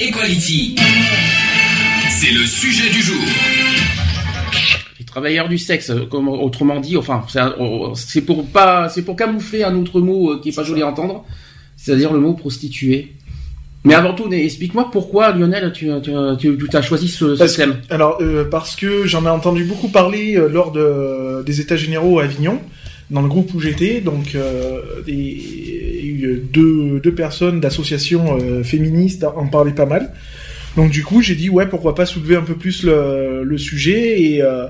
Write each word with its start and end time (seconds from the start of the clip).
Equality. 0.00 0.76
C'est 2.08 2.32
le 2.32 2.46
sujet 2.46 2.88
du 2.90 3.02
jour. 3.02 3.22
Les 4.98 5.04
travailleurs 5.04 5.48
du 5.48 5.58
sexe, 5.58 5.92
comme 6.10 6.28
autrement 6.28 6.80
dit, 6.80 6.96
enfin, 6.96 7.22
c'est 7.28 7.40
oh, 7.58 7.92
c'est 7.94 8.22
pour 8.22 8.46
pas, 8.46 8.88
c'est 8.88 9.02
pour 9.02 9.16
camoufler 9.16 9.62
un 9.62 9.74
autre 9.76 10.00
mot 10.00 10.32
euh, 10.32 10.40
qui 10.42 10.48
est 10.50 10.56
pas 10.56 10.64
joli 10.64 10.82
à 10.82 10.86
entendre, 10.88 11.24
c'est-à-dire 11.76 12.12
le 12.12 12.20
mot 12.20 12.34
prostituée. 12.34 13.12
Mais 13.84 13.94
avant 13.94 14.14
tout, 14.14 14.30
explique-moi 14.32 14.90
pourquoi 14.92 15.32
Lionel, 15.32 15.72
tu, 15.72 15.88
tu, 16.02 16.10
tu, 16.38 16.58
tu 16.68 16.76
as 16.76 16.82
choisi 16.82 17.08
ce, 17.08 17.34
ce 17.34 17.38
Parce 17.38 17.52
que- 17.56 17.62
thème. 17.62 17.76
alors, 17.90 18.18
euh, 18.20 18.44
parce 18.50 18.76
que 18.76 19.06
j'en 19.06 19.24
ai 19.24 19.30
entendu 19.30 19.64
beaucoup 19.64 19.88
parler 19.88 20.36
euh, 20.36 20.48
lors 20.48 20.70
de, 20.72 21.42
des 21.44 21.60
États 21.60 21.76
généraux 21.76 22.20
à 22.20 22.24
Avignon, 22.24 22.60
dans 23.10 23.22
le 23.22 23.28
groupe 23.28 23.52
où 23.54 23.60
j'étais. 23.60 24.00
Donc, 24.00 24.34
euh, 24.34 24.80
eu 26.20 26.42
deux, 26.52 27.00
deux 27.00 27.14
personnes 27.14 27.60
d'associations 27.60 28.38
euh, 28.40 28.62
féministes 28.62 29.24
en 29.24 29.46
parlaient 29.48 29.72
pas 29.72 29.86
mal. 29.86 30.12
Donc, 30.76 30.90
du 30.90 31.02
coup, 31.02 31.20
j'ai 31.20 31.34
dit, 31.34 31.50
ouais, 31.50 31.66
pourquoi 31.66 31.94
pas 31.94 32.06
soulever 32.06 32.36
un 32.36 32.42
peu 32.42 32.54
plus 32.54 32.84
le, 32.84 33.42
le 33.44 33.58
sujet 33.58 34.22
et, 34.22 34.42
euh, 34.42 34.66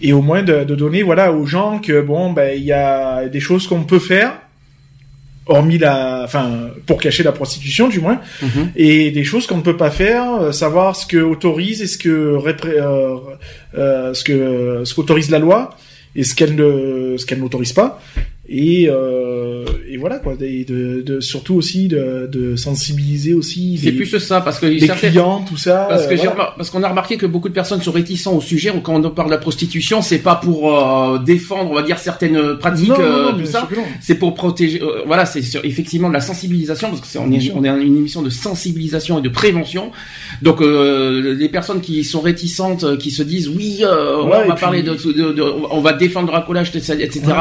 et 0.00 0.12
au 0.12 0.22
moins 0.22 0.42
de, 0.42 0.64
de 0.64 0.74
donner 0.74 1.02
voilà, 1.02 1.32
aux 1.32 1.44
gens 1.46 1.78
que, 1.80 2.00
bon, 2.00 2.32
ben, 2.32 2.56
il 2.56 2.64
y 2.64 2.72
a 2.72 3.28
des 3.28 3.40
choses 3.40 3.66
qu'on 3.66 3.82
peut 3.84 3.98
faire. 3.98 4.34
Hormis 5.46 5.76
la, 5.78 6.22
enfin, 6.24 6.68
pour 6.86 7.00
cacher 7.00 7.24
la 7.24 7.32
prostitution, 7.32 7.88
du 7.88 7.98
moins 7.98 8.20
Mhm. 8.42 8.70
et 8.76 9.10
des 9.10 9.24
choses 9.24 9.48
qu'on 9.48 9.56
ne 9.56 9.62
peut 9.62 9.76
pas 9.76 9.90
faire, 9.90 10.34
euh, 10.34 10.52
savoir 10.52 10.94
ce 10.94 11.04
que 11.04 11.16
autorise 11.16 11.82
et 11.82 11.88
ce 11.88 11.98
que 11.98 12.36
répré- 12.36 12.76
euh, 12.80 13.16
euh, 13.76 14.14
ce 14.14 14.22
que 14.22 14.82
ce 14.84 14.94
qu'autorise 14.94 15.30
la 15.30 15.40
loi 15.40 15.76
et 16.14 16.22
ce 16.22 16.36
qu'elle 16.36 16.54
ne 16.54 17.16
ce 17.18 17.26
qu'elle 17.26 17.40
n'autorise 17.40 17.72
pas 17.72 18.00
et 18.48 18.88
euh, 18.90 19.64
et 19.88 19.96
voilà 19.96 20.18
quoi 20.18 20.34
et 20.40 20.64
de, 20.64 21.00
de 21.02 21.20
surtout 21.20 21.54
aussi 21.54 21.86
de, 21.86 22.28
de 22.30 22.56
sensibiliser 22.56 23.34
aussi 23.34 23.78
C'est 23.80 23.92
plus 23.92 24.18
ça, 24.18 24.40
parce 24.40 24.58
que 24.58 24.66
les 24.66 24.88
clients 24.88 25.44
tout 25.48 25.56
ça 25.56 25.86
Parce 25.88 26.06
que 26.08 26.14
euh, 26.14 26.16
j'ai 26.16 26.26
voilà. 26.26 26.52
parce 26.56 26.68
qu'on 26.70 26.82
a 26.82 26.88
remarqué 26.88 27.16
que 27.16 27.26
beaucoup 27.26 27.48
de 27.48 27.54
personnes 27.54 27.80
sont 27.82 27.92
réticents 27.92 28.34
au 28.34 28.40
sujet. 28.40 28.72
Quand 28.82 29.04
on 29.04 29.10
parle 29.10 29.28
de 29.28 29.34
la 29.34 29.38
prostitution, 29.38 30.02
c'est 30.02 30.18
pas 30.18 30.34
pour 30.34 30.76
euh, 30.76 31.18
défendre, 31.20 31.70
on 31.70 31.74
va 31.74 31.82
dire 31.82 31.98
certaines 32.00 32.56
pratiques, 32.58 32.88
Non, 32.88 32.98
non, 32.98 33.04
euh, 33.04 33.32
non, 33.32 33.38
tout 33.38 33.46
ça. 33.46 33.68
C'est 34.00 34.16
pour 34.16 34.34
protéger. 34.34 34.82
euh, 34.82 35.02
voilà, 35.06 35.24
c'est 35.24 35.42
effectivement 35.64 36.08
de 36.08 36.14
la 36.14 36.20
sensibilisation 36.20 36.88
parce 36.88 37.00
que 37.00 37.06
c'est 37.06 37.18
on 37.18 37.30
est 37.30 37.52
on 37.54 37.62
est 37.62 37.68
une 37.68 37.96
émission 37.96 38.22
de 38.22 38.30
sensibilisation 38.30 39.20
et 39.20 39.22
de 39.22 39.28
prévention. 39.28 39.92
Donc 40.42 40.60
euh, 40.62 41.34
les 41.38 41.48
personnes 41.48 41.80
qui 41.80 42.02
sont 42.02 42.20
réticentes, 42.20 42.98
qui 42.98 43.12
se 43.12 43.22
disent 43.22 43.48
oui, 43.48 43.82
euh, 43.82 44.22
Ouais, 44.24 44.38
on 44.44 44.48
va 44.48 44.54
parler 44.56 44.82
de, 44.82 44.94
de- 44.94 45.32
de- 45.32 45.42
on 45.70 45.80
va 45.80 45.92
défendre 45.92 46.26
le 46.26 46.32
racolage, 46.32 46.70
etc. 46.74 46.96
etc. 47.00 47.20
Ouais. 47.28 47.34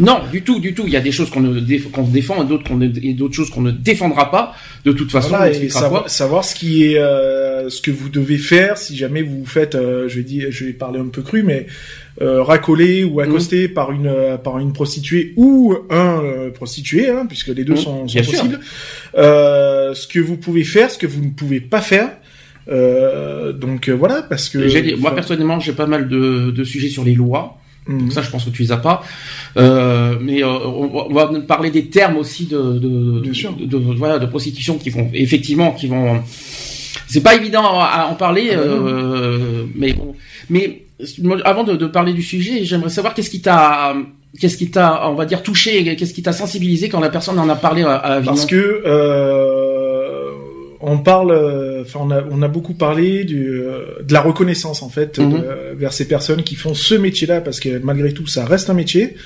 Non, 0.00 0.20
du 0.32 0.42
tout, 0.42 0.55
du 0.58 0.74
tout. 0.74 0.84
Il 0.86 0.92
y 0.92 0.96
a 0.96 1.00
des 1.00 1.12
choses 1.12 1.30
qu'on 1.30 1.40
déf- 1.42 2.10
défend 2.10 2.42
et 2.42 2.46
d'autres 2.46 2.64
qu'on 2.68 2.80
et 2.80 3.12
d'autres 3.14 3.34
choses 3.34 3.50
qu'on 3.50 3.60
ne 3.62 3.70
défendra 3.70 4.30
pas. 4.30 4.54
De 4.84 4.92
toute 4.92 5.10
façon, 5.10 5.30
Voilà, 5.30 5.50
on 5.56 5.62
et 5.62 5.68
savoir, 5.68 6.00
quoi. 6.02 6.08
savoir 6.08 6.44
ce 6.44 6.54
qui 6.54 6.84
est 6.84 6.98
euh, 6.98 7.68
ce 7.68 7.80
que 7.80 7.90
vous 7.90 8.08
devez 8.08 8.38
faire 8.38 8.78
si 8.78 8.96
jamais 8.96 9.22
vous 9.22 9.40
vous 9.40 9.46
faites 9.46 9.74
euh, 9.74 10.08
je 10.08 10.16
vais 10.16 10.22
dire 10.22 10.48
je 10.50 10.64
vais 10.64 10.72
parler 10.72 11.00
un 11.00 11.08
peu 11.08 11.22
cru 11.22 11.42
mais 11.42 11.66
euh, 12.22 12.42
racoler 12.42 13.04
ou 13.04 13.20
accoster 13.20 13.68
par 13.68 13.90
une 13.92 14.06
euh, 14.06 14.36
par 14.38 14.58
une 14.58 14.72
prostituée 14.72 15.32
ou 15.36 15.74
un 15.90 16.22
euh, 16.22 16.50
prostitué 16.50 17.10
hein, 17.10 17.26
puisque 17.26 17.48
les 17.48 17.64
deux 17.64 17.74
Mmh, 17.74 17.76
sont, 17.76 18.06
possibles 18.06 18.60
ce 19.14 20.06
que 20.06 20.20
vous 20.20 20.36
pouvez 20.36 20.64
faire 20.64 20.90
ce 20.90 20.98
que 20.98 21.06
vous 21.06 21.22
ne 21.24 21.30
pouvez 21.30 21.60
pas 21.60 21.80
faire 21.80 22.10
donc 23.54 23.88
voilà 23.88 24.22
parce 24.22 24.48
que 24.48 24.96
moi 24.96 25.14
personnellement, 25.14 25.60
j'ai 25.60 25.72
pas 25.72 25.86
mal 25.86 26.08
de, 26.08 26.50
de 26.50 26.64
sujets 26.64 26.88
sur 26.88 27.04
les 27.04 27.14
lois. 27.14 27.58
Mhm. 27.86 28.10
Ça, 28.10 28.22
je 28.22 28.30
pense 28.30 28.44
que 28.44 28.50
tu 28.50 28.62
les 28.62 28.72
as 28.72 28.76
pas. 28.78 29.02
Euh, 29.56 30.16
mais 30.20 30.42
euh, 30.42 30.48
on, 30.48 30.86
va- 30.88 31.06
on 31.30 31.32
va 31.32 31.40
parler 31.40 31.70
des 31.70 31.86
termes 31.86 32.16
aussi 32.16 32.46
de 32.46 32.60
de, 32.78 33.20
de, 33.20 33.64
de- 33.66 33.94
voilà 33.96 34.18
de 34.18 34.26
prostitution 34.26 34.76
qui 34.78 34.90
vont 34.90 35.08
effectivement 35.14 35.72
qui 35.72 35.86
vont. 35.86 36.20
C'est 37.08 37.22
pas 37.22 37.34
évident 37.36 37.62
à, 37.78 38.08
en 38.10 38.14
parler, 38.14 38.50
Ah 38.52 38.58
euh, 38.58 39.64
mais 39.74 39.92
bon. 39.92 40.14
Mais 40.50 40.82
avant 41.44 41.62
de, 41.62 41.76
de 41.76 41.86
parler 41.86 42.12
du 42.14 42.22
sujet, 42.22 42.64
j'aimerais 42.64 42.90
savoir 42.90 43.14
qu'est-ce 43.14 43.30
qui 43.30 43.40
t'a 43.42 43.94
qu'est-ce 44.40 44.56
qui 44.56 44.70
t'a 44.70 45.08
on 45.08 45.14
va 45.14 45.24
dire 45.24 45.42
touché, 45.42 45.94
qu'est-ce 45.96 46.12
qui 46.14 46.22
t'a 46.22 46.32
sensibilisé 46.32 46.88
quand 46.88 47.00
la 47.00 47.08
personne 47.10 47.38
en 47.38 47.48
a 47.48 47.54
parlé 47.54 47.82
à, 47.84 47.94
à. 47.96 48.20
Parce 48.22 48.46
que 48.46 48.82
euh, 48.86 49.75
on 50.88 50.98
parle, 50.98 51.32
euh, 51.32 51.82
enfin 51.82 51.98
on 52.02 52.10
a 52.12 52.22
on 52.30 52.42
a 52.42 52.48
beaucoup 52.48 52.74
parlé 52.74 53.24
du, 53.24 53.50
euh, 53.60 53.80
de 54.02 54.12
la 54.12 54.20
reconnaissance 54.20 54.82
en 54.82 54.88
fait 54.88 55.18
Mhm. 55.18 55.32
de- 55.32 55.44
vers 55.74 55.92
ces 55.92 56.06
personnes 56.06 56.42
qui 56.44 56.54
font 56.54 56.74
ce 56.74 56.94
métier-là 56.94 57.40
parce 57.40 57.58
que 57.60 57.78
malgré 57.82 58.12
tout 58.12 58.26
ça 58.28 58.44
reste 58.44 58.70
un 58.70 58.74
métier. 58.74 59.16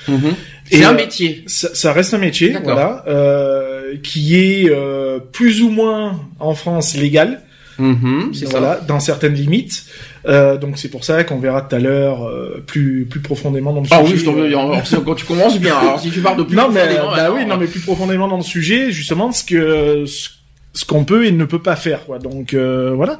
Et, 0.71 0.77
c'est 0.77 0.83
un 0.83 0.93
euh, 0.93 0.95
métier. 0.95 1.43
Ça, 1.47 1.69
ça 1.73 1.93
reste 1.93 2.13
un 2.13 2.17
métier, 2.17 2.49
D'accord. 2.49 2.73
voilà, 2.73 3.03
euh, 3.07 3.93
qui 4.01 4.35
est 4.37 4.69
euh, 4.69 5.19
plus 5.19 5.61
ou 5.61 5.69
moins 5.69 6.19
en 6.39 6.55
France 6.55 6.95
légal. 6.97 7.41
Mhm, 7.79 8.31
c'est 8.33 8.45
ça. 8.45 8.51
voilà, 8.59 8.79
dans 8.87 8.99
certaines 8.99 9.33
limites. 9.33 9.85
Euh, 10.27 10.57
donc 10.57 10.77
c'est 10.77 10.89
pour 10.89 11.03
ça 11.03 11.23
qu'on 11.23 11.39
verra 11.39 11.61
tout 11.63 11.75
à 11.75 11.79
l'heure 11.79 12.27
euh, 12.27 12.63
plus 12.67 13.05
plus 13.09 13.21
profondément 13.21 13.73
dans 13.73 13.81
le 13.81 13.87
Ah 13.89 14.01
sujet. 14.01 14.13
oui, 14.13 14.19
je 14.19 14.25
t'en 14.25 14.33
veux. 14.33 14.43
euh, 14.43 14.47
alors, 14.59 14.81
Quand 15.05 15.15
tu 15.15 15.25
commences 15.25 15.59
bien. 15.59 15.75
Alors 15.77 15.99
si 15.99 16.11
tu 16.11 16.19
parles 16.21 16.37
de 16.37 16.43
plus 16.43 16.55
non 16.55 16.69
mais 16.69 16.81
profondément, 16.81 17.11
bah 17.15 17.21
alors, 17.23 17.35
oui, 17.37 17.45
non 17.45 17.57
mais 17.57 17.65
plus 17.67 17.79
profondément 17.79 18.27
dans 18.27 18.37
le 18.37 18.43
sujet, 18.43 18.91
justement 18.91 19.31
ce 19.31 19.43
que 19.43 20.05
ce, 20.05 20.29
ce 20.73 20.85
qu'on 20.85 21.03
peut 21.03 21.25
et 21.25 21.31
ne 21.31 21.45
peut 21.45 21.61
pas 21.61 21.75
faire 21.75 22.05
quoi. 22.05 22.19
Donc 22.19 22.53
euh, 22.53 22.91
voilà. 22.95 23.19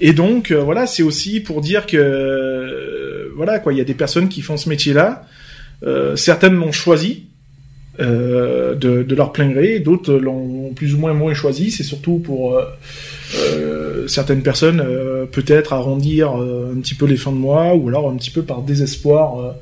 Et 0.00 0.12
donc 0.12 0.50
euh, 0.50 0.60
voilà, 0.62 0.86
c'est 0.86 1.02
aussi 1.02 1.40
pour 1.40 1.60
dire 1.60 1.86
que 1.86 1.96
euh, 1.96 3.28
voilà 3.36 3.58
quoi, 3.58 3.72
il 3.72 3.78
y 3.78 3.80
a 3.80 3.84
des 3.84 3.94
personnes 3.94 4.28
qui 4.28 4.42
font 4.42 4.56
ce 4.56 4.68
métier-là. 4.68 5.26
Euh, 5.84 6.16
certaines 6.16 6.54
l'ont 6.54 6.72
choisi 6.72 7.26
euh, 8.00 8.74
de, 8.74 9.02
de 9.02 9.14
leur 9.14 9.32
plein 9.32 9.50
gré, 9.50 9.80
d'autres 9.80 10.14
l'ont 10.14 10.72
plus 10.74 10.94
ou 10.94 10.98
moins 10.98 11.12
moins 11.12 11.34
choisi. 11.34 11.70
C'est 11.70 11.84
surtout 11.84 12.18
pour 12.18 12.56
euh, 12.56 14.06
certaines 14.06 14.42
personnes 14.42 14.82
peut-être 15.30 15.72
arrondir 15.74 16.32
un 16.32 16.80
petit 16.80 16.94
peu 16.94 17.06
les 17.06 17.16
fins 17.16 17.32
de 17.32 17.36
mois 17.36 17.74
ou 17.74 17.88
alors 17.88 18.08
un 18.08 18.16
petit 18.16 18.30
peu 18.30 18.42
par 18.42 18.62
désespoir 18.62 19.54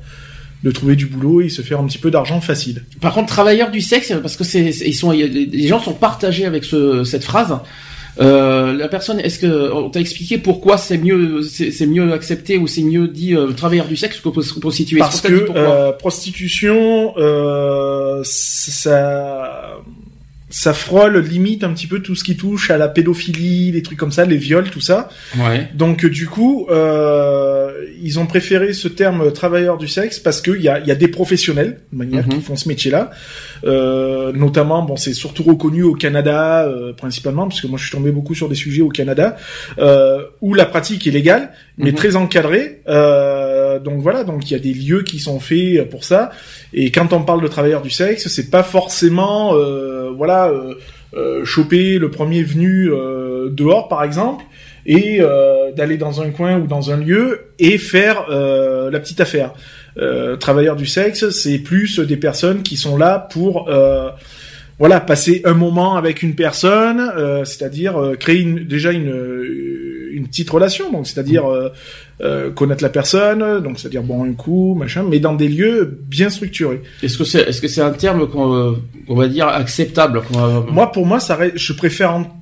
de 0.67 0.71
trouver 0.71 0.95
du 0.95 1.05
boulot 1.07 1.41
et 1.41 1.49
se 1.49 1.61
faire 1.61 1.79
un 1.79 1.85
petit 1.87 1.97
peu 2.05 2.11
d'argent 2.11 2.41
facile. 2.41 2.83
Par 2.99 3.13
contre, 3.13 3.27
travailleurs 3.27 3.71
du 3.71 3.81
sexe, 3.81 4.11
parce 4.21 4.35
que 4.37 4.43
c'est, 4.43 4.65
ils 4.91 4.93
sont, 5.01 5.11
les 5.11 5.67
gens 5.67 5.79
sont 5.79 5.93
partagés 5.93 6.45
avec 6.45 6.63
ce, 6.65 7.03
cette 7.03 7.23
phrase. 7.23 7.53
Euh, 8.19 8.73
la 8.75 8.87
personne, 8.87 9.19
est-ce 9.19 9.37
que 9.37 9.71
on 9.71 9.91
t'a 9.91 9.99
expliqué 9.99 10.39
pourquoi 10.39 10.79
c'est 10.79 10.97
mieux, 10.97 11.43
c'est, 11.43 11.85
mieux 11.85 12.11
accepté 12.13 12.57
ou 12.57 12.65
c'est 12.65 12.81
mieux 12.81 13.07
dit 13.07 13.35
euh, 13.35 13.51
travailleur 13.51 13.87
du 13.87 13.95
sexe 13.95 14.17
que 14.19 14.29
pros- 14.29 14.59
prostituée 14.59 14.97
Parce 14.97 15.21
que 15.21 15.45
euh, 15.55 15.91
prostitution, 15.91 17.13
euh, 17.17 18.21
ça, 18.23 19.77
ça 20.49 20.73
frôle 20.73 21.17
limite 21.19 21.63
un 21.65 21.73
petit 21.73 21.87
peu 21.87 21.99
tout 21.99 22.15
ce 22.15 22.23
qui 22.23 22.37
touche 22.37 22.71
à 22.71 22.77
la 22.77 22.87
pédophilie, 22.87 23.71
les 23.73 23.81
trucs 23.81 23.97
comme 23.97 24.11
ça, 24.13 24.23
les 24.25 24.37
viols, 24.37 24.69
tout 24.69 24.79
ça. 24.81 25.09
Ouais. 25.37 25.67
Donc 25.73 26.05
euh, 26.05 26.09
du 26.09 26.27
coup, 26.27 26.67
euh, 26.69 27.71
ils 28.01 28.17
ont 28.19 28.25
préféré 28.27 28.73
ce 28.73 28.87
terme 28.87 29.31
travailleur 29.33 29.77
du 29.77 29.87
sexe 29.87 30.19
parce 30.19 30.41
qu'il 30.41 30.61
y 30.61 30.69
a, 30.69 30.79
il 30.79 30.87
y 30.87 30.91
a 30.91 30.95
des 30.95 31.09
professionnels 31.09 31.81
de 31.91 31.97
manière 31.97 32.25
Mhm. 32.27 32.33
qui 32.35 32.41
font 32.41 32.55
ce 32.55 32.67
métier-là. 32.69 33.11
Euh, 33.65 34.31
notamment, 34.31 34.83
bon, 34.83 34.95
c'est 34.95 35.13
surtout 35.13 35.43
reconnu 35.43 35.83
au 35.83 35.95
Canada 35.95 36.63
euh, 36.65 36.93
principalement, 36.93 37.47
parce 37.47 37.59
que 37.61 37.67
moi 37.67 37.77
je 37.77 37.83
suis 37.85 37.91
tombé 37.95 38.11
beaucoup 38.11 38.35
sur 38.35 38.47
des 38.47 38.55
sujets 38.55 38.81
au 38.81 38.89
Canada 38.89 39.35
euh, 39.79 40.21
où 40.41 40.53
la 40.53 40.65
pratique 40.65 41.07
est 41.07 41.11
légale, 41.11 41.51
mais 41.77 41.91
Mhm. 41.91 41.95
très 41.97 42.15
encadrée. 42.15 42.81
Euh, 42.87 43.46
donc 43.79 44.01
voilà, 44.01 44.23
donc 44.23 44.49
il 44.49 44.53
y 44.53 44.55
a 44.55 44.59
des 44.59 44.73
lieux 44.73 45.03
qui 45.03 45.19
sont 45.19 45.39
faits 45.39 45.89
pour 45.89 46.03
ça. 46.03 46.31
Et 46.73 46.91
quand 46.91 47.13
on 47.13 47.21
parle 47.21 47.41
de 47.41 47.47
travailleurs 47.47 47.81
du 47.81 47.89
sexe, 47.89 48.27
c'est 48.27 48.49
pas 48.49 48.63
forcément, 48.63 49.55
euh, 49.55 50.11
voilà, 50.15 50.49
euh, 50.49 50.75
euh, 51.15 51.45
choper 51.45 51.99
le 51.99 52.11
premier 52.11 52.43
venu 52.43 52.89
euh, 52.91 53.49
dehors, 53.49 53.87
par 53.87 54.03
exemple, 54.03 54.43
et 54.85 55.17
euh, 55.19 55.71
d'aller 55.71 55.97
dans 55.97 56.21
un 56.21 56.29
coin 56.31 56.59
ou 56.59 56.67
dans 56.67 56.91
un 56.91 56.97
lieu 56.97 57.51
et 57.59 57.77
faire 57.77 58.25
euh, 58.29 58.89
la 58.89 58.99
petite 58.99 59.19
affaire. 59.19 59.53
Euh, 59.97 60.37
travailleurs 60.37 60.75
du 60.75 60.85
sexe, 60.85 61.29
c'est 61.29 61.57
plus 61.59 61.99
des 61.99 62.17
personnes 62.17 62.61
qui 62.61 62.77
sont 62.77 62.97
là 62.97 63.27
pour 63.31 63.67
euh, 63.69 64.09
voilà 64.79 64.99
passer 64.99 65.41
un 65.43 65.55
moment 65.55 65.95
avec 65.95 66.21
une 66.21 66.35
personne, 66.35 66.99
euh, 67.17 67.43
c'est-à-dire 67.45 67.97
euh, 67.97 68.15
créer 68.15 68.41
une, 68.41 68.65
déjà 68.65 68.91
une, 68.91 69.11
une 70.11 70.27
petite 70.27 70.49
relation, 70.49 70.91
donc 70.91 71.07
c'est-à-dire 71.07 71.51
euh, 71.51 71.69
euh, 72.21 72.49
connaître 72.51 72.81
la 72.83 72.89
personne, 72.89 73.61
donc 73.61 73.79
c'est-à-dire 73.79 74.01
bon 74.03 74.23
un 74.23 74.33
coup, 74.33 74.73
machin, 74.75 75.03
mais 75.07 75.19
dans 75.19 75.35
des 75.35 75.47
lieux 75.47 75.99
bien 76.07 76.29
structurés. 76.29 76.81
Est-ce 77.03 77.17
que 77.17 77.23
c'est, 77.23 77.41
est-ce 77.41 77.61
que 77.61 77.67
c'est 77.67 77.81
un 77.81 77.91
terme 77.91 78.27
qu'on, 78.27 78.53
euh, 78.55 78.71
qu'on 79.07 79.15
va 79.15 79.27
dire 79.27 79.47
acceptable 79.47 80.21
va- 80.31 80.65
Moi, 80.71 80.91
pour 80.91 81.05
moi, 81.05 81.19
ça, 81.19 81.37
je 81.53 81.73
préfère 81.73 82.13
en- 82.13 82.41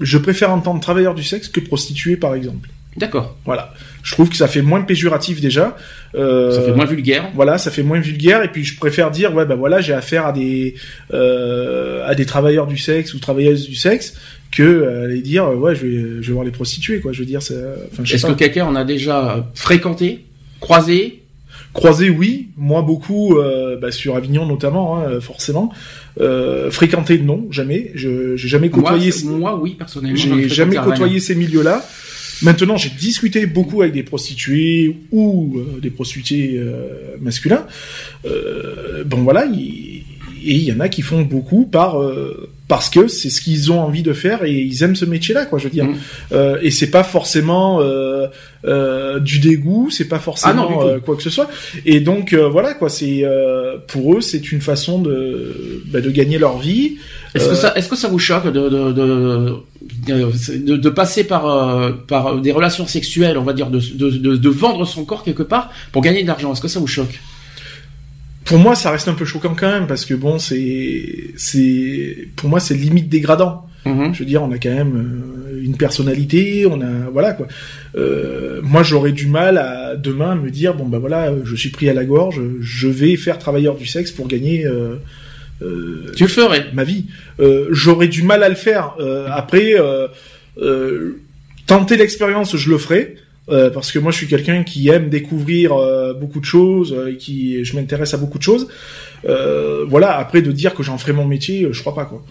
je 0.00 0.18
préfère 0.18 0.50
entendre 0.50 0.80
travailleur 0.80 1.14
du 1.14 1.22
sexe 1.22 1.48
que 1.48 1.60
prostituée, 1.60 2.16
par 2.16 2.34
exemple. 2.34 2.68
D'accord. 2.96 3.36
Voilà. 3.46 3.72
Je 4.02 4.12
trouve 4.12 4.28
que 4.28 4.36
ça 4.36 4.48
fait 4.48 4.60
moins 4.60 4.82
péjoratif 4.82 5.40
déjà. 5.40 5.76
Euh, 6.14 6.50
Ça 6.50 6.60
fait 6.60 6.74
moins 6.74 6.84
vulgaire. 6.84 7.30
Voilà, 7.34 7.56
ça 7.56 7.70
fait 7.70 7.82
moins 7.84 8.00
vulgaire 8.00 8.42
et 8.42 8.48
puis 8.48 8.64
je 8.64 8.76
préfère 8.76 9.10
dire 9.10 9.32
ouais 9.34 9.46
ben 9.46 9.54
voilà 9.54 9.80
j'ai 9.80 9.94
affaire 9.94 10.26
à 10.26 10.32
des 10.32 10.74
euh, 11.14 12.06
à 12.06 12.14
des 12.14 12.26
travailleurs 12.26 12.66
du 12.66 12.76
sexe 12.76 13.14
ou 13.14 13.18
travailleuses 13.18 13.66
du 13.68 13.76
sexe 13.76 14.14
que 14.52 14.62
euh, 14.62 15.06
aller 15.06 15.20
dire 15.22 15.46
euh, 15.46 15.56
ouais 15.56 15.74
je 15.74 15.86
vais 15.86 16.22
je 16.22 16.26
vais 16.28 16.32
voir 16.32 16.44
les 16.44 16.52
prostituées 16.52 17.00
quoi. 17.00 17.12
Je 17.12 17.18
veux 17.20 17.26
dire 17.26 17.42
c'est 17.42 17.56
enfin 17.92 18.04
sais 18.04 18.14
Est-ce 18.14 18.26
que 18.26 18.32
quelqu'un 18.32 18.66
en 18.66 18.76
a 18.76 18.84
déjà 18.84 19.50
fréquenté, 19.54 20.26
croisé? 20.60 21.18
Croisé 21.72 22.10
oui, 22.10 22.48
moi 22.58 22.82
beaucoup 22.82 23.38
euh, 23.38 23.78
bah, 23.78 23.90
sur 23.90 24.14
Avignon 24.14 24.44
notamment 24.46 24.98
hein, 24.98 25.20
forcément. 25.20 25.72
Euh, 26.20 26.70
fréquenté 26.70 27.18
non 27.18 27.46
jamais. 27.50 27.90
Je 27.94 28.36
j'ai 28.36 28.48
jamais 28.48 28.68
moi, 28.68 28.90
côtoyé. 28.90 29.10
moi, 29.24 29.58
oui, 29.58 29.74
personnellement. 29.78 30.16
J'ai 30.18 30.48
jamais 30.50 30.76
côtoyé 30.76 31.18
ces 31.18 31.34
milieux-là. 31.34 31.82
Maintenant, 32.42 32.76
j'ai 32.76 32.90
discuté 32.90 33.46
beaucoup 33.46 33.82
avec 33.82 33.94
des 33.94 34.02
prostituées 34.02 34.96
ou 35.12 35.54
euh, 35.56 35.80
des 35.80 35.90
prostituées 35.90 36.56
euh, 36.58 36.88
masculins. 37.20 37.64
Euh, 38.26 39.04
bon, 39.04 39.18
voilà, 39.22 39.46
il- 39.46 40.02
et 40.44 40.54
il 40.54 40.62
y 40.64 40.72
en 40.72 40.80
a 40.80 40.88
qui 40.88 41.02
font 41.02 41.22
beaucoup 41.22 41.66
par 41.66 42.02
euh, 42.02 42.50
parce 42.68 42.88
que 42.88 43.06
c'est 43.08 43.28
ce 43.28 43.40
qu'ils 43.42 43.70
ont 43.72 43.80
envie 43.80 44.02
de 44.02 44.12
faire 44.14 44.44
et 44.44 44.52
ils 44.52 44.82
aiment 44.82 44.96
ce 44.96 45.04
métier-là, 45.04 45.44
quoi. 45.46 45.58
Je 45.58 45.64
veux 45.64 45.70
dire. 45.70 45.84
Mhm. 45.84 45.96
Euh, 46.32 46.58
et 46.62 46.70
c'est 46.70 46.90
pas 46.90 47.04
forcément 47.04 47.80
euh, 47.82 48.28
euh, 48.64 49.18
du 49.20 49.40
dégoût, 49.40 49.90
c'est 49.90 50.06
pas 50.08 50.16
Ah 50.16 50.18
non, 50.18 50.22
forcément 50.24 50.66
du 50.68 50.74
tout. 50.74 50.80
euh, 50.80 50.98
quoi 51.00 51.16
que 51.16 51.22
ce 51.22 51.28
soit. 51.30 51.50
Et 51.84 52.00
donc 52.00 52.32
euh, 52.32 52.48
voilà, 52.48 52.72
quoi. 52.74 52.88
C'est 52.88 53.24
euh, 53.24 53.76
pour 53.88 54.14
eux, 54.16 54.20
c'est 54.20 54.52
une 54.52 54.60
façon 54.60 55.00
de 55.02 55.82
bah, 55.86 56.00
de 56.00 56.10
gagner 56.10 56.38
leur 56.38 56.58
vie. 56.58 56.96
Est-ce 57.34 57.48
que 57.48 57.54
ça, 57.54 57.72
est-ce 57.76 57.88
que 57.88 57.96
ça 57.96 58.08
vous 58.08 58.18
choque 58.18 58.46
de 58.52 58.68
de 58.68 58.92
de, 58.92 60.56
de, 60.58 60.76
de 60.76 60.88
passer 60.90 61.24
par 61.24 61.46
euh, 61.48 61.90
par 62.06 62.40
des 62.40 62.52
relations 62.52 62.86
sexuelles, 62.86 63.36
on 63.38 63.42
va 63.44 63.52
dire, 63.52 63.68
de, 63.70 63.80
de, 63.80 64.36
de 64.36 64.48
vendre 64.48 64.84
son 64.86 65.04
corps 65.04 65.24
quelque 65.24 65.42
part 65.42 65.70
pour 65.92 66.00
gagner 66.02 66.22
de 66.22 66.28
l'argent? 66.28 66.52
Est-ce 66.52 66.60
que 66.62 66.68
ça 66.68 66.80
vous 66.80 66.86
choque? 66.86 67.20
Pour 68.44 68.58
moi, 68.58 68.74
ça 68.74 68.90
reste 68.90 69.08
un 69.08 69.14
peu 69.14 69.24
choquant 69.24 69.54
quand 69.54 69.70
même 69.70 69.86
parce 69.86 70.04
que 70.04 70.14
bon, 70.14 70.38
c'est 70.38 71.30
c'est 71.36 72.28
pour 72.36 72.48
moi 72.48 72.60
c'est 72.60 72.74
limite 72.74 73.08
dégradant. 73.08 73.66
Mhm. 73.84 74.14
Je 74.14 74.18
veux 74.20 74.24
dire, 74.24 74.42
on 74.42 74.52
a 74.52 74.58
quand 74.58 74.74
même 74.74 74.96
euh, 74.96 75.60
une 75.62 75.76
personnalité, 75.76 76.66
on 76.66 76.80
a 76.80 77.10
voilà 77.12 77.32
quoi. 77.32 77.46
Euh, 77.96 78.60
moi, 78.62 78.82
j'aurais 78.82 79.12
du 79.12 79.26
mal 79.26 79.58
à 79.58 79.96
demain 79.96 80.34
me 80.34 80.50
dire 80.50 80.74
bon 80.74 80.86
bah 80.86 80.98
voilà, 80.98 81.32
je 81.44 81.56
suis 81.56 81.70
pris 81.70 81.88
à 81.88 81.94
la 81.94 82.04
gorge, 82.04 82.40
je 82.60 82.88
vais 82.88 83.16
faire 83.16 83.38
travailleur 83.38 83.76
du 83.76 83.86
sexe 83.86 84.10
pour 84.12 84.28
gagner 84.28 84.66
euh, 84.66 84.96
euh, 85.62 86.06
Tu 86.16 86.24
le 86.24 86.28
ferais 86.28 86.66
ma 86.72 86.84
vie. 86.84 87.06
Euh, 87.40 87.68
j'aurais 87.70 88.08
du 88.08 88.22
mal 88.22 88.42
à 88.42 88.48
le 88.48 88.54
faire. 88.54 88.94
Euh, 89.00 89.26
après, 89.30 89.74
euh, 89.78 90.08
euh, 90.58 91.20
tenter 91.66 91.96
l'expérience, 91.96 92.56
je 92.56 92.70
le 92.70 92.78
ferai. 92.78 93.16
Euh, 93.48 93.70
parce 93.70 93.90
que 93.92 93.98
moi 93.98 94.12
je 94.12 94.18
suis 94.18 94.28
quelqu'un 94.28 94.62
qui 94.62 94.88
aime 94.88 95.08
découvrir 95.08 95.72
euh, 95.72 96.14
beaucoup 96.14 96.40
de 96.40 96.44
choses, 96.44 96.92
euh, 96.96 97.12
et 97.12 97.16
qui 97.16 97.64
je 97.64 97.74
m'intéresse 97.76 98.14
à 98.14 98.16
beaucoup 98.16 98.38
de 98.38 98.42
choses. 98.44 98.68
Euh, 99.24 99.84
voilà, 99.88 100.16
après 100.18 100.42
de 100.42 100.50
dire 100.50 100.74
que 100.74 100.82
j'en 100.82 100.98
ferai 100.98 101.12
mon 101.12 101.24
métier, 101.26 101.62
euh, 101.64 101.72
je 101.72 101.80
crois 101.80 101.94
pas 101.94 102.04
quoi. 102.06 102.24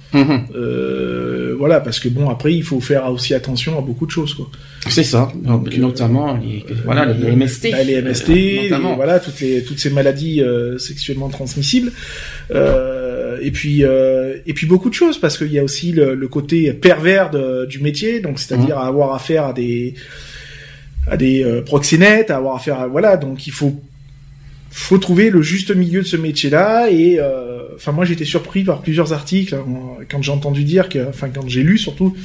Euh, 0.56 1.56
voilà, 1.58 1.80
parce 1.80 2.00
que 2.00 2.10
bon 2.10 2.30
après 2.30 2.54
il 2.54 2.64
faut 2.64 2.80
faire 2.82 3.10
aussi 3.12 3.34
attention 3.34 3.78
à 3.78 3.82
beaucoup 3.82 4.06
de 4.06 4.12
choses 4.12 4.34
quoi. 4.34 4.50
C'est 4.90 5.04
ça, 5.04 5.32
Donc, 5.36 5.74
notamment 5.78 6.38
les, 6.38 6.66
voilà, 6.86 7.06
les 7.06 7.32
MST. 7.36 7.72
bah, 7.72 7.84
les 7.84 8.02
MST, 8.02 8.28
les- 8.28 8.70
voilà 8.96 9.20
toutes 9.20 9.40
les 9.40 9.64
toutes 9.64 9.80
ces 9.80 9.90
maladies 9.92 10.42
euh, 10.42 10.78
sexuellement 10.78 11.30
transmissibles. 11.30 11.92
Euh, 12.54 13.38
et 13.42 13.52
puis 13.52 13.84
euh, 13.84 14.36
et 14.46 14.54
puis 14.54 14.68
beaucoup 14.68 14.90
de 14.90 14.94
choses 14.94 15.18
parce 15.18 15.38
qu'il 15.38 15.52
y 15.52 15.60
a 15.60 15.64
aussi 15.64 15.92
le, 15.92 16.16
le 16.16 16.28
côté 16.28 16.74
pervers 16.74 17.30
de- 17.32 17.66
du 17.66 17.80
métier, 17.80 18.20
donc 18.20 18.40
c'est-à-dire 18.40 18.78
Mhm. 18.78 18.88
avoir 18.88 19.14
affaire 19.14 19.46
à 19.46 19.54
des 19.54 19.94
à 21.08 21.18
des 21.18 21.44
euh, 21.44 21.62
proxénètes, 21.62 22.30
à 22.32 22.38
avoir 22.38 22.56
affaire 22.56 22.80
à 22.80 22.88
voilà, 22.88 23.18
donc 23.18 23.48
il 23.48 23.52
faut 23.54 23.82
faut 24.74 24.98
trouver 24.98 25.30
le 25.30 25.42
juste 25.42 25.76
milieu 25.76 26.02
de 26.02 26.08
ce 26.08 26.16
métier-là 26.16 26.90
et 26.90 27.18
euh, 27.20 27.60
enfin 27.76 27.92
moi 27.92 28.06
été 28.10 28.24
surpris 28.24 28.64
par 28.64 28.82
plusieurs 28.82 29.12
articles 29.12 29.54
hein, 29.54 29.66
quand 30.10 30.22
j'ai 30.22 30.32
entendu 30.32 30.64
dire 30.64 30.88
que 30.88 31.10
enfin 31.10 31.28
quand 31.30 31.46
j'ai 31.50 31.62
lu 31.62 31.78
surtout 31.78 32.16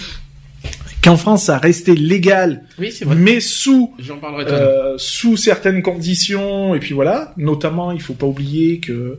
qu'en 1.03 1.17
France 1.17 1.47
ça 1.47 1.59
restait 1.59 1.97
légal 1.97 2.63
Oui, 2.79 2.93
vrai. 3.03 3.17
mais 3.17 3.41
sous 3.41 3.93
euh, 4.49 4.95
sous 4.97 5.37
certaines 5.37 5.83
conditions 5.83 6.77
et 6.77 6.79
puis 6.79 6.95
voilà 6.95 7.35
notamment 7.37 7.91
il 7.91 8.01
faut 8.01 8.15
pas 8.15 8.27
oublier 8.27 8.79
que 8.79 9.19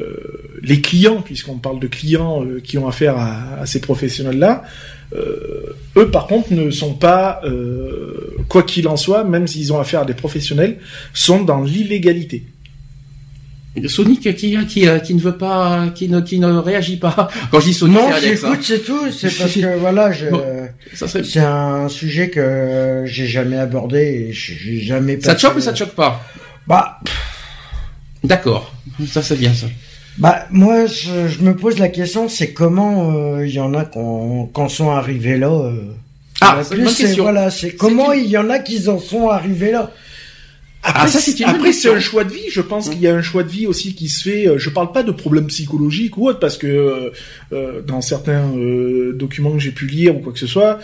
euh, 0.00 0.14
les 0.62 0.80
clients 0.80 1.22
puisqu'on 1.22 1.58
parle 1.58 1.80
de 1.80 1.88
clients 1.88 2.44
qui 2.62 2.78
ont 2.78 2.86
affaire 2.86 3.16
à, 3.18 3.54
à 3.62 3.66
ces 3.66 3.80
professionnels 3.80 4.38
là 4.38 4.62
eux 5.14 6.10
par 6.12 6.26
contre 6.26 6.52
ne 6.52 6.70
sont 6.70 6.94
pas 6.94 7.40
euh, 7.44 8.36
quoi 8.48 8.62
qu'il 8.62 8.86
en 8.88 8.96
soit 8.96 9.24
même 9.24 9.46
s'ils 9.46 9.72
ont 9.72 9.80
affaire 9.80 10.00
à 10.00 10.04
des 10.04 10.14
professionnels 10.14 10.78
sont 11.14 11.42
dans 11.42 11.62
l'illégalité 11.62 12.44
Sonic 13.86 14.34
qui, 14.36 14.56
qui, 14.66 14.86
qui 15.04 15.14
ne 15.14 15.20
veut 15.20 15.36
pas, 15.38 15.90
qui 15.94 16.08
ne, 16.08 16.20
qui 16.20 16.40
ne 16.40 16.48
réagit 16.58 16.96
pas. 16.96 17.28
Quand 17.52 17.60
je 17.60 17.66
dis 17.66 17.74
Sonic, 17.74 17.96
Non, 17.98 18.08
c'est 18.08 18.14
Alex. 18.26 18.42
hein. 18.44 18.48
j'écoute, 18.50 18.64
c'est 18.66 18.84
tout. 18.84 19.10
C'est 19.12 19.38
parce 19.38 19.52
que 19.54 19.78
voilà, 19.78 20.10
je, 20.10 20.26
Bon. 20.26 20.42
Ça, 20.92 21.06
serait- 21.06 21.22
c'est 21.22 21.38
un 21.38 21.88
sujet 21.88 22.30
que 22.30 23.04
j'ai 23.06 23.28
jamais 23.28 23.56
abordé 23.58 23.98
et 24.28 24.32
j'ai 24.32 24.80
jamais. 24.80 25.20
ça 25.20 25.36
te 25.36 25.40
choque 25.40 25.56
ou 25.56 25.60
ça 25.60 25.72
te 25.72 25.78
choque 25.78 25.94
pas? 25.94 26.20
Bah, 26.66 26.98
D'accord. 28.24 28.74
Ça, 29.06 29.22
c'est 29.22 29.36
bien 29.38 29.54
ça. 29.54 29.66
Bah, 30.20 30.46
moi, 30.50 30.86
je, 30.86 31.28
je 31.28 31.42
me 31.42 31.56
pose 31.56 31.78
la 31.78 31.88
question, 31.88 32.28
c'est 32.28 32.52
comment 32.52 33.10
euh, 33.36 33.46
il 33.46 33.52
y 33.54 33.60
en 33.60 33.74
a 33.74 33.84
qu'on 33.84 34.46
qu'on 34.46 34.68
sont 34.68 34.90
arrivés 34.90 35.38
là. 35.38 35.50
euh. 35.50 35.72
Ah, 36.42 36.60
c'est 36.62 36.70
plus, 36.70 36.78
une 36.78 36.84
bonne 36.84 36.94
c'est- 36.94 37.02
question. 37.04 37.22
Voilà, 37.24 37.50
c'est 37.50 37.72
comment 37.76 38.12
une- 38.12 38.24
il 38.24 38.30
y 38.30 38.38
en 38.38 38.48
a 38.50 38.58
qui 38.58 38.88
en 38.88 38.98
sont 38.98 39.28
arrivés 39.28 39.72
là. 39.72 39.90
Après, 40.82 41.02
Ah, 41.04 41.08
ça, 41.08 41.18
c'est 41.20 41.44
après, 41.44 41.72
c'est 41.74 41.92
un 41.92 42.00
choix 42.00 42.24
de 42.24 42.32
vie. 42.32 42.48
Je 42.50 42.62
pense 42.62 42.88
qu'il 42.88 43.00
y 43.02 43.06
a 43.06 43.14
un 43.14 43.20
choix 43.20 43.42
de 43.42 43.50
vie 43.50 43.66
aussi 43.66 43.94
qui 43.94 44.08
se 44.08 44.22
fait. 44.22 44.46
euh, 44.48 44.56
Je 44.58 44.70
parle 44.70 44.92
pas 44.92 45.02
de 45.02 45.12
problèmes 45.12 45.46
psychologiques 45.48 46.16
ou 46.16 46.28
autre 46.28 46.38
parce 46.40 46.56
que 46.56 46.66
euh, 46.66 47.10
euh, 47.52 47.82
dans 47.82 48.00
certains 48.00 48.48
euh, 48.56 49.12
documents 49.14 49.52
que 49.52 49.58
j'ai 49.58 49.72
pu 49.72 49.86
lire 49.86 50.16
ou 50.16 50.20
quoi 50.20 50.32
que 50.32 50.38
ce 50.38 50.46
soit, 50.46 50.78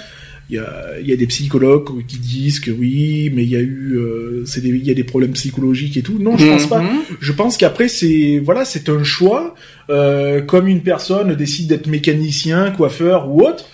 il 0.49 0.57
y 0.57 0.59
a, 0.59 0.93
il 1.01 1.09
y 1.09 1.13
a 1.13 1.17
des 1.17 1.27
psychologues 1.27 2.07
qui 2.07 2.19
disent 2.19 2.61
que 2.61 2.71
oui, 2.71 3.31
mais 3.35 3.43
il 3.43 3.49
y 3.51 3.57
a 3.57 3.61
eu, 3.61 3.95
euh, 3.97 4.45
c'est 4.47 4.61
des, 4.61 4.69
il 4.69 4.87
y 4.87 4.91
a 4.91 4.95
des 4.95 5.03
problèmes 5.05 5.33
psychologiques 5.33 5.97
et 5.97 6.03
tout. 6.03 6.19
Non, 6.21 6.37
je 6.39 6.47
pense 6.47 6.67
pas. 6.67 6.81
Mhm. 6.83 7.01
Je 7.21 7.33
pense 7.33 7.57
qu'après 7.57 7.89
c'est 7.89 8.41
voilà, 8.45 8.65
c'est 8.65 8.89
un 8.89 9.03
choix. 9.03 9.55
Euh, 9.91 10.41
comme 10.43 10.69
une 10.69 10.83
personne 10.83 11.35
décide 11.35 11.69
d'être 11.69 11.87
mécanicien, 11.89 12.71
coiffeur 12.71 13.29
ou 13.29 13.43
autre. 13.43 13.65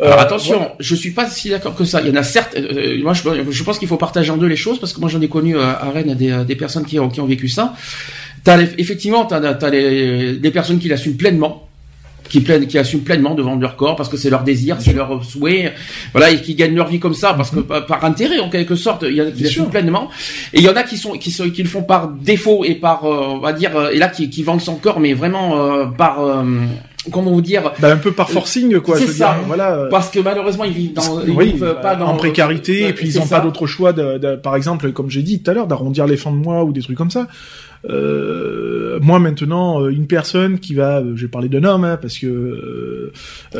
Alors 0.00 0.18
Euh, 0.18 0.22
attention, 0.22 0.56
voilà. 0.56 0.74
je 0.80 0.94
suis 0.94 1.10
pas 1.10 1.28
si 1.28 1.50
d'accord 1.50 1.74
que 1.76 1.84
ça. 1.84 2.00
Il 2.00 2.08
y 2.08 2.10
en 2.10 2.16
a 2.16 2.22
certes. 2.22 2.54
euh, 2.56 2.98
moi, 3.02 3.12
je, 3.12 3.22
je 3.50 3.62
pense 3.62 3.78
qu'il 3.78 3.88
faut 3.88 3.98
partager 3.98 4.30
en 4.30 4.38
deux 4.38 4.46
les 4.48 4.56
choses 4.56 4.80
parce 4.80 4.92
que 4.94 5.00
moi, 5.00 5.10
j'en 5.10 5.20
ai 5.20 5.28
connu 5.28 5.54
euh, 5.54 5.60
à 5.62 5.90
Rennes 5.90 6.14
des, 6.14 6.30
euh, 6.30 6.44
des 6.44 6.56
personnes 6.56 6.86
qui 6.86 6.98
ont, 6.98 7.10
qui 7.10 7.20
ont 7.20 7.26
vécu 7.26 7.46
ça. 7.48 7.74
T'as 8.42 8.56
les- 8.56 8.70
effectivement, 8.78 9.26
t'as 9.26 9.36
as 9.40 9.70
les, 9.70 10.32
des 10.38 10.50
personnes 10.50 10.78
qui 10.78 10.88
l'assument 10.88 11.16
pleinement, 11.16 11.61
qui, 12.32 12.40
pleine, 12.40 12.66
qui 12.66 12.78
assument 12.78 13.02
pleinement 13.02 13.34
de 13.34 13.42
vendre 13.42 13.60
leur 13.60 13.76
corps 13.76 13.94
parce 13.94 14.08
que 14.08 14.16
c'est 14.16 14.30
leur 14.30 14.42
désir, 14.42 14.78
c'est 14.80 14.94
leur 14.94 15.22
souhait, 15.22 15.74
voilà, 16.12 16.30
et 16.30 16.40
qui 16.40 16.54
gagnent 16.54 16.74
leur 16.74 16.88
vie 16.88 16.98
comme 16.98 17.12
ça 17.12 17.34
parce 17.34 17.50
que 17.50 17.60
par, 17.60 17.84
par 17.84 18.04
intérêt 18.06 18.38
en 18.38 18.48
quelque 18.48 18.74
sorte. 18.74 19.04
Il 19.06 19.14
y 19.14 19.20
en 19.20 19.26
a 19.26 19.30
qui 19.30 19.42
l'assument 19.42 19.66
pleinement, 19.66 20.08
et 20.54 20.58
il 20.58 20.64
y 20.64 20.68
en 20.68 20.74
a 20.76 20.82
qui 20.82 20.96
sont 20.96 21.12
qui 21.12 21.30
sont 21.30 21.50
qui 21.50 21.62
le 21.62 21.68
font 21.68 21.82
par 21.82 22.08
défaut 22.08 22.64
et 22.64 22.74
par, 22.74 23.04
euh, 23.04 23.26
on 23.28 23.38
va 23.38 23.52
dire, 23.52 23.76
euh, 23.76 23.90
et 23.90 23.98
là 23.98 24.08
qui, 24.08 24.30
qui 24.30 24.42
vendent 24.42 24.62
son 24.62 24.76
corps, 24.76 24.98
mais 24.98 25.12
vraiment 25.12 25.60
euh, 25.60 25.84
par, 25.84 26.24
euh, 26.24 26.42
comment 27.10 27.30
vous 27.32 27.40
dire, 27.40 27.72
Bah, 27.80 27.92
un 27.92 27.96
peu 27.96 28.12
par 28.12 28.30
forcing 28.30 28.78
quoi. 28.80 28.96
C'est 28.96 29.06
je 29.06 29.12
ça. 29.12 29.34
dire, 29.34 29.44
voilà. 29.46 29.74
euh, 29.76 29.88
parce 29.88 30.10
que 30.10 30.20
malheureusement 30.20 30.64
ils 30.64 30.72
vivent 30.72 30.92
dans, 30.92 31.20
ils 31.24 31.30
oui, 31.30 31.52
vivent 31.52 31.60
bah, 31.60 31.74
pas 31.74 31.96
dans 31.96 32.06
en 32.06 32.16
précarité 32.16 32.84
Ouais, 32.84 32.90
et 32.90 32.92
puis 32.92 33.08
ils 33.08 33.12
c'est 33.12 33.18
n'ont 33.20 33.26
pas 33.26 33.40
d'autre 33.40 33.66
choix 33.66 33.92
de, 33.92 34.18
de- 34.18 34.36
par 34.36 34.54
exemple 34.56 34.92
comme 34.92 35.10
j'ai 35.10 35.22
dit 35.22 35.42
tout 35.42 35.50
à 35.50 35.54
l'heure 35.54 35.66
d'arrondir 35.66 36.06
les 36.06 36.16
fins 36.16 36.30
de 36.30 36.36
mois 36.36 36.62
ou 36.64 36.72
des 36.72 36.80
trucs 36.82 36.96
comme 36.96 37.10
ça 37.10 37.26
euh, 37.90 38.98
moi 39.02 39.18
maintenant 39.18 39.82
euh, 39.82 39.88
une 39.90 40.06
personne 40.06 40.58
qui 40.60 40.74
va 40.74 41.00
euh, 41.00 41.16
j'ai 41.16 41.26
parlé 41.28 41.48
d'un 41.48 41.64
homme 41.64 41.84
hein, 41.84 41.98
parce 42.00 42.18
que 42.18 42.26
euh, 42.26 43.12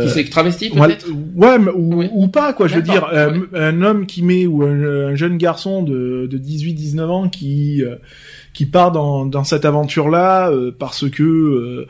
Qui 0.05 0.09
s'est 0.11 0.25
travesti 0.25 0.71
peut-être 0.71 1.09
ouais 1.35 1.59
mais- 1.59 1.73
ou, 1.73 1.95
Oui. 1.97 2.09
ou 2.13 2.29
pas 2.29 2.53
quoi 2.53 2.69
je 2.69 2.77
veux 2.77 2.83
dire 2.83 3.09
euh, 3.13 3.33
ouais. 3.33 3.59
un 3.59 3.83
homme 3.83 4.07
qui 4.07 4.23
met 4.23 4.47
ou 4.47 4.63
un, 4.63 5.09
un 5.09 5.15
jeune 5.17 5.37
garçon 5.39 5.83
de, 5.83 6.29
de 6.31 6.39
18 6.39 6.75
19 6.75 7.11
ans 7.11 7.29
qui 7.29 7.83
euh, 7.83 7.97
qui 8.53 8.67
part 8.67 8.93
dans, 8.93 9.25
dans 9.27 9.45
cette 9.45 9.65
aventure 9.65 10.09
là 10.09 10.51
parce 10.79 11.09
que 11.09 11.23
euh, 11.23 11.87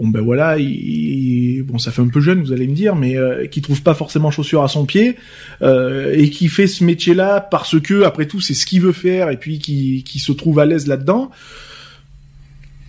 bon 0.00 0.08
ben 0.08 0.20
voilà, 0.22 0.58
il, 0.58 0.68
il- 0.70 1.62
bon 1.62 1.78
ça 1.78 1.90
fait 1.92 2.00
un 2.02 2.08
peu 2.08 2.20
jeune, 2.20 2.40
vous 2.40 2.52
allez 2.52 2.66
me 2.66 2.74
dire, 2.74 2.96
mais 2.96 3.16
euh, 3.16 3.46
qui 3.46 3.60
trouve 3.60 3.82
pas 3.82 3.94
forcément 3.94 4.30
chaussures 4.30 4.62
à 4.62 4.68
son 4.68 4.86
pied 4.86 5.16
euh, 5.62 6.14
et 6.16 6.30
qui 6.30 6.48
fait 6.48 6.66
ce 6.66 6.82
métier-là 6.84 7.40
parce 7.40 7.78
que 7.80 8.02
après 8.04 8.26
tout 8.26 8.40
c'est 8.40 8.54
ce 8.54 8.64
qu'il 8.66 8.80
veut 8.80 8.92
faire 8.92 9.30
et 9.30 9.36
puis 9.36 9.58
qui 9.58 10.02
qui 10.04 10.18
se 10.18 10.32
trouve 10.32 10.58
à 10.58 10.66
l'aise 10.66 10.86
là-dedans. 10.86 11.30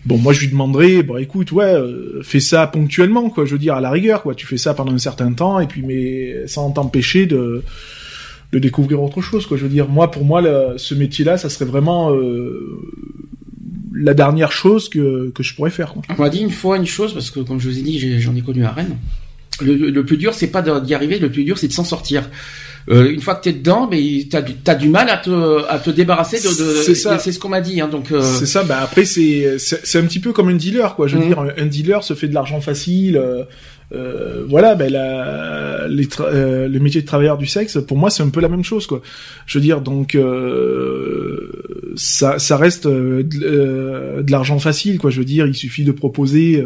Bon, 0.06 0.18
moi 0.18 0.34
je 0.34 0.40
lui 0.42 0.48
demanderais, 0.48 1.04
bon 1.04 1.18
écoute, 1.18 1.52
ouais, 1.52 1.66
euh, 1.76 2.22
fais 2.24 2.40
ça 2.40 2.66
ponctuellement, 2.66 3.30
quoi. 3.30 3.46
Je 3.46 3.52
veux 3.52 3.60
dire 3.60 3.76
à 3.76 3.82
la 3.82 3.92
rigueur, 3.92 4.24
quoi. 4.24 4.34
Tu 4.34 4.48
fais 4.48 4.58
ça 4.58 4.74
pendant 4.74 4.94
un 4.94 4.98
certain 4.98 5.32
temps 5.34 5.60
et 5.60 5.68
puis 5.68 5.84
mais 5.84 6.48
sans 6.48 6.72
t'empêcher 6.72 7.26
de 7.28 7.62
de 8.52 8.60
découvrir 8.60 9.02
autre 9.04 9.22
chose, 9.22 9.46
quoi. 9.46 9.58
Je 9.58 9.64
veux 9.64 9.70
dire, 9.70 9.88
moi 9.88 10.10
pour 10.10 10.26
moi 10.26 10.42
ce 10.78 10.96
métier-là, 10.96 11.38
ça 11.38 11.50
serait 11.50 11.66
vraiment 11.66 12.10
la 13.94 14.14
dernière 14.14 14.52
chose 14.52 14.90
que 14.90 15.32
que 15.34 15.44
je 15.44 15.56
pourrais 15.56 15.72
faire. 15.72 15.94
On 16.10 16.22
m'a 16.22 16.30
dit 16.30 16.40
une 16.42 16.52
fois 16.52 16.78
une 16.78 16.86
chose 16.86 17.14
parce 17.14 17.32
que 17.32 17.40
comme 17.40 17.60
je 17.60 17.70
vous 17.70 17.78
ai 17.80 17.82
dit 17.82 18.20
j'en 18.22 18.36
ai 18.36 18.42
connu 18.42 18.64
à 18.66 18.72
Rennes. 18.72 18.98
le, 19.62 19.76
le 19.76 20.06
plus 20.06 20.18
dur, 20.18 20.34
c'est 20.34 20.48
pas 20.48 20.62
d'y 20.62 20.94
arriver, 20.94 21.20
le 21.20 21.32
plus 21.32 21.44
dur, 21.44 21.58
c'est 21.58 21.68
de 21.68 21.74
s'en 21.74 21.84
sortir. 21.84 22.30
Euh, 22.90 23.12
une 23.12 23.22
fois 23.22 23.36
que 23.36 23.44
t'es 23.44 23.54
dedans, 23.54 23.88
mais 23.90 24.26
t'as 24.30 24.42
du, 24.42 24.56
t'as 24.56 24.76
du 24.76 24.90
mal 24.90 25.10
à 25.10 25.18
te, 25.18 25.64
à 25.70 25.78
te 25.80 25.90
débarrasser 25.92 26.38
de. 26.40 26.48
de 26.50 26.82
C'est 26.82 26.96
ça. 26.96 27.20
C'est 27.20 27.32
ce 27.32 27.40
qu'on 27.40 27.50
m'a 27.50 27.62
dit. 27.62 27.80
Hein, 27.80 27.88
donc. 27.88 28.12
euh, 28.12 28.22
C'est 28.22 28.46
ça. 28.48 28.64
Bah 28.64 28.80
après, 28.82 29.06
c'est 29.06 29.58
c'est 29.60 30.00
un 30.00 30.04
petit 30.06 30.20
peu 30.20 30.32
comme 30.34 30.50
un 30.50 30.56
dealer, 30.56 30.96
quoi. 30.96 31.08
Je 31.08 31.16
veux 31.18 31.22
Mhm. 31.24 31.28
dire, 31.28 31.40
un, 31.40 31.50
un 31.58 31.66
dealer 31.68 32.04
se 32.04 32.14
fait 32.16 32.28
de 32.28 32.34
l'argent 32.34 32.60
facile. 32.62 33.18
euh, 33.18 33.44
euh, 33.94 34.46
voilà, 34.48 34.74
ben 34.76 34.90
la, 34.90 35.86
les 35.90 36.08
euh, 36.22 36.70
le 36.70 36.80
métier 36.80 37.02
de 37.02 37.06
travailleur 37.06 37.38
du 37.38 37.46
sexe, 37.46 37.78
pour 37.86 37.98
moi, 37.98 38.10
c'est 38.10 38.24
un 38.24 38.30
peu 38.30 38.40
la 38.40 38.48
même 38.48 38.64
chose, 38.64 38.88
quoi. 38.88 39.02
Je 39.46 39.58
veux 39.60 39.64
dire, 39.64 39.82
donc 39.82 40.16
euh, 40.16 41.52
ça, 41.96 42.40
ça 42.40 42.58
reste 42.58 42.86
euh, 42.86 43.24
de, 43.24 43.40
euh, 43.44 44.22
de 44.24 44.32
l'argent 44.32 44.60
facile, 44.60 44.98
quoi. 44.98 45.10
Je 45.10 45.20
veux 45.20 45.26
dire, 45.26 45.46
il 45.46 45.56
suffit 45.56 45.84
de 45.84 45.92
proposer. 45.92 46.66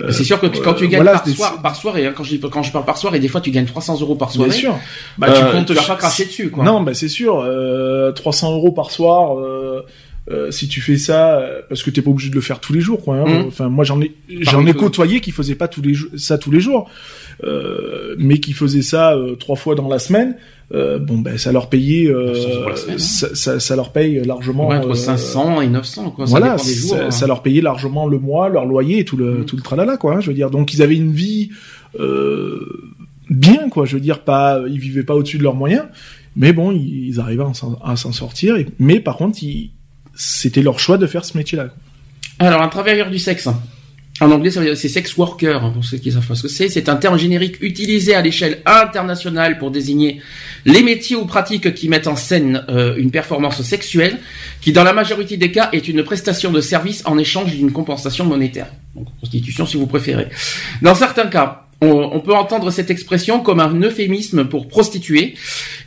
Euh, 0.00 0.06
euh, 0.06 0.10
c'est 0.12 0.24
sûr 0.24 0.40
que 0.40 0.46
tu- 0.46 0.60
quand 0.62 0.74
tu 0.74 0.84
euh, 0.84 0.88
gagnes 0.88 1.02
voilà, 1.02 1.18
par, 1.18 1.28
soir, 1.28 1.62
par 1.62 1.76
soirée, 1.76 2.06
hein, 2.06 2.12
quand, 2.16 2.24
je, 2.24 2.36
dis- 2.36 2.40
quand 2.40 2.62
je 2.62 2.72
parle 2.72 2.84
par 2.84 2.96
soirée, 2.96 3.20
des 3.20 3.28
fois 3.28 3.40
tu 3.40 3.50
gagnes 3.50 3.66
300 3.66 4.00
euros 4.00 4.14
par 4.14 4.30
soirée. 4.32 4.50
Bien 4.50 4.58
sûr. 4.58 4.78
Bah, 5.18 5.26
euh, 5.30 5.34
tu 5.34 5.56
comptes. 5.56 5.66
tu 5.66 5.74
vas 5.74 5.82
pas 5.82 5.96
cracher 5.96 6.24
dessus, 6.24 6.50
quoi. 6.50 6.64
Non, 6.64 6.80
bah 6.82 6.94
c'est 6.94 7.08
sûr. 7.08 7.40
Euh, 7.40 8.10
300 8.12 8.54
euros 8.54 8.72
par 8.72 8.90
soir. 8.90 9.38
Euh, 9.38 9.82
euh, 10.30 10.52
si 10.52 10.68
tu 10.68 10.80
fais 10.80 10.96
ça, 10.98 11.34
euh, 11.40 11.62
parce 11.68 11.82
que 11.82 11.90
t'es 11.90 12.00
pas 12.00 12.10
obligé 12.10 12.30
de 12.30 12.36
le 12.36 12.40
faire 12.40 12.60
tous 12.60 12.72
les 12.72 12.80
jours, 12.80 13.02
quoi. 13.02 13.16
hein. 13.16 13.24
Mhm. 13.26 13.44
Enfin, 13.48 13.68
moi 13.68 13.84
j'en 13.84 14.00
ai, 14.00 14.12
j'en 14.28 14.64
ai 14.66 14.72
côtoyé 14.72 15.20
qui 15.20 15.32
faisaient 15.32 15.56
pas 15.56 15.66
tous 15.66 15.82
les 15.82 15.94
jours, 15.94 16.10
ça 16.16 16.38
tous 16.38 16.52
les 16.52 16.60
jours, 16.60 16.88
euh, 17.44 18.14
mais 18.18 18.38
qui 18.38 18.52
faisaient 18.52 18.82
ça 18.82 19.14
euh, 19.14 19.34
trois 19.36 19.56
fois 19.56 19.74
dans 19.74 19.88
la 19.88 19.98
semaine. 19.98 20.36
Euh, 20.74 20.98
bon, 20.98 21.18
ben 21.18 21.36
ça 21.36 21.52
leur 21.52 21.68
payait, 21.68 22.06
euh, 22.08 22.32
300 22.32 22.48
euros 22.60 22.68
la 22.70 22.76
semaine, 22.76 22.94
hein. 22.96 22.98
ça, 22.98 23.34
ça, 23.34 23.60
ça 23.60 23.76
leur 23.76 23.92
paye 23.92 24.22
largement. 24.24 24.68
Ouais, 24.68 24.76
entre 24.78 24.92
euh, 24.92 24.94
500 24.94 25.60
et 25.60 25.66
900, 25.68 26.10
quoi. 26.12 26.26
Ça 26.26 26.30
voilà, 26.30 26.52
dépend 26.56 26.64
des 26.66 26.74
jours. 26.74 26.90
ça, 26.90 27.04
hein. 27.06 27.10
ça 27.10 27.26
leur 27.26 27.42
payait 27.42 27.60
largement 27.60 28.06
le 28.06 28.18
mois, 28.18 28.48
leur 28.48 28.64
loyer 28.64 29.00
et 29.00 29.04
tout 29.04 29.18
le 29.18 29.38
Mhm. 29.40 29.44
tout 29.44 29.56
le 29.56 29.62
tralala 29.62 29.98
quoi. 29.98 30.14
hein, 30.16 30.20
je 30.20 30.28
veux 30.28 30.34
dire, 30.34 30.48
donc 30.50 30.72
ils 30.72 30.80
avaient 30.80 30.96
une 30.96 31.12
vie 31.12 31.50
euh, 32.00 32.58
bien 33.28 33.68
quoi. 33.68 33.84
Je 33.84 33.94
veux 33.96 34.00
dire, 34.00 34.20
pas 34.20 34.60
ils 34.68 34.78
vivaient 34.78 35.02
pas 35.04 35.14
au-dessus 35.14 35.36
de 35.38 35.42
leurs 35.42 35.54
moyens, 35.54 35.84
mais 36.36 36.52
bon, 36.54 36.72
ils, 36.72 37.08
ils 37.08 37.20
arrivaient 37.20 37.44
à 37.84 37.96
s'en- 37.96 38.12
sortir. 38.12 38.56
et- 38.56 38.66
mais 38.78 38.98
par 39.00 39.16
contre, 39.18 39.38
c'était 40.14 40.62
leur 40.62 40.78
choix 40.78 40.96
de 40.98 41.06
faire 41.06 41.24
ce 41.24 41.36
métier-là. 41.36 41.64
quoi. 41.66 41.76
Alors, 42.46 42.62
un 42.62 42.68
travailleur 42.68 43.10
du 43.10 43.18
sexe. 43.18 43.48
En 44.22 44.30
anglais, 44.30 44.52
c'est 44.52 44.88
sex 44.88 45.16
worker, 45.16 45.64
hein, 45.64 45.70
pour 45.70 45.84
ceux 45.84 45.98
qui 45.98 46.12
savent 46.12 46.24
pas 46.24 46.36
ce 46.36 46.42
que 46.42 46.48
c'est. 46.48 46.68
C'est 46.68 46.88
un 46.88 46.94
terme 46.94 47.18
générique 47.18 47.56
utilisé 47.60 48.14
à 48.14 48.22
l'échelle 48.22 48.62
internationale 48.66 49.58
pour 49.58 49.72
désigner 49.72 50.22
les 50.64 50.84
métiers 50.84 51.16
ou 51.16 51.26
pratiques 51.26 51.74
qui 51.74 51.88
mettent 51.88 52.06
en 52.06 52.14
scène 52.14 52.64
euh, 52.68 52.94
une 52.96 53.10
performance 53.10 53.60
sexuelle, 53.62 54.20
qui 54.60 54.72
dans 54.72 54.84
la 54.84 54.92
majorité 54.92 55.36
des 55.36 55.50
cas 55.50 55.70
est 55.72 55.88
une 55.88 56.04
prestation 56.04 56.52
de 56.52 56.60
service 56.60 57.02
en 57.04 57.18
échange 57.18 57.52
d'une 57.52 57.72
compensation 57.72 58.24
monétaire. 58.24 58.68
Donc, 58.94 59.08
prostitution 59.16 59.66
si 59.66 59.76
vous 59.76 59.88
préférez. 59.88 60.28
Dans 60.82 60.94
certains 60.94 61.26
cas, 61.26 61.61
on, 61.82 62.20
peut 62.20 62.34
entendre 62.34 62.70
cette 62.70 62.90
expression 62.90 63.40
comme 63.40 63.60
un 63.60 63.74
euphémisme 63.80 64.44
pour 64.44 64.68
prostituée, 64.68 65.34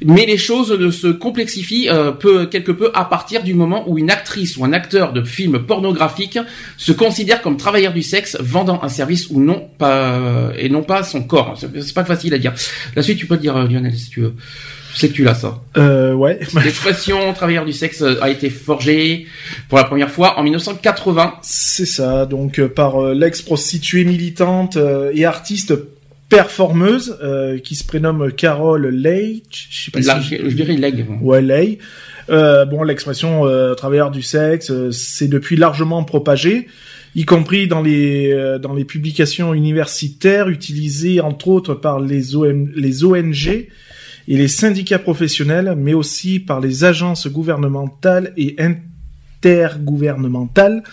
mais 0.04 0.26
les 0.26 0.38
choses 0.38 0.92
se 0.92 1.08
complexifient 1.08 1.90
euh, 1.90 2.12
peu, 2.12 2.46
quelque 2.48 2.72
peu 2.72 2.92
à 2.94 3.06
partir 3.06 3.44
du 3.44 3.54
moment 3.54 3.90
où 3.90 3.98
une 3.98 4.12
actrice 4.12 4.58
ou 4.58 4.66
un 4.66 4.74
acteur 4.74 5.14
de 5.14 5.24
film 5.24 5.60
pornographique 5.60 6.38
se 6.78 6.92
considère 6.92 7.42
comme 7.42 7.58
travailleur 7.58 7.94
du 7.94 8.04
sexe 8.04 8.38
vendant 8.40 8.84
un 8.84 8.90
service 8.90 9.30
ou 9.30 9.40
non 9.40 9.70
pas 9.78 10.52
et 10.58 10.70
non 10.70 10.84
pas 10.84 11.04
son 11.04 11.24
corps. 11.24 11.58
C'est 11.58 11.94
pas 11.94 12.06
facile 12.06 12.34
à 12.34 12.38
dire. 12.38 12.54
La 12.96 13.02
suite, 13.02 13.18
tu 13.18 13.26
peux 13.26 13.38
dire 13.38 13.56
euh, 13.56 13.68
Lionel 13.68 13.96
si 13.96 14.10
tu 14.10 14.22
veux. 14.22 14.36
Je 14.96 15.00
sais 15.02 15.10
que 15.10 15.14
tu 15.14 15.24
l'as 15.24 15.36
ça. 15.36 15.62
Euh, 15.78 16.14
ouais. 16.14 16.40
L'expression 16.64 17.34
travailleur 17.34 17.66
du 17.66 17.74
sexe 17.74 18.02
euh, 18.02 18.16
a 18.22 18.30
été 18.30 18.50
forgée 18.50 19.28
pour 19.70 19.78
la 19.78 19.84
première 19.84 20.10
fois 20.10 20.40
en 20.40 20.44
1980. 20.44 21.36
C'est 21.44 21.86
ça, 21.86 22.26
donc 22.26 22.58
euh, 22.60 22.68
par 22.70 23.04
euh, 23.04 23.14
l'ex-prostituée 23.14 24.06
militante 24.06 24.78
et 25.14 25.26
artiste 25.26 25.74
performeuse 26.30 27.18
euh, 27.24 27.60
qui 27.60 27.76
se 27.76 27.84
prénomme 27.86 28.32
Carole 28.32 28.88
Leitch. 28.88 29.68
Je 29.70 29.86
sais 29.86 29.92
pas 29.92 30.00
La- 30.00 30.22
si 30.22 30.38
je 30.38 30.56
dirais 30.56 30.74
leg. 30.76 31.06
Ouais, 31.22 31.42
Lay. 31.42 31.78
Euh, 32.30 32.66
bon, 32.66 32.82
l'expression 32.84 33.46
euh, 33.46 33.76
travailleur 33.76 34.10
du 34.12 34.24
sexe, 34.24 34.72
c'est 34.92 35.28
depuis 35.28 35.56
largement 35.56 36.04
propagé, 36.04 36.68
y 37.16 37.26
compris 37.26 37.68
dans 37.68 37.82
les 37.82 38.58
dans 38.62 38.74
les 38.74 38.86
publications 38.86 39.54
universitaires 39.54 40.50
utilisées 40.50 41.22
entre 41.22 41.50
autres 41.50 41.76
par 41.76 42.00
les, 42.00 42.36
OM, 42.36 42.72
les 42.76 43.04
ONG 43.04 43.68
et 44.28 44.38
les 44.38 44.48
syndicats 44.48 45.00
professionnels, 45.00 45.76
mais 45.78 45.94
aussi 45.94 46.40
par 46.40 46.60
les 46.60 46.84
agences 46.84 47.28
gouvernementales 47.28 48.34
et 48.38 48.56
intergouvernementales 48.60 50.84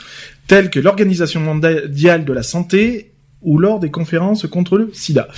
telles 0.46 0.70
que 0.70 0.80
l'Organisation 0.80 1.40
mondiale 1.40 2.24
de 2.24 2.32
la 2.32 2.42
santé 2.42 3.12
ou 3.40 3.58
lors 3.58 3.80
des 3.80 3.90
conférences 3.90 4.46
contre 4.46 4.78
le 4.78 4.90
sida. 4.92 5.28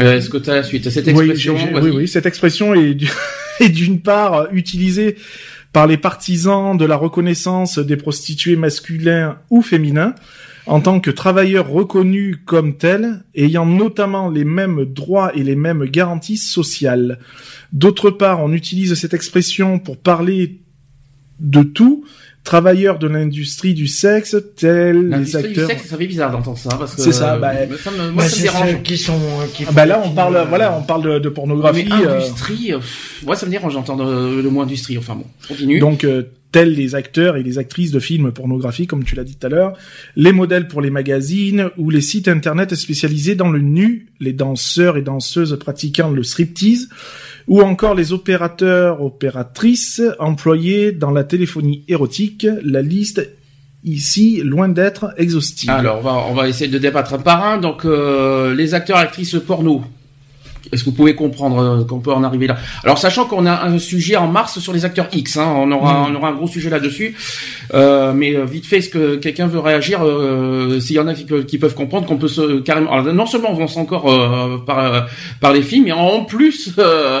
Euh, 0.00 0.16
Est-ce 0.16 0.30
que 0.30 0.38
tu 0.38 0.50
as 0.50 0.56
la 0.56 0.62
suite 0.62 0.88
Cette 0.90 1.06
Oui, 1.08 1.30
expression, 1.30 1.56
oui, 1.82 1.90
oui, 1.90 2.08
cette 2.08 2.26
expression 2.26 2.74
est 2.74 2.94
du- 2.94 3.10
est 3.60 3.68
d'une 3.68 4.00
part 4.00 4.48
utilisée 4.52 5.16
par 5.72 5.86
les 5.86 5.96
partisans 5.96 6.76
de 6.78 6.84
la 6.84 6.96
reconnaissance 6.96 7.78
des 7.78 7.96
prostituées 7.96 8.56
masculins 8.56 9.38
ou 9.50 9.60
féminins 9.62 10.14
en 10.68 10.80
tant 10.80 11.00
que 11.00 11.10
travailleurs 11.10 11.68
reconnus 11.68 12.38
comme 12.44 12.76
tels, 12.76 13.24
ayant 13.34 13.66
notamment 13.66 14.28
les 14.30 14.44
mêmes 14.44 14.84
droits 14.84 15.32
et 15.34 15.42
les 15.42 15.56
mêmes 15.56 15.84
garanties 15.86 16.36
sociales. 16.36 17.18
D'autre 17.72 18.10
part, 18.10 18.42
on 18.42 18.52
utilise 18.52 18.94
cette 18.94 19.14
expression 19.14 19.78
pour 19.78 19.96
parler 19.96 20.60
de 21.40 21.62
tout, 21.62 22.04
travailleurs 22.44 22.98
de 22.98 23.06
l'industrie 23.06 23.74
du 23.74 23.86
sexe, 23.86 24.36
tels 24.56 25.02
les 25.02 25.08
L'industrie 25.08 25.42
du 25.42 25.48
acteurs. 25.48 25.68
sexe, 25.68 25.86
ça 25.88 25.96
fait 25.96 26.06
bizarre 26.06 26.30
d'entendre 26.32 26.58
ça 26.58 26.70
parce 26.78 26.94
que 26.94 27.02
C'est 27.02 27.12
ça, 27.12 27.34
euh, 27.34 27.38
bah, 27.38 27.52
ça 27.82 27.90
me, 27.90 28.10
moi 28.10 28.22
Bah, 28.22 28.22
ça 28.22 28.28
me 28.28 28.28
c'est 28.28 28.42
dérange. 28.42 28.82
qui 28.82 28.96
sont 28.96 29.12
euh, 29.14 29.46
qui 29.52 29.64
Ah 29.68 29.72
bah 29.72 29.86
là, 29.86 30.00
on 30.04 30.10
parle, 30.10 30.36
euh, 30.36 30.44
voilà, 30.44 30.76
on 30.76 30.82
parle 30.82 31.02
de, 31.02 31.18
de 31.18 31.28
pornographie. 31.28 31.84
Mais 31.88 32.06
industrie, 32.06 32.72
euh, 32.72 32.78
pff, 32.78 33.22
moi 33.26 33.36
ça 33.36 33.46
me 33.46 33.50
dérange 33.50 33.74
d'entendre 33.74 34.04
le 34.42 34.50
mot 34.50 34.62
industrie. 34.62 34.96
Enfin 34.98 35.14
bon, 35.14 35.26
continue. 35.46 35.78
Donc, 35.78 36.04
euh, 36.04 36.22
tels 36.50 36.74
les 36.74 36.94
acteurs 36.94 37.36
et 37.36 37.42
les 37.42 37.58
actrices 37.58 37.90
de 37.90 38.00
films 38.00 38.32
pornographiques, 38.32 38.90
comme 38.90 39.04
tu 39.04 39.14
l'as 39.14 39.24
dit 39.24 39.36
tout 39.36 39.46
à 39.46 39.50
l'heure, 39.50 39.76
les 40.16 40.32
modèles 40.32 40.68
pour 40.68 40.80
les 40.80 40.90
magazines 40.90 41.70
ou 41.76 41.90
les 41.90 42.00
sites 42.00 42.28
internet 42.28 42.74
spécialisés 42.74 43.34
dans 43.34 43.50
le 43.50 43.60
nu, 43.60 44.08
les 44.20 44.32
danseurs 44.32 44.96
et 44.96 45.02
danseuses 45.02 45.58
pratiquant 45.58 46.10
le 46.10 46.22
striptease, 46.22 46.88
ou 47.46 47.62
encore 47.62 47.94
les 47.94 48.12
opérateurs, 48.12 49.02
opératrices 49.02 50.02
employés 50.18 50.92
dans 50.92 51.10
la 51.10 51.24
téléphonie 51.24 51.84
érotique. 51.88 52.46
La 52.62 52.82
liste 52.82 53.28
ici, 53.84 54.40
loin 54.42 54.68
d'être 54.68 55.14
exhaustive. 55.16 55.70
Alors 55.70 55.98
on 55.98 56.02
va 56.02 56.12
on 56.30 56.34
va 56.34 56.48
essayer 56.48 56.70
de 56.70 56.78
débattre 56.78 57.14
un 57.14 57.18
par 57.18 57.44
un. 57.44 57.58
Donc 57.58 57.84
euh, 57.84 58.54
les 58.54 58.74
acteurs 58.74 58.98
actrices 58.98 59.36
porno. 59.46 59.82
Est-ce 60.72 60.84
que 60.84 60.90
vous 60.90 60.96
pouvez 60.96 61.14
comprendre 61.14 61.58
euh, 61.58 61.84
qu'on 61.84 62.00
peut 62.00 62.12
en 62.12 62.22
arriver 62.24 62.46
là? 62.46 62.56
Alors 62.84 62.98
sachant 62.98 63.24
qu'on 63.26 63.46
a 63.46 63.64
un 63.64 63.78
sujet 63.78 64.16
en 64.16 64.26
mars 64.28 64.58
sur 64.58 64.72
les 64.72 64.84
acteurs 64.84 65.08
X, 65.12 65.36
hein, 65.36 65.52
on 65.56 65.70
aura 65.72 66.08
Mm. 66.08 66.12
on 66.12 66.14
aura 66.16 66.28
un 66.28 66.32
gros 66.34 66.46
sujet 66.48 66.70
là-dessus. 66.70 67.14
Euh, 67.74 68.12
mais 68.14 68.34
euh, 68.36 68.44
vite 68.44 68.66
fait, 68.66 68.78
est-ce 68.78 68.88
que 68.88 69.16
quelqu'un 69.16 69.46
veut 69.46 69.58
réagir 69.60 70.00
euh, 70.04 70.80
S'il 70.80 70.96
y 70.96 70.98
en 70.98 71.06
a 71.06 71.14
qui, 71.14 71.24
peuvent- 71.24 71.44
qui 71.44 71.58
peuvent 71.58 71.74
comprendre 71.74 72.06
qu'on 72.06 72.16
peut 72.16 72.28
se 72.28 72.60
carrément. 72.60 72.92
Alors, 72.92 73.12
non 73.14 73.26
seulement 73.26 73.50
on 73.52 73.56
avance 73.56 73.76
encore 73.76 74.10
euh, 74.10 74.58
par 74.66 74.78
euh, 74.94 75.00
par 75.40 75.52
les 75.52 75.62
films, 75.62 75.84
mais 75.84 75.92
en 75.92 76.24
plus 76.24 76.72
euh, 76.78 77.20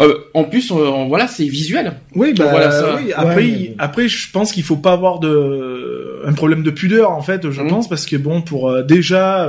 euh, 0.00 0.14
en 0.34 0.44
plus 0.44 0.70
euh, 0.72 1.04
voilà 1.08 1.26
c'est 1.28 1.44
visuel. 1.44 1.94
Oui, 2.14 2.32
bah, 2.36 2.46
voilà, 2.50 2.70
ça. 2.70 2.96
oui, 2.96 3.12
après, 3.14 3.34
Ouais. 3.36 3.74
après, 3.78 4.08
je 4.08 4.30
pense 4.30 4.52
qu'il 4.52 4.62
faut 4.62 4.76
pas 4.76 4.92
avoir 4.92 5.18
de 5.18 6.22
un 6.26 6.32
problème 6.32 6.62
de 6.62 6.70
pudeur 6.70 7.10
en 7.10 7.22
fait, 7.22 7.50
je 7.50 7.60
Mhm. 7.62 7.68
pense, 7.68 7.88
parce 7.88 8.06
que 8.06 8.16
bon, 8.16 8.42
pour 8.42 8.70
euh, 8.70 8.82
déjà 8.82 9.44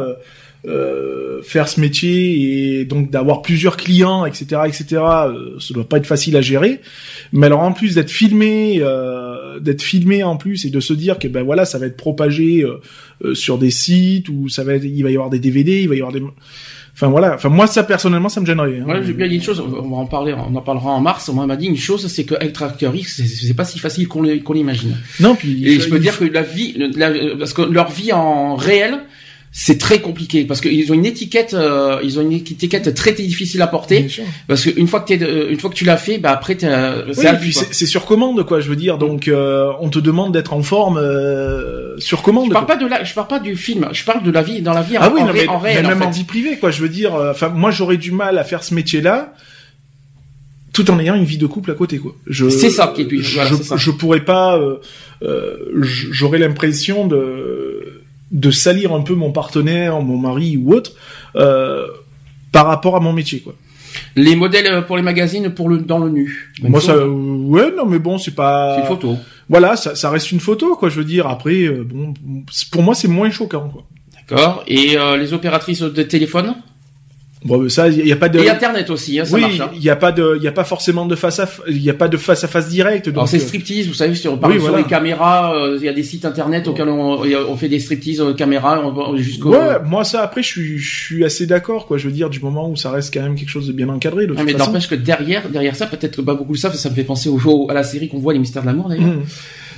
euh, 0.65 1.41
faire 1.43 1.67
ce 1.67 1.79
métier 1.79 2.79
et 2.79 2.85
donc 2.85 3.11
d'avoir 3.11 3.41
plusieurs 3.41 3.77
clients, 3.77 4.25
etc., 4.25 4.61
etc., 4.65 4.85
euh, 4.91 5.59
ça 5.59 5.73
doit 5.73 5.87
pas 5.87 5.97
être 5.97 6.07
facile 6.07 6.35
à 6.35 6.41
gérer. 6.41 6.81
Mais 7.31 7.45
alors 7.45 7.61
en 7.61 7.71
plus 7.73 7.95
d'être 7.95 8.09
filmé, 8.09 8.79
euh, 8.81 9.59
d'être 9.59 9.81
filmé 9.81 10.23
en 10.23 10.35
plus 10.37 10.65
et 10.65 10.69
de 10.69 10.79
se 10.79 10.93
dire 10.93 11.19
que 11.19 11.27
ben 11.27 11.43
voilà, 11.43 11.65
ça 11.65 11.77
va 11.77 11.85
être 11.85 11.97
propagé 11.97 12.63
euh, 12.63 12.81
euh, 13.23 13.35
sur 13.35 13.57
des 13.57 13.69
sites 13.71 14.29
ou 14.29 14.49
ça 14.49 14.63
va, 14.63 14.73
être, 14.75 14.83
il 14.85 15.03
va 15.03 15.11
y 15.11 15.15
avoir 15.15 15.29
des 15.29 15.39
DVD, 15.39 15.81
il 15.81 15.89
va 15.89 15.95
y 15.95 15.99
avoir 15.99 16.11
des, 16.13 16.21
enfin 16.93 17.07
voilà, 17.07 17.35
enfin 17.35 17.49
moi 17.49 17.67
ça 17.67 17.83
personnellement 17.83 18.29
ça 18.29 18.41
me 18.41 18.45
gênerait. 18.45 18.79
hein. 18.79 18.85
Ouais, 18.89 19.01
j'ai 19.05 19.13
bien 19.13 19.27
dit 19.27 19.35
une 19.35 19.43
chose, 19.43 19.59
on 19.61 19.89
va 19.89 19.97
en 19.97 20.05
parler, 20.05 20.33
on 20.33 20.55
en 20.55 20.61
parlera 20.61 20.89
en 20.91 20.99
mars. 21.01 21.29
Moi, 21.29 21.43
on 21.43 21.47
m'a 21.47 21.55
dit 21.55 21.67
une 21.67 21.77
chose, 21.77 22.07
c'est 22.07 22.23
que 22.23 22.35
être 22.41 22.63
acteur 22.63 22.95
X, 22.95 23.21
c'est- 23.23 23.53
pas 23.53 23.65
si 23.65 23.77
facile 23.79 24.07
qu'on 24.07 24.21
l'imagine. 24.53 24.97
Non, 25.19 25.35
puis 25.35 25.65
Et 25.67 25.79
je 25.79 25.87
peux 25.89 25.99
dire 25.99 26.17
que 26.17 26.25
la 26.25 26.41
vie, 26.41 26.73
la- 26.95 27.11
parce 27.37 27.53
que 27.53 27.61
leur 27.61 27.89
vie 27.91 28.11
en 28.11 28.55
réel, 28.55 28.99
c'est 29.51 29.79
très 29.79 30.01
compliqué 30.01 30.45
parce 30.45 30.61
qu'ils 30.61 30.91
ont 30.91 30.93
une 30.95 31.05
étiquette, 31.05 31.55
euh, 31.55 31.99
ils 32.03 32.19
ont 32.19 32.21
une 32.21 32.33
étiquette 32.33 32.93
très 32.93 33.13
difficile 33.13 33.61
à 33.63 33.67
porter. 33.67 34.01
Bien 34.01 34.09
sûr. 34.09 34.23
Parce 34.47 34.63
qu'une 34.63 34.87
fois 34.87 34.99
que 34.99 35.07
t'es, 35.07 35.17
de- 35.17 35.47
une 35.49 35.59
fois 35.59 35.69
que 35.71 35.75
tu 35.75 35.83
l'as 35.85 35.97
fait, 35.97 36.19
bah 36.19 36.31
après 36.31 36.55
t'es, 36.55 36.67
euh, 36.69 37.05
Oui, 37.07 37.13
c'est 37.53 37.53
quoi. 37.53 37.63
c'est 37.71 37.85
sur 37.87 38.05
commande, 38.05 38.45
quoi. 38.45 38.59
Je 38.59 38.69
veux 38.69 38.75
dire, 38.75 38.97
donc 38.99 39.27
euh, 39.27 39.71
on 39.79 39.89
te 39.89 39.97
demande 39.99 40.31
d'être 40.33 40.53
en 40.53 40.61
forme 40.61 40.97
euh, 40.97 41.97
sur 41.97 42.21
commande. 42.21 42.47
Je 42.49 42.53
parle 42.53 42.65
quoi. 42.67 42.75
pas 42.75 42.83
de 42.83 42.87
la, 42.87 43.03
je 43.03 43.13
parle 43.15 43.27
pas 43.27 43.39
du 43.39 43.55
film, 43.55 43.87
je 43.93 44.03
parle 44.03 44.21
de 44.21 44.29
la 44.31 44.43
vie, 44.43 44.61
dans 44.61 44.73
la 44.73 44.83
vie 44.83 44.95
ah 44.99 45.09
en, 45.09 45.13
oui, 45.13 45.21
en 45.21 45.25
non, 45.25 45.31
ré- 45.31 45.39
mais, 45.43 45.47
en 45.47 45.57
réel. 45.59 45.81
mais 45.81 45.87
même 45.89 46.01
en 46.03 46.11
vie 46.11 46.23
privée, 46.25 46.57
quoi. 46.59 46.69
Je 46.69 46.81
veux 46.81 46.89
dire, 46.89 47.15
euh, 47.15 47.31
enfin, 47.31 47.49
moi 47.49 47.71
j'aurais 47.71 47.97
du 47.97 48.11
mal 48.11 48.37
à 48.37 48.43
faire 48.43 48.63
ce 48.63 48.75
métier-là, 48.75 49.33
tout 50.73 50.91
en 50.91 50.99
ayant 50.99 51.15
une 51.15 51.23
vie 51.25 51.39
de 51.39 51.47
couple 51.47 51.71
à 51.71 51.73
côté, 51.73 51.97
quoi. 51.97 52.13
Je, 52.27 52.47
C'est 52.49 52.69
ça 52.69 52.91
qui 52.95 53.01
est 53.01 53.05
puis- 53.05 53.23
je, 53.23 53.35
voilà, 53.35 53.49
c'est 53.57 53.63
ça. 53.63 53.75
je 53.77 53.89
pourrais 53.89 54.23
pas. 54.23 54.57
euh, 54.59 54.75
euh, 55.23 55.55
j'aurais 55.81 56.37
l'impression 56.37 57.07
de 57.07 57.96
de 58.31 58.51
salir 58.51 58.93
un 58.93 59.01
peu 59.01 59.13
mon 59.15 59.31
partenaire, 59.31 60.01
mon 60.01 60.17
mari 60.17 60.57
ou 60.57 60.73
autre, 60.73 60.91
euh, 61.35 61.87
par 62.51 62.65
rapport 62.67 62.95
à 62.95 62.99
mon 62.99 63.13
métier, 63.13 63.39
quoi. 63.39 63.53
Les 64.15 64.35
modèles 64.35 64.67
euh, 64.67 64.81
pour 64.81 64.95
les 64.97 65.01
magazines 65.03 65.49
pour 65.49 65.69
le 65.69 65.77
dans 65.79 65.97
le 65.99 66.09
nu. 66.09 66.51
Même 66.61 66.71
Moi, 66.71 66.79
chose. 66.81 66.89
ça, 66.89 66.95
euh, 66.95 67.07
ouais, 67.07 67.71
non, 67.75 67.85
mais 67.85 67.99
bon, 67.99 68.17
c'est 68.17 68.35
pas. 68.35 68.75
C'est 68.75 68.81
une 68.81 68.87
photo. 68.87 69.17
Voilà, 69.49 69.75
ça, 69.75 69.95
ça 69.95 70.09
reste 70.09 70.31
une 70.31 70.39
photo, 70.39 70.75
quoi. 70.75 70.89
Je 70.89 70.97
veux 70.97 71.03
dire. 71.05 71.27
Après, 71.27 71.67
bon, 71.69 72.13
c'est- 72.51 72.69
pour 72.69 72.83
moi, 72.83 72.93
c'est 72.93 73.07
moins 73.07 73.29
choquant, 73.31 73.69
quoi. 73.69 73.83
D'accord. 74.29 74.63
Et 74.67 74.97
euh, 74.97 75.15
les 75.17 75.33
opératrices 75.33 75.81
de 75.81 76.03
téléphone? 76.03 76.55
Bon, 77.47 77.69
ça, 77.69 77.87
il 77.87 78.05
y 78.05 78.11
a 78.11 78.17
pas 78.17 78.27
de. 78.27 78.39
et 78.39 78.49
Internet 78.49 78.89
aussi, 78.89 79.19
hein, 79.19 79.23
ça 79.25 79.35
oui, 79.35 79.41
marche. 79.41 79.59
hein. 79.61 79.69
il 79.73 79.81
y 79.81 79.89
a 79.89 79.95
pas 79.95 80.11
de, 80.11 80.35
il 80.37 80.43
y 80.43 80.47
a 80.47 80.51
pas 80.51 80.65
forcément 80.65 81.05
de 81.05 81.15
face 81.15 81.39
à, 81.39 81.49
il 81.69 81.81
y 81.81 81.89
a 81.89 81.93
pas 81.93 82.09
de 82.09 82.17
face 82.17 82.43
à 82.43 82.47
face 82.49 82.67
direct. 82.67 83.05
Donc, 83.07 83.15
Alors 83.15 83.27
c'est 83.29 83.37
euh, 83.37 83.39
striptease, 83.39 83.87
vous 83.87 83.93
savez, 83.93 84.13
sur, 84.15 84.37
par 84.37 84.49
oui, 84.51 84.59
sur 84.59 84.75
les 84.75 84.83
caméras, 84.83 85.55
euh, 85.55 85.77
il 85.79 85.85
y 85.85 85.89
a 85.89 85.93
des 85.93 86.03
sites 86.03 86.25
internet 86.25 86.67
auxquels 86.67 86.89
on, 86.89 87.23
il 87.23 87.35
on 87.37 87.55
fait 87.55 87.69
des 87.69 87.79
striptease 87.79 88.19
euh, 88.19 88.33
caméras 88.33 88.83
jusqu'au. 89.15 89.51
Ouais, 89.53 89.79
moi 89.85 90.03
ça 90.03 90.21
après 90.23 90.43
je 90.43 90.47
suis 90.49 90.77
je 90.77 90.99
suis 91.05 91.23
assez 91.25 91.47
d'accord 91.47 91.87
quoi. 91.87 91.97
Je 91.97 92.05
veux 92.07 92.13
dire 92.13 92.29
du 92.29 92.41
moment 92.41 92.69
où 92.69 92.75
ça 92.75 92.91
reste 92.91 93.13
quand 93.13 93.21
même 93.21 93.35
quelque 93.35 93.49
chose 93.49 93.67
de 93.67 93.71
bien 93.73 93.87
encadré 93.87 94.27
de 94.27 94.33
Non, 94.33 94.39
toute 94.39 94.45
mais 94.45 94.53
n'empêche 94.53 94.89
que 94.89 94.95
derrière, 94.95 95.47
derrière 95.49 95.75
ça, 95.75 95.85
peut-être 95.87 96.21
pas 96.21 96.33
beaucoup 96.35 96.53
de 96.53 96.57
ça, 96.57 96.73
ça 96.73 96.89
me 96.89 96.95
fait 96.95 97.03
penser 97.05 97.29
au, 97.29 97.39
au- 97.45 97.71
à 97.71 97.73
la 97.73 97.83
série 97.83 98.09
qu'on 98.09 98.19
voit, 98.19 98.33
les 98.33 98.39
mystères 98.39 98.61
de 98.63 98.67
l'amour 98.67 98.89
d'ailleurs. 98.89 99.05
Mmh. 99.05 99.23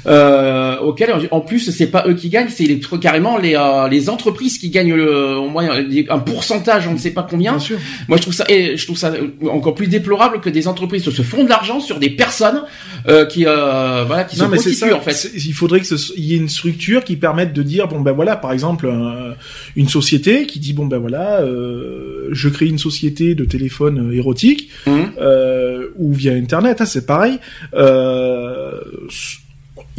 Euh, 0.08 0.78
auquel 0.80 1.10
en 1.32 1.42
plus 1.42 1.72
c'est 1.72 1.88
pas 1.88 2.06
eux 2.08 2.14
qui 2.14 2.30
gagnent, 2.30 2.50
c'est 2.50 2.64
les, 2.66 2.80
carrément 3.02 3.38
les, 3.38 3.56
euh, 3.56 3.88
les 3.88 4.10
entreprises 4.10 4.58
qui 4.58 4.70
gagnent 4.70 4.94
le, 4.96 5.36
au 5.38 5.50
moins 5.50 5.68
un 6.10 6.20
pourcentage, 6.20 6.88
on 6.88 6.94
ne 6.94 6.98
sait 6.98 7.12
pas 7.12 7.28
combien. 7.30 7.52
Bien 7.54 7.60
sûr. 7.60 7.78
Moi 8.08 8.18
je 8.18 8.22
trouve 8.24 8.34
ça, 8.34 8.46
et 8.50 8.78
je 8.78 8.86
trouve 8.86 8.98
ça 8.98 9.14
encore 9.50 9.76
plus 9.76 9.88
déplorable 9.88 10.40
que 10.42 10.50
des 10.50 10.68
entreprises 10.68 11.04
se 11.10 11.22
font 11.22 11.44
de 11.44 11.50
l'argent 11.50 11.80
sur 11.80 12.00
des 12.00 12.10
personnes 12.10 12.62
euh, 13.08 13.26
qui, 13.26 13.46
euh, 13.46 14.04
voilà, 14.06 14.24
qui 14.26 14.38
Non 14.40 14.46
se 14.46 14.50
mais 14.52 14.58
prostituent 14.58 14.90
ça. 14.92 14.96
en 14.96 15.02
fait. 15.02 15.32
Il 15.36 15.54
faudrait 15.54 15.80
que 15.80 15.86
ce- 15.86 16.14
il 16.18 16.26
y 16.26 16.34
ait 16.34 16.38
une 16.38 16.50
structure 16.50 17.04
qui 17.04 17.16
permette 17.16 17.54
de 17.54 17.64
dire 17.64 17.88
bon 17.88 18.02
ben 18.02 18.12
voilà 18.12 18.36
par 18.36 18.52
exemple 18.52 18.88
un- 18.90 19.36
une 19.76 19.90
société 19.90 20.46
qui 20.46 20.60
dit 20.60 20.74
bon 20.74 20.86
ben 20.86 20.98
voilà 20.98 21.42
euh, 21.42 22.28
je 22.32 22.50
crée 22.50 22.68
une 22.68 22.78
société 22.78 23.36
de 23.36 23.46
téléphone 23.46 24.12
érotique 24.14 24.70
Hum. 24.88 25.12
euh, 25.20 25.88
ou 25.98 26.14
via 26.14 26.34
internet 26.34 26.82
hein, 26.82 26.86
c'est 26.86 27.06
pareil. 27.06 27.40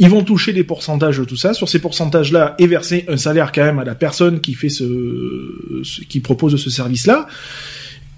Ils 0.03 0.09
vont 0.09 0.23
toucher 0.23 0.51
des 0.51 0.63
pourcentages 0.65 1.19
de 1.19 1.23
tout 1.25 1.35
ça. 1.37 1.53
Sur 1.53 1.69
ces 1.69 1.79
pourcentages-là, 1.79 2.55
et 2.59 2.67
verser 2.67 3.05
un 3.07 3.17
salaire 3.17 3.51
quand 3.53 3.63
même 3.63 3.79
à 3.79 3.83
la 3.85 3.95
personne 3.95 4.41
qui 4.41 4.53
fait 4.55 4.67
ce, 4.69 4.83
ce- 5.83 6.01
qui 6.01 6.19
propose 6.19 6.55
ce 6.61 6.69
service-là. 6.69 7.27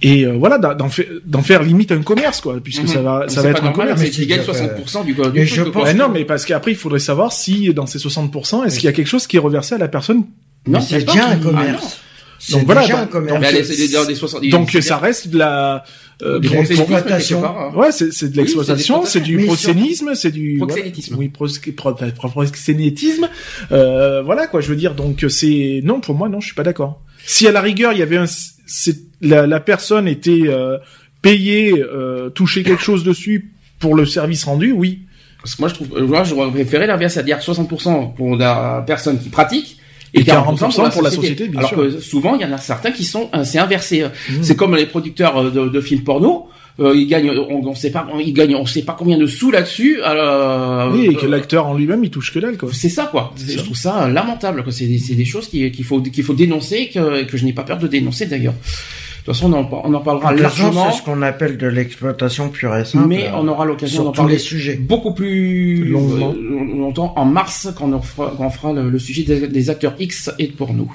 Et 0.01 0.25
euh, 0.25 0.33
voilà, 0.33 0.57
d'en 0.57 0.89
faire, 0.89 1.05
d'en 1.25 1.41
faire 1.41 1.63
limite 1.63 1.91
un 1.93 2.01
commerce, 2.01 2.41
quoi, 2.41 2.59
puisque 2.61 2.81
Mhm. 2.83 2.87
ça 2.87 3.01
va, 3.01 3.25
ça 3.29 3.41
va 3.41 3.51
pas 3.53 3.57
être 3.59 3.65
un 3.65 3.71
commerce. 3.71 4.01
mais 4.01 4.09
qui 4.09 4.25
gagne 4.27 4.39
c'est- 4.41 4.45
60% 4.51 5.03
du, 5.05 5.13
du 5.13 5.45
je 5.45 5.61
pense- 5.63 5.83
Ouais, 5.83 5.93
non, 5.93 6.09
mais 6.09 6.25
parce 6.25 6.45
qu'après, 6.45 6.71
il 6.71 6.77
faudrait 6.77 6.99
savoir 6.99 7.31
si 7.31 7.73
dans 7.73 7.85
ces 7.85 7.99
60%, 7.99 8.63
est-ce 8.65 8.79
qu'il 8.79 8.85
y 8.85 8.89
a 8.89 8.93
quelque 8.93 9.07
chose 9.07 9.27
qui 9.27 9.37
est 9.37 9.39
reversé 9.39 9.75
à 9.75 9.77
la 9.77 9.87
personne 9.87 10.23
Non, 10.67 10.81
c'est 10.81 11.05
déjà 11.05 11.27
un 11.27 11.31
Ah, 11.31 11.35
commerce. 11.37 11.83
C'est 11.83 11.99
Donc 12.51 12.65
voilà, 12.65 12.81
déjà 12.81 12.93
bah, 12.95 13.01
un 13.01 13.05
commerce. 13.07 13.39
Mais 13.39 13.47
allez, 13.47 13.63
c'est 13.63 13.75
des- 13.77 13.87
des- 13.87 14.05
des 14.07 14.15
60 14.15 14.43
Donc 14.49 14.71
ça 14.81 14.97
reste 14.97 15.29
de 15.29 15.37
la, 15.37 15.83
euh, 16.21 16.39
des 16.39 16.47
pour- 16.49 16.57
proxénétismes, 16.57 16.85
pour- 16.85 16.95
exploitation. 16.97 17.41
quelque 17.41 17.53
part, 17.53 17.61
hein. 17.61 17.77
ouais, 17.77 17.91
c'est 17.91 18.11
c'est 18.13 18.29
de 18.31 18.37
l'exploitation, 18.37 19.05
c'est 19.05 19.21
du 19.21 19.37
proxénisme, 19.45 20.15
c'est 20.15 20.31
du 20.31 20.57
Proxénétisme. 20.57 21.15
voilà. 21.15 21.19
oui, 21.21 21.29
pros- 21.29 21.47
pro- 21.75 21.93
pro- 21.93 22.29
proxénétisme. 22.29 23.29
Euh, 23.71 24.21
voilà 24.23 24.47
quoi, 24.47 24.61
je 24.61 24.67
veux 24.69 24.75
dire. 24.75 24.93
Donc 24.95 25.25
c'est 25.29 25.81
non 25.83 25.99
pour 26.01 26.15
moi 26.15 26.29
non, 26.29 26.39
je 26.39 26.47
suis 26.47 26.55
pas 26.55 26.63
d'accord. 26.63 27.01
Si 27.25 27.47
à 27.47 27.51
la 27.51 27.61
rigueur 27.61 27.93
il 27.93 27.99
y 27.99 28.01
avait 28.01 28.17
un, 28.17 28.25
c'est 28.65 28.97
la, 29.21 29.47
la 29.47 29.59
personne 29.59 30.07
était 30.07 30.41
euh, 30.47 30.77
payée, 31.21 31.73
euh, 31.81 32.29
toucher 32.29 32.63
quelque 32.63 32.83
chose 32.83 33.03
dessus 33.03 33.51
pour 33.79 33.95
le 33.95 34.05
service 34.05 34.43
rendu, 34.43 34.71
oui. 34.73 34.99
Parce 35.41 35.55
que 35.55 35.61
moi, 35.61 35.67
je 35.69 35.73
trouve, 35.75 36.01
moi, 36.07 36.23
j'aurais 36.23 36.49
préféré 36.51 36.87
l'inverse, 36.87 37.13
c'est-à-dire 37.15 37.39
60% 37.39 38.13
pour 38.15 38.37
la 38.37 38.81
personne 38.87 39.19
qui 39.19 39.27
pratique 39.29 39.77
et, 40.13 40.19
Et 40.19 40.23
40%, 40.23 40.57
40% 40.71 40.91
pour 40.93 41.01
la 41.01 41.11
société, 41.11 41.47
bien 41.47 41.59
Alors 41.59 41.69
sûr. 41.69 41.77
que 41.77 41.99
souvent, 41.99 42.35
il 42.35 42.41
y 42.41 42.45
en 42.45 42.51
a 42.51 42.57
certains 42.57 42.91
qui 42.91 43.03
sont, 43.03 43.29
euh, 43.35 43.43
c'est 43.43 43.59
inversé. 43.59 44.03
Mmh. 44.03 44.33
C'est 44.43 44.55
comme 44.55 44.75
les 44.75 44.85
producteurs 44.85 45.37
euh, 45.37 45.49
de, 45.49 45.67
de 45.69 45.81
films 45.81 46.03
porno. 46.03 46.47
Euh, 46.79 46.93
ils 46.95 47.05
gagnent, 47.05 47.29
on, 47.29 47.63
on 47.67 47.75
sait 47.75 47.91
pas, 47.91 48.07
ils 48.19 48.33
gagnent, 48.33 48.55
on 48.55 48.65
sait 48.65 48.81
pas 48.81 48.95
combien 48.97 49.17
de 49.19 49.27
sous 49.27 49.51
là-dessus. 49.51 49.99
Euh, 50.03 50.89
oui, 50.91 51.05
et 51.11 51.15
que 51.15 51.25
euh, 51.27 51.29
l'acteur 51.29 51.67
en 51.67 51.75
lui-même 51.75 52.03
il 52.03 52.09
touche 52.09 52.33
que 52.33 52.39
dalle 52.39 52.57
quoi. 52.57 52.69
c'est 52.73 52.89
ça 52.89 53.05
quoi. 53.11 53.31
Je 53.47 53.57
trouve 53.59 53.77
ça 53.77 54.07
lamentable. 54.07 54.63
quoi. 54.63 54.71
C'est 54.71 54.87
des, 54.87 54.97
des 55.15 55.25
choses 55.25 55.47
qui- 55.47 55.71
qu'il 55.71 55.85
faut 55.85 56.01
qu'il 56.01 56.23
faut 56.23 56.33
dénoncer 56.33 56.89
que, 56.91 57.23
que 57.25 57.37
je 57.37 57.45
n'ai 57.45 57.53
pas 57.53 57.61
peur 57.63 57.77
de 57.77 57.87
dénoncer 57.87 58.25
d'ailleurs. 58.25 58.55
De 59.25 59.31
toute 59.31 59.35
façon, 59.35 59.53
on 59.53 59.57
en, 59.57 59.81
on 59.85 59.93
en 59.93 60.01
parlera 60.01 60.33
largement, 60.33 60.91
c'est 60.91 60.97
ce 60.97 61.01
qu'on 61.03 61.21
appelle 61.21 61.57
de 61.57 61.65
l'exploitation 61.67 62.49
pure 62.49 62.75
et 62.75 62.83
simple. 62.83 63.07
mais 63.07 63.29
on 63.33 63.47
aura 63.47 63.63
l'occasion 63.63 64.03
d'en 64.03 64.11
parler 64.11 64.33
les 64.33 64.39
sujets. 64.39 64.75
beaucoup 64.75 65.13
plus 65.13 65.85
Longuement. 65.85 66.33
euh, 66.35 66.77
longtemps 66.77 67.13
en 67.15 67.23
mars 67.23 67.69
quand 67.77 67.89
on 67.93 68.01
fera, 68.01 68.33
quand 68.35 68.45
on 68.45 68.49
fera 68.49 68.73
le, 68.73 68.89
le 68.89 68.99
sujet 68.99 69.23
des, 69.23 69.47
des 69.47 69.69
acteurs 69.69 69.93
X 69.97 70.29
et 70.39 70.47
pour 70.47 70.73
nous. 70.73 70.91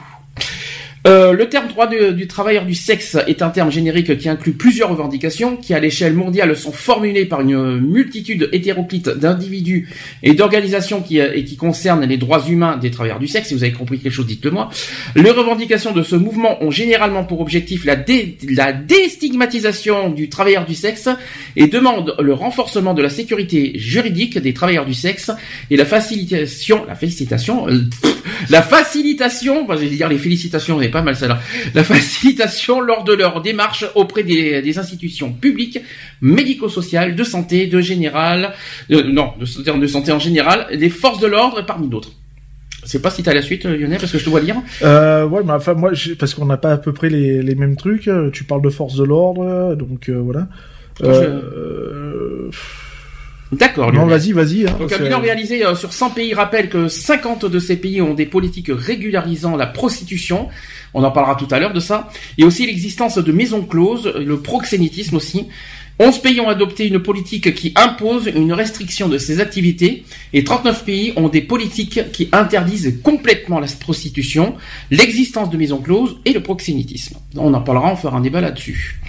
Euh, 1.06 1.32
le 1.32 1.48
terme 1.48 1.68
droit 1.68 1.87
de- 1.87 2.11
du 2.11 2.26
travailleur 2.26 2.66
du 2.66 2.74
sexe 2.74 3.16
est 3.28 3.40
un 3.40 3.50
terme 3.50 3.70
générique 3.70 4.18
qui 4.18 4.28
inclut 4.28 4.52
plusieurs 4.52 4.90
revendications 4.90 5.56
qui, 5.56 5.72
à 5.72 5.78
l'échelle 5.80 6.12
mondiale, 6.14 6.56
sont 6.56 6.72
formulées 6.72 7.24
par 7.24 7.40
une 7.40 7.78
multitude 7.78 8.48
hétéroclite 8.52 9.08
d'individus 9.08 9.88
et 10.22 10.34
d'organisations 10.34 11.00
qui, 11.00 11.20
euh, 11.20 11.32
et 11.34 11.44
qui 11.44 11.56
concernent 11.56 12.04
les 12.04 12.16
droits 12.16 12.44
humains 12.48 12.76
des 12.78 12.90
travailleurs 12.90 13.20
du 13.20 13.28
sexe. 13.28 13.48
Si 13.48 13.54
vous 13.54 13.62
avez 13.62 13.72
compris 13.72 13.98
quelque 14.00 14.12
chose, 14.12 14.26
dites-le 14.26 14.50
moi. 14.50 14.70
Les 15.14 15.30
revendications 15.30 15.92
de 15.92 16.02
ce 16.02 16.16
mouvement 16.16 16.62
ont 16.64 16.70
généralement 16.70 17.24
pour 17.24 17.40
objectif 17.40 17.84
la, 17.84 17.94
dé- 17.96 18.37
la 18.50 18.72
déstigmatisation 18.72 20.11
du 20.11 20.28
travailleur 20.28 20.66
du 20.66 20.74
sexe 20.74 21.08
et 21.56 21.68
demandent 21.68 22.14
le 22.20 22.32
renforcement 22.32 22.94
de 22.94 23.02
la 23.02 23.08
sécurité 23.11 23.72
juridique 23.78 24.38
des 24.38 24.52
travailleurs 24.52 24.84
du 24.87 24.94
sexe 24.94 25.30
et 25.70 25.76
la 25.76 25.84
facilitation, 25.84 26.84
la 26.88 26.94
félicitation, 26.94 27.68
euh, 27.68 27.82
la 28.50 28.62
facilitation, 28.62 29.64
bah, 29.64 29.76
je 29.76 29.82
vais 29.84 29.88
dire 29.94 30.08
les 30.08 30.18
félicitations, 30.18 30.78
pas 30.88 31.03
mal 31.03 31.16
ça 31.16 31.29
là, 31.29 31.38
la 31.74 31.85
facilitation 31.85 32.81
lors 32.81 33.05
de 33.05 33.12
leur 33.12 33.42
démarche 33.42 33.85
auprès 33.94 34.22
des, 34.22 34.62
des 34.62 34.79
institutions 34.79 35.33
publiques, 35.33 35.79
médico-sociales, 36.20 37.14
de 37.16 37.24
santé, 37.24 37.66
de 37.66 37.81
général, 37.81 38.53
euh, 38.90 39.03
non, 39.05 39.33
de, 39.38 39.44
santé- 39.44 39.79
de 39.79 39.87
santé 39.87 40.12
en 40.12 40.18
général, 40.18 40.66
des 40.77 40.90
forces 40.90 41.20
de 41.20 41.27
l'ordre 41.27 41.62
parmi 41.66 41.88
d'autres. 41.88 42.12
Je 42.85 42.92
sais 42.92 43.03
pas 43.03 43.11
si 43.11 43.22
t'as 43.22 43.35
la 43.35 43.42
suite, 43.42 43.66
euh, 43.66 43.77
Lionel, 43.77 43.98
parce 43.98 44.12
que 44.12 44.18
je 44.18 44.24
te 44.24 44.31
vois 44.31 44.40
lire. 44.40 44.57
Euh, 44.83 45.27
ouais, 45.27 45.42
mais 45.44 45.53
enfin 45.53 45.74
moi, 45.74 45.90
parce 46.18 46.33
qu'on 46.35 46.46
n'a 46.46 46.57
pas 46.57 46.72
à 46.72 46.77
peu 46.79 46.92
près 46.92 47.11
les, 47.11 47.42
les 47.42 47.55
mêmes 47.55 47.77
trucs. 47.77 48.09
euh, 48.09 48.31
Tu 48.31 48.44
parles 48.44 48.62
de 48.62 48.70
force 48.70 48.96
de 48.96 49.05
l'ordre, 49.05 49.74
donc 49.74 50.09
euh, 50.09 50.18
voilà. 50.22 50.48
Euh, 51.03 51.40
euh, 51.42 52.51
D'accord, 53.50 53.92
non, 53.92 54.06
vas-y, 54.06 54.32
vas-y. 54.32 54.66
Hein, 54.66 54.76
Donc 54.78 54.92
un 54.92 54.98
bilan 54.98 55.20
réalisé 55.20 55.64
euh, 55.64 55.74
sur 55.74 55.92
100 55.92 56.11
pays 56.11 56.34
rappelle 56.34 56.68
que 56.68 56.88
50 56.88 57.46
de 57.46 57.58
ces 57.58 57.76
pays 57.76 58.02
ont 58.02 58.14
des 58.14 58.26
politiques 58.26 58.70
régularisant 58.70 59.56
la 59.56 59.66
prostitution. 59.66 60.48
On 60.92 61.02
en 61.02 61.11
parlera 61.11 61.34
tout 61.34 61.48
à 61.50 61.58
l'heure 61.58 61.72
de 61.72 61.80
ça. 61.80 62.11
Et 62.37 62.44
aussi 62.44 62.66
l'existence 62.66 63.16
de 63.18 63.32
maisons 63.32 63.62
closes, 63.62 64.12
le 64.14 64.40
proxénétisme 64.40 65.16
aussi. 65.16 65.46
11 66.00 66.18
pays 66.20 66.40
ont 66.40 66.48
adopté 66.48 66.87
une 66.87 67.00
politique 67.00 67.54
qui 67.54 67.72
impose 67.74 68.30
une 68.32 68.52
restriction 68.52 69.08
de 69.08 69.18
ces 69.18 69.40
activités 69.40 70.04
et 70.32 70.44
39 70.44 70.84
pays 70.84 71.12
ont 71.16 71.28
des 71.28 71.40
politiques 71.40 72.12
qui 72.12 72.28
interdisent 72.30 73.00
complètement 73.02 73.58
la 73.58 73.66
prostitution, 73.66 74.54
l'existence 74.92 75.50
de 75.50 75.56
maisons 75.56 75.78
closes 75.78 76.18
et 76.24 76.32
le 76.32 76.40
proxénétisme. 76.40 77.16
On 77.37 77.52
en 77.52 77.61
parlera, 77.61 77.92
on 77.92 77.96
fera 77.96 78.16
un 78.16 78.20
débat 78.20 78.40
là-dessus. 78.40 79.00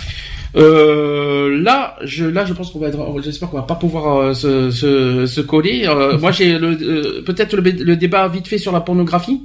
Euh, 0.56 1.62
là, 1.62 1.96
je, 2.04 2.26
là, 2.26 2.46
je 2.46 2.54
pense 2.54 2.72
qu'on 2.72 2.80
va 2.80 2.88
être, 2.88 3.22
j'espère 3.22 3.50
qu'on 3.50 3.58
va 3.58 3.64
pas 3.64 3.76
pouvoir 3.76 4.18
euh, 4.18 4.34
se, 4.34 4.72
se, 4.72 5.26
se 5.26 5.42
coller. 5.42 5.86
Euh, 5.88 6.18
moi, 6.20 6.32
j'ai 6.32 6.58
le, 6.58 7.22
peut-être 7.22 7.56
le, 7.56 7.62
le 7.62 7.96
débat 7.96 8.28
vite 8.28 8.48
fait 8.48 8.58
sur 8.58 8.72
la 8.72 8.82
pornographie. 8.82 9.42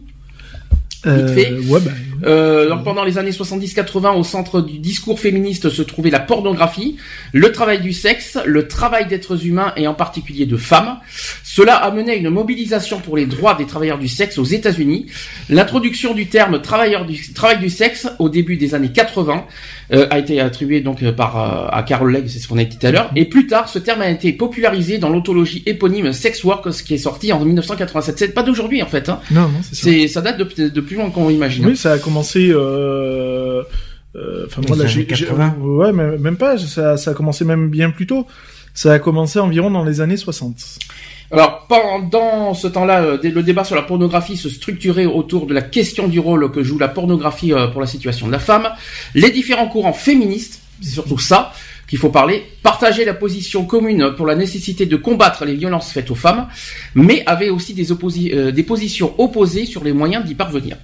Euh, 1.07 1.29
fait. 1.29 1.53
ouais, 1.69 1.81
bah, 1.81 1.91
Euh, 2.25 2.69
donc 2.69 2.85
pendant 2.85 3.05
les 3.05 3.19
années 3.19 3.31
70-80, 3.31 4.17
au 4.17 4.25
centre 4.25 4.61
du 4.61 4.79
discours 4.79 5.21
féministe 5.21 5.71
se 5.71 5.83
trouvait 5.83 6.11
la 6.11 6.21
pornographie, 6.21 6.97
le 7.33 7.53
travail 7.53 7.81
du 7.81 7.93
sexe, 7.93 8.39
le 8.45 8.69
travail 8.69 9.07
d'êtres 9.07 9.47
humains 9.47 9.73
et 9.77 9.87
en 9.87 9.95
particulier 9.95 10.47
de 10.47 10.57
femmes. 10.57 10.99
Cela 11.43 11.77
amenait 11.77 12.17
une 12.17 12.31
mobilisation 12.31 13.01
pour 13.01 13.17
les 13.17 13.27
droits 13.27 13.55
des 13.55 13.67
travailleurs 13.67 13.99
du 13.99 14.09
sexe 14.09 14.39
aux 14.39 14.45
États-Unis. 14.45 15.07
L'introduction 15.49 16.15
du 16.15 16.27
terme 16.27 16.61
travailleur 16.61 17.05
du 17.05 17.33
travail 17.33 17.59
du 17.59 17.71
sexe 17.71 18.09
au 18.19 18.29
début 18.29 18.57
des 18.57 18.75
années 18.75 18.93
80 18.93 19.45
euh, 19.93 20.07
a 20.11 20.19
été 20.19 20.41
attribuée 20.41 20.81
donc 20.81 21.03
euh, 21.03 21.13
par 21.13 21.37
euh, 21.37 21.69
à 21.71 21.83
Carol 21.83 22.13
Legg, 22.13 22.25
c'est 22.27 22.39
ce 22.39 22.49
qu'on 22.49 22.59
a 22.59 22.65
dit 22.65 22.77
tout 22.79 22.87
à 22.87 22.91
l'heure. 22.91 23.11
Et 23.17 23.27
plus 23.27 23.47
tard, 23.47 23.69
ce 23.69 23.79
terme 23.79 24.01
a 24.01 24.11
été 24.11 24.33
popularisé 24.33 24.99
dans 24.99 25.11
l'anthologie 25.11 25.63
éponyme 25.67 26.13
Sex 26.13 26.43
Work, 26.45 26.73
ce 26.73 26.83
qui 26.83 26.95
est 26.95 26.99
sorti 26.99 27.33
en 27.33 27.45
1987. 27.45 28.19
C'est 28.19 28.29
pas 28.29 28.43
d'aujourd'hui 28.43 28.83
en 28.83 28.87
fait. 28.87 29.09
Hein. 29.09 29.21
non, 29.31 29.43
non, 29.43 29.61
c'est 29.71 30.09
ça. 30.09 30.15
Ça 30.15 30.21
date 30.23 30.39
de, 30.39 30.69
de 30.69 30.81
plus 30.81 30.97
loin 30.97 31.11
qu'on 31.11 31.29
imagine. 31.29 31.67
Oui, 31.67 31.77
ça 31.77 31.93
a 31.93 31.99
commencé. 31.99 32.14
Euh... 32.23 33.63
euh, 34.17 34.45
Enfin, 34.47 34.63
moi, 34.69 34.77
là, 34.77 34.87
j'ai, 34.87 35.01
années 35.01 35.15
j'ai- 35.15 35.27
80. 35.27 35.57
ouais, 35.61 35.93
mais 35.93 36.17
même 36.19 36.37
pas. 36.37 36.57
Ça, 36.59 36.97
ça 36.97 37.11
a 37.11 37.15
commencé 37.15 37.45
même 37.45 37.69
bien 37.69 37.91
plus 37.91 38.07
tôt. 38.07 38.27
Ça 38.75 38.93
a 38.93 38.99
commencé 38.99 39.39
environ 39.39 39.71
dans 39.71 39.85
les 39.85 40.01
années 40.01 40.17
60. 40.17 40.57
Alors 41.31 41.67
pendant 41.69 42.55
ce 42.55 42.67
temps-là, 42.69 43.03
euh, 43.03 43.19
le 43.23 43.43
débat 43.43 43.65
sur 43.65 43.75
la 43.75 43.83
pornographie 43.83 44.37
se 44.37 44.49
structurait 44.49 45.07
autour 45.07 45.47
de 45.47 45.55
la 45.55 45.63
question 45.63 46.07
du 46.07 46.21
rôle 46.21 46.51
que 46.53 46.63
joue 46.63 46.79
la 46.79 46.89
pornographie 46.89 47.53
pour 47.73 47.81
la 47.81 47.87
situation 47.87 48.27
de 48.27 48.33
la 48.33 48.39
femme. 48.39 48.69
Les 49.15 49.31
différents 49.31 49.67
courants 49.69 49.93
féministes, 49.95 50.61
c'est 50.81 50.91
surtout 50.91 51.19
ça 51.19 51.53
qu'il 51.89 51.99
faut 51.99 52.11
parler, 52.11 52.45
partageaient 52.63 53.05
la 53.05 53.15
position 53.15 53.65
commune 53.65 54.13
pour 54.17 54.27
la 54.27 54.35
nécessité 54.37 54.87
de 54.87 54.97
combattre 54.97 55.45
les 55.45 55.55
violences 55.55 55.91
faites 55.93 56.11
aux 56.11 56.15
femmes, 56.15 56.47
mais 56.95 57.23
avaient 57.27 57.51
aussi 57.51 57.75
des, 57.75 57.91
opposi- 57.93 58.33
euh, 58.35 58.53
des 58.53 58.63
positions 58.63 59.15
opposées 59.19 59.67
sur 59.67 59.83
les 59.85 59.93
moyens 59.93 60.25
d'y 60.25 60.35
parvenir. 60.35 60.77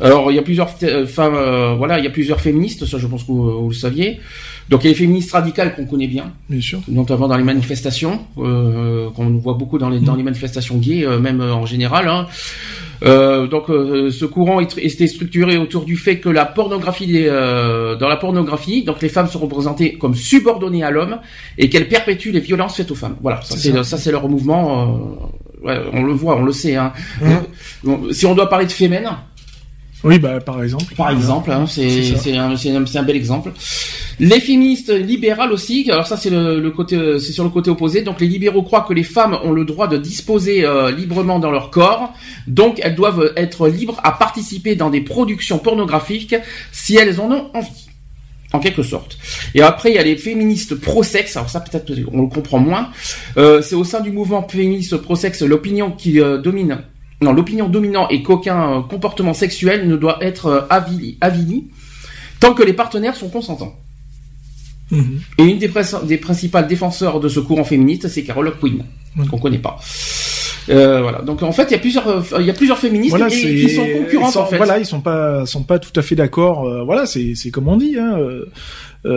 Alors 0.00 0.30
il 0.30 0.34
y 0.34 0.38
a 0.38 0.42
plusieurs 0.42 0.68
euh, 0.82 1.06
femmes, 1.06 1.34
euh, 1.34 1.74
voilà, 1.74 1.98
il 1.98 2.04
y 2.04 2.08
a 2.08 2.10
plusieurs 2.10 2.40
féministes, 2.40 2.84
ça 2.84 2.98
je 2.98 3.06
pense 3.06 3.22
que 3.22 3.28
vous, 3.32 3.62
vous 3.62 3.68
le 3.70 3.74
saviez. 3.74 4.20
Donc 4.68 4.82
il 4.82 4.86
y 4.86 4.88
a 4.88 4.92
les 4.92 4.98
féministes 4.98 5.30
radicales 5.32 5.74
qu'on 5.76 5.86
connaît 5.86 6.08
bien, 6.08 6.32
Bien 6.50 6.60
sûr. 6.60 6.80
notamment 6.88 7.28
dans 7.28 7.36
les 7.36 7.44
manifestations, 7.44 8.20
euh, 8.38 9.08
qu'on 9.10 9.30
voit 9.38 9.54
beaucoup 9.54 9.78
dans 9.78 9.88
les, 9.88 10.00
dans 10.00 10.16
les 10.16 10.22
manifestations 10.24 10.76
gays, 10.76 11.04
euh, 11.06 11.18
même 11.20 11.40
euh, 11.40 11.54
en 11.54 11.66
général. 11.66 12.08
Hein. 12.08 12.26
Euh, 13.04 13.46
donc 13.46 13.70
euh, 13.70 14.10
ce 14.10 14.24
courant 14.24 14.58
est- 14.60 14.76
était 14.78 15.06
structuré 15.06 15.56
autour 15.58 15.84
du 15.84 15.96
fait 15.96 16.18
que 16.18 16.28
la 16.30 16.44
pornographie, 16.46 17.06
des, 17.06 17.26
euh, 17.28 17.94
dans 17.94 18.08
la 18.08 18.16
pornographie, 18.16 18.82
donc 18.84 19.00
les 19.02 19.08
femmes 19.08 19.28
sont 19.28 19.38
représentées 19.38 19.94
comme 19.98 20.14
subordonnées 20.14 20.82
à 20.82 20.90
l'homme 20.90 21.18
et 21.58 21.68
qu'elles 21.68 21.88
perpétuent 21.88 22.32
les 22.32 22.40
violences 22.40 22.76
faites 22.76 22.90
aux 22.90 22.94
femmes. 22.96 23.16
Voilà, 23.22 23.40
ça 23.42 23.56
C'est 23.56 23.84
ça. 23.98 24.10
leur 24.10 24.28
mouvement. 24.28 25.22
euh, 25.62 25.66
ouais, 25.68 25.78
on 25.92 26.02
le 26.02 26.12
voit, 26.12 26.36
on 26.36 26.42
le 26.44 26.52
sait. 26.52 26.74
Hein. 26.76 26.92
Donc, 27.84 28.12
si 28.12 28.26
on 28.26 28.34
doit 28.34 28.48
parler 28.48 28.66
de 28.66 28.72
féminin, 28.72 29.18
Oui, 30.04 30.18
bah 30.18 30.40
par 30.40 30.62
exemple. 30.62 30.94
par 30.94 31.10
exemple, 31.10 31.50
hein, 31.50 31.64
c'est 31.66 32.36
un, 32.36 33.02
bel 33.02 33.16
exemple. 33.16 33.52
Les 34.20 34.40
féministes 34.40 34.90
libérales 34.90 35.52
aussi, 35.52 35.88
alors 35.90 36.06
ça 36.06 36.16
c'est 36.16 36.30
le, 36.30 36.60
le 36.60 36.70
côté, 36.70 37.18
c'est 37.18 37.32
sur 37.32 37.44
le 37.44 37.50
côté 37.50 37.70
opposé. 37.70 38.02
Donc 38.02 38.20
les 38.20 38.26
libéraux 38.26 38.62
croient 38.62 38.84
que 38.86 38.92
les 38.92 39.02
femmes 39.02 39.38
ont 39.42 39.52
le 39.52 39.64
droit 39.64 39.88
de 39.88 39.96
disposer 39.96 40.64
euh, 40.64 40.90
librement 40.90 41.38
dans 41.38 41.50
leur 41.50 41.70
corps, 41.70 42.12
donc 42.46 42.78
elles 42.82 42.94
doivent 42.94 43.32
être 43.36 43.68
libres 43.68 43.98
à 44.02 44.12
participer 44.12 44.76
dans 44.76 44.90
des 44.90 45.00
productions 45.00 45.58
pornographiques 45.58 46.36
si 46.72 46.96
elles 46.96 47.20
en 47.20 47.30
ont 47.32 47.50
envie. 47.54 47.86
En 48.52 48.60
quelque 48.60 48.84
sorte. 48.84 49.18
Et 49.54 49.60
après, 49.60 49.90
il 49.90 49.96
y 49.96 49.98
a 49.98 50.04
les 50.04 50.16
féministes 50.16 50.76
pro-sexe. 50.76 51.36
Alors 51.36 51.50
ça, 51.50 51.60
peut-être, 51.60 51.92
on 52.12 52.22
le 52.22 52.28
comprend 52.28 52.60
moins. 52.60 52.90
Euh, 53.36 53.60
c'est 53.60 53.74
au 53.74 53.82
sein 53.82 54.00
du 54.00 54.12
mouvement 54.12 54.46
féministe 54.48 54.96
pro-sexe 54.98 55.42
l'opinion 55.42 55.90
qui 55.90 56.20
euh, 56.20 56.38
domine. 56.38 56.78
Non, 57.22 57.32
l'opinion 57.32 57.68
dominante 57.68 58.12
est 58.12 58.22
qu'aucun 58.22 58.78
euh, 58.78 58.80
comportement 58.82 59.32
sexuel 59.34 59.88
ne 59.88 59.96
doit 59.96 60.18
être 60.20 60.46
euh, 60.46 60.60
avili, 60.68 61.16
avili 61.20 61.64
tant 62.40 62.52
que 62.52 62.62
les 62.62 62.74
partenaires 62.74 63.16
sont 63.16 63.28
consentants. 63.30 63.74
Mhm. 64.90 65.20
Et 65.38 65.44
une 65.44 65.58
des, 65.58 65.68
principales 66.18 66.66
défenseurs 66.68 67.18
de 67.18 67.28
ce 67.28 67.40
courant 67.40 67.64
féministe, 67.64 68.08
c'est 68.08 68.22
Carole 68.22 68.52
Quinn, 68.60 68.84
Ouais. 69.16 69.26
qu'on 69.26 69.38
connaît 69.38 69.58
pas. 69.58 69.78
Euh, 70.68 71.00
voilà. 71.00 71.22
Donc 71.22 71.42
en 71.42 71.52
fait, 71.52 71.64
il 71.64 71.72
y 71.72 71.74
a 71.74 71.78
plusieurs, 71.78 72.24
il 72.38 72.44
y 72.46 72.50
a 72.50 72.52
plusieurs 72.52 72.78
féministes 72.78 73.10
Voilà, 73.10 73.28
et, 73.28 73.30
c'est- 73.30 73.54
qui 73.54 73.70
sont 73.70 73.86
concurrentes 73.86 74.30
ils 74.30 74.32
sont- 74.34 74.40
en 74.40 74.46
fait. 74.46 74.56
Voilà, 74.58 74.78
ils 74.78 74.84
sont 74.86 75.00
pas, 75.00 75.46
sont 75.46 75.62
pas 75.62 75.78
tout 75.78 75.98
à 75.98 76.02
fait 76.02 76.16
d'accord. 76.16 76.66
euh, 76.68 76.82
voilà, 76.84 77.06
c'est, 77.06 77.34
c'est 77.34 77.50
comme 77.50 77.68
on 77.68 77.76
dit. 77.76 77.96
Hein, 77.98 78.18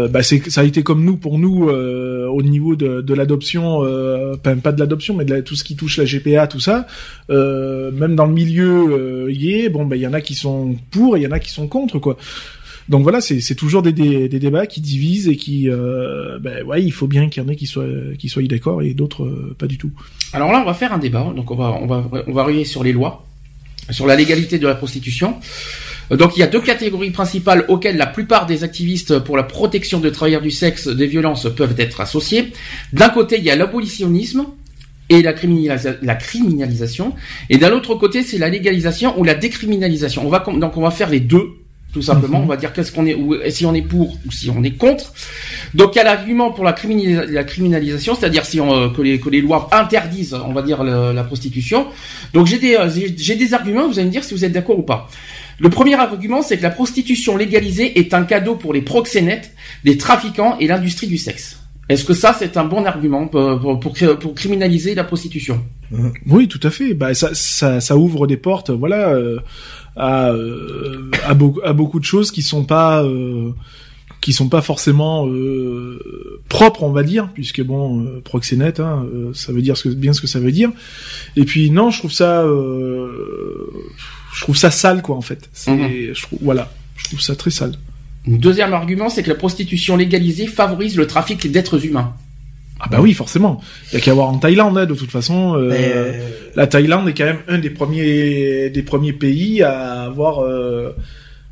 bah 0.07 0.23
c'est, 0.23 0.49
ça 0.49 0.61
a 0.61 0.63
été 0.63 0.83
comme 0.83 1.03
nous 1.03 1.17
pour 1.17 1.39
nous 1.39 1.69
euh, 1.69 2.27
au 2.27 2.41
niveau 2.41 2.75
de, 2.75 3.01
de 3.01 3.13
l'adoption, 3.13 3.83
euh, 3.83 4.35
pas, 4.35 4.53
de 4.53 4.79
l'adoption, 4.79 5.15
mais 5.15 5.25
de 5.25 5.41
tout 5.41 5.55
ce 5.55 5.63
qui 5.63 5.75
touche 5.75 5.97
la 5.97 6.05
GPA, 6.05 6.47
tout 6.47 6.59
ça. 6.59 6.85
Euh, 7.29 7.91
même 7.91 8.15
dans 8.15 8.25
le 8.25 8.33
milieu 8.33 8.87
euh, 8.91 9.31
gay, 9.31 9.69
bon, 9.69 9.85
bah 9.85 9.95
il 9.95 10.01
y 10.01 10.07
en 10.07 10.13
a 10.13 10.21
qui 10.21 10.35
sont 10.35 10.75
pour, 10.91 11.17
et 11.17 11.21
il 11.21 11.23
y 11.23 11.27
en 11.27 11.31
a 11.31 11.39
qui 11.39 11.51
sont 11.51 11.67
contre, 11.67 11.99
quoi. 11.99 12.17
Donc 12.89 13.03
voilà, 13.03 13.21
c'est, 13.21 13.55
toujours 13.55 13.83
des, 13.83 13.93
des, 13.93 14.27
des 14.27 14.39
débats 14.39 14.65
qui 14.65 14.81
divisent 14.81 15.27
et 15.27 15.35
qui, 15.35 15.69
euh, 15.69 16.39
ben 16.39 16.63
ouais, 16.63 16.83
il 16.83 16.91
faut 16.91 17.05
bien 17.05 17.29
qu'il 17.29 17.43
y 17.43 17.45
en 17.45 17.49
ait 17.49 17.55
qui 17.55 17.67
soient, 17.67 17.85
qui 18.17 18.29
soient 18.29 18.41
d'accord 18.43 18.81
et 18.81 18.95
d'autres 18.95 19.25
euh, 19.25 19.55
pas 19.57 19.67
du 19.67 19.77
tout. 19.77 19.91
Alors 20.33 20.51
là, 20.51 20.59
on 20.61 20.65
va 20.65 20.73
faire 20.73 20.91
un 20.91 20.97
débat. 20.97 21.31
Donc 21.35 21.51
on 21.51 21.55
va, 21.55 21.77
on 21.79 21.85
va, 21.85 22.03
on 22.25 22.33
va 22.33 22.65
sur 22.65 22.83
les 22.83 22.91
lois, 22.91 23.27
sur 23.91 24.07
la 24.07 24.15
légalité 24.15 24.57
de 24.57 24.67
la 24.67 24.73
prostitution. 24.73 25.35
Donc 26.11 26.35
il 26.35 26.39
y 26.39 26.43
a 26.43 26.47
deux 26.47 26.61
catégories 26.61 27.11
principales 27.11 27.65
auxquelles 27.67 27.97
la 27.97 28.07
plupart 28.07 28.45
des 28.45 28.63
activistes 28.63 29.19
pour 29.19 29.37
la 29.37 29.43
protection 29.43 29.99
des 29.99 30.11
travailleurs 30.11 30.41
du 30.41 30.51
sexe 30.51 30.87
des 30.87 31.07
violences 31.07 31.47
peuvent 31.55 31.75
être 31.77 32.01
associés. 32.01 32.51
D'un 32.93 33.09
côté, 33.09 33.37
il 33.37 33.43
y 33.43 33.51
a 33.51 33.55
l'abolitionnisme 33.55 34.45
et 35.09 35.21
la, 35.21 35.33
criminalisa- 35.33 35.97
la 36.01 36.15
criminalisation, 36.15 37.15
et 37.49 37.57
d'un 37.57 37.71
autre 37.71 37.95
côté, 37.95 38.21
c'est 38.23 38.37
la 38.37 38.49
légalisation 38.49 39.19
ou 39.19 39.23
la 39.23 39.33
décriminalisation. 39.35 40.25
On 40.25 40.29
va 40.29 40.39
donc 40.39 40.77
on 40.77 40.81
va 40.81 40.91
faire 40.91 41.09
les 41.09 41.19
deux. 41.19 41.43
Tout 41.91 42.03
simplement, 42.03 42.39
on 42.43 42.45
va 42.45 42.55
dire 42.55 42.71
qu'est-ce 42.71 42.91
qu'on 42.91 43.07
est, 43.07 43.15
ou 43.15 43.35
si 43.49 43.65
on 43.65 43.73
est 43.73 43.81
pour 43.81 44.15
ou 44.27 44.31
si 44.31 44.51
on 44.51 44.61
est 44.63 44.77
contre. 44.77 45.11
Donc 45.73 45.95
il 45.95 45.97
y 45.97 46.01
a 46.01 46.03
l'argument 46.03 46.51
pour 46.51 46.63
la, 46.63 46.73
criminalisa- 46.73 47.25
la 47.25 47.43
criminalisation, 47.43 48.13
c'est-à-dire 48.13 48.45
si 48.45 48.61
on, 48.61 48.71
euh, 48.71 48.89
que, 48.89 49.01
les, 49.01 49.19
que 49.19 49.27
les 49.29 49.41
lois 49.41 49.67
interdisent, 49.71 50.35
on 50.35 50.53
va 50.53 50.61
dire, 50.61 50.83
le- 50.83 51.13
la 51.13 51.23
prostitution. 51.23 51.87
Donc 52.35 52.45
j'ai 52.45 52.59
des, 52.59 52.75
euh, 52.75 52.87
j'ai 53.17 53.35
des 53.35 53.53
arguments, 53.55 53.87
vous 53.87 53.97
allez 53.97 54.05
me 54.07 54.11
dire 54.11 54.23
si 54.23 54.35
vous 54.35 54.45
êtes 54.45 54.51
d'accord 54.51 54.77
ou 54.77 54.83
pas. 54.83 55.09
Le 55.59 55.69
premier 55.69 55.95
argument, 55.95 56.41
c'est 56.41 56.57
que 56.57 56.63
la 56.63 56.69
prostitution 56.69 57.35
légalisée 57.35 57.99
est 57.99 58.13
un 58.13 58.23
cadeau 58.23 58.55
pour 58.55 58.73
les 58.73 58.81
proxénètes, 58.81 59.53
les 59.83 59.97
trafiquants 59.97 60.57
et 60.59 60.67
l'industrie 60.67 61.07
du 61.07 61.17
sexe. 61.17 61.59
Est-ce 61.89 62.05
que 62.05 62.13
ça, 62.13 62.35
c'est 62.37 62.55
un 62.55 62.65
bon 62.65 62.85
argument 62.85 63.27
pour, 63.27 63.79
pour, 63.79 63.93
pour, 64.19 64.35
criminaliser 64.35 64.93
la 64.93 65.03
prostitution? 65.03 65.65
Oui, 66.27 66.47
tout 66.47 66.59
à 66.61 66.69
fait. 66.69 66.93
Bah, 66.93 67.15
ça, 67.15 67.33
ça, 67.33 67.81
ça 67.81 67.97
ouvre 67.97 68.27
des 68.27 68.37
portes, 68.37 68.69
voilà, 68.69 69.09
euh, 69.09 69.39
à, 69.95 70.29
euh, 70.29 71.09
à, 71.23 71.31
à 71.31 71.73
beaucoup 71.73 71.99
de 71.99 72.05
choses 72.05 72.29
qui 72.29 72.43
sont 72.43 72.63
pas, 72.63 73.03
euh, 73.03 73.53
qui 74.21 74.33
sont 74.33 74.49
pas 74.49 74.61
forcément 74.61 75.27
euh, 75.27 76.41
propres, 76.47 76.83
on 76.83 76.91
va 76.91 77.01
dire, 77.01 77.29
puisque 77.33 77.63
bon, 77.63 78.21
proxénète, 78.23 78.79
hein, 78.79 79.07
ça 79.33 79.51
veut 79.51 79.63
dire 79.63 79.75
ce 79.75 79.89
que, 79.89 79.93
bien 79.95 80.13
ce 80.13 80.21
que 80.21 80.27
ça 80.27 80.39
veut 80.39 80.51
dire. 80.51 80.71
Et 81.35 81.43
puis 81.43 81.71
non, 81.71 81.89
je 81.89 81.97
trouve 81.97 82.13
ça, 82.13 82.43
euh, 82.43 83.67
je 84.35 84.41
trouve 84.41 84.57
ça 84.57 84.71
sale, 84.71 85.01
quoi, 85.01 85.15
en 85.15 85.21
fait. 85.21 85.49
C'est, 85.53 85.71
Mhm. 85.71 86.13
je 86.13 86.21
trouve, 86.21 86.39
voilà, 86.41 86.71
je 86.97 87.05
trouve 87.05 87.21
ça 87.21 87.35
très 87.35 87.51
sale. 87.51 87.73
Deuxième 88.27 88.73
argument, 88.73 89.09
c'est 89.09 89.23
que 89.23 89.29
la 89.29 89.35
prostitution 89.35 89.95
légalisée 89.97 90.45
favorise 90.47 90.95
le 90.97 91.07
trafic 91.07 91.49
d'êtres 91.51 91.85
humains. 91.85 92.13
Ah 92.81 92.87
bah 92.89 92.99
oui, 93.01 93.13
forcément. 93.13 93.59
Il 93.91 93.95
y 93.95 93.97
a 93.97 94.01
qu'à 94.01 94.13
voir 94.13 94.29
en 94.29 94.37
Thaïlande, 94.37 94.77
hein, 94.77 94.85
de 94.85 94.93
toute 94.93 95.11
façon. 95.11 95.55
euh, 95.57 95.69
Mais, 95.69 95.91
euh, 95.93 96.13
La 96.55 96.65
Thaïlande 96.67 97.09
est 97.09 97.13
quand 97.13 97.25
même 97.25 97.39
un 97.49 97.57
des 97.57 97.69
premiers 97.69 98.69
des 98.69 98.83
premiers 98.83 99.11
pays 99.13 99.63
à 99.63 100.03
avoir 100.03 100.39
euh, 100.39 100.91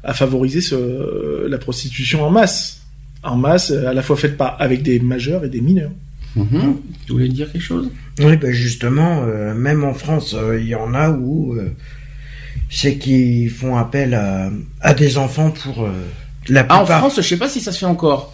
à 0.04 0.14
favoriser 0.14 0.62
ce, 0.62 1.46
la 1.48 1.58
prostitution 1.58 2.24
en 2.24 2.30
masse, 2.30 2.82
en 3.24 3.36
masse, 3.36 3.72
à 3.72 3.94
la 3.94 4.02
fois 4.04 4.16
faite 4.16 4.38
par 4.38 4.56
avec 4.62 4.84
des 4.84 5.00
majeurs 5.00 5.44
et 5.44 5.50
des 5.50 5.60
mineurs. 5.62 5.92
Mhm. 6.36 6.76
Tu 7.06 7.12
voulais 7.12 7.28
dire 7.28 7.52
quelque 7.52 7.62
chose? 7.62 7.90
Oui, 8.20 8.38
ben 8.38 8.52
justement, 8.54 9.24
euh, 9.26 9.54
même 9.54 9.84
en 9.84 9.94
France, 9.94 10.34
euh, 10.38 10.60
il 10.62 10.68
y 10.68 10.76
en 10.76 10.94
a 10.94 11.10
où 11.10 11.56
euh, 11.56 11.70
c'est 12.70 12.98
qu'ils 12.98 13.50
font 13.50 13.78
appel 13.78 14.14
à, 14.14 14.50
à 14.82 14.94
des 14.94 15.18
enfants 15.18 15.52
pour 15.52 15.86
euh, 15.86 15.92
la 16.50 16.66
Ah, 16.70 16.76
en 16.76 16.80
plupart. 16.80 17.00
France, 17.00 17.16
je 17.18 17.22
sais 17.22 17.38
pas 17.38 17.50
si 17.50 17.62
ça 17.62 17.72
se 17.72 17.80
fait 17.80 17.86
encore. 17.86 18.34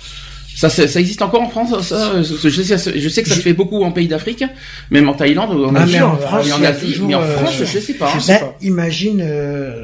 Ça, 0.56 0.70
ça, 0.70 0.88
ça 0.88 1.00
existe 1.00 1.24
encore 1.24 1.42
en 1.42 1.50
France 1.50 1.82
ça, 1.82 2.22
je, 2.22 2.24
sais, 2.62 2.78
je 3.00 3.10
sais 3.10 3.24
que 3.24 3.30
ça 3.30 3.34
se 3.36 3.40
fait 3.42 3.54
beaucoup 3.54 3.82
en 3.84 3.92
pays 3.92 4.08
d'Afrique, 4.08 4.44
même 4.92 5.10
en 5.10 5.14
Thaïlande, 5.16 5.50
en 5.52 5.76
Ah, 5.76 5.82
Asie, 5.82 5.94
mais 5.94 6.02
en 6.04 6.16
France, 6.18 6.52
en 6.52 6.64
Asie, 6.64 6.92
toujours, 6.92 7.08
mais 7.08 7.16
en 7.16 7.22
euh, 7.24 7.38
France, 7.38 7.54
je 7.60 7.80
sais 7.80 7.94
pas. 7.96 8.12
je 8.14 8.20
sais 8.20 8.34
Ben, 8.34 8.40
pas. 8.40 8.56
imagine, 8.62 9.20
euh, 9.24 9.82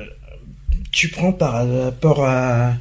tu 0.92 1.08
prends 1.08 1.32
par 1.32 1.68
rapport 1.68 2.24
à, 2.24 2.74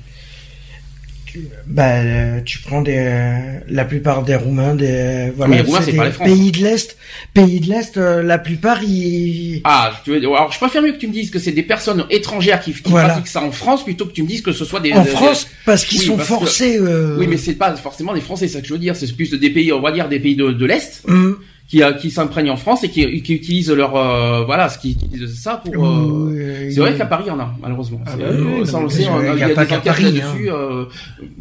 bah, 1.66 1.96
euh, 2.00 2.40
tu 2.44 2.58
prends 2.60 2.82
des, 2.82 2.96
euh, 2.96 3.58
la 3.68 3.84
plupart 3.84 4.22
des 4.22 4.34
Roumains, 4.36 4.74
des, 4.74 5.30
voilà, 5.36 5.50
mais 5.50 5.56
les 5.58 5.62
Roumains, 5.62 5.80
c'est 5.82 5.92
des 5.92 5.96
pas 5.98 6.06
les 6.06 6.12
France. 6.12 6.28
pays 6.28 6.52
de 6.52 6.58
l'Est, 6.58 6.96
pays 7.34 7.60
de 7.60 7.66
l'Est, 7.66 7.96
euh, 7.96 8.22
la 8.22 8.38
plupart, 8.38 8.82
ils, 8.82 9.60
Ah, 9.64 9.92
tu 10.04 10.10
veux, 10.10 10.16
alors 10.18 10.50
je 10.52 10.58
préfère 10.58 10.82
mieux 10.82 10.92
que 10.92 10.98
tu 10.98 11.06
me 11.08 11.12
dises 11.12 11.30
que 11.30 11.38
c'est 11.38 11.52
des 11.52 11.62
personnes 11.62 12.04
étrangères 12.10 12.60
qui, 12.60 12.72
qui 12.72 12.82
Voilà. 12.90 13.08
pratiquent 13.10 13.28
ça 13.28 13.42
en 13.42 13.52
France 13.52 13.84
plutôt 13.84 14.06
que 14.06 14.12
tu 14.12 14.22
me 14.22 14.28
dises 14.28 14.42
que 14.42 14.52
ce 14.52 14.64
soit 14.64 14.80
des. 14.80 14.92
en 14.92 15.02
des- 15.02 15.10
France, 15.10 15.46
parce 15.64 15.84
qu'ils 15.84 16.00
oui, 16.00 16.06
sont 16.06 16.16
parce 16.16 16.28
que- 16.28 16.34
forcés, 16.34 16.78
euh, 16.78 17.16
Oui, 17.18 17.26
mais 17.28 17.36
c'est 17.36 17.54
pas 17.54 17.74
forcément 17.76 18.14
des 18.14 18.20
Français, 18.20 18.48
c'est 18.48 18.54
ça 18.54 18.60
que 18.60 18.66
je 18.66 18.72
veux 18.72 18.78
dire. 18.78 18.96
C'est 18.96 19.14
plus 19.14 19.30
des 19.30 19.50
pays, 19.50 19.72
on 19.72 19.80
va 19.80 19.92
dire 19.92 20.08
des 20.08 20.20
pays 20.20 20.36
de, 20.36 20.50
de 20.52 20.66
l'Est 20.66 21.02
hum, 21.08 21.38
qui, 21.68 21.82
qui 22.00 22.10
s'imprègnent 22.10 22.50
en 22.50 22.56
France 22.56 22.82
et 22.84 22.88
qui, 22.88 23.22
qui 23.22 23.34
utilisent 23.34 23.70
leur, 23.70 23.94
euh, 23.94 24.44
voilà, 24.44 24.68
ce 24.68 24.78
qui 24.78 24.92
utilisent 24.92 25.38
ça 25.40 25.60
pour. 25.62 25.84
euh, 25.86 26.30
euh, 26.34 26.70
C'est 26.72 26.80
vrai 26.80 26.96
qu'à 26.96 27.06
Paris, 27.06 27.24
il 27.26 27.28
y 27.28 27.32
en 27.32 27.38
a, 27.40 27.54
malheureusement. 27.60 28.00
Ah 28.06 28.16
bah 28.16 28.24
oui, 28.30 28.46
oui, 28.60 28.66
ça, 28.66 28.78
on 28.78 28.84
le 28.84 28.88
sait, 28.88 29.02
il 29.02 29.04
y 29.04 29.08
a 29.08 29.12
hein, 29.14 29.36
y 29.36 29.42
a, 29.42 29.48
pas 29.50 29.64
des 29.66 29.76
Paris, 29.76 30.04
là-dessus. 30.04 30.50
euh, 30.50 30.84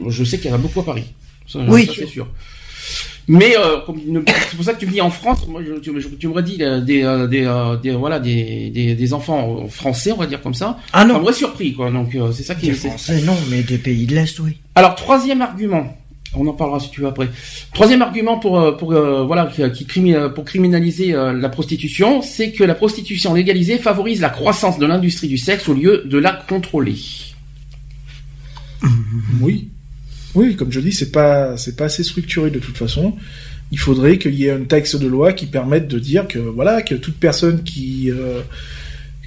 je 0.07 0.23
sais 0.23 0.37
qu'il 0.37 0.49
y 0.49 0.53
en 0.53 0.55
a 0.55 0.59
beaucoup 0.59 0.81
à 0.81 0.85
Paris. 0.85 1.05
Ça, 1.47 1.59
Oui. 1.67 1.85
ça, 1.85 1.93
c'est 1.97 2.07
sûr. 2.07 2.27
Mais 3.29 3.55
euh, 3.57 3.79
c'est 4.49 4.55
pour 4.55 4.63
ça 4.63 4.73
que 4.73 4.79
tu 4.79 4.85
me 4.85 4.91
dis 4.91 5.01
en 5.01 5.09
France, 5.09 5.45
moi, 5.49 5.61
je- 5.65 5.79
tu, 5.79 5.91
je- 5.99 6.07
tu 6.07 6.27
me 6.29 6.33
redis 6.33 6.57
euh, 6.61 6.79
des, 6.79 7.03
euh, 7.03 7.27
des, 7.27 7.45
euh, 7.45 7.75
des, 7.75 7.91
voilà, 7.91 8.19
des, 8.19 8.69
des, 8.69 8.95
des 8.95 9.13
enfants 9.13 9.67
français, 9.67 10.13
on 10.13 10.17
va 10.17 10.27
dire 10.27 10.41
comme 10.41 10.53
ça. 10.53 10.77
Ah 10.93 11.01
Ça 11.01 11.05
non, 11.05 11.19
m'aurait 11.19 11.33
surpris, 11.33 11.73
quoi. 11.73 11.91
Donc 11.91 12.15
euh, 12.15 12.31
c'est 12.31 12.43
ça 12.43 12.55
qui 12.55 12.67
des 12.67 12.71
est. 12.85 12.87
Français, 12.89 13.21
non, 13.23 13.35
mais 13.49 13.63
des 13.63 13.77
pays 13.77 14.05
de 14.05 14.15
l'Est, 14.15 14.39
oui. 14.39 14.57
Alors 14.75 14.95
troisième 14.95 15.41
argument, 15.41 15.97
on 16.35 16.45
en 16.47 16.53
parlera 16.53 16.79
si 16.79 16.89
tu 16.89 17.01
veux 17.01 17.07
après. 17.07 17.29
Troisième 17.73 18.01
argument 18.01 18.37
pour 18.37 18.75
criminaliser 20.45 21.11
la 21.11 21.49
prostitution, 21.49 22.21
c'est 22.21 22.51
que 22.51 22.63
la 22.63 22.75
prostitution 22.75 23.33
légalisée 23.33 23.77
favorise 23.77 24.21
la 24.21 24.29
croissance 24.29 24.77
de 24.77 24.85
l'industrie 24.85 25.27
du 25.27 25.37
sexe 25.37 25.67
au 25.69 25.73
lieu 25.73 26.03
de 26.05 26.17
la 26.17 26.33
contrôler. 26.33 26.95
Oui, 29.41 29.69
oui, 30.35 30.55
comme 30.55 30.71
je 30.71 30.79
dis, 30.79 30.91
c'est 30.91 31.11
pas 31.11 31.57
c'est 31.57 31.75
pas 31.75 31.85
assez 31.85 32.03
structuré 32.03 32.51
de 32.51 32.59
toute 32.59 32.77
façon. 32.77 33.15
Il 33.71 33.79
faudrait 33.79 34.17
qu'il 34.17 34.35
y 34.35 34.45
ait 34.45 34.51
un 34.51 34.63
texte 34.63 34.95
de 34.95 35.07
loi 35.07 35.33
qui 35.33 35.45
permette 35.45 35.87
de 35.87 35.99
dire 35.99 36.27
que 36.27 36.39
voilà 36.39 36.81
que 36.81 36.95
toute 36.95 37.17
personne 37.17 37.63
qui 37.63 38.11
euh, 38.11 38.41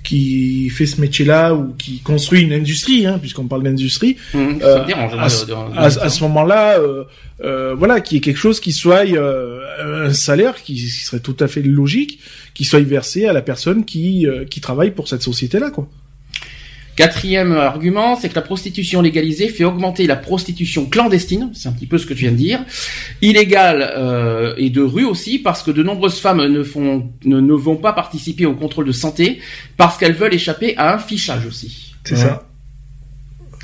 qui 0.03 0.71
fait 0.71 0.87
ce 0.87 1.01
métier-là 1.01 1.55
ou 1.55 1.75
qui 1.79 1.99
construit 2.01 2.43
une 2.43 2.53
industrie, 2.53 3.07
hein, 3.07 3.19
puisqu'on 3.21 3.47
parle 3.47 3.63
d'industrie, 3.63 4.17
ça 4.33 4.39
Euh, 5.19 5.23
à 5.25 5.29
ce- 5.29 5.45
de- 5.47 5.51
de- 5.53 5.79
à, 5.79 5.85
à 5.85 6.09
ce 6.09 6.23
moment-là, 6.25 6.79
euh, 6.79 7.05
euh, 7.45 7.75
voilà, 7.75 8.01
qu'il 8.01 8.17
y 8.17 8.19
ait 8.19 8.21
quelque 8.21 8.39
chose 8.39 8.61
qui 8.61 8.73
soit 8.73 9.05
euh, 9.07 10.07
un 10.07 10.13
salaire 10.13 10.63
qui, 10.63 10.75
qui 10.75 10.89
serait 10.89 11.21
tout 11.21 11.37
à 11.41 11.49
fait 11.49 11.63
logique, 11.63 12.19
qui 12.55 12.65
soit 12.65 12.81
versé 12.81 13.27
à 13.27 13.33
la 13.33 13.43
personne 13.43 13.85
qui 13.85 14.27
euh, 14.27 14.45
qui 14.45 14.61
travaille 14.61 14.91
pour 14.91 15.09
cette 15.09 15.23
société-là, 15.23 15.71
quoi. 15.71 15.89
Quatrième 17.01 17.53
argument, 17.53 18.17
c'est 18.17 18.29
que 18.29 18.35
la 18.35 18.43
prostitution 18.43 19.01
légalisée 19.01 19.49
fait 19.49 19.65
augmenter 19.65 20.07
la 20.07 20.17
prostitution 20.17 20.87
clandestine, 20.87 21.51
c'est 21.55 21.69
un 21.69 21.73
petit 21.73 21.87
peu 21.87 21.99
ce 21.99 22.07
que 22.07 22.15
tu 22.15 22.21
viens 22.25 22.33
de 22.33 22.37
dire, 22.37 22.61
illégale 23.23 23.93
euh, 23.97 24.55
et 24.59 24.71
de 24.71 24.83
rue 24.83 25.05
aussi, 25.05 25.39
parce 25.39 25.63
que 25.63 25.71
de 25.71 25.83
nombreuses 25.83 26.19
femmes 26.19 26.45
ne, 26.47 26.63
font, 26.63 27.09
ne, 27.25 27.41
ne 27.41 27.53
vont 27.55 27.77
pas 27.77 27.93
participer 27.93 28.45
au 28.47 28.55
contrôle 28.55 28.87
de 28.87 28.93
santé, 28.93 29.39
parce 29.77 29.97
qu'elles 29.99 30.13
veulent 30.15 30.35
échapper 30.35 30.77
à 30.77 30.95
un 30.95 30.99
fichage 30.99 31.47
aussi. 31.47 31.95
C'est 32.05 32.15
Ouais. 32.17 32.21
ça. 32.21 32.47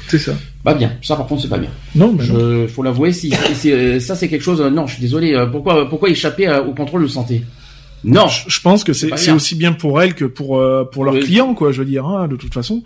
C'est 0.09 0.18
ça. 0.18 0.35
Pas 0.62 0.75
bien, 0.75 0.92
ça 1.03 1.16
par 1.16 1.27
contre 1.27 1.42
c'est 1.42 1.49
pas 1.49 1.59
bien. 1.59 1.70
Non, 1.96 2.12
mais 2.16 2.27
non. 2.27 2.38
Je, 2.38 2.66
faut 2.68 2.83
l'avouer, 2.85 3.12
si, 3.12 3.33
si- 3.33 3.55
si, 3.55 4.01
ça 4.01 4.14
c'est 4.14 4.29
quelque 4.29 4.42
chose. 4.42 4.61
euh, 4.61 4.70
non, 4.70 4.87
je 4.87 4.92
suis 4.94 5.01
désolé. 5.03 5.35
euh, 5.35 5.46
Pourquoi, 5.46 5.88
pourquoi 5.88 6.11
échapper 6.11 6.49
au 6.66 6.72
contrôle 6.75 7.03
de 7.03 7.09
santé? 7.09 7.42
Non. 8.05 8.29
Je 8.29 8.44
je 8.49 8.61
pense 8.61 8.85
que 8.85 8.92
c'est 8.92 9.33
aussi 9.33 9.57
bien 9.57 9.72
pour 9.72 10.01
elles 10.01 10.14
que 10.14 10.25
pour 10.25 10.62
pour 10.92 11.05
leurs 11.05 11.14
Oui. 11.14 11.20
clients, 11.25 11.55
quoi. 11.55 11.72
Je 11.72 11.79
veux 11.81 11.85
dire, 11.88 12.07
hein, 12.07 12.29
de 12.29 12.37
toute 12.37 12.55
façon. 12.55 12.85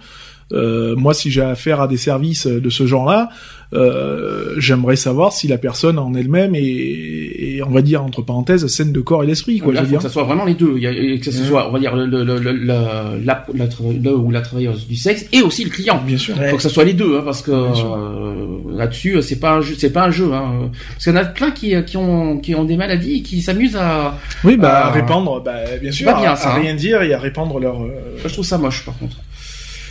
Euh, 0.53 0.97
moi, 0.97 1.15
si 1.15 1.31
j'ai 1.31 1.43
affaire 1.43 1.81
à 1.81 1.89
des 1.89 1.97
services 1.97 2.47
de 2.47 2.71
ce 2.71 2.87
genre-là, 2.87 3.29
euh, 3.73 4.55
j'aimerais 4.59 4.97
savoir 4.97 5.33
si 5.33 5.47
la 5.47 5.59
personne 5.59 5.97
en 5.99 6.13
elle-même 6.15 6.57
est, 6.57 6.61
est, 6.61 7.63
on 7.63 7.71
va 7.71 7.83
dire 7.83 8.03
entre 8.03 8.21
parenthèses, 8.23 8.67
saine 8.67 8.91
de 8.91 9.01
corps 9.01 9.23
et 9.23 9.29
d'esprit, 9.29 9.59
quoi. 9.61 9.73
Là, 9.73 9.81
je 9.81 9.85
faut 9.85 9.91
veux 9.93 9.97
que 9.97 10.01
dire. 10.01 10.09
ça 10.09 10.13
soit 10.13 10.25
vraiment 10.25 10.45
les 10.45 10.55
deux. 10.55 10.77
Et 10.79 11.21
que 11.21 11.31
ça 11.31 11.45
soit, 11.45 11.69
on 11.69 11.73
va 11.73 11.79
dire, 11.79 11.95
le, 11.95 12.05
le, 12.07 12.25
le, 12.25 12.53
la, 12.53 13.13
la, 13.25 13.47
la 13.55 13.67
le 14.03 14.17
ou 14.17 14.31
la 14.33 14.41
travailleuse 14.41 14.89
du 14.89 14.97
sexe 14.97 15.27
et 15.33 15.41
aussi 15.43 15.63
le 15.65 15.71
client. 15.71 16.03
Bien 16.05 16.19
sûr. 16.19 16.35
Faut 16.51 16.57
que 16.57 16.63
ça 16.63 16.69
soit 16.69 16.85
les 16.85 16.95
deux, 16.95 17.19
hein, 17.19 17.23
parce 17.25 17.43
que 17.43 17.53
euh, 17.53 18.47
là-dessus, 18.77 19.23
c'est 19.23 19.39
pas 19.39 19.53
un 19.53 19.61
jeu, 19.61 19.75
c'est 19.79 19.93
pas 19.93 20.07
un 20.07 20.11
jeu. 20.11 20.33
Hein. 20.33 20.71
Parce 20.93 21.05
qu'il 21.05 21.13
y 21.13 21.17
en 21.17 21.21
a 21.21 21.25
plein 21.27 21.51
qui, 21.53 21.75
qui 21.85 21.97
ont 21.97 22.39
qui 22.39 22.55
ont 22.57 22.65
des 22.65 22.77
maladies 22.77 23.19
et 23.19 23.23
qui 23.23 23.41
s'amusent 23.41 23.77
à. 23.77 24.19
Oui, 24.45 24.57
bah 24.57 24.87
Ah. 24.87 24.91
répandre, 24.91 25.43
bah 25.45 25.55
bien 25.81 25.93
sûr, 25.93 26.07
pas 26.07 26.21
bien, 26.21 26.33
à, 26.33 26.37
ça, 26.37 26.51
à 26.51 26.57
hein. 26.57 26.61
rien 26.61 26.75
dire 26.75 27.03
et 27.03 27.15
à 27.15 27.19
répandre 27.21 27.59
leur. 27.61 27.81
euh, 27.83 27.91
Je 28.25 28.33
trouve 28.33 28.45
ça 28.45 28.59
moche, 28.59 28.85
par 28.85 28.99
contre. 28.99 29.17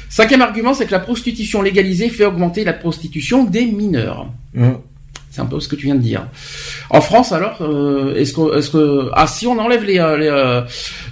Cinquième 0.09 0.41
argument, 0.41 0.73
c'est 0.73 0.85
que 0.87 0.91
la 0.91 0.99
prostitution 0.99 1.61
légalisée 1.61 2.09
fait 2.09 2.25
augmenter 2.25 2.63
la 2.63 2.73
prostitution 2.73 3.43
des 3.43 3.65
mineurs. 3.65 4.27
Mm. 4.53 4.71
C'est 5.31 5.41
un 5.41 5.45
peu 5.45 5.59
ce 5.59 5.67
que 5.67 5.75
tu 5.75 5.85
viens 5.85 5.93
de 5.95 6.01
dire. 6.01 6.25
En 6.89 7.01
France, 7.01 7.31
alors, 7.31 7.57
euh, 7.61 8.15
est-ce 8.15 8.33
que, 8.33 8.57
est-ce 8.57 8.71
que, 8.71 9.09
ah, 9.13 9.27
si 9.27 9.45
on 9.45 9.59
enlève 9.59 9.83
les, 9.83 9.99
euh, 9.99 10.17
les, 10.17 10.27
euh, 10.27 10.61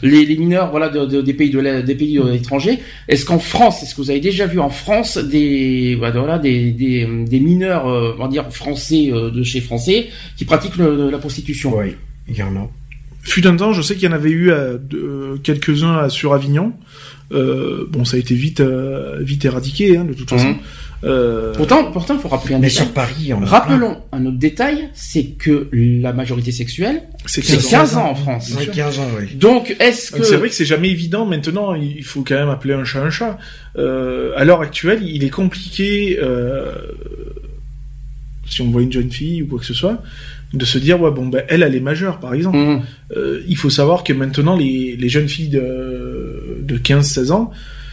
les, 0.02 0.26
les 0.26 0.36
mineurs, 0.38 0.72
voilà, 0.72 0.90
de- 0.90 1.06
de- 1.06 1.22
des 1.22 1.36
pays 1.36 1.52
de 1.52 1.60
la- 1.60 1.84
des 1.84 1.94
pays 1.94 2.20
étrangers, 2.34 2.80
est-ce 3.08 3.26
qu'en 3.26 3.38
France, 3.38 3.84
est-ce 3.84 3.94
que 3.94 4.02
vous 4.02 4.10
avez 4.10 4.20
déjà 4.20 4.48
vu 4.48 4.60
en 4.60 4.70
France 4.70 5.20
des, 5.20 5.96
bah, 6.02 6.10
voilà, 6.10 6.40
des, 6.40 6.72
des, 6.72 7.06
des 7.06 7.40
mineurs, 7.40 7.88
euh, 7.88 8.16
on 8.18 8.24
va 8.24 8.28
dire 8.28 8.52
français 8.52 9.10
euh, 9.12 9.30
de 9.30 9.44
chez 9.44 9.62
français, 9.62 10.08
qui 10.36 10.46
pratiquent 10.46 10.78
le- 10.78 11.12
la 11.12 11.20
prostitution? 11.20 11.78
Oui, 11.78 11.96
il 12.28 12.36
y 12.36 12.42
en 12.42 12.56
a. 12.56 12.68
Fut 13.22 13.46
un 13.46 13.56
temps, 13.56 13.72
je 13.72 13.84
sais 13.84 13.94
qu'il 13.96 14.10
y 14.10 14.12
en 14.12 14.16
avait 14.16 14.32
eu 14.32 14.52
quelques-uns 15.44 15.98
à- 15.98 16.10
sur 16.10 16.34
Avignon. 16.34 16.74
Euh, 17.34 17.86
bon, 17.90 18.06
ça 18.06 18.16
a 18.16 18.20
été 18.20 18.36
vite 18.36 18.62
euh, 18.62 19.18
vite 19.22 19.44
éradiqué, 19.46 19.98
hein, 19.98 20.06
de 20.06 20.14
toute 20.14 20.30
façon. 20.30 20.50
Mhm. 20.50 20.58
Euh, 21.04 21.54
Pourtant, 21.54 21.92
pourtant, 21.92 22.16
il 22.16 22.20
faut 22.20 22.28
rappeler 22.28 22.56
un 22.56 22.60
Mais 22.60 22.70
détail. 22.70 22.86
sur 22.86 22.94
Paris, 22.94 23.32
a. 23.32 23.38
Rappelons 23.46 23.98
un 24.12 24.26
autre 24.26 24.38
détail, 24.38 24.90
c'est 24.96 25.26
que 25.38 25.70
la 25.72 26.12
majorité 26.12 26.52
sexuelle, 26.52 27.04
c'est 27.26 27.44
c'est 27.44 27.58
15 27.58 27.70
15 27.70 27.98
ans. 27.98 28.10
en 28.10 28.16
France. 28.16 28.54
Ouais, 28.58 28.66
15 28.66 29.00
ans, 29.00 29.08
oui. 29.20 29.36
Donc, 29.36 29.76
est-ce 29.80 30.12
que... 30.12 30.24
C'est 30.24 30.38
vrai 30.38 30.50
que 30.50 30.56
c'est 30.56 30.66
jamais 30.66 30.90
évident 30.90 31.26
maintenant. 31.26 31.76
Il 31.76 32.04
faut 32.04 32.24
quand 32.24 32.36
même 32.36 32.50
appeler 32.50 32.74
un 32.74 32.84
chat 32.84 33.04
un 33.04 33.12
chat. 33.12 33.38
Euh, 33.78 34.32
à 34.36 34.44
l'heure 34.44 34.62
actuelle, 34.62 35.04
il 35.04 35.24
est 35.24 35.30
compliqué, 35.30 36.18
euh, 36.20 36.72
si 38.48 38.62
on 38.64 38.72
voit 38.72 38.82
une 38.82 38.92
jeune 38.92 39.12
fille 39.12 39.44
ou 39.44 39.48
quoi 39.48 39.60
que 39.60 39.66
ce 39.66 39.76
soit, 39.76 40.02
de 40.54 40.66
se 40.66 40.78
dire 40.78 41.02
ouais 41.02 41.12
bon 41.12 41.28
ben 41.28 41.44
elle 41.50 41.64
elle 41.64 41.76
est 41.76 41.82
majeure 41.82 42.20
par 42.20 42.34
exemple. 42.34 42.58
Mhm. 42.58 42.82
Euh, 43.16 43.42
il 43.48 43.58
faut 43.58 43.70
savoir 43.70 44.04
que 44.04 44.14
maintenant 44.14 44.56
les, 44.56 44.96
les 44.96 45.10
jeunes 45.10 45.28
filles 45.28 45.50
de, 45.50 46.60
de 46.62 46.78
15-16 46.78 47.32
ans 47.32 47.52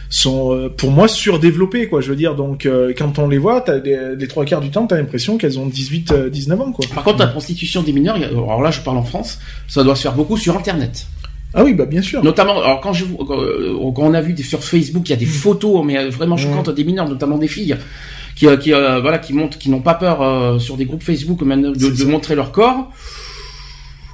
sont 0.09 0.53
euh, 0.53 0.69
pour 0.69 0.91
moi 0.91 1.07
surdéveloppées 1.07 1.87
quoi. 1.87 2.01
Je 2.01 2.09
veux 2.09 2.15
dire 2.15 2.35
donc 2.35 2.65
euh, 2.65 2.93
quand 2.97 3.19
on 3.19 3.27
les 3.27 3.37
voit, 3.37 3.61
t'as 3.61 3.79
des, 3.79 4.15
les 4.17 4.27
trois 4.27 4.45
quarts 4.45 4.61
du 4.61 4.69
temps 4.69 4.87
t'as 4.87 4.97
l'impression 4.97 5.37
qu'elles 5.37 5.59
ont 5.59 5.67
18-19 5.67 6.53
ans 6.59 6.71
quoi. 6.71 6.85
Par 6.93 7.03
contre, 7.03 7.19
la 7.19 7.27
prostitution 7.27 7.83
des 7.83 7.91
mineurs, 7.91 8.15
alors 8.15 8.61
là, 8.61 8.71
je 8.71 8.81
parle 8.81 8.97
en 8.97 9.03
France, 9.03 9.39
ça 9.67 9.83
doit 9.83 9.95
se 9.95 10.03
faire 10.03 10.13
beaucoup 10.13 10.37
sur 10.37 10.55
Internet. 10.57 11.07
Ah 11.53 11.63
oui 11.63 11.73
bah 11.73 11.85
bien 11.85 12.01
sûr. 12.01 12.21
Notamment, 12.21 12.61
alors 12.61 12.81
quand, 12.81 12.91
je, 12.91 13.05
quand, 13.05 13.93
on 13.97 14.13
a 14.13 14.21
vu 14.21 14.33
des, 14.33 14.43
sur 14.43 14.61
Facebook, 14.61 15.07
il 15.07 15.11
y 15.11 15.13
a 15.13 15.17
des 15.17 15.25
photos, 15.25 15.85
mais 15.85 16.09
vraiment 16.09 16.35
choquantes 16.35 16.69
des 16.69 16.83
mineurs, 16.83 17.07
notamment 17.07 17.37
des 17.37 17.47
filles, 17.47 17.77
qui, 18.35 18.47
euh, 18.47 18.57
qui 18.57 18.73
euh, 18.73 18.99
voilà, 19.01 19.17
qui 19.19 19.33
montrent, 19.33 19.57
qui 19.57 19.69
n'ont 19.69 19.81
pas 19.81 19.93
peur 19.95 20.21
euh, 20.21 20.59
sur 20.59 20.75
des 20.77 20.85
groupes 20.85 21.03
Facebook 21.03 21.41
même 21.41 21.61
de, 21.73 21.89
de 21.89 22.03
montrer 22.05 22.35
leur 22.35 22.51
corps. 22.51 22.91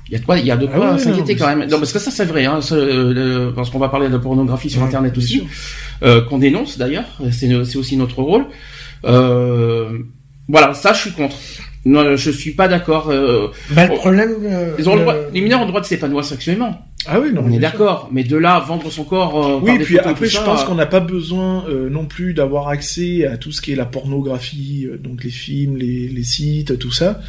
Il 0.07 0.13
y 0.13 0.17
a 0.17 0.19
de 0.19 0.25
quoi, 0.25 0.37
il 0.39 0.45
y 0.45 0.51
a 0.51 0.57
de 0.57 0.67
Ah 0.71 0.75
quoi 0.77 0.91
ouais, 0.91 0.99
s'inquiéter 0.99 1.35
quand 1.37 1.47
même. 1.55 1.69
Non, 1.69 1.77
parce 1.77 1.93
que 1.93 1.99
ça, 1.99 2.11
c'est 2.11 2.25
vrai, 2.25 2.43
hein, 2.45 2.59
euh, 2.73 3.51
parce 3.55 3.69
qu'on 3.69 3.79
va 3.79 3.87
parler 3.87 4.09
de 4.09 4.17
pornographie 4.17 4.69
sur 4.69 4.81
Ouais, 4.81 4.87
Internet 4.87 5.17
aussi, 5.17 5.47
euh, 6.03 6.21
qu'on 6.21 6.37
dénonce 6.37 6.77
d'ailleurs. 6.77 7.05
C'est 7.31 7.63
c'est 7.63 7.77
aussi 7.77 7.95
notre 7.95 8.21
rôle. 8.21 8.45
Euh, 9.05 9.99
voilà, 10.49 10.73
ça, 10.73 10.93
je 10.93 10.99
suis 11.01 11.11
contre. 11.11 11.35
Non, 11.85 12.15
je 12.15 12.29
suis 12.29 12.51
pas 12.51 12.67
d'accord. 12.67 13.09
Euh, 13.09 13.47
Bah, 13.71 13.87
le 13.87 13.95
problème. 13.95 14.33
euh, 14.43 14.75
ils 14.77 14.87
ont 14.89 14.93
le 14.93 14.99
le- 14.99 15.03
droit, 15.05 15.15
les 15.33 15.41
mineurs 15.41 15.59
ont 15.61 15.63
le 15.63 15.69
droit 15.69 15.81
de 15.81 15.85
s'épanouir 15.85 16.23
sexuellement. 16.25 16.85
Ah 17.07 17.19
oui 17.19 17.33
non. 17.33 17.43
On 17.45 17.51
est 17.51 17.57
d'accord, 17.59 18.09
mais 18.11 18.23
de 18.23 18.37
là 18.37 18.59
vendre 18.59 18.91
son 18.91 19.03
corps. 19.03 19.45
euh, 19.45 19.59
Oui, 19.61 19.79
puis 19.79 19.97
après, 19.97 20.27
je 20.27 20.37
ça, 20.37 20.43
pense 20.43 20.61
euh, 20.61 20.65
qu'on 20.65 20.75
n'a 20.75 20.85
pas 20.85 20.99
besoin 20.99 21.65
euh, 21.67 21.89
non 21.89 22.05
plus 22.05 22.33
d'avoir 22.33 22.67
accès 22.67 23.25
à 23.25 23.37
tout 23.37 23.51
ce 23.51 23.61
qui 23.61 23.71
est 23.71 23.75
la 23.75 23.85
pornographie, 23.85 24.85
euh, 24.87 24.97
donc 24.97 25.23
les 25.23 25.29
films, 25.31 25.77
les, 25.77 26.07
les 26.07 26.23
sites, 26.23 26.77
tout 26.77 26.91
ça. 26.91 27.19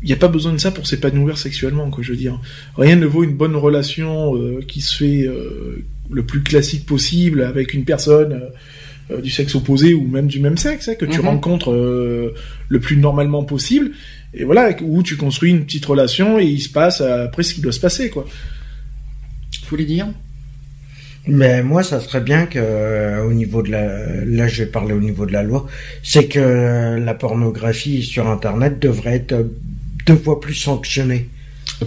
Il 0.00 0.06
n'y 0.06 0.12
a 0.12 0.16
pas 0.16 0.28
besoin 0.28 0.52
de 0.52 0.58
ça 0.58 0.70
pour 0.70 0.86
s'épanouir 0.86 1.36
sexuellement, 1.38 1.90
quoi. 1.90 2.04
Je 2.04 2.12
veux 2.12 2.16
dire, 2.16 2.38
rien 2.76 2.94
ne 2.94 3.04
vaut 3.06 3.24
une 3.24 3.34
bonne 3.36 3.56
relation 3.56 4.36
euh, 4.36 4.60
qui 4.66 4.80
se 4.80 4.96
fait 4.96 5.26
euh, 5.26 5.84
le 6.08 6.22
plus 6.22 6.40
classique 6.42 6.86
possible 6.86 7.42
avec 7.42 7.74
une 7.74 7.84
personne. 7.84 8.42
Euh, 9.10 9.20
du 9.20 9.30
sexe 9.30 9.54
opposé 9.54 9.94
ou 9.94 10.06
même 10.06 10.26
du 10.26 10.40
même 10.40 10.56
sexe, 10.58 10.88
hein, 10.88 10.94
que 10.94 11.04
tu 11.06 11.18
Mhm. 11.20 11.26
rencontres 11.26 11.72
euh, 11.72 12.34
le 12.68 12.80
plus 12.80 12.96
normalement 12.96 13.44
possible, 13.44 13.90
et 14.34 14.44
voilà, 14.44 14.70
où 14.82 15.02
tu 15.02 15.16
construis 15.16 15.50
une 15.50 15.64
petite 15.64 15.84
relation 15.86 16.38
et 16.38 16.44
il 16.44 16.60
se 16.60 16.68
passe 16.68 17.00
euh, 17.00 17.24
après 17.26 17.42
ce 17.42 17.54
qui 17.54 17.60
doit 17.60 17.72
se 17.72 17.80
passer, 17.80 18.10
quoi. 18.10 18.26
Je 19.62 19.68
voulais 19.68 19.84
dire? 19.84 20.06
Mais 21.26 21.62
moi, 21.62 21.82
ça 21.82 22.00
serait 22.00 22.22
bien 22.22 22.46
que, 22.46 22.58
euh, 22.58 23.22
au 23.24 23.32
niveau 23.34 23.62
de 23.62 23.70
la, 23.70 24.24
là, 24.24 24.48
je 24.48 24.64
vais 24.64 24.70
parler 24.70 24.94
au 24.94 25.00
niveau 25.00 25.26
de 25.26 25.32
la 25.32 25.42
loi, 25.42 25.66
c'est 26.02 26.26
que 26.26 26.96
la 26.98 27.14
pornographie 27.14 28.02
sur 28.02 28.28
Internet 28.28 28.78
devrait 28.78 29.16
être 29.16 29.32
euh, 29.32 29.42
deux 30.06 30.16
fois 30.16 30.40
plus 30.40 30.54
sanctionnée 30.54 31.28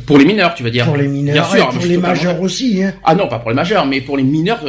Pour 0.06 0.18
les 0.18 0.26
mineurs, 0.26 0.54
tu 0.56 0.64
vas 0.64 0.70
dire. 0.70 0.86
pour 0.86 0.96
les 0.98 1.08
mineurs 1.08 1.34
Bien 1.34 1.44
sûr, 1.44 1.56
et 1.58 1.74
je 1.74 1.78
pour 1.78 1.86
les 1.86 1.98
majeurs 1.98 2.42
aussi. 2.42 2.82
Hein. 2.84 2.94
Ah 3.04 3.14
non, 3.16 3.28
pas 3.28 3.40
pour 3.40 3.50
les 3.50 3.56
majeurs, 3.56 3.86
mais 3.86 4.02
pour 4.02 4.16
les 4.18 4.24
mineurs. 4.24 4.64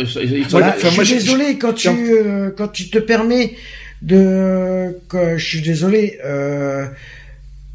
Voilà. 0.50 0.68
Enfin, 0.76 0.88
je 0.90 0.94
moi, 0.96 1.04
suis 1.04 1.14
je- 1.20 1.24
désolé 1.24 1.58
quand 1.58 1.72
tu 1.74 1.88
euh, 1.88 2.50
quand 2.56 2.68
tu 2.68 2.88
te 2.90 2.98
permets 2.98 3.54
de, 4.02 4.96
je 5.12 5.44
suis 5.44 5.60
désolé, 5.62 6.18
euh, 6.24 6.86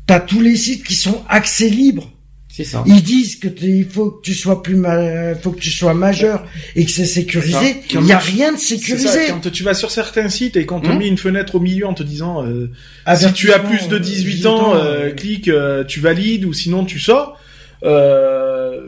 t'as 0.05 0.19
tous 0.19 0.41
les 0.41 0.55
sites 0.57 0.83
qui 0.83 0.93
sont 0.95 1.23
accès 1.29 1.69
libre. 1.69 2.11
C'est 2.57 2.63
ça. 2.63 2.83
Ils 2.87 3.03
disent 3.03 3.35
que 3.35 3.47
il 3.61 3.85
faut 3.85 4.09
que 4.09 4.21
tu 4.23 4.33
sois 4.33 4.63
plus 4.63 4.75
ma- 4.75 5.35
faut 5.35 5.51
que 5.51 5.59
tu 5.59 5.69
sois 5.69 5.93
majeur 5.93 6.43
et 6.75 6.85
que 6.85 6.89
c'est 6.91 7.05
sécurisé. 7.05 7.83
Il 7.93 8.05
y 8.07 8.11
a 8.11 8.17
rien 8.17 8.51
de 8.51 8.57
sécurisé. 8.57 9.07
ça, 9.07 9.19
quand 9.29 9.51
tu 9.51 9.61
vas 9.63 9.75
sur 9.75 9.91
certains 9.91 10.27
sites 10.27 10.57
et 10.57 10.65
qu'on 10.65 10.79
te 10.79 10.87
Hum. 10.87 10.97
met 10.97 11.07
une 11.07 11.19
fenêtre 11.19 11.53
au 11.53 11.59
milieu 11.59 11.85
en 11.85 11.93
te 11.93 12.01
disant 12.01 12.43
euh, 12.43 12.71
Ah, 13.05 13.15
si 13.15 13.31
tu 13.33 13.53
as 13.53 13.59
plus 13.59 13.87
de 13.89 13.97
euh, 13.97 13.99
18 13.99 14.45
ans, 14.47 14.73
euh, 14.73 14.79
euh, 14.79 15.11
clique, 15.11 15.49
euh, 15.49 15.83
tu 15.83 15.99
valides 15.99 16.45
ou 16.45 16.53
sinon 16.53 16.83
tu 16.83 16.99
sors. 16.99 17.39
Euh, 17.83 18.81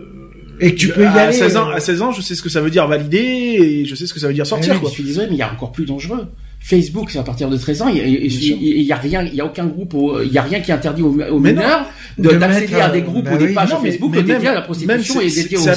Et 0.60 0.72
que 0.74 0.80
tu 0.80 0.90
peux 0.90 1.04
y 1.04 1.06
à 1.06 1.12
aller, 1.14 1.34
16 1.38 1.56
ans, 1.58 1.70
euh. 1.70 1.76
à 1.76 1.80
16 1.80 2.02
ans, 2.02 2.12
je 2.12 2.22
sais 2.22 2.34
ce 2.36 2.42
que 2.42 2.50
ça 2.50 2.60
veut 2.62 2.72
dire 2.72 2.88
valider 2.88 3.18
et 3.20 3.86
je 3.86 3.94
sais 3.96 4.08
ce 4.08 4.14
que 4.16 4.20
ça 4.20 4.28
veut 4.28 4.34
dire 4.34 4.48
sortir. 4.48 4.80
Quoi. 4.80 4.90
je 4.90 4.96
suis 4.96 5.04
désolé, 5.04 5.28
mais 5.28 5.36
il 5.36 5.40
y 5.40 5.44
a 5.44 5.52
encore 5.54 5.72
plus 5.72 5.86
dangereux. 5.86 6.28
Facebook, 6.60 7.10
c'est 7.10 7.20
à 7.20 7.24
partir 7.24 7.50
de 7.50 7.58
13 7.58 7.82
ans. 7.82 7.88
Il 7.88 7.98
y 7.98 8.92
a- 8.92 8.96
rien, 8.98 9.24
il 9.24 9.34
y 9.34 9.42
a 9.42 9.46
aucun 9.46 9.66
groupe, 9.66 9.96
il 10.24 10.38
a 10.38 10.42
rien 10.42 10.60
qui 10.60 10.72
interdit 10.72 11.02
aux, 11.02 11.12
Mais 11.40 11.54
mineurs 11.54 11.90
de- 12.18 12.30
De 12.30 12.36
d'accéder 12.38 12.76
à 12.76 12.90
des 12.90 13.00
euh, 13.00 13.02
groupes 13.02 13.26
bah 13.26 13.36
ou 13.36 13.38
des 13.38 13.46
oui. 13.46 13.54
pages 13.54 13.70
Non, 13.72 13.80
mais- 13.82 13.92
Facebook 13.92 14.12
mais 14.14 14.24
dédiées 14.24 14.50
à 14.50 14.54
la 14.56 14.62
prostitution 14.62 15.22
et 15.22 15.30
c'est- 15.30 15.44
dédiées 15.44 15.58
aux 15.58 15.62
c'est 15.62 15.70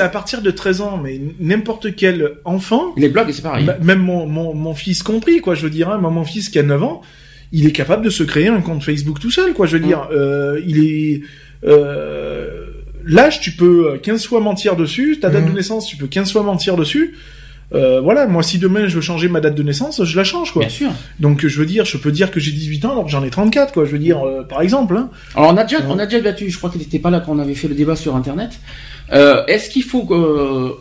à, 0.00 0.08
partir, 0.08 0.40
de 0.40 0.50
13 0.50 0.80
ans, 0.80 0.98
mais 1.02 1.20
n'importe 1.38 1.94
quel 1.94 2.32
enfant, 2.46 2.94
Les 2.96 3.08
blogs, 3.10 3.30
c'est 3.30 3.42
pareil. 3.42 3.66
m- 3.68 3.76
même 3.82 3.98
mon, 4.00 4.26
mon, 4.26 4.54
mon 4.54 4.74
fils 4.74 5.02
compris, 5.02 5.40
quoi, 5.40 5.54
je 5.54 5.62
veux 5.62 5.70
dire, 5.70 5.90
hein, 5.90 5.98
moi, 5.98 6.10
mon 6.10 6.24
fils 6.24 6.48
qui 6.48 6.58
a 6.58 6.62
9 6.62 6.82
ans, 6.82 7.02
il 7.52 7.66
est 7.66 7.72
capable 7.72 8.02
de 8.04 8.10
se 8.10 8.22
créer 8.22 8.48
un 8.48 8.62
compte 8.62 8.82
Facebook 8.82 9.20
tout 9.20 9.30
seul, 9.30 9.52
quoi, 9.52 9.66
je 9.66 9.76
veux 9.76 9.84
dire, 9.86 10.08
euh, 10.12 10.60
il 10.66 10.82
est... 10.84 11.20
Euh, 11.64 12.66
L'âge, 13.04 13.40
tu 13.40 13.50
peux 13.50 13.98
15 14.00 14.24
fois 14.26 14.40
mentir 14.40 14.76
dessus, 14.76 15.18
ta 15.20 15.28
date 15.28 15.42
Mhm. 15.44 15.50
de 15.50 15.54
naissance, 15.56 15.88
tu 15.88 15.96
peux 15.96 16.06
15 16.06 16.30
fois 16.32 16.44
mentir 16.44 16.76
dessus. 16.76 17.14
Euh, 17.74 18.00
voilà, 18.00 18.26
moi 18.26 18.42
si 18.42 18.58
demain 18.58 18.86
je 18.86 18.94
veux 18.96 19.00
changer 19.00 19.28
ma 19.28 19.40
date 19.40 19.54
de 19.54 19.62
naissance, 19.62 20.04
je 20.04 20.16
la 20.16 20.24
change 20.24 20.52
quoi. 20.52 20.60
Bien 20.60 20.68
sûr. 20.68 20.90
Donc 21.20 21.46
je 21.46 21.58
veux 21.58 21.64
dire, 21.66 21.84
je 21.86 21.96
peux 21.96 22.12
dire 22.12 22.30
que 22.30 22.38
j'ai 22.40 22.52
18 22.52 22.84
ans 22.84 22.92
alors 22.92 23.04
que 23.06 23.10
j'en 23.10 23.24
ai 23.24 23.30
34 23.30 23.72
quoi, 23.72 23.84
je 23.86 23.90
veux 23.92 23.98
dire 23.98 24.26
euh, 24.26 24.42
par 24.42 24.60
exemple 24.60 24.96
hein. 24.96 25.08
Alors 25.34 25.50
on 25.52 25.56
a 25.56 25.64
déjà, 25.64 25.78
on 25.88 25.98
a 25.98 26.04
déjà 26.06 26.18
débattu. 26.18 26.50
Je 26.50 26.58
crois 26.58 26.68
qu'il 26.70 26.80
n'était 26.80 26.98
pas 26.98 27.10
là 27.10 27.20
quand 27.20 27.32
on 27.32 27.38
avait 27.38 27.54
fait 27.54 27.68
le 27.68 27.74
débat 27.74 27.96
sur 27.96 28.14
Internet. 28.14 28.50
Euh, 29.12 29.44
Est-ce 29.46 29.70
qu'il 29.70 29.82
faut 29.84 30.04
que, 30.04 30.72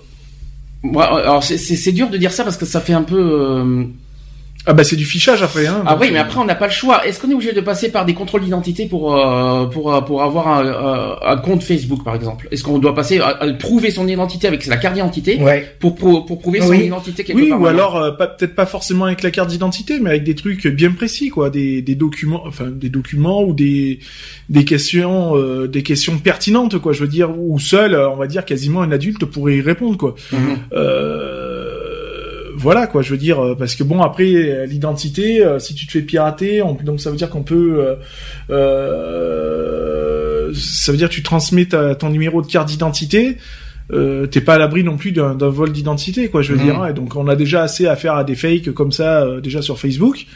alors 0.97 1.43
c'est- 1.43 1.91
dur 1.91 2.09
de 2.09 2.17
dire 2.17 2.31
ça 2.31 2.43
parce 2.43 2.57
que 2.57 2.65
ça 2.65 2.81
fait 2.81 2.93
un 2.93 3.03
peu, 3.03 3.19
euh, 3.19 3.83
Ah 4.67 4.73
bah 4.73 4.83
c'est 4.83 4.95
du 4.95 5.05
fichage 5.05 5.41
après. 5.41 5.65
Hein, 5.65 5.83
Ah 5.87 5.97
oui, 5.99 6.09
mais 6.11 6.19
après 6.19 6.37
on 6.39 6.45
n'a 6.45 6.53
pas 6.55 6.67
le 6.67 6.71
choix. 6.71 7.05
Est-ce 7.07 7.19
qu'on 7.19 7.31
est 7.31 7.33
obligé 7.33 7.51
de 7.51 7.61
passer 7.61 7.91
par 7.91 8.05
des 8.05 8.13
contrôles 8.13 8.41
d'identité 8.41 8.85
pour 8.85 9.15
euh, 9.15 9.65
pour 9.65 9.93
euh, 9.93 10.01
pour 10.01 10.21
avoir 10.21 10.47
un, 10.49 10.65
euh, 10.65 11.15
un 11.25 11.37
compte 11.37 11.63
Facebook 11.63 12.03
par 12.03 12.13
exemple? 12.15 12.47
Est-ce 12.51 12.63
qu'on 12.63 12.77
doit 12.77 12.93
passer 12.93 13.19
à, 13.19 13.29
à 13.29 13.53
prouver 13.53 13.89
son 13.89 14.07
identité 14.07 14.47
avec 14.47 14.67
la 14.67 14.77
carte 14.77 14.93
d'identité 14.95 15.39
Ouais. 15.41 15.67
pour 15.79 15.95
pour 15.95 16.25
pour 16.25 16.39
prouver 16.39 16.61
son 16.61 16.69
Oui. 16.69 16.85
identité 16.85 17.23
quelque 17.23 17.37
Oui, 17.39 17.49
part 17.49 17.59
ou 17.59 17.63
maintenant 17.63 17.77
alors 17.79 17.95
euh, 17.97 18.11
pas- 18.11 18.27
peut-être 18.27 18.53
pas 18.53 18.67
forcément 18.67 19.05
avec 19.05 19.23
la 19.23 19.31
carte 19.31 19.49
d'identité, 19.49 19.99
mais 19.99 20.11
avec 20.11 20.23
des 20.23 20.35
trucs 20.35 20.67
bien 20.67 20.91
précis, 20.91 21.29
quoi, 21.29 21.49
des, 21.49 21.81
des 21.81 21.95
documents, 21.95 22.43
enfin 22.45 22.65
des 22.71 22.89
documents 22.89 23.43
ou 23.43 23.53
des 23.53 23.99
des 24.49 24.63
questions, 24.65 25.35
euh, 25.37 25.67
des 25.67 25.81
questions 25.81 26.17
pertinentes, 26.19 26.77
quoi. 26.77 26.93
Je 26.93 26.99
veux 27.01 27.07
dire, 27.07 27.31
où 27.35 27.57
seul, 27.57 27.95
euh, 27.95 28.09
on 28.09 28.15
va 28.15 28.27
dire 28.27 28.45
quasiment 28.45 28.81
un 28.83 28.91
adulte 28.91 29.25
pourrait 29.25 29.57
y 29.57 29.61
répondre, 29.61 29.97
quoi. 29.97 30.13
Mhm. 30.31 30.39
Euh, 30.73 31.50
voilà, 32.55 32.87
quoi. 32.87 33.01
Je 33.01 33.11
veux 33.11 33.17
dire, 33.17 33.39
euh, 33.43 33.55
parce 33.55 33.75
que 33.75 33.83
bon, 33.83 34.01
après 34.01 34.65
l'identité, 34.67 35.43
euh, 35.45 35.59
si 35.59 35.73
tu 35.75 35.85
te 35.87 35.91
fais 35.91 36.01
pirater, 36.01 36.61
on- 36.61 36.73
donc 36.73 36.99
ça 37.01 37.09
veut 37.11 37.17
dire 37.17 37.29
qu'on 37.29 37.43
peut, 37.43 37.77
euh, 37.79 37.95
euh, 39.31 40.53
ça 40.53 40.91
veut 40.91 40.97
dire 40.97 41.09
que 41.09 41.13
tu 41.13 41.23
transmets 41.23 41.65
ta, 41.65 41.95
ton 41.95 42.09
numéro 42.09 42.41
de 42.41 42.47
carte 42.47 42.67
d'identité 42.67 43.37
euh, 43.93 44.25
t'es 44.25 44.39
pas 44.39 44.53
à 44.53 44.57
l'abri 44.57 44.85
non 44.85 44.95
plus 44.95 45.11
d'un 45.11 45.33
vol 45.33 45.73
d'identité, 45.73 46.29
quoi, 46.29 46.41
je 46.41 46.53
veux 46.53 46.59
Mhm. 46.59 46.63
dire. 46.63 46.79
hein. 46.81 46.89
Et 46.91 46.93
donc, 46.93 47.17
on 47.17 47.27
a 47.27 47.35
déjà 47.35 47.63
assez 47.63 47.87
à 47.87 47.97
faire 47.97 48.13
à 48.15 48.23
des 48.23 48.35
fakes 48.35 48.71
comme 48.71 48.93
ça, 48.93 49.23
euh, 49.23 49.41
déjà 49.41 49.61
sur 49.61 49.77
Facebook, 49.79 50.27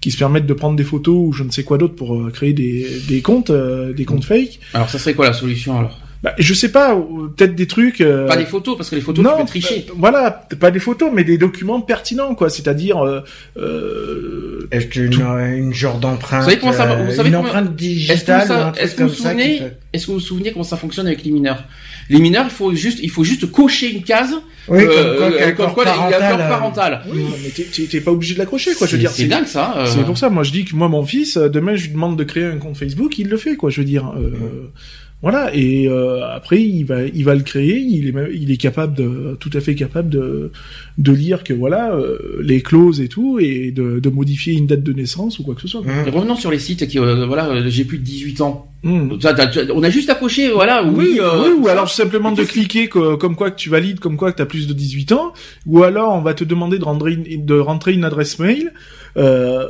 qui 0.00 0.12
se 0.12 0.16
permettent 0.18 0.46
de 0.46 0.54
prendre 0.54 0.76
des 0.76 0.84
photos 0.84 1.16
ou 1.16 1.32
je 1.32 1.42
ne 1.42 1.50
sais 1.50 1.64
quoi 1.64 1.76
d'autre 1.76 1.96
pour 1.96 2.14
euh, 2.14 2.30
créer 2.30 2.52
des, 2.52 2.86
des 3.08 3.20
comptes, 3.20 3.50
euh, 3.50 3.92
des 3.92 4.04
comptes 4.04 4.22
fake. 4.24 4.60
Alors 4.74 4.88
ça 4.88 5.00
serait 5.00 5.14
quoi 5.14 5.26
la 5.26 5.32
solution 5.32 5.76
alors? 5.80 5.98
Bah, 6.22 6.34
je 6.38 6.52
sais 6.52 6.70
pas, 6.70 6.94
peut-être 7.36 7.54
des 7.54 7.66
trucs. 7.66 8.02
euh, 8.02 8.26
Pas 8.26 8.36
des 8.36 8.44
photos 8.44 8.76
parce 8.76 8.90
que 8.90 8.94
les 8.94 9.00
photos 9.00 9.24
tu 9.24 9.40
peux 9.40 9.46
tricher. 9.46 9.86
euh, 9.88 9.92
voilà, 9.96 10.30
pas 10.60 10.70
des 10.70 10.78
photos, 10.78 11.10
mais 11.14 11.24
des 11.24 11.38
documents 11.38 11.80
pertinents, 11.80 12.34
quoi. 12.34 12.50
C'est-à-dire, 12.50 12.98
euh, 13.02 13.20
euh, 13.56 14.68
Est-ce 14.70 14.86
qu'une 14.86 15.14
une 15.14 15.72
genre 15.72 15.98
d'empreinte, 15.98 16.42
Vous 16.44 16.48
savez 16.50 16.60
comment 16.60 16.72
ça 16.72 16.84
va- 16.86 16.96
vous 16.96 17.10
euh, 17.10 17.14
savez 17.14 17.28
une 17.30 17.34
comment- 17.36 17.48
empreinte 17.48 17.64
Est-ce 17.68 17.72
que, 17.72 17.76
digitale 17.78 18.46
vous 18.48 18.78
est-ce 18.80 18.94
que 18.94 19.02
vous 19.02 19.08
comme 19.08 19.08
vous 19.08 19.14
ça 19.22 19.34
qui 19.34 19.40
souvenez, 19.40 19.58
peut- 19.58 19.64
est-ce 19.94 20.06
que 20.06 20.12
vous 20.12 20.18
vous 20.18 20.24
souvenez 20.24 20.52
comment 20.52 20.62
ça 20.62 20.76
fonctionne 20.76 21.06
avec 21.06 21.24
les 21.24 21.30
mineurs? 21.30 21.64
Les 22.10 22.18
mineurs, 22.20 22.44
il 22.46 22.50
faut 22.50 22.74
juste, 22.74 22.98
il 23.02 23.10
faut 23.10 23.24
juste 23.24 23.50
cocher 23.50 23.90
une 23.90 24.02
case, 24.02 24.34
Oui, 24.68 24.82
euh, 24.84 24.86
comme 24.86 25.16
quoi, 25.16 25.26
euh, 25.40 25.46
comme 25.52 25.56
corps 25.66 25.74
quoi 25.74 25.84
il 25.84 25.86
y 25.86 25.90
a 25.90 25.94
un 25.94 26.10
parental, 26.10 26.40
euh, 26.40 26.48
parental. 26.48 27.00
oui, 27.10 27.24
mais 27.42 27.48
t'es- 27.50 27.64
t'es 27.64 27.82
t'es 27.84 28.00
pas 28.00 28.10
obligé 28.10 28.34
de 28.34 28.40
l'accrocher, 28.40 28.74
quoi. 28.74 28.86
Je 28.86 28.92
veux 28.92 28.98
C'est- 28.98 29.00
dire, 29.00 29.10
c'est 29.10 29.24
dingue 29.26 29.46
ça. 29.46 29.74
euh. 29.78 29.86
C'est 29.86 30.04
pour 30.04 30.18
ça, 30.18 30.28
moi 30.28 30.42
je 30.42 30.52
dis 30.52 30.64
que 30.66 30.74
moi 30.76 30.88
mon 30.88 31.04
fils, 31.04 31.36
euh, 31.36 31.48
demain 31.48 31.76
je 31.76 31.84
lui 31.84 31.92
demande 31.92 32.18
de 32.18 32.24
créer 32.24 32.44
un 32.44 32.58
compte 32.58 32.76
Facebook, 32.76 33.18
il 33.18 33.28
le 33.28 33.36
fait 33.38 33.56
quoi, 33.56 33.70
je 33.70 33.80
veux 33.80 33.86
dire. 33.86 34.12
Voilà 35.22 35.54
et 35.54 35.86
euh, 35.86 36.26
après 36.34 36.62
il 36.62 36.84
va 36.84 37.02
il 37.04 37.24
va 37.24 37.34
le 37.34 37.42
créer, 37.42 37.76
il 37.78 38.08
est 38.08 38.12
même- 38.12 38.30
il 38.32 38.50
est 38.50 38.56
capable 38.56 38.94
de 38.96 39.36
tout 39.38 39.50
à 39.52 39.60
fait 39.60 39.74
capable 39.74 40.08
de 40.08 40.50
de 40.96 41.12
lire 41.12 41.44
que 41.44 41.52
voilà 41.52 41.92
euh, 41.94 42.16
les 42.42 42.62
clauses 42.62 43.02
et 43.02 43.08
tout 43.08 43.38
et 43.38 43.70
de, 43.70 44.00
de 44.00 44.08
modifier 44.08 44.54
une 44.54 44.66
date 44.66 44.82
de 44.82 44.94
naissance 44.94 45.38
ou 45.38 45.42
quoi 45.42 45.54
que 45.54 45.60
ce 45.60 45.68
soit. 45.68 45.82
Revenons 46.10 46.36
sur 46.36 46.50
les 46.50 46.58
sites 46.58 46.86
qui, 46.88 46.98
euh, 46.98 47.26
voilà, 47.26 47.48
euh, 47.50 47.68
j'ai 47.68 47.84
plus 47.84 47.98
de 47.98 48.02
18 48.04 48.40
ans. 48.40 48.66
Hmm. 48.82 49.10
On 49.74 49.82
a 49.82 49.90
juste 49.90 50.08
à 50.08 50.14
cocher, 50.14 50.48
voilà, 50.50 50.82
oui, 50.82 50.92
Oui, 51.12 51.18
euh, 51.20 51.42
oui, 51.44 51.52
ou 51.60 51.68
alors 51.68 51.90
simplement 51.90 52.32
de 52.32 52.42
cliquer 52.42 52.88
que- 52.88 53.16
comme 53.16 53.36
quoi 53.36 53.50
que 53.50 53.56
tu 53.60 53.68
valides, 53.68 54.00
comme 54.00 54.16
quoi 54.16 54.32
que 54.32 54.36
tu 54.36 54.42
as 54.42 54.46
plus 54.46 54.66
de 54.66 54.72
18 54.72 55.12
ans, 55.12 55.34
ou 55.66 55.82
alors 55.82 56.14
on 56.14 56.22
va 56.22 56.32
te 56.32 56.44
demander 56.44 56.78
de, 56.78 56.84
rentrer 56.84 57.12
une, 57.12 57.44
de 57.44 57.58
rentrer 57.58 57.92
une 57.92 58.04
adresse 58.04 58.38
mail. 58.38 58.72
Euh, 59.18 59.66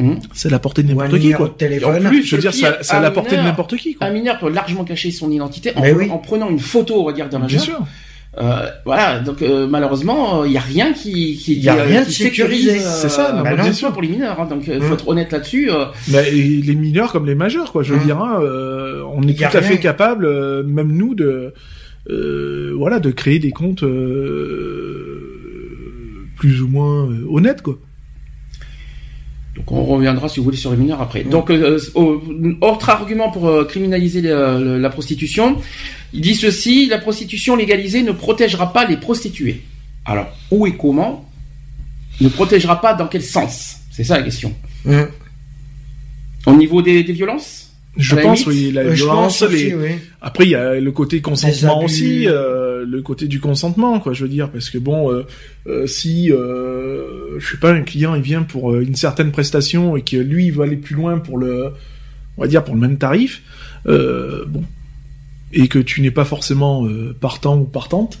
Mhm. 0.00 0.18
C'est 0.32 0.50
la 0.50 0.58
portée 0.58 0.82
de 0.82 0.88
n'importe 0.88 1.18
qui, 1.20 1.32
quoi. 1.32 1.54
téléphone. 1.56 2.02
Et 2.02 2.06
en 2.06 2.10
plus, 2.10 2.24
Je 2.24 2.36
veux 2.36 2.42
dire, 2.42 2.54
ça, 2.54 2.82
ça 2.82 2.98
un 2.98 3.00
la 3.00 3.10
portée 3.10 3.36
de 3.36 3.42
n'importe 3.42 3.76
qui, 3.76 3.94
quoi. 3.94 4.06
Un 4.06 4.10
mineur 4.10 4.38
peut 4.38 4.50
largement 4.50 4.84
cacher 4.84 5.10
son 5.10 5.30
identité 5.30 5.72
en, 5.76 5.80
Mais 5.82 5.92
oui. 5.92 6.08
en 6.10 6.18
prenant 6.18 6.50
une 6.50 6.58
photo, 6.58 7.02
on 7.02 7.06
va 7.06 7.12
dire, 7.12 7.26
d'un 7.28 7.38
Bien 7.38 7.46
majeur. 7.46 7.60
sûr. 7.62 7.86
Euh, 8.40 8.68
voilà, 8.84 9.18
donc 9.18 9.42
euh, 9.42 9.66
malheureusement, 9.66 10.44
il 10.44 10.52
y 10.52 10.56
a 10.56 10.60
rien 10.60 10.92
qui 10.92 11.36
qui, 11.36 11.54
Y 11.60 11.68
a 11.68 11.74
qui, 11.74 11.80
rien 11.80 12.00
euh, 12.02 12.04
de 12.04 12.08
qui 12.08 12.12
sécurisé. 12.12 12.62
sécurise, 12.78 12.86
euh, 12.86 12.98
C'est 13.02 13.08
ça, 13.08 13.32
non, 13.32 13.42
bah 13.42 13.56
bien 13.56 13.72
sûr. 13.72 13.90
pour 13.92 14.02
les 14.02 14.08
mineurs. 14.08 14.40
Hein, 14.40 14.46
donc, 14.46 14.62
il 14.68 14.80
faut 14.80 14.90
Mm. 14.90 14.92
être 14.92 15.08
honnête 15.08 15.32
là-dessus. 15.32 15.68
euh, 15.72 15.86
Mais 16.12 16.28
et 16.28 16.62
les 16.62 16.74
mineurs 16.76 17.10
comme 17.12 17.26
les 17.26 17.34
majeurs, 17.34 17.72
quoi. 17.72 17.82
Je 17.82 17.92
veux 17.92 17.98
Hum. 17.98 18.04
dire, 18.06 18.18
hein, 18.20 18.38
euh, 18.40 19.02
on 19.14 19.22
est 19.24 19.32
Y 19.32 19.36
tout 19.38 19.44
à 19.44 19.48
rien. 19.48 19.62
fait 19.62 19.78
capable, 19.80 20.26
euh, 20.26 20.62
même 20.62 20.92
nous, 20.92 21.16
de 21.16 21.52
euh, 22.08 22.72
voilà, 22.78 23.00
de 23.00 23.10
créer 23.10 23.40
des 23.40 23.50
comptes 23.50 23.82
euh, 23.82 25.20
plus 26.36 26.62
ou 26.62 26.68
moins 26.68 27.10
euh, 27.10 27.26
honnêtes, 27.30 27.62
quoi. 27.62 27.78
Donc 29.60 29.72
on 29.72 29.84
reviendra 29.84 30.28
si 30.28 30.38
vous 30.40 30.44
voulez 30.44 30.56
sur 30.56 30.70
les 30.70 30.76
mineurs 30.78 31.02
après. 31.02 31.22
Donc 31.22 31.50
euh, 31.50 31.78
au- 31.94 32.22
autre 32.62 32.88
argument 32.88 33.30
pour 33.30 33.46
euh, 33.48 33.64
criminaliser 33.64 34.22
la, 34.22 34.58
la- 34.58 34.88
prostitution, 34.90 35.58
il 36.14 36.22
dit 36.22 36.34
ceci 36.34 36.86
la 36.86 36.96
prostitution 36.98 37.56
légalisée 37.56 38.02
ne 38.02 38.12
protégera 38.12 38.72
pas 38.72 38.86
les 38.86 38.96
prostituées. 38.96 39.62
Alors 40.06 40.28
où 40.50 40.66
et 40.66 40.76
comment 40.76 41.28
Ne 42.22 42.28
protégera 42.30 42.80
pas 42.80 42.94
dans 42.94 43.06
quel 43.06 43.22
sens? 43.22 43.76
C'est 43.90 44.04
ça 44.04 44.16
la 44.16 44.22
question. 44.22 44.54
Hum. 44.86 45.08
Au 46.46 46.54
niveau 46.54 46.80
des, 46.80 47.04
des 47.04 47.12
violences? 47.12 47.69
Je 47.96 48.14
la 48.14 48.22
pense, 48.22 48.46
limite, 48.46 48.66
oui, 48.66 48.72
la 48.72 48.82
Euh, 48.82 48.90
violence, 48.90 49.40
pense 49.40 49.48
aussi, 49.50 49.64
les, 49.66 49.74
oui. 49.74 49.88
Après, 50.20 50.44
il 50.44 50.50
y 50.50 50.54
a 50.54 50.78
le 50.78 50.92
côté 50.92 51.20
consentement 51.20 51.78
abus. 51.78 51.86
aussi, 51.86 52.28
euh, 52.28 52.84
le 52.86 53.02
côté 53.02 53.26
du 53.26 53.40
consentement, 53.40 53.98
quoi. 53.98 54.12
Je 54.12 54.22
veux 54.22 54.28
dire, 54.30 54.48
parce 54.48 54.70
que 54.70 54.78
bon, 54.78 55.10
euh, 55.66 55.86
si 55.86 56.28
je 56.28 57.46
sais 57.50 57.56
pas, 57.58 57.72
un 57.72 57.82
client 57.82 58.14
il 58.14 58.22
vient 58.22 58.42
pour 58.42 58.76
une 58.76 58.94
certaine 58.94 59.32
prestation 59.32 59.96
et 59.96 60.02
que 60.02 60.16
lui 60.16 60.46
il 60.46 60.52
veut 60.52 60.62
aller 60.62 60.76
plus 60.76 60.94
loin 60.94 61.18
pour 61.18 61.36
le, 61.36 61.72
on 62.38 62.42
va 62.42 62.48
dire 62.48 62.62
pour 62.64 62.74
le 62.74 62.80
même 62.80 62.96
tarif, 62.96 63.42
bon, 63.86 64.62
et 65.52 65.66
que 65.66 65.80
tu 65.80 66.00
n'es 66.00 66.12
pas 66.12 66.24
forcément 66.24 66.86
partant 67.20 67.58
ou 67.58 67.64
partante, 67.64 68.20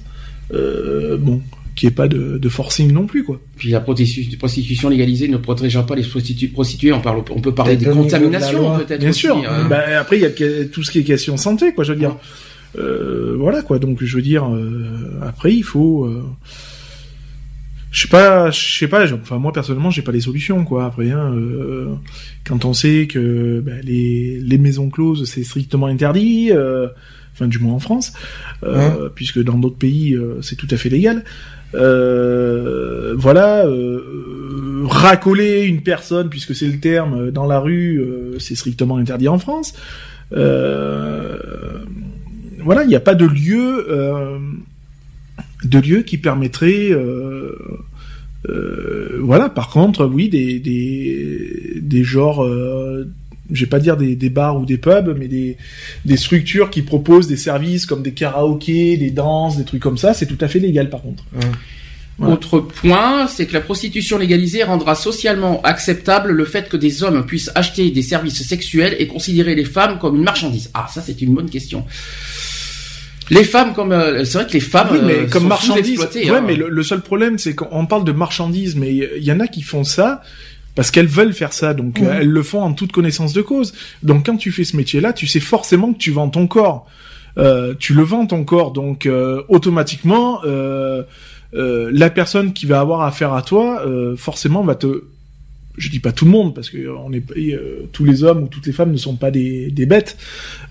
bon, 0.52 1.40
qu'il 1.80 1.88
n'y 1.88 1.92
ait 1.92 1.96
pas 1.96 2.08
de, 2.08 2.38
de 2.38 2.48
forcing 2.48 2.92
non 2.92 3.06
plus, 3.06 3.24
quoi. 3.24 3.40
Puis 3.56 3.70
la 3.70 3.80
prostitu- 3.80 4.36
prostitution 4.36 4.88
légalisée 4.88 5.28
ne 5.28 5.36
protégera 5.38 5.84
pas 5.86 5.94
les 5.96 6.02
prostitu- 6.02 6.52
prostituées. 6.52 6.92
On, 6.92 7.00
parle, 7.00 7.22
on 7.30 7.40
peut 7.40 7.54
parler 7.54 7.76
des 7.76 7.86
de 7.86 7.92
contaminations 7.92 8.78
peut-être 8.78 9.00
Bien 9.00 9.10
aussi, 9.10 9.20
sûr. 9.20 9.36
euh, 9.38 9.64
Ben, 9.64 9.94
après, 9.98 10.18
il 10.18 10.22
y 10.22 10.26
a 10.26 10.30
tout 10.66 10.82
ce 10.84 10.90
qui 10.90 10.98
est 11.00 11.04
question 11.04 11.36
santé, 11.36 11.72
quoi. 11.74 11.82
Je 11.84 11.92
veux 11.92 11.98
dire. 11.98 12.16
Euh, 12.78 13.34
voilà, 13.38 13.62
quoi. 13.62 13.78
Donc, 13.80 13.98
je 14.04 14.14
veux 14.14 14.22
dire, 14.22 14.44
euh, 14.48 15.18
après, 15.22 15.54
il 15.54 15.64
faut. 15.64 16.04
euh, 16.04 16.22
je 17.90 18.02
sais 18.02 18.08
pas, 18.08 18.50
je 18.52 18.78
sais 18.78 18.86
pas. 18.88 19.12
Enfin, 19.12 19.38
moi 19.38 19.52
personnellement, 19.52 19.90
j'ai 19.90 20.02
pas 20.02 20.12
les 20.12 20.20
solutions, 20.20 20.64
quoi. 20.64 20.84
Après, 20.86 21.10
hein, 21.10 21.32
euh, 21.34 21.86
quand 22.44 22.64
on 22.64 22.72
sait 22.72 23.08
que 23.08 23.60
ben, 23.60 23.80
les 23.82 24.38
les 24.40 24.58
maisons 24.58 24.90
closes, 24.90 25.24
c'est 25.28 25.42
strictement 25.44 25.86
interdit. 25.86 26.50
euh, 26.52 26.86
Enfin, 27.32 27.46
du 27.48 27.58
moins 27.58 27.74
en 27.74 27.78
France, 27.78 28.12
euh, 28.64 29.08
puisque 29.14 29.42
dans 29.42 29.56
d'autres 29.56 29.78
pays, 29.78 30.14
euh, 30.14 30.42
c'est 30.42 30.56
tout 30.56 30.66
à 30.70 30.76
fait 30.76 30.90
légal. 30.90 31.24
Euh, 31.74 33.14
voilà, 33.16 33.66
euh, 33.66 34.84
racoler 34.86 35.62
une 35.62 35.82
personne, 35.82 36.28
puisque 36.28 36.54
c'est 36.54 36.66
le 36.66 36.80
terme, 36.80 37.26
euh, 37.26 37.30
dans 37.30 37.46
la 37.46 37.60
rue, 37.60 38.04
c'est 38.38 38.54
strictement 38.54 38.96
interdit 38.96 39.28
en 39.28 39.38
France. 39.38 39.74
Voilà, 42.62 42.82
il 42.84 42.88
n'y 42.88 42.96
a 42.96 43.00
pas 43.00 43.14
de 43.14 43.26
lieu, 43.26 43.86
de 45.64 45.78
lieu 45.78 46.02
qui 46.02 46.18
permettrait, 46.18 46.90
voilà. 49.18 49.48
Par 49.48 49.70
contre, 49.70 50.06
oui, 50.06 50.28
des 50.28 50.58
des 50.60 51.80
des 51.80 52.04
genres, 52.04 52.46
je 53.52 53.64
vais 53.64 53.68
pas 53.68 53.80
dire 53.80 53.96
des, 53.96 54.16
des 54.16 54.30
bars 54.30 54.58
ou 54.60 54.66
des 54.66 54.78
pubs, 54.78 55.16
mais 55.18 55.28
des 55.28 55.56
des 56.04 56.16
structures 56.16 56.70
qui 56.70 56.82
proposent 56.82 57.26
des 57.26 57.36
services 57.36 57.86
comme 57.86 58.02
des 58.02 58.12
karaokés, 58.12 58.96
des 58.96 59.10
danses, 59.10 59.56
des 59.56 59.64
trucs 59.64 59.82
comme 59.82 59.98
ça, 59.98 60.14
c'est 60.14 60.26
tout 60.26 60.38
à 60.40 60.48
fait 60.48 60.58
légal 60.58 60.90
par 60.90 61.02
contre. 61.02 61.24
Voilà. 62.18 62.34
Autre 62.34 62.60
point, 62.60 63.26
c'est 63.28 63.46
que 63.46 63.54
la 63.54 63.62
prostitution 63.62 64.18
légalisée 64.18 64.62
rendra 64.62 64.94
socialement 64.94 65.62
acceptable 65.62 66.32
le 66.32 66.44
fait 66.44 66.68
que 66.68 66.76
des 66.76 67.02
hommes 67.02 67.24
puissent 67.24 67.50
acheter 67.54 67.90
des 67.90 68.02
services 68.02 68.42
sexuels 68.46 68.94
et 68.98 69.06
considérer 69.06 69.54
les 69.54 69.64
femmes 69.64 69.98
comme 69.98 70.16
une 70.16 70.24
marchandise. 70.24 70.70
Ah, 70.74 70.86
ça 70.92 71.00
c'est 71.00 71.22
une 71.22 71.34
bonne 71.34 71.48
question. 71.48 71.86
Les 73.30 73.44
femmes 73.44 73.72
comme 73.74 73.92
euh, 73.92 74.24
c'est 74.24 74.38
vrai 74.38 74.46
que 74.46 74.52
les 74.52 74.60
femmes 74.60 74.88
Oui, 74.92 74.98
mais 75.02 75.14
euh, 75.14 75.26
comme 75.28 75.44
sont 75.44 75.48
marchandise. 75.48 76.00
Ouais, 76.00 76.28
hein. 76.28 76.42
mais 76.44 76.56
le, 76.56 76.68
le 76.68 76.82
seul 76.82 77.00
problème, 77.00 77.38
c'est 77.38 77.54
qu'on 77.54 77.86
parle 77.86 78.04
de 78.04 78.12
marchandise, 78.12 78.76
mais 78.76 78.94
il 78.94 79.24
y 79.24 79.32
en 79.32 79.40
a 79.40 79.46
qui 79.46 79.62
font 79.62 79.84
ça 79.84 80.20
parce 80.74 80.90
qu'elles 80.90 81.06
veulent 81.06 81.32
faire 81.32 81.52
ça, 81.52 81.74
donc 81.74 82.00
euh, 82.00 82.18
elles 82.20 82.28
le 82.30 82.42
font 82.42 82.62
en 82.62 82.72
toute 82.72 82.92
connaissance 82.92 83.32
de 83.32 83.42
cause. 83.42 83.72
Donc 84.02 84.26
quand 84.26 84.36
tu 84.36 84.52
fais 84.52 84.64
ce 84.64 84.76
métier-là, 84.76 85.12
tu 85.12 85.26
sais 85.26 85.40
forcément 85.40 85.92
que 85.92 85.98
tu 85.98 86.10
vends 86.10 86.28
ton 86.28 86.46
corps. 86.46 86.86
Euh, 87.38 87.74
tu 87.78 87.94
le 87.94 88.02
vends 88.02 88.26
ton 88.26 88.44
corps, 88.44 88.72
donc 88.72 89.06
euh, 89.06 89.42
automatiquement, 89.48 90.40
euh, 90.44 91.04
euh, 91.54 91.90
la 91.92 92.10
personne 92.10 92.52
qui 92.52 92.66
va 92.66 92.80
avoir 92.80 93.02
affaire 93.02 93.32
à 93.34 93.42
toi, 93.42 93.82
euh, 93.86 94.16
forcément 94.16 94.62
va 94.62 94.74
te 94.74 95.04
je 95.80 95.90
dis 95.90 95.98
pas 96.00 96.12
tout 96.12 96.24
le 96.24 96.30
monde 96.30 96.54
parce 96.54 96.70
que 96.70 96.78
euh, 96.78 96.94
on 97.04 97.12
est 97.12 97.22
euh, 97.38 97.88
tous 97.92 98.04
les 98.04 98.22
hommes 98.22 98.44
ou 98.44 98.48
toutes 98.48 98.66
les 98.66 98.72
femmes 98.72 98.92
ne 98.92 98.96
sont 98.96 99.16
pas 99.16 99.30
des, 99.30 99.70
des 99.70 99.86
bêtes, 99.86 100.16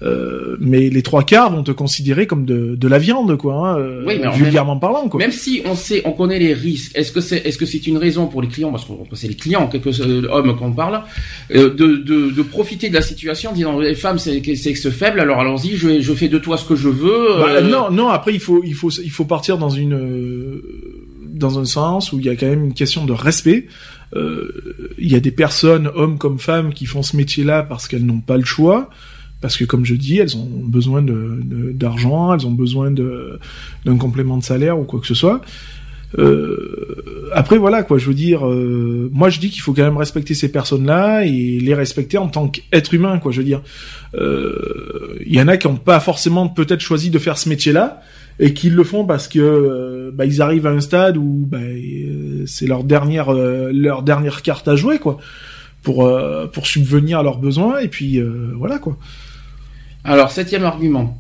euh, 0.01 0.55
mais 0.59 0.89
les 0.89 1.01
trois 1.01 1.23
quarts 1.23 1.51
vont 1.51 1.63
te 1.63 1.71
considérer 1.71 2.27
comme 2.27 2.45
de, 2.45 2.75
de 2.75 2.87
la 2.87 2.99
viande 2.99 3.37
quoi, 3.37 3.55
hein, 3.55 3.77
euh, 3.79 4.03
Oui, 4.07 4.17
mais 4.21 4.27
en 4.27 4.31
vulgairement 4.31 4.77
parlant 4.77 5.09
quoi. 5.09 5.19
Même 5.19 5.31
si 5.31 5.61
on 5.65 5.75
sait, 5.75 6.01
on 6.05 6.11
connaît 6.13 6.39
les 6.39 6.53
risques. 6.53 6.91
Est-ce 6.95 7.11
que 7.11 7.21
c'est, 7.21 7.37
est-ce 7.45 7.57
que 7.57 7.65
c'est 7.65 7.85
une 7.87 7.97
raison 7.97 8.27
pour 8.27 8.41
les 8.41 8.47
clients, 8.47 8.71
parce 8.71 8.85
que 8.85 8.91
c'est 9.13 9.27
les 9.27 9.35
clients, 9.35 9.67
quelques 9.67 9.99
euh, 9.99 10.27
hommes 10.31 10.55
qu'on 10.57 10.71
parle, 10.71 11.01
euh, 11.53 11.73
de, 11.73 11.97
de, 11.97 12.31
de 12.31 12.41
profiter 12.41 12.89
de 12.89 12.93
la 12.93 13.01
situation, 13.01 13.51
en 13.51 13.53
disant 13.53 13.79
les 13.79 13.95
femmes 13.95 14.19
c'est 14.19 14.41
c'est 14.45 14.55
sexe 14.55 14.89
faible, 14.89 15.19
alors 15.19 15.39
allons-y, 15.39 15.75
je, 15.75 15.99
je 15.99 16.13
fais 16.13 16.27
de 16.27 16.37
toi 16.37 16.57
ce 16.57 16.65
que 16.65 16.75
je 16.75 16.89
veux. 16.89 17.27
Bah, 17.39 17.61
non, 17.61 17.91
non. 17.91 18.09
Après, 18.09 18.33
il 18.33 18.39
faut, 18.39 18.61
il 18.63 18.73
faut, 18.73 18.89
il 18.89 19.11
faut 19.11 19.25
partir 19.25 19.57
dans 19.57 19.69
une, 19.69 20.61
dans 21.27 21.59
un 21.59 21.65
sens 21.65 22.13
où 22.13 22.19
il 22.19 22.25
y 22.25 22.29
a 22.29 22.35
quand 22.35 22.47
même 22.47 22.65
une 22.65 22.73
question 22.73 23.05
de 23.05 23.13
respect. 23.13 23.67
Euh, 24.15 24.93
il 24.97 25.11
y 25.11 25.15
a 25.15 25.19
des 25.19 25.31
personnes, 25.31 25.89
hommes 25.93 26.17
comme 26.17 26.39
femmes, 26.39 26.73
qui 26.73 26.85
font 26.85 27.03
ce 27.03 27.15
métier-là 27.15 27.63
parce 27.63 27.87
qu'elles 27.87 28.05
n'ont 28.05 28.21
pas 28.21 28.37
le 28.37 28.45
choix, 28.45 28.89
parce 29.41 29.55
que 29.57 29.65
comme 29.65 29.85
je 29.85 29.95
dis, 29.95 30.17
elles 30.17 30.35
ont 30.35 30.49
besoin 30.63 31.03
d'argent, 31.03 32.33
elles 32.33 32.45
ont 32.45 32.51
besoin 32.51 32.91
d'un 32.91 33.97
complément 33.97 34.37
de 34.37 34.43
salaire 34.43 34.79
ou 34.79 34.83
quoi 34.83 34.99
que 34.99 35.07
ce 35.07 35.15
soit. 35.15 35.41
Euh, 36.17 37.29
après 37.35 37.59
voilà 37.59 37.83
quoi, 37.83 37.99
je 37.99 38.07
veux 38.07 38.15
dire, 38.15 38.47
euh, 38.47 39.11
moi 39.13 39.29
je 39.29 39.39
dis 39.39 39.51
qu'il 39.51 39.61
faut 39.61 39.73
quand 39.73 39.83
même 39.83 39.97
respecter 39.97 40.33
ces 40.33 40.51
personnes-là 40.51 41.23
et 41.23 41.59
les 41.59 41.75
respecter 41.75 42.17
en 42.17 42.29
tant 42.29 42.47
qu'être 42.47 42.95
humain 42.95 43.19
quoi. 43.19 43.31
Je 43.31 43.37
veux 43.37 43.45
dire, 43.45 43.61
il 44.15 45.35
y 45.35 45.39
en 45.39 45.47
a 45.47 45.57
qui 45.57 45.67
n'ont 45.67 45.75
pas 45.75 45.99
forcément 45.99 46.47
peut-être 46.47 46.79
choisi 46.79 47.11
de 47.11 47.19
faire 47.19 47.37
ce 47.37 47.47
métier-là 47.47 48.01
et 48.39 48.55
qui 48.55 48.71
le 48.71 48.83
font 48.83 49.05
parce 49.05 49.27
que 49.27 50.11
bah, 50.15 50.25
ils 50.25 50.41
arrivent 50.41 50.65
à 50.65 50.71
un 50.71 50.81
stade 50.81 51.17
où 51.17 51.45
bah, 51.47 51.59
c'est 52.45 52.67
leur 52.67 52.83
dernière 52.83 53.33
euh, 53.33 53.71
leur 53.73 54.03
dernière 54.03 54.41
carte 54.41 54.67
à 54.67 54.75
jouer 54.75 54.99
quoi 54.99 55.19
pour 55.83 56.05
euh, 56.05 56.47
pour 56.47 56.67
subvenir 56.67 57.19
à 57.19 57.23
leurs 57.23 57.37
besoins 57.37 57.79
et 57.79 57.87
puis 57.87 58.19
euh, 58.19 58.51
voilà 58.55 58.79
quoi. 58.79 58.97
Alors, 60.03 60.31
septième 60.31 60.63
argument. 60.63 61.17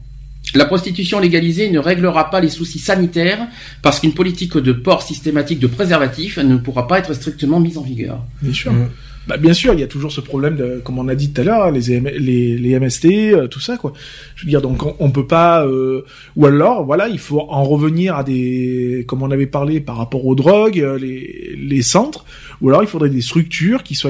La 0.55 0.65
prostitution 0.65 1.19
légalisée 1.19 1.69
ne 1.69 1.79
réglera 1.79 2.29
pas 2.29 2.39
les 2.39 2.49
soucis 2.49 2.79
sanitaires 2.79 3.47
parce 3.81 3.99
qu'une 3.99 4.13
politique 4.13 4.57
de 4.57 4.71
port 4.71 5.03
systématique 5.03 5.59
de 5.59 5.67
préservatifs 5.67 6.37
ne 6.39 6.55
pourra 6.55 6.87
pas 6.87 6.97
être 6.99 7.13
strictement 7.13 7.59
mise 7.59 7.77
en 7.77 7.83
vigueur. 7.83 8.23
Bien 8.41 8.53
sûr. 8.53 8.71
Mm. 8.71 8.89
Bah, 9.27 9.37
bien 9.37 9.53
sûr, 9.53 9.73
il 9.75 9.79
y 9.79 9.83
a 9.83 9.87
toujours 9.87 10.11
ce 10.11 10.21
problème 10.21 10.55
de, 10.55 10.81
comme 10.83 10.97
on 10.97 11.07
a 11.07 11.13
dit 11.13 11.31
tout 11.31 11.41
à 11.41 11.43
l'heure, 11.43 11.63
hein, 11.65 11.71
les, 11.71 11.99
les, 11.99 12.57
les 12.57 12.79
MST, 12.79 13.05
euh, 13.05 13.47
tout 13.47 13.59
ça, 13.59 13.77
quoi. 13.77 13.93
Je 14.35 14.43
veux 14.45 14.49
dire, 14.49 14.61
donc 14.61 14.83
on, 14.83 14.95
on 14.99 15.11
peut 15.11 15.27
pas, 15.27 15.65
euh, 15.67 16.03
ou 16.35 16.47
alors, 16.47 16.83
voilà, 16.83 17.07
il 17.09 17.19
faut 17.19 17.41
en 17.47 17.63
revenir 17.63 18.15
à 18.15 18.23
des, 18.23 19.05
comme 19.07 19.21
on 19.21 19.29
avait 19.29 19.45
parlé 19.45 19.81
par 19.81 19.97
rapport 19.97 20.25
aux 20.25 20.33
drogues, 20.33 20.79
euh, 20.79 20.97
les, 20.97 21.55
les 21.61 21.81
centres, 21.83 22.25
ou 22.61 22.69
alors 22.69 22.81
il 22.81 22.87
faudrait 22.87 23.09
des 23.11 23.21
structures 23.21 23.83
qui 23.83 23.93
soient 23.93 24.09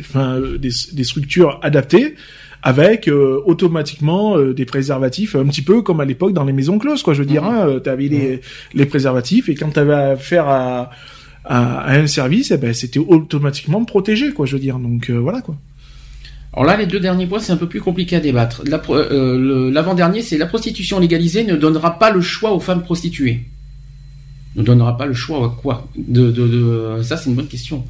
enfin, 0.00 0.34
euh, 0.36 0.58
des, 0.58 0.70
des 0.92 1.04
structures 1.04 1.58
adaptées 1.62 2.14
avec 2.62 3.08
euh, 3.08 3.40
automatiquement 3.46 4.36
euh, 4.36 4.52
des 4.52 4.66
préservatifs, 4.66 5.34
un 5.34 5.46
petit 5.46 5.62
peu 5.62 5.80
comme 5.80 6.00
à 6.00 6.04
l'époque 6.04 6.34
dans 6.34 6.44
les 6.44 6.52
maisons 6.52 6.78
closes, 6.78 7.02
quoi. 7.02 7.14
Je 7.14 7.20
veux 7.20 7.26
dire, 7.26 7.44
Mhm. 7.44 7.48
hein, 7.56 7.80
tu 7.82 7.88
avais 7.88 8.08
les, 8.08 8.40
les 8.74 8.84
préservatifs 8.86 9.48
et 9.48 9.54
quand 9.54 9.70
tu 9.70 9.78
avais 9.78 9.94
affaire 9.94 10.46
à 10.48 10.90
à, 11.48 11.78
à 11.80 11.94
un 11.98 12.06
service, 12.06 12.50
eh 12.52 12.58
ben, 12.58 12.72
c'était 12.74 13.00
automatiquement 13.00 13.84
protégé, 13.84 14.32
quoi, 14.32 14.46
je 14.46 14.52
veux 14.54 14.60
dire. 14.60 14.78
Donc 14.78 15.10
euh, 15.10 15.14
voilà, 15.18 15.40
quoi. 15.40 15.56
Alors 16.52 16.64
là, 16.64 16.76
les 16.76 16.86
deux 16.86 17.00
derniers 17.00 17.26
points, 17.26 17.40
c'est 17.40 17.52
un 17.52 17.56
peu 17.56 17.68
plus 17.68 17.80
compliqué 17.80 18.16
à 18.16 18.20
débattre. 18.20 18.62
La 18.66 18.80
euh, 18.90 19.70
L'avant-dernier, 19.70 20.22
c'est 20.22 20.38
la 20.38 20.46
prostitution 20.46 20.98
légalisée 20.98 21.44
ne 21.44 21.56
donnera 21.56 21.98
pas 21.98 22.10
le 22.10 22.20
choix 22.20 22.52
aux 22.52 22.60
femmes 22.60 22.82
prostituées. 22.82 23.42
Ne 24.56 24.62
donnera 24.62 24.96
pas 24.96 25.06
le 25.06 25.14
choix 25.14 25.44
à 25.44 25.48
quoi 25.60 25.88
de, 25.96 26.30
de, 26.30 26.48
de... 26.48 27.02
Ça, 27.02 27.16
c'est 27.16 27.28
une 27.30 27.36
bonne 27.36 27.48
question. 27.48 27.84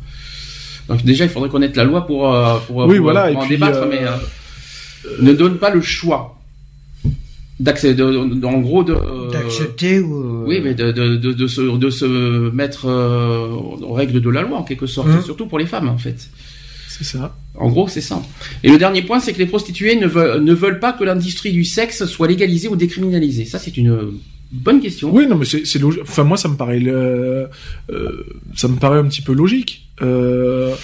Donc 0.89 1.05
déjà, 1.05 1.25
il 1.25 1.31
faudrait 1.31 1.49
connaître 1.51 1.77
la 1.77 1.85
loi 1.85 2.07
pour, 2.07 2.33
euh, 2.35 2.59
pour, 2.67 2.77
Oui, 2.79 2.97
pour- 2.97 3.05
voilà, 3.05 3.23
pour 3.23 3.31
et 3.31 3.37
en 3.37 3.41
puis, 3.41 3.51
débattre, 3.51 3.87
mais 3.89 4.01
ne 5.21 5.33
donne 5.33 5.59
pas 5.59 5.71
le 5.71 5.81
choix 5.81 6.38
d'accès, 7.61 7.97
en 8.01 8.59
gros, 8.61 8.85
de, 8.85 8.93
euh, 8.95 9.31
D'accepter 9.31 10.01
ou... 10.01 10.45
oui, 10.47 10.61
mais 10.63 10.75
de, 10.75 10.93
de, 10.93 11.17
de, 11.17 11.33
de 11.33 11.47
se, 11.47 11.61
de 11.77 11.91
se 11.91 12.51
mettre 12.51 12.87
euh, 12.87 13.49
aux 13.49 13.93
règles 13.93 14.21
de 14.21 14.31
la 14.31 14.43
loi, 14.43 14.59
en 14.59 14.63
quelque 14.65 14.87
sorte, 14.87 15.09
Mhm. 15.09 15.23
surtout 15.23 15.47
pour 15.47 15.59
les 15.59 15.67
femmes, 15.67 15.89
en 15.89 15.99
fait. 15.99 16.29
C'est 16.89 17.05
ça. 17.05 17.37
En 17.55 17.69
gros, 17.69 17.87
c'est 17.89 18.01
ça. 18.01 18.23
Et 18.65 18.71
le 18.71 18.79
dernier 18.79 19.03
point, 19.03 19.21
c'est 19.21 19.33
que 19.33 19.39
les 19.39 19.47
prostituées 19.47 19.97
ne 19.97 20.07
veulent, 20.07 20.43
ne 20.43 20.53
veulent 20.55 20.81
pas 20.81 20.93
que 20.93 21.05
l'industrie 21.05 21.53
du 21.53 21.65
sexe 21.65 22.07
soit 22.07 22.27
légalisée 22.29 22.69
ou 22.69 22.77
décriminalisée. 22.77 23.45
Ça, 23.45 23.59
c'est 23.59 23.77
une 23.77 24.13
bonne 24.51 24.81
question. 24.81 25.15
Oui, 25.15 25.27
non, 25.29 25.37
mais 25.37 25.45
c'est 25.45 25.65
c'est 25.67 25.79
logique. 25.79 26.03
Enfin, 26.03 26.25
moi, 26.25 26.37
ça 26.37 26.49
me 26.49 26.57
paraît, 26.57 26.81
le- 26.81 27.49
euh, 27.91 28.25
ça 28.57 28.67
me 28.69 28.77
paraît 28.77 28.99
un 28.99 29.05
petit 29.05 29.23
peu 29.23 29.33
logique. 29.33 29.89
Euh, 30.03 30.75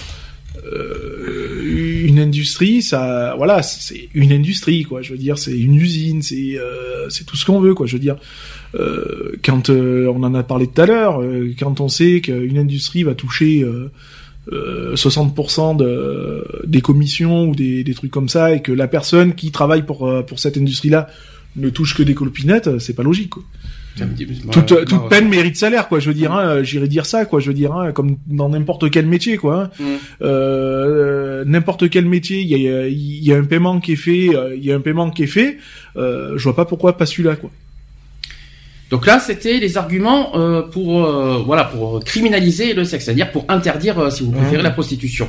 euh, 0.65 2.05
une 2.07 2.19
industrie, 2.19 2.83
ça, 2.83 3.35
voilà, 3.37 3.63
c'est 3.63 4.09
une 4.15 4.33
industrie, 4.33 4.85
quoi. 4.85 5.03
Je 5.03 5.13
veux 5.13 5.19
dire, 5.19 5.39
c'est 5.39 5.59
une 5.59 5.75
usine, 5.75 6.23
c'est, 6.23 6.59
euh, 6.59 7.09
c'est 7.11 7.25
tout 7.25 7.37
ce 7.37 7.45
qu'on 7.45 7.61
veut, 7.61 7.75
quoi. 7.75 7.87
Je 7.87 7.95
veux 7.95 8.01
dire, 8.01 8.17
euh, 8.79 9.33
quand 9.45 9.71
on 9.71 10.23
en 10.23 10.35
a 10.35 10.43
parlé 10.43 10.67
tout 10.67 10.81
à 10.81 10.87
l'heure, 10.87 11.23
quand 11.59 11.81
on 11.81 11.89
sait 11.89 12.21
qu'une 12.21 12.59
industrie 12.59 13.03
va 13.03 13.15
toucher 13.15 13.63
euh, 13.63 13.91
euh, 14.53 14.95
60% 14.95 15.77
de, 15.77 16.45
des 16.67 16.81
commissions 16.81 17.49
ou 17.49 17.55
des, 17.55 17.85
des 17.85 17.95
trucs 17.95 18.11
comme 18.11 18.29
ça, 18.29 18.53
et 18.55 18.63
que 18.63 18.73
la 18.73 18.89
personne 18.89 19.35
qui 19.35 19.51
travaille 19.51 19.85
pour 19.85 20.11
pour 20.27 20.39
cette 20.39 20.57
industrie-là 20.57 21.09
ne 21.57 21.69
touche 21.69 21.95
que 21.95 22.03
des 22.03 22.15
colopinettes, 22.15 22.79
c'est 22.79 22.95
pas 22.95 23.03
logique. 23.03 23.35
Toute, 24.51 24.85
toute 24.87 24.93
ouais. 24.93 25.09
peine 25.09 25.29
mérite 25.29 25.57
salaire, 25.57 25.89
quoi. 25.89 26.01
Je 26.01 26.09
veux 26.09 26.15
dire, 26.15 26.33
hein, 26.33 26.63
j'irais 26.63 26.89
dire 26.89 27.07
ça, 27.07 27.25
quoi. 27.27 27.41
Je 27.41 27.49
veux 27.49 27.55
dire, 27.55 27.73
hein, 27.73 27.93
comme 27.93 28.17
dans 28.27 28.49
n'importe 28.49 28.91
quel 28.91 29.07
métier, 29.07 29.37
quoi. 29.37 29.65
hein. 29.65 29.71
Mm. 29.79 29.85
Euh, 30.23 31.45
n'importe 31.47 31.89
quel 31.91 32.07
métier, 32.07 32.41
il 32.41 32.49
y 32.49 32.69
a, 32.69 32.87
il 32.89 33.25
y 33.25 33.33
a 33.33 33.37
un 33.37 33.45
paiement 33.45 33.81
qui 33.81 33.93
est 33.93 33.97
fait, 33.97 34.35
euh, 34.35 34.55
il 34.57 34.65
y 34.65 34.73
a 34.73 34.77
un 34.77 34.81
paiement 34.81 35.11
qui 35.11 35.25
est 35.25 35.29
fait. 35.29 35.59
Euh, 35.97 36.35
je 36.37 36.43
vois 36.45 36.57
pas 36.57 36.65
pourquoi 36.65 36.97
pas 36.97 37.07
celui-là, 37.07 37.37
quoi. 37.37 37.51
Donc 38.91 39.07
là, 39.07 39.19
c'était 39.19 39.59
les 39.59 39.77
arguments 39.77 40.37
euh, 40.37 40.63
pour 40.63 41.05
euh, 41.05 41.43
voilà 41.45 41.65
pour 41.65 42.05
criminaliser 42.05 42.75
le 42.75 42.85
sexe, 42.85 43.07
c'est-à-dire 43.07 43.33
pour 43.33 43.45
interdire, 43.49 43.99
euh, 43.99 44.11
si 44.11 44.23
vous 44.23 44.31
préférez, 44.31 44.59
Mhm. 44.59 44.63
la 44.63 44.71
prostitution. 44.71 45.29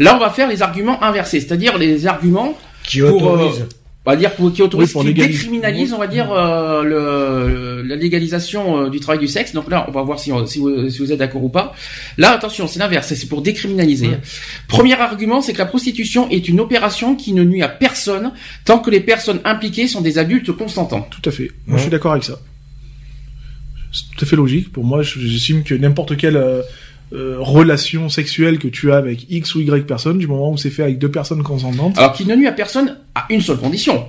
Là, 0.00 0.16
on 0.16 0.18
va 0.18 0.30
faire 0.30 0.48
les 0.48 0.62
arguments 0.62 1.02
inversés, 1.02 1.40
c'est-à-dire 1.40 1.76
les 1.78 2.06
arguments, 2.06 2.58
Qui 2.82 3.00
Pour, 3.00 3.22
autorise. 3.22 3.66
On 4.06 4.10
va 4.10 4.16
dire 4.16 4.34
pour, 4.34 4.52
qui 4.52 4.60
Oui, 4.62 4.68
pour 4.68 5.00
qui 5.02 5.06
légaliser. 5.08 5.32
décriminalisent, 5.38 5.92
on 5.94 5.98
va 5.98 6.06
dire 6.06 6.30
euh, 6.30 6.82
le, 6.82 7.82
la 7.88 7.96
légalisation 7.96 8.82
euh, 8.84 8.90
du 8.90 9.00
travail 9.00 9.18
du 9.18 9.28
sexe. 9.28 9.52
Donc 9.54 9.70
là, 9.70 9.86
on 9.88 9.92
va 9.92 10.02
voir 10.02 10.18
si, 10.18 10.30
on- 10.30 10.46
si, 10.46 10.58
vous, 10.58 10.90
si 10.90 10.98
vous 10.98 11.10
êtes 11.12 11.18
d'accord 11.18 11.42
ou 11.42 11.48
pas. 11.48 11.72
Là, 12.18 12.32
attention, 12.32 12.66
c'est 12.66 12.78
l'inverse, 12.78 13.14
c'est 13.14 13.28
pour 13.28 13.40
décriminaliser. 13.40 14.10
Premier 14.68 14.94
argument, 15.00 15.40
c'est 15.40 15.52
que 15.54 15.58
la 15.58 15.66
prostitution 15.66 16.28
est 16.28 16.48
une 16.48 16.60
opération 16.60 17.16
qui 17.16 17.32
ne 17.32 17.44
nuit 17.44 17.62
à 17.62 17.68
personne 17.68 18.32
tant 18.66 18.78
que 18.78 18.90
les 18.90 19.00
personnes 19.00 19.40
impliquées 19.44 19.88
sont 19.88 20.02
des 20.02 20.18
adultes 20.18 20.52
consentants. 20.52 21.08
Tout 21.10 21.26
à 21.28 21.32
fait. 21.32 21.50
Moi, 21.66 21.74
Ouais. 21.74 21.78
je 21.78 21.82
suis 21.84 21.90
d'accord 21.90 22.12
avec 22.12 22.24
ça. 22.24 22.38
C'est 23.92 24.04
tout 24.16 24.24
à 24.24 24.28
fait 24.28 24.36
logique. 24.36 24.70
Pour 24.72 24.84
moi, 24.84 25.02
je- 25.02 25.18
j'estime 25.20 25.62
que 25.62 25.74
n'importe 25.74 26.16
quelle 26.16 26.36
euh, 27.14 27.36
relation 27.38 28.08
sexuelle 28.08 28.58
que 28.58 28.68
tu 28.68 28.90
as 28.92 28.96
avec 28.96 29.30
X 29.30 29.54
ou 29.54 29.60
Y 29.60 29.86
personne, 29.86 30.18
du 30.18 30.26
moment 30.26 30.50
où 30.50 30.56
c'est 30.56 30.70
fait 30.70 30.82
avec 30.82 30.98
deux 30.98 31.10
personnes 31.10 31.42
consentantes, 31.42 31.96
Alors, 31.96 32.12
qui 32.12 32.26
ne 32.26 32.34
nuit 32.34 32.46
à 32.48 32.52
personne 32.52 32.96
à 33.14 33.26
une 33.30 33.40
seule 33.40 33.58
condition. 33.58 34.04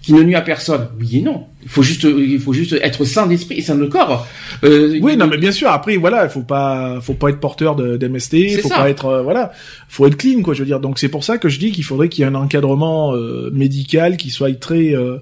Qui 0.00 0.12
ne 0.12 0.22
nuit 0.22 0.34
à 0.34 0.42
personne, 0.42 0.88
oui 1.00 1.16
et 1.18 1.22
non. 1.22 1.44
Il 1.62 1.68
faut 1.70 1.82
juste, 1.82 2.02
il 2.04 2.38
faut 2.38 2.52
juste 2.52 2.74
être 2.82 3.06
sain 3.06 3.26
d'esprit 3.26 3.56
et 3.56 3.62
sain 3.62 3.74
de 3.74 3.86
corps. 3.86 4.26
Euh, 4.62 4.98
Oui, 5.00 5.16
non, 5.16 5.26
mais 5.26 5.38
bien 5.38 5.50
sûr. 5.50 5.70
Après, 5.70 5.96
voilà, 5.96 6.24
il 6.24 6.30
faut 6.30 6.42
pas, 6.42 7.00
faut 7.00 7.14
pas 7.14 7.30
être 7.30 7.40
porteur 7.40 7.74
d'MST, 7.74 8.30
C'est 8.30 8.58
faut 8.60 8.68
ça. 8.68 8.76
pas 8.76 8.90
être, 8.90 9.06
euh, 9.06 9.22
voilà, 9.22 9.50
faut 9.88 10.06
être 10.06 10.16
clean, 10.18 10.42
quoi. 10.42 10.52
Je 10.52 10.58
veux 10.60 10.66
dire. 10.66 10.78
Donc 10.80 10.98
c'est 10.98 11.08
pour 11.08 11.24
ça 11.24 11.38
que 11.38 11.48
je 11.48 11.58
dis 11.58 11.72
qu'il 11.72 11.84
faudrait 11.84 12.10
qu'il 12.10 12.20
y 12.22 12.24
ait 12.26 12.30
un 12.30 12.34
encadrement 12.34 13.14
euh, 13.14 13.48
médical 13.54 14.18
qui 14.18 14.28
soit 14.28 14.52
très, 14.60 14.94
euh, 14.94 15.16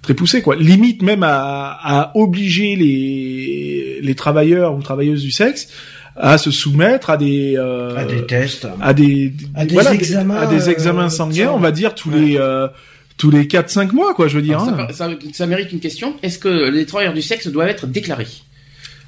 très 0.00 0.14
poussé, 0.14 0.40
quoi. 0.40 0.56
Limite 0.56 1.02
même 1.02 1.22
à, 1.22 1.78
à 1.82 2.12
obliger 2.16 2.76
les 2.76 4.00
les 4.00 4.14
travailleurs 4.14 4.74
ou 4.74 4.80
travailleuses 4.80 5.22
du 5.22 5.30
sexe 5.32 5.68
à 6.16 6.38
se 6.38 6.50
soumettre 6.50 7.10
à 7.10 7.16
des 7.16 7.54
euh, 7.56 7.96
À 7.96 8.04
des 8.04 8.24
tests. 8.26 8.66
à 8.80 8.92
des, 8.94 9.32
À 9.54 9.64
des 9.66 9.74
voilà, 9.74 9.94
examens, 9.94 10.36
à 10.36 10.46
des 10.46 10.70
examens 10.70 11.06
euh, 11.06 11.08
sanguins, 11.08 11.50
on 11.54 11.58
va 11.58 11.72
dire 11.72 11.94
tous 11.94 12.10
Ouais. 12.10 12.20
les 12.20 12.36
euh, 12.38 12.68
tous 13.16 13.30
les 13.30 13.46
4 13.46 13.68
5 13.70 13.92
mois 13.92 14.14
quoi, 14.14 14.26
je 14.28 14.36
veux 14.36 14.42
dire. 14.42 14.60
Alors, 14.60 14.80
hein. 14.80 14.86
ça, 14.90 15.08
ça- 15.10 15.16
ça 15.32 15.46
mérite 15.46 15.72
une 15.72 15.80
question. 15.80 16.14
Est-ce 16.22 16.38
que 16.38 16.70
les 16.70 16.84
travailleurs 16.86 17.14
du 17.14 17.22
sexe 17.22 17.46
doivent 17.48 17.68
être 17.68 17.86
déclarés? 17.86 18.26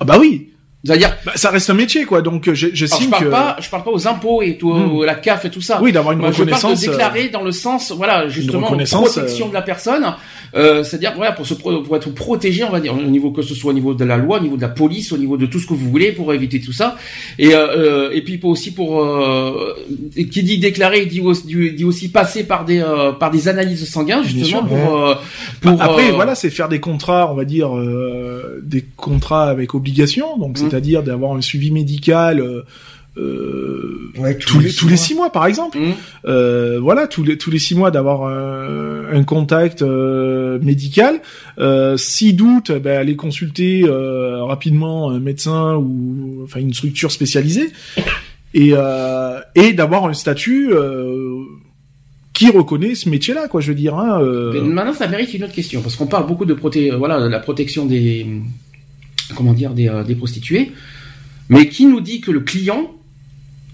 Ah 0.00 0.04
bah 0.04 0.16
oui. 0.20 0.50
C'est-à-dire, 0.86 1.16
Bah, 1.24 1.32
ça 1.34 1.50
reste 1.50 1.68
un 1.70 1.74
métier 1.74 2.04
quoi. 2.04 2.22
Donc 2.22 2.48
euh, 2.48 2.54
je- 2.54 2.68
je 2.68 2.74
j'estime 2.74 3.10
parle 3.10 3.24
que 3.24 3.28
pas, 3.30 3.56
je 3.60 3.68
parle 3.68 3.82
pas 3.84 3.90
aux 3.90 4.06
impôts 4.08 4.42
et 4.42 4.56
tout, 4.56 4.72
Hmm. 4.72 5.04
la 5.04 5.14
CAF 5.16 5.44
et 5.44 5.50
tout 5.50 5.60
ça. 5.60 5.80
oui, 5.82 5.92
d'avoir 5.92 6.12
une 6.12 6.20
Moi, 6.20 6.30
je 6.30 6.36
parle 6.38 6.48
de 6.48 6.54
reconnaissance 6.54 6.86
euh, 6.86 6.90
déclarer 6.92 7.28
dans 7.28 7.42
le 7.42 7.52
sens, 7.52 7.92
voilà, 7.96 8.28
justement, 8.28 8.66
reconnaissance, 8.66 9.12
protection 9.14 9.46
euh, 9.46 9.48
de 9.50 9.54
la 9.54 9.62
personne. 9.62 10.04
Euh, 10.54 10.84
c'est-à-dire, 10.84 11.12
voilà, 11.16 11.32
pour 11.32 11.46
se 11.46 11.54
pro- 11.54 11.82
pour 11.82 11.96
être 11.96 12.08
protégé, 12.14 12.64
on 12.64 12.70
va 12.70 12.80
dire, 12.80 12.94
au 12.96 13.00
niveau 13.02 13.30
que 13.30 13.42
ce 13.42 13.54
soit 13.54 13.72
au 13.72 13.74
niveau 13.74 13.92
de 13.94 14.04
la 14.04 14.16
loi, 14.16 14.38
au 14.38 14.42
niveau 14.42 14.56
de 14.56 14.62
la 14.62 14.68
police, 14.68 15.12
au 15.12 15.18
niveau 15.18 15.36
de 15.36 15.44
tout 15.46 15.58
ce 15.58 15.66
que 15.66 15.74
vous 15.74 15.90
voulez 15.90 16.12
pour 16.12 16.32
éviter 16.32 16.60
tout 16.60 16.72
ça. 16.72 16.96
Et 17.38 17.50
euh, 17.54 18.10
et 18.12 18.22
puis 18.22 18.38
pour 18.38 18.50
aussi 18.50 18.72
pour 18.72 19.02
euh, 19.02 19.74
qui 20.30 20.42
dit 20.42 20.58
déclarer, 20.58 21.04
dit 21.06 21.20
aussi, 21.20 21.46
dit 21.46 21.84
aussi 21.84 22.08
passer 22.10 22.44
par 22.44 22.64
des 22.64 22.80
euh, 22.80 23.12
par 23.12 23.30
des 23.30 23.48
analyses 23.48 23.88
sanguines 23.90 24.22
justement 24.24 24.44
sûr, 24.46 24.66
pour 24.68 24.96
euh, 25.06 25.14
pour 25.60 25.82
Après, 25.82 26.10
voilà, 26.12 26.34
c'est 26.34 26.50
faire 26.50 26.68
des 26.68 26.80
contrats, 26.80 27.30
on 27.30 27.34
va 27.34 27.44
dire, 27.44 27.76
euh, 27.76 28.60
des 28.62 28.84
contrats 28.96 29.48
avec 29.50 29.74
obligation, 29.74 30.36
donc 30.38 30.58
Mm. 30.58 30.68
C'est-à-dire 30.76 31.02
d'avoir 31.02 31.32
un 31.34 31.40
suivi 31.40 31.70
médical 31.70 32.38
euh, 32.38 32.62
euh, 33.16 34.12
Ouais, 34.18 34.36
tous, 34.36 34.60
les, 34.60 34.70
tous 34.74 34.88
les 34.88 34.98
six 34.98 35.14
mois, 35.14 35.32
par 35.32 35.46
exemple. 35.46 35.78
hum, 35.78 35.94
Euh, 36.26 36.78
voilà, 36.80 37.06
tous 37.06 37.24
les 37.24 37.38
tous 37.38 37.50
les 37.50 37.58
six 37.58 37.74
mois 37.74 37.90
d'avoir 37.90 38.24
un, 38.26 39.06
un 39.10 39.24
contact 39.24 39.80
euh, 39.80 40.58
médical. 40.60 41.20
Euh, 41.58 41.96
si 41.96 42.34
doute, 42.34 42.70
ben, 42.72 42.98
aller 42.98 43.16
consulter 43.16 43.84
euh, 43.86 44.44
rapidement 44.44 45.10
un 45.10 45.18
médecin 45.18 45.76
ou 45.76 46.42
enfin 46.44 46.60
une 46.60 46.74
structure 46.74 47.10
spécialisée 47.10 47.70
et 48.52 48.72
euh, 48.74 49.40
et 49.54 49.72
d'avoir 49.72 50.04
un 50.04 50.12
statut. 50.14 50.72
Euh, 50.74 51.40
qui 52.34 52.50
reconnaît 52.50 52.94
ce 52.94 53.08
métier-là, 53.08 53.48
quoi, 53.48 53.62
je 53.62 53.68
veux 53.68 53.74
dire. 53.74 53.94
Hein, 53.96 54.20
euh, 54.20 54.60
maintenant, 54.60 54.92
ça 54.92 55.08
mérite 55.08 55.32
une 55.32 55.44
autre 55.44 55.54
question 55.54 55.80
parce 55.80 55.96
qu'on 55.96 56.06
parle 56.06 56.26
beaucoup 56.26 56.44
de 56.44 56.52
proté 56.52 56.90
voilà, 56.90 57.18
de 57.18 57.28
la 57.28 57.38
protection 57.40 57.86
des, 57.86 58.26
comment 59.34 59.52
dire, 59.54 59.72
des, 59.72 59.88
euh, 59.88 60.04
des 60.04 60.14
prostituées. 60.14 60.72
Mais 61.48 61.68
qui 61.68 61.86
nous 61.86 62.00
dit 62.00 62.20
que 62.20 62.30
le 62.30 62.40
client 62.40 62.90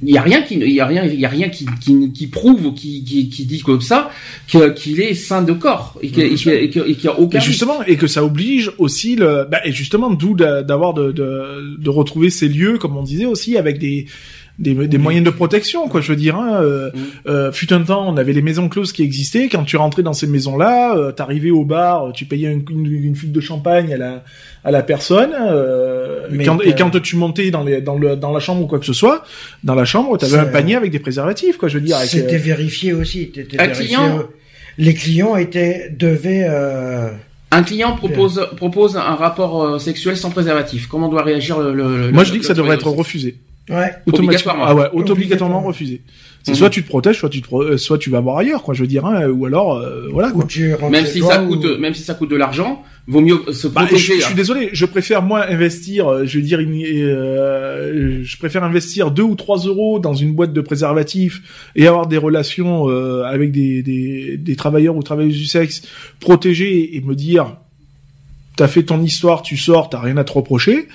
Il 0.04 0.10
y 0.10 0.18
a 0.18 0.22
rien 0.22 0.42
qui, 0.42 0.54
il 0.56 0.72
y 0.72 0.80
a 0.80 0.86
rien, 0.86 1.04
il 1.04 1.20
y 1.20 1.24
a 1.24 1.28
rien 1.28 1.48
qui, 1.48 1.64
qui, 1.80 2.10
qui 2.12 2.26
prouve 2.26 2.66
ou 2.66 2.72
qui, 2.72 3.04
qui, 3.04 3.28
qui 3.28 3.44
dit 3.46 3.60
comme 3.60 3.80
ça 3.80 4.10
qu'il 4.48 5.00
est 5.00 5.14
sain 5.14 5.42
de 5.42 5.52
corps 5.52 5.96
et 6.02 6.08
qu'il 6.10 6.24
Bien 6.24 6.32
et 6.32 6.68
qu'il- 6.68 6.82
et 6.90 6.94
qu'il 6.96 7.04
y 7.04 7.08
a 7.08 7.18
aucun. 7.20 7.38
Et 7.38 7.40
justement, 7.40 7.84
et 7.84 7.96
que 7.96 8.08
ça 8.08 8.24
oblige 8.24 8.72
aussi 8.78 9.14
le, 9.14 9.46
bah, 9.48 9.60
et 9.64 9.70
justement, 9.70 10.10
d'où 10.10 10.34
d'a- 10.34 10.64
d'avoir 10.64 10.92
de, 10.92 11.12
de, 11.12 11.76
de 11.78 11.90
retrouver 11.90 12.30
ces 12.30 12.48
lieux, 12.48 12.78
comme 12.78 12.96
on 12.96 13.04
disait 13.04 13.26
aussi, 13.26 13.56
avec 13.56 13.78
des 13.78 14.06
des, 14.58 14.74
des 14.86 14.98
moyens 14.98 15.24
de 15.24 15.30
protection, 15.30 15.88
quoi. 15.88 16.00
Je 16.00 16.08
veux 16.12 16.16
dire, 16.16 16.36
hein, 16.36 16.60
euh, 16.62 16.90
Mm. 16.94 16.98
euh, 17.28 17.52
fut 17.52 17.72
un 17.72 17.82
temps, 17.82 18.06
on 18.08 18.16
avait 18.16 18.32
les 18.32 18.42
maisons 18.42 18.68
closes 18.68 18.92
qui 18.92 19.02
existaient. 19.02 19.48
Quand 19.48 19.64
tu 19.64 19.76
rentrais 19.76 20.02
dans 20.02 20.12
ces 20.12 20.26
maisons-là, 20.26 20.96
euh, 20.96 21.10
t'arrivais 21.12 21.50
au 21.50 21.64
bar, 21.64 22.12
tu 22.12 22.24
payais 22.26 22.52
une, 22.52 22.64
une, 22.70 22.86
une 23.04 23.14
flûte 23.16 23.32
de 23.32 23.40
champagne 23.40 23.92
à 23.94 23.96
la 23.96 24.24
à 24.64 24.70
la 24.70 24.82
personne. 24.82 25.30
euh, 25.40 26.28
Mais 26.30 26.44
quand, 26.44 26.58
que- 26.58 26.68
Et 26.68 26.74
quand 26.74 26.90
tu 27.02 27.16
montais 27.16 27.50
dans 27.50 27.64
les 27.64 27.80
dans 27.80 27.96
le 27.98 28.14
dans 28.16 28.32
la 28.32 28.40
chambre 28.40 28.62
ou 28.62 28.66
quoi 28.66 28.78
que 28.78 28.86
ce 28.86 28.92
soit, 28.92 29.24
dans 29.64 29.74
la 29.74 29.84
chambre, 29.84 30.16
t'avais 30.18 30.38
un 30.38 30.44
panier 30.44 30.76
avec 30.76 30.90
des 30.92 30.98
préservatifs, 31.00 31.56
quoi. 31.56 31.68
Je 31.68 31.78
veux 31.78 31.84
dire, 31.84 31.96
C'était 31.98 32.34
euh, 32.36 32.38
vérifié 32.38 32.92
aussi. 32.92 33.30
t'étais 33.30 33.58
Un 33.60 33.64
vérifié, 33.68 33.86
client- 33.86 34.18
euh, 34.18 34.22
Les 34.78 34.94
clients 34.94 35.36
étaient 35.36 35.90
devaient. 35.98 36.46
Euh... 36.48 37.08
Un 37.50 37.62
client 37.62 37.96
propose 37.96 38.46
propose 38.56 38.96
un 38.96 39.14
rapport 39.14 39.62
euh, 39.62 39.78
sexuel 39.78 40.16
sans 40.16 40.30
préservatif. 40.30 40.86
Comment 40.86 41.08
doit 41.08 41.22
réagir 41.22 41.58
le, 41.58 41.74
le- 41.74 42.10
moi, 42.10 42.22
le- 42.22 42.28
je 42.28 42.32
dis 42.32 42.38
que 42.38 42.46
ça 42.46 42.54
devrait 42.54 42.76
être 42.76 42.88
refusé. 42.88 43.36
Ouais. 43.70 43.92
Automatiquement. 44.06 44.24
Obligatoirement. 44.26 44.64
Ah 44.66 44.74
ouais, 44.74 44.86
auto-obligatoirement 44.92 45.12
Obligatoirement. 45.58 45.60
refusé. 45.62 46.02
C'est 46.42 46.50
Mhm. 46.52 46.56
soit 46.58 46.70
tu 46.70 46.82
te 46.82 46.88
protèges, 46.88 47.18
soit 47.20 47.28
tu 47.28 47.40
te 47.40 47.46
pro- 47.46 47.76
soit 47.76 47.96
tu 47.98 48.10
vas 48.10 48.18
voir 48.20 48.38
ailleurs, 48.38 48.64
quoi. 48.64 48.74
Je 48.74 48.80
veux 48.80 48.88
dire, 48.88 49.06
hein, 49.06 49.28
ou 49.28 49.46
alors, 49.46 49.74
euh, 49.78 50.08
voilà. 50.10 50.32
Quoi. 50.32 50.44
Même 50.90 51.06
si 51.06 51.20
ça 51.20 51.40
ou- 51.44 51.46
coûte, 51.48 51.78
même 51.78 51.94
si 51.94 52.02
ça 52.02 52.14
coûte 52.14 52.30
de 52.30 52.34
l'argent, 52.36 52.82
vaut 53.06 53.20
mieux 53.20 53.38
se 53.52 53.68
Bah, 53.68 53.82
je, 53.82 53.86
protéger. 53.86 54.14
je 54.18 54.24
suis 54.24 54.34
désolé, 54.34 54.70
je 54.72 54.84
préfère 54.84 55.22
moi 55.22 55.46
investir, 55.48 56.08
euh, 56.08 56.24
je 56.26 56.38
veux 56.38 56.44
dire, 56.44 56.58
une- 56.58 56.82
euh, 56.84 58.20
je 58.24 58.36
préfère 58.38 58.64
investir 58.64 59.12
deux 59.12 59.22
ou 59.22 59.36
trois 59.36 59.58
euros 59.58 60.00
dans 60.00 60.14
une 60.14 60.32
boîte 60.34 60.52
de 60.52 60.60
préservatifs 60.60 61.70
et 61.76 61.86
avoir 61.86 62.08
des 62.08 62.18
relations 62.18 62.88
euh, 62.90 63.22
avec 63.22 63.52
des, 63.52 63.82
des, 63.84 64.36
des 64.36 64.56
travailleurs 64.56 64.96
ou 64.96 65.02
travailleuses 65.04 65.38
du 65.38 65.46
sexe 65.46 65.82
protégés 66.18 66.96
et 66.96 67.00
me 67.00 67.14
dire, 67.14 67.56
t'as 68.56 68.66
fait 68.68 68.82
ton 68.82 69.00
histoire, 69.02 69.42
tu 69.42 69.56
sors, 69.56 69.88
t'as 69.90 70.00
rien 70.00 70.16
à 70.16 70.24
te 70.24 70.32
reprocher, 70.32 70.88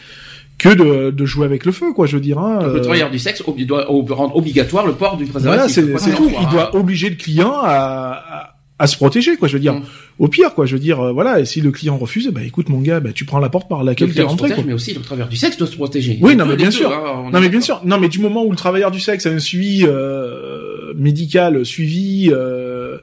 que 0.58 0.70
de, 0.70 1.12
de 1.12 1.26
jouer 1.26 1.46
avec 1.46 1.66
le 1.66 1.72
feu, 1.72 1.94
quoi. 1.94 2.08
Je 2.08 2.16
veux 2.16 2.22
dire, 2.22 2.40
hein, 2.40 2.60
le 2.64 2.70
euh, 2.78 2.80
travailleur 2.80 3.12
du 3.12 3.20
sexe 3.20 3.44
doit 3.66 3.86
rendre 3.88 4.36
obligatoire 4.36 4.86
le 4.88 4.94
port 4.94 5.16
du 5.18 5.26
Voilà, 5.26 5.66
préservatif. 5.68 5.92
Quoi 5.92 6.00
c'est 6.00 6.16
tout. 6.16 6.30
Il 6.30 6.46
hein. 6.46 6.50
doit 6.52 6.76
obliger 6.76 7.10
le 7.10 7.16
client 7.16 7.54
à, 7.62 8.24
à, 8.28 8.56
à 8.80 8.88
se 8.88 8.96
protéger, 8.96 9.38
quoi. 9.38 9.48
Je 9.48 9.54
veux 9.54 9.60
dire, 9.60 9.76
Mm. 9.76 9.84
au 10.20 10.28
pire, 10.28 10.54
quoi. 10.56 10.66
Je 10.66 10.74
veux 10.74 10.80
dire, 10.80 11.00
euh, 11.00 11.12
voilà. 11.12 11.40
Et 11.40 11.46
si 11.46 11.62
le 11.62 11.70
client 11.72 11.98
refuse, 11.98 12.30
bah 12.30 12.42
écoute, 12.44 12.70
mon 12.70 12.80
gars, 12.82 13.00
bah 13.00 13.12
tu 13.14 13.24
prends 13.26 13.40
la 13.40 13.50
porte 13.50 13.70
par 13.70 13.82
Le 13.82 13.86
laquelle 13.88 14.10
client 14.12 14.26
se 14.26 14.30
rentré, 14.32 14.48
protège, 14.48 14.56
quoi. 14.64 14.68
mais 14.68 14.74
aussi 14.74 14.94
le 14.96 15.02
travailleur 15.02 15.30
du 15.30 15.36
sexe 15.38 15.58
doit 15.58 15.68
se 15.68 15.76
protéger. 15.76 16.18
Oui, 16.22 16.32
Les 16.32 16.36
non, 16.38 16.46
mais 16.48 16.56
bien 16.56 16.66
deux, 16.68 16.72
sûr. 16.72 16.92
hein, 16.92 17.30
Non, 17.32 17.40
mais 17.40 17.50
bien 17.50 17.62
sûr. 17.62 17.82
Non, 17.86 18.00
mais 18.00 18.08
du 18.10 18.20
moment 18.20 18.44
où 18.44 18.50
le 18.50 18.58
travailleur 18.58 18.90
du 18.92 19.00
sexe 19.00 19.26
a 19.28 19.30
un 19.30 19.40
suivi 19.40 19.84
euh, 19.86 20.94
médical, 20.96 21.66
suivi. 21.66 22.30
Euh, 22.32 22.98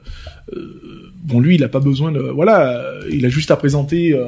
euh, 0.53 0.81
Bon, 1.23 1.39
lui, 1.39 1.55
il 1.55 1.63
a 1.63 1.69
pas 1.69 1.79
besoin 1.79 2.11
de, 2.11 2.19
voilà, 2.19 2.83
il 3.11 3.25
a 3.25 3.29
juste 3.29 3.49
à 3.49 3.55
présenter, 3.55 4.13
euh, 4.13 4.25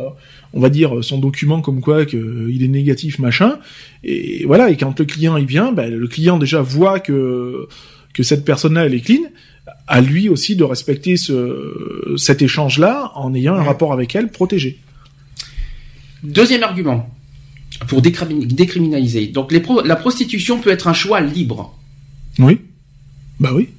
on 0.54 0.60
va 0.60 0.70
dire, 0.70 1.04
son 1.04 1.18
document 1.20 1.62
comme 1.62 1.82
quoi 1.82 2.06
que 2.06 2.18
euh, 2.18 2.50
il 2.52 2.64
est 2.64 2.68
négatif, 2.70 3.20
machin. 3.20 3.60
Et 4.04 4.46
voilà. 4.46 4.70
Et 4.70 4.78
quand 4.78 4.98
le 5.00 5.06
client 5.06 5.38
il 5.38 5.46
vient, 5.46 5.72
ben, 5.72 5.94
le 5.94 6.08
client 6.08 6.38
déjà 6.38 6.62
voit 6.62 7.00
que 7.00 7.68
que 8.14 8.24
cette 8.24 8.46
personne-là 8.46 8.86
elle 8.86 8.94
est 8.96 9.02
clean. 9.02 9.22
À 9.88 10.02
lui 10.02 10.30
aussi 10.30 10.56
de 10.56 10.64
respecter 10.64 11.18
ce 11.18 12.14
cet 12.18 12.42
échange-là 12.42 13.12
en 13.16 13.34
ayant 13.34 13.56
un 13.56 13.64
rapport 13.64 13.92
avec 13.94 14.16
elle 14.16 14.30
protégé. 14.30 14.80
Deuxième 16.24 16.64
argument 16.64 17.10
pour 17.88 18.02
décrimi- 18.02 18.48
décriminaliser. 18.48 19.28
Donc 19.28 19.52
les 19.52 19.60
pro- 19.60 19.82
la 19.84 19.96
prostitution 19.96 20.60
peut 20.60 20.72
être 20.72 20.88
un 20.88 20.94
choix 20.94 21.22
libre. 21.22 21.78
Oui. 22.40 22.60
Bah 23.40 23.52
oui. 23.54 23.70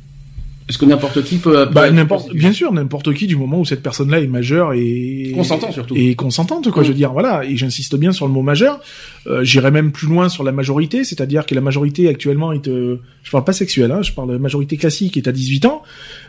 Est-ce 0.68 0.76
que 0.76 0.84
n'importe 0.84 1.22
qui 1.24 1.38
peut, 1.38 1.66
peut 1.66 1.72
Bah 1.72 1.90
n'importe, 1.90 2.30
bien 2.34 2.52
sûr, 2.52 2.70
n'importe 2.72 3.14
qui 3.14 3.26
du 3.26 3.36
moment 3.36 3.58
où 3.60 3.64
cette 3.64 3.82
personne-là 3.82 4.20
est 4.20 4.26
majeure 4.26 4.74
et 4.74 5.32
Consentant, 5.34 5.72
surtout. 5.72 5.94
et 5.96 6.14
consentante 6.14 6.70
quoi. 6.70 6.82
Mm. 6.82 6.84
Je 6.84 6.88
veux 6.90 6.94
dire 6.94 7.12
voilà 7.12 7.42
et 7.44 7.56
j'insiste 7.56 7.96
bien 7.96 8.12
sur 8.12 8.26
le 8.26 8.32
mot 8.32 8.42
majeur. 8.42 8.78
Euh, 9.26 9.42
J'irai 9.44 9.70
même 9.70 9.92
plus 9.92 10.06
loin 10.08 10.28
sur 10.28 10.44
la 10.44 10.52
majorité, 10.52 11.04
c'est-à-dire 11.04 11.46
que 11.46 11.54
la 11.54 11.62
majorité 11.62 12.08
actuellement 12.08 12.52
est, 12.52 12.68
euh, 12.68 13.00
je 13.22 13.30
parle 13.30 13.44
pas 13.44 13.54
sexuelle, 13.54 13.92
hein, 13.92 14.02
je 14.02 14.12
parle 14.12 14.30
de 14.32 14.36
majorité 14.36 14.76
classique 14.76 15.16
est 15.16 15.26
à 15.26 15.32
18 15.32 15.64
ans. 15.64 15.82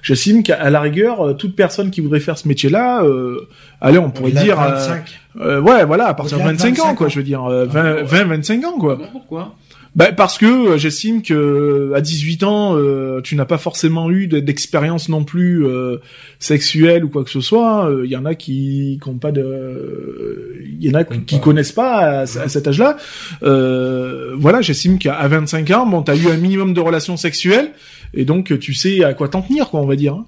J'estime 0.04 0.42
qu'à 0.42 0.70
la 0.70 0.80
rigueur 0.80 1.22
euh, 1.28 1.34
toute 1.34 1.56
personne 1.56 1.92
qui 1.92 2.00
voudrait 2.00 2.20
faire 2.22 2.38
ce 2.38 2.48
métier-là, 2.48 3.04
euh, 3.04 3.48
allez 3.82 4.00
on 4.00 4.10
pourrait 4.10 4.32
dire, 4.32 4.60
euh, 4.62 4.70
25. 4.76 5.04
euh, 5.42 5.60
ouais 5.62 5.84
voilà 5.86 6.08
à 6.08 6.14
partir 6.14 6.38
de 6.38 6.44
Au-delà 6.44 6.54
de 6.54 6.58
25 6.60 6.80
ans 6.80 6.84
25 6.86 6.96
quoi, 6.96 7.08
ans. 7.08 7.10
je 7.10 7.16
veux 7.18 7.24
dire 7.24 7.44
euh, 7.46 7.66
Ah, 7.70 7.74
20, 7.74 7.94
ouais. 7.96 8.04
20 8.04 8.24
25 8.26 8.66
ans 8.66 8.78
quoi. 8.80 8.98
Pourquoi? 9.12 9.56
Bah 9.96 10.12
parce 10.12 10.38
que 10.38 10.46
euh, 10.46 10.78
j'estime 10.78 11.24
que 11.24 11.34
euh, 11.34 11.96
à 11.96 12.02
18 12.02 12.44
ans, 12.44 12.76
euh, 12.78 13.22
tu 13.22 13.36
n'as 13.36 13.46
pas 13.46 13.58
forcément 13.58 14.12
eu 14.12 14.28
de- 14.28 14.40
d'expérience 14.40 15.10
non 15.10 15.24
plus 15.24 15.66
euh, 15.66 15.98
sexuelle 16.38 17.04
ou 17.04 17.10
quoi 17.10 17.24
que 17.24 17.30
ce 17.32 17.42
soit. 17.42 17.90
Il 18.06 18.10
y 18.10 18.16
en 18.16 18.24
a 18.26 18.36
qui 18.36 19.00
qui 19.02 19.10
ont 19.10 19.18
pas 19.18 19.32
de, 19.32 20.62
il 20.64 20.86
y 20.86 20.92
en 20.92 20.94
a 20.94 21.04
qui, 21.04 21.22
qui 21.24 21.40
connaissent 21.42 21.72
pas 21.72 21.96
à, 21.98 22.20
à 22.22 22.26
cet 22.28 22.68
âge-là. 22.68 22.98
Euh, 23.44 24.36
voilà, 24.38 24.62
j'estime 24.62 25.00
qu'à 25.00 25.28
25 25.28 25.72
ans, 25.72 25.86
bon, 25.88 26.02
t'as 26.04 26.16
eu 26.16 26.28
un 26.30 26.38
minimum 26.38 26.74
de 26.74 26.82
relations 26.82 27.18
sexuelles 27.18 27.72
et 28.14 28.26
donc 28.26 28.58
tu 28.60 28.74
sais 28.76 29.04
à 29.04 29.14
quoi 29.16 29.28
t'en 29.28 29.42
tenir, 29.42 29.70
quoi, 29.70 29.82
on 29.82 29.88
va 29.88 29.96
dire. 29.96 30.14
hein. 30.14 30.26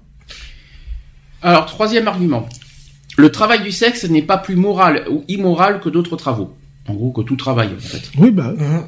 Alors 1.42 1.66
troisième 1.66 2.08
argument. 2.08 2.48
Le 3.16 3.30
travail 3.30 3.62
du 3.62 3.72
sexe 3.72 4.08
n'est 4.08 4.22
pas 4.22 4.38
plus 4.38 4.56
moral 4.56 5.04
ou 5.10 5.24
immoral 5.28 5.80
que 5.80 5.88
d'autres 5.88 6.16
travaux. 6.16 6.54
En 6.88 6.94
gros, 6.94 7.12
que 7.12 7.20
tout 7.20 7.36
travail, 7.36 7.68
en 7.76 7.80
fait. 7.80 8.10
Oui, 8.18 8.30
bah. 8.32 8.52
Mhm. 8.56 8.86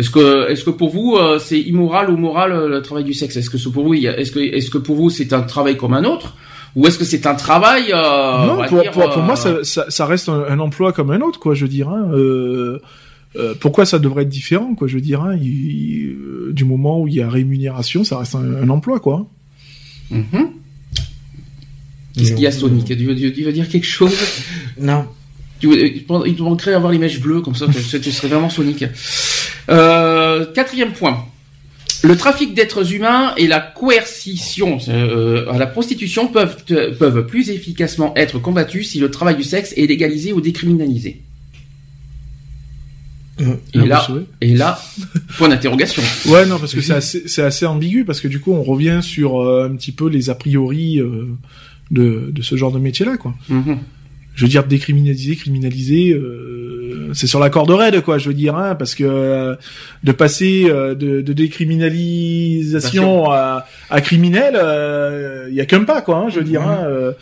Est-ce 0.00 0.10
que, 0.10 0.50
est-ce 0.50 0.64
que 0.64 0.70
pour 0.70 0.88
vous, 0.90 1.16
euh, 1.16 1.38
c'est 1.38 1.60
immoral 1.60 2.08
ou 2.10 2.16
moral 2.16 2.52
euh, 2.52 2.68
le 2.68 2.80
travail 2.82 3.04
du 3.04 3.12
sexe? 3.14 3.36
Est-ce 3.36 3.50
que 3.50 3.58
c'est 3.58 3.70
pour 3.70 3.84
vous, 3.84 3.94
est-ce 3.94 4.32
que, 4.32 4.40
est-ce 4.40 4.70
que 4.70 4.78
pour 4.78 4.96
vous 4.96 5.10
c'est 5.10 5.32
un 5.32 5.42
travail 5.42 5.76
comme 5.76 5.92
un 5.92 6.04
autre, 6.04 6.34
ou 6.74 6.86
est-ce 6.86 6.98
que 6.98 7.04
c'est 7.04 7.26
un 7.26 7.34
travail 7.34 7.92
euh, 7.92 7.96
on 8.42 8.46
non, 8.46 8.66
pour, 8.68 8.80
dire, 8.80 8.90
pour, 8.92 9.08
pour 9.10 9.22
euh, 9.22 9.26
moi, 9.26 9.36
ça, 9.36 9.62
ça, 9.62 9.84
ça 9.90 10.06
reste 10.06 10.28
un, 10.28 10.44
un 10.48 10.58
emploi 10.58 10.92
comme 10.92 11.10
un 11.10 11.20
autre, 11.20 11.38
quoi. 11.38 11.54
Je 11.54 11.62
veux 11.64 11.68
dire. 11.68 11.88
Hein, 11.90 12.08
euh, 12.14 12.78
euh, 13.36 13.54
pourquoi 13.60 13.84
ça 13.84 13.98
devrait 14.00 14.22
être 14.24 14.28
différent, 14.28 14.74
quoi 14.74 14.88
Je 14.88 14.94
veux 14.96 15.00
dire, 15.00 15.20
hein, 15.22 15.36
il- 15.40 15.46
il- 15.46 16.16
euh, 16.16 16.52
du 16.52 16.64
moment 16.64 17.00
où 17.00 17.06
il 17.06 17.14
y 17.14 17.20
a 17.22 17.28
rémunération, 17.30 18.02
ça 18.02 18.18
reste 18.18 18.34
un, 18.34 18.62
un 18.62 18.68
emploi, 18.70 18.98
quoi. 19.00 19.26
mhm. 20.10 20.24
Qu'est-ce 22.16 22.32
qu'il 22.32 22.42
y 22.42 22.46
a, 22.46 22.52
Sonic 22.52 22.84
tu 22.86 22.94
veux, 23.04 23.14
tu 23.14 23.42
veux 23.44 23.52
dire 23.52 23.68
quelque 23.68 23.86
chose? 23.86 24.12
Non. 24.80 25.04
Tu 25.60 25.68
veux- 25.68 25.86
Il 26.26 26.34
te 26.36 26.42
manquerait 26.42 26.72
avoir 26.74 26.90
les 26.92 26.98
mèches 26.98 27.20
bleues, 27.20 27.40
comme 27.40 27.54
ça, 27.54 27.66
tu, 27.66 28.00
tu 28.00 28.10
serais 28.12 28.28
vraiment 28.28 28.48
Sonic. 28.50 28.84
Euh, 29.70 30.46
quatrième 30.52 30.92
point. 30.92 31.24
Le 32.02 32.16
trafic 32.16 32.54
d'êtres 32.54 32.94
humains 32.94 33.34
et 33.36 33.46
la 33.46 33.60
coercition 33.60 34.78
euh, 34.88 35.50
à 35.50 35.58
la 35.58 35.66
prostitution 35.66 36.28
peuvent, 36.28 36.56
euh, 36.70 36.94
peuvent 36.96 37.26
plus 37.26 37.50
efficacement 37.50 38.14
être 38.16 38.38
combattus 38.38 38.90
si 38.90 39.00
le 39.00 39.10
travail 39.10 39.36
du 39.36 39.44
sexe 39.44 39.74
est 39.76 39.86
légalisé 39.86 40.32
ou 40.32 40.40
décriminalisé. 40.40 41.20
Et 43.72 43.78
là, 43.78 44.06
et 44.42 44.54
là, 44.54 44.78
point 45.38 45.48
d'interrogation. 45.48 46.02
Ouais, 46.26 46.44
non, 46.44 46.58
parce 46.58 46.74
que 46.74 46.82
c'est 46.82 46.92
assez, 46.92 47.40
assez 47.40 47.64
ambigu, 47.64 48.04
parce 48.04 48.20
que 48.20 48.28
du 48.28 48.38
coup, 48.38 48.52
on 48.52 48.62
revient 48.62 49.00
sur 49.02 49.40
euh, 49.40 49.66
un 49.66 49.74
petit 49.76 49.92
peu 49.92 50.08
les 50.10 50.28
a 50.28 50.34
priori 50.34 51.00
de, 51.90 52.30
de 52.30 52.42
ce 52.42 52.56
genre 52.56 52.70
de 52.70 52.78
métier-là, 52.78 53.16
quoi. 53.16 53.34
Mhm. 53.48 53.78
je 54.34 54.42
veux 54.42 54.48
dire 54.48 54.66
décriminaliser, 54.66 55.36
criminaliser, 55.36 56.14
c'est 57.14 57.26
sur 57.26 57.40
la 57.40 57.50
corde 57.50 57.70
raide 57.70 58.00
quoi, 58.02 58.18
je 58.18 58.28
veux 58.28 58.34
dire, 58.34 58.56
hein, 58.56 58.74
parce 58.74 58.94
que 58.94 59.04
euh, 59.04 59.54
de 60.04 60.12
passer 60.12 60.66
euh, 60.68 60.94
de, 60.94 61.20
de 61.20 61.32
décriminalisation 61.32 63.30
à, 63.30 63.66
à 63.90 64.00
criminel, 64.00 64.54
il 65.48 65.54
y 65.54 65.60
a 65.60 65.66
qu'un 65.66 65.84
pas 65.84 66.02
quoi, 66.02 66.16
hein, 66.18 66.26
je 66.28 66.38
veux 66.38 66.44
dire, 66.44 66.62
Mhm. 66.62 66.68
hein, 66.68 66.84
euh, 66.86 67.12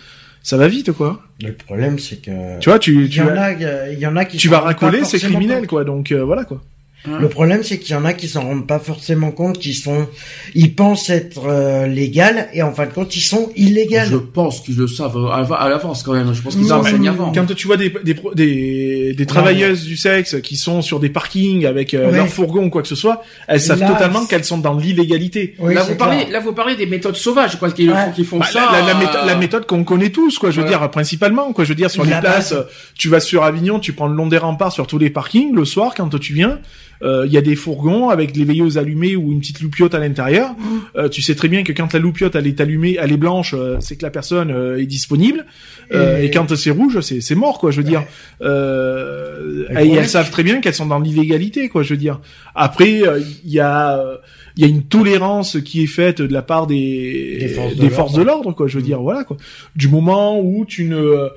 ça 0.42 0.56
va 0.56 0.68
vite 0.68 0.92
quoi. 0.92 1.20
Le 1.42 1.52
problème, 1.52 1.98
c'est 1.98 2.16
que. 2.22 2.58
Tu 2.60 2.68
vois, 2.70 2.78
tu 2.78 3.04
il 3.04 3.08
tu 3.10 3.18
y 3.18 3.22
en 3.22 3.26
vas, 3.26 3.42
a, 3.44 3.52
il 3.90 3.98
y 3.98 4.06
en 4.06 4.16
a 4.16 4.24
qui 4.24 4.36
tu 4.38 4.48
vas 4.48 4.60
racoler, 4.60 5.04
c'est 5.04 5.18
criminel 5.18 5.66
quoi, 5.66 5.84
donc 5.84 6.10
euh, 6.12 6.22
voilà 6.24 6.44
quoi. 6.44 6.60
Le 7.06 7.28
problème, 7.28 7.62
c'est 7.62 7.78
qu'il 7.78 7.94
y 7.94 7.98
en 7.98 8.04
a 8.04 8.12
qui 8.12 8.28
s'en 8.28 8.42
rendent 8.42 8.66
pas 8.66 8.80
forcément 8.80 9.30
compte, 9.30 9.58
qui 9.58 9.72
sont, 9.72 10.08
ils 10.54 10.74
pensent 10.74 11.08
être 11.10 11.46
euh, 11.46 11.86
légal 11.86 12.48
et 12.52 12.62
en 12.62 12.72
fin 12.74 12.86
de 12.86 12.92
compte, 12.92 13.14
ils 13.16 13.20
sont 13.22 13.50
illégaux. 13.56 13.94
Je 14.10 14.16
pense 14.16 14.60
qu'ils 14.60 14.76
le 14.76 14.88
savent 14.88 15.16
à 15.26 15.68
l'avance 15.68 16.02
quand 16.02 16.12
même. 16.12 16.34
Je 16.34 16.42
pense 16.42 16.54
qu'ils 16.56 16.64
mais 17.00 17.08
avant. 17.08 17.32
Quand 17.32 17.46
tu 17.54 17.66
vois 17.68 17.76
des, 17.76 17.94
des, 18.04 18.16
des, 18.34 19.14
des 19.14 19.26
travailleuses 19.26 19.84
du 19.84 19.96
sexe 19.96 20.40
qui 20.42 20.56
sont 20.56 20.82
sur 20.82 20.98
des 21.00 21.08
parkings 21.08 21.64
avec 21.66 21.94
euh, 21.94 22.10
Ouais. 22.10 22.16
leur 22.16 22.28
fourgon 22.28 22.64
ou 22.64 22.70
quoi 22.70 22.82
que 22.82 22.88
ce 22.88 22.96
soit, 22.96 23.22
elles 23.46 23.60
savent 23.60 23.80
Là, 23.80 23.88
totalement 23.88 24.26
qu'elles 24.26 24.44
sont 24.44 24.58
dans 24.58 24.74
l'illégalité. 24.76 25.54
Oui, 25.60 25.74
là, 25.74 25.84
vous 25.84 25.94
parlez, 25.94 26.18
clair. 26.24 26.30
là, 26.32 26.40
vous 26.40 26.52
parlez 26.52 26.74
des 26.76 26.86
méthodes 26.86 27.16
sauvages, 27.16 27.58
quoi, 27.58 27.70
qui, 27.70 27.86
font- 27.86 28.12
qui 28.14 28.24
font 28.24 28.38
Bah, 28.40 28.46
ça. 28.46 28.68
la, 28.72 28.80
la, 28.82 28.96
euh, 28.96 28.98
méthode, 28.98 29.20
la 29.26 29.34
méthode 29.36 29.66
qu'on 29.66 29.84
connaît 29.84 30.10
tous, 30.10 30.38
quoi. 30.38 30.50
Je 30.50 30.60
veux 30.60 30.66
dire, 30.68 30.90
principalement, 30.90 31.52
quoi. 31.52 31.64
Je 31.64 31.70
veux 31.70 31.74
dire, 31.76 31.90
sur 31.90 32.04
La 32.04 32.16
les 32.16 32.20
places, 32.20 32.52
base. 32.52 32.66
tu 32.96 33.08
vas 33.08 33.20
sur 33.20 33.44
Avignon, 33.44 33.78
tu 33.78 33.92
prends 33.92 34.08
le 34.08 34.14
long 34.16 34.26
des 34.26 34.38
remparts 34.38 34.72
sur 34.72 34.86
tous 34.86 34.98
les 34.98 35.10
parkings. 35.10 35.54
Le 35.54 35.64
soir, 35.64 35.94
quand 35.96 36.08
tu 36.18 36.34
viens, 36.34 36.58
il 37.02 37.32
y 37.32 37.36
a 37.38 37.40
des 37.42 37.54
fourgons 37.56 38.08
avec 38.08 38.36
les 38.36 38.44
veilleuses 38.44 38.76
allumées 38.78 39.14
ou 39.16 39.32
une 39.32 39.40
petite 39.40 39.60
loupiote 39.60 39.94
à 39.94 39.98
l'intérieur. 40.00 40.50
Euh, 40.96 41.08
tu 41.08 41.22
sais 41.22 41.34
très 41.34 41.48
bien 41.48 41.62
que 41.62 41.72
quand 41.72 41.92
la 41.92 41.98
loupiote 42.00 42.34
elle 42.34 42.46
est 42.46 42.60
allumée, 42.60 42.96
elle 43.00 43.12
est 43.12 43.16
blanche, 43.16 43.54
euh, 43.56 43.76
c'est 43.80 43.96
que 43.96 44.02
la 44.04 44.10
personne 44.10 44.50
euh, 44.50 44.78
est 44.82 44.86
disponible. 44.86 45.46
Euh, 45.92 46.20
Et- 46.20 46.26
et... 46.26 46.30
quand 46.30 46.54
c'est 46.56 46.70
rouge, 46.70 47.00
c'est 47.00 47.20
c'est 47.20 47.34
mort 47.34 47.58
quoi. 47.58 47.70
Je 47.70 47.78
veux 47.78 47.88
dire, 47.88 48.04
euh, 48.42 49.64
Et 49.70 49.74
elles 49.74 49.88
les- 49.88 50.04
savent 50.04 50.30
très 50.30 50.42
bien 50.42 50.60
qu'elles 50.60 50.74
sont 50.74 50.86
dans 50.86 50.98
l'illégalité 51.00 51.68
quoi. 51.68 51.82
Je 51.82 51.90
veux 51.94 51.98
dire. 52.00 52.20
Après, 52.54 53.02
euh, 53.06 53.20
il 53.44 53.52
y 53.52 53.60
a 53.60 53.98
euh, 53.98 54.16
il 54.56 54.62
y 54.62 54.66
a 54.66 54.68
une 54.68 54.82
tolérance 54.82 55.58
qui 55.60 55.82
est 55.82 55.86
faite 55.86 56.20
de 56.20 56.32
la 56.32 56.42
part 56.42 56.66
des 56.66 57.54
Des 57.78 57.90
forces 57.90 58.14
de 58.14 58.22
l'ordre 58.22 58.52
quoi. 58.52 58.66
Je 58.66 58.76
veux 58.78 58.82
dire 58.84 59.00
voilà 59.00 59.24
quoi. 59.24 59.36
Du 59.76 59.88
moment 59.88 60.40
où 60.40 60.64
tu 60.66 60.84
ne 60.84 61.28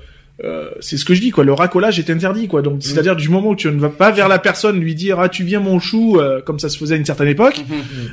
euh, 0.44 0.70
c'est 0.80 0.98
ce 0.98 1.06
que 1.06 1.14
je 1.14 1.22
dis 1.22 1.30
quoi. 1.32 1.44
Le 1.44 1.54
racolage 1.54 2.00
est 2.00 2.10
interdit 2.10 2.48
quoi. 2.48 2.62
Donc 2.62 2.82
c'est-à-dire 2.82 3.16
du 3.16 3.30
moment 3.30 3.50
où 3.50 3.56
tu 3.56 3.68
ne 3.70 3.80
vas 3.80 3.90
pas 3.90 4.12
vers 4.12 4.28
la 4.28 4.40
personne 4.40 4.80
lui 4.80 4.96
dire 4.96 5.20
ah 5.20 5.30
tu 5.30 5.44
viens 5.44 5.60
mon 5.60 5.80
chou 5.80 6.18
euh, 6.20 6.42
comme 6.42 6.60
ça 6.60 6.70
se 6.70 6.78
faisait 6.78 6.96
à 6.96 6.98
une 6.98 7.06
certaine 7.06 7.28
époque. 7.28 7.64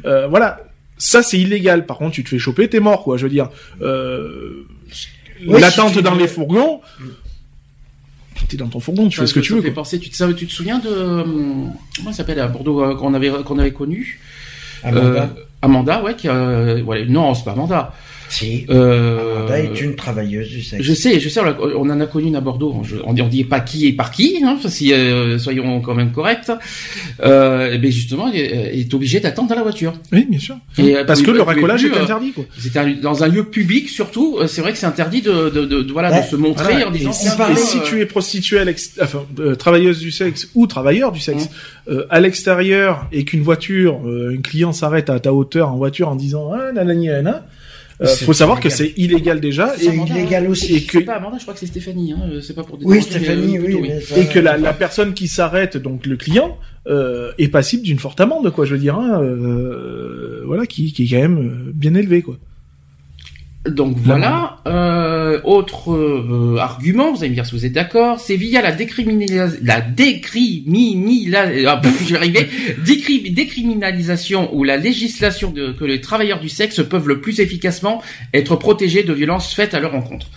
euh, 0.04 0.26
voilà. 0.28 0.60
Ça 0.98 1.22
c'est 1.22 1.38
illégal. 1.38 1.86
Par 1.86 1.96
contre 1.98 2.12
tu 2.14 2.24
te 2.24 2.28
fais 2.28 2.38
choper 2.38 2.68
t'es 2.68 2.80
mort 2.80 3.04
quoi. 3.04 3.16
Je 3.16 3.24
veux 3.24 3.30
dire. 3.30 3.48
Euh, 3.82 4.64
Ouais, 5.46 5.60
L'attente 5.60 5.92
si 5.94 6.02
dans 6.02 6.16
les 6.16 6.26
fourgons. 6.26 6.80
T'es 8.48 8.56
dans 8.56 8.68
ton 8.68 8.80
fourgon, 8.80 9.08
tu 9.08 9.18
fais 9.20 9.26
ce 9.26 9.34
que 9.34 9.40
tu 9.40 9.48
Ça 9.50 9.54
veux. 9.54 9.60
me 9.60 9.62
fait 9.66 9.72
quoi. 9.72 9.82
penser, 9.82 9.98
tu, 9.98 10.10
te, 10.10 10.16
ça- 10.16 10.32
tu 10.32 10.46
te 10.46 10.52
souviens 10.52 10.78
de 10.78 10.88
hum, 10.88 11.72
comment 11.96 12.10
ça 12.12 12.18
s'appelle 12.18 12.40
à 12.40 12.46
Bordeaux 12.48 12.82
euh, 12.82 12.94
qu'on 12.96 13.14
avait 13.14 13.30
qu'on 13.44 13.58
avait 13.58 13.72
connu? 13.72 14.20
Amanda. 14.82 15.22
Euh, 15.22 15.26
Amanda, 15.62 16.02
ouais, 16.02 16.14
qui 16.14 16.28
a, 16.28 16.74
ouais, 16.76 17.04
non, 17.06 17.34
c'est 17.34 17.44
pas 17.44 17.52
Amanda. 17.52 17.92
Si. 18.28 18.66
Euh, 18.70 19.36
Amanda 19.38 19.58
est 19.60 19.80
une 19.80 19.94
travailleuse 19.96 20.48
du 20.48 20.62
sexe. 20.62 20.82
Je 20.82 20.92
sais, 20.94 21.20
je 21.20 21.28
sais, 21.28 21.40
on, 21.40 21.88
en 21.90 22.00
a 22.00 22.06
connu 22.06 22.28
une 22.28 22.36
à 22.36 22.40
Bordeaux. 22.40 22.82
Je- 22.84 22.96
on, 23.04 23.12
dit- 23.12 23.22
on 23.22 23.28
dit 23.28 23.44
pas 23.44 23.60
qui 23.60 23.86
et 23.86 23.92
par 23.92 24.10
qui, 24.10 24.42
hein, 24.44 24.58
si 24.68 24.92
euh, 24.92 25.38
soyons 25.38 25.80
quand 25.80 25.94
même 25.94 26.12
corrects. 26.12 26.50
Euh, 27.24 27.72
et 27.72 27.78
bien 27.78 27.90
justement, 27.90 28.28
il 28.28 28.40
est, 28.40 28.70
il 28.74 28.80
est 28.80 28.94
obligé 28.94 29.20
d'attendre 29.20 29.48
dans 29.50 29.54
la 29.56 29.62
voiture. 29.62 29.92
Oui, 30.12 30.26
bien 30.28 30.38
sûr. 30.38 30.56
Et, 30.78 30.96
euh, 30.96 31.04
Parce 31.04 31.22
que 31.22 31.30
le 31.30 31.42
racolage 31.42 31.80
plus, 31.82 31.92
est 31.92 31.96
euh, 31.98 32.02
interdit, 32.02 32.32
quoi. 32.32 32.44
C'était 32.58 32.78
un- 32.78 32.92
dans 33.02 33.24
un 33.24 33.28
lieu 33.28 33.44
public 33.44 33.88
surtout. 33.88 34.38
euh, 34.38 34.46
C'est 34.46 34.60
vrai 34.60 34.72
que 34.72 34.78
c'est 34.78 34.86
interdit 34.86 35.22
de, 35.22 35.50
de, 35.50 35.64
de, 35.64 35.82
de- 35.82 35.92
voilà 35.92 36.10
Ouais, 36.10 36.22
de 36.22 36.26
se 36.26 36.36
montrer 36.36 36.72
voilà. 36.72 36.88
en 36.88 36.90
disant. 36.90 37.10
Et 37.10 37.14
si 37.14 37.26
Et 37.28 37.56
si 37.56 37.78
euh, 37.78 37.80
tu 37.84 38.00
es 38.00 38.06
prostituée, 38.06 38.58
à 38.60 38.64
enfin, 39.02 39.24
euh, 39.40 39.54
travailleuse 39.54 39.98
du 40.00 40.10
sexe 40.10 40.48
ou 40.54 40.66
travailleur 40.66 41.12
du 41.12 41.20
sexe, 41.20 41.48
euh, 41.88 42.04
à 42.10 42.20
l'extérieur 42.20 43.06
et 43.12 43.24
qu'une 43.24 43.42
voiture, 43.42 44.00
euh, 44.06 44.34
un 44.36 44.40
client 44.40 44.72
s'arrête 44.72 45.10
à 45.10 45.18
ta 45.20 45.32
hauteur 45.32 45.70
en 45.72 45.76
voiture 45.76 46.08
en 46.08 46.16
disant 46.16 46.50
ah 46.54 46.72
nanani 46.72 47.06
nanana, 47.06 47.46
euh, 48.00 48.06
faut 48.06 48.32
savoir 48.32 48.60
que 48.60 48.68
c'est 48.68 48.92
illégal 48.96 49.40
déjà 49.40 49.74
C'est 49.76 49.86
et, 49.86 49.96
illégal 49.96 50.46
hein. 50.46 50.50
aussi. 50.50 50.76
et 50.76 50.82
que 50.82 50.98
C'est 50.98 51.04
pas 51.04 51.14
Amanda, 51.16 51.36
je 51.38 51.42
crois 51.42 51.54
que 51.54 51.60
c'est 51.60 51.66
Stéphanie. 51.66 52.12
Hein, 52.12 52.22
euh, 52.30 52.40
c'est 52.40 52.54
pas 52.54 52.62
pour. 52.64 52.78
Oui, 52.82 52.96
mais, 52.96 53.00
Stéphanie, 53.00 53.56
euh, 53.56 53.60
oui. 53.60 53.64
plutôt, 53.66 53.80
mais 53.82 54.00
ça- 54.00 54.18
et 54.18 54.26
que 54.26 54.38
la, 54.38 54.56
la 54.56 54.72
personne 54.72 55.14
qui 55.14 55.26
s'arrête, 55.28 55.76
donc 55.76 56.06
le 56.06 56.16
client, 56.16 56.58
euh, 56.86 57.32
est 57.38 57.48
passible 57.48 57.82
d'une 57.82 57.98
forte 57.98 58.20
amende, 58.20 58.50
quoi. 58.50 58.64
Je 58.64 58.74
veux 58.74 58.80
dire, 58.80 58.96
hein, 58.96 59.20
euh, 59.22 60.42
voilà, 60.46 60.66
qui, 60.66 60.92
qui 60.92 61.04
est 61.04 61.08
quand 61.08 61.22
même 61.22 61.38
euh, 61.38 61.72
bien 61.74 61.94
élevé, 61.94 62.22
quoi. 62.22 62.38
Donc 63.66 63.96
voilà. 63.98 64.58
Euh, 64.66 65.40
autre 65.44 65.92
euh, 65.92 66.56
argument, 66.58 67.12
vous 67.12 67.18
allez 67.20 67.30
me 67.30 67.34
dire 67.34 67.44
si 67.44 67.52
vous 67.54 67.66
êtes 67.66 67.72
d'accord, 67.72 68.18
c'est 68.20 68.36
via 68.36 68.62
la 68.62 68.72
décriminalisation, 68.72 69.58
la 69.62 69.80
décriminalisation, 69.80 71.68
ah, 71.68 71.76
pff, 71.76 72.02
je 72.06 72.10
vais 72.12 72.16
arriver, 72.16 72.48
Décri- 72.84 73.32
décriminalisation 73.34 74.54
ou 74.54 74.64
la 74.64 74.76
législation 74.76 75.50
de, 75.50 75.72
que 75.72 75.84
les 75.84 76.00
travailleurs 76.00 76.40
du 76.40 76.48
sexe 76.48 76.82
peuvent 76.82 77.08
le 77.08 77.20
plus 77.20 77.40
efficacement 77.40 78.00
être 78.32 78.56
protégés 78.56 79.02
de 79.02 79.12
violences 79.12 79.52
faites 79.52 79.74
à 79.74 79.80
leur 79.80 79.94
encontre. 79.94 80.28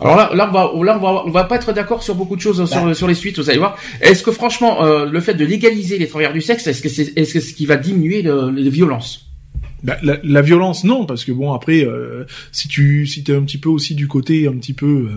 Alors 0.00 0.16
là, 0.16 0.30
là, 0.34 0.48
on 0.48 0.52
va, 0.52 0.84
là, 0.84 0.98
on 0.98 1.02
va, 1.02 1.22
on 1.26 1.30
va 1.30 1.44
pas 1.44 1.56
être 1.56 1.72
d'accord 1.72 2.02
sur 2.02 2.14
beaucoup 2.14 2.36
de 2.36 2.40
choses 2.40 2.68
sur, 2.70 2.96
sur 2.96 3.06
les 3.08 3.14
suites. 3.14 3.38
Vous 3.38 3.48
allez 3.50 3.58
voir. 3.58 3.76
Est-ce 4.00 4.22
que 4.22 4.32
franchement, 4.32 4.82
euh, 4.84 5.06
le 5.06 5.20
fait 5.20 5.34
de 5.34 5.44
légaliser 5.44 5.98
les 5.98 6.08
travailleurs 6.08 6.32
du 6.32 6.40
sexe, 6.40 6.66
est-ce 6.66 6.82
que 6.82 6.88
c'est, 6.88 7.16
est-ce 7.16 7.34
que 7.34 7.40
ce 7.40 7.54
qui 7.54 7.64
va 7.66 7.76
diminuer 7.76 8.22
le- 8.22 8.50
les 8.50 8.70
violences? 8.70 9.26
Bah, 9.84 9.98
la, 10.02 10.16
la 10.24 10.40
violence, 10.42 10.82
non, 10.84 11.04
parce 11.06 11.24
que 11.24 11.30
bon, 11.32 11.52
après, 11.52 11.84
euh, 11.84 12.24
si 12.52 12.68
tu 12.68 13.06
si 13.06 13.22
t'es 13.22 13.34
un 13.36 13.42
petit 13.42 13.58
peu 13.58 13.68
aussi 13.68 13.94
du 13.94 14.08
côté 14.08 14.48
un 14.48 14.54
petit 14.56 14.72
peu 14.72 14.86
euh, 14.86 15.08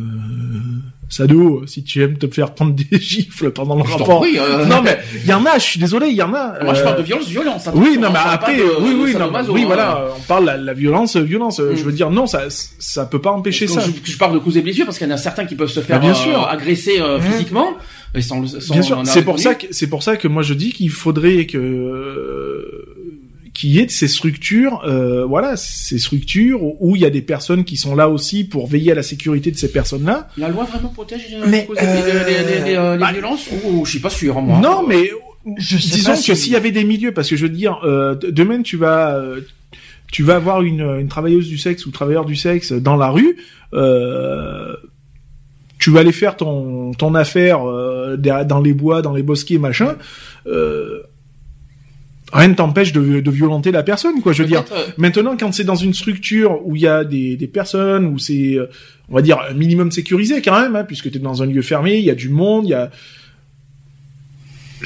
sado, 1.10 1.64
si 1.68 1.84
tu 1.84 2.02
aimes 2.04 2.18
te 2.18 2.28
faire 2.28 2.54
prendre 2.54 2.74
des 2.74 2.86
gifles 3.00 3.52
pendant 3.52 3.76
le 3.78 3.86
Je 3.86 3.92
rapport. 3.94 4.20
prie, 4.22 4.38
euh, 4.38 4.66
Non 4.66 4.82
mais 4.82 4.98
il 5.24 5.30
y 5.30 5.34
en 5.34 5.46
a, 5.46 5.58
je 5.58 5.64
suis 5.64 5.80
désolé, 5.80 6.08
il 6.10 6.16
y 6.16 6.22
en 6.22 6.34
a. 6.34 6.62
Moi, 6.64 6.74
je 6.74 6.82
euh, 6.82 6.84
parle 6.84 6.98
de 6.98 7.04
violence, 7.04 7.28
violence. 7.30 7.70
Oui, 7.74 7.98
non, 7.98 8.08
hein, 8.08 8.12
mais 8.12 8.20
après, 8.26 8.58
de- 8.58 8.64
oui, 8.82 8.94
oui, 9.00 9.14
non, 9.14 9.20
sadomaso, 9.20 9.54
oui, 9.54 9.62
hein. 9.62 9.68
voilà, 9.68 10.06
on 10.18 10.22
parle 10.24 10.46
la, 10.46 10.58
la 10.58 10.74
violence, 10.74 11.16
violence. 11.16 11.60
euh, 11.62 11.72
Mm. 11.72 11.76
Je 11.78 11.84
veux 11.84 11.92
dire, 11.94 12.10
non, 12.12 12.28
ça, 12.28 12.44
ça 12.50 13.06
peut 13.06 13.22
pas 13.22 13.32
empêcher 13.32 13.68
ça. 13.68 13.82
Je, 13.82 13.92
je 14.12 14.18
parle 14.18 14.34
de 14.34 14.40
coups 14.40 14.58
et 14.58 14.62
blessures 14.62 14.86
parce 14.86 14.98
qu'il 14.98 15.08
y 15.08 15.12
en 15.12 15.14
a 15.14 15.18
certains 15.18 15.46
qui 15.46 15.56
peuvent 15.56 15.70
se 15.70 15.80
faire 15.80 15.98
Bah, 16.00 16.06
bien 16.06 16.12
euh, 16.12 16.14
sûr. 16.14 16.46
agresser 16.48 17.00
euh, 17.00 17.20
Mmh. 17.20 17.22
physiquement. 17.22 17.68
Et 18.16 18.22
sans, 18.22 18.46
sans 18.48 18.74
Bien 18.74 18.82
en 18.82 18.86
sûr, 18.86 19.02
c'est 19.06 19.24
pour 19.24 19.40
ça 19.40 19.56
que 19.56 19.68
c'est 19.72 19.88
pour 19.88 20.02
ça 20.04 20.16
que 20.18 20.28
moi 20.28 20.42
je 20.42 20.54
dis 20.54 20.72
qu'il 20.72 20.90
faudrait 20.90 21.46
que 21.46 22.86
y 23.64 23.80
ait 23.80 23.86
de 23.86 23.92
ces 23.92 24.08
structures, 24.08 24.82
euh, 24.86 25.26
voilà, 25.26 25.56
ces 25.58 25.98
structures 26.00 26.60
où 26.82 26.96
il 26.96 27.02
y 27.02 27.06
a 27.06 27.10
des 27.10 27.22
personnes 27.22 27.64
qui 27.64 27.78
sont 27.78 27.96
là 27.96 28.10
aussi 28.10 28.44
pour 28.44 28.68
veiller 28.68 28.92
à 28.92 28.96
la 28.96 29.04
sécurité 29.04 29.52
de 29.52 29.58
ces 29.58 29.72
personnes-là. 29.72 30.30
La 30.38 30.50
loi 30.50 30.66
vraiment 30.66 30.90
protège 30.90 31.28
euh, 31.34 31.46
Mais, 31.48 31.68
les, 31.74 31.82
euh, 31.88 32.26
les, 32.26 32.34
les- 32.62 32.66
les, 32.72 32.76
euh, 32.76 32.94
les 32.94 33.00
bah, 33.00 33.12
violences 33.12 33.48
ou 33.66 33.86
je 33.86 33.90
suis 33.92 34.00
pas 34.00 34.10
sûr, 34.10 34.40
moi. 34.42 34.60
Non, 34.60 34.86
mais 34.88 35.10
Je 35.58 35.78
sais 35.78 35.96
disons 35.96 36.12
pas 36.12 36.18
que 36.18 36.24
si- 36.24 36.36
s'il 36.36 36.54
y 36.54 36.56
avait 36.56 36.72
des 36.72 36.84
milieux, 36.84 37.14
parce 37.14 37.30
que 37.30 37.36
je 37.36 37.44
veux 37.44 37.50
dire, 37.54 37.80
euh, 37.84 38.16
demain 38.16 38.62
tu 38.62 38.78
vas 38.78 39.16
euh, 39.16 39.42
tu 40.12 40.24
vas 40.24 40.36
avoir 40.36 40.62
une, 40.62 40.82
une 41.00 41.08
travailleuse 41.08 41.48
du 41.48 41.58
sexe 41.58 41.86
ou 41.86 41.92
travailleur 41.92 42.26
du 42.26 42.36
sexe 42.36 42.72
dans 42.72 42.96
la 42.96 43.10
rue. 43.10 43.38
Euh, 43.74 44.74
tu 45.80 45.92
vas 45.92 46.00
aller 46.00 46.12
faire 46.12 46.36
ton, 46.38 46.92
ton 46.94 47.14
affaire 47.14 47.68
euh, 47.68 48.18
dans 48.18 48.60
les 48.62 48.74
bois, 48.74 49.02
dans 49.02 49.14
les 49.14 49.22
bosquets, 49.22 49.58
machin. 49.60 49.96
Euh, 50.48 50.97
rien 52.34 52.50
ne 52.50 52.54
t'empêche 52.54 52.92
de, 52.94 53.20
de 53.20 53.32
violenter 53.32 53.72
la 53.72 53.84
personne, 53.84 54.22
quoi. 54.22 54.34
Je 54.34 54.44
veux 54.44 54.48
dire. 54.48 54.64
Maintenant, 54.98 55.36
quand 55.38 55.52
c'est 55.54 55.64
dans 55.64 55.76
une 55.76 55.94
structure 55.94 56.60
où 56.66 56.76
il 56.76 56.82
y 56.82 56.88
a 56.88 57.04
des, 57.04 57.38
des 57.38 57.48
personnes, 57.48 58.06
où 58.06 58.18
c'est, 58.18 58.56
euh, 58.56 58.68
on 59.10 59.16
va 59.16 59.22
dire, 59.22 59.40
un 59.50 59.54
minimum 59.54 59.92
sécurisé 59.92 60.42
quand 60.42 60.60
même, 60.60 60.76
hein, 60.76 60.84
puisque 60.84 61.10
tu 61.12 61.18
es 61.18 61.22
dans 61.22 61.42
un 61.44 61.46
lieu 61.46 61.62
fermé, 61.62 61.98
il 61.98 62.06
y 62.06 62.10
a 62.10 62.16
du 62.16 62.30
monde, 62.30 62.66
il 62.66 62.72
y 62.72 62.74
a... 62.74 62.92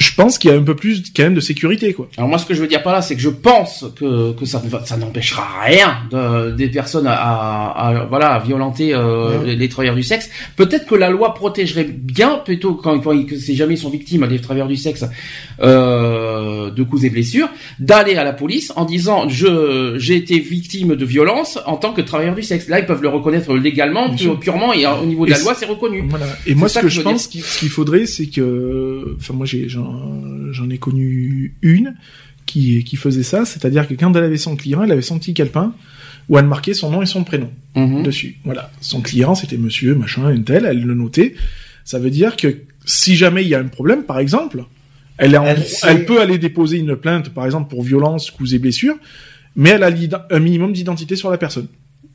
Je 0.02 0.14
pense 0.16 0.36
qu'il 0.38 0.50
y 0.50 0.54
a 0.54 0.56
un 0.56 0.62
peu 0.62 0.74
plus 0.74 1.02
quand 1.14 1.22
même 1.22 1.34
de 1.34 1.40
sécurité, 1.40 1.94
quoi. 1.94 2.08
Alors 2.16 2.28
moi, 2.28 2.38
ce 2.38 2.44
que 2.46 2.54
je 2.54 2.60
veux 2.60 2.66
dire 2.66 2.82
par 2.82 2.92
là, 2.92 3.02
c'est 3.02 3.14
que 3.14 3.20
je 3.22 3.28
pense 3.30 3.84
que, 3.96 4.32
que 4.32 4.44
ça, 4.44 4.60
ça 4.84 4.96
n'empêchera 4.96 5.46
rien 5.64 5.96
de, 6.10 6.50
des 6.50 6.68
personnes 6.68 7.06
à, 7.06 7.14
à- 7.14 7.88
à- 8.00 8.04
voilà 8.06 8.28
à 8.34 8.38
violenter 8.40 8.92
euh, 8.94 9.44
les, 9.44 9.54
les 9.56 9.68
travailleurs 9.68 9.94
du 9.94 10.02
sexe. 10.02 10.28
Peut-être 10.56 10.86
que 10.86 10.94
la 10.96 11.08
loi 11.10 11.34
protégerait 11.34 11.84
bien 11.84 12.40
plutôt 12.44 12.74
quand, 12.74 12.98
quand 13.00 13.12
ils- 13.12 13.26
que 13.26 13.36
si 13.36 13.54
jamais 13.56 13.74
ils 13.74 13.78
sont 13.78 13.90
victimes 13.90 14.26
des 14.26 14.40
travailleurs 14.40 14.68
du 14.68 14.76
sexe 14.76 15.04
euh, 15.62 16.70
de 16.70 16.82
coups 16.82 17.04
et 17.04 17.10
blessures, 17.10 17.48
d'aller 17.78 18.16
à 18.16 18.24
la 18.24 18.32
police 18.32 18.72
en 18.76 18.84
disant 18.84 19.28
je 19.28 19.94
j'ai 19.98 20.16
été 20.16 20.38
victime 20.38 20.94
de 20.96 21.04
violence 21.04 21.58
en 21.66 21.76
tant 21.76 21.92
que 21.92 22.00
travailleur 22.00 22.34
du 22.34 22.42
sexe. 22.42 22.68
Là, 22.68 22.80
ils 22.80 22.86
peuvent 22.86 23.02
le 23.02 23.08
reconnaître 23.08 23.54
légalement, 23.54 24.06
Bien 24.08 24.16
pu- 24.16 24.22
sûr. 24.24 24.40
purement 24.40 24.72
et 24.72 24.86
au 24.86 25.04
niveau 25.06 25.24
de 25.26 25.30
Et 25.30 25.34
la 25.34 25.40
loi, 25.40 25.54
c'est 25.54 25.66
reconnu. 25.66 26.04
Voilà. 26.08 26.26
Et 26.46 26.54
moi, 26.54 26.68
ce 26.68 26.78
que 26.78 26.84
que 26.84 26.88
je 26.88 27.00
pense 27.02 27.26
qu'il 27.28 27.42
ce 27.42 27.58
qu'il 27.60 27.68
faudrait, 27.68 28.06
c'est 28.06 28.26
que, 28.26 29.16
enfin, 29.18 29.34
moi, 29.34 29.46
j'ai, 29.46 29.68
j'en, 29.92 30.52
j'en 30.52 30.70
ai 30.70 30.78
connu 30.78 31.54
une 31.62 31.94
qui, 32.46 32.82
qui 32.84 32.96
faisait 32.96 33.22
ça, 33.22 33.44
c'est-à-dire 33.44 33.86
que 33.86 33.94
quand 33.94 34.14
elle 34.16 34.24
avait 34.24 34.36
son 34.36 34.56
client, 34.56 34.82
elle 34.82 34.92
avait 34.92 35.02
son 35.02 35.18
petit 35.18 35.34
calepin 35.34 35.74
où 36.28 36.38
elle 36.38 36.46
marquait 36.46 36.74
son 36.74 36.90
nom 36.90 37.02
et 37.02 37.06
son 37.06 37.24
prénom. 37.24 37.50
Mhm. 37.74 38.02
dessus. 38.02 38.36
Voilà. 38.44 38.70
Son 38.80 39.00
client, 39.00 39.34
c'était 39.34 39.56
monsieur, 39.56 39.94
machin, 39.94 40.26
un 40.26 40.40
tel, 40.42 40.66
elle 40.66 40.82
le 40.82 40.94
notait. 40.94 41.34
Ça 41.84 41.98
veut 41.98 42.10
dire 42.10 42.36
que 42.36 42.58
si 42.84 43.16
jamais 43.16 43.42
il 43.42 43.48
y 43.48 43.54
a 43.54 43.58
un 43.60 43.64
problème, 43.68 44.02
par 44.04 44.18
exemple, 44.18 44.64
elle, 45.18 45.36
en- 45.38 45.44
Elle 45.84 46.04
peut 46.04 46.20
aller 46.20 46.38
déposer 46.38 46.78
une 46.78 46.96
plainte, 46.96 47.30
par 47.30 47.44
exemple, 47.46 47.68
pour 47.70 47.82
violence, 47.82 48.30
coups 48.30 48.52
et 48.52 48.58
blessures, 48.58 48.96
mais 49.56 49.70
elle 49.70 49.82
a 49.84 49.90
un 50.30 50.38
minimum 50.38 50.72
d'identité 50.72 51.16
sur 51.16 51.30
la 51.30 51.38
personne. 51.38 51.66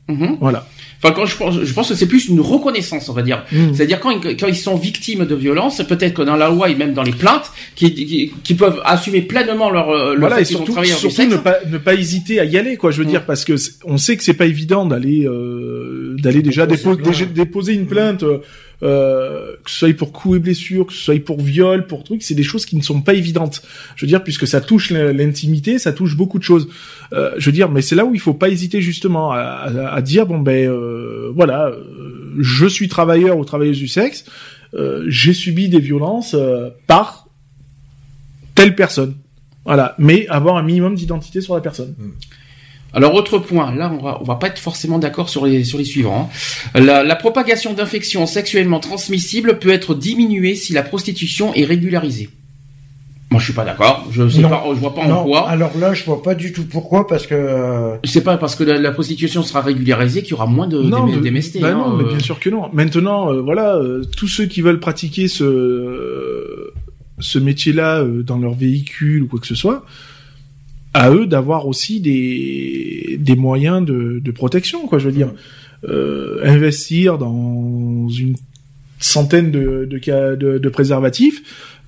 Mhm. 0.08 0.36
Voilà. 0.40 0.66
Enfin, 1.00 1.14
quand 1.14 1.26
je 1.26 1.36
pense, 1.36 1.62
je 1.62 1.72
pense 1.74 1.90
que 1.90 1.94
c'est 1.94 2.08
plus 2.08 2.26
une 2.28 2.40
reconnaissance, 2.40 3.08
on 3.08 3.12
va 3.12 3.22
dire. 3.22 3.44
Mm. 3.52 3.72
C'est-à-dire 3.72 4.00
quand 4.00 4.10
ils, 4.10 4.36
quand 4.36 4.48
ils 4.48 4.56
sont 4.56 4.74
victimes 4.74 5.26
de 5.26 5.34
violences, 5.36 5.80
peut-être 5.86 6.14
que 6.14 6.22
dans 6.22 6.34
la 6.34 6.48
loi 6.48 6.70
et 6.70 6.74
même 6.74 6.92
dans 6.92 7.04
les 7.04 7.12
plaintes, 7.12 7.52
qui, 7.76 7.94
qui, 7.94 8.32
qui 8.42 8.54
peuvent 8.54 8.80
assumer 8.84 9.22
pleinement 9.22 9.70
leur 9.70 9.90
euh, 9.90 10.14
le 10.14 10.20
Voilà, 10.20 10.40
et 10.40 10.44
surtout, 10.44 10.74
surtout 10.84 11.22
ne 11.30 11.36
pas 11.36 11.58
ne 11.70 11.78
pas 11.78 11.94
hésiter 11.94 12.40
à 12.40 12.44
y 12.44 12.58
aller, 12.58 12.76
quoi. 12.76 12.90
Je 12.90 12.98
veux 12.98 13.04
Mm. 13.04 13.10
dire, 13.10 13.26
parce 13.26 13.44
que 13.44 13.52
on 13.84 13.96
sait 13.96 14.16
que 14.16 14.24
c'est 14.24 14.34
pas 14.34 14.46
évident 14.46 14.86
d'aller 14.86 15.24
euh, 15.24 16.16
d'aller 16.18 16.42
déjà 16.42 16.66
Déposer 16.66 16.84
dépo- 16.84 16.96
plainte. 16.96 17.08
déjà 17.12 17.24
déposer 17.26 17.72
une 17.74 17.86
plainte, 17.86 18.22
euh, 18.24 18.38
euh, 18.82 19.54
que 19.64 19.70
ce 19.70 19.78
soit 19.78 19.94
pour 19.96 20.12
coups 20.12 20.36
et 20.36 20.38
blessures, 20.38 20.86
que 20.86 20.92
ce 20.92 21.00
soit 21.00 21.18
pour 21.24 21.40
viol, 21.40 21.86
pour 21.86 22.04
trucs, 22.04 22.22
c'est 22.22 22.34
des 22.34 22.42
choses 22.44 22.64
qui 22.64 22.76
ne 22.76 22.82
sont 22.82 23.00
pas 23.02 23.14
évidentes. 23.14 23.62
Je 23.96 24.04
veux 24.04 24.08
dire, 24.08 24.22
puisque 24.22 24.46
ça 24.46 24.60
touche 24.60 24.90
l'in- 24.90 25.12
l'intimité, 25.12 25.78
ça 25.78 25.92
touche 25.92 26.16
beaucoup 26.16 26.38
de 26.38 26.44
choses. 26.44 26.68
Euh, 27.12 27.32
je 27.38 27.46
veux 27.46 27.52
dire, 27.52 27.68
mais 27.70 27.82
c'est 27.82 27.96
là 27.96 28.04
où 28.04 28.14
il 28.14 28.20
faut 28.20 28.34
pas 28.34 28.48
hésiter 28.50 28.80
justement 28.80 29.32
à, 29.32 29.38
à- 29.40 29.94
à 29.94 30.02
dire 30.02 30.26
bon 30.26 30.38
ben 30.38 30.68
euh, 30.70 31.32
voilà, 31.34 31.66
euh, 31.68 32.34
je 32.38 32.66
suis 32.66 32.88
travailleur 32.88 33.36
ou 33.38 33.44
travailleuse 33.44 33.78
du 33.78 33.88
sexe, 33.88 34.24
euh, 34.74 35.04
j'ai 35.08 35.32
subi 35.32 35.68
des 35.68 35.80
violences 35.80 36.34
euh, 36.34 36.70
par 36.86 37.26
telle 38.54 38.74
personne. 38.74 39.14
Voilà, 39.64 39.94
mais 39.98 40.26
avoir 40.28 40.56
un 40.56 40.62
minimum 40.62 40.94
d'identité 40.94 41.40
sur 41.40 41.54
la 41.54 41.60
personne. 41.60 41.94
Alors 42.94 43.14
autre 43.14 43.38
point, 43.38 43.74
là 43.74 43.92
on 43.98 44.02
va 44.02 44.18
on 44.20 44.24
va 44.24 44.36
pas 44.36 44.46
être 44.48 44.58
forcément 44.58 44.98
d'accord 44.98 45.28
sur 45.28 45.44
les 45.46 45.62
sur 45.64 45.76
les 45.78 45.84
suivants. 45.84 46.30
hein. 46.74 46.80
La, 46.80 47.04
la 47.04 47.16
propagation 47.16 47.74
d'infections 47.74 48.26
sexuellement 48.26 48.80
transmissibles 48.80 49.58
peut 49.58 49.70
être 49.70 49.94
diminuée 49.94 50.54
si 50.54 50.72
la 50.72 50.82
prostitution 50.82 51.52
est 51.54 51.64
régularisée. 51.64 52.30
Moi, 53.30 53.40
je 53.40 53.44
suis 53.44 53.52
pas 53.52 53.66
d'accord. 53.66 54.06
Je 54.10 54.26
sais 54.26 54.40
Non. 54.40 54.48
pas, 54.48 54.64
je 54.70 54.80
vois 54.80 54.94
pas 54.94 55.02
en 55.02 55.08
Non, 55.08 55.24
quoi. 55.24 55.46
alors 55.50 55.72
là, 55.78 55.92
je 55.92 56.02
vois 56.02 56.22
pas 56.22 56.34
du 56.34 56.50
tout 56.50 56.64
pourquoi, 56.64 57.06
parce 57.06 57.26
que 57.26 57.34
euh, 57.34 57.96
C'est 58.04 58.24
pas 58.24 58.38
parce 58.38 58.56
que 58.56 58.64
la, 58.64 58.78
la 58.78 58.90
prostitution 58.90 59.42
sera 59.42 59.60
régularisée 59.60 60.22
qu'il 60.22 60.30
y 60.30 60.34
aura 60.34 60.46
moins 60.46 60.66
de 60.66 60.80
d'MST. 60.82 61.60
bah 61.60 61.68
hein, 61.68 61.74
non, 61.74 61.94
mais 61.94 62.04
euh. 62.04 62.08
bien 62.08 62.18
sûr 62.20 62.40
que 62.40 62.48
non. 62.48 62.70
Maintenant, 62.72 63.30
euh, 63.30 63.42
voilà, 63.42 63.74
euh, 63.76 64.02
tous 64.16 64.28
ceux 64.28 64.46
qui 64.46 64.62
veulent 64.62 64.80
pratiquer 64.80 65.28
ce 65.28 66.72
ce 67.20 67.38
métier-là 67.38 67.98
euh, 68.00 68.22
dans 68.22 68.38
leur 68.38 68.54
véhicule 68.54 69.24
ou 69.24 69.26
quoi 69.26 69.40
que 69.40 69.46
ce 69.46 69.54
soit, 69.54 69.84
à 70.94 71.10
eux 71.10 71.26
d'avoir 71.26 71.66
aussi 71.66 72.00
des 72.00 73.16
des 73.20 73.36
moyens 73.36 73.84
de, 73.84 74.20
de 74.22 74.30
protection, 74.32 74.86
quoi. 74.86 74.98
Je 74.98 75.06
veux 75.06 75.12
dire, 75.14 75.32
Euh, 75.84 76.40
investir 76.42 77.18
dans 77.18 78.08
une 78.08 78.34
centaine 78.98 79.52
de 79.52 79.86
de, 79.88 79.98
de, 80.34 80.58
de 80.58 80.68
préservatifs, 80.68 81.38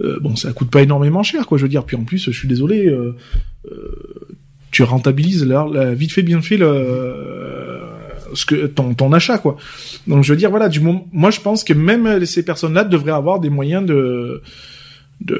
euh, 0.01 0.21
bon, 0.21 0.37
ça 0.37 0.53
coûte 0.53 0.71
pas 0.71 0.83
énormément 0.83 1.25
cher, 1.25 1.45
quoi. 1.47 1.59
Je 1.59 1.65
veux 1.65 1.69
dire, 1.69 1.83
puis 1.85 1.97
en 1.97 2.05
plus, 2.05 2.27
je 2.27 2.31
suis 2.31 2.47
désolé. 2.47 2.87
euh, 2.87 3.17
euh, 3.67 3.91
tu 4.71 4.85
rentabilises 4.85 5.45
la, 5.45 5.67
la- 5.73 5.93
vite 5.93 6.13
fait 6.13 6.23
bien 6.23 6.41
fait 6.41 6.57
le 6.57 6.71
ce 8.35 8.47
que 8.47 8.67
ton 8.67 8.95
ton 8.95 9.13
achat 9.13 9.39
quoi. 9.39 9.57
Donc 10.07 10.23
je 10.23 10.33
veux 10.33 10.39
dire 10.39 10.51
voilà 10.51 10.69
du 10.69 10.79
moment 10.79 11.09
moi 11.13 11.33
je 11.33 11.41
pense 11.41 11.65
que 11.65 11.73
même 11.75 12.25
ces 12.25 12.45
personnes-là 12.45 12.85
devraient 12.85 13.11
avoir 13.23 13.41
des 13.41 13.51
moyens 13.51 13.85
de 13.85 14.41
de, 15.21 15.37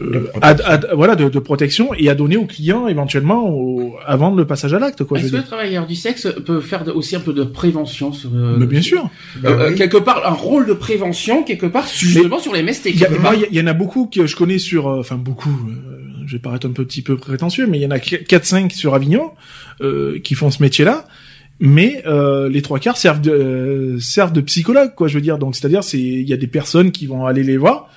de- 0.00 0.28
à- 0.42 0.94
voilà 0.94 1.16
de, 1.16 1.28
de 1.28 1.38
protection 1.38 1.94
et 1.94 2.08
à 2.10 2.14
donner 2.14 2.36
aux 2.36 2.44
clients 2.46 2.86
éventuellement 2.88 3.48
au, 3.48 3.96
avant 4.06 4.34
le 4.34 4.46
passage 4.46 4.74
à 4.74 4.78
l'acte 4.78 5.04
quoi. 5.04 5.18
Est-ce 5.18 5.32
que 5.32 5.36
le 5.36 5.42
travailleur 5.42 5.86
du 5.86 5.94
sexe 5.94 6.28
peut 6.44 6.60
faire 6.60 6.84
de- 6.84 6.90
aussi 6.92 7.16
un 7.16 7.20
peu 7.20 7.32
de 7.32 7.44
prévention 7.44 8.12
sur 8.12 8.30
euh, 8.34 8.56
Mais 8.58 8.66
bien 8.66 8.82
sûr. 8.82 9.08
bah 9.42 9.50
euh, 9.50 9.70
oui. 9.70 9.74
quelque 9.76 9.96
part 9.96 10.26
un 10.26 10.34
rôle 10.34 10.66
de 10.66 10.74
prévention 10.74 11.42
quelque 11.44 11.66
part 11.66 11.86
justement 11.86 12.38
sur 12.38 12.52
les 12.54 12.62
MST 12.62 12.86
y, 12.86 12.90
y 12.98 13.06
il 13.50 13.56
y 13.56 13.60
en 13.60 13.66
a 13.66 13.72
beaucoup 13.72 14.06
que 14.06 14.26
je 14.26 14.36
connais 14.36 14.58
sur, 14.58 14.88
euh, 14.88 15.00
enfin 15.00 15.16
beaucoup, 15.16 15.48
euh, 15.50 15.98
je 16.26 16.32
vais 16.34 16.38
paraître 16.38 16.66
un 16.66 16.72
petit 16.72 17.00
peu 17.02 17.16
prétentieux, 17.16 17.66
mais 17.66 17.78
il 17.78 17.82
y 17.82 17.86
en 17.86 17.90
a 17.90 17.98
4-5 17.98 18.70
sur 18.74 18.94
Avignon 18.94 19.30
euh, 19.80 20.18
qui 20.20 20.34
font 20.34 20.50
ce 20.50 20.62
métier-là. 20.62 21.06
Mais 21.60 22.02
euh, 22.06 22.48
les 22.48 22.62
trois 22.62 22.78
quarts 22.78 22.96
servent 22.96 23.20
de 23.20 23.30
euh, 23.32 23.98
servent 24.00 24.32
de 24.32 24.40
psychologue, 24.42 24.94
quoi. 24.94 25.08
Je 25.08 25.14
veux 25.14 25.20
dire, 25.20 25.38
donc 25.38 25.56
c'est-à-dire 25.56 25.82
c'est 25.82 25.98
il 25.98 26.28
y 26.28 26.32
a 26.32 26.36
des 26.36 26.46
personnes 26.46 26.92
qui 26.92 27.06
vont 27.06 27.26
aller 27.26 27.42
les 27.42 27.56
voir 27.56 27.88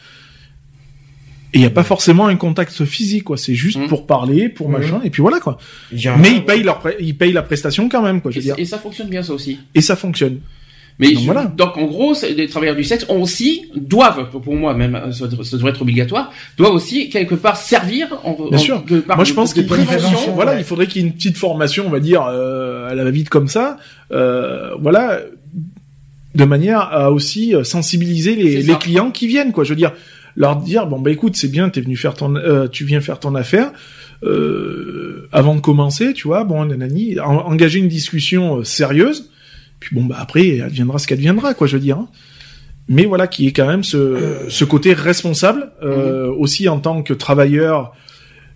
et 1.54 1.58
il 1.58 1.62
y 1.62 1.66
a 1.66 1.70
pas 1.70 1.84
forcément 1.84 2.28
un 2.28 2.36
contact 2.36 2.86
physique, 2.86 3.26
quoi. 3.26 3.38
C'est 3.38 3.56
juste 3.56 3.80
Mhm. 3.80 3.88
pour 3.88 4.06
parler, 4.08 4.48
pour 4.50 4.70
Mhm. 4.70 4.78
machin, 4.78 5.02
et 5.04 5.10
puis 5.10 5.22
voilà, 5.22 5.40
quoi. 5.40 5.58
a- 6.06 6.18
Mais 6.18 6.32
ils 6.32 6.46
payent 6.46 6.64
leur 6.64 6.80
pré- 6.80 6.98
ils 7.00 7.16
payent 7.18 7.34
la 7.34 7.42
prestation 7.44 7.90
quand 7.90 8.02
même, 8.02 8.22
quoi. 8.22 8.32
Je 8.32 8.38
Et, 8.38 8.40
veux 8.40 8.46
dire, 8.46 8.56
et 8.58 8.66
ça 8.66 8.78
fonctionne 8.78 9.08
bien 9.10 9.22
ça 9.24 9.34
aussi. 9.34 9.60
et 9.76 9.82
ça 9.82 9.96
fonctionne. 9.96 10.40
Mais 11.00 11.12
Donc 11.14 11.20
je- 11.22 11.26
voilà. 11.26 11.46
donc 11.46 11.78
en 11.78 11.86
gros, 11.86 12.14
les 12.36 12.48
travailleurs 12.48 12.76
du 12.76 12.84
sexe 12.84 13.06
ont 13.10 13.22
aussi 13.22 13.64
doivent, 13.76 14.30
pour 14.30 14.56
moi 14.56 14.74
même, 14.76 14.94
euh, 14.94 15.12
ça, 15.12 15.26
devrait- 15.28 15.70
être 15.72 15.82
obligatoire, 15.82 16.32
doivent 16.58 16.74
aussi 16.76 17.10
quelque 17.10 17.34
part 17.34 17.58
servir 17.58 18.20
en, 18.24 18.34
Bien 18.34 18.58
en- 18.58 18.62
sûr. 18.62 18.86
quelque 18.86 19.06
part 19.08 19.16
Moi, 19.16 19.26
je 19.26 19.32
de- 19.32 19.36
pense 19.36 19.54
de 19.54 19.62
qu'il 19.62 19.68
prévention. 19.68 20.34
voilà, 20.36 20.52
ouais. 20.52 20.60
il 20.60 20.64
faudrait 20.64 20.86
qu'il 20.88 21.02
y 21.02 21.06
ait 21.06 21.08
une 21.08 21.14
petite 21.14 21.38
formation, 21.38 21.86
on 21.88 21.90
va 21.90 22.00
dire, 22.00 22.24
euh, 22.30 22.90
à 22.90 22.94
la 22.94 23.04
va-vite 23.04 23.30
comme 23.30 23.48
ça, 23.48 23.78
euh, 24.12 24.76
voilà, 24.80 25.22
de 26.36 26.46
manière 26.46 26.80
à 26.80 27.12
aussi 27.12 27.56
euh, 27.56 27.64
sensibiliser 27.64 28.36
les, 28.36 28.62
les 28.62 28.76
clients 28.76 29.12
qui 29.12 29.28
viennent, 29.28 29.52
quoi. 29.54 29.64
Je 29.64 29.70
veux 29.70 29.76
dire, 29.76 29.94
leur 30.36 30.56
dire, 30.58 30.88
bon 30.88 31.00
bah 31.00 31.12
écoute, 31.12 31.36
c'est 31.36 31.48
bien, 31.50 31.70
t'es 31.70 31.82
venu 31.82 31.96
faire 31.98 32.14
ton, 32.14 32.36
euh, 32.36 32.68
tu 32.68 32.86
viens 32.86 33.02
faire 33.02 33.20
ton 33.20 33.36
affaire. 33.36 33.72
Euh, 34.24 35.28
avant 35.32 35.56
de 35.56 35.62
commencer, 35.62 36.14
tu 36.14 36.28
vois, 36.28 36.44
bon, 36.44 36.66
nanani, 36.66 37.20
en- 37.20 37.46
engager 37.48 37.80
une 37.80 37.88
discussion 37.88 38.60
euh, 38.60 38.64
sérieuse. 38.64 39.30
Puis 39.80 39.96
bon, 39.96 40.04
bah 40.06 40.18
après, 40.20 40.58
elle 40.58 40.70
viendra 40.70 41.00
ce 41.00 41.08
qu'elle 41.08 41.20
viendra, 41.20 41.54
quoi, 41.54 41.66
je 41.68 41.74
veux 41.78 41.82
dire. 41.82 41.98
hein. 41.98 42.08
Mais 42.88 43.06
voilà, 43.06 43.28
qui 43.28 43.48
est 43.48 43.52
quand 43.52 43.68
même 43.68 43.84
ce, 43.84 44.46
ce 44.50 44.64
côté 44.66 44.94
responsable, 44.94 45.72
euh, 45.82 46.28
aussi 46.32 46.68
en 46.70 46.80
tant 46.80 47.02
que 47.04 47.14
travailleur, 47.14 47.94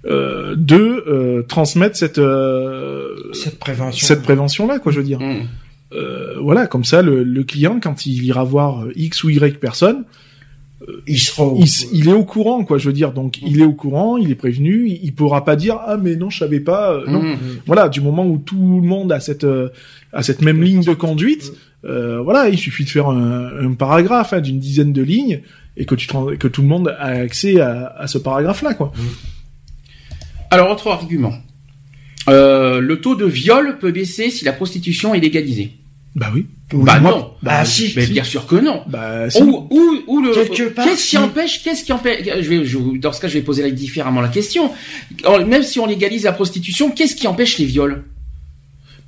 euh, 0.05 0.55
de 0.57 1.03
euh, 1.07 1.41
transmettre 1.43 1.95
cette 1.97 2.19
euh, 2.19 3.15
cette 3.34 3.57
prévention. 3.57 4.05
cette 4.05 4.21
prévention 4.21 4.67
là 4.67 4.78
quoi 4.78 4.91
je 4.91 4.99
veux 4.99 5.03
dire 5.05 5.19
Mmh. 5.19 5.47
Euh, 5.93 6.36
voilà 6.41 6.67
comme 6.67 6.84
ça 6.84 7.01
le, 7.01 7.23
le 7.23 7.43
client 7.43 7.80
quand 7.82 8.05
il 8.05 8.23
ira 8.23 8.43
voir 8.43 8.86
x 8.95 9.23
ou 9.23 9.30
y 9.32 9.39
personne 9.59 10.03
il 11.07 11.19
sera 11.19 11.43
au- 11.45 11.59
il, 11.93 12.07
est 12.09 12.13
au 12.13 12.23
courant 12.25 12.63
quoi 12.63 12.77
je 12.77 12.88
veux 12.88 12.93
dire. 12.93 13.11
Donc 13.11 13.39
il 13.41 13.61
est 13.61 13.65
au 13.65 13.73
courant 13.73 14.17
il 14.17 14.29
est 14.31 14.36
prévenu. 14.36 14.88
Il, 14.88 14.99
il 15.03 15.13
pourra 15.15 15.43
pas 15.45 15.55
dire 15.55 15.77
ah 15.86 15.97
mais 15.97 16.15
non 16.15 16.29
je 16.29 16.38
savais 16.39 16.59
pas 16.59 16.93
euh, 16.93 17.03
non. 17.07 17.21
Mmh. 17.23 17.38
voilà 17.65 17.89
du 17.89 18.01
moment 18.01 18.25
où 18.27 18.38
tout 18.38 18.79
le 18.81 18.88
monde 18.88 19.11
a 19.11 19.19
cette 19.19 19.43
euh, 19.45 19.69
a 20.13 20.21
cette 20.23 20.41
même 20.41 20.61
ligne 20.61 20.83
de 20.83 20.93
conduite 20.93 21.53
euh, 21.86 22.21
voilà 22.21 22.49
il 22.49 22.57
suffit 22.57 22.83
de 22.83 22.89
faire 22.89 23.09
un, 23.09 23.51
un 23.67 23.73
paragraphe 23.73 24.33
hein, 24.33 24.41
d'une 24.41 24.59
dizaine 24.59 24.93
de 24.93 25.01
lignes 25.01 25.41
et 25.77 25.86
que 25.86 25.95
tu 25.95 26.07
te 26.07 26.36
que 26.36 26.47
tout 26.47 26.61
le 26.61 26.67
monde 26.67 26.88
a 26.99 27.05
accès 27.07 27.59
à, 27.59 27.88
à 27.97 28.07
ce 28.07 28.17
paragraphe 28.17 28.61
là 28.61 28.73
quoi 28.73 28.91
Alors 30.51 30.69
autre 30.71 30.88
argument. 30.89 31.33
Euh, 32.27 32.79
le 32.79 33.01
taux 33.01 33.15
de 33.15 33.25
viol 33.25 33.77
peut 33.79 33.91
baisser 33.91 34.29
si 34.31 34.45
la 34.45 34.53
prostitution 34.53 35.13
est 35.13 35.19
légalisée. 35.19 35.73
bah 36.15 36.31
oui 36.33 36.47
bah 36.84 36.99
moi- 36.99 37.11
non. 37.11 37.32
bah, 37.43 37.63
si, 37.65 37.93
Mais 37.95 38.05
si. 38.05 38.11
bien 38.13 38.23
sûr 38.23 38.45
que 38.47 38.55
non. 38.55 38.84
bah 38.88 39.30
si. 39.30 39.41
Ou, 39.41 39.67
ou, 39.69 40.03
ou 40.07 40.21
le. 40.21 40.34
Quelque 40.34 40.73
part, 40.73 40.86
Qu'est-ce 40.86 41.09
qui 41.09 41.17
empêche 41.17 41.63
Qu'est-ce 41.63 41.84
qui 41.84 41.93
empêche 41.93 42.23
je 42.26 42.49
vais, 42.49 42.65
je, 42.65 42.78
dans 42.99 43.13
ce 43.13 43.21
cas, 43.21 43.28
je 43.28 43.34
vais 43.36 43.41
poser 43.41 43.71
différemment 43.71 44.21
la 44.21 44.28
question. 44.30 44.71
Même 45.47 45.63
si 45.63 45.80
on 45.80 45.86
légalise 45.86 46.23
la 46.23 46.34
prostitution, 46.34 46.91
qu'est-ce 46.91 47.15
qui 47.15 47.28
empêche 47.28 47.57
les 47.57 47.65
viols? 47.65 48.03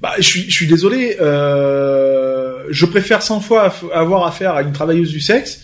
Bah, 0.01 0.13
je 0.17 0.23
suis, 0.23 0.41
je 0.47 0.53
suis 0.53 0.67
désolé. 0.67 1.17
Euh, 1.21 2.63
je 2.69 2.85
préfère 2.85 3.21
100 3.21 3.39
fois 3.39 3.73
avoir 3.93 4.25
affaire 4.27 4.53
à 4.55 4.61
une 4.61 4.71
travailleuse 4.73 5.09
du 5.09 5.19
sexe 5.19 5.61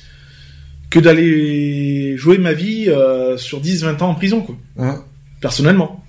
que 0.89 0.99
d'aller 0.99 2.17
jouer 2.17 2.37
ma 2.37 2.53
vie 2.53 2.85
euh, 2.89 3.37
sur 3.37 3.61
10-20 3.61 4.01
ans 4.03 4.09
en 4.09 4.15
prison, 4.15 4.41
quoi. 4.41 4.55
Hein? 4.77 5.03
Personnellement. 5.41 6.02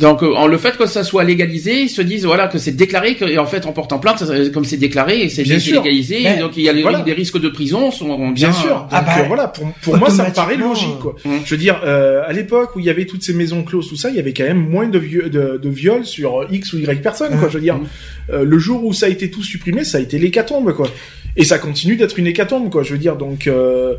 Donc, 0.00 0.22
euh, 0.22 0.34
en 0.34 0.46
le 0.46 0.56
fait 0.58 0.76
que 0.76 0.86
ça 0.86 1.04
soit 1.04 1.24
légalisé, 1.24 1.82
ils 1.82 1.88
se 1.90 2.00
disent 2.02 2.24
voilà 2.24 2.48
que 2.48 2.58
c'est 2.58 2.72
déclaré 2.72 3.14
que, 3.16 3.24
et 3.26 3.38
en 3.38 3.46
fait, 3.46 3.66
en 3.66 3.72
portant 3.72 3.98
plainte, 3.98 4.18
ça- 4.18 4.48
comme 4.52 4.64
c'est 4.64 4.78
déclaré 4.78 5.28
c'est 5.28 5.44
légalisé, 5.82 6.22
donc 6.40 6.56
il 6.56 6.62
y 6.62 6.68
a 6.68 6.72
les, 6.72 6.82
voilà. 6.82 7.00
des 7.02 7.12
risques 7.12 7.38
de 7.38 7.48
prison 7.48 7.90
sont 7.90 8.16
bien, 8.30 8.48
Bien 8.48 8.52
sûr. 8.52 8.76
Donc, 8.76 8.88
Ah 8.90 9.02
bah, 9.02 9.12
euh, 9.20 9.22
voilà, 9.28 9.48
pour, 9.48 9.70
pour 9.82 9.96
moi, 9.98 10.08
ça 10.10 10.26
me 10.28 10.34
paraît 10.34 10.56
logique, 10.56 10.98
quoi. 11.00 11.14
euh, 11.26 11.30
Je 11.44 11.50
veux 11.54 11.60
dire, 11.60 11.80
euh, 11.84 12.22
à 12.26 12.32
l'époque 12.32 12.74
où 12.76 12.80
il 12.80 12.86
y 12.86 12.90
avait 12.90 13.04
toutes 13.04 13.22
ces 13.22 13.34
maisons 13.34 13.62
closes, 13.62 13.88
tout 13.88 13.96
ça, 13.96 14.08
il 14.10 14.16
y 14.16 14.18
avait 14.18 14.32
quand 14.32 14.44
même 14.44 14.66
moins 14.68 14.88
de, 14.88 14.98
vieux- 14.98 15.28
de, 15.28 15.58
de 15.62 15.68
viols 15.68 16.06
sur 16.06 16.46
X 16.50 16.72
ou 16.72 16.78
Y 16.78 17.02
personnes, 17.02 17.38
quoi. 17.38 17.48
Je 17.48 17.54
veux 17.58 17.60
dire, 17.62 17.76
Mhm. 17.76 17.86
euh, 18.32 18.44
le 18.44 18.58
jour 18.58 18.84
où 18.84 18.92
ça 18.92 19.06
a 19.06 19.08
été 19.10 19.30
tout 19.30 19.42
supprimé, 19.42 19.84
ça 19.84 19.98
a 19.98 20.00
été 20.00 20.18
l'hécatombe, 20.18 20.72
quoi. 20.72 20.88
Et 21.36 21.44
ça 21.44 21.58
continue 21.58 21.96
d'être 21.96 22.18
une 22.18 22.26
hécatombe, 22.26 22.70
quoi. 22.70 22.82
Je 22.82 22.92
veux 22.92 22.98
dire, 22.98 23.16
donc, 23.16 23.46
euh, 23.46 23.94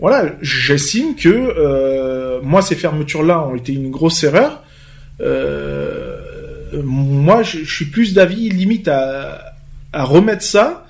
voilà, 0.00 0.34
j'estime 0.40 1.14
que 1.14 1.28
euh, 1.28 2.40
moi, 2.42 2.62
ces 2.62 2.74
fermetures-là 2.74 3.46
ont 3.46 3.54
été 3.54 3.72
une 3.72 3.90
grosse 3.90 4.24
erreur. 4.24 4.62
Euh, 5.20 6.18
moi, 6.82 7.42
je, 7.42 7.58
je 7.58 7.74
suis 7.74 7.84
plus 7.86 8.14
d'avis 8.14 8.48
limite 8.48 8.88
à, 8.88 9.54
à 9.92 10.04
remettre 10.04 10.42
ça, 10.42 10.86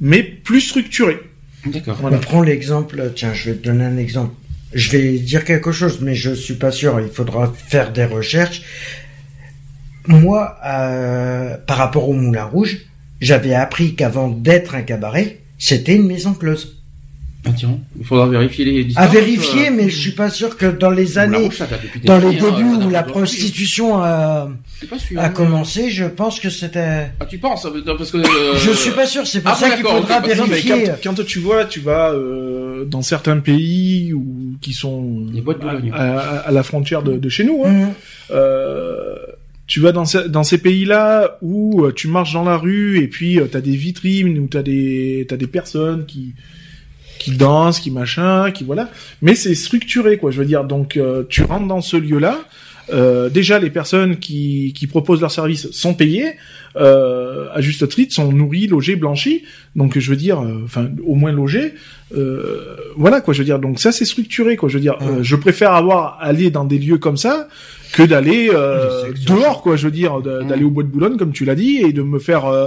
mais 0.00 0.22
plus 0.22 0.60
structuré. 0.60 1.18
D'accord. 1.66 1.98
Voilà. 2.00 2.16
On 2.16 2.20
prend 2.20 2.42
l'exemple, 2.42 3.12
tiens, 3.14 3.34
je 3.34 3.50
vais 3.50 3.56
te 3.56 3.64
donner 3.64 3.84
un 3.84 3.96
exemple. 3.96 4.34
Je 4.72 4.90
vais 4.90 5.18
dire 5.18 5.44
quelque 5.44 5.72
chose, 5.72 6.00
mais 6.00 6.14
je 6.14 6.30
suis 6.30 6.54
pas 6.54 6.70
sûr. 6.70 7.00
Il 7.00 7.08
faudra 7.08 7.52
faire 7.68 7.92
des 7.92 8.04
recherches. 8.04 8.62
Moi, 10.06 10.56
euh, 10.64 11.56
par 11.66 11.78
rapport 11.78 12.08
au 12.08 12.12
Moulin 12.12 12.44
Rouge, 12.44 12.78
j'avais 13.20 13.54
appris 13.54 13.94
qu'avant 13.94 14.28
d'être 14.28 14.74
un 14.74 14.82
cabaret, 14.82 15.40
c'était 15.58 15.96
une 15.96 16.06
maison 16.06 16.32
close. 16.32 16.77
Ah, 17.48 17.54
tiens, 17.56 17.78
il 17.98 18.04
faudra 18.04 18.26
vérifier 18.26 18.64
les 18.64 18.86
À 18.96 19.06
vérifier, 19.06 19.68
euh, 19.68 19.72
mais 19.76 19.88
je 19.88 19.98
suis 19.98 20.12
pas 20.12 20.30
sûr 20.30 20.56
que 20.56 20.66
dans 20.66 20.90
les 20.90 21.18
années, 21.18 21.48
dans 22.04 22.18
les 22.18 22.26
hein, 22.26 22.30
débuts 22.56 22.84
où 22.86 22.90
la 22.90 23.02
prostitution 23.02 24.02
a, 24.02 24.48
hein. 25.16 25.28
commencé, 25.30 25.90
je 25.90 26.04
pense 26.04 26.40
que 26.40 26.50
c'était. 26.50 27.10
Ah, 27.20 27.26
tu 27.26 27.38
penses 27.38 27.66
euh, 27.66 27.82
parce 27.96 28.10
que 28.10 28.18
euh, 28.18 28.56
Je 28.56 28.70
suis 28.72 28.90
pas 28.92 29.06
sûr. 29.06 29.26
C'est 29.26 29.40
pour 29.40 29.52
ah, 29.52 29.56
ça 29.56 29.70
qu'il 29.70 29.84
faudra 29.84 29.98
ok, 30.00 30.06
parce 30.08 30.28
que- 30.32 30.38
Non, 30.38 30.44
vérifier. 30.46 30.84
quand, 31.02 31.14
quand 31.16 31.24
tu 31.24 31.38
vois, 31.38 31.64
tu 31.64 31.80
vas 31.80 32.10
euh, 32.12 32.84
dans 32.84 33.02
certains 33.02 33.38
pays 33.38 34.12
où 34.12 34.24
qui 34.60 34.72
sont 34.72 35.26
Les 35.32 35.40
boîtes 35.40 35.60
de 35.60 35.66
à, 35.68 35.72
Bologne. 35.72 35.90
à- 35.94 36.18
à 36.48 36.50
la 36.52 36.62
frontière 36.62 37.02
de, 37.02 37.16
de 37.16 37.28
chez 37.28 37.44
nous, 37.44 37.62
hein, 37.64 37.70
Mhm. 37.72 37.88
euh, 38.32 39.16
tu 39.66 39.80
vas 39.80 39.92
dans, 39.92 40.06
ce- 40.06 40.26
dans 40.28 40.44
ces 40.44 40.58
pays-là 40.58 41.36
où 41.42 41.84
euh, 41.84 41.92
tu 41.92 42.08
marches 42.08 42.32
dans 42.32 42.44
la 42.44 42.56
rue 42.56 42.98
et 43.02 43.06
puis 43.08 43.38
euh, 43.38 43.46
t'as 43.50 43.60
des 43.60 43.76
vitrines 43.76 44.38
où 44.38 44.46
t'as 44.46 44.62
des 44.62 45.26
t'as 45.28 45.36
des 45.36 45.46
personnes 45.46 46.06
qui 46.06 46.32
qui 47.18 47.32
dansent, 47.32 47.80
qui 47.80 47.90
machin, 47.90 48.50
qui 48.50 48.64
voilà. 48.64 48.88
Mais 49.22 49.34
c'est 49.34 49.54
structuré, 49.54 50.16
quoi. 50.18 50.30
Je 50.30 50.38
veux 50.38 50.46
dire, 50.46 50.64
donc 50.64 50.96
euh, 50.96 51.24
tu 51.28 51.42
rentres 51.42 51.66
dans 51.66 51.80
ce 51.80 51.96
lieu-là. 51.96 52.38
euh, 52.92 53.28
déjà, 53.28 53.58
les 53.58 53.70
personnes 53.70 54.16
qui, 54.18 54.72
qui 54.74 54.86
proposent 54.86 55.20
leurs 55.20 55.30
services 55.32 55.70
sont 55.72 55.94
payées. 55.94 56.32
euh, 56.76 57.46
à 57.52 57.60
juste 57.60 57.88
titre, 57.88 58.14
sont 58.14 58.30
nourris, 58.32 58.66
logés, 58.66 58.96
blanchis. 58.96 59.42
Donc 59.74 59.98
je 59.98 60.10
veux 60.10 60.16
dire, 60.16 60.40
euh, 60.40 60.62
enfin 60.64 60.88
au 61.04 61.14
moins 61.14 61.32
logés. 61.32 61.74
Euh, 62.16 62.76
voilà 62.96 63.20
quoi, 63.20 63.34
je 63.34 63.40
veux 63.40 63.44
dire. 63.44 63.58
Donc 63.58 63.80
ça 63.80 63.90
c'est 63.92 64.04
structuré 64.04 64.56
quoi. 64.56 64.68
Je 64.68 64.74
veux 64.74 64.80
dire, 64.80 64.96
euh, 65.02 65.22
je 65.22 65.36
préfère 65.36 65.72
avoir 65.72 66.18
aller 66.20 66.50
dans 66.50 66.64
des 66.64 66.78
lieux 66.78 66.98
comme 66.98 67.16
ça 67.16 67.48
que 67.92 68.02
d'aller 68.02 68.50
euh, 68.52 69.12
dehors 69.26 69.62
quoi. 69.62 69.76
Je 69.76 69.86
veux 69.86 69.90
dire, 69.90 70.20
d'aller 70.20 70.64
au 70.64 70.70
bois 70.70 70.84
de 70.84 70.88
Boulogne 70.88 71.16
comme 71.16 71.32
tu 71.32 71.44
l'as 71.44 71.54
dit 71.56 71.78
et 71.78 71.92
de 71.92 72.02
me 72.02 72.18
faire 72.18 72.46
euh, 72.46 72.66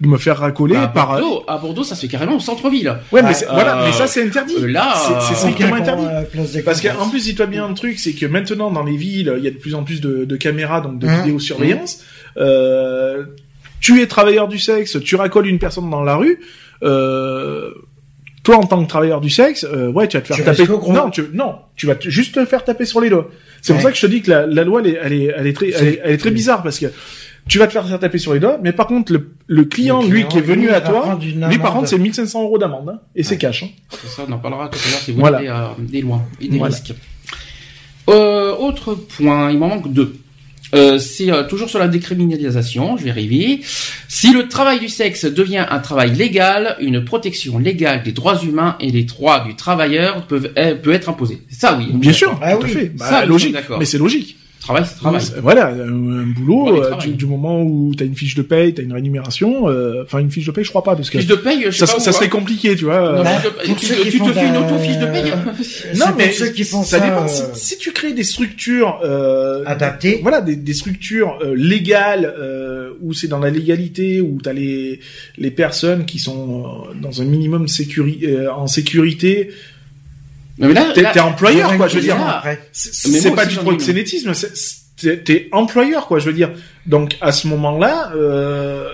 de 0.00 0.08
me 0.08 0.18
faire 0.18 0.38
racoler 0.38 0.76
à 0.76 0.88
par. 0.88 1.18
Bordeaux, 1.18 1.44
à 1.46 1.56
Bordeaux, 1.58 1.84
ça 1.84 1.94
se 1.94 2.00
fait 2.02 2.08
carrément 2.08 2.36
au 2.36 2.40
centre-ville. 2.40 2.96
Ouais, 3.12 3.22
mais 3.22 3.32
c'est- 3.34 3.46
voilà, 3.46 3.80
euh, 3.82 3.86
mais 3.86 3.92
ça 3.92 4.06
c'est 4.06 4.24
interdit. 4.24 4.54
euh, 4.60 4.66
là, 4.66 4.92
C'est- 4.96 5.12
c'est 5.28 5.32
euh, 5.34 5.36
strictement 5.36 5.68
Pour, 5.68 5.76
interdit. 5.78 6.04
euh, 6.06 6.62
Parce 6.64 6.80
qu'en 6.80 7.08
plus, 7.08 7.24
dis-toi 7.24 7.46
bien 7.46 7.64
un 7.64 7.74
truc, 7.74 7.98
c'est 7.98 8.12
que 8.12 8.26
maintenant 8.26 8.70
dans 8.70 8.82
les 8.84 8.96
villes, 8.96 9.32
il 9.38 9.44
y 9.44 9.48
a 9.48 9.50
de 9.50 9.56
plus 9.56 9.74
en 9.74 9.84
plus 9.84 10.00
de, 10.00 10.24
de 10.24 10.36
caméras, 10.36 10.80
donc 10.80 10.98
de 10.98 11.06
Hein 11.06 11.22
vidéosurveillance. 11.22 12.02
Euh, 12.36 13.24
tu 13.80 14.00
es 14.02 14.06
travailleur 14.06 14.48
du 14.48 14.58
sexe, 14.58 14.98
tu 15.02 15.14
racoles 15.16 15.46
une 15.46 15.58
personne 15.58 15.88
dans 15.90 16.02
la 16.02 16.16
rue. 16.16 16.40
Euh, 16.82 17.70
toi, 18.42 18.56
en 18.56 18.64
tant 18.64 18.82
que 18.82 18.88
travailleur 18.88 19.20
du 19.22 19.30
sexe, 19.30 19.64
euh, 19.64 19.90
ouais, 19.90 20.06
tu 20.08 20.16
vas 20.16 20.20
te 20.22 20.26
faire 20.26 20.36
Tu 20.36 20.42
taper. 20.44 20.66
Non, 20.92 21.08
tu, 21.10 21.22
non, 21.32 21.56
tu 21.76 21.86
vas 21.86 21.94
te- 21.94 22.10
juste 22.10 22.34
te 22.34 22.44
faire 22.44 22.62
taper 22.64 22.84
sur 22.84 23.00
les 23.00 23.08
doigts. 23.08 23.30
C'est 23.62 23.72
pour 23.72 23.78
Ouais. 23.78 23.84
ça 23.84 23.90
que 23.92 23.96
je 23.96 24.02
te 24.02 24.06
dis 24.10 24.20
que 24.20 24.30
la, 24.30 24.46
la 24.46 24.64
loi, 24.64 24.82
elle 24.84 24.88
est, 24.90 24.98
elle 25.02 25.12
est, 25.14 25.34
elle 25.34 25.46
est 25.46 25.52
très, 25.54 25.70
elle 25.70 25.88
est, 25.88 26.00
elle 26.04 26.12
est 26.12 26.18
très 26.18 26.30
bizarre 26.30 26.62
parce 26.62 26.78
que 26.78 26.86
tu 27.48 27.58
vas 27.58 27.66
te 27.66 27.72
faire 27.72 27.98
taper 28.00 28.18
sur 28.18 28.32
les 28.34 28.40
doigts, 28.40 28.58
mais 28.62 28.72
par 28.72 28.86
contre, 28.86 29.12
le, 29.12 29.34
le 29.46 29.64
client, 29.64 30.00
Le 30.02 30.08
lui, 30.08 30.26
qui 30.28 30.38
est 30.38 30.42
venu 30.42 30.70
à 30.70 30.80
toi, 30.80 31.18
lui, 31.48 31.58
par 31.58 31.74
contre, 31.74 31.88
c'est 31.88 31.98
1500 31.98 32.42
euros 32.42 32.58
d'amende, 32.58 32.88
hein, 32.88 33.00
et 33.14 33.22
c'est 33.22 33.36
cash. 33.38 33.62
Hein. 33.64 33.68
C'est 33.90 34.08
ça, 34.08 34.22
on 34.28 34.32
en 34.32 34.38
parlera 34.38 34.68
tout 34.68 34.78
à 34.86 34.90
l'heure 34.90 35.00
si 35.00 35.12
vous 35.12 35.20
Voilà. 35.20 35.38
avez 35.38 35.48
euh, 35.50 35.54
des 35.78 36.00
lois 36.00 36.22
et 36.40 36.48
des 36.48 36.58
Voilà. 36.58 36.74
risques. 36.74 36.94
Euh, 38.08 38.54
autre 38.56 38.94
point, 38.94 39.50
il 39.50 39.58
m'en 39.58 39.68
manque 39.68 39.92
deux. 39.92 40.16
Euh, 40.74 40.98
c'est 40.98 41.30
euh, 41.30 41.44
toujours 41.44 41.68
sur 41.70 41.78
la 41.78 41.86
décriminalisation, 41.86 42.96
je 42.96 43.04
vais 43.04 43.10
arriver. 43.10 43.60
Si 44.08 44.32
le 44.32 44.48
travail 44.48 44.80
du 44.80 44.88
sexe 44.88 45.24
devient 45.24 45.64
un 45.70 45.78
travail 45.78 46.12
légal, 46.14 46.76
une 46.80 47.04
protection 47.04 47.58
légale 47.58 48.02
des 48.02 48.12
droits 48.12 48.42
humains 48.42 48.76
et 48.80 48.90
des 48.90 49.04
droits 49.04 49.44
du 49.46 49.54
travailleur 49.54 50.26
peuvent, 50.26 50.50
eh, 50.56 50.74
peut 50.74 50.92
être 50.92 51.08
imposée. 51.08 51.42
Ça 51.48 51.76
oui. 51.78 51.86
Bien 51.94 52.12
sûr, 52.12 52.36
Ah 52.42 52.56
oui. 52.60 52.68
fait. 52.70 52.86
Bah, 52.96 53.08
Ça, 53.08 53.24
logique. 53.26 53.56
Mais 53.78 53.84
c'est 53.84 53.98
logique. 53.98 54.36
Travail, 54.64 54.84
c'est 54.86 54.96
travail. 54.96 55.20
C'est- 55.20 55.40
Voilà, 55.40 55.66
un, 55.68 56.22
un 56.22 56.26
boulot, 56.26 56.82
euh, 56.82 56.96
du, 56.96 57.10
du 57.10 57.26
moment 57.26 57.62
où 57.62 57.92
t'as 57.94 58.04
une 58.06 58.14
fiche 58.14 58.34
de 58.34 58.40
paye, 58.42 58.72
t'as 58.72 58.82
une 58.82 58.94
rémunération, 58.94 59.68
euh, 59.68 60.02
enfin 60.04 60.20
une 60.20 60.30
fiche 60.30 60.46
de 60.46 60.50
paye, 60.52 60.64
je 60.64 60.70
crois 60.70 60.82
pas, 60.82 60.96
parce 60.96 61.10
que 61.10 61.18
Fiche 61.18 61.26
de 61.28 61.34
paye, 61.34 61.64
je 61.66 61.70
sais 61.72 61.84
ça, 61.86 61.92
pas 61.94 62.00
ça 62.00 62.10
où, 62.10 62.14
serait 62.14 62.26
hein. 62.26 62.28
compliqué, 62.30 62.74
tu 62.74 62.84
vois. 62.84 63.12
Non, 63.12 63.18
Euh, 63.20 63.22
Bah, 63.24 63.30
tu, 63.62 63.74
te- 63.74 64.02
tu 64.10 64.18
fais 64.32 64.48
une 64.48 64.56
auto-fiche 64.56 64.96
de 64.98 65.06
paye. 65.06 65.32
C'est 65.62 65.98
non, 65.98 66.06
mais 66.16 66.32
ceux 66.32 66.48
qui 66.48 66.64
font 66.64 66.82
ça, 66.82 66.98
ça, 66.98 67.04
dépend. 67.04 67.24
euh, 67.24 67.50
Si, 67.54 67.74
si 67.74 67.78
tu 67.78 67.92
crées 67.92 68.12
des 68.14 68.24
structures, 68.24 69.00
euh, 69.04 69.62
Adaptées. 69.66 70.20
voilà, 70.22 70.40
des, 70.40 70.56
des 70.56 70.74
structures 70.74 71.38
euh, 71.42 71.54
légales 71.54 72.32
euh, 72.38 72.90
où 73.02 73.12
c'est 73.12 73.28
dans 73.28 73.40
la 73.40 73.50
légalité, 73.50 74.20
où 74.22 74.38
t'as 74.42 74.52
les 74.54 75.00
les 75.36 75.50
personnes 75.50 76.06
qui 76.06 76.18
sont 76.18 76.64
euh, 76.90 76.94
dans 77.00 77.20
un 77.20 77.24
minimum 77.26 77.68
sécuri 77.68 78.20
euh, 78.24 78.50
en 78.50 78.66
sécurité. 78.66 79.50
Non, 80.58 80.68
mais 80.68 80.74
là, 80.74 80.92
T'es 80.94 81.02
là- 81.02 81.10
t'es 81.12 81.20
employeur, 81.20 81.76
quoi. 81.76 81.88
Je 81.88 81.96
veux 81.96 82.02
dire, 82.02 82.16
après. 82.20 82.60
c'est 82.72 83.08
Mais 83.10 83.18
c'est 83.20 83.28
moi 83.28 83.36
pas 83.36 83.46
du 83.46 83.56
proxénétisme, 83.56 84.32
t'es 85.00 85.18
t'es 85.18 85.48
employeur, 85.52 86.06
quoi. 86.06 86.18
Je 86.20 86.26
veux 86.26 86.32
dire. 86.32 86.50
Donc 86.86 87.16
à 87.20 87.32
ce 87.32 87.48
moment-là, 87.48 88.12
euh, 88.14 88.88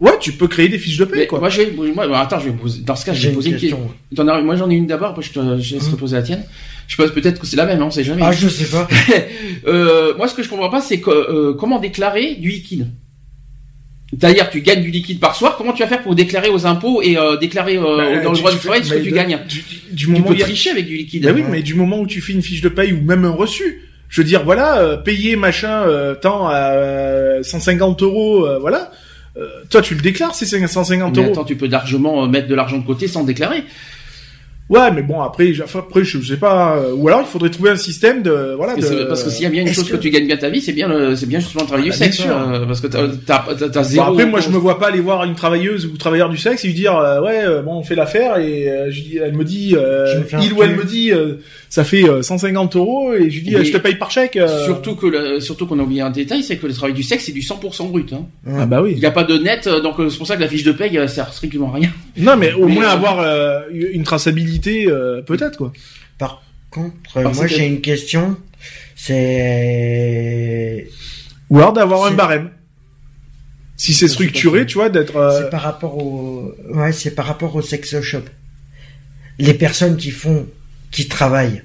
ouais, 0.00 0.12
tu 0.20 0.32
peux 0.32 0.48
créer 0.48 0.68
des 0.68 0.78
fiches 0.78 0.96
de 0.98 1.04
paye, 1.04 1.20
mais 1.20 1.26
quoi. 1.26 1.38
moi, 1.40 1.48
je 1.50 1.62
vais, 1.62 1.70
moi, 1.92 2.06
bah, 2.08 2.20
attends, 2.20 2.38
je 2.40 2.46
vais 2.46 2.52
poser, 2.56 2.80
dans 2.82 2.96
ce 2.96 3.04
cas, 3.04 3.12
je 3.12 3.18
J'ai 3.20 3.28
vais 3.28 3.32
une 3.32 3.36
poser 3.36 3.50
une 3.50 3.56
question. 3.58 3.90
as- 4.26 4.40
moi 4.40 4.56
j'en 4.56 4.70
ai 4.70 4.74
une 4.74 4.86
d'abord, 4.86 5.10
après 5.10 5.22
je 5.22 5.32
te 5.32 5.40
je 5.60 5.74
laisse 5.74 5.90
te 5.90 5.96
poser 5.96 6.16
la 6.16 6.22
tienne. 6.22 6.44
Je 6.88 6.96
pense 6.96 7.10
peut-être 7.10 7.38
que 7.40 7.46
c'est 7.46 7.56
la 7.56 7.66
même, 7.66 7.80
hein, 7.82 7.86
on 7.86 7.90
sait 7.90 8.04
jamais. 8.04 8.22
Ah, 8.24 8.32
je 8.32 8.48
sais 8.48 8.64
pas. 8.66 8.88
Euh, 9.66 10.14
moi 10.16 10.26
ce 10.28 10.34
que 10.34 10.42
je 10.42 10.48
comprends 10.48 10.70
pas 10.70 10.80
c'est 10.80 11.00
que, 11.00 11.10
euh, 11.10 11.54
comment 11.54 11.78
déclarer 11.78 12.34
du 12.34 12.48
liquide. 12.50 12.88
C'est-à-dire 14.18 14.50
tu 14.50 14.60
gagnes 14.60 14.82
du 14.82 14.90
liquide 14.90 15.20
par 15.20 15.34
soir, 15.34 15.56
comment 15.56 15.72
tu 15.72 15.82
vas 15.82 15.88
faire 15.88 16.02
pour 16.02 16.14
déclarer 16.14 16.50
aux 16.50 16.66
impôts 16.66 17.00
et 17.02 17.16
euh, 17.16 17.36
déclarer 17.38 17.78
euh, 17.78 17.96
Bah, 17.96 18.22
dans 18.22 18.32
le 18.32 18.36
droit 18.38 18.52
du 18.52 18.58
travail 18.58 18.84
ce 18.84 18.92
que 18.94 18.98
tu 19.00 19.10
de- 19.10 19.14
gagnes 19.14 19.38
Du, 19.48 19.64
du 19.90 20.04
Tu 20.04 20.10
moment 20.10 20.26
peux 20.28 20.34
a- 20.34 20.38
tricher 20.44 20.70
avec 20.70 20.86
du 20.86 20.96
liquide. 20.96 21.24
Bah 21.24 21.30
oui, 21.34 21.42
mais 21.48 21.62
du 21.62 21.74
moment 21.74 21.98
où 22.00 22.06
tu 22.06 22.20
fais 22.20 22.32
une 22.34 22.42
fiche 22.42 22.60
de 22.60 22.68
paye 22.68 22.92
ou 22.92 23.00
même 23.00 23.24
un 23.24 23.30
reçu, 23.30 23.80
je 24.10 24.20
veux 24.20 24.26
dire, 24.26 24.44
voilà, 24.44 24.78
euh, 24.80 24.96
payer 24.98 25.36
machin 25.36 25.82
euh, 25.86 26.14
tant 26.14 26.46
à 26.48 26.72
euh, 26.74 27.42
150 27.42 28.02
euros, 28.02 28.46
euh, 28.46 28.58
voilà. 28.58 28.90
Euh, 29.38 29.46
toi, 29.70 29.80
tu 29.80 29.94
le 29.94 30.02
déclares 30.02 30.34
ces 30.34 30.44
150 30.44 31.16
Mais 31.16 31.22
euros. 31.22 31.32
attends, 31.32 31.44
tu 31.44 31.56
peux 31.56 31.66
largement 31.66 32.24
euh, 32.24 32.28
mettre 32.28 32.48
de 32.48 32.54
l'argent 32.54 32.76
de 32.76 32.84
côté 32.86 33.08
sans 33.08 33.24
déclarer. 33.24 33.64
Ouais, 34.72 34.90
mais 34.90 35.02
bon, 35.02 35.20
après, 35.20 35.52
après, 35.74 36.02
je 36.02 36.18
sais 36.22 36.38
pas. 36.38 36.76
euh, 36.78 36.94
ou 36.96 37.06
alors, 37.08 37.20
il 37.20 37.26
faudrait 37.26 37.50
trouver 37.50 37.70
un 37.70 37.76
système 37.76 38.22
de, 38.22 38.54
voilà, 38.56 38.74
de. 38.74 39.04
Parce 39.04 39.22
que 39.22 39.28
s'il 39.28 39.42
y 39.42 39.46
a 39.46 39.50
bien 39.50 39.62
une 39.62 39.72
chose 39.74 39.86
que... 39.86 39.92
que- 39.96 40.02
tu 40.02 40.08
gagnes 40.08 40.26
bien 40.26 40.38
ta 40.38 40.48
vie, 40.48 40.62
c'est 40.62 40.72
bien, 40.72 40.88
le- 40.88 41.14
c'est 41.14 41.26
bien 41.26 41.40
justement 41.40 41.62
le 41.64 41.66
travail 41.68 41.84
du 41.84 41.90
Ah, 41.92 41.96
bien 41.98 42.06
sexe. 42.06 42.16
sûr. 42.22 42.34
euh, 42.34 42.64
parce 42.64 42.80
que 42.80 42.86
t'as, 42.86 43.06
t'as, 43.26 43.44
t'as, 43.54 43.68
t'as 43.68 43.80
Bon, 43.82 43.86
zéro. 43.86 44.06
après, 44.12 44.24
moi, 44.24 44.40
je 44.40 44.48
me 44.48 44.56
vois 44.56 44.78
pas 44.78 44.88
aller 44.88 45.00
voir 45.00 45.24
une 45.24 45.34
travailleuse 45.34 45.84
ou 45.84 45.98
travailleur 45.98 46.30
du 46.30 46.38
sexe 46.38 46.64
et 46.64 46.68
lui 46.68 46.74
dire, 46.74 46.96
euh, 46.96 47.20
ouais, 47.20 47.44
euh, 47.44 47.60
bon, 47.60 47.74
on 47.74 47.82
fait 47.82 47.94
l'affaire 47.94 48.38
et 48.38 48.70
euh, 48.70 48.90
je 48.90 49.02
dis, 49.02 49.18
elle 49.22 49.34
me 49.34 49.44
dit, 49.44 49.74
euh, 49.76 50.22
il 50.42 50.52
ou 50.54 50.62
elle 50.62 50.74
me 50.74 50.84
dit, 50.84 51.12
euh, 51.12 51.34
ça 51.74 51.84
fait 51.84 52.06
euh, 52.06 52.20
150 52.20 52.76
euros 52.76 53.14
et 53.14 53.30
je 53.30 53.36
lui 53.36 53.44
dis, 53.44 53.50
Mais- 53.52 53.60
euh, 53.60 53.64
je 53.64 53.72
te 53.72 53.78
paye 53.78 53.94
par 53.94 54.10
chèque. 54.10 54.36
euh. 54.36 54.66
Surtout 54.66 54.94
que 54.94 55.06
le, 55.06 55.40
surtout 55.40 55.66
qu'on 55.66 55.78
a 55.78 55.82
oublié 55.82 56.02
un 56.02 56.10
détail, 56.10 56.42
c'est 56.42 56.58
que 56.58 56.66
le 56.66 56.74
travail 56.74 56.92
du 56.92 57.02
sexe 57.02 57.24
c'est 57.24 57.32
du 57.32 57.40
100% 57.40 57.88
brut. 57.88 58.12
Hein. 58.12 58.26
Ah 58.46 58.66
bah 58.66 58.82
oui. 58.82 58.92
Il 58.94 58.98
n'y 58.98 59.06
a 59.06 59.10
pas 59.10 59.24
de 59.24 59.38
net, 59.38 59.66
euh, 59.66 59.80
donc 59.80 59.98
euh, 59.98 60.10
c'est 60.10 60.18
pour 60.18 60.26
ça 60.26 60.36
que 60.36 60.42
la 60.42 60.48
fiche 60.48 60.64
de 60.64 60.72
paye 60.72 60.98
euh, 60.98 61.08
sert 61.08 61.32
strictement 61.32 61.72
à 61.72 61.76
rien. 61.76 61.90
Non, 62.18 62.36
mais 62.36 62.52
au 62.52 62.66
Mais, 62.68 62.74
moins 62.74 62.84
euh, 62.84 62.92
avoir 62.92 63.20
euh, 63.20 63.60
une 63.72 64.02
traçabilité, 64.02 64.86
euh, 64.86 65.22
peut-être 65.22 65.56
quoi. 65.56 65.72
Par 66.18 66.42
contre, 66.70 67.16
euh, 67.16 67.30
moi 67.32 67.46
j'ai 67.46 67.64
une 67.66 67.80
question. 67.80 68.36
C'est 68.94 70.88
Ou 71.50 71.58
alors 71.58 71.72
d'avoir 71.72 72.04
un 72.04 72.10
barème. 72.12 72.50
Si 73.76 73.94
c'est 73.94 74.08
structuré, 74.08 74.66
tu 74.66 74.74
vois, 74.74 74.90
d'être. 74.90 75.16
euh, 75.16 75.40
c'est 75.44 75.50
par 75.50 75.62
rapport 75.62 75.96
au 75.98 76.52
ouais, 76.68 76.92
c'est 76.92 77.14
par 77.14 77.24
rapport 77.26 77.56
au 77.56 77.62
sex 77.62 77.98
shop. 78.02 78.18
Les 79.38 79.54
personnes 79.54 79.96
qui 79.96 80.10
font 80.10 80.46
qui 80.92 81.08
travaillent 81.08 81.62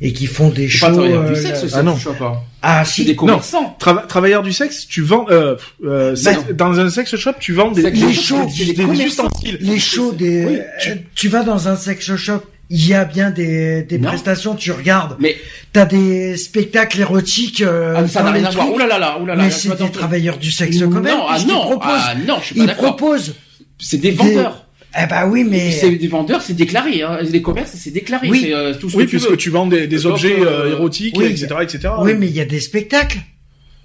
et 0.00 0.12
qui 0.12 0.26
font 0.26 0.48
des 0.48 0.68
shows 0.68 0.86
pas 0.86 0.92
travailleur 0.92 1.22
euh, 1.24 1.34
du 1.34 1.40
sexe, 1.40 1.66
Ah 1.74 1.82
non. 1.82 1.96
je 1.96 2.08
sais 2.08 2.14
pas. 2.14 2.44
Ah 2.62 2.84
C'est 2.84 2.92
si, 3.02 3.04
des 3.04 3.16
commerçants. 3.16 3.76
trava- 3.80 4.06
travailleur 4.06 4.42
du 4.44 4.52
sexe, 4.52 4.86
tu 4.86 5.02
vends. 5.02 5.26
Euh, 5.30 5.56
euh, 5.84 6.14
sexe- 6.16 6.38
non. 6.48 6.54
dans 6.56 6.78
un 6.80 6.88
sex 6.88 7.16
shop, 7.16 7.32
tu 7.40 7.52
vends 7.52 7.72
des, 7.72 7.82
Sex 7.82 7.98
des, 7.98 8.14
shop, 8.14 8.44
des- 8.46 8.64
c'est 8.64 8.72
des 8.74 9.02
ustensiles. 9.04 9.58
les 9.60 9.78
shows 9.80 10.12
des 10.12 10.44
Oui, 10.46 10.58
euh, 10.88 10.94
tu... 11.16 11.28
vas 11.28 11.42
dans 11.42 11.66
un 11.68 11.74
sex 11.76 12.14
shop, 12.16 12.40
il 12.70 12.86
y 12.86 12.94
a 12.94 13.04
bien 13.04 13.30
des, 13.30 13.82
des 13.82 13.98
Non. 13.98 14.08
prestations, 14.10 14.54
tu 14.54 14.70
regardes, 14.70 15.16
Mais 15.18 15.36
t'as 15.72 15.84
des 15.86 16.36
spectacles 16.36 17.00
érotiques 17.00 17.62
euh, 17.62 17.94
ah, 17.96 18.06
ça 18.06 18.20
dans 18.20 18.26
n'a 18.26 18.32
les 18.34 18.38
rien 18.40 18.48
à 18.48 18.52
voir. 18.52 18.72
Ouh 18.72 18.78
là 18.78 18.86
là 18.86 18.98
là, 19.00 19.18
ouh 19.20 19.26
là 19.26 19.34
là. 19.34 19.42
mais 19.44 19.50
c'est 19.50 19.70
des 19.70 19.76
dans- 19.76 19.88
travailleurs 19.88 20.38
du 20.38 20.52
sexe 20.52 20.78
quand 20.78 20.90
même, 21.00 21.04
Non, 21.16 21.26
ah 21.28 21.38
non, 21.46 21.60
proposent, 21.62 21.80
ah 21.90 22.14
non, 22.26 22.36
je 22.40 22.44
suis 22.46 22.54
pas 22.54 22.60
ils 22.62 22.66
d'accord. 22.68 22.96
proposent. 22.96 23.34
C'est 23.80 23.98
des 23.98 24.10
vendeurs. 24.12 24.64
Eh 24.96 25.06
bah 25.06 25.26
oui, 25.26 25.44
mais 25.44 25.70
C'est 25.70 25.90
des 25.96 26.08
vendeurs, 26.08 26.40
c'est 26.40 26.54
déclaré. 26.54 27.02
Hein. 27.02 27.18
Les 27.22 27.42
commerces, 27.42 27.72
c'est 27.74 27.90
déclaré. 27.90 28.28
Oui. 28.30 28.40
C'est 28.44 28.54
euh, 28.54 28.74
tout 28.74 28.88
ce 28.88 28.96
Oui, 28.96 29.04
que 29.04 29.10
tu 29.10 29.16
puisque 29.16 29.30
veux. 29.30 29.36
tu 29.36 29.50
vends 29.50 29.66
des, 29.66 30.06
objets 30.06 30.40
euh, 30.40 30.64
euh, 30.66 30.72
érotiques, 30.72 31.14
oui, 31.18 31.26
etc., 31.26 31.46
etc. 31.62 31.90
oui, 32.00 32.14
mais 32.14 32.26
il 32.26 32.34
y 32.34 32.40
a 32.40 32.44
des 32.46 32.60
spectacles. 32.60 33.18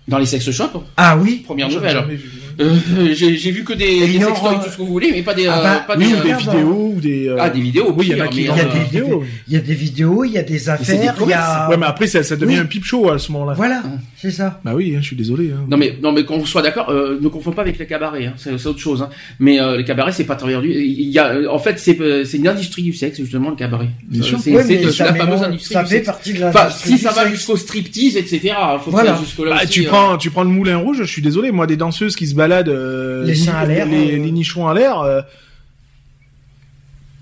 Dans 0.08 0.18
les 0.18 0.26
sex 0.26 0.49
shops, 0.51 0.84
Ah 0.97 1.18
oui. 1.18 1.43
première 1.45 1.70
nouvelle. 1.70 1.93
jamais 1.93 2.16
vu. 2.16 2.30
Euh, 2.60 2.76
j'ai 3.14 3.36
j'ai 3.38 3.51
vu 3.51 3.64
que 3.64 3.74
des, 3.74 3.99
des 4.01 4.20
sextoys, 4.20 4.30
aura- 4.32 4.56
tout 4.64 4.70
ce 4.70 4.78
que 4.78 4.82
vous 4.82 4.88
voulez, 4.88 5.10
mais 5.12 5.22
pas 5.24 5.34
des, 5.34 5.47
Ah 5.47 5.60
euh, 5.60 5.64
bah, 5.64 5.84
pas 5.88 5.97
Oui, 5.97 6.06
des, 6.08 6.14
ou 6.14 6.22
des 6.24 6.30
euh, 6.32 6.36
regarde, 6.38 6.41
vidéos 6.56 6.91
ou 6.95 6.99
des. 7.01 7.28
euh, 7.30 7.38
ah, 7.39 7.49
des 7.49 7.62
vidéos. 7.62 7.93
Oui, 7.97 8.06
il 8.12 8.18
y 8.18 8.22
a 8.22 8.28
qui 8.28 8.41
mais, 8.41 8.47
vendent 8.47 8.58
Il 8.58 8.62
y 8.62 8.62
a 8.62 8.66
euh, 8.66 8.74
des 8.74 8.80
vidéos. 8.84 9.24
Il 9.47 9.54
y 9.54 9.58
a 9.58 9.60
des 9.60 9.74
vidéos, 9.74 10.24
il 10.26 10.32
y 10.32 10.38
a 10.38 10.43
des 10.43 10.60
c'est 10.60 10.64
des 10.66 10.70
affaires, 10.70 11.16
il 11.22 11.30
y 11.30 11.34
a. 11.34 11.70
Ouais, 11.70 11.78
mais 11.78 11.86
après, 11.86 12.08
ça, 12.08 12.24
ça 12.24 12.36
devient 12.36 12.56
Oui. 12.56 12.60
un 12.62 12.66
pipe 12.66 12.86
show 12.86 13.10
à 13.10 13.18
ce 13.20 13.32
moment-là. 13.32 13.54
Voilà, 13.54 13.82
c'est 14.18 14.32
ça. 14.32 14.60
Bah 14.64 14.74
oui, 14.76 14.93
hein, 14.95 14.99
je 15.01 15.08
suis 15.08 15.16
désolé. 15.16 15.51
Hein. 15.51 15.66
Non 15.70 15.78
mais 15.78 15.97
non 16.01 16.12
mais 16.12 16.24
qu'on 16.26 16.45
soit 16.45 16.62
d'accord, 16.62 16.89
euh, 16.89 17.18
ne 17.22 17.28
confond 17.28 17.51
pas 17.51 17.62
avec 17.64 17.78
les 17.80 17.86
cabarets, 17.86 18.26
hein, 18.28 18.34
c'est 18.38 18.51
autre 18.68 18.80
chose. 18.80 19.01
Hein. 19.01 19.10
Mais 19.39 19.60
euh, 19.60 19.78
les 19.78 19.84
cabarets 19.84 20.12
c'est 20.12 20.24
pas 20.24 20.36
travailleur 20.36 20.62
du, 20.62 20.72
il 20.72 21.10
y 21.10 21.20
a, 21.20 21.28
euh, 21.34 21.47
en 21.49 21.60
fait 21.60 21.80
c'est 21.80 21.99
euh, 21.99 22.24
c'est 22.26 22.38
une 22.38 22.47
industrie 22.47 22.84
du 22.84 22.93
sexe 22.93 23.18
justement 23.18 23.49
le 23.49 23.56
cabaret. 23.56 23.89
Bien 24.08 24.22
Euh, 24.22 24.24
sûr. 24.24 24.39
C'est 24.39 24.51
la 24.51 25.14
fameuse 25.14 25.43
industrie 25.43 25.74
ça 25.74 25.84
du 25.84 25.89
fait 25.89 25.95
sexe. 25.95 26.06
partie 26.06 26.34
de 26.34 26.39
la. 26.39 26.49
Enfin, 26.49 26.66
industrie 26.66 26.89
si 26.91 26.97
ça 26.99 27.12
va 27.12 27.28
jusqu'au 27.30 27.58
striptease, 27.58 28.16
etc. 28.18 28.54
Faut 28.84 28.91
Voilà. 28.91 29.12
que 29.12 29.18
ça 29.18 29.24
jusque 29.24 29.39
là 29.39 29.56
Bah, 29.60 29.66
tu 29.66 29.86
euh, 29.86 29.89
prends, 29.89 30.18
tu 30.18 30.30
prends 30.32 30.43
le 30.43 30.49
moulin 30.49 30.78
rouge. 30.78 30.97
Je 30.99 31.04
suis 31.04 31.22
désolé, 31.22 31.51
moi, 31.51 31.68
des 31.68 31.76
danseuses 31.78 32.16
qui 32.16 32.28
se 32.28 32.36
baladent, 32.48 32.70
euh, 32.70 33.24
Les 33.26 33.36
seins 33.36 33.54
à 33.56 33.66
l'air, 33.66 33.86
les, 33.88 34.14
euh. 34.14 34.18
les 34.24 34.32
nichons 34.32 34.68
à 34.68 34.74
l'air. 34.74 35.00
euh, 35.00 35.22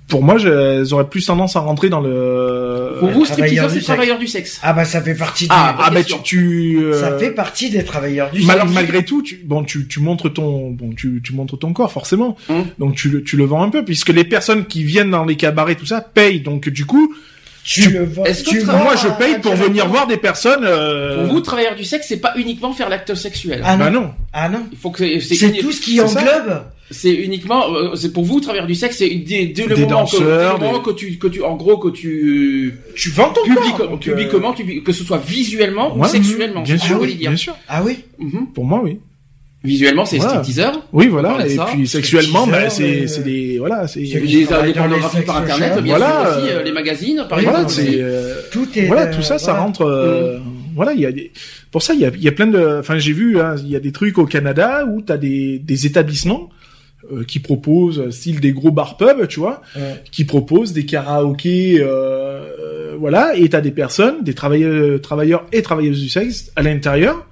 pour 0.07 0.23
moi, 0.23 0.35
elles 0.41 0.93
auraient 0.93 1.07
plus 1.07 1.25
tendance 1.25 1.55
à 1.55 1.61
rentrer 1.61 1.87
dans 1.87 2.01
le. 2.01 2.97
Pour 2.99 3.11
vous, 3.11 3.23
travailleur 3.23 3.25
stripteaseur, 3.25 3.67
du 3.67 3.69
c'est 3.69 3.75
sexe. 3.75 3.85
travailleur 3.85 4.19
du 4.19 4.27
sexe. 4.27 4.59
Ah 4.61 4.73
bah 4.73 4.83
ça 4.83 5.01
fait 5.01 5.15
partie. 5.15 5.47
Ah, 5.49 5.73
des... 5.77 5.83
Ah 5.85 5.89
bah 5.89 5.95
question. 6.01 6.17
tu, 6.17 6.75
tu 6.77 6.83
euh, 6.83 6.99
Ça 6.99 7.17
fait 7.17 7.31
partie 7.31 7.69
des 7.69 7.85
travailleurs 7.85 8.29
du 8.29 8.43
mal- 8.43 8.59
sexe. 8.59 8.73
malgré 8.73 9.05
tout, 9.05 9.21
tu, 9.21 9.39
bon, 9.45 9.63
tu, 9.63 9.87
tu 9.87 10.01
montres 10.01 10.33
ton, 10.33 10.69
bon, 10.71 10.89
tu, 10.97 11.21
tu 11.23 11.31
montres 11.33 11.57
ton 11.57 11.71
corps 11.71 11.93
forcément. 11.93 12.35
Hum. 12.49 12.65
Donc 12.77 12.95
tu, 12.95 13.09
le- 13.09 13.23
tu 13.23 13.37
le 13.37 13.45
vends 13.45 13.63
un 13.63 13.69
peu, 13.69 13.85
puisque 13.85 14.09
les 14.09 14.25
personnes 14.25 14.65
qui 14.65 14.83
viennent 14.83 15.11
dans 15.11 15.23
les 15.23 15.37
cabarets 15.37 15.75
tout 15.75 15.85
ça 15.85 16.01
payent. 16.01 16.41
Donc 16.41 16.67
du 16.67 16.85
coup, 16.85 17.15
Tu 17.63 17.89
le 17.89 18.03
vends. 18.05 18.23
Est-ce 18.23 18.43
que 18.43 18.49
tu 18.49 18.63
moi 18.65 18.95
je 18.95 19.07
paye 19.19 19.39
pour 19.39 19.53
venir 19.55 19.87
voir 19.87 20.07
des 20.07 20.17
personnes. 20.17 20.63
euh, 20.63 21.23
Pour 21.25 21.33
vous, 21.35 21.41
travailleur 21.41 21.75
du 21.75 21.83
sexe, 21.85 22.07
c'est 22.09 22.17
pas 22.17 22.33
uniquement 22.35 22.73
faire 22.73 22.89
l'acte 22.89 23.13
sexuel. 23.15 23.61
Ah 23.63 23.77
non. 23.77 23.85
bah 23.85 23.89
non. 23.91 24.11
Ah 24.33 24.49
non. 24.49 24.65
Il 24.71 24.77
faut 24.77 24.89
que 24.91 25.19
c'est- 25.19 25.57
tout 25.59 25.71
ce 25.71 25.81
qui 25.81 25.99
englobe. 26.01 26.63
c'est 26.89 27.13
uniquement 27.13 27.71
euh, 27.73 27.95
c'est 27.95 28.11
pour 28.11 28.25
vous 28.25 28.39
travailleur 28.41 28.67
du 28.67 28.75
sexe, 28.75 28.97
c'est 28.97 29.09
dès, 29.09 29.45
dès 29.45 29.65
le 29.65 29.75
Des 29.75 29.83
moment, 29.83 30.05
que, 30.05 30.17
dès 30.17 30.23
le 30.23 30.57
moment 30.59 30.77
des- 30.79 30.83
que 30.83 30.91
tu 30.91 31.17
que 31.17 31.27
tu 31.27 31.41
en 31.43 31.55
gros 31.55 31.77
que 31.77 31.87
tu 31.89 32.73
Tu 32.95 33.09
vends 33.11 33.29
ton 33.29 33.43
public, 33.43 33.77
corps. 33.77 33.89
donc, 33.89 34.07
euh, 34.07 34.11
publiquement 34.11 34.53
tu- 34.53 34.81
que 34.83 34.91
ce 34.91 35.03
soit 35.05 35.19
visuellement 35.25 35.95
ou 35.95 36.01
ouais, 36.01 36.09
seulement, 36.09 36.61
Bien 36.63 36.65
c'est 36.65 36.77
ce 36.79 36.81
que 36.81 36.87
sûr, 36.87 36.95
je 36.95 36.99
voulais 36.99 37.13
dire. 37.13 37.29
bien 37.29 37.37
sûr. 37.37 37.55
Ah 37.69 37.81
oui. 37.83 37.99
Mhm. 38.19 38.47
Pour 38.53 38.65
moi, 38.65 38.81
oui. 38.83 38.99
Visuellement, 39.63 40.05
c'est 40.05 40.17
Voilà. 40.17 40.43
stripteaser. 40.43 40.71
Oui, 40.91 41.07
voilà. 41.07 41.45
Et 41.45 41.55
ça. 41.55 41.67
puis 41.71 41.87
sexuellement, 41.87 42.45
teaser, 42.45 42.51
bah, 42.63 42.69
c'est 42.71 43.01
euh, 43.03 43.07
c'est 43.07 43.23
des 43.23 43.57
voilà, 43.59 43.87
c'est 43.87 43.99
les 43.99 44.45
pornographies 44.73 45.21
par 45.21 45.37
internet, 45.37 45.79
bien 45.83 45.97
Voilà, 45.97 46.31
sûr 46.33 46.43
aussi, 46.43 46.51
euh, 46.53 46.63
les 46.63 46.71
magazines, 46.71 47.25
par 47.29 47.39
voilà, 47.39 47.61
exemple. 47.63 47.71
c'est 47.91 48.01
euh, 48.01 48.35
Tout 48.51 48.67
est. 48.75 48.87
voilà, 48.87 49.03
euh, 49.07 49.13
tout 49.15 49.21
ça, 49.21 49.37
ça 49.37 49.51
voilà. 49.51 49.65
rentre. 49.65 49.81
euh, 49.83 50.39
Voilà, 50.75 50.93
il 50.93 51.01
y 51.01 51.05
a 51.05 51.11
des. 51.11 51.31
Pour 51.69 51.83
ça, 51.83 51.93
il 51.93 51.99
y 51.99 52.05
a, 52.05 52.11
il 52.15 52.23
y 52.23 52.27
a 52.27 52.31
plein 52.31 52.47
de. 52.47 52.79
Enfin, 52.79 52.97
j'ai 52.97 53.13
vu, 53.13 53.39
hein, 53.39 53.55
il 53.59 53.69
y 53.69 53.75
a 53.75 53.79
des 53.79 53.91
trucs 53.91 54.17
au 54.17 54.25
Canada 54.25 54.85
où 54.89 55.01
t'as 55.01 55.17
des 55.17 55.59
des 55.59 55.85
établissements 55.85 56.49
euh, 57.13 57.23
qui 57.23 57.39
proposent, 57.39 58.09
style 58.09 58.39
des 58.39 58.53
gros 58.53 58.71
bar 58.71 58.97
pubs, 58.97 59.27
tu 59.27 59.39
vois, 59.39 59.61
Ouais. 59.75 60.01
qui 60.11 60.23
proposent 60.25 60.73
des 60.73 60.85
karaokés, 60.85 61.81
euh, 61.81 61.85
euh, 61.87 62.95
voilà, 62.99 63.35
et 63.35 63.47
t'as 63.49 63.61
des 63.61 63.71
personnes, 63.71 64.23
des 64.23 64.33
travailleurs, 64.33 64.99
travailleurs 65.01 65.45
et 65.51 65.61
travailleuses 65.61 66.01
du 66.01 66.09
sexe 66.09 66.51
à 66.55 66.61
l'intérieur, 66.63 67.27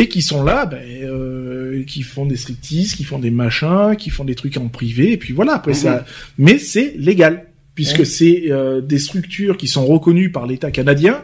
et 0.00 0.08
qui 0.08 0.22
sont 0.22 0.42
là, 0.42 0.66
ben, 0.66 0.80
euh, 1.02 1.82
qui 1.86 2.02
font 2.02 2.26
des 2.26 2.36
striptease, 2.36 2.94
qui 2.94 3.04
font 3.04 3.18
des 3.18 3.30
machins, 3.30 3.94
qui 3.98 4.10
font 4.10 4.24
des 4.24 4.34
trucs 4.34 4.56
en 4.56 4.68
privé, 4.68 5.12
et 5.12 5.16
puis 5.16 5.32
voilà. 5.32 5.54
Après 5.54 5.72
Mhm. 5.72 5.76
ça, 5.76 6.04
mais 6.38 6.58
c'est 6.58 6.94
légal 6.96 7.44
puisque 7.74 8.04
c'est 8.04 8.44
euh, 8.50 8.80
des 8.80 8.98
structures 8.98 9.56
qui 9.56 9.68
sont 9.68 9.86
reconnues 9.86 10.32
par 10.32 10.46
l'État 10.46 10.70
canadien. 10.72 11.22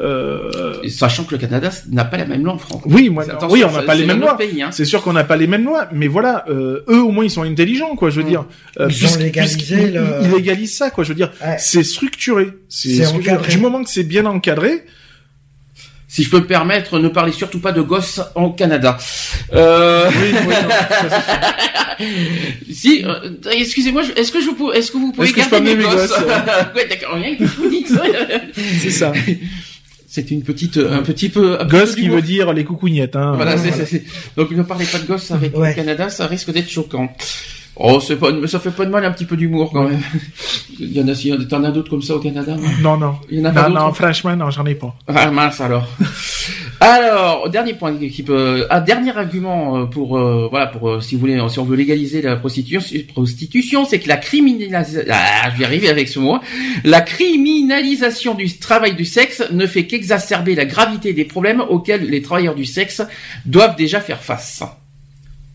Euh, 0.00 0.76
Sachant 0.88 1.24
que 1.24 1.32
le 1.32 1.38
Canada 1.38 1.70
n'a 1.90 2.06
pas 2.06 2.16
la 2.16 2.24
même 2.24 2.42
langue, 2.44 2.58
Franck. 2.58 2.86
oui, 2.86 3.10
moi, 3.10 3.24
Attention, 3.24 3.50
oui, 3.50 3.62
on 3.64 3.70
n'a 3.70 3.82
pas 3.82 3.94
les 3.94 4.06
mêmes 4.06 4.20
lois. 4.20 4.38
Hein. 4.40 4.70
C'est 4.70 4.86
sûr 4.86 5.02
qu'on 5.02 5.12
n'a 5.12 5.24
pas 5.24 5.36
les 5.36 5.46
mêmes 5.46 5.64
lois, 5.64 5.88
mais 5.92 6.06
voilà, 6.06 6.44
euh, 6.48 6.80
eux 6.88 7.02
au 7.02 7.10
moins 7.10 7.24
ils 7.24 7.30
sont 7.30 7.42
intelligents, 7.42 7.96
quoi. 7.96 8.08
Je 8.08 8.16
veux 8.20 8.24
Mm. 8.26 8.28
dire, 8.30 8.46
Euh, 8.78 8.88
Ils 8.88 9.04
ont 9.06 9.16
légalisé 9.18 9.56
puisqu'ils- 9.76 9.92
le- 9.94 10.06
ils 10.22 10.30
légalisent 10.30 10.74
ça, 10.74 10.90
quoi. 10.90 11.04
Je 11.04 11.10
veux 11.10 11.14
dire, 11.16 11.32
Ouais. 11.44 11.56
c'est 11.58 11.82
structuré. 11.82 12.46
C'est 12.70 13.04
structuré. 13.04 13.34
encadré. 13.36 13.52
Du 13.52 13.58
moment 13.58 13.82
que 13.84 13.90
c'est 13.90 14.04
bien 14.04 14.24
encadré, 14.24 14.84
Si 16.12 16.24
je 16.24 16.28
peux 16.30 16.40
me 16.40 16.46
permettre, 16.46 16.98
ne 16.98 17.06
parlez 17.08 17.30
surtout 17.30 17.60
pas 17.60 17.70
de 17.70 17.82
gosses 17.82 18.20
en 18.34 18.50
Canada. 18.50 18.98
Euh... 19.52 20.10
oui, 20.10 20.34
oui, 20.48 20.54
non, 20.64 20.68
ça, 20.68 21.98
si, 22.72 23.04
euh, 23.04 23.30
excusez-moi, 23.52 24.02
est-ce 24.16 24.32
que 24.32 24.40
je 24.40 24.50
peux, 24.50 24.74
est-ce 24.74 24.90
que 24.90 24.96
vous 24.96 25.12
pouvez 25.12 25.30
garder 25.32 25.60
mes 25.60 25.76
gosses, 25.84 25.94
gosses, 25.94 26.18
Ouais, 26.74 26.88
d'accord, 26.88 27.14
rien 27.14 27.36
que 27.36 27.44
vous 27.44 27.70
dites. 27.70 27.92
c'est 28.80 28.90
ça. 28.90 29.12
C'est 30.08 30.32
une 30.32 30.42
petite, 30.42 30.78
un 30.78 31.02
petit 31.02 31.28
peu. 31.28 31.60
un 31.60 31.64
Gosse 31.66 31.94
qui 31.94 32.08
veut 32.08 32.22
dire 32.22 32.52
les 32.52 32.64
coucougnettes, 32.64 33.14
hein. 33.14 33.34
Voilà, 33.36 33.56
c'est, 33.56 33.68
Voilà. 33.68 33.86
c'est, 33.86 33.98
c'est- 33.98 34.04
Donc 34.36 34.50
ne 34.50 34.64
parlez 34.64 34.86
pas 34.86 34.98
de 34.98 35.06
gosses 35.06 35.30
avec 35.30 35.56
Ouais. 35.56 35.68
le 35.68 35.74
Canada, 35.76 36.08
ça 36.10 36.26
risque 36.26 36.50
d'être 36.52 36.68
choquant. 36.68 37.14
Oh, 37.82 37.98
c'est 37.98 38.16
pas, 38.16 38.28
ça 38.46 38.60
fait 38.60 38.70
pas 38.72 38.84
de 38.84 38.90
mal 38.90 39.02
un 39.06 39.10
petit 39.10 39.24
peu 39.24 39.38
d'humour 39.38 39.70
quand 39.72 39.88
même. 39.88 40.02
Il 40.78 40.92
y 40.92 41.00
en 41.00 41.08
a, 41.08 41.12
il 41.12 41.26
y 41.28 41.32
en 41.32 41.40
a- 41.40 41.44
t'en 41.46 41.64
as 41.64 41.70
d'autres 41.70 41.88
comme 41.88 42.02
ça 42.02 42.14
au 42.14 42.18
Canada 42.18 42.54
non? 42.54 42.68
Non, 42.82 42.96
non. 42.98 43.14
Il 43.30 43.38
y 43.38 43.40
en 43.40 43.46
a 43.46 43.52
pas 43.52 43.70
Non, 43.70 43.86
non, 43.86 43.92
franchement, 43.94 44.36
non, 44.36 44.50
j'en 44.50 44.66
ai 44.66 44.74
pas. 44.74 44.94
Ah 45.08 45.30
mince 45.30 45.62
alors. 45.62 45.88
alors, 46.80 47.48
dernier 47.48 47.72
point 47.72 47.94
qui 47.96 48.22
peut, 48.22 48.66
un 48.68 48.80
dernier 48.82 49.16
argument 49.16 49.78
euh, 49.78 49.84
pour 49.86 50.18
euh, 50.18 50.48
voilà 50.50 50.66
pour 50.66 50.90
euh, 50.90 51.00
si 51.00 51.14
vous 51.14 51.20
voulez 51.22 51.40
si 51.48 51.58
on 51.58 51.64
veut 51.64 51.76
légaliser 51.76 52.20
la 52.20 52.36
prostitution, 52.36 52.82
prostitution, 53.14 53.86
c'est 53.86 53.98
que 53.98 54.08
la 54.08 54.18
criminalisation, 54.18 55.00
ah, 55.10 55.50
je 55.54 55.58
vais 55.58 55.64
arriver 55.64 55.88
avec 55.88 56.08
ce 56.08 56.18
mot, 56.18 56.38
la 56.84 57.00
criminalisation 57.00 58.34
du 58.34 58.58
travail 58.58 58.94
du 58.94 59.06
sexe 59.06 59.42
ne 59.52 59.66
fait 59.66 59.86
qu'exacerber 59.86 60.54
la 60.54 60.66
gravité 60.66 61.14
des 61.14 61.24
problèmes 61.24 61.60
auxquels 61.62 62.04
les 62.10 62.20
travailleurs 62.20 62.54
du 62.54 62.66
sexe 62.66 63.00
doivent 63.46 63.76
déjà 63.76 64.00
faire 64.00 64.20
face. 64.22 64.62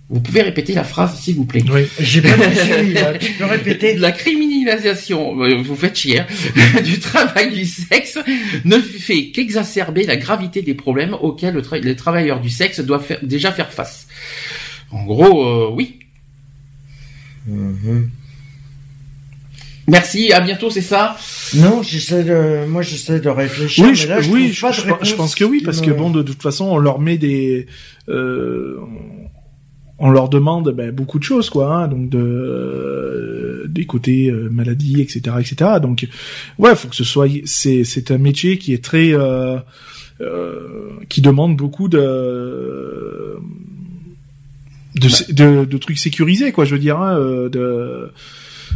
Vous 0.10 0.20
pouvez 0.22 0.44
répéter 0.44 0.74
la 0.74 0.84
phrase 0.84 1.20
s'il 1.20 1.36
vous 1.36 1.46
plaît. 1.46 1.64
Oui. 1.68 1.88
J'ai 2.00 2.22
pas 2.22 2.30
suivi. 2.56 2.96
Tu 3.20 3.32
peux 3.34 3.46
répéter 3.46 3.96
La 3.96 4.12
criminalisation, 4.12 5.42
euh, 5.44 5.56
vous 5.64 5.76
faites 5.76 5.96
chier, 5.98 6.20
hein, 6.20 6.26
du 6.84 7.00
travail 7.00 7.52
du 7.52 7.66
sexe 7.66 8.20
ne 8.66 8.78
fait 8.80 9.28
qu'exacerber 9.32 10.04
la 10.06 10.16
gravité 10.18 10.62
des 10.62 10.76
problèmes 10.76 11.16
auxquels 11.16 11.56
le 11.56 11.62
tra- 11.62 11.82
les 11.82 11.96
travailleurs 11.96 12.40
du 12.40 12.52
sexe 12.52 12.82
doivent 12.82 13.04
faire- 13.04 13.20
déjà 13.24 13.52
faire 13.52 13.72
face. 13.74 14.08
En 14.92 15.04
gros, 15.06 15.44
euh, 15.44 15.70
oui. 15.74 16.00
Mhm. 17.48 18.10
Merci, 19.88 20.34
à 20.34 20.40
bientôt, 20.42 20.72
c'est 20.72 20.82
ça? 20.82 21.16
Non, 21.56 21.84
j'essaie 21.84 22.24
de, 22.24 22.66
moi 22.68 22.82
j'essaie 22.82 23.20
de 23.20 23.30
réfléchir. 23.30 23.84
Oui, 23.86 23.90
mais 23.92 23.96
je, 23.96 24.08
là, 24.08 24.20
je 24.22 24.30
oui, 24.32 24.48
je, 24.52 24.66
je- 25.04 25.14
pense 25.16 25.36
que 25.36 25.44
oui, 25.44 25.62
parce 25.64 25.80
que 25.82 25.92
bon, 25.92 26.10
de, 26.10 26.24
toute 26.24 26.42
façon, 26.42 26.66
on 26.66 26.78
leur 26.80 27.00
met 27.00 27.20
des, 27.20 27.68
euh, 28.10 28.78
on 29.98 30.10
leur 30.10 30.30
demande 30.30 30.72
ben, 30.72 30.92
beaucoup 30.92 31.20
de 31.20 31.24
choses, 31.24 31.50
quoi, 31.50 31.74
hein, 31.74 31.88
donc 31.88 32.10
de 32.10 32.20
euh, 32.20 33.66
des 33.68 33.86
côtés 33.86 34.30
euh, 34.30 34.50
maladie, 34.50 35.02
etc., 35.02 35.38
etc. 35.40 35.72
Donc, 35.82 36.08
ouais, 36.58 36.76
faut 36.76 36.90
que 36.90 36.96
ce 36.96 37.04
soit, 37.04 37.30
c'est 37.46 37.84
c'est 37.84 38.12
un 38.12 38.18
métier 38.18 38.58
qui 38.58 38.74
est 38.74 38.84
très, 38.84 39.14
euh, 39.14 39.58
euh, 40.22 40.90
qui 41.08 41.22
demande 41.22 41.56
beaucoup 41.56 41.88
de 41.88 43.36
de, 44.96 45.34
de, 45.34 45.66
de 45.66 45.78
trucs 45.78 45.98
sécurisés, 45.98 46.52
quoi, 46.52 46.66
je 46.66 46.74
veux 46.74 46.80
dire, 46.80 47.00
hein, 47.00 47.18
euh, 47.18 47.50
de 47.50 48.12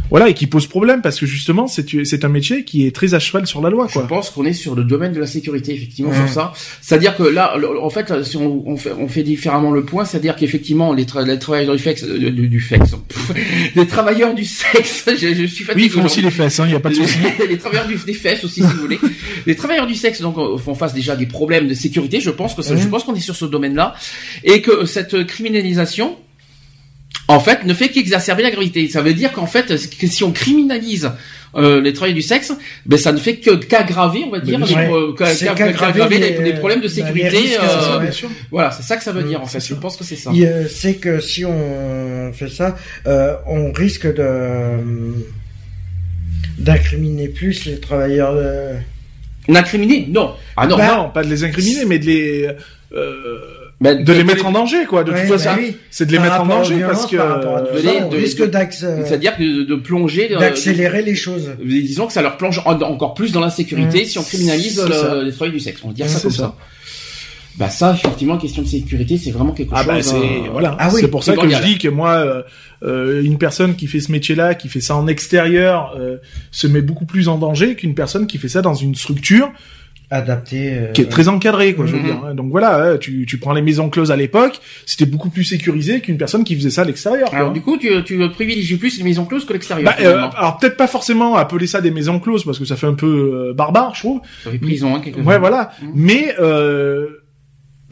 voilà, 0.08 0.28
et 0.28 0.34
qui 0.34 0.46
pose 0.46 0.66
problème 0.66 1.02
parce 1.02 1.20
que 1.20 1.26
justement, 1.26 1.66
c'est 1.66 2.04
c'est 2.04 2.24
un 2.24 2.28
métier 2.28 2.64
qui 2.64 2.86
est 2.86 2.94
très 2.94 3.14
à 3.14 3.18
cheval 3.18 3.46
sur 3.46 3.60
la 3.60 3.70
loi, 3.70 3.86
Je 3.88 3.94
quoi. 3.94 4.06
pense 4.08 4.30
qu'on 4.30 4.44
est 4.44 4.52
sur 4.52 4.74
le 4.74 4.82
domaine 4.84 5.12
de 5.12 5.20
la 5.20 5.26
sécurité, 5.26 5.72
effectivement, 5.74 6.12
sur 6.14 6.28
ça. 6.28 6.52
C'est-à-dire 6.80 7.16
que 7.16 7.22
là, 7.22 7.54
en 7.80 7.90
fait, 7.90 8.24
si 8.24 8.36
on, 8.36 8.68
on 8.68 8.76
fait, 8.76 8.92
on 8.98 9.06
fait 9.08 9.22
différemment 9.22 9.70
le 9.70 9.84
point, 9.84 10.04
c'est-à-dire 10.04 10.34
qu'effectivement, 10.36 10.92
les, 10.92 11.04
tra- 11.04 11.24
les 11.26 11.38
travailleurs 11.38 11.74
du 11.76 11.82
sexe, 11.82 12.04
euh, 12.04 12.30
du, 12.30 12.48
du 12.48 12.60
sexe, 12.60 12.94
pff, 13.08 13.32
les 13.76 13.86
travailleurs 13.86 14.34
du 14.34 14.44
sexe, 14.44 15.04
je, 15.20 15.34
je 15.34 15.44
suis 15.46 15.64
fatigué. 15.64 15.84
Oui, 15.84 15.86
ils 15.86 15.90
font 15.90 16.04
aussi 16.04 16.22
les 16.22 16.30
fesses, 16.30 16.58
hein, 16.60 16.66
y 16.68 16.74
a 16.74 16.80
pas 16.80 16.88
de 16.90 16.94
souci. 16.94 17.18
les, 17.38 17.46
les 17.48 17.58
travailleurs 17.58 17.86
du, 17.86 17.96
des 17.96 18.14
fesses 18.14 18.42
aussi, 18.44 18.62
si 18.62 18.66
vous 18.66 18.80
voulez. 18.80 18.98
Les 19.46 19.54
travailleurs 19.54 19.86
du 19.86 19.94
sexe, 19.94 20.20
donc, 20.20 20.36
euh, 20.38 20.56
font 20.58 20.74
face 20.74 20.94
déjà 20.94 21.12
à 21.12 21.16
des 21.16 21.26
problèmes 21.26 21.68
de 21.68 21.74
sécurité. 21.74 22.20
Je 22.20 22.30
pense 22.30 22.54
que 22.54 22.62
ça- 22.62 22.76
je 22.76 22.88
pense 22.88 23.04
qu'on 23.04 23.14
est 23.14 23.20
sur 23.20 23.36
ce 23.36 23.44
domaine-là, 23.44 23.94
et 24.44 24.60
que 24.62 24.86
cette 24.86 25.24
criminalisation, 25.26 26.16
en 27.30 27.40
fait, 27.40 27.64
ne 27.64 27.74
fait 27.74 27.88
qu'exacerber 27.88 28.42
la 28.42 28.50
gravité. 28.50 28.88
Ça 28.88 29.02
veut 29.02 29.14
dire 29.14 29.32
qu'en 29.32 29.46
fait, 29.46 29.66
que 29.98 30.06
si 30.06 30.24
on 30.24 30.32
criminalise 30.32 31.10
euh, 31.56 31.80
les 31.80 31.92
travailleurs 31.92 32.16
du 32.16 32.22
sexe, 32.22 32.52
ben 32.86 32.96
ça 32.98 33.12
ne 33.12 33.18
fait 33.18 33.36
que 33.36 33.50
qu'aggraver, 33.56 34.22
on 34.26 34.30
va 34.30 34.38
dire, 34.40 34.58
bien 34.58 34.66
les, 34.66 34.86
pro- 34.88 35.06
les, 36.08 36.18
les- 36.18 36.42
les 36.44 36.52
problèmes 36.54 36.80
de 36.80 36.86
bah, 36.88 36.92
les 36.94 37.02
sécurité. 37.30 37.56
euh, 37.60 37.98
voilà, 38.50 38.70
c'est 38.70 38.82
ça 38.84 38.96
que 38.96 39.02
ça 39.02 39.12
veut 39.12 39.22
dire 39.24 39.40
en 39.42 39.46
fait. 39.46 39.60
Je 39.60 39.74
pense 39.74 39.96
que 39.96 40.04
c'est 40.04 40.16
ça. 40.16 40.30
Euh, 40.32 40.66
C'est 40.70 40.94
que 40.94 41.20
si 41.20 41.44
on 41.44 42.32
fait 42.32 42.48
ça, 42.48 42.76
euh, 43.06 43.34
on 43.46 43.72
risque 43.72 44.06
de 44.06 44.14
euh, 44.22 44.78
d'incriminer 46.58 47.28
plus 47.28 47.64
les 47.66 47.80
travailleurs. 47.80 48.32
euh, 48.36 48.74
L'incriminer 49.48 50.06
Non. 50.08 50.34
Ah 50.56 50.66
non. 50.66 50.76
Bah, 50.76 50.94
non, 50.96 51.10
pas 51.10 51.24
de 51.24 51.30
les 51.30 51.42
incriminer, 51.44 51.84
mais 51.84 51.98
de 51.98 52.06
les 52.06 52.48
euh, 53.84 53.94
de 54.02 54.12
les 54.12 54.24
mettre 54.24 54.44
en 54.46 54.52
danger, 54.52 54.84
quoi. 54.86 55.04
De 55.04 55.10
ouais, 55.12 55.26
toute 55.26 55.38
façon, 55.38 55.56
bah 55.56 55.56
oui. 55.58 55.76
c'est 55.90 56.04
de 56.06 56.12
les 56.12 56.18
Par 56.18 56.26
mettre 56.26 56.40
en 56.42 56.46
danger 56.46 56.80
parce 56.80 57.06
que 57.06 57.16
par 57.16 57.40
de 57.40 57.78
les- 57.78 58.10
de- 58.10 58.16
risque 58.16 58.42
C'est-à-dire 59.06 59.36
que 59.36 59.42
de, 59.42 59.64
de 59.64 59.74
plonger. 59.76 60.34
euh, 60.34 60.38
d'accélérer 60.38 61.02
les 61.02 61.14
choses. 61.14 61.50
disons 61.64 62.06
que 62.06 62.12
ça 62.12 62.20
leur 62.22 62.36
plonge 62.36 62.60
en- 62.66 62.80
encore 62.82 63.14
plus 63.14 63.32
dans 63.32 63.40
l'insécurité 63.40 64.02
Mm. 64.02 64.06
si 64.06 64.18
on 64.18 64.22
criminalise 64.22 64.84
le- 64.86 64.92
ça. 64.92 65.22
les 65.22 65.30
travailleurs 65.32 65.54
du 65.58 65.60
sexe. 65.60 65.80
On 65.84 65.88
va 65.88 65.94
dire 65.94 66.08
ça 66.08 66.20
comme 66.20 66.30
ça. 66.30 66.36
ça. 66.42 66.54
Bah 67.56 67.68
ça, 67.68 67.94
effectivement, 67.94 68.38
question 68.38 68.62
de 68.62 68.68
sécurité, 68.68 69.18
c'est 69.18 69.32
vraiment 69.32 69.52
quelque 69.52 69.72
ah 69.74 69.78
chose. 69.82 69.86
bah 69.88 70.02
c'est 70.02 70.14
euh, 70.14 70.50
voilà. 70.52 70.76
Ah 70.78 70.88
oui, 70.94 71.00
c'est 71.00 71.08
pour 71.08 71.24
ça 71.24 71.34
que 71.36 71.48
je 71.48 71.62
dis 71.62 71.78
que 71.78 71.88
moi, 71.88 72.12
euh, 72.12 72.42
euh, 72.84 73.22
une 73.22 73.38
personne 73.38 73.74
qui 73.74 73.86
fait 73.86 74.00
ce 74.00 74.12
métier-là, 74.12 74.54
qui 74.54 74.68
fait 74.68 74.80
ça 74.80 74.94
en 74.96 75.06
extérieur, 75.08 75.94
euh, 75.98 76.18
se 76.52 76.66
met 76.68 76.80
beaucoup 76.80 77.04
plus 77.06 77.28
en 77.28 77.38
danger 77.38 77.74
qu'une 77.74 77.94
personne 77.94 78.26
qui 78.26 78.38
fait 78.38 78.48
ça 78.48 78.62
dans 78.62 78.74
une 78.74 78.94
structure 78.94 79.50
Adapté. 80.10 80.72
euh, 80.72 80.92
qui 80.92 81.02
est 81.02 81.06
très 81.06 81.28
encadrée, 81.28 81.74
quoi. 81.74 81.86
Je 81.86 81.92
veux 81.92 81.98
Mhm. 81.98 82.04
dire. 82.04 82.20
hein. 82.26 82.34
Donc 82.34 82.50
voilà, 82.50 82.82
hein, 82.92 82.96
tu 82.98 83.26
tu 83.26 83.38
prends 83.38 83.52
les 83.52 83.62
maisons 83.62 83.88
closes 83.90 84.10
à 84.10 84.16
l'époque, 84.16 84.58
c'était 84.84 85.06
beaucoup 85.06 85.30
plus 85.30 85.44
sécurisé 85.44 86.00
qu'une 86.00 86.18
personne 86.18 86.42
qui 86.42 86.56
faisait 86.56 86.70
ça 86.70 86.82
à 86.82 86.84
l'extérieur. 86.84 87.30
quoi. 87.30 87.38
Alors 87.38 87.52
du 87.52 87.60
coup, 87.60 87.76
tu, 87.78 87.88
tu 88.04 88.18
privilégies 88.30 88.76
plus 88.76 88.98
les 88.98 89.04
maisons 89.04 89.24
closes 89.24 89.44
que 89.44 89.52
l'extérieur. 89.52 89.84
Bah, 89.84 89.96
euh, 90.04 90.26
alors 90.36 90.58
peut-être 90.58 90.76
pas 90.76 90.88
forcément 90.88 91.36
appeler 91.36 91.66
ça 91.68 91.80
des 91.80 91.90
maisons 91.92 92.18
closes 92.18 92.44
parce 92.44 92.58
que 92.58 92.64
ça 92.64 92.74
fait 92.76 92.86
un 92.88 92.94
peu 92.94 93.06
euh, 93.50 93.54
barbare, 93.54 93.94
je 93.94 94.00
trouve. 94.00 94.20
ça 94.42 94.50
fait 94.50 94.58
prison, 94.58 94.96
hein, 94.96 95.00
quelque 95.00 95.20
Ouais, 95.20 95.38
voilà. 95.38 95.70
Mhm. 95.82 95.90
Mais 95.94 96.34
euh, 96.40 97.06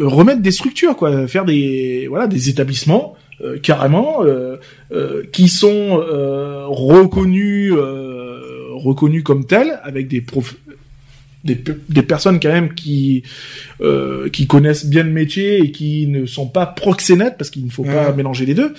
remettre 0.01 0.41
des 0.43 0.51
structures, 0.51 0.97
quoi, 0.97 1.27
faire 1.29 1.45
des 1.45 2.07
voilà 2.09 2.27
des 2.27 2.49
établissements 2.49 3.14
euh, 3.45 3.59
carrément 3.61 4.25
euh, 4.25 4.57
euh, 4.93 5.23
qui 5.33 5.49
sont 5.49 6.01
euh, 6.03 6.64
reconnus 6.66 7.73
euh, 7.77 8.41
reconnus 8.75 9.23
comme 9.25 9.45
tels 9.45 9.79
avec 9.83 10.09
des 10.09 10.21
profs 10.21 10.57
des, 11.45 11.62
des 11.89 12.03
personnes 12.03 12.41
quand 12.41 12.51
même 12.53 12.74
qui 12.74 13.22
euh, 13.80 14.28
qui 14.28 14.47
connaissent 14.47 14.86
bien 14.86 15.05
le 15.05 15.11
métier 15.11 15.61
et 15.61 15.70
qui 15.70 16.07
ne 16.09 16.26
sont 16.26 16.49
pas 16.49 16.66
proxénètes 16.66 17.36
parce 17.39 17.51
qu'il 17.51 17.64
ne 17.64 17.70
faut 17.70 17.84
pas 17.84 18.09
Ouais. 18.09 18.12
mélanger 18.14 18.45
les 18.45 18.55
deux 18.55 18.74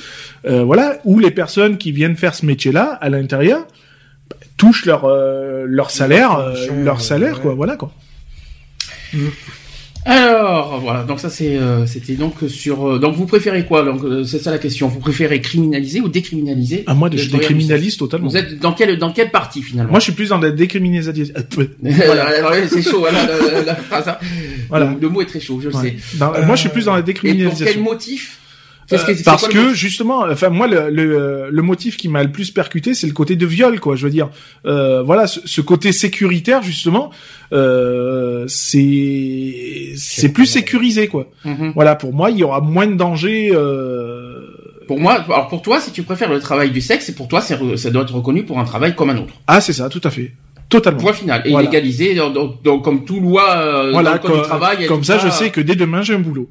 euh, 0.46 0.64
voilà 0.64 1.00
ou 1.06 1.20
les 1.20 1.32
personnes 1.32 1.78
qui 1.78 1.92
viennent 1.92 2.18
faire 2.18 2.36
ce 2.36 2.46
métier 2.46 2.72
là 2.72 2.98
à 3.02 3.10
l'intérieur 3.10 3.66
bah, 4.30 4.36
touchent 4.58 4.86
leur 4.86 5.06
euh, 5.06 5.64
leur 5.68 5.90
salaire 5.90 6.36
euh, 6.38 6.50
conditions, 6.54 6.84
leur 6.84 7.02
salaire 7.02 7.36
ouais. 7.38 7.42
quoi 7.44 7.54
voilà 7.56 7.76
quoi 7.78 7.94
Alors 10.12 10.80
voilà, 10.82 11.04
donc 11.04 11.20
ça 11.20 11.30
c'est 11.30 11.56
euh, 11.58 11.86
c'était 11.86 12.14
donc 12.14 12.34
sur 12.48 12.88
euh, 12.94 12.98
donc 13.00 13.16
vous 13.16 13.28
préférez 13.28 13.64
quoi? 13.66 13.84
Donc 13.84 14.04
euh, 14.04 14.24
c'est 14.24 14.40
ça 14.40 14.50
la 14.50 14.58
question. 14.58 14.88
Vous 14.88 15.00
préférez 15.00 15.40
criminaliser 15.40 16.02
ou 16.02 16.08
décriminaliser? 16.10 16.84
Ah, 16.88 16.96
moi, 16.96 17.10
je 17.12 17.18
travailleurs 17.18 17.32
du 17.32 17.38
décriminalise 17.54 17.96
totalement. 17.98 18.28
Vous 18.28 18.36
êtes 18.38 18.58
dans 18.60 18.74
quelle 18.74 18.98
dans 18.98 19.12
quelle 19.14 19.30
partie 19.30 19.62
finalement? 19.62 19.92
Moi, 19.92 20.00
je 20.00 20.06
suis 20.06 20.14
plus 20.14 20.30
dans 20.30 20.40
la 20.40 20.50
décriminalisation. 20.50 21.34
Euh, 21.38 21.42
peu. 21.48 21.68
Voilà, 21.84 22.26
alors, 22.26 22.54
c'est 22.68 22.82
chaud. 22.82 23.00
Voilà, 23.02 23.24
la, 23.24 23.52
la- 23.52 23.62
la 23.64 23.76
phrase, 23.76 24.08
hein. 24.08 24.18
Voilà. 24.68 24.86
Le, 24.96 25.00
le 25.00 25.10
mot 25.10 25.22
est 25.22 25.26
très 25.28 25.40
chaud, 25.40 25.60
je 25.62 25.70
le 25.70 25.76
Ouais. 25.76 25.96
sais. 26.00 26.18
Dans- 26.18 26.34
Euh, 26.34 26.44
Moi, 26.46 26.56
je 26.56 26.62
suis 26.62 26.70
plus 26.70 26.86
dans 26.86 26.94
la 26.94 27.00
Et 27.00 27.04
pour 27.04 27.14
quel 27.22 27.32
décriminalisation. 27.36 27.84
motif 27.84 28.39
Que- 28.90 28.96
Euh, 28.96 29.16
parce 29.24 29.44
quoi 29.44 29.52
que 29.54 29.58
motif 29.60 29.76
justement, 29.76 30.22
enfin 30.32 30.50
moi 30.50 30.68
le, 30.68 30.90
le, 30.90 31.50
le 31.52 31.62
motif 31.62 31.96
qui 31.96 32.08
m'a 32.10 32.24
le 32.24 32.32
plus 32.32 32.50
percuté, 32.52 32.94
c'est 32.96 33.06
le 33.08 33.14
côté 33.14 33.36
de 33.36 33.46
viol, 33.46 33.80
quoi. 33.80 33.96
Je 33.96 34.04
veux 34.06 34.10
dire, 34.12 34.30
euh, 34.66 35.04
voilà, 35.04 35.28
ce, 35.28 35.40
ce 35.46 35.62
côté 35.62 35.92
sécuritaire 35.92 36.64
justement, 36.64 37.12
euh, 37.54 38.46
c'est 38.48 39.94
c'est 39.96 40.30
plus 40.34 40.46
sécurisé, 40.46 41.08
quoi. 41.08 41.28
Mhm. 41.46 41.74
Voilà, 41.76 41.96
pour 41.96 42.14
moi, 42.14 42.32
il 42.32 42.38
y 42.38 42.44
aura 42.44 42.62
moins 42.62 42.88
de 42.88 42.96
danger. 42.96 43.52
Euh... 43.54 44.42
Pour 44.88 45.00
moi, 45.00 45.14
alors 45.26 45.48
pour 45.50 45.62
toi, 45.62 45.80
si 45.80 45.92
tu 45.92 46.02
préfères 46.04 46.32
le 46.32 46.40
travail 46.40 46.72
du 46.72 46.82
sexe, 46.82 47.06
c'est 47.06 47.16
pour 47.16 47.28
toi, 47.28 47.42
ça 47.42 47.56
doit 47.92 48.02
être 48.04 48.16
reconnu 48.16 48.44
pour 48.44 48.60
un 48.60 48.64
travail 48.66 48.96
comme 48.96 49.12
un 49.12 49.18
autre. 49.18 49.34
Ah, 49.48 49.62
c'est 49.62 49.74
ça, 49.74 49.88
tout 49.88 50.02
à 50.04 50.10
fait, 50.10 50.32
totalement. 50.68 51.00
Point 51.00 51.14
final. 51.14 51.42
Et 51.46 51.52
Voilà. 51.52 51.68
légalisé, 51.70 52.16
donc, 52.16 52.34
donc- 52.34 52.64
donc, 52.64 52.84
comme 52.84 53.06
tout 53.06 53.20
loi 53.20 53.48
euh, 53.56 53.92
dans 53.92 54.02
le 54.02 54.06
code 54.18 54.22
comme, 54.32 54.36
du 54.42 54.42
travail. 54.48 54.88
comme 54.88 55.04
ça, 55.04 55.20
je 55.20 55.30
sais 55.30 55.52
que 55.52 55.62
dès 55.62 55.76
demain 55.76 56.02
j'ai 56.02 56.16
un 56.16 56.20
boulot. 56.20 56.50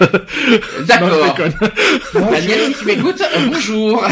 D'accord. 0.86 1.08
Daniel, 2.14 2.60
si 2.72 2.78
tu 2.80 2.84
m'écoutes, 2.86 3.20
euh, 3.20 3.46
bonjour. 3.52 4.04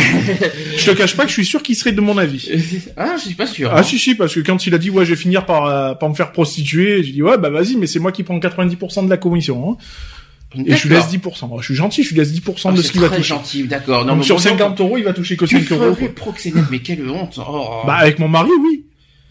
je 0.76 0.84
te 0.91 0.91
cache 0.97 1.16
pas 1.16 1.22
que 1.24 1.28
je 1.28 1.34
suis 1.34 1.45
sûr 1.47 1.62
qu'il 1.62 1.76
serait 1.76 1.93
de 1.93 2.01
mon 2.01 2.18
avis. 2.18 2.49
ah, 2.97 3.14
je 3.16 3.22
suis 3.26 3.34
pas 3.34 3.47
sûr. 3.47 3.70
Ah 3.72 3.82
si 3.82 3.99
si 3.99 4.14
parce 4.14 4.34
que 4.34 4.41
quand 4.41 4.66
il 4.66 4.74
a 4.74 4.78
dit 4.78 4.91
ouais 4.91 5.05
je 5.05 5.11
vais 5.11 5.16
finir 5.20 5.47
par 5.47 5.66
euh, 5.66 5.95
par 5.95 6.09
me 6.09 6.14
faire 6.14 6.32
prostituer, 6.32 7.03
j'ai 7.03 7.12
dit 7.12 7.22
ouais 7.22 7.39
bah 7.39 7.51
vas-y 7.51 7.76
mais 7.76 7.86
c'est 7.86 7.99
moi 7.99 8.12
qui 8.12 8.22
prends 8.22 8.39
90% 8.39 9.05
de 9.05 9.11
la 9.11 9.16
commission 9.16 9.72
hein. 9.72 10.62
et 10.66 10.76
je 10.76 10.89
lui 10.89 10.95
laisse 10.95 11.07
10%. 11.09 11.59
Je 11.61 11.64
suis 11.64 11.74
gentil, 11.74 12.03
je 12.03 12.11
lui 12.11 12.16
laisse 12.18 12.32
10% 12.32 12.68
Ah, 12.68 12.72
de 12.72 12.82
ce 12.82 12.93
qu'il 12.93 13.01
va 13.01 13.09
toucher. 13.09 13.22
gentil, 13.22 13.64
d'accord. 13.64 14.03
Non, 14.03 14.09
Donc 14.12 14.18
mais 14.18 14.24
sur 14.24 14.36
bon, 14.36 14.43
50 14.43 14.80
euros, 14.80 14.99
il 14.99 15.05
va 15.05 15.12
toucher 15.12 15.36
que 15.36 15.45
Tu 15.47 15.61
5 15.64 15.72
euros. 15.72 15.95
quoi. 15.95 16.09
proxénète, 16.14 16.64
mais 16.70 16.80
quelle 16.80 17.09
honte. 17.09 17.39
Oh. 17.39 17.82
Bah 17.86 17.95
avec 17.95 18.18
mon 18.18 18.28
mari 18.28 18.51
oui. 18.62 18.84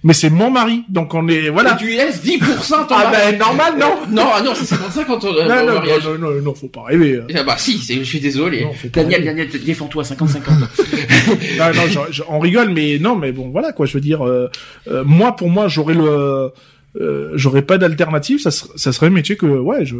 Mais 0.08 0.14
c'est 0.14 0.30
mon 0.30 0.50
mari, 0.50 0.84
donc 0.88 1.14
on 1.14 1.28
est 1.28 1.44
Et 1.46 1.50
voilà. 1.50 1.74
tu 1.76 1.88
laisses 1.90 2.24
10% 2.24 2.40
à 2.40 2.84
ton 2.86 2.96
Ah 2.98 3.12
mari. 3.12 3.18
ben 3.32 3.38
normal 3.40 3.74
non. 3.78 3.94
Non, 4.10 4.30
ah 4.34 4.42
non, 4.42 4.54
c'est 4.56 4.64
55 4.66 5.06
quand 5.06 5.24
on, 5.26 5.34
euh, 5.36 5.44
Non 5.48 5.66
non, 5.68 5.74
mariage. 5.76 6.06
non 6.08 6.18
non 6.18 6.32
non 6.36 6.42
non, 6.42 6.54
faut 6.56 6.70
pas 6.70 6.84
rêver. 6.84 7.20
Ah 7.36 7.44
bah 7.44 7.56
si, 7.58 7.78
je 7.78 8.04
suis 8.04 8.20
désolé. 8.22 8.62
Non, 8.62 8.72
Daniel. 8.94 9.26
Daniel, 9.26 9.50
défends-toi, 9.66 10.04
50-50. 10.04 10.18
non 11.60 11.66
non, 11.76 11.82
je- 11.90 12.12
je- 12.14 12.24
on 12.30 12.40
rigole 12.40 12.70
mais 12.70 13.00
non 13.00 13.16
mais 13.18 13.32
bon 13.34 13.50
voilà 13.50 13.74
quoi, 13.74 13.86
je 13.86 13.94
veux 13.94 14.00
dire 14.02 14.26
euh, 14.26 14.50
euh, 14.88 15.04
moi 15.06 15.36
pour 15.36 15.50
moi 15.50 15.68
j'aurais 15.68 15.94
le 15.94 16.52
euh, 17.00 17.32
j'aurais 17.36 17.62
pas 17.62 17.78
d'alternative, 17.78 18.40
ça, 18.40 18.50
ser- 18.50 18.68
ça 18.76 18.92
serait 18.94 19.08
un 19.08 19.12
métier 19.12 19.36
que 19.36 19.46
ouais 19.46 19.86
je 19.86 19.98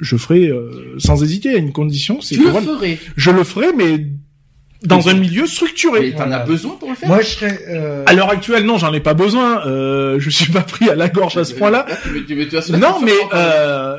je 0.00 0.16
ferais 0.16 0.48
euh, 0.48 0.70
sans 0.98 1.22
hésiter 1.22 1.54
à 1.54 1.56
une 1.56 1.72
condition, 1.72 2.20
c'est 2.20 2.34
tu 2.34 2.42
que 2.42 2.46
le 2.46 2.50
voilà, 2.52 2.66
ferais. 2.66 2.98
je 3.16 3.30
le 3.30 3.44
ferais 3.44 3.72
mais 3.76 4.06
dans 4.82 5.08
un 5.08 5.14
milieu 5.14 5.46
structuré. 5.46 6.00
Mais 6.00 6.12
t'en 6.12 6.30
as 6.30 6.38
besoin 6.40 6.76
pour 6.78 6.88
le 6.90 6.94
faire 6.94 7.08
Moi, 7.08 7.20
je 7.22 7.26
serais. 7.26 7.58
Euh... 7.68 8.04
À 8.06 8.14
l'heure 8.14 8.30
actuelle, 8.30 8.64
non, 8.64 8.78
j'en 8.78 8.92
ai 8.92 9.00
pas 9.00 9.14
besoin. 9.14 9.66
Euh, 9.66 10.16
je 10.20 10.30
suis 10.30 10.52
pas 10.52 10.60
pris 10.62 10.88
à 10.88 10.94
la 10.94 11.08
gorge 11.08 11.36
à 11.36 11.44
ce 11.44 11.54
point-là. 11.54 11.86
Non, 12.78 13.00
mais 13.04 13.12
euh, 13.34 13.96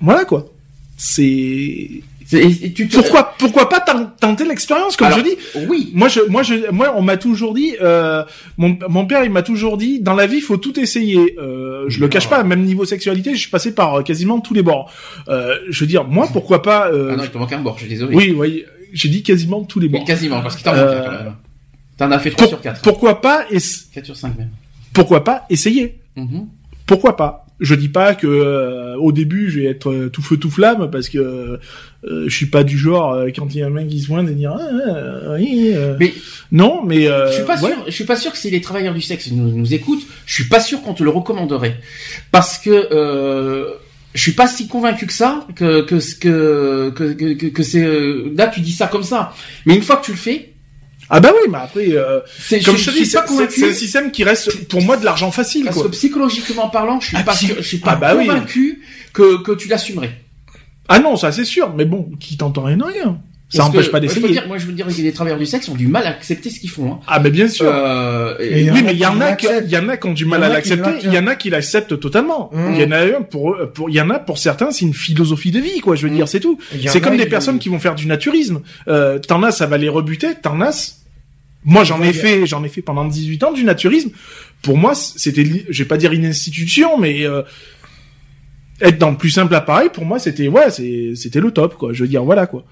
voilà 0.00 0.24
quoi. 0.24 0.46
C'est 0.96 1.88
C'est- 2.26 2.42
et 2.44 2.72
tu 2.74 2.88
te- 2.88 2.96
pourquoi 2.96 3.34
pourquoi 3.38 3.68
pas 3.70 3.80
ten- 3.80 4.10
tenter 4.20 4.44
l'expérience 4.44 4.96
comme 4.98 5.06
Alors, 5.06 5.18
je 5.20 5.24
dis? 5.24 5.36
Oui. 5.68 5.90
Moi, 5.94 6.08
je, 6.08 6.20
moi, 6.28 6.42
je, 6.42 6.70
moi, 6.70 6.92
on 6.94 7.00
m'a 7.00 7.16
toujours 7.16 7.54
dit, 7.54 7.74
euh, 7.80 8.22
mon, 8.58 8.76
mon 8.88 9.06
père, 9.06 9.24
il 9.24 9.30
m'a 9.30 9.40
toujours 9.42 9.78
dit, 9.78 10.00
dans 10.00 10.14
la 10.14 10.26
vie, 10.26 10.36
il 10.38 10.42
faut 10.42 10.58
tout 10.58 10.78
essayer. 10.78 11.36
Euh, 11.38 11.86
je 11.88 12.00
le 12.00 12.08
cache 12.08 12.28
pas, 12.28 12.42
même 12.44 12.62
niveau 12.64 12.84
sexualité, 12.84 13.32
je 13.34 13.40
suis 13.40 13.50
passé 13.50 13.74
par 13.74 13.94
euh, 14.00 14.02
quasiment 14.02 14.40
tous 14.40 14.52
les 14.52 14.62
bords. 14.62 14.92
Euh, 15.28 15.54
je 15.70 15.80
veux 15.80 15.86
dire, 15.86 16.04
moi, 16.04 16.28
pourquoi 16.30 16.60
pas 16.60 16.90
euh, 16.92 17.12
Ah 17.12 17.16
non, 17.16 17.24
il 17.24 17.30
te 17.30 17.38
manque 17.38 17.52
un 17.54 17.60
bord, 17.60 17.76
je 17.78 17.84
suis 17.84 17.88
désolé. 17.90 18.14
Oui, 18.14 18.34
oui, 18.36 18.64
j'ai 18.92 19.08
dit 19.08 19.22
quasiment 19.22 19.62
tous 19.64 19.80
les 19.80 19.88
Mais 19.88 19.98
bords. 19.98 20.06
quasiment, 20.06 20.40
parce 20.42 20.56
qu'il 20.56 20.64
t'en 20.64 20.74
Euh, 20.74 20.84
manque 20.86 21.06
un 21.06 21.08
quand 21.18 21.24
même. 21.24 21.34
T'en 21.96 22.10
as 22.12 22.18
fait 22.18 22.30
3 22.30 22.42
Pour- 22.46 22.48
sur 22.50 22.60
4. 22.60 22.82
pourquoi 22.82 23.20
pas, 23.20 23.44
4 23.50 24.04
sur 24.04 24.16
5 24.16 24.36
même. 24.38 24.50
pourquoi 24.92 25.24
pas 25.24 25.44
essayer 25.50 25.98
Mhm. 26.16 26.46
pourquoi 26.86 27.16
pas 27.16 27.44
Je 27.60 27.74
dis 27.74 27.88
pas 27.88 28.14
que 28.14 28.28
euh, 28.28 28.94
au 28.98 29.10
début 29.10 29.50
je 29.50 29.58
vais 29.58 29.66
être 29.66 29.90
euh, 29.90 30.08
tout 30.10 30.22
feu 30.22 30.36
tout 30.36 30.48
flamme 30.50 30.90
parce 30.92 31.08
que 31.08 31.18
euh, 31.18 31.58
je 32.04 32.28
suis 32.34 32.46
pas 32.46 32.62
du 32.62 32.78
genre 32.78 33.14
euh, 33.14 33.30
quand 33.34 33.52
il 33.52 33.58
y 33.58 33.62
a 33.62 33.66
un 33.66 33.70
mec 33.70 33.88
qui 33.88 33.98
se 34.00 34.06
pointe 34.06 34.28
de 34.28 34.32
dire 34.32 34.52
ah, 34.56 34.60
ah, 34.62 35.32
oui, 35.40 35.72
euh, 35.74 35.96
Mais 35.98 36.14
non 36.52 36.84
mais 36.84 37.06
je 37.06 37.32
suis 37.34 37.42
pas 37.44 37.60
ouais. 37.60 37.70
sûr, 37.72 37.84
je 37.86 37.90
suis 37.90 38.04
pas 38.04 38.14
sûr 38.14 38.30
que 38.30 38.38
si 38.38 38.48
les 38.50 38.60
travailleurs 38.60 38.94
du 38.94 39.00
sexe 39.02 39.32
nous, 39.32 39.50
nous 39.50 39.74
écoutent, 39.74 40.06
je 40.24 40.34
suis 40.34 40.48
pas 40.48 40.60
sûr 40.60 40.82
qu'on 40.82 40.94
te 40.94 41.02
le 41.02 41.10
recommanderait. 41.10 41.80
Parce 42.30 42.58
que, 42.58 42.70
euh, 42.92 43.72
je 44.18 44.22
suis 44.24 44.32
pas 44.32 44.46
si 44.48 44.66
convaincu 44.68 45.06
que 45.06 45.12
ça, 45.12 45.46
que, 45.54 45.82
que, 45.82 45.94
que, 46.18 46.90
que, 46.94 47.12
que, 47.12 47.32
que, 47.34 47.46
que 47.46 47.62
c'est, 47.62 47.82
euh, 47.84 48.32
là 48.36 48.48
tu 48.48 48.60
dis 48.60 48.72
ça 48.72 48.86
comme 48.88 49.04
ça. 49.04 49.32
Mais 49.64 49.74
une 49.76 49.82
fois 49.82 49.96
que 49.96 50.04
tu 50.06 50.10
le 50.10 50.16
fais, 50.16 50.52
ah 51.10 51.20
bah 51.20 51.30
oui 51.32 51.48
mais 51.50 51.58
après 51.58 51.88
euh, 51.92 52.20
c'est, 52.38 52.60
comme 52.60 52.76
je, 52.76 52.82
je 52.82 52.90
te 52.90 52.96
dis 52.98 53.06
c'est- 53.06 53.64
un 53.70 53.72
système 53.72 54.10
qui 54.10 54.24
reste 54.24 54.66
pour 54.68 54.82
moi 54.82 54.96
de 54.96 55.04
l'argent 55.04 55.30
facile 55.30 55.64
Parce 55.64 55.76
quoi. 55.76 55.86
que 55.86 55.92
psychologiquement 55.92 56.68
parlant, 56.68 57.00
je 57.00 57.06
suis 57.08 57.16
Ah, 57.18 57.22
pas 57.22 57.32
je 57.34 57.62
suis 57.62 57.78
pas 57.78 57.92
Ah 57.92 57.96
bah 57.96 58.14
oui. 58.16 58.26
convaincu 58.26 58.82
que, 59.14 59.42
que 59.42 59.52
tu 59.52 59.68
l'assumerais. 59.68 60.10
Ah 60.88 60.98
non 60.98 61.16
ça 61.16 61.32
c'est 61.32 61.44
sûr 61.46 61.72
mais 61.74 61.84
bon 61.86 62.10
qui 62.20 62.36
t'entend 62.36 62.64
rien 62.64 62.76
de 62.76 62.84
rien. 62.84 63.20
Ça 63.50 63.58
Parce 63.60 63.70
empêche 63.70 63.86
que, 63.86 63.90
pas 63.92 64.00
moi, 64.00 64.08
je 64.08 64.14
peux 64.14 64.20
d'essayer. 64.20 64.32
dire- 64.40 64.46
Moi, 64.46 64.58
je 64.58 64.66
veux 64.66 64.72
dire 64.74 64.86
que 64.86 64.92
les 64.92 65.10
travailleurs 65.12 65.38
du 65.38 65.46
sexe 65.46 65.70
ont 65.70 65.74
du 65.74 65.86
mal 65.88 66.04
à 66.04 66.10
accepter 66.10 66.50
ce 66.50 66.60
qu'ils 66.60 66.68
font. 66.68 66.92
Hein. 66.92 67.00
Ah 67.06 67.18
mais 67.18 67.30
bien 67.30 67.48
sûr. 67.48 67.64
Euh, 67.66 68.36
et- 68.40 68.60
Et 68.60 68.64
y 68.64 68.70
oui, 68.70 68.78
a 68.78 68.82
mais 68.82 68.92
il 68.92 68.98
y 68.98 69.06
en 69.06 69.14
qui 69.16 69.22
a 69.22 69.36
qui, 69.36 69.46
l'acceptent. 69.46 69.66
il 69.68 69.72
y 69.72 69.78
en 69.78 69.88
a 69.88 69.96
qui 69.96 70.06
ont 70.06 70.12
du 70.12 70.24
y 70.24 70.28
mal 70.28 70.44
à 70.44 70.48
l'accepter. 70.50 70.90
Il 71.04 71.14
y 71.14 71.18
en 71.18 71.26
a 71.26 71.34
qui 71.34 71.48
l'acceptent 71.48 71.98
totalement. 71.98 72.50
Mmh. 72.52 72.74
Il 72.74 72.80
y 72.82 72.84
en 72.84 72.90
a 72.92 72.98
un 72.98 73.22
pour, 73.22 73.54
eux- 73.54 73.70
pour, 73.72 73.88
il 73.88 73.94
y 73.96 74.00
en 74.02 74.10
a 74.10 74.18
pour 74.18 74.36
certains, 74.36 74.70
c'est 74.70 74.84
une 74.84 74.92
philosophie 74.92 75.50
de 75.50 75.60
vie, 75.60 75.80
quoi. 75.80 75.96
Je 75.96 76.06
veux 76.06 76.12
Mmh. 76.12 76.16
dire, 76.16 76.28
c'est 76.28 76.40
tout. 76.40 76.58
Y 76.74 76.88
C'est 76.88 77.00
comme 77.00 77.16
des 77.16 77.24
personnes 77.24 77.58
qui 77.58 77.70
vont 77.70 77.78
faire 77.78 77.94
du 77.94 78.06
naturisme. 78.06 78.60
Euh, 78.86 79.18
t'en 79.18 79.42
as, 79.42 79.50
ça 79.50 79.64
va 79.64 79.78
les 79.78 79.88
rebuter. 79.88 80.28
T'en 80.42 80.60
as, 80.60 80.96
moi 81.64 81.84
j'en 81.84 82.02
ai 82.02 82.12
fait, 82.12 82.44
j'en 82.46 82.62
ai 82.64 82.68
fait 82.68 82.82
pendant 82.82 83.06
18 83.06 83.42
ans 83.44 83.52
du 83.52 83.64
naturisme. 83.64 84.10
Pour 84.60 84.76
moi, 84.76 84.94
c'était, 84.94 85.46
je 85.70 85.82
vais 85.82 85.88
pas 85.88 85.96
dire 85.96 86.12
une 86.12 86.26
institution, 86.26 86.98
mais 86.98 87.24
euh, 87.24 87.40
être 88.82 88.98
dans 88.98 89.10
le 89.10 89.16
plus 89.16 89.30
simple 89.30 89.54
appareil, 89.54 89.88
pour 89.92 90.04
moi, 90.04 90.18
c'était 90.18 90.48
ouais, 90.48 90.70
c'était 90.70 91.40
le 91.40 91.50
top, 91.50 91.76
quoi. 91.76 91.94
Je 91.94 92.02
veux 92.02 92.08
dire, 92.08 92.24
voilà, 92.24 92.46
quoi. 92.46 92.64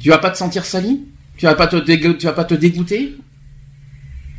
Tu 0.00 0.08
vas 0.10 0.18
pas 0.18 0.30
te 0.30 0.38
sentir 0.38 0.64
sali? 0.64 1.00
Tu 1.36 1.46
vas 1.46 1.54
pas 1.54 1.66
te 1.66 1.76
dégo- 1.76 2.16
tu 2.16 2.26
vas 2.26 2.32
pas 2.32 2.44
te 2.44 2.54
dégoûter? 2.54 3.14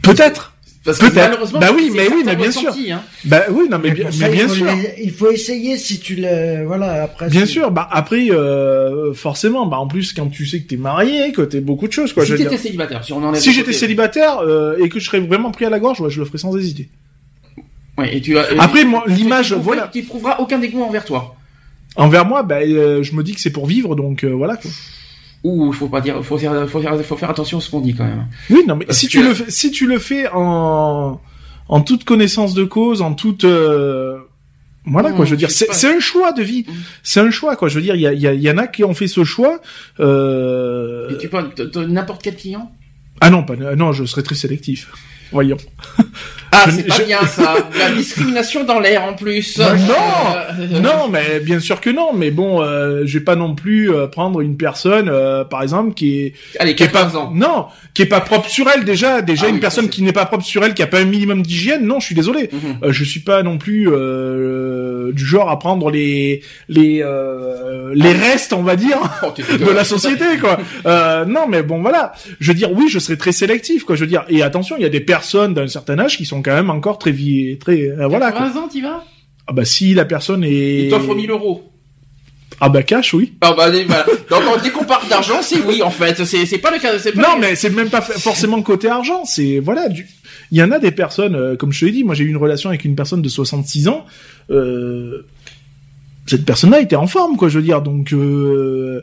Peut-être. 0.01 0.51
Parce 0.84 0.97
que 0.99 1.05
Peut-être. 1.05 1.29
malheureusement, 1.29 1.59
Bah 1.61 1.69
oui, 1.73 1.89
mais 1.95 2.09
oui, 2.09 2.23
mais 2.25 2.36
bien 2.36 2.51
sûr. 2.51 2.73
hein. 2.91 3.01
Bah 3.23 3.43
oui, 3.49 3.69
non, 3.71 3.79
mais, 3.81 3.89
Mais 3.89 3.95
bien, 3.95 4.11
ça, 4.11 4.27
mais 4.29 4.47
sûr. 4.49 4.65
les- 4.65 4.95
il 5.05 5.11
faut 5.13 5.31
essayer 5.31 5.77
si 5.77 5.97
tu 6.01 6.15
le, 6.17 6.65
voilà, 6.65 7.03
après. 7.03 7.29
Bien 7.29 7.45
sûr, 7.45 7.71
bah 7.71 7.88
après 7.89 8.29
euh, 8.31 9.13
forcément, 9.13 9.65
bah 9.65 9.77
en 9.77 9.88
plus 9.88 10.11
quand 10.11 10.27
tu 10.27 10.45
sais 10.45 10.59
que 10.59 10.67
t'es 10.67 10.75
marié, 10.75 11.31
que 11.31 11.41
t'es 11.41 11.61
beaucoup 11.61 11.88
de 11.88 11.93
choses 11.93 12.11
quoi. 12.11 12.25
si 12.25 12.34
dire. 12.34 12.51
célibataire, 12.59 13.01
si 13.01 13.13
on 13.13 13.23
enlève 13.23 13.39
Si 13.41 13.53
j'étais 13.53 13.67
côté- 13.67 13.77
célibataire 13.77 14.39
euh, 14.39 14.75
et 14.77 14.89
que 14.89 14.99
je 14.99 15.05
serais 15.05 15.21
vraiment 15.21 15.51
pris 15.51 15.63
à 15.63 15.69
la 15.69 15.79
gorge, 15.79 16.01
ouais, 16.01 16.09
je 16.09 16.19
le 16.19 16.25
ferais 16.25 16.38
sans 16.39 16.57
hésiter. 16.57 16.89
Ouais, 17.97 18.17
et 18.17 18.19
tu 18.19 18.34
vas- 18.34 18.47
Après, 18.59 18.81
et- 18.81 18.86
moi, 18.86 19.05
l'image, 19.07 19.53
voilà. 19.53 19.89
Tu 19.93 20.03
prouveras 20.03 20.36
aucun 20.39 20.59
dégoût 20.59 20.84
envers 20.84 21.05
toi. 21.05 21.34
Envers 21.95 22.25
moi, 22.25 22.43
bah 22.43 22.57
euh, 22.59 23.03
je 23.03 23.15
me 23.15 23.23
dis 23.23 23.34
que 23.34 23.39
c'est 23.39 23.51
pour 23.51 23.67
vivre, 23.67 23.95
donc 23.95 24.25
euh, 24.25 24.31
voilà. 24.34 24.57
Quoi. 24.57 24.69
Ouh, 25.43 25.71
faut 25.73 25.87
pas 25.89 25.99
dire, 26.01 26.23
faut 26.23 26.37
faire, 26.37 26.69
faut 26.69 26.79
faire, 26.81 26.99
faut 27.05 27.17
faire 27.17 27.29
attention 27.29 27.57
à 27.57 27.61
ce 27.61 27.69
qu'on 27.69 27.81
dit 27.81 27.93
quand 27.93 28.05
même. 28.05 28.27
Oui, 28.49 28.61
non, 28.67 28.75
mais 28.77 28.85
Parce 28.85 28.97
si 28.99 29.07
que- 29.07 29.11
tu 29.11 29.23
le 29.23 29.33
fais, 29.33 29.51
si 29.51 29.71
tu 29.71 29.87
le 29.87 29.99
fais 29.99 30.27
en 30.33 31.19
en 31.69 31.81
toute 31.81 32.03
connaissance 32.03 32.53
de 32.53 32.63
cause, 32.63 33.01
en 33.01 33.13
toute 33.13 33.43
euh, 33.45 34.17
voilà 34.85 35.09
Mmh, 35.11 35.15
quoi, 35.15 35.25
je 35.25 35.31
veux 35.31 35.37
dire, 35.37 35.49
c'est 35.51 35.85
un 35.85 35.99
choix 35.99 36.31
de 36.33 36.43
vie, 36.43 36.65
Mmh. 36.67 36.71
c'est 37.03 37.19
un 37.21 37.29
choix 37.31 37.55
quoi. 37.55 37.67
Je 37.69 37.75
veux 37.75 37.81
dire, 37.81 37.95
il 37.95 38.01
y, 38.01 38.07
a, 38.07 38.13
y, 38.13 38.27
a- 38.27 38.33
y 38.33 38.49
en 38.51 38.57
a 38.57 38.67
qui 38.67 38.83
ont 38.83 38.93
fait 38.93 39.07
ce 39.07 39.23
choix. 39.23 39.59
Euh... 39.99 41.09
Et 41.09 41.17
tu 41.17 41.29
peux, 41.29 41.41
t- 41.49 41.69
t- 41.69 41.85
n'importe 41.87 42.21
quel 42.23 42.35
client? 42.35 42.71
Ah 43.21 43.29
non, 43.29 43.43
pas 43.43 43.55
non, 43.55 43.91
je 43.93 44.03
serais 44.05 44.23
très 44.23 44.35
sélectif. 44.35 44.91
Voyons. 45.31 45.57
Ah, 46.56 46.66
c'est 46.70 46.88
pas 46.88 46.95
je- 46.97 47.04
bien 47.04 47.26
ça. 47.26 47.56
La 47.80 47.89
discrimination 47.91 48.64
dans 48.64 48.80
l'air 48.80 49.04
en 49.04 49.14
plus. 49.14 49.58
Non, 49.58 49.66
Euh, 49.66 50.80
Non, 50.82 51.08
mais 51.12 51.39
bien 51.39 51.60
sûr 51.60 51.82
que 51.82 51.89
non. 51.89 52.14
Mais 52.14 52.32
bon, 52.32 52.62
euh, 52.62 53.01
je 53.06 53.18
vais 53.18 53.24
pas 53.24 53.36
non 53.36 53.56
plus 53.56 53.91
euh, 53.91 54.08
prendre 54.08 54.41
une 54.41 54.56
personne, 54.58 55.10
euh, 55.10 55.43
par 55.43 55.64
exemple, 55.64 55.93
qui 55.93 56.20
est 56.22 56.34
Allez, 56.60 56.76
qui 56.76 56.84
est 56.84 56.88
pas 56.88 57.04
14 57.06 57.16
ans. 57.16 57.32
non, 57.34 57.66
qui 57.93 58.01
est 58.04 58.08
pas 58.08 58.22
propre 58.22 58.47
sur 58.49 58.68
elle 58.74 58.84
déjà. 58.86 59.22
Déjà 59.22 59.45
Ah 59.45 59.49
une 59.49 59.56
oui, 59.56 59.62
personne 59.62 59.89
qui 59.89 60.04
n'est 60.04 60.14
pas 60.14 60.26
propre 60.26 60.43
sur 60.45 60.64
elle, 60.64 60.74
qui 60.74 60.84
a 60.84 60.88
pas 60.88 60.99
un 60.99 61.06
minimum 61.06 61.41
d'hygiène. 61.41 61.86
Non, 61.86 61.99
je 61.99 62.06
suis 62.06 62.16
désolé. 62.16 62.49
Mhm. 62.51 62.60
Euh, 62.84 62.91
je 62.91 63.04
suis 63.04 63.22
pas 63.22 63.41
non 63.43 63.58
plus 63.58 63.89
euh, 63.89 64.82
du 65.12 65.26
genre 65.26 65.49
à 65.49 65.60
prendre 65.60 65.91
les 65.91 66.41
les 66.70 67.01
euh, 67.04 67.91
les 67.95 68.12
restes, 68.14 68.54
on 68.54 68.64
va 68.64 68.76
dire, 68.76 68.97
Oh, 69.24 69.34
de 69.38 69.72
la 69.72 69.84
société, 69.84 70.38
quoi. 70.39 70.58
Euh, 70.86 71.26
non, 71.26 71.47
mais 71.47 71.64
bon, 71.64 71.82
voilà. 71.82 72.13
Je 72.39 72.51
veux 72.51 72.58
dire, 72.58 72.71
oui, 72.71 72.88
je 72.89 73.00
serais 73.00 73.17
très 73.17 73.32
sélectif, 73.32 73.84
quoi. 73.84 73.96
Je 73.96 74.01
veux 74.01 74.08
dire, 74.08 74.24
et 74.30 74.42
attention, 74.43 74.75
il 74.78 74.84
y 74.84 74.86
a 74.86 74.89
des 74.89 75.00
personnes 75.01 75.54
d'un 75.54 75.67
certain 75.67 76.00
âge 76.00 76.17
qui 76.17 76.25
sont 76.25 76.42
quand 76.42 76.54
même 76.54 76.70
encore 76.70 76.97
très 77.00 77.12
vie, 77.12 77.58
très 77.59 77.82
euh, 77.89 78.08
voilà. 78.08 78.32
Quoi. 78.32 78.42
15 78.47 78.58
ans, 78.58 78.67
t'y 78.67 78.82
vas? 78.82 79.04
Ah 79.47 79.51
bah 79.54 79.66
si 79.66 79.93
la 79.93 80.05
personne 80.05 80.43
est 80.46 80.86
Il 80.86 80.89
t'offre 80.89 81.13
1000 81.16 81.30
euros. 81.30 81.70
ah 82.62 82.70
bah 82.70 82.82
cash, 82.84 83.13
oui. 83.13 83.34
Ah 83.42 83.54
bah 83.58 83.70
voilà. 83.70 84.05
Donc 84.30 84.62
dès 84.63 84.70
qu'on 84.70 84.86
parle 84.86 85.08
d'argent, 85.09 85.42
c'est 85.42 85.59
oui 85.59 85.82
en 85.84 85.89
fait. 85.89 86.24
C'est 86.24 86.46
c'est 86.46 86.59
pas 86.59 86.71
le 86.71 86.80
cas. 86.80 86.97
C'est 86.97 87.12
pas 87.12 87.21
Non, 87.21 87.36
le- 87.36 87.42
mais 87.42 87.55
c'est 87.55 87.70
même 87.70 87.89
pas 87.89 88.00
forcément 88.01 88.62
côté 88.62 88.88
argent. 88.88 89.25
C'est 89.25 89.59
voilà, 89.59 89.89
du... 89.89 90.08
il 90.54 90.59
y 90.59 90.63
en 90.63 90.71
a 90.71 90.78
des 90.78 90.92
personnes, 90.92 91.36
euh, 91.36 91.55
comme 91.55 91.74
je 91.74 91.80
te 91.80 91.86
l'ai 91.86 91.92
dit, 91.92 92.04
moi 92.04 92.13
j'ai 92.13 92.24
eu 92.24 92.30
une 92.30 92.38
relation 92.38 92.70
avec 92.70 92.86
une 92.86 92.96
personne 92.96 93.24
de 93.24 93.28
66 93.28 93.88
ans. 93.88 94.05
Euh... 94.51 95.25
Cette 96.28 96.46
personne-là 96.46 96.80
était 96.80 96.96
en 96.96 97.08
forme, 97.08 97.38
quoi. 97.38 97.50
Je 97.50 97.58
veux 97.58 97.66
dire, 97.66 97.82
donc 97.82 98.13
euh... 98.13 99.01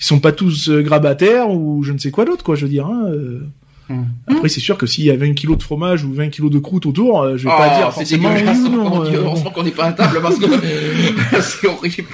ils 0.00 0.04
sont 0.04 0.20
pas 0.20 0.32
tous 0.32 0.70
euh, 0.70 0.80
grabataires 0.80 1.50
ou 1.50 1.82
je 1.82 1.92
ne 1.92 1.98
sais 1.98 2.10
quoi 2.10 2.24
d'autre, 2.24 2.42
quoi. 2.42 2.56
Je 2.56 2.62
veux 2.62 2.70
dire. 2.70 2.86
Hein, 2.86 3.10
euh. 3.10 3.40
Hum. 3.88 4.06
Après, 4.26 4.48
c'est 4.48 4.60
sûr 4.60 4.76
que 4.76 4.86
s'il 4.86 5.04
y 5.04 5.10
a 5.10 5.16
20 5.16 5.34
kilos 5.34 5.58
de 5.58 5.62
fromage 5.62 6.02
ou 6.02 6.12
20 6.12 6.30
kilos 6.30 6.50
de 6.50 6.58
croûte 6.58 6.86
autour, 6.86 7.22
euh, 7.22 7.36
je 7.36 7.44
vais 7.44 7.50
pas 7.50 7.68
Oh, 7.72 7.78
dire 7.78 7.92
c'est 7.92 8.18
forcément 8.18 9.00
oui 9.02 9.14
euh, 9.14 9.22
heureusement 9.22 9.50
qu'on 9.50 9.62
n'est 9.62 9.70
pas 9.70 9.84
à 9.84 9.92
table 9.92 10.18
parce 10.20 10.38
que 10.38 10.46
c'est 11.40 11.68
horrible. 11.68 12.08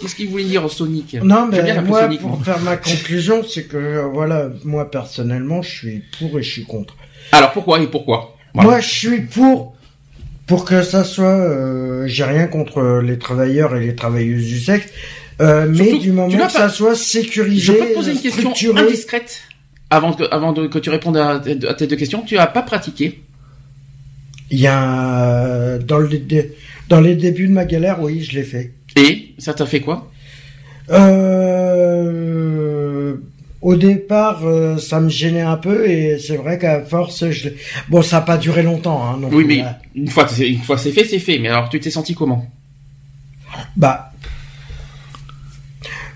Qu'est-ce 0.00 0.16
qu'il 0.16 0.28
voulait 0.30 0.44
dire 0.44 0.68
Sonic? 0.68 1.16
Non, 1.22 1.46
mais 1.46 1.62
bien 1.62 1.82
moi, 1.82 2.00
Sonic, 2.02 2.20
pour 2.20 2.30
moi. 2.30 2.40
faire 2.42 2.60
ma 2.60 2.76
conclusion, 2.76 3.42
c'est 3.48 3.68
que, 3.68 4.04
voilà, 4.12 4.48
moi, 4.64 4.90
personnellement, 4.90 5.62
je 5.62 5.70
suis 5.70 6.02
pour 6.18 6.38
et 6.38 6.42
je 6.42 6.50
suis 6.50 6.64
contre. 6.64 6.96
Alors 7.32 7.52
pourquoi 7.52 7.80
et 7.80 7.86
pourquoi 7.86 8.36
Voilà. 8.54 8.70
Moi, 8.70 8.80
je 8.80 8.88
suis 8.88 9.20
pour, 9.22 9.74
pour 10.46 10.64
que 10.64 10.82
ça 10.82 11.04
soit, 11.04 11.24
euh, 11.26 12.06
j'ai 12.06 12.24
rien 12.24 12.46
contre 12.46 13.00
les 13.04 13.18
travailleurs 13.18 13.74
et 13.76 13.80
les 13.86 13.94
travailleuses 13.94 14.46
du 14.46 14.60
sexe, 14.60 14.86
euh, 15.40 15.66
mais 15.68 15.84
Surtout, 15.88 15.98
du 15.98 16.12
moment 16.12 16.28
que 16.28 16.36
pas- 16.38 16.48
ça 16.48 16.68
soit 16.68 16.94
sécurisé, 16.94 17.60
Je 17.60 17.72
peux 17.72 17.86
te 17.88 17.94
poser 17.94 18.12
une 18.12 18.20
question 18.20 18.54
structuré. 18.54 18.82
indiscrète 18.82 19.40
avant 19.90 20.12
que, 20.12 20.24
avant 20.30 20.52
de, 20.52 20.66
que 20.66 20.78
tu 20.78 20.90
répondes 20.90 21.16
à, 21.16 21.40
à 21.68 21.74
tes 21.74 21.86
deux 21.86 21.96
questions. 21.96 22.22
Tu 22.22 22.36
as 22.38 22.46
pas 22.46 22.62
pratiqué 22.62 23.22
Il 24.50 24.58
y 24.60 24.66
a, 24.66 25.78
dans 25.78 25.98
le, 25.98 26.08
dans 26.88 27.00
les 27.00 27.14
débuts 27.16 27.48
de 27.48 27.52
ma 27.52 27.64
galère, 27.64 28.00
oui, 28.00 28.22
je 28.22 28.36
l'ai 28.36 28.44
fait. 28.44 28.72
et 28.96 29.34
ça 29.38 29.54
t'a 29.54 29.66
fait 29.66 29.80
quoi? 29.80 30.10
Euh, 30.90 32.63
au 33.64 33.76
départ, 33.76 34.40
euh, 34.44 34.76
ça 34.76 35.00
me 35.00 35.08
gênait 35.08 35.40
un 35.40 35.56
peu 35.56 35.88
et 35.88 36.18
c'est 36.18 36.36
vrai 36.36 36.58
qu'à 36.58 36.82
force, 36.84 37.30
je... 37.30 37.48
l'ai- 37.48 37.56
bon, 37.88 38.02
ça 38.02 38.16
n'a 38.16 38.22
pas 38.22 38.36
duré 38.36 38.62
longtemps. 38.62 39.02
Hein, 39.02 39.16
non 39.20 39.28
Oui, 39.32 39.44
plus, 39.44 39.56
mais 39.56 39.62
là. 39.62 39.78
une 39.94 40.08
fois, 40.08 40.28
c'est- 40.28 40.48
une 40.50 40.60
fois 40.62 40.76
c'est 40.76 40.92
fait, 40.92 41.04
c'est 41.06 41.18
fait. 41.18 41.38
Mais 41.38 41.48
alors, 41.48 41.70
tu 41.70 41.80
t'es 41.80 41.90
senti 41.90 42.14
comment? 42.14 42.46
Bah, 43.76 44.12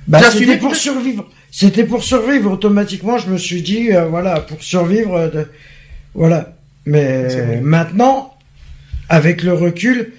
bah, 0.06 0.20
c'était 0.30 0.58
pour 0.58 0.74
survivre. 0.76 1.26
C'était 1.50 1.84
pour 1.84 2.04
survivre. 2.04 2.52
Automatiquement, 2.52 3.16
je 3.18 3.28
me 3.30 3.38
suis 3.38 3.62
dit, 3.62 3.92
euh, 3.92 4.06
voilà, 4.06 4.40
pour 4.40 4.62
survivre, 4.62 5.14
euh, 5.14 5.28
de... 5.30 5.46
voilà. 6.14 6.52
Mais 6.86 7.60
maintenant, 7.62 8.34
avec 9.08 9.42
le 9.42 9.52
recul, 9.54 10.12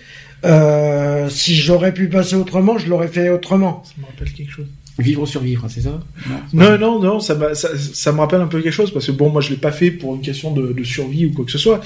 euh, 0.46 1.30
si 1.30 1.56
j'aurais 1.56 1.94
pu 1.94 2.08
passer 2.10 2.36
autrement, 2.36 2.78
je 2.78 2.88
l'aurais 2.88 3.08
fait 3.08 3.30
autrement. 3.30 3.84
Ça 3.86 3.94
me 4.00 4.06
rappelle 4.06 4.32
quelque 4.34 4.52
chose. 4.52 4.68
Vivre 5.02 5.22
ou 5.24 5.26
survivre, 5.26 5.66
c'est 5.70 5.82
ça? 5.82 6.00
Non, 6.54 6.78
non, 6.78 7.00
non, 7.00 7.20
ça, 7.20 7.36
m'a- 7.36 7.56
ça, 7.56 7.70
ça 7.78 8.12
me 8.12 8.20
rappelle 8.20 8.42
un 8.42 8.48
peu 8.48 8.62
quelque 8.62 8.72
chose 8.74 8.92
parce 8.92 9.06
que 9.08 9.12
bon, 9.12 9.30
moi 9.30 9.42
je 9.42 9.50
l'ai 9.50 9.58
pas 9.58 9.72
fait 9.72 9.92
pour 9.92 10.16
une 10.16 10.22
question 10.22 10.52
de, 10.54 10.74
de 10.74 10.84
survie 10.84 11.26
ou 11.26 11.34
quoi 11.34 11.46
que 11.46 11.52
ce 11.52 11.58
soit. 11.58 11.82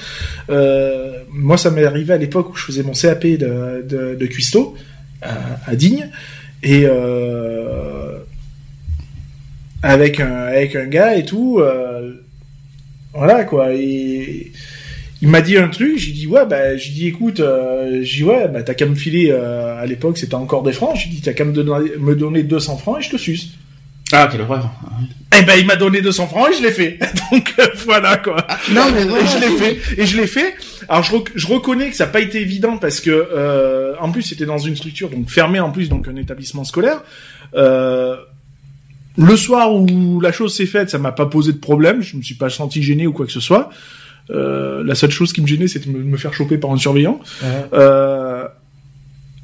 Euh, 0.50 1.22
moi, 1.30 1.56
ça 1.56 1.70
m'est 1.70 1.84
arrivé 1.84 2.12
à 2.12 2.16
l'époque 2.18 2.50
où 2.52 2.56
je 2.56 2.64
faisais 2.64 2.82
mon 2.82 2.92
CAP 2.92 3.24
de, 3.26 3.84
de, 3.88 4.14
de 4.14 4.26
cuistot 4.26 4.74
à, 5.22 5.34
à 5.66 5.74
Digne 5.76 6.08
et 6.62 6.82
euh, 6.86 8.18
avec 9.82 10.20
un 10.20 10.32
avec 10.46 10.76
un 10.76 10.86
gars 10.86 11.16
et 11.16 11.24
tout. 11.24 11.58
euh, 11.60 12.12
voilà 13.12 13.44
quoi. 13.44 13.72
Et 13.74 14.50
il 15.24 15.30
m'a 15.30 15.40
dit 15.40 15.56
un 15.56 15.68
truc, 15.68 15.96
j'ai 15.96 16.12
dit 16.12 16.26
ouais 16.26 16.44
bah 16.46 16.76
j'ai 16.76 16.90
dit 16.92 17.06
écoute, 17.08 17.40
euh, 17.40 18.00
j'ai 18.02 18.18
dit 18.18 18.24
ouais 18.24 18.46
bah 18.48 18.62
t'as 18.62 18.74
qu'à 18.74 18.84
me 18.86 18.94
filer 18.94 19.30
euh, 19.30 19.80
à 19.82 19.86
l'époque 19.86 20.18
c'était 20.18 20.34
encore 20.34 20.62
des 20.62 20.72
francs, 20.72 20.94
j'ai 20.96 21.08
dit 21.08 21.20
t'as 21.22 21.32
qu'à 21.32 21.44
me 21.44 21.52
donner, 21.52 21.92
me 21.98 22.14
donner 22.14 22.42
200 22.42 22.76
francs 22.76 22.98
et 23.00 23.02
je 23.02 23.10
te 23.10 23.16
suce. 23.16 23.50
Ah, 24.12 24.28
quelle 24.30 24.42
horreur. 24.42 24.70
Eh 25.36 25.42
ben, 25.44 25.54
il 25.58 25.66
m'a 25.66 25.76
donné 25.76 26.02
200 26.02 26.26
francs 26.28 26.48
et 26.52 26.56
je 26.58 26.62
l'ai 26.62 26.70
fait. 26.70 26.98
Donc 27.32 27.54
euh, 27.58 27.66
voilà 27.86 28.18
quoi. 28.18 28.36
Non, 28.70 28.82
mais 28.94 29.02
Et 29.02 29.04
voilà. 29.06 29.24
je 29.24 29.38
l'ai 29.40 29.56
fait. 29.56 29.78
Et 30.02 30.06
je 30.06 30.16
l'ai 30.18 30.26
fait. 30.26 30.54
Alors 30.88 31.02
je, 31.02 31.12
rec- 31.16 31.32
je 31.34 31.46
reconnais 31.46 31.88
que 31.88 31.96
ça 31.96 32.04
n'a 32.04 32.12
pas 32.12 32.20
été 32.20 32.40
évident 32.40 32.76
parce 32.76 33.00
que 33.00 33.10
euh, 33.10 33.94
en 34.00 34.12
plus 34.12 34.22
c'était 34.22 34.44
dans 34.44 34.58
une 34.58 34.76
structure 34.76 35.08
donc 35.08 35.30
fermée 35.30 35.58
en 35.58 35.70
plus 35.70 35.88
donc 35.88 36.06
un 36.06 36.16
établissement 36.16 36.64
scolaire. 36.64 37.02
Euh, 37.54 38.14
le 39.16 39.36
soir 39.36 39.72
où 39.74 40.20
la 40.20 40.32
chose 40.32 40.54
s'est 40.54 40.66
faite, 40.66 40.90
ça 40.90 40.98
m'a 40.98 41.12
pas 41.12 41.26
posé 41.26 41.52
de 41.52 41.58
problème. 41.58 42.02
Je 42.02 42.16
me 42.16 42.22
suis 42.22 42.34
pas 42.34 42.50
senti 42.50 42.82
gêné 42.82 43.06
ou 43.06 43.12
quoi 43.12 43.24
que 43.26 43.32
ce 43.32 43.40
soit. 43.40 43.70
Euh, 44.30 44.82
la 44.84 44.94
seule 44.94 45.10
chose 45.10 45.32
qui 45.32 45.42
me 45.42 45.46
gênait, 45.46 45.68
c'était 45.68 45.90
de 45.90 45.96
me, 45.96 46.16
faire 46.16 46.32
choper 46.32 46.56
par 46.58 46.70
un 46.70 46.76
surveillant. 46.78 47.20
Euh, 47.72 48.46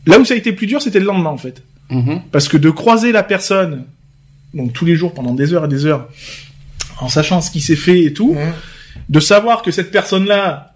là 0.07 0.19
où 0.19 0.25
ça 0.25 0.35
a 0.35 0.37
été 0.37 0.53
plus 0.53 0.67
dur, 0.67 0.81
c'était 0.81 1.01
le 1.01 1.07
lendemain 1.07 1.31
en 1.31 1.37
fait. 1.37 1.63
Mhm. 1.91 2.23
Parce 2.33 2.49
que 2.49 2.57
de 2.57 2.71
croiser 2.71 3.13
la 3.13 3.23
personne, 3.23 3.85
donc 4.55 4.73
tous 4.73 4.85
les 4.85 4.95
jours 4.97 5.13
pendant 5.13 5.35
des 5.35 5.53
heures 5.53 5.65
et 5.67 5.69
des 5.69 5.85
heures, 5.87 6.09
en 7.01 7.09
sachant 7.09 7.41
ce 7.41 7.51
qui 7.51 7.61
s'est 7.61 7.77
fait 7.77 8.01
et 8.05 8.13
tout, 8.13 8.35
Hein. 8.39 8.53
de 9.09 9.21
savoir 9.21 9.63
que 9.63 9.71
cette 9.71 9.91
personne-là, 9.91 10.75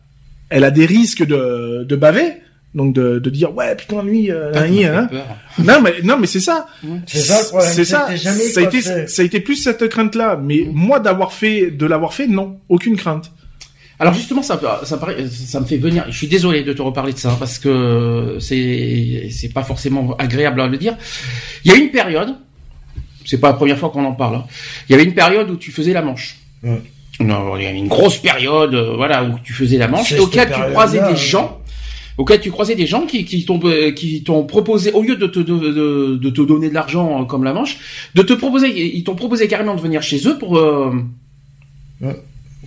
elle 0.50 0.64
a 0.64 0.70
des 0.70 0.86
risques 0.86 1.24
de, 1.24 1.84
de 1.88 1.96
baver, 1.96 2.34
donc 2.74 2.94
de, 2.94 3.18
de 3.20 3.30
dire 3.30 3.54
ouais 3.54 3.74
putain 3.76 4.02
lui, 4.02 4.30
euh, 4.30 4.52
Ah, 4.54 4.64
hein. 4.64 5.08
non 5.64 5.80
mais 5.82 5.94
non 6.02 6.18
mais 6.18 6.26
c'est 6.26 6.40
ça, 6.40 6.66
C'est 7.06 7.18
ça 7.20 7.40
le 7.40 7.48
problème. 7.48 7.72
c'est 7.72 7.84
ça, 7.84 8.14
jamais 8.16 8.38
ça 8.40 8.60
a 8.60 8.62
été 8.64 8.82
coiffé. 8.82 9.06
ça 9.06 9.22
a 9.22 9.24
été 9.24 9.40
plus 9.40 9.56
cette 9.56 9.88
crainte-là, 9.88 10.38
mais 10.42 10.68
moi 10.72 10.98
d'avoir 11.00 11.32
fait 11.32 11.70
de 11.70 11.86
l'avoir 11.86 12.12
fait 12.12 12.26
non, 12.26 12.58
aucune 12.68 12.96
crainte. 12.96 13.30
Alors 14.00 14.12
justement, 14.14 14.42
ça, 14.42 14.60
ça, 14.84 14.98
paraît- 14.98 15.28
ça 15.28 15.60
me 15.60 15.66
fait 15.66 15.76
venir. 15.76 16.04
Je 16.08 16.16
suis 16.16 16.26
désolé 16.26 16.62
de 16.64 16.72
te 16.72 16.82
reparler 16.82 17.12
de 17.12 17.18
ça 17.18 17.36
parce 17.38 17.58
que 17.58 18.38
c'est 18.40 19.28
c'est 19.30 19.52
pas 19.52 19.62
forcément 19.62 20.14
agréable 20.18 20.60
à 20.60 20.66
le 20.66 20.76
dire. 20.78 20.96
Il 21.64 21.70
y 21.70 21.74
a 21.74 21.76
une 21.78 21.90
période, 21.90 22.34
c'est 23.24 23.38
pas 23.38 23.48
la 23.48 23.54
première 23.54 23.78
fois 23.78 23.90
qu'on 23.90 24.04
en 24.04 24.12
parle. 24.14 24.36
hein. 24.36 24.44
Il 24.88 24.92
y 24.92 24.94
avait 24.96 25.04
une 25.04 25.14
période 25.14 25.48
où 25.50 25.56
tu 25.56 25.70
faisais 25.70 25.92
la 25.92 26.02
manche. 26.02 26.36
Ouais. 26.62 26.80
Non, 27.20 27.56
il 27.56 27.62
y 27.62 27.66
avait 27.66 27.78
une 27.78 27.86
grosse 27.86 28.18
période, 28.18 28.74
euh, 28.74 28.96
voilà, 28.96 29.22
où 29.22 29.38
tu 29.44 29.52
faisais 29.52 29.78
la 29.78 29.86
manche, 29.86 30.10
et 30.12 30.18
auquel 30.24 30.48
tu 30.48 30.60
croisais 30.72 30.98
des 31.12 31.16
gens, 31.16 31.60
auquel 32.18 32.40
tu 32.40 32.50
croisais 32.50 32.74
des 32.74 32.86
gens 32.86 33.06
qui, 33.06 33.24
qui 33.24 33.44
t'ont 33.44 33.60
euh, 33.64 33.92
qui 33.92 34.24
t'ont 34.24 34.42
proposé 34.44 34.90
au 34.90 35.02
lieu 35.02 35.14
de 35.14 35.28
te 35.28 35.38
de, 35.38 35.56
de, 35.56 36.16
de 36.20 36.30
te 36.30 36.42
donner 36.42 36.68
de 36.68 36.74
l'argent 36.74 37.22
euh, 37.22 37.24
comme 37.24 37.44
la 37.44 37.52
manche, 37.52 37.78
de 38.16 38.22
te 38.22 38.32
proposer, 38.32 38.96
ils 38.96 39.04
t'ont 39.04 39.14
proposé 39.14 39.46
carrément 39.46 39.76
de 39.76 39.80
venir 39.80 40.02
chez 40.02 40.26
eux 40.26 40.36
pour 40.36 40.58
euh, 40.58 40.92
Ouais. 42.00 42.16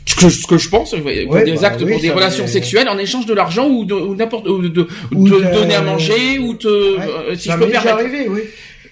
Ce 0.07 0.15
que, 0.15 0.29
ce 0.29 0.47
que 0.47 0.57
je 0.57 0.69
pense, 0.69 0.91
pour 0.95 1.05
Ouais, 1.05 1.43
des 1.45 1.53
bah 1.53 1.67
actes, 1.67 1.81
oui, 1.83 1.91
pour 1.91 2.01
des 2.01 2.09
relations 2.11 2.47
sexuelles 2.47 2.89
en 2.89 2.97
échange 2.97 3.25
de 3.27 3.33
l'argent 3.35 3.67
ou 3.67 3.85
de 3.85 3.93
ou 3.93 4.15
n'importe 4.15 4.47
ou 4.47 4.67
de, 4.67 4.87
Ou 5.13 5.29
te 5.29 5.35
de- 5.35 5.53
donner 5.53 5.75
à 5.75 5.81
manger 5.81 6.39
ou 6.39 6.53
te 6.55 6.67
Ouais, 6.67 7.03
euh, 7.31 7.35
si 7.35 7.49
ça 7.49 7.55
je 7.59 7.63
peux 7.65 7.69
permettre. 7.71 7.97
arrivé, 7.99 8.27
oui. 8.29 8.41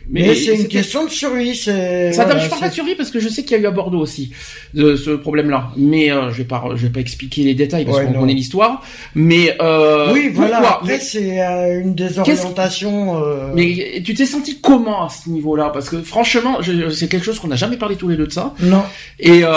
Mais, 0.08 0.36
c'est 0.36 0.54
une 0.56 0.68
question 0.68 1.04
de 1.06 1.10
survie. 1.10 1.56
Ça 1.56 1.72
voilà, 1.74 2.38
je 2.38 2.48
parle 2.48 2.62
pas 2.62 2.70
de 2.70 2.74
survie 2.76 2.94
parce 2.94 3.10
que 3.10 3.20
je 3.20 3.28
sais 3.28 3.42
qu'il 3.42 3.54
y 3.58 3.60
a 3.60 3.64
eu 3.64 3.66
à 3.66 3.72
Bordeaux 3.72 3.98
aussi 3.98 4.30
de 4.76 4.96
ce 4.96 5.10
problème-là. 5.10 5.70
Mais 5.78 6.12
euh, 6.12 6.30
je 6.30 6.38
vais 6.38 6.44
pas, 6.44 6.64
je 6.76 6.84
vais 6.86 6.92
pas 6.92 7.00
expliquer 7.00 7.42
les 7.42 7.56
détails 7.56 7.86
parce 7.86 7.98
Ouais, 7.98 8.06
qu'on 8.06 8.20
connaît 8.20 8.36
l'histoire. 8.36 8.84
Mais 9.16 9.56
euh, 9.62 10.14
Oui, 10.14 10.30
voilà. 10.32 10.58
pourquoi 10.58 10.78
Après, 10.82 11.00
c'est 11.00 11.42
euh, 11.42 11.82
une 11.82 11.96
désorientation. 11.96 13.20
euh, 13.24 13.48
mais 13.56 14.02
tu 14.06 14.14
t'es 14.14 14.28
senti 14.28 14.60
comment 14.62 15.06
à 15.06 15.10
ce 15.10 15.28
niveau-là? 15.30 15.72
Parce 15.74 15.90
que 15.90 16.00
franchement, 16.04 16.60
c'est 16.94 17.08
quelque 17.08 17.24
chose 17.26 17.40
qu'on 17.40 17.48
n'a 17.48 17.56
jamais 17.56 17.78
parlé 17.78 17.96
tous 17.96 18.08
les 18.08 18.16
deux 18.16 18.28
de 18.28 18.32
ça. 18.32 18.54
Non. 18.62 18.84
Et 19.20 19.44
euh, 19.44 19.50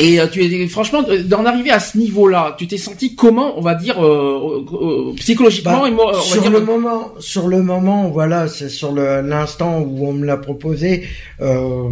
et 0.00 0.20
euh, 0.20 0.26
tu 0.26 0.42
es 0.42 0.68
franchement 0.68 1.04
euh, 1.08 1.22
d'en 1.22 1.44
arriver 1.44 1.70
à 1.70 1.80
ce 1.80 1.98
niveau-là, 1.98 2.56
tu 2.58 2.66
t'es 2.66 2.78
senti 2.78 3.14
comment, 3.14 3.58
on 3.58 3.60
va 3.60 3.74
dire 3.74 4.02
euh, 4.02 4.64
euh, 4.72 5.10
euh, 5.10 5.12
psychologiquement 5.16 5.82
Bah, 5.82 5.88
et 5.88 5.90
moi, 5.90 6.06
on 6.14 6.16
va 6.16 6.20
sur 6.22 6.42
dire 6.42 6.50
le 6.50 6.60
moment, 6.60 7.12
sur 7.18 7.48
le 7.48 7.62
moment, 7.62 8.08
voilà, 8.08 8.48
c'est 8.48 8.68
sur 8.70 8.92
l'instant 8.94 9.80
où 9.80 10.08
on 10.08 10.12
me 10.12 10.24
l'a 10.24 10.36
proposé. 10.36 11.04
Euh, 11.40 11.90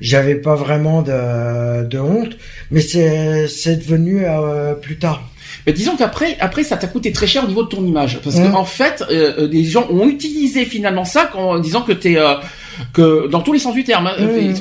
j'avais 0.00 0.34
pas 0.36 0.54
vraiment 0.54 1.02
de, 1.02 1.86
de 1.86 1.98
honte, 1.98 2.36
mais 2.70 2.80
c'est 2.80 3.48
c'est 3.48 3.76
devenu 3.76 4.24
plus 4.80 4.98
tard. 4.98 5.22
Mais 5.66 5.72
disons 5.74 5.96
qu'après, 5.96 6.36
après, 6.40 6.62
ça 6.64 6.76
t'a 6.78 6.86
coûté 6.86 7.12
très 7.12 7.26
cher 7.26 7.44
au 7.44 7.48
niveau 7.48 7.64
de 7.64 7.68
ton 7.68 7.84
image, 7.84 8.18
parce 8.24 8.36
Mm. 8.36 8.50
que 8.50 8.56
en 8.56 8.64
fait, 8.64 9.04
des 9.50 9.64
gens 9.64 9.86
ont 9.90 10.08
utilisé 10.08 10.64
finalement 10.64 11.04
ça 11.04 11.30
en 11.34 11.58
disant 11.58 11.82
que 11.82 11.92
t'es, 11.92 12.16
que 12.92 13.28
dans 13.28 13.40
tous 13.40 13.52
les 13.52 13.58
sens 13.58 13.74
du 13.74 13.84
terme, 13.84 14.06
hein, 14.06 14.12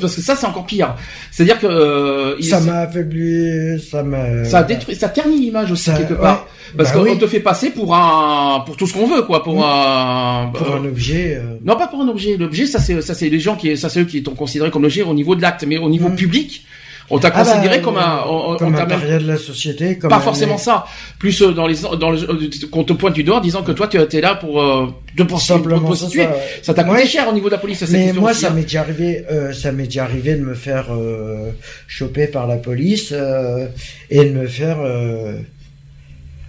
parce 0.01 0.15
que 0.15 0.21
ça 0.21 0.35
c'est 0.35 0.45
encore 0.45 0.65
pire. 0.65 0.95
C'est-à-dire 1.31 1.59
que 1.59 1.67
euh, 1.67 2.35
il- 2.39 2.45
Ça 2.45 2.59
m'a 2.59 2.79
affaibli, 2.81 3.79
ça 3.79 4.03
m'a. 4.03 4.45
ça 4.45 4.59
a 4.59 4.63
détruit, 4.63 4.95
ça 4.95 5.09
ternit 5.09 5.39
l'image 5.39 5.71
aussi 5.71 5.85
Ça- 5.85 5.97
quelque 5.97 6.13
ouais. 6.13 6.19
part, 6.19 6.47
parce 6.77 6.89
Bah 6.91 6.95
qu'on 6.99 7.03
oui. 7.03 7.17
te 7.17 7.27
fait 7.27 7.39
passer 7.39 7.69
pour 7.71 7.95
un, 7.95 8.61
pour 8.65 8.77
tout 8.77 8.87
ce 8.87 8.93
qu'on 8.93 9.07
veut, 9.07 9.21
quoi, 9.23 9.43
pour 9.43 9.55
Mm. 9.59 9.63
un, 9.63 10.51
pour 10.53 10.67
euh, 10.71 10.79
un 10.79 10.85
objet. 10.85 11.35
euh, 11.37 11.57
Non, 11.63 11.75
pas 11.75 11.87
pour 11.87 12.01
un 12.01 12.07
objet. 12.07 12.37
L'objet, 12.37 12.65
ça 12.65 12.79
c'est 12.79 13.01
ça 13.01 13.13
c'est 13.13 13.29
les 13.29 13.39
gens 13.39 13.55
qui 13.55 13.75
ça 13.77 13.89
c'est 13.89 14.01
eux 14.01 14.05
qui 14.05 14.21
t'ont 14.23 14.35
considéré 14.35 14.69
comme 14.71 14.83
l'objet 14.83 15.01
au 15.03 15.13
niveau 15.13 15.35
de 15.35 15.41
l'acte, 15.41 15.63
mais 15.67 15.77
au 15.77 15.89
niveau 15.89 16.09
Mm. 16.09 16.15
public, 16.15 16.65
on 17.11 17.17
t'a 17.19 17.29
ah 17.33 17.43
bah, 17.43 17.51
considéré 17.51 17.81
comme 17.81 17.97
un, 17.97 18.23
on, 18.27 18.53
on 18.53 18.57
comme 18.57 18.75
t'a 18.75 18.83
un 18.83 18.85
même 18.85 18.99
paria 18.99 19.17
de 19.19 19.27
la 19.27 19.37
société. 19.37 19.97
Comme 19.97 20.09
pas 20.09 20.17
un- 20.17 20.19
forcément 20.21 20.57
ça. 20.57 20.85
Plus 21.17 21.41
euh, 21.41 21.51
dans 21.53 21.65
les 21.67 21.75
dans 21.99 22.11
le 22.11 22.19
euh, 22.29 22.49
qu'on 22.71 22.83
te 22.83 22.93
pointe 22.93 23.13
du 23.15 23.23
doigt 23.23 23.37
en 23.37 23.41
disant 23.41 23.63
que 23.63 23.71
toi 23.71 23.87
tu 23.87 23.97
es 23.97 24.21
là 24.21 24.35
pour 24.35 24.61
euh, 24.61 24.87
de 25.17 25.23
pour, 25.23 25.37
pour 25.37 25.41
Simplement 25.41 25.77
te 25.79 25.81
ça, 25.95 26.05
prostituer. 26.05 26.27
t'a 26.65 26.83
coûté 26.83 26.89
Ouais. 27.01 27.05
cher 27.07 27.27
au 27.27 27.33
niveau 27.33 27.47
de 27.47 27.53
la 27.53 27.57
police. 27.59 27.79
cette 27.79 27.89
Mais 27.91 28.13
moi, 28.13 28.31
aussi, 28.31 28.41
ça 28.41 28.47
hein. 28.49 28.53
m'est 28.53 28.61
déjà 28.63 28.81
arrivé, 28.81 29.25
euh, 29.31 29.51
ça 29.53 29.71
m'est 29.71 29.85
déjà 29.85 30.03
arrivé 30.03 30.35
de 30.35 30.43
me 30.43 30.53
faire 30.53 30.87
euh, 30.93 31.49
choper 31.87 32.27
par 32.27 32.45
la 32.47 32.57
police 32.57 33.09
euh, 33.11 33.67
et 34.11 34.23
de 34.25 34.29
me 34.31 34.45
faire, 34.47 34.77
euh, 34.81 35.39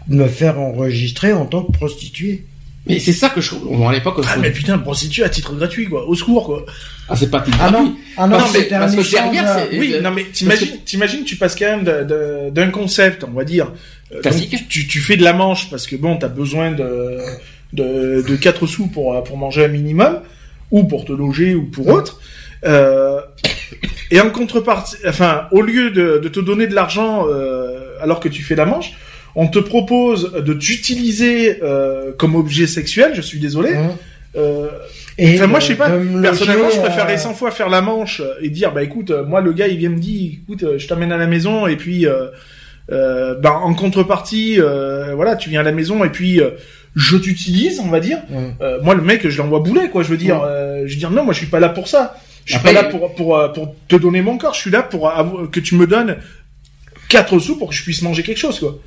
de 0.08 0.16
me 0.16 0.28
faire 0.28 0.58
enregistrer 0.60 1.32
en 1.32 1.46
tant 1.46 1.62
que 1.62 1.72
prostituée. 1.72 2.44
Mais 2.86 2.98
c'est 2.98 3.12
ça 3.12 3.28
que 3.28 3.40
je 3.40 3.54
bon, 3.54 3.88
à 3.88 3.92
l'époque. 3.92 4.16
Ah 4.26 4.36
mais 4.40 4.50
putain, 4.50 4.78
prostituée 4.78 5.22
à 5.22 5.28
titre 5.28 5.54
gratuit 5.54 5.86
quoi, 5.86 6.06
au 6.08 6.14
secours 6.14 6.44
quoi. 6.46 6.64
Ah, 7.08 7.14
c'est 7.14 7.30
pas 7.30 7.44
Ah 7.60 7.70
non, 7.70 7.94
ah 8.16 8.26
non, 8.26 8.38
Non, 8.38 8.44
mais 8.52 8.60
c'était 8.60 8.74
un 8.74 8.80
parce 8.80 8.96
que 8.96 9.10
derrière, 9.10 9.56
euh, 9.58 9.66
c'est- 9.70 9.78
Oui, 9.78 9.92
euh, 9.94 10.00
non 10.00 10.10
mais 10.12 10.24
t'imagines, 10.24 10.78
t'imagines, 10.84 11.24
tu 11.24 11.36
passes 11.36 11.54
quand 11.56 11.66
même 11.66 11.84
de- 11.84 12.04
de- 12.04 12.50
d'un 12.50 12.70
concept, 12.70 13.24
on 13.24 13.32
va 13.32 13.44
dire. 13.44 13.70
euh, 14.14 14.20
Classique. 14.22 14.50
donc, 14.52 14.68
tu, 14.68 14.86
tu 14.86 15.00
fais 15.00 15.16
de 15.16 15.22
la 15.22 15.32
manche 15.34 15.68
parce 15.70 15.86
que 15.86 15.94
bon, 15.96 16.16
t'as 16.16 16.28
besoin 16.28 16.72
de 16.72 17.18
de, 17.72 18.24
de 18.26 18.36
4 18.36 18.66
sous 18.66 18.86
pour 18.88 19.14
euh, 19.14 19.20
pour 19.20 19.36
manger 19.36 19.64
un 19.66 19.68
minimum 19.68 20.20
ou 20.70 20.84
pour 20.84 21.04
te 21.04 21.12
loger 21.12 21.54
ou 21.54 21.64
pour 21.66 21.86
autre. 21.88 22.18
Euh, 22.64 23.20
et 24.10 24.20
en 24.20 24.30
contrepartie, 24.30 24.96
enfin, 25.06 25.46
au 25.52 25.62
lieu 25.62 25.90
de, 25.90 26.18
de 26.22 26.28
te 26.28 26.40
donner 26.40 26.66
de 26.66 26.74
l'argent 26.74 27.26
euh, 27.28 27.78
alors 28.00 28.20
que 28.20 28.28
tu 28.28 28.42
fais 28.42 28.54
la 28.56 28.66
manche, 28.66 28.92
on 29.36 29.48
te 29.48 29.58
propose 29.58 30.32
de 30.32 30.52
t'utiliser 30.54 31.58
euh, 31.62 32.12
comme 32.16 32.34
objet 32.34 32.66
sexuel. 32.66 33.12
Je 33.14 33.20
suis 33.22 33.38
désolé. 33.38 33.74
hein. 33.74 33.90
Euh, 34.36 34.68
Et 35.18 35.34
enfin, 35.34 35.46
moi, 35.48 35.60
je 35.60 35.66
sais 35.68 35.74
pas. 35.74 35.90
Personnellement, 36.22 36.70
je 36.70 36.80
préférerais 36.80 37.14
euh, 37.14 37.18
100 37.18 37.34
fois 37.34 37.50
faire 37.50 37.68
la 37.68 37.80
manche 37.82 38.22
et 38.42 38.48
dire, 38.48 38.72
bah 38.72 38.82
écoute, 38.82 39.10
moi, 39.26 39.40
le 39.40 39.52
gars, 39.52 39.66
il 39.66 39.76
vient 39.76 39.90
me 39.90 39.98
dire, 39.98 40.32
écoute, 40.42 40.64
je 40.78 40.86
t'amène 40.86 41.10
à 41.12 41.16
la 41.16 41.26
maison 41.26 41.66
et 41.66 41.76
puis, 41.76 42.06
euh, 42.06 43.34
bah, 43.40 43.54
en 43.62 43.74
contrepartie, 43.74 44.58
voilà, 45.14 45.36
tu 45.36 45.50
viens 45.50 45.60
à 45.60 45.64
la 45.64 45.72
maison 45.72 46.04
et 46.04 46.10
puis, 46.10 46.40
je 46.96 47.16
t'utilise, 47.16 47.80
on 47.80 47.88
va 47.88 48.00
dire. 48.00 48.18
Euh, 48.60 48.78
moi, 48.82 48.94
le 48.94 49.02
mec, 49.02 49.28
je 49.28 49.38
l'envoie 49.38 49.60
bouler, 49.60 49.88
quoi. 49.90 50.02
Je 50.02 50.08
veux 50.08 50.16
dire, 50.16 50.42
euh, 50.44 50.82
je 50.86 50.92
veux 50.94 50.98
dire, 50.98 51.10
non, 51.10 51.24
moi, 51.24 51.32
je 51.32 51.38
suis 51.38 51.46
pas 51.48 51.60
là 51.60 51.68
pour 51.68 51.88
ça. 51.88 52.16
Je 52.44 52.52
suis 52.52 52.58
Après, 52.58 52.72
pas 52.74 52.82
là 52.82 52.88
pour 52.88 53.14
pour 53.14 53.52
pour 53.52 53.74
te 53.86 53.96
donner 53.96 54.22
mon 54.22 54.38
corps. 54.38 54.54
Je 54.54 54.60
suis 54.60 54.70
là 54.70 54.82
pour 54.82 55.12
que 55.52 55.60
tu 55.60 55.74
me 55.76 55.86
donnes 55.86 56.16
quatre 57.08 57.38
sous 57.38 57.58
pour 57.58 57.68
que 57.68 57.74
je 57.74 57.82
puisse 57.82 58.02
manger 58.02 58.22
quelque 58.22 58.38
chose, 58.38 58.58
quoi. 58.58 58.78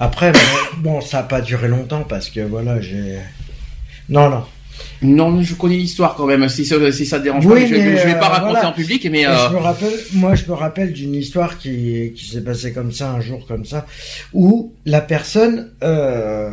Après, 0.00 0.32
bon, 0.78 1.00
ça 1.00 1.20
a 1.20 1.22
pas 1.22 1.40
duré 1.40 1.68
longtemps 1.68 2.04
parce 2.08 2.30
que 2.30 2.40
voilà, 2.40 2.80
j'ai. 2.80 3.18
Non, 4.08 4.30
non. 4.30 4.44
Non, 5.02 5.30
mais 5.30 5.42
je 5.44 5.54
connais 5.54 5.76
l'histoire 5.76 6.14
quand 6.14 6.26
même. 6.26 6.48
Si 6.48 6.64
ça, 6.64 6.76
si 6.92 7.04
ça 7.06 7.18
te 7.18 7.24
dérange 7.24 7.44
Oui, 7.46 7.62
pas, 7.62 7.66
je, 7.66 7.74
je 7.74 8.06
vais 8.06 8.18
pas 8.18 8.26
euh, 8.26 8.28
raconter 8.28 8.52
voilà. 8.52 8.68
en 8.68 8.72
public, 8.72 9.06
mais 9.10 9.20
Et 9.20 9.26
euh, 9.26 9.48
Je 9.48 9.54
me 9.54 9.58
rappelle, 9.58 9.92
moi, 10.14 10.34
je 10.34 10.44
me 10.46 10.52
rappelle 10.54 10.92
d'une 10.92 11.14
histoire 11.14 11.58
qui, 11.58 12.12
qui 12.16 12.26
s'est 12.26 12.42
passée 12.42 12.72
comme 12.72 12.92
ça 12.92 13.10
un 13.10 13.20
jour 13.20 13.44
comme 13.46 13.64
ça, 13.64 13.86
où 14.32 14.72
la 14.86 15.00
personne, 15.00 15.70
euh, 15.82 16.50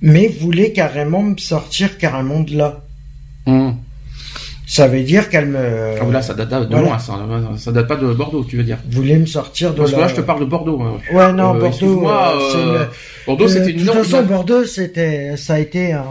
mais 0.00 0.28
voulait 0.28 0.72
carrément 0.72 1.22
me 1.22 1.36
sortir 1.38 1.98
carrément 1.98 2.40
de 2.40 2.56
là. 2.56 2.82
hum. 3.46 3.76
Ça 4.68 4.88
veut 4.88 5.02
dire 5.04 5.30
qu'elle 5.30 5.46
me 5.46 5.94
Ah, 6.00 6.04
là, 6.12 6.20
ça 6.22 6.34
date 6.34 6.50
de 6.50 6.66
Voilà. 6.68 6.82
loin, 6.82 6.98
ça. 6.98 7.14
Ça 7.56 7.70
date 7.70 7.86
pas 7.86 7.94
de 7.94 8.12
Bordeaux, 8.12 8.44
tu 8.44 8.56
veux 8.56 8.64
dire 8.64 8.78
voulait 8.90 9.16
me 9.16 9.24
sortir 9.26 9.72
de 9.72 9.78
Parce 9.78 9.92
que 9.92 9.96
là. 9.96 10.02
là, 10.02 10.08
je 10.08 10.14
te 10.16 10.20
parle 10.22 10.40
de 10.40 10.44
Bordeaux. 10.46 10.80
hein. 10.82 10.96
Ouais, 11.14 11.32
non, 11.32 11.54
Euh, 11.54 11.60
Bordeaux. 11.60 12.08
euh, 12.08 12.50
c'est 12.50 12.56
euh, 12.58 12.78
le- 12.80 12.86
Bordeaux, 13.26 13.44
Euh, 13.44 13.48
c'était 13.48 13.72
de 13.72 13.78
une 13.78 13.86
toute 13.86 13.94
façon. 13.94 14.22
Bordeaux, 14.24 14.64
c'était, 14.64 15.36
ça 15.36 15.54
a 15.54 15.58
été 15.60 15.92
un, 15.92 16.04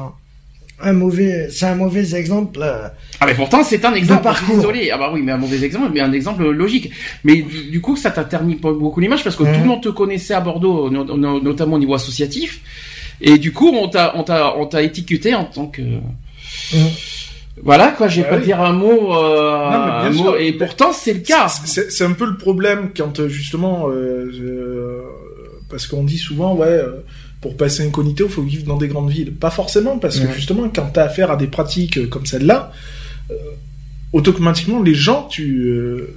un 0.82 0.94
mauvais, 0.94 1.50
c'est 1.52 1.66
un 1.66 1.76
mauvais 1.76 2.16
exemple. 2.16 2.60
euh, 2.64 2.88
Ah, 3.20 3.26
mais 3.26 3.34
pourtant, 3.34 3.62
c'est 3.62 3.84
un 3.84 3.94
exemple. 3.94 4.20
De 4.22 4.24
parcours. 4.24 4.56
Désolé. 4.56 4.90
Ah, 4.90 4.98
bah 4.98 5.10
oui, 5.14 5.22
mais 5.22 5.34
un 5.34 5.38
mauvais 5.38 5.62
exemple, 5.62 5.92
mais 5.94 6.00
un 6.00 6.14
exemple 6.14 6.50
logique. 6.50 6.92
Mais 7.26 7.42
du, 7.72 7.82
coup, 7.82 7.98
ça 7.98 8.10
t'a 8.12 8.24
terni 8.24 8.56
beaucoup 8.56 9.02
l'image 9.02 9.22
parce 9.24 9.36
que 9.36 9.44
Mhm. 9.44 9.54
tout 9.54 9.60
le 9.60 9.66
monde 9.66 9.84
te 9.84 9.90
connaissait 9.90 10.34
à 10.34 10.40
Bordeaux, 10.40 10.90
no- 10.90 11.04
no- 11.18 11.42
notamment 11.42 11.76
au 11.76 11.80
niveau 11.80 11.94
associatif. 11.94 12.62
Et 13.20 13.38
du 13.38 13.52
coup, 13.52 13.70
on 13.74 13.90
t'a, 13.90 14.14
on 14.16 14.24
t'a, 14.24 14.56
on 14.58 14.66
t'a 14.66 14.82
étiqueté 14.82 15.36
en 15.36 15.44
tant 15.44 15.68
que. 15.68 15.82
Voilà, 17.64 17.92
quoi, 17.92 18.08
je 18.10 18.18
vais 18.18 18.24
Ouais, 18.24 18.30
pas 18.30 18.38
oui. 18.38 18.44
dire 18.44 18.62
un 18.62 18.74
mot, 18.74 19.16
euh, 19.16 19.70
Non, 19.72 19.80
mais 19.86 19.92
bien 19.92 20.10
un 20.10 20.14
sûr. 20.14 20.24
mot, 20.26 20.36
et 20.36 20.52
pourtant, 20.54 20.92
c'est 20.94 21.14
le 21.14 21.20
cas. 21.22 21.48
C'est 21.48 22.04
un 22.04 22.12
peu 22.12 22.26
le 22.26 22.38
problème 22.38 22.90
quand 22.96 23.20
euh, 23.20 23.28
justement, 23.30 23.88
euh, 23.90 24.30
euh, 24.42 25.02
parce 25.70 25.88
qu'on 25.88 26.04
dit 26.04 26.18
souvent, 26.18 26.56
ouais, 26.56 26.68
euh, 26.68 26.92
pour 27.42 27.56
passer 27.58 27.86
incognito, 27.88 28.26
il 28.26 28.32
faut 28.32 28.42
vivre 28.42 28.66
dans 28.66 28.78
des 28.78 28.88
grandes 28.90 29.10
villes. 29.10 29.34
Pas 29.34 29.52
forcément, 29.52 29.98
parce 30.00 30.20
que 30.20 30.32
justement, 30.34 30.70
quand 30.74 30.90
tu 30.94 31.00
as 31.00 31.04
affaire 31.04 31.32
à 31.32 31.38
des 31.38 31.48
pratiques 31.48 32.10
comme 32.10 32.26
celle-là, 32.26 32.72
euh, 33.32 33.36
automatiquement, 34.14 34.82
les 34.82 34.94
gens, 34.96 35.24
tu, 35.30 35.66
euh, 35.70 36.14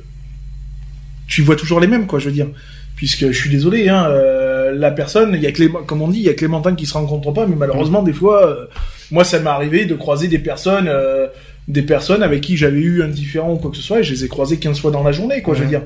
tu 1.28 1.42
vois 1.42 1.56
toujours 1.56 1.80
les 1.80 1.86
mêmes, 1.86 2.06
quoi, 2.06 2.18
je 2.18 2.26
veux 2.26 2.32
dire. 2.32 2.48
Puisque 2.96 3.26
je 3.30 3.38
suis 3.38 3.50
désolé, 3.50 3.88
hein, 3.88 4.06
euh, 4.08 4.72
la 4.72 4.90
personne, 4.90 5.32
il 5.34 5.40
y 5.42 5.46
a 5.46 5.52
que 5.52 5.62
les, 5.62 5.68
comme 5.70 6.02
on 6.02 6.08
dit, 6.08 6.18
il 6.18 6.24
y 6.24 6.44
a 6.44 6.48
montagnes 6.48 6.74
qui 6.74 6.86
se 6.86 6.94
rencontrent 6.94 7.32
pas, 7.32 7.46
mais 7.46 7.54
malheureusement, 7.56 8.02
des 8.02 8.12
fois, 8.12 8.44
euh, 8.46 8.66
moi, 9.10 9.24
ça 9.24 9.38
m'est 9.40 9.50
arrivé 9.50 9.84
de 9.84 9.94
croiser 9.94 10.28
des 10.28 10.38
personnes, 10.38 10.88
euh, 10.88 11.26
des 11.66 11.82
personnes 11.82 12.22
avec 12.22 12.40
qui 12.40 12.56
j'avais 12.56 12.80
eu 12.80 13.02
un 13.02 13.08
différent 13.08 13.52
ou 13.52 13.56
quoi 13.56 13.70
que 13.70 13.76
ce 13.76 13.82
soit, 13.82 14.00
et 14.00 14.02
je 14.02 14.12
les 14.12 14.24
ai 14.24 14.28
croisées 14.28 14.58
15 14.58 14.80
fois 14.80 14.90
dans 14.90 15.02
la 15.02 15.12
journée, 15.12 15.42
quoi, 15.42 15.54
je 15.54 15.62
veux 15.62 15.68
dire. 15.68 15.82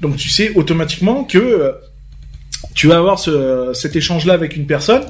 Donc 0.00 0.16
tu 0.16 0.28
sais 0.28 0.52
automatiquement 0.54 1.24
que 1.24 1.38
euh, 1.38 1.72
tu 2.74 2.88
vas 2.88 2.96
avoir 2.96 3.18
ce, 3.18 3.70
cet 3.74 3.96
échange-là 3.96 4.34
avec 4.34 4.56
une 4.56 4.66
personne. 4.66 5.02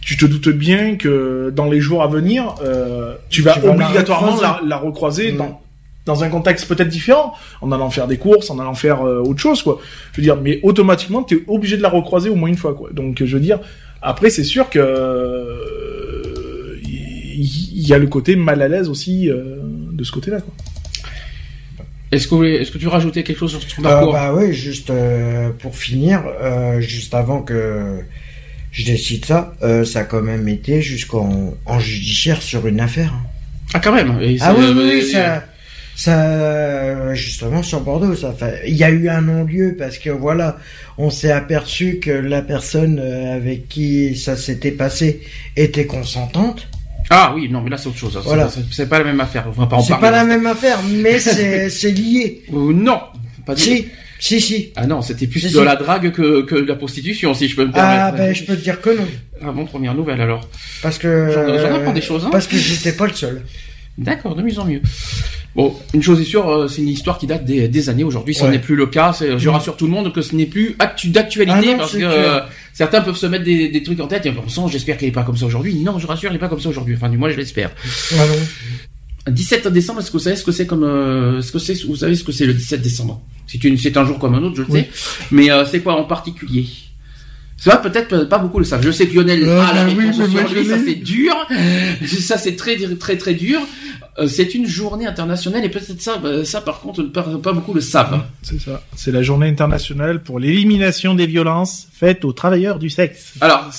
Tu 0.00 0.16
te 0.16 0.26
doutes 0.26 0.50
bien 0.50 0.96
que 0.96 1.50
dans 1.54 1.70
les 1.70 1.80
jours 1.80 2.02
à 2.02 2.08
venir, 2.08 2.54
euh, 2.62 3.14
tu 3.30 3.42
vas 3.42 3.54
Tu 3.54 3.60
vas 3.60 3.74
la 3.74 3.86
obligatoirement 3.86 4.40
la, 4.40 4.52
recroiser. 4.52 4.68
la 4.68 4.76
recroiser 4.76 5.32
Mm. 5.32 5.36
dans 5.38 5.60
dans 6.06 6.22
un 6.22 6.28
contexte 6.28 6.68
peut-être 6.68 6.90
différent, 6.90 7.32
en 7.62 7.72
allant 7.72 7.88
faire 7.88 8.06
des 8.06 8.18
courses, 8.18 8.50
en 8.50 8.58
allant 8.58 8.74
faire 8.74 9.06
euh, 9.06 9.20
autre 9.20 9.40
chose, 9.40 9.62
quoi. 9.62 9.80
Je 10.12 10.18
veux 10.18 10.22
dire, 10.22 10.36
mais 10.36 10.60
automatiquement, 10.62 11.22
tu 11.22 11.36
es 11.36 11.44
obligé 11.48 11.78
de 11.78 11.82
la 11.82 11.88
recroiser 11.88 12.28
au 12.28 12.34
moins 12.34 12.50
une 12.50 12.58
fois, 12.58 12.74
quoi. 12.74 12.90
Donc, 12.92 13.22
je 13.24 13.34
veux 13.34 13.40
dire, 13.40 13.58
après, 14.02 14.28
c'est 14.28 14.44
sûr 14.44 14.68
que 14.68 14.78
il 17.36 17.86
y, 17.88 17.92
a 17.92 17.98
le 17.98 18.06
côté 18.06 18.36
mal 18.36 18.62
à 18.62 18.68
l'aise 18.68 18.88
aussi 18.88 19.28
euh, 19.28 19.56
de 19.92 20.04
ce 20.04 20.12
côté-là, 20.12 20.40
quoi. 20.40 20.52
Est-ce 22.12 22.28
que, 22.28 22.44
est-ce 22.44 22.70
que 22.70 22.78
tu 22.78 22.84
veux 22.84 22.90
rajouter 22.90 23.24
quelque 23.24 23.38
chose 23.40 23.58
sur 23.58 23.76
ton 23.76 23.84
Euh, 23.84 23.90
parcours 23.90 24.12
bah 24.12 24.32
oui, 24.36 24.52
juste 24.52 24.90
euh, 24.90 25.50
pour 25.58 25.76
finir, 25.76 26.22
euh, 26.40 26.80
juste 26.80 27.12
avant 27.14 27.42
que 27.42 28.00
je 28.70 28.84
décide 28.84 29.24
ça, 29.24 29.54
euh, 29.62 29.84
ça 29.84 30.00
a 30.00 30.04
quand 30.04 30.22
même 30.22 30.46
été 30.48 30.80
jusqu'en 30.80 31.54
en 31.66 31.78
judiciaire 31.80 32.40
sur 32.42 32.66
une 32.66 32.80
affaire. 32.80 33.12
hein. 33.12 33.26
Ah, 33.74 33.80
quand 33.80 33.92
même. 33.92 34.20
Et 34.22 34.36
Ah 34.40 34.54
oui, 34.56 34.64
oui, 34.68 34.78
euh, 34.78 35.00
oui, 35.00 35.02
ça, 35.10 35.44
ça, 35.96 37.14
justement 37.14 37.62
sur 37.64 37.80
Bordeaux, 37.80 38.14
ça 38.14 38.32
fait. 38.32 38.62
Il 38.68 38.76
y 38.76 38.84
a 38.84 38.90
eu 38.90 39.08
un 39.08 39.22
non-lieu 39.22 39.74
parce 39.76 39.98
que 39.98 40.10
voilà, 40.10 40.58
on 40.98 41.10
s'est 41.10 41.32
aperçu 41.32 41.98
que 41.98 42.10
la 42.12 42.42
personne 42.42 42.98
avec 43.00 43.68
qui 43.68 44.14
ça 44.16 44.36
s'était 44.36 44.70
passé 44.72 45.22
était 45.56 45.86
consentante. 45.86 46.68
Ah 47.10 47.32
oui, 47.34 47.48
non, 47.50 47.60
mais 47.60 47.70
là 47.70 47.76
c'est 47.76 47.88
autre 47.88 47.98
chose. 47.98 48.16
hein. 48.16 48.22
Voilà. 48.24 48.48
C'est- 48.70 48.86
pas 48.88 48.98
la 48.98 49.04
même 49.04 49.20
affaire. 49.20 49.44
On 49.48 49.50
va 49.60 49.66
pas 49.66 49.76
en 49.76 49.82
C'est 49.82 49.98
pas 49.98 50.10
la 50.10 50.24
même 50.24 50.46
affaire, 50.46 50.78
mais 50.90 51.18
c'est 51.68 51.90
lié. 51.90 52.42
Euh, 52.52 52.72
non, 52.72 52.98
pas 53.46 53.54
du 53.54 53.62
Si, 53.62 53.86
si, 54.18 54.40
si. 54.40 54.72
Ah 54.76 54.86
non, 54.86 55.02
c'était 55.02 55.26
plus 55.26 55.52
de 55.52 55.60
la 55.60 55.76
drague 55.76 56.12
que, 56.12 56.42
que 56.42 56.54
de 56.54 56.66
la 56.66 56.76
prostitution, 56.76 57.34
si 57.34 57.48
je 57.48 57.56
peux 57.56 57.64
me 57.66 57.72
Ah 57.74 58.10
permettre. 58.12 58.16
ben 58.16 58.34
je 58.34 58.44
peux 58.44 58.56
te 58.56 58.62
dire 58.62 58.80
que 58.80 58.90
non, 58.90 59.06
Ah 59.42 59.52
bon, 59.52 59.66
première 59.66 59.94
nouvelle 59.94 60.20
alors. 60.20 60.48
parce 60.82 60.98
que 60.98 61.30
J'en- 61.30 61.74
apprends 61.74 61.92
des 61.92 62.00
choses, 62.00 62.24
hein. 62.24 62.30
Parce 62.32 62.46
que 62.46 62.56
j'étais 62.56 62.92
pas 62.92 63.06
le 63.06 63.12
seul. 63.12 63.42
D'accord, 63.98 64.34
de 64.34 64.42
mieux 64.42 64.58
en 64.58 64.64
mieux. 64.64 64.80
Bon, 65.54 65.72
une 65.92 66.02
chose 66.02 66.20
est 66.20 66.24
sûre, 66.24 66.48
euh, 66.50 66.66
c'est 66.66 66.82
une 66.82 66.88
histoire 66.88 67.16
qui 67.16 67.28
date 67.28 67.44
des, 67.44 67.68
des 67.68 67.88
années. 67.88 68.02
Aujourd'hui, 68.02 68.36
Ouais. 68.42 68.50
n'est 68.50 68.58
plus 68.58 68.74
le 68.74 68.86
cas. 68.86 69.16
Je 69.36 69.48
rassure 69.48 69.76
tout 69.76 69.84
le 69.86 69.92
monde 69.92 70.12
que 70.12 70.20
ce 70.20 70.34
n'est 70.34 70.46
plus 70.46 70.74
actu 70.80 71.08
d'actualité 71.10 71.74
Ah 71.74 71.78
parce 71.78 71.92
que 71.92 71.98
euh, 72.02 72.40
certains 72.74 73.00
peuvent 73.00 73.16
se 73.16 73.24
mettre 73.26 73.44
des, 73.44 73.68
des 73.70 73.82
trucs 73.82 74.00
en 74.00 74.06
tête. 74.06 74.26
Et 74.26 74.30
bon 74.32 74.46
sang, 74.48 74.68
j'espère 74.68 74.98
qu'elle 74.98 75.08
est 75.08 75.12
pas 75.12 75.22
comme 75.22 75.38
ça 75.38 75.46
aujourd'hui. 75.46 75.74
Non, 75.76 75.98
je 75.98 76.06
rassure, 76.06 76.28
elle 76.28 76.36
est 76.36 76.40
pas 76.40 76.48
comme 76.48 76.60
ça 76.60 76.68
aujourd'hui. 76.68 76.94
Enfin, 76.96 77.08
du 77.08 77.16
moins, 77.16 77.30
je 77.30 77.36
l'espère. 77.36 77.70
Ah 78.12 78.26
non. 78.26 79.32
17 79.32 79.68
décembre, 79.68 80.00
est-ce 80.00 80.08
que 80.08 80.18
vous 80.18 80.22
savez 80.22 80.36
ce 80.36 80.44
que 80.44 80.52
c'est 80.52 80.66
comme, 80.66 80.82
euh, 80.84 81.38
est-ce 81.38 81.50
que 81.50 81.58
c'est, 81.58 81.82
vous 81.84 81.96
savez 81.96 82.14
ce 82.14 82.24
que 82.24 82.32
c'est 82.32 82.44
le 82.44 82.52
17 82.52 82.82
décembre? 82.82 83.22
C'est 83.46 83.64
une, 83.64 83.78
c'est 83.78 83.96
un 83.96 84.04
jour 84.04 84.18
comme 84.18 84.34
un 84.34 84.42
autre, 84.42 84.56
je 84.56 84.62
le 84.62 84.66
Oui. 84.70 84.80
sais. 84.80 84.88
Mais 85.30 85.50
euh, 85.50 85.64
c'est 85.64 85.80
quoi 85.80 85.94
en 85.98 86.04
particulier? 86.04 86.66
C'est 87.56 87.70
vrai, 87.70 87.80
peut-être 87.80 88.24
pas 88.24 88.36
beaucoup 88.38 88.58
le 88.58 88.64
savent. 88.66 88.84
Je 88.84 88.90
sais 88.90 89.06
que 89.06 89.14
Lionel 89.14 89.44
Euh, 89.44 89.60
a 89.62 89.72
la 89.72 89.84
bah 89.84 89.92
oui, 89.96 90.04
réponse 90.10 90.66
ça 90.68 90.76
c'est 90.84 90.94
dur. 90.96 91.32
Ça 92.18 92.36
c'est 92.36 92.56
très 92.56 92.76
très 92.96 93.16
très 93.16 93.32
dur. 93.32 93.60
Euh, 94.18 94.28
c'est 94.28 94.54
une 94.54 94.66
journée 94.66 95.06
internationale 95.06 95.64
et 95.64 95.68
peut-être 95.68 96.00
ça, 96.00 96.18
bah, 96.18 96.44
ça 96.44 96.60
par 96.60 96.78
contre, 96.80 97.02
pas, 97.02 97.24
pas 97.42 97.52
beaucoup 97.52 97.74
le 97.74 97.80
savent. 97.80 98.22
C'est 98.42 98.60
ça. 98.60 98.80
C'est 98.94 99.10
la 99.10 99.22
journée 99.24 99.48
internationale 99.48 100.22
pour 100.22 100.38
l'élimination 100.38 101.14
des 101.14 101.26
violences 101.26 101.88
faites 101.92 102.24
aux 102.24 102.32
travailleurs 102.32 102.78
du 102.78 102.90
sexe. 102.90 103.34
Alors, 103.40 103.70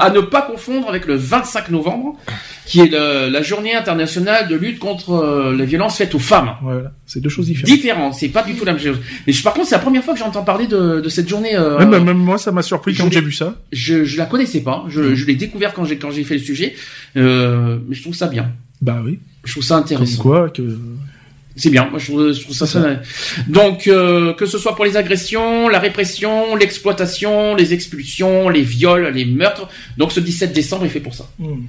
à 0.00 0.10
ne 0.10 0.20
pas 0.20 0.40
confondre 0.42 0.88
avec 0.88 1.04
le 1.06 1.16
25 1.16 1.68
novembre, 1.70 2.16
qui 2.64 2.80
est 2.80 2.86
le- 2.90 3.28
la 3.28 3.42
journée 3.42 3.74
internationale 3.74 4.48
de 4.48 4.56
lutte 4.56 4.78
contre 4.78 5.10
euh, 5.12 5.54
les 5.54 5.66
violences 5.66 5.98
faites 5.98 6.14
aux 6.14 6.18
femmes. 6.18 6.52
Voilà, 6.62 6.92
c'est 7.04 7.20
deux 7.20 7.28
choses 7.28 7.46
différentes. 7.46 7.66
Différent, 7.66 8.12
c'est 8.12 8.28
pas 8.28 8.42
du 8.44 8.54
tout 8.54 8.64
la 8.64 8.72
même 8.72 8.80
chose. 8.82 8.96
Mais 9.26 9.34
je- 9.34 9.42
par 9.42 9.52
contre, 9.52 9.68
c'est 9.68 9.74
la 9.74 9.80
première 9.82 10.02
fois 10.02 10.14
que 10.14 10.20
j'entends 10.20 10.42
parler 10.44 10.66
de, 10.68 11.00
de 11.02 11.08
cette 11.10 11.28
journée. 11.28 11.54
euh, 11.54 11.76
Ouais, 11.78 11.84
bah, 11.86 12.00
même 12.00 12.16
moi, 12.16 12.38
ça 12.38 12.50
m'a 12.50 12.62
surpris 12.62 12.94
quand 12.94 13.12
j'ai 13.12 13.20
vu 13.20 13.32
ça. 13.32 13.56
je, 13.72 14.04
je 14.04 14.16
la 14.16 14.24
connaissais 14.24 14.60
pas. 14.60 14.84
Je, 14.88 15.14
je 15.14 15.26
l'ai 15.26 15.34
découvert 15.36 15.74
quand 15.74 15.84
j'ai 15.84 15.98
quand 15.98 16.10
j'ai 16.10 16.24
fait 16.24 16.34
le 16.36 16.40
sujet. 16.40 16.74
Euh, 17.18 17.78
mais 17.86 17.94
je 17.94 18.00
trouve 18.02 18.14
ça 18.14 18.28
bien. 18.28 18.52
Bah 18.80 19.00
oui. 19.04 19.18
Je 19.44 19.52
trouve 19.52 19.64
ça 19.64 19.74
Comme 19.76 19.84
intéressant. 19.84 20.22
quoi 20.22 20.50
que. 20.50 20.78
C'est 21.54 21.70
bien. 21.70 21.88
Moi, 21.90 21.98
je 21.98 22.06
trouve, 22.06 22.32
je 22.32 22.40
trouve 22.42 22.56
ça. 22.56 22.96
Donc, 23.48 23.86
euh, 23.86 24.32
que 24.32 24.46
ce 24.46 24.56
soit 24.56 24.74
pour 24.74 24.84
les 24.86 24.96
agressions, 24.96 25.68
la 25.68 25.78
répression, 25.78 26.56
l'exploitation, 26.56 27.54
les 27.54 27.74
expulsions, 27.74 28.48
les 28.48 28.62
viols, 28.62 29.08
les 29.08 29.26
meurtres. 29.26 29.68
Donc, 29.98 30.12
ce 30.12 30.20
17 30.20 30.52
décembre 30.52 30.86
est 30.86 30.88
fait 30.88 31.00
pour 31.00 31.14
ça. 31.14 31.28
Hmm. 31.38 31.64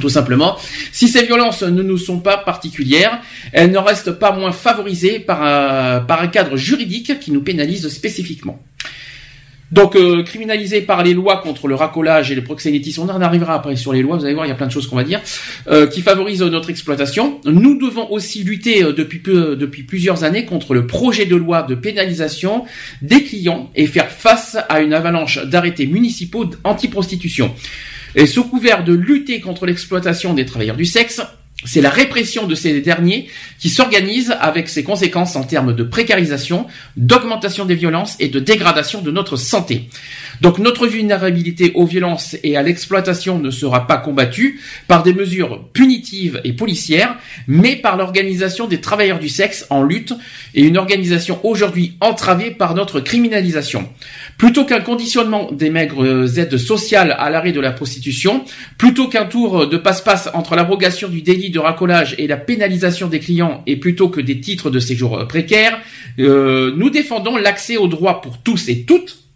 Tout 0.00 0.08
simplement. 0.08 0.56
Si 0.92 1.08
ces 1.08 1.24
violences 1.24 1.62
ne 1.62 1.82
nous 1.82 1.98
sont 1.98 2.20
pas 2.20 2.36
particulières, 2.36 3.20
elles 3.52 3.72
ne 3.72 3.78
restent 3.78 4.12
pas 4.12 4.32
moins 4.32 4.52
favorisées 4.52 5.18
par 5.18 5.42
un, 5.42 6.00
par 6.00 6.22
un 6.22 6.28
cadre 6.28 6.56
juridique 6.56 7.18
qui 7.18 7.32
nous 7.32 7.40
pénalise 7.40 7.88
spécifiquement. 7.88 8.62
Donc, 9.70 9.96
euh, 9.96 10.22
criminalisé 10.22 10.80
par 10.80 11.02
les 11.02 11.12
lois 11.12 11.38
contre 11.38 11.68
le 11.68 11.74
racolage 11.74 12.30
et 12.30 12.34
le 12.34 12.42
proxénétisme, 12.42 13.02
on 13.02 13.10
en 13.10 13.20
arrivera 13.20 13.54
après 13.54 13.76
sur 13.76 13.92
les 13.92 14.02
lois, 14.02 14.16
vous 14.16 14.24
allez 14.24 14.34
voir, 14.34 14.46
il 14.46 14.48
y 14.48 14.52
a 14.52 14.54
plein 14.54 14.66
de 14.66 14.72
choses 14.72 14.86
qu'on 14.86 14.96
va 14.96 15.04
dire, 15.04 15.20
euh, 15.68 15.86
qui 15.86 16.00
favorisent 16.00 16.42
euh, 16.42 16.48
notre 16.48 16.70
exploitation. 16.70 17.40
Nous 17.44 17.78
devons 17.78 18.10
aussi 18.10 18.44
lutter 18.44 18.82
euh, 18.82 18.92
depuis, 18.92 19.18
peu, 19.18 19.56
depuis 19.56 19.82
plusieurs 19.82 20.24
années 20.24 20.46
contre 20.46 20.72
le 20.72 20.86
projet 20.86 21.26
de 21.26 21.36
loi 21.36 21.62
de 21.62 21.74
pénalisation 21.74 22.64
des 23.02 23.22
clients 23.22 23.70
et 23.74 23.86
faire 23.86 24.10
face 24.10 24.56
à 24.68 24.80
une 24.80 24.94
avalanche 24.94 25.44
d'arrêtés 25.44 25.86
municipaux 25.86 26.46
anti-prostitution. 26.64 27.54
Et 28.14 28.26
sous 28.26 28.44
couvert 28.44 28.84
de 28.84 28.94
lutter 28.94 29.40
contre 29.40 29.66
l'exploitation 29.66 30.32
des 30.32 30.46
travailleurs 30.46 30.76
du 30.76 30.86
sexe, 30.86 31.20
C'est 31.64 31.80
la 31.80 31.90
répression 31.90 32.46
de 32.46 32.54
ces 32.54 32.80
derniers 32.80 33.28
qui 33.58 33.68
s'organise 33.68 34.32
avec 34.40 34.68
ses 34.68 34.84
conséquences 34.84 35.34
en 35.34 35.42
termes 35.42 35.74
de 35.74 35.82
précarisation, 35.82 36.66
d'augmentation 36.96 37.64
des 37.64 37.74
violences 37.74 38.14
et 38.20 38.28
de 38.28 38.38
dégradation 38.38 39.02
de 39.02 39.10
notre 39.10 39.36
santé. 39.36 39.88
Donc 40.40 40.58
notre 40.58 40.86
vulnérabilité 40.86 41.72
aux 41.74 41.84
violences 41.84 42.36
et 42.44 42.56
à 42.56 42.62
l'exploitation 42.62 43.40
ne 43.40 43.50
sera 43.50 43.88
pas 43.88 43.96
combattue 43.96 44.60
par 44.86 45.02
des 45.02 45.12
mesures 45.12 45.64
punitives 45.72 46.40
et 46.44 46.52
policières, 46.52 47.16
mais 47.48 47.74
par 47.74 47.96
l'organisation 47.96 48.68
des 48.68 48.80
travailleurs 48.80 49.18
du 49.18 49.28
sexe 49.28 49.66
en 49.68 49.82
lutte 49.82 50.14
et 50.54 50.62
une 50.62 50.78
organisation 50.78 51.40
aujourd'hui 51.44 51.96
entravée 52.00 52.52
par 52.52 52.76
notre 52.76 53.00
criminalisation. 53.00 53.88
Plutôt 54.36 54.64
qu'un 54.64 54.80
conditionnement 54.80 55.50
des 55.50 55.70
maigres 55.70 56.38
aides 56.38 56.56
sociales 56.56 57.16
à 57.18 57.30
l'arrêt 57.30 57.50
de 57.50 57.60
la 57.60 57.72
prostitution, 57.72 58.44
plutôt 58.76 59.08
qu'un 59.08 59.24
tour 59.24 59.66
de 59.66 59.76
passe-passe 59.76 60.28
entre 60.34 60.54
l'abrogation 60.54 61.08
du 61.08 61.20
délit 61.22 61.47
de 61.50 61.58
racolage 61.58 62.14
et 62.18 62.26
la 62.26 62.36
pénalisation 62.36 63.08
des 63.08 63.20
clients 63.20 63.62
et 63.66 63.76
plutôt 63.76 64.08
que 64.08 64.20
des 64.20 64.40
titres 64.40 64.70
de 64.70 64.78
séjour 64.78 65.26
précaires, 65.28 65.78
euh, 66.18 66.72
nous 66.76 66.90
défendons 66.90 67.36
l'accès 67.36 67.76
aux 67.76 67.88
droits 67.88 68.20
pour 68.20 68.38
tous 68.38 68.68
et 68.68 68.82
toutes 68.82 69.27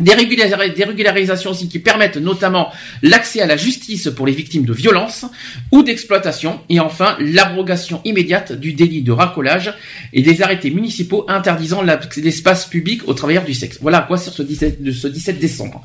des, 0.00 0.12
régular- 0.14 0.74
des 0.74 0.84
régularisations 0.84 1.50
aussi 1.50 1.68
qui 1.68 1.78
permettent 1.78 2.16
notamment 2.16 2.70
l'accès 3.02 3.40
à 3.40 3.46
la 3.46 3.56
justice 3.56 4.08
pour 4.14 4.26
les 4.26 4.32
victimes 4.32 4.64
de 4.64 4.72
violences 4.72 5.24
ou 5.72 5.82
d'exploitation 5.82 6.60
et 6.68 6.80
enfin 6.80 7.16
l'abrogation 7.20 8.00
immédiate 8.04 8.52
du 8.52 8.72
délit 8.72 9.02
de 9.02 9.12
racolage 9.12 9.72
et 10.12 10.22
des 10.22 10.42
arrêtés 10.42 10.70
municipaux 10.70 11.24
interdisant 11.28 11.82
l'espace 12.16 12.66
public 12.66 13.02
aux 13.08 13.14
travailleurs 13.14 13.44
du 13.44 13.54
sexe. 13.54 13.78
Voilà 13.80 13.98
à 13.98 14.02
quoi 14.02 14.16
sert 14.18 14.32
ce 14.32 14.42
17, 14.42 14.82
de 14.82 14.92
ce 14.92 15.08
17 15.08 15.38
décembre. 15.38 15.82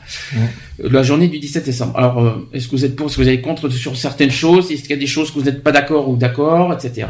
La 0.80 1.04
journée 1.04 1.28
du 1.28 1.40
17 1.40 1.66
décembre. 1.66 1.98
Alors, 1.98 2.20
euh, 2.24 2.48
est-ce 2.54 2.68
que 2.68 2.72
vous 2.76 2.86
êtes 2.86 2.96
pour, 2.96 3.08
est-ce 3.08 3.18
que 3.18 3.22
vous 3.22 3.30
êtes 3.30 3.42
contre 3.42 3.70
sur 3.70 3.96
certaines 3.98 4.32
choses, 4.32 4.72
est-ce 4.72 4.82
qu'il 4.82 4.92
y 4.92 4.94
a 4.94 4.98
des 4.98 5.08
choses 5.08 5.30
que 5.32 5.40
vous 5.40 5.46
n'êtes 5.46 5.64
pas 5.64 5.72
d'accord 5.72 6.10
ou 6.10 6.16
d'accord, 6.16 6.74
etc. 6.74 7.08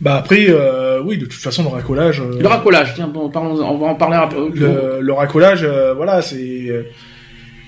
Bah 0.00 0.16
après, 0.16 0.46
euh, 0.48 1.00
oui, 1.04 1.18
de 1.18 1.24
toute 1.26 1.40
façon, 1.42 1.62
le 1.64 1.68
racolage. 1.70 2.20
euh, 2.20 2.38
Le 2.40 2.46
racolage, 2.46 2.94
tiens, 2.94 3.08
bon, 3.08 3.28
parlons, 3.30 3.60
on 3.60 3.78
va 3.78 3.86
en 3.88 3.94
parler 3.96 4.16
un 4.16 4.28
peu. 4.28 4.48
le, 4.54 4.98
le 5.00 5.12
racolage, 5.12 5.60
euh, 5.64 5.92
voilà, 5.94 6.22
c'est 6.22 6.86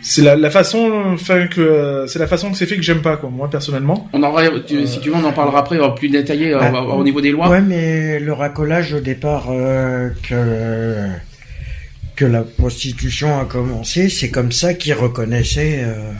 c'est 0.02 0.22
la, 0.22 0.34
la 0.36 0.48
façon, 0.50 0.90
enfin 1.12 1.46
que 1.48 2.04
c'est 2.06 2.18
la 2.18 2.26
façon 2.26 2.50
que 2.50 2.56
c'est 2.56 2.66
fait 2.66 2.76
que 2.76 2.82
j'aime 2.82 3.02
pas, 3.02 3.16
quoi. 3.18 3.28
Moi 3.30 3.50
personnellement. 3.50 4.08
On 4.12 4.22
en, 4.22 4.34
tu- 4.66 4.86
si 4.86 5.00
tu 5.00 5.10
veux, 5.10 5.16
on 5.16 5.24
en 5.24 5.32
parlera 5.32 5.58
après, 5.60 5.78
euh, 5.78 5.88
plus 5.88 6.08
détaillé 6.08 6.54
euh, 6.54 6.58
Bah, 6.58 6.80
au 6.82 7.02
niveau 7.04 7.20
des 7.20 7.32
lois. 7.32 7.48
Ouais, 7.50 7.60
mais 7.60 8.18
le 8.20 8.32
racolage 8.32 8.94
au 8.94 9.00
départ 9.00 9.48
euh, 9.50 10.08
que 10.26 11.08
que 12.16 12.24
la 12.26 12.42
prostitution 12.42 13.40
a 13.40 13.44
commencé, 13.44 14.08
c'est 14.08 14.30
comme 14.30 14.52
ça 14.52 14.74
qu'ils 14.74 14.94
reconnaissaient 14.94 15.82
euh, 15.84 16.12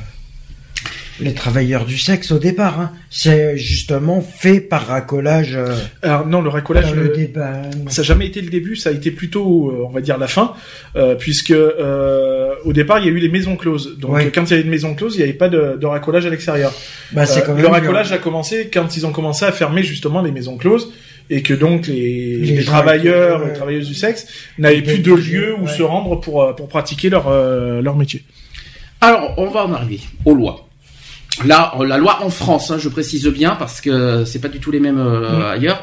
les 1.21 1.35
travailleurs 1.35 1.85
du 1.85 1.99
sexe 1.99 2.31
au 2.33 2.39
départ. 2.39 2.81
hein. 2.81 2.93
C'est 3.11 3.57
justement 3.57 4.21
fait 4.21 4.61
par 4.61 4.87
racolage. 4.87 5.55
euh, 5.57 5.75
Alors 6.03 6.27
non, 6.27 6.41
le 6.43 6.49
racolage, 6.49 6.95
le 6.95 7.11
euh, 7.11 7.15
débat. 7.17 7.63
ça 7.89 8.03
n'a 8.03 8.07
jamais 8.07 8.27
été 8.27 8.41
le 8.41 8.51
début, 8.51 8.77
ça 8.77 8.91
a 8.91 8.93
été 8.93 9.11
plutôt, 9.11 9.71
euh, 9.71 9.85
on 9.87 9.91
va 9.91 10.01
dire, 10.01 10.17
la 10.19 10.29
fin, 10.29 10.55
euh, 10.97 11.15
puisque 11.15 11.51
euh, 11.51 12.55
au 12.65 12.73
départ, 12.73 12.99
il 13.01 13.07
y 13.07 13.09
a 13.09 13.13
eu 13.13 13.19
les 13.19 13.29
maisons 13.29 13.57
closes. 13.57 13.99
Donc 13.99 14.13
Ouais. 14.13 14.31
quand 14.35 14.45
il 14.45 14.51
y 14.51 14.55
avait 14.55 14.63
une 14.63 14.71
maison 14.71 14.95
close, 14.95 15.15
il 15.15 15.19
n'y 15.19 15.25
avait 15.25 15.33
pas 15.33 15.49
de, 15.49 15.77
de 15.81 15.87
racolage 15.87 16.27
à 16.27 16.31
l'extérieur. 16.31 16.73
Bah, 17.13 17.25
Euh, 17.29 17.55
le 17.61 17.67
racolage 17.69 18.13
a 18.13 18.19
commencé 18.19 18.71
quand 18.73 18.97
ils 18.97 19.07
ont 19.07 19.13
commencé 19.13 19.45
à 19.45 19.53
fermer 19.53 19.83
justement 19.83 20.23
les 20.23 20.33
maisons 20.33 20.57
closes 20.57 20.93
et 21.29 21.43
que 21.43 21.55
donc 21.55 21.87
les, 21.87 22.37
Les 22.37 22.37
les 22.57 22.61
gens 22.63 22.73
travailleurs, 22.73 23.45
les 23.47 23.53
travailleuses 23.53 23.87
du 23.89 23.95
sexe 23.95 24.27
n'avaient 24.59 24.83
plus 24.83 24.99
de 24.99 25.13
lieu 25.13 25.55
où 25.61 25.65
Ouais. 25.67 25.73
se 25.77 25.83
rendre 25.83 26.19
pour 26.21 26.55
pour 26.57 26.69
pratiquer 26.69 27.09
leur 27.11 27.29
euh, 27.29 27.81
leur 27.83 27.97
métier. 27.97 28.25
Alors, 29.01 29.35
on 29.39 29.49
va 29.49 29.65
en 29.67 29.73
arriver 29.73 30.01
aux 30.25 30.35
lois. 30.35 30.67
Là, 31.45 31.73
la 31.87 31.97
loi 31.97 32.23
en 32.23 32.29
France, 32.31 32.71
hein, 32.71 32.77
je 32.79 32.89
précise 32.89 33.27
bien 33.29 33.57
parce 33.57 33.81
que 33.81 34.25
c'est 34.27 34.41
pas 34.41 34.49
du 34.49 34.59
tout 34.59 34.71
les 34.71 34.81
mêmes 34.81 34.99
euh, 34.99 35.39
Mm. 35.39 35.43
ailleurs. 35.53 35.83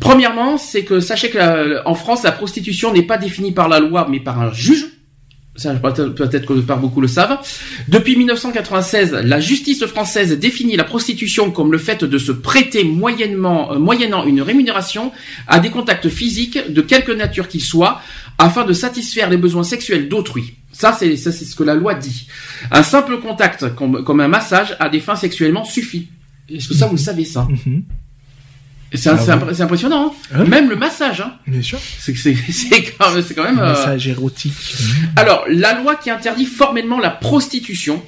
Premièrement, 0.00 0.58
c'est 0.58 0.84
que 0.84 1.00
sachez 1.00 1.30
que 1.30 1.38
la- 1.38 1.82
en 1.88 1.94
France, 1.94 2.22
la 2.22 2.32
prostitution 2.32 2.92
n'est 2.92 3.02
pas 3.02 3.16
définie 3.16 3.52
par 3.52 3.68
la 3.68 3.80
loi, 3.80 4.06
mais 4.10 4.20
par 4.20 4.40
un 4.40 4.52
juge. 4.52 4.86
Ça, 5.56 5.72
peut-être 5.74 6.08
peut-être 6.16 6.46
que 6.46 6.54
par 6.54 6.78
beaucoup 6.78 7.00
le 7.00 7.06
savent. 7.06 7.38
Depuis 7.86 8.16
1996, 8.16 9.12
la 9.22 9.38
justice 9.38 9.86
française 9.86 10.36
définit 10.36 10.74
la 10.76 10.82
prostitution 10.82 11.52
comme 11.52 11.70
le 11.70 11.78
fait 11.78 12.02
de 12.02 12.18
se 12.18 12.32
prêter 12.32 12.82
moyennement, 12.82 13.72
euh, 13.72 13.78
moyennant 13.78 14.24
une 14.26 14.42
rémunération 14.42 15.12
à 15.46 15.60
des 15.60 15.70
contacts 15.70 16.08
physiques 16.08 16.72
de 16.72 16.80
quelque 16.82 17.12
nature 17.12 17.46
qu'ils 17.46 17.62
soient, 17.62 18.00
afin 18.36 18.64
de 18.64 18.72
satisfaire 18.72 19.30
les 19.30 19.36
besoins 19.36 19.62
sexuels 19.62 20.08
d'autrui. 20.08 20.54
Ça, 20.76 20.92
c'est 20.92 21.16
ce 21.16 21.54
que 21.56 21.62
la 21.62 21.74
loi 21.74 21.94
dit. 21.94 22.26
Un 22.70 22.82
simple 22.82 23.18
contact, 23.20 23.74
comme, 23.74 24.04
comme 24.04 24.20
un 24.20 24.28
massage, 24.28 24.76
à 24.80 24.88
des 24.90 25.00
fins 25.00 25.16
sexuellement 25.16 25.64
suffit. 25.64 26.08
Est-ce 26.50 26.68
que 26.68 26.74
ça, 26.74 26.86
vous 26.86 26.96
le 26.96 26.98
savez 26.98 27.24
ça 27.24 27.46
C'est 28.92 29.08
un- 29.08 29.16
Ah 29.16 29.38
c'est 29.54 29.62
impressionnant. 29.62 30.12
hein. 30.32 30.36
Hein 30.40 30.44
Même 30.44 30.68
le 30.68 30.76
massage, 30.76 31.20
hein. 31.20 31.34
Bien 31.46 31.62
sûr. 31.62 31.78
c'est 31.98 32.12
quand 32.98 33.12
même, 33.14 33.22
c'est 33.22 33.34
quand 33.34 33.44
même. 33.44 33.58
Un 33.58 33.62
euh, 33.68 33.70
message 33.70 34.08
érotique. 34.08 34.52
alors, 35.16 35.44
la 35.48 35.80
loi 35.80 35.94
qui 35.96 36.10
interdit 36.10 36.44
formellement 36.44 36.98
la 37.00 37.10
prostitution, 37.10 38.02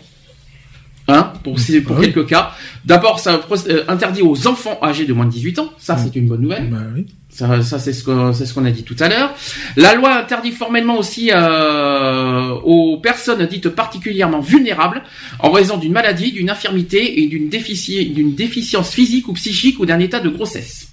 hein, 1.08 1.32
pour, 1.44 1.58
ces- 1.60 1.80
pour 1.80 1.96
Ah 1.96 2.00
oui. 2.00 2.12
quelques 2.12 2.28
cas. 2.28 2.52
D'abord, 2.84 3.20
ça 3.20 3.40
euh, 3.68 3.84
interdit 3.88 4.22
aux 4.22 4.46
enfants 4.48 4.78
âgés 4.82 5.06
de 5.06 5.12
moins 5.12 5.24
de 5.26 5.30
18 5.30 5.58
ans. 5.60 5.72
Ça, 5.78 5.96
c'est 5.98 6.14
une 6.16 6.26
bonne 6.28 6.42
nouvelle. 6.42 6.68
Bah 6.70 6.78
oui. 6.94 7.06
Ça, 7.36 7.60
ça, 7.62 7.78
c'est 7.78 7.92
ce 7.92 8.02
que 8.02 8.32
c'est 8.32 8.46
ce 8.46 8.54
qu'on 8.54 8.64
a 8.64 8.70
dit 8.70 8.82
tout 8.82 8.96
à 8.98 9.08
l'heure. 9.10 9.34
La 9.76 9.94
loi 9.94 10.16
interdit 10.22 10.52
formellement 10.52 10.96
aussi 10.98 11.30
euh, 11.34 12.48
aux 12.64 12.96
personnes 12.98 13.44
dites 13.46 13.68
particulièrement 13.68 14.40
vulnérables 14.40 15.02
en 15.40 15.50
raison 15.50 15.76
d'une 15.76 15.92
maladie, 15.92 16.32
d'une 16.32 16.48
infirmité 16.48 17.20
et 17.22 17.26
d'une 17.28 17.48
défici- 17.50 18.12
d'une 18.14 18.34
déficience 18.34 18.90
physique 18.90 19.28
ou 19.28 19.34
psychique 19.34 19.78
ou 19.80 19.84
d'un 19.84 19.98
état 19.98 20.20
de 20.20 20.30
grossesse. 20.30 20.88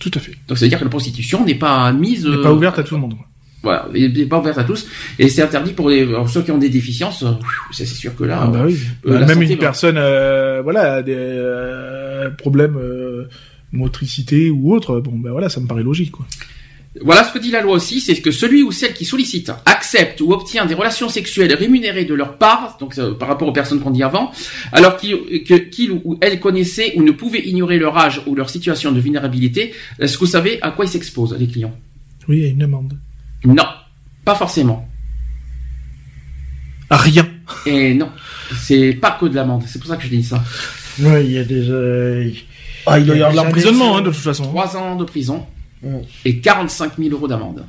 Tout 0.00 0.10
à 0.14 0.18
fait. 0.18 0.32
Donc, 0.48 0.58
ça 0.58 0.64
veut 0.64 0.68
dire 0.68 0.78
que 0.80 0.84
la 0.84 0.90
prostitution 0.90 1.44
n'est 1.44 1.54
pas 1.54 1.92
mise, 1.92 2.26
n'est 2.26 2.36
euh, 2.36 2.42
pas 2.42 2.52
ouverte 2.52 2.78
à 2.78 2.82
tout 2.82 2.96
le 2.96 3.00
monde. 3.02 3.14
voilà, 3.62 3.88
n'est 3.94 4.26
pas 4.26 4.38
ouverte 4.40 4.58
à 4.58 4.64
tous 4.64 4.86
et 5.18 5.28
c'est 5.28 5.42
interdit 5.42 5.72
pour 5.72 5.88
les 5.88 6.06
ceux 6.28 6.42
qui 6.42 6.50
ont 6.50 6.58
des 6.58 6.68
déficiences. 6.68 7.22
euh, 7.22 7.30
c'est 7.72 7.86
sûr 7.86 8.14
que 8.16 8.24
là, 8.24 8.40
Ah 8.42 8.46
bah 8.48 8.62
oui. 8.66 8.76
euh, 9.06 9.12
Bah, 9.20 9.26
même 9.26 9.28
santé, 9.40 9.44
une 9.46 9.50
bah. 9.54 9.56
personne, 9.60 9.96
euh, 9.96 10.60
voilà, 10.62 10.94
a 10.94 11.02
des 11.02 11.14
euh, 11.16 12.30
problèmes 12.30 12.76
euh, 12.76 13.28
motricité 13.76 14.50
ou 14.50 14.74
autre, 14.74 15.00
bon 15.00 15.18
bah 15.18 15.30
voilà, 15.30 15.48
ça 15.48 15.60
me 15.60 15.66
paraît 15.66 15.82
logique 15.82 16.10
quoi. 16.10 16.26
Voilà 17.02 17.24
ce 17.24 17.32
que 17.32 17.38
dit 17.38 17.50
la 17.50 17.60
loi 17.60 17.74
aussi, 17.74 18.00
c'est 18.00 18.16
que 18.16 18.30
celui 18.30 18.62
ou 18.62 18.72
celle 18.72 18.94
qui 18.94 19.04
sollicite, 19.04 19.52
accepte 19.66 20.20
ou 20.22 20.32
obtient 20.32 20.64
des 20.64 20.72
relations 20.72 21.10
sexuelles 21.10 21.54
rémunérées 21.54 22.06
de 22.06 22.14
leur 22.14 22.38
part, 22.38 22.78
donc 22.80 22.96
euh, 22.96 23.12
par 23.12 23.28
rapport 23.28 23.48
aux 23.48 23.52
personnes 23.52 23.80
qu'on 23.80 23.90
dit 23.90 24.02
avant, 24.02 24.32
alors 24.72 24.96
qu'il 24.96 25.92
ou 26.04 26.18
elle 26.22 26.40
connaissait 26.40 26.94
ou 26.96 27.02
ne 27.02 27.12
pouvait 27.12 27.46
ignorer 27.46 27.78
leur 27.78 27.98
âge 27.98 28.22
ou 28.26 28.34
leur 28.34 28.48
situation 28.48 28.92
de 28.92 29.00
vulnérabilité, 29.00 29.74
est-ce 29.98 30.14
que 30.14 30.20
vous 30.20 30.30
savez 30.30 30.58
à 30.62 30.70
quoi 30.70 30.86
ils 30.86 30.88
s'exposent, 30.88 31.36
les 31.38 31.46
clients? 31.46 31.76
Oui, 32.28 32.44
a 32.44 32.48
une 32.48 32.62
amende. 32.62 32.98
Non, 33.44 33.66
pas 34.24 34.34
forcément. 34.34 34.88
À 36.88 36.96
rien. 36.96 37.28
Et 37.66 37.92
non, 37.92 38.10
c'est 38.58 38.94
pas 38.94 39.10
que 39.20 39.26
de 39.26 39.34
l'amende, 39.34 39.64
c'est 39.66 39.78
pour 39.78 39.88
ça 39.88 39.96
que 39.96 40.04
je 40.04 40.08
dis 40.08 40.24
ça. 40.24 40.42
Ouais, 41.00 41.26
il 41.26 41.32
y 41.32 41.38
a 41.38 41.44
des. 41.44 41.68
euh, 41.68 42.30
Ah, 42.86 42.98
il 42.98 43.06
doit 43.06 43.16
y 43.16 43.22
avoir 43.22 43.32
de 43.32 43.36
l'emprisonnement 43.36 43.96
hein, 43.96 44.00
de 44.02 44.10
toute 44.10 44.16
façon. 44.18 44.44
Trois 44.44 44.76
ans 44.76 44.96
de 44.96 45.04
prison 45.04 45.44
et 46.24 46.38
45 46.38 46.92
000 46.98 47.10
euros 47.10 47.28
d'amende. 47.28 47.64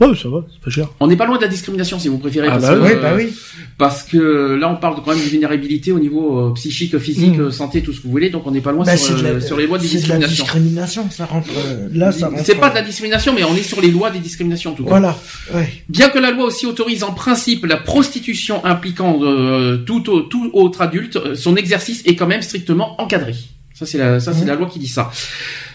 Ouais, 0.00 0.08
ça 0.20 0.28
va, 0.28 0.44
c'est 0.52 0.60
pas 0.60 0.70
cher. 0.72 0.88
On 0.98 1.06
n'est 1.06 1.14
pas 1.16 1.24
loin 1.24 1.36
de 1.36 1.42
la 1.42 1.48
discrimination 1.48 2.00
si 2.00 2.08
vous 2.08 2.18
préférez. 2.18 2.48
Ah 2.50 2.58
parce, 2.58 2.64
bah 2.64 2.74
que, 2.74 2.80
oui, 2.80 2.88
Oui, 2.94 3.00
bah 3.00 3.12
oui. 3.14 3.32
parce 3.78 4.02
que 4.02 4.56
là 4.60 4.68
on 4.68 4.74
parle 4.74 4.96
quand 5.04 5.12
même 5.14 5.20
de 5.24 5.28
vulnérabilité 5.30 5.92
au 5.92 6.00
niveau 6.00 6.48
euh, 6.50 6.54
psychique, 6.54 6.98
physique, 6.98 7.38
Mm. 7.38 7.42
euh, 7.42 7.50
santé, 7.52 7.80
tout 7.80 7.92
ce 7.92 7.98
que 7.98 8.02
vous 8.06 8.10
voulez, 8.10 8.28
donc 8.28 8.44
on 8.44 8.50
n'est 8.50 8.60
pas 8.60 8.72
loin 8.72 8.84
Bah, 8.84 8.96
sur, 8.96 9.16
euh, 9.16 9.34
la- 9.34 9.40
sur 9.40 9.56
les 9.56 9.68
lois 9.68 9.78
de 9.78 9.84
c'est 9.84 10.02
de 10.04 10.08
la 10.20 10.26
discrimination. 10.26 11.08
ça 11.10 11.26
rentre. 11.26 11.48
euh, 11.56 11.88
Là, 11.92 12.10
ça 12.10 12.26
rentre. 12.28 12.42
C'est 12.44 12.56
pas 12.56 12.70
de 12.70 12.74
la 12.74 12.82
discrimination, 12.82 13.32
mais 13.36 13.44
on 13.44 13.54
est 13.54 13.62
sur 13.62 13.80
les 13.80 13.92
lois 13.92 14.10
des 14.10 14.18
discriminations 14.18 14.72
en 14.72 14.74
tout 14.74 14.82
cas. 14.82 14.90
Voilà. 14.90 15.16
Ouais. 15.54 15.72
Bien 15.88 16.08
que 16.08 16.18
la 16.18 16.32
loi 16.32 16.46
aussi 16.46 16.66
autorise 16.66 17.04
en 17.04 17.12
principe 17.12 17.64
la 17.64 17.76
prostitution 17.76 18.64
impliquant 18.64 19.20
euh, 19.22 19.76
tout, 19.76 20.10
au- 20.10 20.22
tout 20.22 20.50
autre 20.54 20.82
adulte, 20.82 21.14
euh, 21.16 21.34
son 21.36 21.54
exercice 21.54 22.02
est 22.04 22.16
quand 22.16 22.26
même 22.26 22.42
strictement 22.42 23.00
encadré. 23.00 23.34
Ça 23.74 23.84
c'est 23.86 23.98
la, 23.98 24.20
ça 24.20 24.32
c'est 24.32 24.40
Mhm. 24.42 24.46
la 24.48 24.54
loi 24.54 24.68
qui 24.70 24.78
dit 24.78 24.88
ça. 24.88 25.10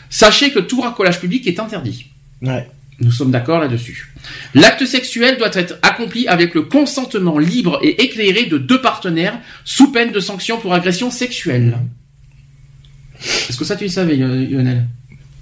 Sachez 0.09 0.51
que 0.51 0.59
tout 0.59 0.81
racolage 0.81 1.19
public 1.19 1.45
est 1.47 1.59
interdit. 1.59 2.05
Ouais. 2.41 2.67
Nous 3.01 3.11
sommes 3.11 3.31
d'accord 3.31 3.59
là-dessus. 3.59 4.11
L'acte 4.55 4.85
sexuel 4.85 5.37
doit 5.37 5.51
être 5.53 5.77
accompli 5.83 6.27
avec 6.27 6.53
le 6.53 6.63
consentement 6.63 7.37
libre 7.37 7.79
et 7.83 8.01
éclairé 8.03 8.45
de 8.47 8.57
deux 8.57 8.81
partenaires, 8.81 9.39
sous 9.63 9.91
peine 9.91 10.11
de 10.11 10.19
sanction 10.19 10.57
pour 10.59 10.73
agression 10.73 11.09
sexuelle. 11.11 11.77
Est-ce 13.49 13.57
que 13.57 13.65
ça 13.65 13.75
tu 13.75 13.85
le 13.85 13.89
savais, 13.89 14.15
Lionel? 14.15 14.85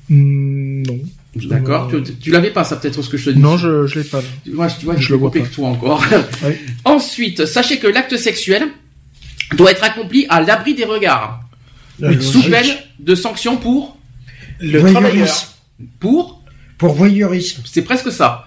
Hmm, 0.09 0.83
non. 0.83 0.99
D'accord. 1.35 1.89
Euh, 1.93 2.01
Tu, 2.01 2.15
tu 2.15 2.31
l'avais 2.31 2.49
pas, 2.51 2.63
ça 2.63 2.77
peut-être 2.77 3.01
ce 3.01 3.09
que 3.09 3.17
je 3.17 3.25
te 3.25 3.29
dis. 3.31 3.39
Non, 3.39 3.57
je, 3.57 3.85
je 3.87 3.99
l'ai 3.99 4.05
pas. 4.05 4.21
Tu 4.43 4.51
vois, 4.51 4.67
tu 4.69 4.85
vois, 4.85 4.95
je 4.95 5.01
je 5.01 5.09
le 5.13 5.17
vois 5.19 5.31
pas. 5.31 5.39
toi 5.41 5.67
encore. 5.69 6.03
Ouais. 6.43 6.59
Ensuite, 6.85 7.45
sachez 7.45 7.77
que 7.79 7.87
l'acte 7.87 8.17
sexuel 8.17 8.67
doit 9.55 9.71
être 9.71 9.83
accompli 9.83 10.25
à 10.29 10.41
l'abri 10.41 10.73
des 10.73 10.85
regards, 10.85 11.41
La 11.99 12.19
sous 12.21 12.43
peine 12.43 12.67
de 12.99 13.15
sanction 13.15 13.57
pour 13.57 13.97
Le 14.59 14.79
Voyeurisme. 14.79 15.01
travailleur. 15.01 15.35
pour. 15.99 16.43
Pour 16.77 16.93
voyeurisme. 16.93 17.63
C'est 17.65 17.81
presque 17.81 18.11
ça. 18.11 18.43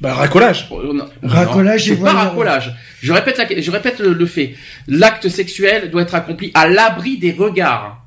Bah, 0.00 0.14
racolage. 0.14 0.68
Oh, 0.70 0.80
non, 0.92 1.06
Racolage 1.22 1.86
non, 1.88 1.92
et 1.94 1.96
c'est 1.96 2.02
pas 2.02 2.12
racolage. 2.12 2.74
Je 3.02 3.12
répète, 3.12 3.38
la- 3.38 3.60
je 3.60 3.70
répète 3.70 3.98
le, 4.00 4.12
le 4.14 4.26
fait. 4.26 4.54
L'acte 4.88 5.28
sexuel 5.28 5.90
doit 5.90 6.02
être 6.02 6.14
accompli 6.14 6.50
à 6.54 6.66
l'abri 6.68 7.18
des 7.18 7.32
regards. 7.32 8.00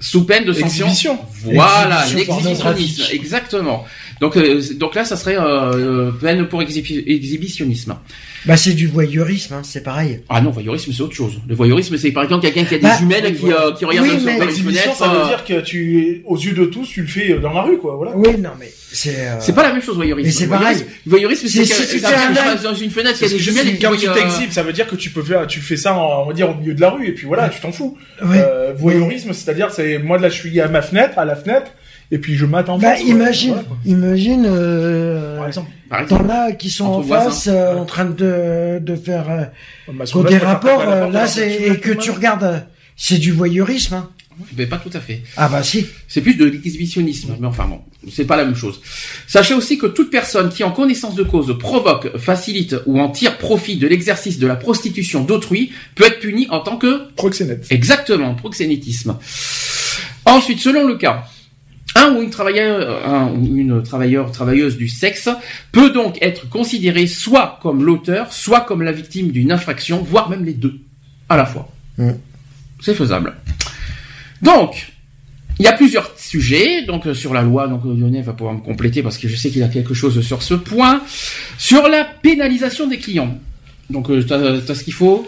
Sous 0.00 0.24
peine 0.26 0.44
de 0.44 0.52
sanction. 0.52 0.86
Exhibition. 0.86 1.18
Voilà, 1.44 2.02
Exhibition 2.04 2.36
l'exhibitionnisme, 2.36 3.02
exactement. 3.12 3.84
Donc, 4.20 4.36
euh, 4.36 4.60
donc 4.74 4.94
là, 4.94 5.04
ça 5.04 5.16
serait 5.16 5.36
euh, 5.38 6.10
peine 6.12 6.46
pour 6.48 6.62
exhibi- 6.62 7.02
exhibitionnisme. 7.06 7.96
Bah 8.46 8.56
c'est 8.56 8.74
du 8.74 8.86
voyeurisme, 8.86 9.54
hein, 9.54 9.62
c'est 9.64 9.82
pareil. 9.82 10.20
Ah 10.28 10.40
non, 10.42 10.50
voyeurisme, 10.50 10.92
c'est 10.92 11.02
autre 11.02 11.14
chose. 11.14 11.40
Le 11.48 11.54
voyeurisme, 11.54 11.96
c'est 11.96 12.12
par 12.12 12.24
exemple 12.24 12.42
quelqu'un 12.42 12.64
qui 12.64 12.74
a 12.74 12.78
des 12.78 12.82
Bah, 12.84 12.96
jumelles 12.98 13.24
oui, 13.26 13.32
qui, 13.32 13.38
voilà. 13.40 13.66
euh, 13.68 13.72
qui 13.72 13.84
regarde 13.86 14.06
Oui, 14.06 14.16
sur 14.18 14.26
mais- 14.26 14.38
L'exhibition, 14.40 14.94
ça 14.94 15.08
veut 15.08 15.20
euh, 15.20 15.28
dire 15.28 15.44
que 15.44 15.60
tu, 15.62 16.22
aux 16.26 16.36
yeux 16.36 16.52
de 16.52 16.66
tous, 16.66 16.86
tu 16.86 17.00
le 17.02 17.06
fais 17.06 17.38
dans 17.38 17.52
la 17.54 17.62
rue, 17.62 17.78
quoi. 17.78 17.96
Voilà. 17.96 18.12
Oui, 18.14 18.36
non 18.38 18.50
mais 18.60 18.70
c'est. 18.92 19.16
euh, 19.18 19.40
C'est 19.40 19.54
pas 19.54 19.62
la 19.62 19.72
même 19.72 19.82
chose, 19.82 19.96
voyeurisme. 19.96 20.26
Mais 20.26 20.32
c'est 20.32 20.46
pareil. 20.48 20.76
Voyeurisme, 21.06 21.46
c'est 21.48 21.64
si 21.64 21.98
tu 21.98 22.04
un 22.04 22.54
dans 22.62 22.74
une 22.74 22.90
fenêtre, 22.90 23.16
il 23.20 23.22
y 23.28 23.30
a 23.30 23.32
des 23.32 23.38
jumelles 23.38 23.68
et 23.68 23.78
quand 23.78 23.96
tu 23.96 24.06
t'exhibes, 24.12 24.50
ça 24.52 24.62
veut 24.62 24.72
dire 24.74 24.86
que 24.86 24.96
tu 24.96 25.10
peux 25.10 25.22
faire, 25.22 25.46
tu 25.46 25.60
fais 25.60 25.76
ça, 25.78 25.96
on 25.98 26.26
va 26.26 26.32
dire, 26.34 26.50
au 26.50 26.54
milieu 26.54 26.74
de 26.74 26.80
la 26.80 26.90
rue, 26.90 27.06
et 27.08 27.12
puis 27.12 27.26
voilà, 27.26 27.48
tu 27.48 27.60
t'en 27.60 27.72
fous. 27.72 27.96
Ouais. 28.22 28.36
Euh, 28.38 28.72
voyeurisme, 28.76 29.32
c'est-à-dire, 29.32 29.70
c'est 29.70 29.98
moi 29.98 30.18
là, 30.18 30.28
je 30.28 30.34
suis 30.34 30.60
à 30.60 30.68
ma 30.68 30.82
fenêtre, 30.82 31.18
à 31.18 31.24
la 31.24 31.34
fenêtre, 31.34 31.70
et 32.14 32.18
puis 32.18 32.36
je 32.36 32.46
m'attends. 32.46 32.78
Bah 32.78 32.98
imagine, 33.00 33.56
imagine. 33.84 34.44
Euh, 34.46 35.36
Par 35.38 35.46
exemple. 35.48 35.70
Par 35.90 36.00
exemple. 36.02 36.24
T'en 36.26 36.30
as 36.30 36.52
qui 36.52 36.70
sont 36.70 36.84
en 36.86 37.00
voisins. 37.00 37.24
face 37.24 37.48
euh, 37.48 37.76
en 37.76 37.84
train 37.84 38.04
de, 38.06 38.78
de 38.78 38.96
faire 38.96 39.28
euh, 39.30 39.44
là, 39.92 40.28
des 40.28 40.38
rapports. 40.38 40.80
euh, 40.88 41.10
là, 41.10 41.26
c'est 41.26 41.52
et 41.54 41.78
que 41.80 41.90
tout 41.92 42.00
tu 42.00 42.10
regardes, 42.12 42.44
euh, 42.44 42.58
c'est 42.96 43.18
du 43.18 43.32
voyeurisme. 43.32 43.94
Hein. 43.94 44.10
Mais 44.56 44.66
pas 44.66 44.78
tout 44.78 44.90
à 44.92 45.00
fait. 45.00 45.22
Ah 45.36 45.48
bah 45.48 45.62
si. 45.62 45.86
C'est 46.08 46.20
plus 46.20 46.34
de 46.34 46.44
l'exhibitionnisme. 46.44 47.36
Mais 47.38 47.46
enfin 47.46 47.66
bon, 47.66 47.80
c'est 48.10 48.24
pas 48.24 48.36
la 48.36 48.44
même 48.44 48.56
chose. 48.56 48.80
Sachez 49.28 49.54
aussi 49.54 49.78
que 49.78 49.86
toute 49.86 50.10
personne 50.10 50.48
qui, 50.48 50.64
en 50.64 50.72
connaissance 50.72 51.14
de 51.14 51.22
cause, 51.22 51.56
provoque, 51.58 52.16
facilite 52.18 52.74
ou 52.86 53.00
en 53.00 53.10
tire 53.10 53.38
profit 53.38 53.76
de 53.76 53.86
l'exercice 53.86 54.40
de 54.40 54.46
la 54.48 54.56
prostitution 54.56 55.22
d'autrui 55.22 55.72
peut 55.94 56.04
être 56.04 56.18
punie 56.18 56.48
en 56.50 56.60
tant 56.60 56.76
que 56.78 57.12
Proxénète. 57.14 57.66
Exactement, 57.70 58.34
proxénétisme. 58.34 59.16
Ensuite, 60.26 60.58
selon 60.58 60.84
le 60.88 60.96
cas, 60.96 61.24
un 61.94 62.14
ou 62.14 62.22
une 62.22 62.30
travailleur, 62.30 63.06
un 63.06 63.30
ou 63.30 63.56
une 63.56 63.82
travailleur, 63.82 64.32
travailleuse 64.32 64.76
du 64.76 64.88
sexe 64.88 65.28
peut 65.72 65.90
donc 65.90 66.18
être 66.20 66.48
considéré 66.48 67.06
soit 67.06 67.58
comme 67.62 67.84
l'auteur, 67.84 68.32
soit 68.32 68.62
comme 68.62 68.82
la 68.82 68.92
victime 68.92 69.30
d'une 69.30 69.52
infraction, 69.52 70.02
voire 70.02 70.28
même 70.28 70.44
les 70.44 70.54
deux 70.54 70.80
à 71.28 71.36
la 71.36 71.46
fois. 71.46 71.68
Mm. 71.98 72.10
C'est 72.80 72.94
faisable. 72.94 73.34
Donc, 74.42 74.92
il 75.58 75.64
y 75.64 75.68
a 75.68 75.72
plusieurs 75.72 76.18
sujets, 76.18 76.82
donc 76.82 77.06
euh, 77.06 77.14
sur 77.14 77.32
la 77.32 77.42
loi, 77.42 77.68
donc 77.68 77.82
euh, 77.86 77.94
Lionel 77.94 78.24
va 78.24 78.32
pouvoir 78.32 78.54
me 78.54 78.60
compléter 78.60 79.02
parce 79.02 79.18
que 79.18 79.28
je 79.28 79.36
sais 79.36 79.50
qu'il 79.50 79.62
a 79.62 79.68
quelque 79.68 79.94
chose 79.94 80.20
sur 80.20 80.42
ce 80.42 80.54
point. 80.54 81.00
Sur 81.58 81.88
la 81.88 82.04
pénalisation 82.04 82.88
des 82.88 82.98
clients. 82.98 83.38
Donc 83.88 84.10
euh, 84.10 84.22
t'as 84.22 84.60
t'as 84.60 84.74
ce 84.74 84.82
qu'il 84.82 84.94
faut. 84.94 85.26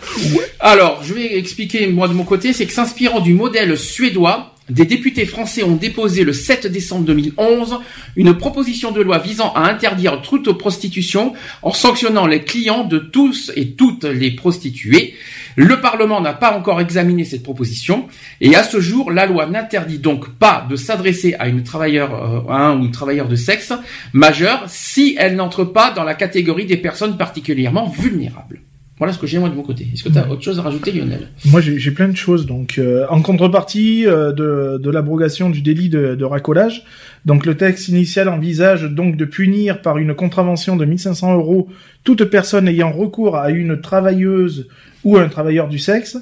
Alors, 0.58 1.02
je 1.04 1.14
vais 1.14 1.38
expliquer 1.38 1.86
moi 1.86 2.08
de 2.08 2.14
mon 2.14 2.24
côté, 2.24 2.52
c'est 2.52 2.66
que 2.66 2.72
s'inspirant 2.72 3.20
du 3.20 3.34
modèle 3.34 3.78
suédois, 3.78 4.55
des 4.68 4.84
députés 4.84 5.26
français 5.26 5.62
ont 5.62 5.76
déposé 5.76 6.24
le 6.24 6.32
7 6.32 6.66
décembre 6.66 7.04
2011 7.04 7.78
une 8.16 8.36
proposition 8.36 8.90
de 8.90 9.00
loi 9.00 9.18
visant 9.18 9.52
à 9.52 9.60
interdire 9.60 10.22
toute 10.22 10.52
prostitution 10.58 11.34
en 11.62 11.72
sanctionnant 11.72 12.26
les 12.26 12.42
clients 12.42 12.84
de 12.84 12.98
tous 12.98 13.52
et 13.54 13.72
toutes 13.72 14.04
les 14.04 14.32
prostituées. 14.32 15.14
Le 15.54 15.80
Parlement 15.80 16.20
n'a 16.20 16.32
pas 16.32 16.56
encore 16.56 16.80
examiné 16.80 17.24
cette 17.24 17.42
proposition 17.42 18.08
et 18.40 18.56
à 18.56 18.64
ce 18.64 18.80
jour, 18.80 19.10
la 19.12 19.26
loi 19.26 19.46
n'interdit 19.46 19.98
donc 19.98 20.30
pas 20.30 20.66
de 20.68 20.76
s'adresser 20.76 21.34
à 21.38 21.48
une 21.48 21.62
travailleur, 21.62 22.14
euh, 22.14 22.52
à 22.52 22.66
un 22.66 22.78
ou 22.78 22.84
une 22.84 22.90
travailleur 22.90 23.28
de 23.28 23.36
sexe 23.36 23.72
majeur 24.12 24.64
si 24.66 25.16
elle 25.18 25.36
n'entre 25.36 25.64
pas 25.64 25.92
dans 25.92 26.04
la 26.04 26.14
catégorie 26.14 26.66
des 26.66 26.76
personnes 26.76 27.16
particulièrement 27.16 27.88
vulnérables. 27.88 28.60
Voilà 28.98 29.12
ce 29.12 29.18
que 29.18 29.26
j'ai 29.26 29.38
moi 29.38 29.50
de 29.50 29.54
mon 29.54 29.62
côté. 29.62 29.86
Est-ce 29.92 30.02
que 30.04 30.08
tu 30.08 30.16
as 30.16 30.26
autre 30.26 30.42
chose 30.42 30.58
à 30.58 30.62
rajouter, 30.62 30.90
Lionel? 30.90 31.28
Moi, 31.44 31.60
j'ai 31.60 31.90
plein 31.90 32.08
de 32.08 32.16
choses. 32.16 32.46
Donc, 32.46 32.78
euh, 32.78 33.04
en 33.10 33.20
contrepartie 33.20 34.06
euh, 34.06 34.32
de, 34.32 34.78
de 34.82 34.90
l'abrogation 34.90 35.50
du 35.50 35.60
délit 35.60 35.90
de, 35.90 36.14
de 36.14 36.24
racolage, 36.24 36.82
donc 37.26 37.44
le 37.44 37.56
texte 37.58 37.88
initial 37.88 38.30
envisage 38.30 38.84
donc 38.84 39.16
de 39.16 39.26
punir 39.26 39.82
par 39.82 39.98
une 39.98 40.14
contravention 40.14 40.76
de 40.76 40.86
1500 40.86 41.34
euros 41.34 41.68
toute 42.04 42.24
personne 42.24 42.68
ayant 42.68 42.90
recours 42.90 43.36
à 43.36 43.50
une 43.50 43.82
travailleuse 43.82 44.68
ou 45.04 45.18
un 45.18 45.28
travailleur 45.28 45.68
du 45.68 45.78
sexe, 45.78 46.16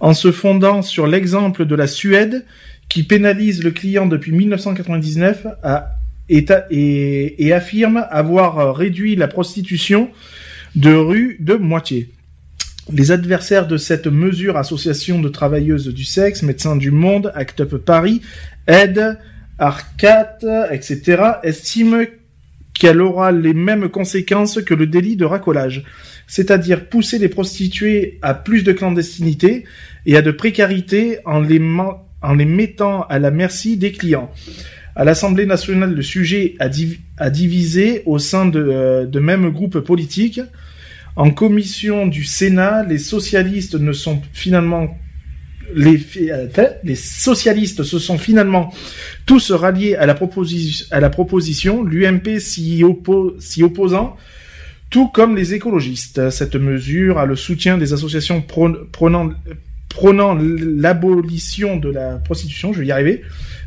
en 0.00 0.12
se 0.12 0.32
fondant 0.32 0.82
sur 0.82 1.06
l'exemple 1.06 1.66
de 1.66 1.74
la 1.76 1.86
Suède 1.86 2.44
qui 2.88 3.04
pénalise 3.04 3.62
le 3.62 3.70
client 3.70 4.06
depuis 4.06 4.32
1999 4.32 5.46
à, 5.62 5.92
et, 6.28 6.44
et, 6.70 7.46
et 7.46 7.52
affirme 7.52 8.04
avoir 8.10 8.74
réduit 8.74 9.14
la 9.14 9.28
prostitution 9.28 10.10
de 10.74 10.92
rue 10.94 11.36
de 11.40 11.54
moitié. 11.54 12.10
Les 12.90 13.10
adversaires 13.10 13.66
de 13.66 13.76
cette 13.76 14.06
mesure, 14.06 14.56
association 14.56 15.20
de 15.20 15.28
travailleuses 15.28 15.88
du 15.88 16.04
sexe, 16.04 16.42
Médecins 16.42 16.76
du 16.76 16.90
Monde, 16.90 17.32
Act 17.34 17.60
Up 17.60 17.76
Paris, 17.76 18.22
Aide, 18.66 19.18
Arcat, 19.58 20.38
etc., 20.70 21.22
estiment 21.42 22.04
qu'elle 22.72 23.00
aura 23.00 23.32
les 23.32 23.54
mêmes 23.54 23.88
conséquences 23.88 24.62
que 24.62 24.72
le 24.72 24.86
délit 24.86 25.16
de 25.16 25.24
racolage, 25.24 25.84
c'est-à-dire 26.26 26.88
pousser 26.88 27.18
les 27.18 27.28
prostituées 27.28 28.18
à 28.22 28.34
plus 28.34 28.62
de 28.62 28.72
clandestinité 28.72 29.64
et 30.06 30.16
à 30.16 30.22
de 30.22 30.30
précarité 30.30 31.18
en 31.24 31.40
les, 31.40 31.58
man- 31.58 31.96
en 32.22 32.34
les 32.34 32.44
mettant 32.44 33.02
à 33.08 33.18
la 33.18 33.30
merci 33.30 33.76
des 33.76 33.92
clients. 33.92 34.30
À 34.98 35.04
l'Assemblée 35.04 35.46
nationale, 35.46 35.94
le 35.94 36.02
sujet 36.02 36.56
a, 36.58 36.68
div- 36.68 36.98
a 37.18 37.30
divisé 37.30 38.02
au 38.04 38.18
sein 38.18 38.46
de, 38.46 38.58
euh, 38.58 39.06
de 39.06 39.20
mêmes 39.20 39.48
groupes 39.50 39.78
politiques. 39.78 40.40
En 41.14 41.30
commission 41.30 42.08
du 42.08 42.24
Sénat, 42.24 42.82
les 42.82 42.98
socialistes 42.98 43.76
ne 43.76 43.92
sont 43.92 44.20
finalement 44.32 44.98
euh, 45.76 46.46
se 47.84 47.98
sont 48.00 48.18
finalement 48.18 48.74
tous 49.24 49.52
ralliés 49.52 49.94
à 49.94 50.06
la, 50.06 50.14
proposition, 50.14 51.84
l'UMP 51.84 52.40
s'y 52.40 52.82
oppo- 52.82 53.38
s'y 53.38 53.62
opposant, 53.62 54.16
tout 54.90 55.06
comme 55.06 55.36
les 55.36 55.54
écologistes. 55.54 56.30
Cette 56.30 56.56
mesure 56.56 57.18
a 57.18 57.26
le 57.26 57.36
soutien 57.36 57.78
des 57.78 57.92
associations 57.92 58.42
prônant 58.42 59.30
l'abolition 60.40 61.76
de 61.76 61.88
la 61.90 62.16
prostitution, 62.16 62.72
je 62.72 62.80
vais 62.80 62.86
y 62.86 62.92
arriver, 62.92 63.22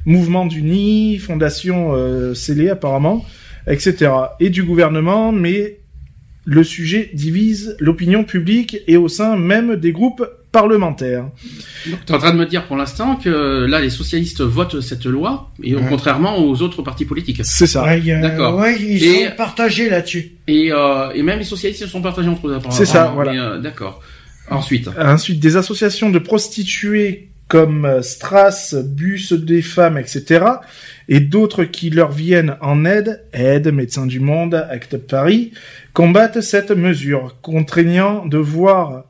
Mouvement 0.05 0.45
du 0.45 0.61
Nid, 0.61 1.19
Fondation 1.19 1.91
euh, 1.93 2.33
scellée 2.33 2.69
apparemment, 2.69 3.25
etc. 3.67 4.11
Et 4.39 4.49
du 4.49 4.63
gouvernement, 4.63 5.31
mais 5.31 5.77
le 6.45 6.63
sujet 6.63 7.11
divise 7.13 7.75
l'opinion 7.79 8.23
publique 8.23 8.77
et 8.87 8.97
au 8.97 9.07
sein 9.07 9.37
même 9.37 9.75
des 9.75 9.91
groupes 9.91 10.25
parlementaires. 10.51 11.25
Tu 11.85 11.91
es 12.11 12.15
en 12.15 12.17
train 12.17 12.33
de 12.33 12.37
me 12.37 12.45
dire 12.45 12.65
pour 12.67 12.75
l'instant 12.75 13.15
que 13.15 13.65
là, 13.69 13.79
les 13.79 13.89
socialistes 13.89 14.41
votent 14.41 14.81
cette 14.81 15.05
loi, 15.05 15.51
et 15.63 15.75
Ouais. 15.75 15.81
contrairement 15.87 16.39
aux 16.39 16.61
autres 16.61 16.81
partis 16.81 17.05
politiques. 17.05 17.39
C'est 17.43 17.67
ça. 17.67 17.83
Ouais, 17.85 18.01
D'accord. 18.01 18.57
ouais, 18.59 18.75
ils 18.81 19.01
Et- 19.03 19.25
sont 19.29 19.35
partagés 19.37 19.89
là-dessus. 19.89 20.33
Et, 20.47 20.69
euh, 20.73 21.11
et 21.13 21.21
même 21.23 21.39
les 21.39 21.45
socialistes 21.45 21.81
se 21.83 21.87
sont 21.87 22.01
partagés 22.01 22.27
entre 22.27 22.47
eux. 22.49 22.55
apparemment. 22.55 22.75
C'est 22.77 22.85
ça, 22.85 23.11
voilà. 23.15 23.31
Euh, 23.31 23.59
D'accord. 23.59 24.01
Ensuite. 24.49 24.89
Ensuite, 24.99 25.39
des 25.39 25.55
associations 25.55 26.09
de 26.09 26.19
prostituées 26.19 27.29
comme 27.51 27.83
euh, 27.83 28.01
Strass, 28.01 28.75
Bus 28.75 29.33
des 29.33 29.61
femmes, 29.61 29.97
etc. 29.97 30.45
et 31.09 31.19
d'autres 31.19 31.65
qui 31.65 31.89
leur 31.89 32.13
viennent 32.13 32.55
en 32.61 32.85
aide, 32.85 33.25
Aide, 33.33 33.73
Médecins 33.73 34.05
du 34.05 34.21
Monde, 34.21 34.55
Acte 34.69 34.95
Paris, 34.95 35.51
combattent 35.91 36.39
cette 36.39 36.71
mesure, 36.71 37.35
contraignant 37.41 38.25
de 38.25 38.37
voir 38.37 39.03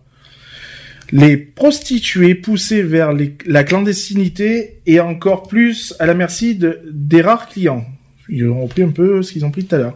les 1.11 1.37
prostituées 1.37 2.33
poussées 2.33 2.81
vers 2.81 3.13
la 3.45 3.63
clandestinité 3.63 4.81
et 4.87 4.99
encore 4.99 5.43
plus 5.43 5.93
à 5.99 6.07
la 6.07 6.15
merci 6.15 6.55
de, 6.55 6.79
des 6.91 7.21
rares 7.21 7.47
clients. 7.47 7.85
Ils 8.27 8.49
ont 8.49 8.67
pris 8.67 8.81
un 8.81 8.89
peu 8.89 9.21
ce 9.21 9.33
qu'ils 9.33 9.45
ont 9.45 9.51
pris 9.51 9.65
tout 9.65 9.75
à 9.75 9.77
l'heure. 9.77 9.95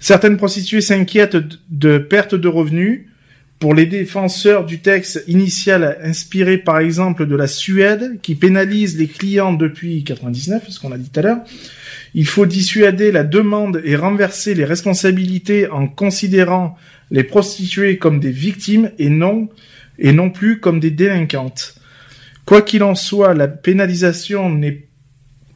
Certaines 0.00 0.38
prostituées 0.38 0.80
s'inquiètent 0.80 1.36
de, 1.36 1.58
de 1.70 1.98
perte 1.98 2.34
de 2.34 2.48
revenus, 2.48 3.02
pour 3.58 3.74
les 3.74 3.86
défenseurs 3.86 4.66
du 4.66 4.80
texte 4.80 5.24
initial 5.28 5.98
inspiré 6.02 6.58
par 6.58 6.78
exemple 6.78 7.26
de 7.26 7.34
la 7.34 7.46
Suède, 7.46 8.18
qui 8.20 8.34
pénalise 8.34 8.98
les 8.98 9.06
clients 9.06 9.54
depuis 9.54 10.04
99, 10.04 10.64
ce 10.68 10.78
qu'on 10.78 10.92
a 10.92 10.98
dit 10.98 11.08
tout 11.08 11.20
à 11.20 11.22
l'heure, 11.22 11.40
il 12.14 12.26
faut 12.26 12.46
dissuader 12.46 13.12
la 13.12 13.24
demande 13.24 13.80
et 13.84 13.96
renverser 13.96 14.54
les 14.54 14.64
responsabilités 14.64 15.68
en 15.70 15.88
considérant 15.88 16.76
les 17.10 17.24
prostituées 17.24 17.98
comme 17.98 18.20
des 18.20 18.30
victimes 18.30 18.90
et 18.98 19.08
non, 19.08 19.48
et 19.98 20.12
non 20.12 20.30
plus 20.30 20.60
comme 20.60 20.80
des 20.80 20.90
délinquantes. 20.90 21.76
Quoi 22.44 22.62
qu'il 22.62 22.82
en 22.82 22.94
soit, 22.94 23.34
la 23.34 23.48
pénalisation 23.48 24.60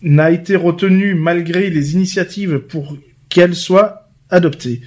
n'a 0.02 0.30
été 0.30 0.56
retenue 0.56 1.14
malgré 1.14 1.70
les 1.70 1.94
initiatives 1.94 2.60
pour 2.60 2.96
qu'elle 3.28 3.54
soit 3.54 4.10
adoptée. 4.30 4.80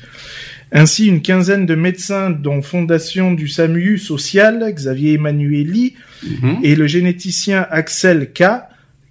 Ainsi, 0.73 1.07
une 1.07 1.21
quinzaine 1.21 1.65
de 1.67 1.75
médecins, 1.75 2.31
dont 2.31 2.61
Fondation 2.63 3.31
du 3.33 3.47
SAMU 3.47 3.97
social, 3.99 4.65
Xavier 4.73 5.13
Emmanueli, 5.13 5.93
Mhm. 6.23 6.57
et 6.63 6.75
le 6.75 6.87
généticien 6.87 7.65
Axel 7.69 8.31
K, 8.33 8.43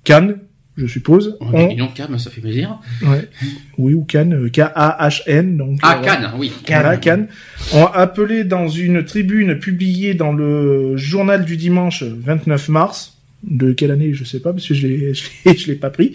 Kahn, 0.05 0.37
je 0.77 0.87
suppose, 0.87 1.37
Oh, 1.41 1.45
ont, 1.53 1.89
calme, 1.95 2.19
ça 2.19 2.31
fait 2.31 2.41
plaisir. 2.41 2.81
ouais, 3.03 3.29
oui, 3.79 3.95
ou 3.95 4.03
Kahn, 4.05 4.33
euh, 4.33 4.49
K-A-H-N, 4.49 5.57
donc. 5.57 5.79
Ah, 5.83 5.99
euh, 6.01 6.05
Cannes, 6.05 6.31
oui. 6.39 6.51
voilà, 6.67 6.97
Cannes, 6.97 7.29
ont 7.75 7.87
appelé 7.87 8.43
dans 8.45 8.67
une 8.69 9.05
tribune 9.05 9.59
publiée 9.59 10.15
dans 10.15 10.33
le 10.33 10.97
journal 10.97 11.45
du 11.45 11.57
dimanche 11.57 12.03
29 12.03 12.69
mars, 12.71 13.19
de 13.45 13.73
quelle 13.73 13.91
année 13.91 14.15
je 14.15 14.25
sais 14.25 14.41
pas 14.41 14.53
parce 14.53 14.67
que 14.67 14.73
je 14.75 14.87
l'ai 14.87 15.15
je 15.15 15.25
l'ai- 15.45 15.57
je 15.57 15.67
l'ai 15.67 15.75
pas 15.75 15.91
pris 15.91 16.15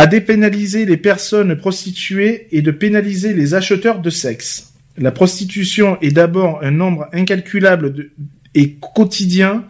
à 0.00 0.06
dépénaliser 0.06 0.86
les 0.86 0.96
personnes 0.96 1.56
prostituées 1.56 2.48
et 2.52 2.62
de 2.62 2.70
pénaliser 2.70 3.34
les 3.34 3.52
acheteurs 3.52 4.00
de 4.00 4.08
sexe. 4.08 4.72
La 4.96 5.10
prostitution 5.10 5.98
est 6.00 6.10
d'abord 6.10 6.60
un 6.62 6.70
nombre 6.70 7.06
incalculable 7.12 7.92
de, 7.92 8.10
et 8.54 8.76
quotidien 8.94 9.66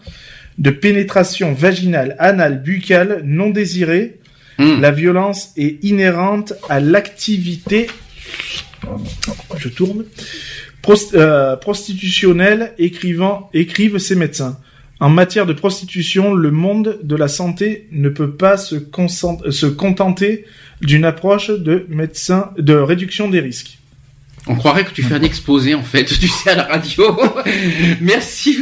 de 0.57 0.71
pénétration 0.71 1.53
vaginale, 1.53 2.15
anale, 2.21 2.63
buccale 2.63 3.23
non 3.25 3.51
désirée. 3.51 4.21
Hmm. 4.57 4.81
La 4.81 4.93
violence 4.93 5.53
est 5.57 5.83
inhérente 5.83 6.53
à 6.69 6.79
l'activité. 6.79 7.89
Je 9.59 9.69
tourne. 9.69 10.05
Prost- 10.81 11.17
euh, 11.17 11.57
prostitutionnelle, 11.57 12.73
écrivant, 12.79 13.51
écrivent 13.53 13.99
ces 13.99 14.15
médecins. 14.15 14.61
En 15.01 15.09
matière 15.09 15.47
de 15.47 15.55
prostitution, 15.55 16.35
le 16.35 16.51
monde 16.51 17.01
de 17.03 17.17
la 17.17 17.27
santé 17.27 17.89
ne 17.91 18.11
peut 18.11 18.33
pas 18.33 18.59
se, 18.59 18.77
contenter 19.67 20.45
d'une 20.83 21.07
approche 21.07 21.51
de 21.51 21.87
médecin, 21.89 22.51
de 22.59 22.75
réduction 22.75 23.29
des 23.31 23.41
risques. 23.41 23.80
On 24.47 24.55
croirait 24.55 24.85
que 24.85 24.91
tu 24.93 25.03
fais 25.03 25.15
un 25.15 25.23
exposé 25.23 25.75
en 25.75 25.83
fait, 25.83 26.05
tu 26.21 26.27
sais 26.27 26.51
à 26.51 26.55
la 26.57 26.63
radio. 26.65 27.05
Merci. 28.01 28.57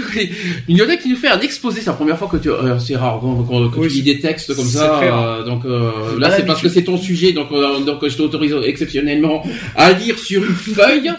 Il 0.68 0.76
y 0.76 0.82
en 0.82 0.88
a 0.88 0.96
qui 0.96 1.08
nous 1.08 1.16
fait 1.16 1.28
un 1.28 1.40
exposé, 1.40 1.80
c'est 1.80 1.86
la 1.86 1.92
première 1.94 2.18
fois 2.18 2.28
que 2.28 2.36
tu, 2.36 2.50
euh, 2.50 2.78
c'est 2.78 2.96
rare 2.96 3.20
que 3.20 3.78
Oui, 3.78 3.88
tu 3.88 3.94
lis 3.94 4.02
des 4.02 4.18
textes 4.20 4.54
comme 4.54 4.64
ça. 4.64 5.00
euh, 5.02 5.44
donc 5.44 5.64
euh, 5.64 6.18
là 6.18 6.30
c'est 6.36 6.44
parce 6.44 6.60
que 6.60 6.68
c'est 6.68 6.82
ton 6.82 6.96
sujet, 6.96 7.32
donc 7.32 7.48
euh, 7.52 7.80
donc 7.80 8.06
je 8.06 8.16
t'autorise 8.16 8.54
exceptionnellement 8.64 9.42
à 9.76 9.92
lire 9.92 10.18
sur 10.18 10.42
une 10.44 10.54
feuille. 10.54 11.10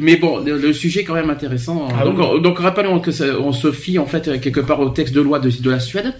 Mais 0.00 0.16
bon, 0.16 0.38
le, 0.44 0.58
le 0.58 0.72
sujet 0.72 1.00
est 1.00 1.04
quand 1.04 1.14
même 1.14 1.30
intéressant. 1.30 1.88
Ah 1.98 2.04
donc 2.04 2.16
oui. 2.18 2.40
donc 2.42 2.58
rappelons 2.58 2.98
que 3.00 3.12
ça- 3.12 3.38
on 3.40 3.52
se 3.52 3.70
fie 3.72 3.98
en 3.98 4.06
fait 4.06 4.40
quelque 4.40 4.60
part 4.60 4.80
au 4.80 4.90
texte 4.90 5.14
de 5.14 5.20
loi 5.20 5.38
de, 5.38 5.50
de 5.50 5.70
la 5.70 5.80
Suède. 5.80 6.14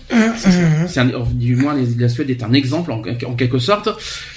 C'est 0.89 1.01
un- 1.01 1.11
du 1.33 1.57
moins 1.57 1.75
les- 1.75 1.99
la 1.99 2.09
Suède 2.09 2.31
est 2.31 2.43
un 2.43 2.53
exemple 2.53 2.93
en, 2.93 3.03
en 3.27 3.35
quelque 3.35 3.59
sorte, 3.59 3.89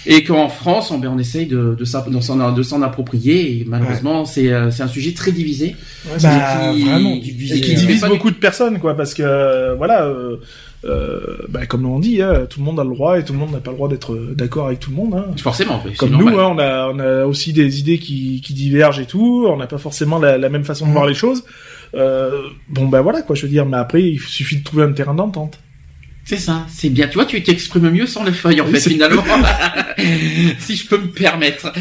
et 0.05 0.23
qu'en 0.23 0.49
France 0.49 0.91
on, 0.91 0.97
ben, 0.97 1.11
on 1.13 1.19
essaye 1.19 1.45
de, 1.45 1.75
de, 1.77 1.85
s'app- 1.85 2.09
de 2.09 2.19
s'en 2.19 2.51
de 2.51 2.63
s'en 2.63 2.81
approprier. 2.81 3.42
Et 3.43 3.65
malheureusement 3.67 4.25
c'est 4.25 4.51
euh, 4.51 4.71
c'est 4.71 4.83
un 4.83 4.87
sujet 4.87 5.13
très 5.13 5.31
divisé. 5.31 5.75
Bah, 6.21 6.71
qui- 6.73 6.83
vraiment 6.83 7.11
et 7.11 7.19
divisé. 7.19 7.61
qui 7.61 7.73
euh, 7.73 7.75
divise 7.77 8.01
du- 8.03 8.09
beaucoup 8.09 8.31
de 8.31 8.35
personnes, 8.35 8.79
quoi, 8.79 8.95
parce 8.95 9.13
que 9.13 9.23
euh, 9.23 9.75
voilà, 9.75 10.05
euh, 10.05 10.37
euh, 10.85 11.37
bah, 11.49 11.65
comme 11.65 11.85
on 11.85 11.99
dit, 11.99 12.21
hein, 12.21 12.45
tout 12.49 12.59
le 12.59 12.65
monde 12.65 12.79
a 12.79 12.83
le 12.83 12.89
droit 12.89 13.17
et 13.17 13.23
tout 13.23 13.31
le 13.33 13.39
monde 13.39 13.51
n'a 13.51 13.59
pas 13.59 13.71
le 13.71 13.77
droit 13.77 13.87
d'être 13.89 14.15
d'accord 14.35 14.67
avec 14.67 14.79
tout 14.79 14.89
le 14.89 14.95
monde. 14.97 15.13
Hein. 15.15 15.25
Forcément. 15.41 15.81
Comme 15.97 16.11
nous, 16.11 16.27
hein, 16.39 16.51
on 16.55 16.59
a 16.59 16.89
on 16.93 16.99
a 16.99 17.25
aussi 17.25 17.53
des 17.53 17.79
idées 17.79 17.99
qui, 17.99 18.41
qui 18.43 18.53
divergent 18.53 18.99
et 18.99 19.05
tout. 19.05 19.45
On 19.47 19.57
n'a 19.57 19.67
pas 19.67 19.77
forcément 19.77 20.19
la, 20.19 20.37
la 20.37 20.49
même 20.49 20.65
façon 20.65 20.85
de 20.85 20.89
Mhm. 20.89 20.93
voir 20.95 21.07
les 21.07 21.13
choses. 21.13 21.43
Euh, 21.95 22.31
bon, 22.69 22.87
ben 22.87 23.01
voilà, 23.01 23.21
quoi, 23.21 23.35
je 23.35 23.43
veux 23.43 23.49
dire. 23.49 23.65
Mais 23.65 23.77
après, 23.77 24.03
il 24.03 24.19
suffit 24.19 24.57
de 24.57 24.63
trouver 24.63 24.83
un 24.83 24.91
terrain 24.93 25.13
d'entente. 25.13 25.59
C'est 26.25 26.37
ça, 26.37 26.65
c'est 26.69 26.89
bien. 26.89 27.07
Tu 27.07 27.15
vois, 27.15 27.25
tu 27.25 27.41
t'exprimes 27.43 27.89
mieux 27.89 28.07
sans 28.07 28.23
les 28.23 28.31
feuilles, 28.31 28.61
en 28.61 28.65
Oui, 28.65 28.73
fait, 28.73 28.89
finalement. 28.91 29.23
si 30.59 30.77
je 30.77 30.87
peux 30.87 30.97
me 30.97 31.07
permettre. 31.07 31.73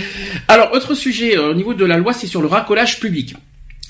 Alors, 0.48 0.72
autre 0.72 0.94
sujet, 0.94 1.36
euh, 1.36 1.50
au 1.50 1.54
niveau 1.54 1.74
de 1.74 1.84
la 1.84 1.96
loi, 1.96 2.12
c'est 2.12 2.26
sur 2.26 2.40
le 2.42 2.48
racolage 2.48 2.98
public. 2.98 3.34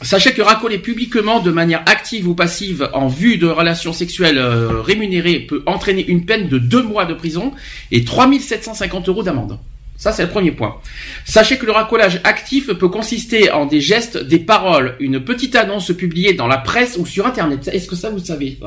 Sachez 0.02 0.32
que 0.32 0.42
racoler 0.42 0.78
publiquement 0.78 1.40
de 1.40 1.50
manière 1.52 1.82
active 1.86 2.28
ou 2.28 2.34
passive 2.34 2.90
en 2.92 3.06
vue 3.06 3.38
de 3.38 3.46
relations 3.46 3.92
sexuelles 3.92 4.36
euh, 4.38 4.80
rémunérées 4.80 5.40
peut 5.40 5.62
entraîner 5.64 6.04
une 6.06 6.26
peine 6.26 6.48
de 6.48 6.58
deux 6.58 6.82
mois 6.82 7.04
de 7.04 7.14
prison 7.14 7.52
et 7.92 8.04
3750 8.04 9.08
euros 9.08 9.22
d'amende. 9.22 9.58
Ça, 9.96 10.10
c'est 10.10 10.24
le 10.24 10.30
premier 10.30 10.50
point. 10.50 10.76
Sachez 11.24 11.56
que 11.58 11.66
le 11.66 11.70
racolage 11.72 12.20
actif 12.24 12.66
peut 12.66 12.88
consister 12.88 13.52
en 13.52 13.66
des 13.66 13.80
gestes, 13.80 14.18
des 14.18 14.40
paroles, 14.40 14.96
une 14.98 15.20
petite 15.20 15.54
annonce 15.54 15.92
publiée 15.92 16.32
dans 16.32 16.48
la 16.48 16.58
presse 16.58 16.96
ou 16.98 17.06
sur 17.06 17.24
Internet. 17.24 17.70
Est-ce 17.72 17.86
que 17.86 17.94
ça, 17.94 18.10
vous 18.10 18.16
le 18.16 18.24
savez 18.24 18.58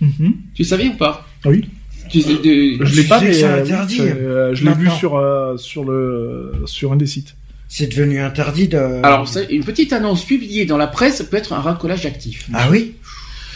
ça 0.00 0.06
Tu 0.54 0.64
savais 0.64 0.86
ou 0.88 0.94
pas? 0.94 1.26
Oui. 1.44 1.64
tu, 2.10 2.18
de- 2.20 2.84
Je 2.84 2.96
l'ai 2.96 3.04
pas, 3.06 3.20
mais 3.20 3.32
c'est 3.32 3.44
euh, 3.44 3.56
oui, 3.56 3.60
interdit, 3.72 3.96
je, 3.98 4.02
euh, 4.02 4.54
je 4.54 4.64
l'ai 4.64 4.74
vu 4.74 4.88
sur 4.90 5.16
euh, 5.16 5.56
sur 5.56 5.84
le 5.84 6.52
sur 6.66 6.92
un 6.92 6.96
des 6.96 7.06
sites. 7.06 7.34
C'est 7.68 7.86
devenu 7.88 8.18
interdit 8.20 8.68
de. 8.68 8.78
Alors, 9.02 9.28
une 9.50 9.62
petite 9.64 9.92
annonce 9.92 10.24
publiée 10.24 10.64
dans 10.64 10.78
la 10.78 10.86
presse 10.86 11.22
peut 11.22 11.36
être 11.36 11.52
un 11.52 11.60
racolage 11.60 12.06
actif. 12.06 12.48
Ah 12.54 12.68
oui? 12.70 12.94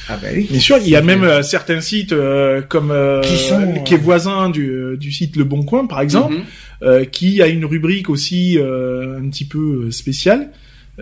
Ah 0.08 0.18
bah 0.20 0.28
oui. 0.34 0.48
Bien 0.50 0.60
sûr, 0.60 0.76
il 0.78 0.88
y 0.90 0.96
a 0.96 1.00
même 1.00 1.22
euh, 1.22 1.42
certains 1.42 1.80
sites 1.80 2.12
euh, 2.12 2.60
comme 2.60 2.90
euh, 2.90 3.20
Qui 3.22 3.38
sont, 3.38 3.82
qui 3.84 3.94
est 3.94 3.98
voisin 3.98 4.50
du, 4.50 4.96
du 4.98 5.12
site 5.12 5.36
Le 5.36 5.44
Bon 5.44 5.62
Coin, 5.62 5.86
par 5.86 6.00
exemple, 6.02 6.34
Mhm. 6.34 6.42
euh, 6.82 7.04
qui 7.04 7.40
a 7.40 7.46
une 7.46 7.64
rubrique 7.64 8.10
aussi 8.10 8.58
euh, 8.58 9.18
un 9.18 9.28
petit 9.30 9.44
peu 9.46 9.90
spéciale 9.92 10.50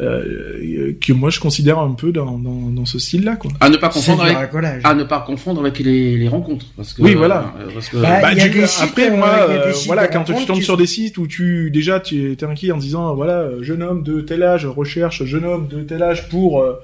euh, 0.01 0.93
que 1.01 1.13
moi 1.13 1.31
je 1.31 1.41
considère 1.41 1.79
un 1.79 1.93
peu 1.93 2.11
dans, 2.13 2.39
dans, 2.39 2.71
dans 2.71 2.85
ce 2.87 2.99
style-là, 2.99 3.37
quoi. 3.37 3.51
À 3.61 3.69
ne 3.69 3.77
pas 3.77 3.89
confondre 3.91 4.23
avec, 4.23 4.37
à 4.85 4.95
ne 4.95 5.05
pas 5.05 5.21
confondre 5.21 5.61
avec 5.61 5.79
les, 5.79 6.17
les 6.17 6.29
rencontres. 6.29 6.67
Parce 6.77 6.93
que, 6.95 7.03
Oui, 7.03 7.15
voilà. 7.15 7.53
euh, 7.61 7.69
Parce 7.75 7.89
que, 7.89 7.97
Bah, 7.99 8.21
Bah, 8.23 8.35
du- 8.35 8.67
sites, 8.67 8.83
après 8.83 9.11
euh, 9.11 9.17
moi, 9.17 9.47
euh, 9.49 9.73
voilà, 9.87 10.09
quand 10.09 10.25
tu 10.25 10.35
tombes 10.47 10.63
sur 10.63 10.77
des 10.77 10.87
sites 10.87 11.19
où 11.19 11.27
tu 11.27 11.71
déjà 11.71 12.01
tu 12.01 12.33
es 12.33 12.45
inquiet 12.45 12.73
en 12.73 12.79
disant 12.79 13.15
voilà 13.15 13.49
jeune 13.61 13.83
homme 13.83 14.03
de 14.03 14.21
tel 14.21 14.43
âge 14.43 14.67
recherche 14.67 15.25
jeune 15.25 15.45
homme 15.45 15.69
de 15.69 15.81
tel 15.83 16.03
âge 16.03 16.29
pour 16.29 16.63
euh, 16.63 16.75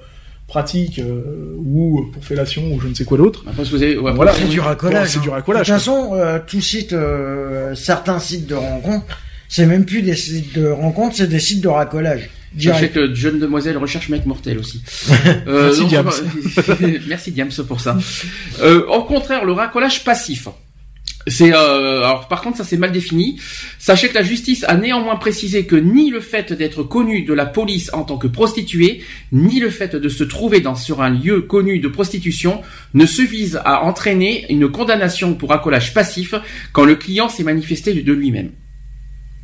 pratique 0.47 0.99
euh, 0.99 1.55
ou 1.57 2.05
pour 2.13 2.23
fellation 2.23 2.71
ou 2.73 2.79
je 2.79 2.87
ne 2.87 2.93
sais 2.93 3.03
quoi 3.03 3.17
d'autre. 3.17 3.43
après, 3.47 3.63
vous 3.63 3.81
avez, 3.83 3.97
ouais, 3.97 4.13
Voilà. 4.13 4.33
C'est 4.33 4.47
du 4.47 4.59
racolage. 4.59 5.09
c'est 5.09 5.19
du 5.21 5.29
hein. 5.29 5.33
racolage, 5.33 5.67
De 5.67 5.73
toute 5.73 5.79
façon, 5.83 6.11
euh, 6.13 6.39
tout 6.45 6.61
site, 6.61 6.93
euh, 6.93 7.75
certains 7.75 8.19
sites 8.19 8.47
de 8.47 8.55
rencontres, 8.55 9.05
c'est 9.49 9.65
même 9.65 9.85
plus 9.85 10.01
des 10.01 10.15
sites 10.15 10.57
de 10.57 10.67
rencontres, 10.69 11.15
c'est 11.17 11.27
des 11.27 11.39
sites 11.39 11.61
de 11.61 11.67
racolage. 11.67 12.29
Sachez 12.55 12.87
Direct. 12.89 12.93
que 12.93 13.13
jeune 13.13 13.39
demoiselle 13.39 13.77
recherche 13.77 14.09
mec 14.09 14.25
mortel 14.25 14.57
aussi. 14.59 14.81
Euh, 15.47 15.67
Merci, 15.67 15.79
donc, 15.81 15.89
Diams. 15.89 17.01
Merci 17.07 17.31
Diams 17.31 17.51
pour 17.67 17.81
ça. 17.81 17.97
Euh, 18.61 18.85
au 18.87 19.03
contraire, 19.03 19.45
le 19.45 19.51
racolage 19.53 20.03
passif. 20.03 20.47
C'est 21.27 21.53
euh, 21.53 22.03
alors 22.03 22.29
par 22.29 22.41
contre 22.41 22.57
ça 22.57 22.63
c'est 22.63 22.77
mal 22.77 22.91
défini. 22.91 23.39
Sachez 23.79 24.07
que 24.07 24.13
la 24.13 24.23
justice 24.23 24.63
a 24.67 24.75
néanmoins 24.77 25.17
précisé 25.17 25.65
que 25.65 25.75
ni 25.75 26.09
le 26.09 26.21
fait 26.21 26.53
d'être 26.53 26.83
connu 26.83 27.23
de 27.23 27.33
la 27.33 27.45
police 27.45 27.89
en 27.93 28.03
tant 28.03 28.17
que 28.17 28.27
prostituée, 28.27 29.03
ni 29.33 29.59
le 29.59 29.69
fait 29.69 29.95
de 29.95 30.09
se 30.09 30.23
trouver 30.23 30.61
dans 30.61 30.75
sur 30.75 31.01
un 31.01 31.09
lieu 31.09 31.41
connu 31.41 31.79
de 31.79 31.87
prostitution 31.89 32.61
ne 32.93 33.05
suffisent 33.05 33.59
à 33.65 33.83
entraîner 33.83 34.45
une 34.49 34.69
condamnation 34.69 35.33
pour 35.33 35.49
racolage 35.49 35.93
passif 35.93 36.33
quand 36.71 36.85
le 36.85 36.95
client 36.95 37.27
s'est 37.27 37.43
manifesté 37.43 37.93
de 37.93 38.13
lui-même. 38.13 38.51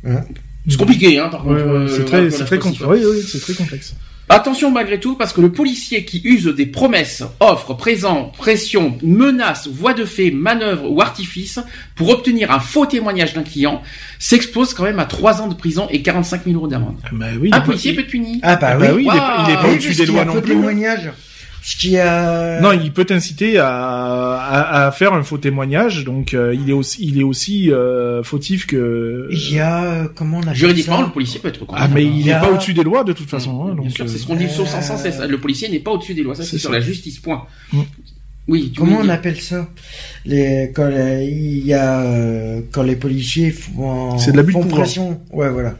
Hein? 0.06 0.22
C'est 0.68 0.76
compliqué 0.78 1.18
hein 1.18 1.28
par 1.28 1.42
contre. 1.42 1.54
ouais, 1.56 1.60
euh, 1.62 1.88
c'est 1.88 2.04
très, 2.04 2.28
très 2.28 2.58
complexe. 2.58 2.84
Oui, 2.88 2.98
oui, 3.04 3.22
c'est 3.26 3.40
très 3.40 3.54
complexe. 3.54 3.94
Attention 4.30 4.70
malgré 4.70 4.98
tout, 4.98 5.16
parce 5.16 5.34
que 5.34 5.42
le 5.42 5.52
policier 5.52 6.06
qui 6.06 6.22
use 6.24 6.46
des 6.46 6.64
promesses, 6.64 7.22
offres, 7.40 7.74
présents, 7.74 8.32
pressions, 8.36 8.96
menaces, 9.02 9.68
voies 9.68 9.92
de 9.92 10.06
fait, 10.06 10.30
manœuvres 10.30 10.90
ou 10.90 11.02
artifices 11.02 11.60
pour 11.94 12.08
obtenir 12.08 12.50
un 12.50 12.58
faux 12.58 12.86
témoignage 12.86 13.34
d'un 13.34 13.42
client 13.42 13.82
s'expose 14.18 14.72
quand 14.72 14.84
même 14.84 14.98
à 14.98 15.04
3 15.04 15.42
ans 15.42 15.48
de 15.48 15.54
prison 15.54 15.88
et 15.90 16.00
45 16.00 16.44
000 16.46 16.56
euros 16.56 16.68
d'amende. 16.68 16.96
Bah 17.12 17.26
oui, 17.38 17.50
Un 17.52 17.60
policier 17.60 17.92
peut 17.92 18.00
être 18.00 18.06
puni. 18.06 18.40
Ah 18.42 18.56
bah, 18.56 18.68
Ah 18.72 18.76
bah 18.76 18.86
oui, 18.94 19.02
il 19.02 19.06
est, 19.06 19.08
Waouh. 19.08 19.18
pas- 19.18 19.44
il 19.46 19.52
est 19.52 19.56
pas 19.56 19.64
Oui, 19.68 19.72
au-dessus 19.74 19.94
des 19.94 20.06
lois 20.06 20.24
non 20.24 20.32
faux 20.32 20.40
plus. 20.40 20.52
témoignage. 20.54 21.10
Ce 21.66 21.76
qui 21.78 21.96
a. 21.98 22.60
Non, 22.60 22.72
il 22.72 22.92
peut 22.92 23.06
t'inciter 23.06 23.58
à, 23.58 23.68
à, 23.70 24.86
à 24.86 24.90
faire 24.92 25.14
un 25.14 25.22
faux 25.22 25.38
témoignage, 25.38 26.04
donc 26.04 26.34
euh, 26.34 26.54
il 26.54 26.68
est 26.68 26.74
aussi, 26.74 26.98
il 27.06 27.18
est 27.18 27.22
aussi 27.22 27.72
euh, 27.72 28.22
fautif 28.22 28.66
que. 28.66 29.28
Il 29.30 29.54
y 29.54 29.60
a 29.60 29.82
euh, 29.84 30.08
comment 30.14 30.36
on 30.38 30.42
appelle 30.42 30.54
Juridiquement, 30.54 30.98
ça 30.98 31.04
le 31.06 31.10
policier 31.12 31.40
peut 31.40 31.48
être 31.48 31.64
Ah, 31.72 31.88
mais 31.88 32.04
il 32.04 32.26
n'est 32.26 32.32
a- 32.32 32.40
pas 32.40 32.50
au-dessus 32.52 32.74
des 32.74 32.82
lois 32.82 33.02
de 33.02 33.14
toute 33.14 33.30
façon. 33.30 33.64
Hein, 33.66 33.74
donc, 33.76 33.90
sûr, 33.92 34.04
euh, 34.04 34.08
c'est 34.08 34.18
ce 34.18 34.26
qu'on 34.26 34.36
dit 34.36 34.48
sans 34.50 34.64
euh, 34.64 34.80
sans 34.82 34.98
cesse. 34.98 35.18
Le 35.20 35.38
policier 35.40 35.70
n'est 35.70 35.78
pas 35.78 35.92
au-dessus 35.92 36.12
des 36.12 36.22
lois. 36.22 36.34
Ça, 36.34 36.42
c'est 36.44 36.58
sur 36.58 36.68
ça. 36.68 36.74
la 36.76 36.80
justice, 36.82 37.18
point. 37.18 37.46
Mm. 37.72 37.80
Oui, 38.46 38.74
Comment 38.76 38.98
me 39.02 39.06
on 39.06 39.08
appelle 39.08 39.40
ça 39.40 39.66
les 40.26 40.70
quand 40.76 40.88
les- 40.88 41.24
il 41.32 41.64
y 41.66 41.72
a 41.72 42.04
quand 42.72 42.82
les 42.82 42.96
policiers 42.96 43.50
font 43.52 44.18
C'est 44.18 44.32
de 44.32 44.36
l'abus 44.36 44.52
de 44.52 44.58
font 44.60 44.68
pression. 44.68 45.18
Ouais 45.32 45.48
voilà. 45.48 45.76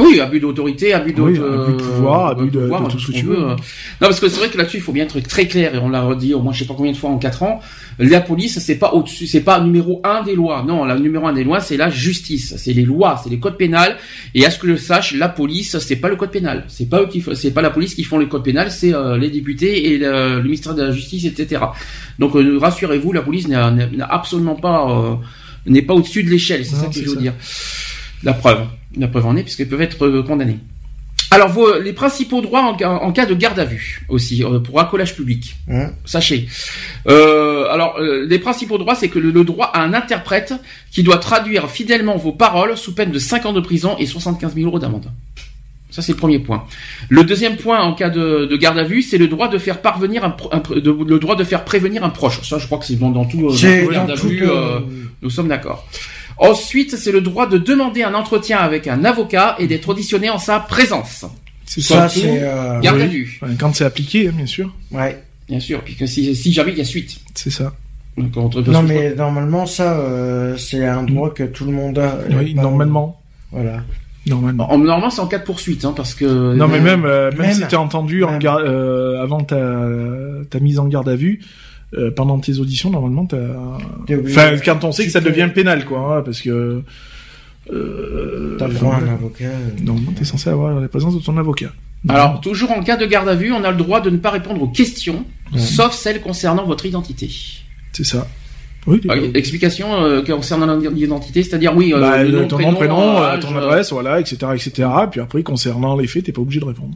Oui, 0.00 0.18
abus 0.18 0.40
d'autorité, 0.40 0.92
abus 0.92 1.12
de, 1.12 1.22
Oui, 1.22 1.38
abus 1.38 1.72
de 1.72 1.76
pouvoir, 1.78 2.26
abus 2.30 2.50
de- 2.50 2.58
pouvoir, 2.62 2.82
de 2.88 2.90
tout 2.90 2.98
ce 2.98 3.06
que 3.08 3.12
tu 3.12 3.26
veux. 3.26 3.36
Non, 3.38 3.56
parce 4.00 4.18
que 4.18 4.28
c'est 4.28 4.40
vrai 4.40 4.48
que 4.48 4.58
là-dessus, 4.58 4.78
il 4.78 4.82
faut 4.82 4.90
bien 4.92 5.04
être 5.04 5.20
très 5.20 5.46
clair, 5.46 5.72
et 5.76 5.78
on 5.78 5.88
l'a 5.88 6.02
redit 6.02 6.34
au 6.34 6.40
moins 6.42 6.52
je 6.52 6.58
sais 6.60 6.64
pas 6.64 6.74
combien 6.74 6.90
de 6.90 6.96
fois 6.96 7.10
en 7.10 7.18
quatre 7.18 7.44
ans. 7.44 7.60
La 8.00 8.20
police, 8.20 8.58
c'est 8.58 8.74
pas 8.74 8.92
au-dessus, 8.92 9.28
c'est 9.28 9.42
pas 9.42 9.60
numéro 9.60 10.00
un 10.02 10.22
des 10.24 10.34
lois. 10.34 10.64
Non, 10.66 10.84
la 10.84 10.98
numéro 10.98 11.28
un 11.28 11.32
des 11.32 11.44
lois, 11.44 11.60
c'est 11.60 11.76
la 11.76 11.90
justice. 11.90 12.54
C'est 12.58 12.72
les 12.72 12.82
lois, 12.82 13.20
c'est 13.22 13.30
les 13.30 13.38
codes 13.38 13.56
pénals. 13.56 13.96
Et 14.34 14.44
à 14.44 14.50
ce 14.50 14.58
que 14.58 14.66
je 14.66 14.74
sache, 14.74 15.14
la 15.14 15.28
police, 15.28 15.78
c'est 15.78 15.96
pas 15.96 16.08
le 16.08 16.16
code 16.16 16.32
pénal. 16.32 16.64
C'est 16.66 16.88
pas 16.90 17.02
eux 17.02 17.06
qui, 17.06 17.22
c'est 17.34 17.52
pas 17.52 17.62
la 17.62 17.70
police 17.70 17.94
qui 17.94 18.02
font 18.02 18.18
les 18.18 18.26
codes 18.26 18.42
pénals, 18.42 18.72
c'est 18.72 18.92
euh, 18.92 19.16
les 19.16 19.30
députés 19.30 19.92
et 19.92 19.98
le, 19.98 20.36
le 20.38 20.42
ministère 20.42 20.74
de 20.74 20.82
la 20.82 20.90
Justice, 20.90 21.24
etc. 21.24 21.62
Donc, 22.18 22.34
euh, 22.34 22.58
rassurez-vous, 22.58 23.12
la 23.12 23.22
police 23.22 23.46
n'a 23.46 23.72
absolument 24.10 24.56
pas, 24.56 24.90
euh, 24.90 25.14
n'est 25.66 25.82
pas 25.82 25.94
au-dessus 25.94 26.24
de 26.24 26.30
l'échelle. 26.30 26.66
C'est 26.66 26.74
ça 26.74 26.86
que 26.88 26.94
je 26.94 27.02
veux 27.02 27.14
ça. 27.14 27.20
dire. 27.20 27.34
La 28.24 28.32
preuve. 28.32 28.62
La 28.96 29.08
preuve 29.08 29.26
en 29.26 29.36
est, 29.36 29.42
puisqu'ils 29.42 29.68
peuvent 29.68 29.82
être 29.82 30.06
euh, 30.06 30.22
condamnés. 30.22 30.58
Alors, 31.30 31.48
vos- 31.48 31.80
les 31.80 31.92
principaux 31.92 32.40
droits 32.40 32.62
en, 32.62 32.78
ca- 32.78 32.90
en 33.02 33.10
cas 33.10 33.26
de 33.26 33.34
garde 33.34 33.58
à 33.58 33.64
vue 33.64 34.04
aussi, 34.08 34.44
euh, 34.44 34.60
pour 34.60 34.78
accolage 34.78 35.16
public. 35.16 35.56
Hein 35.68 35.90
Sachez. 36.04 36.46
Euh, 37.08 37.66
alors, 37.70 37.96
euh, 37.98 38.24
les 38.26 38.38
principaux 38.38 38.78
droits, 38.78 38.94
c'est 38.94 39.08
que 39.08 39.18
le, 39.18 39.30
le 39.30 39.42
droit 39.44 39.66
à 39.66 39.82
un 39.82 39.94
interprète 39.94 40.54
qui 40.92 41.02
doit 41.02 41.18
traduire 41.18 41.68
fidèlement 41.70 42.16
vos 42.16 42.32
paroles 42.32 42.76
sous 42.76 42.94
peine 42.94 43.10
de 43.10 43.18
5 43.18 43.46
ans 43.46 43.52
de 43.52 43.60
prison 43.60 43.96
et 43.98 44.06
75 44.06 44.54
000 44.54 44.66
euros 44.66 44.78
d'amende. 44.78 45.10
Ça, 45.90 46.02
c'est 46.02 46.12
le 46.12 46.18
premier 46.18 46.40
point. 46.40 46.64
Le 47.08 47.22
deuxième 47.24 47.56
point, 47.56 47.80
en 47.80 47.94
cas 47.94 48.10
de, 48.10 48.46
de 48.46 48.56
garde 48.56 48.78
à 48.78 48.84
vue, 48.84 49.00
c'est 49.02 49.18
le 49.18 49.28
droit 49.28 49.48
de 49.48 49.58
faire 49.58 49.80
parvenir 49.80 50.24
un, 50.24 50.34
de- 50.80 50.90
le 51.08 51.18
droit 51.20 51.36
de 51.36 51.44
faire 51.44 51.64
prévenir 51.64 52.02
un 52.04 52.10
proche. 52.10 52.40
Ça, 52.48 52.58
je 52.58 52.66
crois 52.66 52.78
que 52.78 52.84
c'est 52.84 52.96
bon 52.96 53.10
dans 53.10 53.24
tout, 53.24 53.40
dans 53.42 53.54
tout 53.84 53.90
garde 53.92 54.10
à 54.10 54.16
vue. 54.28 54.38
nous 55.22 55.30
sommes 55.30 55.48
d'accord. 55.48 55.86
Ensuite, 56.38 56.96
c'est 56.96 57.12
le 57.12 57.20
droit 57.20 57.46
de 57.46 57.58
demander 57.58 58.02
un 58.02 58.14
entretien 58.14 58.58
avec 58.58 58.86
un 58.88 59.04
avocat 59.04 59.56
et 59.58 59.66
d'être 59.66 59.88
auditionné 59.88 60.30
en 60.30 60.38
sa 60.38 60.60
présence. 60.60 61.24
C'est 61.66 61.80
Ça, 61.80 62.08
c'est... 62.08 62.22
euh, 62.42 62.80
Garde 62.80 63.00
à 63.00 63.04
oui. 63.04 63.08
vue, 63.08 63.38
Enfin, 63.42 63.52
Quand 63.58 63.74
c'est 63.74 63.84
appliqué, 63.84 64.28
hein, 64.28 64.32
bien 64.36 64.46
sûr. 64.46 64.74
Ouais. 64.90 65.22
bien 65.48 65.60
sûr, 65.60 65.80
puisque 65.82 66.06
si, 66.08 66.34
si 66.34 66.52
jamais 66.52 66.72
il 66.72 66.78
y 66.78 66.80
a 66.82 66.84
suite. 66.84 67.18
C'est 67.34 67.50
ça. 67.50 67.72
Donc, 68.16 68.36
entre- 68.36 68.60
Non, 68.62 68.82
mais 68.82 69.14
normalement, 69.14 69.66
ça, 69.66 69.98
euh, 69.98 70.56
c'est 70.56 70.84
un 70.86 71.02
droit 71.02 71.30
que 71.30 71.42
tout 71.44 71.64
le 71.64 71.72
monde 71.72 71.98
a. 71.98 72.18
Oui, 72.30 72.54
Bah, 72.54 72.62
normalement. 72.62 73.20
Voilà. 73.50 73.82
Normalement. 74.26 74.72
En- 74.72 74.78
Normalement, 74.78 75.10
c'est 75.10 75.20
en 75.20 75.26
cas 75.26 75.38
de 75.38 75.44
poursuite, 75.44 75.84
hein, 75.84 75.92
parce 75.96 76.14
que. 76.14 76.54
Non, 76.54 76.68
mais 76.68 76.80
même, 76.80 77.04
euh, 77.04 77.30
même, 77.32 77.40
Même. 77.40 77.52
si 77.54 77.66
t'es 77.66 77.76
entendu 77.76 78.24
en 78.24 78.38
euh, 78.42 79.22
avant 79.22 79.40
ta, 79.42 79.58
ta 80.50 80.60
mise 80.60 80.78
en 80.78 80.86
garde 80.86 81.08
à 81.08 81.16
vue, 81.16 81.40
euh, 81.96 82.10
pendant 82.10 82.38
tes 82.38 82.58
auditions, 82.58 82.90
normalement, 82.90 83.26
t'as... 83.26 83.36
Obligé- 84.08 84.22
Enfin, 84.30 84.56
quand 84.64 84.84
on 84.84 84.92
sait 84.92 85.04
que 85.06 85.12
ça 85.12 85.20
peux- 85.20 85.30
devient 85.30 85.48
pénal, 85.54 85.84
quoi, 85.84 86.18
hein, 86.18 86.22
parce 86.24 86.40
que... 86.40 86.82
Euh, 87.72 88.56
T'as 88.58 88.68
le 88.68 88.74
droit 88.74 88.94
à 88.96 88.98
un 88.98 89.08
avocat. 89.14 89.44
euh. 89.46 89.82
Normalement, 89.82 90.12
t'es 90.12 90.24
censé 90.24 90.50
avoir 90.50 90.78
la 90.80 90.88
présence 90.88 91.14
de 91.14 91.20
ton 91.24 91.36
avocat. 91.38 91.72
Alors, 92.08 92.40
toujours 92.42 92.70
en 92.72 92.82
cas 92.82 92.96
de 92.98 93.06
garde 93.06 93.28
à 93.28 93.34
vue, 93.34 93.52
on 93.52 93.64
a 93.64 93.70
le 93.70 93.76
droit 93.78 94.02
de 94.02 94.10
ne 94.10 94.18
pas 94.18 94.30
répondre 94.30 94.62
aux 94.62 94.68
questions, 94.68 95.24
sauf 95.56 95.94
celles 95.94 96.20
concernant 96.20 96.66
votre 96.66 96.84
identité. 96.84 97.30
C'est 97.92 98.04
ça. 98.04 98.26
Oui, 98.86 99.00
Explication 99.34 99.94
euh, 100.04 100.20
concernant 100.22 100.76
l'identité, 100.76 101.42
c'est-à-dire 101.42 101.74
oui, 101.74 101.94
euh, 101.94 102.00
bah, 102.00 102.22
le 102.22 102.42
nom, 102.42 102.48
ton 102.48 102.56
prénom, 102.56 102.72
nom, 102.72 102.76
prénom, 102.76 103.16
euh, 103.16 103.22
âge, 103.24 103.40
ton 103.40 103.54
euh, 103.54 103.58
adresse, 103.58 103.92
voilà, 103.92 104.20
etc., 104.20 104.36
etc. 104.54 104.86
Puis 105.10 105.20
après, 105.22 105.42
concernant 105.42 105.96
les 105.96 106.06
faits, 106.06 106.24
t'es 106.24 106.32
pas 106.32 106.42
obligé 106.42 106.60
de 106.60 106.66
répondre. 106.66 106.94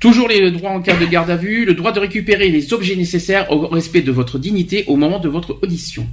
Toujours 0.00 0.28
les 0.28 0.50
droits 0.52 0.70
en 0.70 0.80
cas 0.80 0.96
de 0.96 1.04
garde 1.06 1.28
à 1.30 1.36
vue, 1.36 1.64
le 1.64 1.74
droit 1.74 1.90
de 1.92 1.98
récupérer 1.98 2.50
les 2.50 2.72
objets 2.72 2.94
nécessaires 2.96 3.50
au 3.50 3.66
respect 3.66 4.02
de 4.02 4.12
votre 4.12 4.38
dignité 4.38 4.84
au 4.86 4.96
moment 4.96 5.18
de 5.18 5.28
votre 5.28 5.58
audition. 5.62 6.06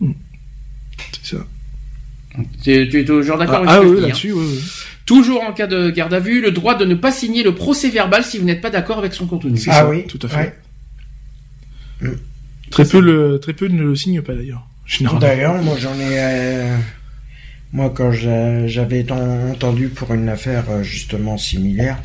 C'est 0.00 1.36
ça. 1.36 1.44
Tu 2.62 2.70
es, 2.72 3.04
toujours 3.04 3.36
d'accord 3.38 3.62
Ah, 3.66 3.74
avec 3.76 3.76
ah 3.76 3.76
ce 3.76 3.80
que 3.82 3.86
je 3.86 3.92
oui, 3.92 3.96
dis, 3.98 4.04
hein 4.04 4.08
là-dessus, 4.08 4.32
oui, 4.32 4.46
oui. 4.46 4.64
Toujours 5.04 5.42
en 5.42 5.52
cas 5.52 5.66
de 5.66 5.90
garde 5.90 6.14
à 6.14 6.18
vue, 6.18 6.40
le 6.40 6.50
droit 6.50 6.74
de 6.76 6.84
ne 6.84 6.94
pas 6.94 7.12
signer 7.12 7.42
le 7.42 7.54
procès 7.54 7.90
verbal 7.90 8.24
si 8.24 8.38
vous 8.38 8.44
n'êtes 8.44 8.60
pas 8.60 8.70
d'accord 8.70 8.98
avec 8.98 9.12
son 9.14 9.26
contenu. 9.26 9.56
C'est 9.58 9.70
Ah 9.70 9.80
ça, 9.80 9.88
oui, 9.88 10.04
tout 10.06 10.18
à 10.22 10.28
fait. 10.28 10.54
ouais. 12.02 12.10
Très 12.70 12.84
peu 12.84 13.00
le, 13.00 13.38
très 13.40 13.52
peu 13.52 13.68
ne 13.68 13.82
le 13.82 13.94
signent 13.96 14.22
pas 14.22 14.34
d'ailleurs. 14.34 14.66
Généralement. 14.86 15.20
D'ailleurs, 15.20 15.62
moi 15.62 15.76
j'en 15.78 15.94
ai. 15.94 16.18
euh, 16.18 16.76
Moi, 17.72 17.90
quand 17.94 18.12
j'a- 18.12 18.66
j'avais 18.66 19.10
en- 19.12 19.50
entendu 19.50 19.88
pour 19.88 20.12
une 20.14 20.28
affaire 20.28 20.64
euh, 20.70 20.82
justement 20.82 21.36
similaire, 21.38 21.98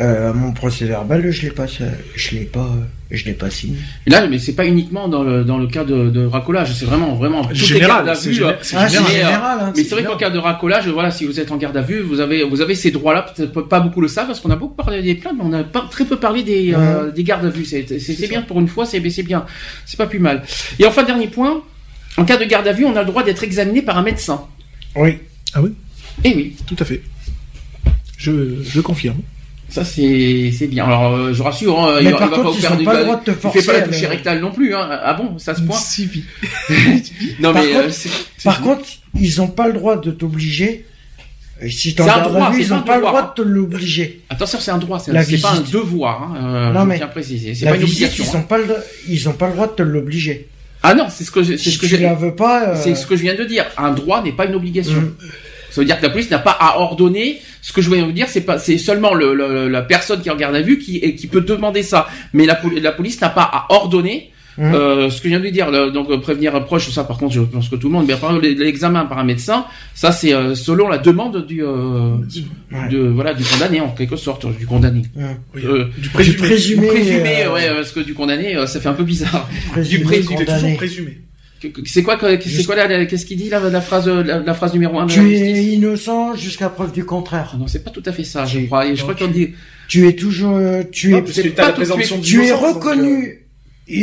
euh, 0.00 0.32
mon 0.34 0.52
procès 0.52 0.86
verbal, 0.86 1.30
je 1.30 1.42
l'ai 1.42 1.50
pas, 1.50 1.66
je 1.66 2.30
l'ai 2.34 2.44
pas, 2.44 2.68
je 3.12 3.24
l'ai 3.26 3.32
pas 3.32 3.48
signé. 3.48 3.76
Et 4.06 4.10
Là, 4.10 4.26
mais 4.26 4.38
c'est 4.40 4.54
pas 4.54 4.66
uniquement 4.66 5.06
dans 5.08 5.22
le, 5.22 5.44
dans 5.44 5.56
le 5.56 5.68
cas 5.68 5.84
de, 5.84 6.10
de 6.10 6.26
racolage, 6.26 6.74
c'est 6.74 6.84
vraiment, 6.84 7.14
vraiment, 7.14 7.48
les 7.48 7.54
Général, 7.54 8.10
c'est 8.16 8.40
euh, 8.42 8.52
Ah, 8.52 8.58
c'est 8.60 8.88
général. 8.88 9.12
général. 9.12 9.58
hein, 9.60 9.72
Mais 9.76 9.84
c'est 9.84 9.94
vrai 9.94 10.02
qu'en 10.04 10.16
cas 10.16 10.30
de 10.30 10.38
racolage, 10.38 10.88
voilà, 10.88 11.12
si 11.12 11.24
vous 11.26 11.38
êtes 11.38 11.52
en 11.52 11.56
garde 11.56 11.76
à 11.76 11.82
vue, 11.82 12.00
vous 12.00 12.18
avez, 12.18 12.42
vous 12.42 12.60
avez 12.60 12.74
ces 12.74 12.90
droits-là. 12.90 13.22
Peut-être 13.36 13.62
pas 13.62 13.78
beaucoup 13.80 14.00
le 14.00 14.08
savent 14.08 14.26
parce 14.26 14.40
qu'on 14.40 14.50
a 14.50 14.56
beaucoup 14.56 14.74
parlé 14.74 15.00
des 15.00 15.14
plaintes, 15.14 15.34
mais 15.38 15.44
on 15.44 15.52
a 15.52 15.62
pas, 15.62 15.86
très 15.90 16.04
peu 16.04 16.16
parlé 16.16 16.42
des, 16.42 16.74
euh, 16.74 17.12
des 17.12 17.22
gardes 17.22 17.44
à 17.46 17.50
vue. 17.50 17.64
C'est, 17.64 17.84
bien 18.28 18.42
pour 18.42 18.58
une 18.58 18.68
fois, 18.68 18.86
c'est, 18.86 19.08
c'est 19.10 19.22
bien, 19.22 19.46
c'est 19.86 19.96
pas 19.96 20.06
plus 20.08 20.18
mal. 20.18 20.42
Et 20.80 20.86
enfin, 20.86 21.04
dernier 21.04 21.28
point, 21.28 21.62
en 22.16 22.24
cas 22.24 22.36
de 22.36 22.44
garde 22.44 22.66
à 22.66 22.72
vue, 22.72 22.84
on 22.84 22.96
a 22.96 23.00
le 23.00 23.06
droit 23.06 23.22
d'être 23.22 23.44
examiné 23.44 23.80
par 23.80 23.96
un 23.96 24.02
médecin. 24.02 24.44
Oui? 24.96 25.18
Eh 26.24 26.34
oui, 26.34 26.56
Tout 26.66 26.76
à 26.80 26.84
fait. 26.84 27.00
Je, 28.16 28.60
je 28.62 28.80
confirme. 28.80 29.18
Ça 29.68 29.84
c'est, 29.84 30.52
c'est 30.56 30.66
bien. 30.68 30.84
Alors, 30.86 31.14
euh, 31.14 31.32
je 31.32 31.42
rassure, 31.42 31.78
hein, 31.80 31.96
il, 32.00 32.06
il 32.06 32.12
va 32.12 32.18
contre, 32.18 32.30
pas 32.30 32.42
vous 32.42 32.54
ils 32.56 32.60
faire 32.60 32.76
du 32.76 32.84
pas 32.84 32.94
le 32.98 33.04
droit 33.04 33.16
de 33.16 33.24
te 33.24 33.30
Il 33.30 33.36
forcer. 33.36 33.60
fait 33.60 33.66
pas 33.66 33.72
la 33.78 33.84
à 33.84 33.88
toucher 33.88 34.02
le- 34.02 34.08
rectale 34.08 34.40
non 34.40 34.52
plus, 34.52 34.74
hein. 34.74 34.88
Ah 35.02 35.14
bon, 35.14 35.38
ça 35.38 35.54
se 35.54 35.62
point. 35.62 35.76
Si, 35.76 36.08
Non 37.40 37.52
Par 37.52 37.62
mais, 37.62 37.70
contre- 37.72 37.86
euh, 37.86 37.90
c'est- 37.90 38.10
Par 38.44 38.60
contre, 38.60 38.84
ils 39.18 39.40
ont 39.40 39.48
pas 39.48 39.66
le 39.66 39.72
droit 39.74 39.96
de 39.96 40.10
t'obliger. 40.10 40.86
Et 41.62 41.70
Si 41.70 41.94
t'en 41.94 42.04
C'est 42.04 42.10
un 42.10 42.16
gardes 42.16 42.32
droit, 42.32 42.46
à 42.48 42.50
vue, 42.50 42.62
ils 42.62 42.68
pas 42.68 42.74
ont 42.74 42.78
un 42.78 42.82
pas 42.82 42.96
le 42.96 43.02
droit 43.02 43.20
hein. 43.22 43.32
de 43.36 43.42
te 43.42 43.48
l'obliger. 43.48 44.20
attention, 44.28 44.58
c'est 44.60 44.70
un 44.72 44.78
droit, 44.78 44.98
c'est, 44.98 45.12
c'est 45.24 45.40
pas 45.40 45.52
un 45.52 45.60
devoir. 45.60 46.22
Hein. 46.22 46.34
Euh, 46.36 46.72
Non, 46.72 46.80
je 46.80 46.86
mais 46.86 46.96
tiens 46.96 47.06
à 47.06 47.08
préciser, 47.10 47.54
c'est 47.54 47.64
La 47.64 47.70
pas 47.72 47.76
une 47.76 47.84
visite, 47.84 48.02
obligation. 48.08 48.24
ils 48.24 48.36
hein. 48.36 48.40
ont 48.40 48.42
pas 48.46 48.58
le, 48.58 48.76
ils 49.08 49.28
ont 49.28 49.32
pas 49.32 49.46
le 49.46 49.52
droit 49.54 49.66
de 49.68 49.72
te 49.72 49.82
l'obliger. 49.82 50.48
Ah 50.82 50.94
non, 50.94 51.06
c'est 51.08 51.24
ce 51.24 51.30
que 51.30 51.42
je, 51.42 51.52
c'est 51.52 51.58
Si 51.58 51.70
ce 51.72 51.78
que 51.78 51.86
tu 51.86 51.96
j'ai. 51.96 52.02
la 52.02 52.14
veux 52.14 52.34
pas, 52.34 52.70
euh, 52.70 52.76
C'est 52.82 52.94
ce 52.96 53.06
que 53.06 53.16
je 53.16 53.22
viens 53.22 53.34
de 53.36 53.44
dire. 53.44 53.64
Un 53.78 53.92
droit 53.92 54.20
n'est 54.22 54.32
pas 54.32 54.46
une 54.46 54.54
obligation. 54.56 55.12
Ça 55.74 55.80
veut 55.80 55.86
dire 55.86 55.98
que 55.98 56.04
la 56.04 56.10
police 56.10 56.30
n'a 56.30 56.38
pas 56.38 56.56
à 56.60 56.78
ordonner. 56.78 57.40
Ce 57.60 57.72
que 57.72 57.82
je 57.82 57.90
viens 57.90 58.06
de 58.06 58.12
dire, 58.12 58.28
c'est 58.28 58.42
pas, 58.42 58.58
c'est 58.58 58.78
seulement 58.78 59.12
le, 59.12 59.34
le- 59.34 59.68
la 59.68 59.82
personne 59.82 60.20
qui 60.22 60.30
regarde 60.30 60.52
la 60.54 60.62
vue 60.62 60.78
qui, 60.78 60.98
et 60.98 61.16
qui 61.16 61.26
peut 61.26 61.40
demander 61.40 61.82
ça. 61.82 62.06
Mais 62.32 62.46
la, 62.46 62.60
la 62.80 62.92
police 62.92 63.20
n'a 63.20 63.28
pas 63.30 63.42
à 63.52 63.66
ordonner. 63.70 64.30
Mm. 64.56 64.72
euh, 64.72 65.10
ce 65.10 65.16
que 65.20 65.24
je 65.24 65.30
viens 65.30 65.40
de 65.40 65.48
dire, 65.48 65.68
le- 65.72 65.90
donc 65.90 66.08
euh, 66.10 66.18
prévenir 66.18 66.54
un 66.54 66.60
proche, 66.60 66.88
ça 66.90 67.02
par 67.02 67.18
contre, 67.18 67.34
je 67.34 67.40
pense 67.40 67.68
que 67.68 67.74
tout 67.74 67.88
le 67.88 67.92
monde. 67.94 68.04
Mais 68.06 68.14
par 68.14 68.30
exemple, 68.30 68.46
l'examen 68.46 69.04
par 69.04 69.18
un 69.18 69.24
médecin, 69.24 69.64
ça 69.96 70.12
c'est 70.12 70.32
euh, 70.32 70.54
selon 70.54 70.86
la 70.86 70.98
demande 70.98 71.44
du, 71.44 71.64
euh, 71.64 72.14
Ouais. 72.72 72.88
de 72.88 72.98
voilà, 72.98 73.34
du 73.34 73.42
condamné 73.42 73.80
en 73.80 73.88
quelque 73.90 74.14
sorte, 74.14 74.46
du 74.56 74.64
condamné. 74.64 75.02
Mm. 75.16 75.24
Euh, 75.56 75.86
Du 75.96 76.02
Du 76.02 76.08
présumé. 76.10 76.36
présumé, 76.38 76.86
présumé, 76.86 77.42
euh, 77.46 77.52
ouais, 77.52 77.66
parce 77.74 77.90
que 77.90 77.98
du 77.98 78.14
condamné, 78.14 78.54
euh, 78.56 78.66
ça 78.68 78.78
fait 78.80 78.88
un 78.88 78.92
peu 78.94 79.02
bizarre. 79.02 79.48
présumé 79.72 79.98
du 79.98 80.04
présumé, 80.04 80.44
toujours 80.44 80.76
présumé. 80.76 81.18
C'est 81.86 82.02
quoi, 82.02 82.18
c'est 82.40 82.64
quoi 82.64 82.74
la, 82.76 82.86
la- 82.88 83.06
qu'est-ce 83.06 83.26
qu'il 83.26 83.36
dit 83.38 83.48
là, 83.48 83.60
la 83.70 83.80
phrase, 83.80 84.08
la, 84.08 84.40
la 84.40 84.54
phrase 84.54 84.72
numéro 84.72 84.98
un 84.98 85.06
de 85.06 85.10
la 85.10 85.14
Tu 85.16 85.34
es 85.34 85.64
innocent 85.72 86.34
jusqu'à 86.36 86.68
preuve 86.68 86.92
du 86.92 87.04
contraire. 87.04 87.56
Non, 87.58 87.66
c'est 87.66 87.82
pas 87.84 87.90
tout 87.90 88.02
à 88.06 88.12
fait 88.12 88.24
ça, 88.24 88.44
je 88.44 88.60
crois. 88.60 88.86
Et 88.86 88.96
je 88.96 89.02
crois 89.02 89.14
qu'on 89.14 89.28
dit. 89.28 89.50
Tu 89.88 90.08
es 90.08 90.12
toujours, 90.14 90.58
tu 90.90 91.10
Non, 91.10 91.18
es, 91.18 91.22
parce 91.22 91.40
que 91.40 91.48
pas 91.48 91.66
la 91.66 91.72
tout 91.72 91.82
tu 92.22 92.42
es 92.42 92.48
donc, 92.48 92.62
euh, 92.62 92.66
reconnu 92.68 93.40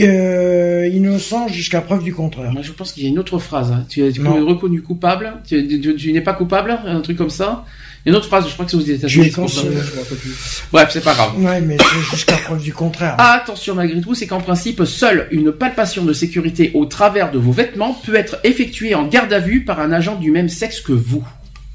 euh, 0.04 0.88
innocent 0.94 1.48
jusqu'à 1.48 1.82
preuve 1.82 2.04
du 2.04 2.14
contraire. 2.14 2.52
Moi, 2.52 2.62
je 2.62 2.72
pense 2.72 2.92
qu'il 2.94 3.04
y 3.04 3.08
a 3.08 3.10
une 3.10 3.20
autre 3.20 3.40
phrase. 3.40 3.72
hein. 3.72 3.86
Tu 3.90 4.04
es, 4.04 4.12
tu 4.12 4.22
es 4.22 4.24
Non. 4.24 4.46
reconnu 4.46 4.82
coupable. 4.82 5.34
Tu 5.48 6.12
n'es 6.14 6.22
pas 6.22 6.34
coupable, 6.34 6.78
un 6.86 7.02
truc 7.02 7.18
comme 7.18 7.30
ça. 7.32 7.66
Il 8.06 8.10
y 8.10 8.10
a 8.10 8.14
une 8.14 8.18
autre 8.18 8.28
phrase. 8.28 8.48
Je 8.48 8.54
crois 8.54 8.66
que 8.66 8.72
c'est 8.72 8.78
aux 8.78 8.82
États-Unis. 8.82 9.30
je 9.32 10.16
plus. 10.16 10.64
Bref, 10.72 10.90
c'est 10.92 11.04
pas 11.04 11.14
grave. 11.14 11.40
Ouais, 11.40 11.62
mais 11.62 11.78
c'est 11.78 12.10
jusqu'à 12.16 12.36
preuve 12.38 12.62
du 12.64 12.74
contraire. 12.74 13.16
Attention 13.20 13.76
malgré 13.76 14.02
tout, 14.02 14.16
c'est 14.16 14.26
qu'en 14.28 14.42
principe, 14.42 14.84
seule 14.86 15.28
une 15.32 15.52
palpation 15.52 16.04
de 16.04 16.14
sécurité 16.14 16.72
au 16.74 16.86
travers 16.86 17.30
de 17.32 17.38
vos 17.38 17.52
vêtements 17.52 17.94
peut 18.06 18.16
être 18.16 18.40
effectuée 18.44 18.96
en 18.96 19.06
garde 19.06 19.32
à 19.34 19.40
vue 19.40 19.64
par 19.64 19.80
un 19.80 19.92
agent 19.92 20.16
du 20.16 20.32
même 20.32 20.50
sexe 20.50 20.82
que 20.82 20.94
vous. 20.94 21.24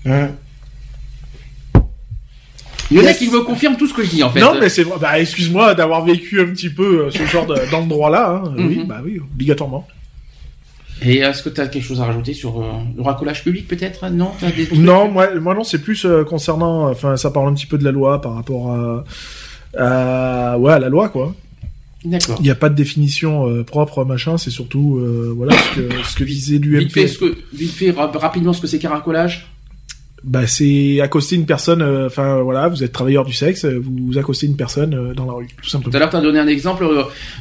Hein. 0.05 0.31
Il 2.91 2.97
y 2.99 3.01
en 3.01 3.05
a 3.05 3.07
Yes. 3.09 3.19
qui 3.19 3.29
me 3.31 3.41
confirment 3.41 3.77
tout 3.77 3.89
ce 3.89 3.95
que 3.95 4.05
je 4.05 4.11
dis 4.11 4.23
en 4.23 4.31
fait. 4.31 4.39
Non, 4.41 4.55
mais 4.61 4.69
c'est 4.69 4.85
vrai. 4.85 4.97
Bah, 5.01 5.19
excuse-moi 5.19 5.75
d'avoir 5.75 6.05
vécu 6.05 6.41
un 6.41 6.47
petit 6.47 6.69
peu 6.71 7.07
euh, 7.07 7.11
ce 7.11 7.25
genre 7.27 7.45
de, 7.47 7.57
dans 7.73 7.81
le 7.81 7.87
droit-là. 7.89 8.43
Hein. 8.45 8.55
Oui, 8.57 8.79
Mhm. 8.79 8.87
bah 8.87 9.01
oui, 9.05 9.19
obligatoirement. 9.19 9.87
Et 11.03 11.19
est-ce 11.19 11.43
que 11.43 11.49
tu 11.51 11.61
as 11.61 11.69
quelque 11.69 11.83
chose 11.85 12.01
à 12.01 12.07
rajouter 12.07 12.33
sur 12.33 12.61
euh, 12.61 12.65
le 12.97 13.03
racolage 13.03 13.45
public 13.45 13.69
peut-être 13.69 14.09
Non 14.09 14.33
T'as 14.41 14.51
des 14.51 14.69
Non, 14.77 15.11
moi, 15.11 15.35
moi 15.39 15.55
non, 15.55 15.63
c'est 15.65 15.81
plus 15.81 16.05
euh, 16.07 16.25
concernant. 16.25 16.89
Enfin, 16.89 17.17
ça 17.17 17.31
parle 17.31 17.49
un 17.49 17.55
petit 17.55 17.67
peu 17.67 17.77
de 17.79 17.85
la 17.85 17.93
loi 17.93 18.21
par 18.21 18.35
rapport 18.35 18.73
à, 18.73 19.05
à 19.79 20.59
ouais, 20.59 20.73
à 20.73 20.79
la 20.79 20.89
loi, 20.89 21.09
quoi. 21.09 21.35
D'accord. 22.05 22.37
Il 22.39 22.45
n'y 22.45 22.51
a 22.51 22.55
pas 22.55 22.69
de 22.69 22.75
définition 22.75 23.49
euh, 23.49 23.63
propre, 23.65 24.05
machin. 24.05 24.39
C'est 24.39 24.51
surtout 24.51 25.01
voilà 25.37 25.55
ce 25.57 25.75
que, 25.81 25.89
ce 26.05 26.15
que 26.17 26.25
visait 26.25 26.59
Vite 26.59 26.93
fait, 26.93 27.01
l'UMP. 27.03 27.09
ce 27.09 27.19
que, 27.19 27.37
vite 27.53 27.73
fait, 27.73 27.91
rap- 27.91 28.17
rapidement 28.17 28.53
ce 28.53 28.61
que 28.61 28.67
c'est 28.67 28.79
qu'un 28.79 28.91
racolage. 28.91 29.49
Bah, 30.27 30.47
c'est 30.49 31.01
accoster 31.01 31.37
une 31.37 31.47
personne. 31.47 31.83
euh, 31.83 32.07
Enfin, 32.07 32.43
voilà, 32.43 32.67
vous 32.67 32.83
êtes 32.83 32.91
travailleur 32.91 33.25
du 33.25 33.33
sexe, 33.33 33.65
euh, 33.65 33.81
vous 33.81 34.19
accostez 34.19 34.47
une 34.47 34.57
personne 34.57 34.93
euh, 34.93 35.15
dans 35.15 35.25
la 35.25 35.33
rue, 35.35 35.47
tout 35.47 35.63
Tout 35.63 35.69
simplement. 35.71 35.95
à 35.95 35.99
l'heure, 36.01 36.11
tu 36.11 36.17
as 36.17 36.21
donné 36.21 36.41
un 36.41 36.49
exemple. 36.49 36.85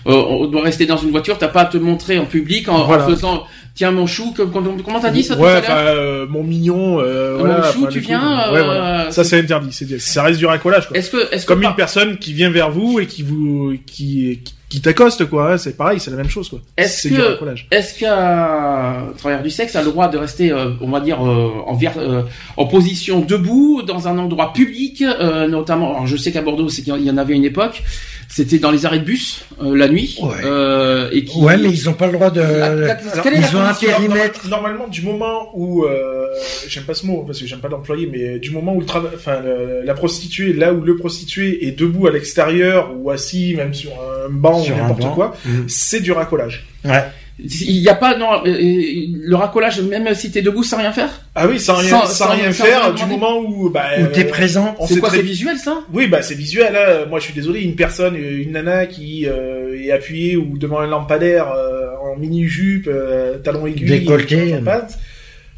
on 0.06 0.45
doit 0.45 0.62
rester 0.62 0.86
dans 0.86 0.98
une 0.98 1.10
voiture. 1.10 1.38
T'as 1.40 1.48
pas 1.48 1.62
à 1.62 1.66
te 1.66 1.78
montrer 1.78 2.20
en 2.20 2.26
public 2.26 2.70
en, 2.70 2.88
faisant 3.07 3.44
tiens 3.76 3.91
mon 3.91 4.07
chou. 4.07 4.34
Comme, 4.35 4.52
comment 4.81 4.99
t'as 4.99 5.11
dit 5.11 5.23
ça 5.23 5.35
tout 5.35 5.41
ouais, 5.41 5.52
à 5.52 5.60
enfin, 5.60 5.76
l'heure 5.84 5.95
euh, 5.95 6.26
mon 6.27 6.43
mignon. 6.43 6.99
Euh, 6.99 7.34
Mon 7.38 7.45
voilà, 7.45 7.72
chou, 7.72 7.80
enfin, 7.81 7.89
tu 7.91 7.99
viens, 7.99 8.52
ouais, 8.52 8.60
euh, 8.60 8.64
voilà. 8.64 9.11
Ça, 9.11 9.23
c'est 9.23 9.38
interdit. 9.39 9.69
C'est 9.72 9.99
ça 9.99 10.23
reste 10.23 10.39
du 10.39 10.45
racolage, 10.45 10.88
quoi. 10.88 10.97
Est-ce 10.97 11.11
que 11.11 11.31
est-ce 11.34 11.43
que 11.45 11.47
Comme 11.53 11.61
par- 11.61 11.72
une 11.72 11.76
personne 11.76 12.18
qui 12.18 12.34
vient 12.34 12.49
vers 12.49 12.72
vous 12.72 12.99
et 12.99 13.06
qui 13.06 13.22
vous 13.22 13.76
qui 13.85 14.39
qui, 14.43 14.53
qui 14.69 14.81
t'accoste, 14.81 15.26
quoi. 15.30 15.53
hein, 15.53 15.57
C'est 15.57 15.77
pareil, 15.77 15.99
c'est 15.99 16.10
la 16.11 16.18
même 16.18 16.30
chose, 16.30 16.49
quoi. 16.49 16.60
Est-ce 16.77 17.02
C'est 17.03 17.10
que- 17.10 17.15
du 17.15 17.22
racolage. 17.22 17.68
Est-ce 17.72 17.99
qu'un 17.99 19.14
travailleur 19.18 19.43
du 19.43 19.49
sexe 19.52 19.76
a 19.76 19.81
le 19.84 19.89
droit 19.89 20.07
de 20.07 20.18
rester, 20.18 20.52
euh, 20.52 20.72
on 20.81 20.89
va 20.89 20.99
dire, 20.99 21.23
euh, 21.23 21.49
en, 21.68 21.76
ver- 21.76 21.97
euh, 21.97 22.23
en 22.57 22.65
position 22.65 23.19
debout 23.22 23.84
dans 23.84 24.07
un 24.07 24.18
endroit 24.18 24.53
public, 24.53 25.02
euh, 25.03 25.47
notamment, 25.47 25.91
alors 25.91 26.07
je 26.07 26.18
sais 26.18 26.31
qu'à 26.31 26.41
Bordeaux, 26.41 26.69
c'est 26.69 26.81
qu'il 26.81 26.97
y 26.97 27.11
en 27.11 27.18
avait 27.18 27.35
une 27.35 27.45
époque, 27.45 27.84
c'était 28.27 28.60
dans 28.60 28.72
les 28.72 28.85
arrêts 28.85 28.99
de 28.99 29.06
bus 29.06 29.45
euh, 29.61 29.76
la 29.76 29.88
nuit, 29.88 30.18
Ouais. 30.22 30.30
euh, 30.43 31.10
et 31.11 31.23
qui, 31.23 31.39
Ouais, 31.39 31.57
mais 31.57 31.69
ils 31.69 31.89
ont 31.89 31.93
pas 31.93 32.07
le 32.07 32.14
droit 32.14 32.30
de. 32.31 32.41
La- 32.41 32.73
la- 32.76 32.93
Alors, 32.93 33.23
quelle 33.23 33.34
est 33.35 33.41
la 33.41 33.47
ils 33.49 33.56
ont 33.56 33.61
un 33.61 33.73
périmètre. 33.73 34.47
Normalement, 34.49 34.88
du 34.88 35.02
moment 35.02 35.49
où 35.53 35.85
euh, 35.85 36.26
j'aime 36.68 36.84
pas 36.84 36.93
ce 36.93 37.06
mot 37.06 37.23
parce 37.26 37.39
que 37.39 37.45
j'aime 37.47 37.60
pas 37.60 37.69
l'employer, 37.69 38.07
mais 38.11 38.39
du 38.39 38.52
moment 38.52 38.73
où 38.76 38.80
le 38.81 38.85
trava- 38.85 39.11
enfin 39.15 39.39
le- 39.43 39.81
la 39.85 39.93
prostituée, 39.93 40.53
là 40.53 40.73
où 40.73 40.81
le 40.81 40.95
prostitué 40.97 41.68
est 41.68 41.72
debout 41.72 42.07
à 42.07 42.11
l'extérieur 42.11 42.91
ou 42.97 43.10
assis 43.11 43.53
même 43.56 43.73
sur 43.73 43.91
un 43.91 44.30
banc 44.30 44.61
Sur 44.61 44.76
ou 44.76 44.77
n'importe 44.80 45.14
quoi, 45.14 45.35
Mhm. 45.45 45.65
c'est 45.68 46.02
du 46.02 46.11
racolage. 46.11 46.65
Ouais. 46.84 47.03
Il 47.38 47.82
n'y 47.82 47.90
a 47.90 47.95
pas 47.95 48.18
non 48.18 48.45
euh, 48.45 48.53
le 48.56 49.36
racolage 49.36 49.82
même 49.82 50.14
si 50.16 50.32
t'es 50.32 50.41
debout 50.41 50.64
sans 50.64 50.78
rien 50.78 50.94
faire. 50.94 51.10
Ah 51.36 51.48
oui, 51.48 51.60
sans 51.60 51.76
rien, 51.76 51.90
Sans- 51.90 52.06
sans, 52.06 52.26
sans- 52.28 52.32
rien 52.32 52.53
sans 52.53 52.64
faire, 52.64 52.94
du 52.94 53.06
moment 53.06 53.40
où 53.40 53.70
bah, 53.70 53.88
Où 53.99 54.06
t'es 54.07 54.26
euh, 54.26 54.30
présent. 54.30 54.74
C'est 54.88 54.99
quoi 54.99 55.10
très- 55.10 55.18
c'est 55.18 55.24
visuel 55.24 55.57
ça? 55.57 55.80
Oui, 55.91 56.07
bah 56.07 56.22
c'est 56.22 56.36
visuel. 56.36 56.72
Là, 56.72 57.06
moi, 57.07 57.20
je 57.20 57.26
suis 57.26 57.34
désolé, 57.34 57.62
une 57.62 57.76
personne, 57.76 58.16
euh, 58.16 58.41
une 58.41 58.53
nana 58.53 58.86
qui 58.86 59.28
euh, 59.28 59.78
est 59.84 59.91
appuyée 59.91 60.38
ou 60.38 60.57
devant 60.57 60.80
un 60.80 60.88
lampadaire 60.88 61.52
euh, 61.52 61.88
en 62.02 62.18
mini 62.18 62.48
jupe, 62.48 62.88
euh, 62.88 63.38
talons 63.40 63.68
aiguilles, 63.68 63.99
Décolleté. 63.99 64.56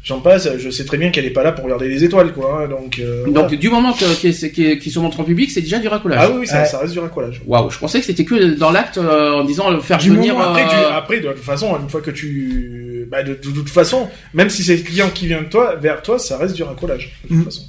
J'en 0.08 0.20
passe. 0.20 0.48
Je 0.58 0.70
sais 0.70 0.84
très 0.84 0.96
bien 0.96 1.10
qu'elle 1.10 1.26
est 1.26 1.30
pas 1.30 1.44
là 1.44 1.52
pour 1.52 1.64
regarder 1.64 1.88
les 1.88 2.02
étoiles, 2.02 2.32
quoi. 2.32 2.62
hein, 2.64 2.68
donc. 2.68 2.98
euh, 2.98 3.24
Donc 3.26 3.34
voilà. 3.34 3.56
du 3.56 3.68
moment 3.68 3.92
que- 3.92 4.14
qu'il 4.20 4.34
qu'il- 4.52 4.78
qu'il 4.80 4.90
se 4.92 4.98
montre 4.98 5.20
en 5.20 5.24
public, 5.24 5.50
c'est 5.50 5.60
déjà 5.60 5.78
du 5.78 5.86
racolage. 5.88 6.18
ah 6.20 6.30
oui, 6.30 6.38
oui, 6.40 6.46
ça, 6.46 6.60
Ouais. 6.62 6.66
ça 6.66 6.78
reste 6.78 6.92
du 6.94 6.98
racolage. 6.98 7.40
Waouh, 7.46 7.70
je 7.70 7.78
pensais 7.78 8.00
que 8.00 8.06
c'était 8.06 8.24
que 8.24 8.54
dans 8.58 8.70
l'acte 8.70 8.98
euh, 8.98 9.34
en 9.34 9.44
disant 9.44 9.70
le 9.70 9.80
faire 9.80 9.98
Du 9.98 10.10
venir. 10.10 10.34
moment 10.34 10.48
Après, 10.50 10.64
tu- 10.66 10.74
euh, 10.74 10.96
après, 10.96 11.20
de 11.20 11.28
toute 11.28 11.38
façon, 11.44 11.76
une 11.80 11.88
fois 11.88 12.00
que 12.00 12.10
tu, 12.10 13.06
bah, 13.10 13.22
de, 13.22 13.34
de 13.34 13.36
toute 13.50 13.68
façon, 13.68 14.08
même 14.34 14.50
si 14.50 14.62
c'est 14.64 14.76
le 14.76 14.82
client 14.82 15.10
qui 15.10 15.26
vient 15.26 15.42
de 15.42 15.48
toi, 15.48 15.76
vers 15.76 16.02
toi, 16.02 16.18
ça 16.18 16.38
reste 16.38 16.54
du 16.54 16.62
racolage. 16.62 17.12
De 17.24 17.28
toute 17.28 17.36
Mm. 17.38 17.44
façon. 17.44 17.62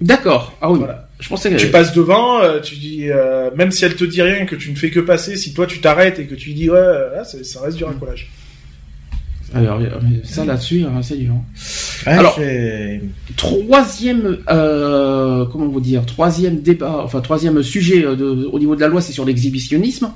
D'accord. 0.00 0.54
Ah 0.60 0.70
oui. 0.70 0.78
Voilà. 0.80 1.08
Je 1.20 1.28
pensais 1.30 1.50
que. 1.50 1.56
Tu 1.56 1.68
passes 1.68 1.94
devant, 1.94 2.42
euh, 2.42 2.60
tu 2.60 2.74
dis, 2.76 3.06
euh, 3.08 3.48
même 3.56 3.70
si 3.70 3.84
elle 3.86 3.96
te 3.96 4.04
dit 4.04 4.20
rien, 4.20 4.44
que 4.44 4.54
tu 4.54 4.70
ne 4.70 4.76
fais 4.76 4.90
que 4.90 5.00
passer, 5.00 5.36
si 5.36 5.54
toi 5.54 5.66
tu 5.66 5.80
t'arrêtes 5.80 6.18
et 6.18 6.26
que 6.26 6.34
tu 6.34 6.50
dis 6.52 6.68
ouais, 6.68 6.76
euh, 6.76 7.16
là, 7.16 7.24
c'est- 7.24 7.42
ça 7.44 7.62
reste 7.62 7.78
du 7.78 7.84
racolage. 7.84 8.28
Alors 9.54 9.80
ça 10.24 10.44
là-dessus, 10.44 10.84
euh, 10.84 11.02
c'est 11.02 11.16
dur. 11.16 11.34
Ouais, 12.06 12.12
Alors- 12.12 12.36
Troisième, 13.36 14.38
euh, 14.50 15.44
comment 15.46 15.66
vous 15.68 15.80
dire, 15.80 16.04
troisième 16.06 16.60
débat, 16.60 17.00
enfin 17.04 17.20
troisième 17.20 17.62
sujet 17.62 18.04
euh, 18.04 18.16
de- 18.16 18.48
au 18.50 18.58
niveau 18.58 18.74
de 18.74 18.80
la 18.80 18.88
loi, 18.88 19.00
c'est 19.00 19.12
sur 19.12 19.24
l'exhibitionnisme. 19.24 20.10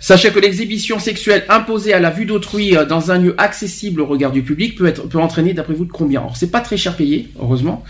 Sachez 0.00 0.30
que 0.30 0.38
l'exhibition 0.38 0.98
sexuelle 0.98 1.44
imposée 1.48 1.92
à 1.92 2.00
la 2.00 2.10
vue 2.10 2.26
d'autrui 2.26 2.76
euh, 2.76 2.84
dans 2.84 3.10
un 3.10 3.18
lieu 3.18 3.34
accessible 3.38 4.00
au 4.00 4.06
regard 4.06 4.30
du 4.32 4.42
public 4.42 4.76
peut 4.76 4.86
être 4.86 5.08
peut 5.08 5.18
entraîner, 5.18 5.52
d'après 5.54 5.74
vous, 5.74 5.84
de 5.84 5.92
combien? 5.92 6.20
Alors 6.20 6.36
c'est 6.36 6.50
pas 6.50 6.60
très 6.60 6.76
cher 6.76 6.96
payé, 6.96 7.28
heureusement, 7.40 7.82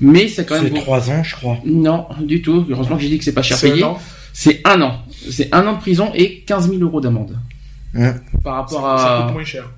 mais 0.00 0.28
c'est 0.28 0.44
quand 0.44 0.54
même 0.56 0.64
c'est 0.74 0.80
trois 0.80 1.10
ans, 1.10 1.22
je 1.22 1.36
crois. 1.36 1.58
Non, 1.64 2.06
du 2.20 2.42
tout. 2.42 2.66
Heureusement 2.70 2.96
que 2.96 3.02
j'ai 3.02 3.08
dit 3.08 3.18
que 3.18 3.24
c'est 3.24 3.32
pas 3.32 3.42
cher 3.42 3.56
payé. 3.70 3.82
C'est 4.32 4.60
un 4.64 4.80
an. 4.82 5.02
C'est 5.30 5.48
un 5.54 5.66
an 5.66 5.74
de 5.74 5.78
prison 5.80 6.10
et 6.14 6.40
15 6.46 6.68
000 6.70 6.80
euros 6.82 7.00
d'amende. 7.00 7.36
Hein. 7.94 8.14
Par 8.44 8.54
rapport 8.56 8.80
Ça, 8.98 9.04
ça 9.04 9.18
à. 9.18 9.22
coûte 9.24 9.32
moins 9.34 9.44
cher. 9.44 9.70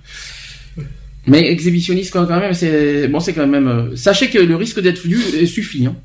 Mais 1.27 1.51
exhibitionniste 1.51 2.13
quand 2.13 2.27
même, 2.29 2.53
c'est 2.53 3.07
bon, 3.09 3.21
c'est 3.21 3.33
quand 3.33 3.47
même. 3.47 3.69
euh, 3.69 3.97
Sachez 3.97 4.29
que 4.29 4.39
le 4.39 4.57
risque 4.57 4.81
d'être 4.81 5.03
vu 5.07 5.17
euh, 5.35 5.47
suffit. 5.47 5.87
Hein. 5.87 5.97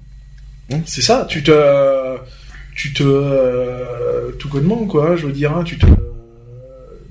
C'est 0.85 1.01
ça, 1.01 1.25
tu 1.27 1.41
te, 1.43 1.51
tu 2.75 2.93
te, 2.93 3.03
euh, 3.03 4.31
tout 4.37 4.47
connement 4.49 4.85
quoi. 4.85 5.15
Je 5.15 5.25
veux 5.25 5.31
dire, 5.33 5.55
hein, 5.57 5.63
tu 5.63 5.77
te, 5.77 5.87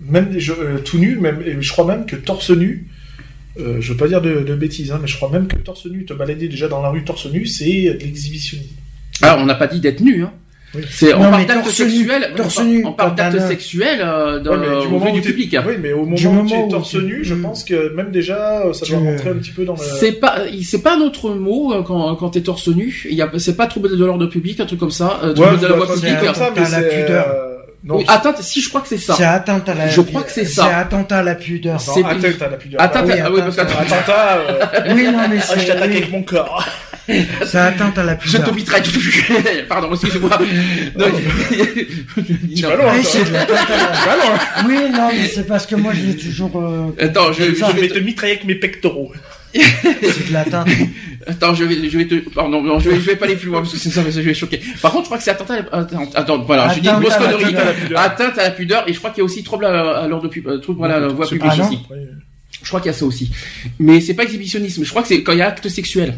même 0.09 0.39
je, 0.39 0.53
euh, 0.53 0.79
tout 0.79 0.99
nu, 0.99 1.17
même, 1.17 1.43
et 1.45 1.61
je 1.61 1.73
crois 1.73 1.87
même 1.87 2.07
que 2.07 2.17
torse 2.17 2.51
nu. 2.51 2.87
Euh, 3.59 3.81
je 3.81 3.93
veux 3.93 3.97
pas 3.97 4.07
dire 4.07 4.21
de, 4.21 4.41
de 4.41 4.55
bêtises, 4.55 4.93
hein, 4.93 4.99
mais 5.01 5.09
je 5.09 5.17
crois 5.17 5.31
même 5.31 5.49
que 5.49 5.57
torse 5.57 5.87
nu, 5.87 6.05
te 6.05 6.13
balader 6.13 6.47
déjà 6.47 6.69
dans 6.69 6.83
la 6.83 6.91
rue 6.91 7.05
torse 7.05 7.27
nu, 7.27 7.47
c'est 7.47 7.95
de 7.95 8.05
l'exhibitionnisme. 8.05 8.75
Alors, 9.23 9.39
on 9.39 9.47
n'a 9.47 9.55
pas 9.55 9.67
dit 9.67 9.81
d'être 9.81 10.01
nu. 10.01 10.23
Hein. 10.23 10.33
Oui. 10.77 10.83
C'est 10.91 11.15
on 11.15 11.21
parle 11.21 11.47
d'acte 11.47 11.69
sexuel. 11.71 12.33
torse 12.37 12.59
on, 12.59 12.65
nu, 12.65 12.85
on 12.87 12.93
parle 12.93 13.15
d'acte 13.15 13.41
sexuel 13.49 14.01
euh, 14.03 14.39
dans, 14.41 14.53
Ouais, 14.53 14.59
mais 14.69 14.83
du 14.83 14.89
moment 14.89 15.13
du 15.13 15.21
public. 15.21 15.55
hein. 15.55 15.65
Oui, 15.67 15.75
mais 15.81 15.93
au 15.93 16.05
moment, 16.05 16.15
Du 16.17 16.27
où 16.27 16.47
tu 16.47 16.55
es 16.55 16.69
torse 16.69 16.91
tu- 16.91 16.99
nu, 17.03 17.21
je 17.23 17.35
Mm. 17.35 17.43
pense 17.43 17.65
que 17.65 17.95
même 17.95 18.11
déjà, 18.11 18.63
ça 18.73 18.87
doit 18.87 18.99
Tu- 18.99 19.05
rentrer 19.05 19.31
un 19.31 19.35
petit 19.35 19.51
peu 19.53 19.65
dans 19.65 19.75
le. 19.75 19.79
C'est 20.01 20.13
pas, 20.13 20.37
c'est 20.65 20.83
pas 20.83 20.97
un 20.97 21.01
autre 21.01 21.31
mot 21.31 21.73
euh, 21.73 21.83
quand, 21.83 22.15
quand 22.17 22.31
t'es 22.31 22.41
torse 22.43 22.69
nu. 22.69 23.07
Il 23.09 23.15
y 23.17 23.23
a, 23.23 23.31
c'est 23.39 23.57
pas 23.57 23.67
trouble 23.67 23.97
de 23.97 24.05
l'ordre 24.05 24.27
public, 24.27 24.61
un 24.61 24.67
truc 24.67 24.81
comme 24.81 24.91
ça. 24.91 25.21
Euh, 25.23 25.33
trouble 25.33 25.57
de 25.57 25.57
ça 25.57 25.63
la 25.63 25.69
doit 25.69 25.77
voie 25.79 25.87
pas 25.87 25.95
publique. 25.95 26.19
comme 26.21 26.35
ça, 26.35 26.51
mais 26.55 26.63
T'as 26.63 26.71
la 26.71 26.83
c'est, 26.91 27.05
pudeur. 27.05 27.27
euh, 27.29 27.53
Non, 27.85 27.99
Oui, 27.99 28.05
atteinte, 28.09 28.39
si 28.43 28.61
je 28.61 28.69
crois 28.69 28.81
que 28.81 28.89
c'est 28.89 28.99
ça. 28.99 29.15
C'est 29.15 29.23
atteinte 29.25 29.69
à 29.69 29.75
la. 29.75 29.87
Je 29.87 30.01
crois 30.01 30.23
que 30.25 30.33
c'est 30.33 30.45
ça. 30.45 30.65
C'est 30.67 30.75
atteinte 30.75 31.13
à 31.13 31.23
la 31.23 31.35
pudeur. 31.37 31.81
c'est- 31.81 32.01
atteinte 32.05 32.43
à 32.43 32.49
la 32.51 32.57
pudeur. 32.57 32.81
Atteinte, 32.81 33.05
Ah 33.09 33.13
oui, 33.15 33.21
à- 33.21 33.31
oui, 33.31 33.41
parce 33.45 33.55
que 33.57 33.61
atteinte 33.61 33.93
Attentat, 33.93 34.39
euh, 34.39 34.63
Oui, 34.95 35.05
non, 35.05 35.29
mais 35.31 35.37
ah, 35.41 35.55
je 35.55 35.61
c'est. 35.61 35.67
t'attaque 35.67 35.91
oui, 35.91 35.97
avec 35.99 36.11
mon 36.11 36.23
corps. 36.23 36.67
C'est 37.47 37.59
atteinte 37.59 37.97
à 37.99 38.05
la 38.05 38.19
je 38.23 38.37
te 38.39 38.51
mitraille. 38.51 38.83
Pardon, 39.69 39.89
excusez-moi. 39.93 40.31
Non, 40.99 41.07
Tu 42.55 42.63
vas 42.63 42.77
loin, 42.77 42.93
Oui, 44.67 44.75
non, 44.93 45.09
mais 45.13 45.29
c'est 45.29 45.47
parce 45.47 45.67
que 45.67 45.77
moi, 45.77 45.93
je 45.95 46.03
l'ai 46.07 46.17
toujours. 46.17 46.57
euh, 46.57 46.91
Attends, 46.99 47.33
je, 47.33 47.45
Je 47.45 47.81
vais 47.81 47.89
te 47.89 47.99
mitrailler 47.99 48.35
avec 48.35 48.45
mes 48.47 48.55
pectoraux. 48.57 49.13
C'est 49.55 50.29
de 50.29 50.33
l'atteinte. 50.33 50.69
Attends, 51.27 51.55
je 51.55 51.65
vais, 51.65 51.89
je 51.89 51.97
vais 51.99 52.07
te, 52.07 52.15
pardon, 52.31 52.63
non, 52.63 52.79
je 52.79 52.91
vais, 52.91 52.97
je 52.97 53.01
vais 53.01 53.17
pas 53.17 53.25
aller 53.27 53.37
plus 53.37 53.49
loin 53.49 53.61
parce 53.61 53.73
que 53.73 53.79
c'est 53.79 53.91
ça, 53.91 54.03
parce 54.03 54.15
que 54.15 54.21
je 54.21 54.27
vais 54.27 54.35
choquer. 54.35 54.61
Par 54.83 54.91
contre, 54.93 55.05
je 55.05 55.09
crois 55.09 55.19
que 55.19 55.25
c'est 55.25 55.31
atteinte 55.31 55.51
à 55.51 55.57
la, 55.57 55.63
attends, 55.73 56.11
attends, 56.15 56.39
voilà, 56.43 56.69
je 56.75 56.81
dis 56.81 56.89
une 56.89 56.95
Atteinte 56.95 57.03
grosse 57.03 57.15
à 57.15 57.21
la 57.21 57.33
connerie. 57.33 57.55
pudeur. 57.55 58.01
Atteinte 58.01 58.39
à 58.39 58.43
la 58.43 58.51
pudeur, 58.51 58.85
et 58.89 58.93
je 58.93 58.99
crois 58.99 59.11
qu'il 59.11 59.19
y 59.19 59.23
a 59.23 59.25
aussi 59.25 59.43
trouble 59.43 59.65
à, 59.65 59.99
à 60.03 60.09
l'ordre 60.09 60.29
public, 60.29 60.61
trouble 60.61 60.85
à 60.85 60.99
la 61.01 61.09
voie 61.09 61.27
publique 61.27 61.53
aussi. 61.59 61.79
Je 62.63 62.69
crois 62.69 62.81
qu'il 62.81 62.91
y 62.91 62.95
a 62.95 62.99
ça 62.99 63.07
aussi. 63.07 63.31
Mais 63.79 64.01
c'est 64.01 64.15
pas 64.15 64.25
exhibitionnisme. 64.25 64.85
Je 64.85 64.91
crois 64.91 65.03
que 65.03 65.09
c'est 65.09 65.23
quand 65.23 65.33
il 65.33 65.39
y 65.39 65.43
a 65.43 65.49
acte 65.49 65.69
sexuel. 65.69 66.15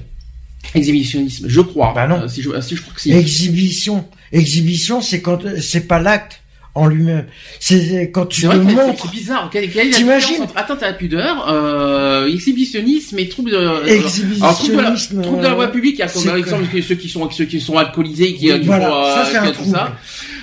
Exhibitionnisme, 0.75 1.47
je 1.49 1.61
crois. 1.61 1.93
Bah 1.95 2.07
non. 2.07 2.23
Euh, 2.23 2.29
si 2.29 2.43
je, 2.43 2.51
si 2.61 2.77
je 2.77 2.83
crois 2.83 2.95
que 2.95 3.01
c'est. 3.01 3.11
Exhibition. 3.11 4.05
Exhibition, 4.33 5.01
c'est 5.01 5.21
quand 5.23 5.39
c'est 5.61 5.87
pas 5.89 5.99
l'acte 5.99 6.43
en 6.75 6.87
lui-même. 6.87 7.25
C'est 7.59 8.11
quand 8.13 8.27
tu 8.27 8.43
te 8.43 8.47
vrai 8.47 8.59
montres. 8.59 9.05
c'est 9.05 9.11
bizarre. 9.11 9.49
Quelle, 9.51 9.71
quelle 9.71 9.91
T'imagines 9.91 10.43
entre 10.43 10.57
atteinte 10.57 10.83
à 10.83 10.89
la 10.89 10.93
pudeur, 10.93 11.49
euh, 11.49 12.29
exhibitionnisme 12.33 13.19
et 13.19 13.29
trouble 13.29 13.51
de. 13.51 13.57
Alors, 13.57 13.79
trouble 13.81 13.97
de 13.97 14.41
la, 14.41 14.51
Exhibitionnisme. 14.51 15.23
trouble 15.23 15.39
de 15.39 15.43
la 15.47 15.55
voie 15.55 15.69
publique, 15.69 15.95
il 15.97 16.01
y 16.01 16.03
a 16.03 16.09
comme 16.09 16.25
par 16.25 16.37
exemple 16.37 16.67
que- 16.73 16.83
ceux 16.83 16.95
qui 16.95 17.09
sont 17.09 17.29
ceux 17.31 17.47
qui 17.47 17.61
sont 17.61 17.77
alcoolisés, 17.79 18.35
qui, 18.35 18.47
qui 18.49 18.59
voilà, 18.67 18.87
font, 18.89 18.95
euh, 18.95 19.15
ça, 19.15 19.25
c'est 19.25 19.31
qui 19.33 19.37
un 19.39 19.43
a 19.45 19.51
tout 19.53 19.65
ça. 19.71 19.97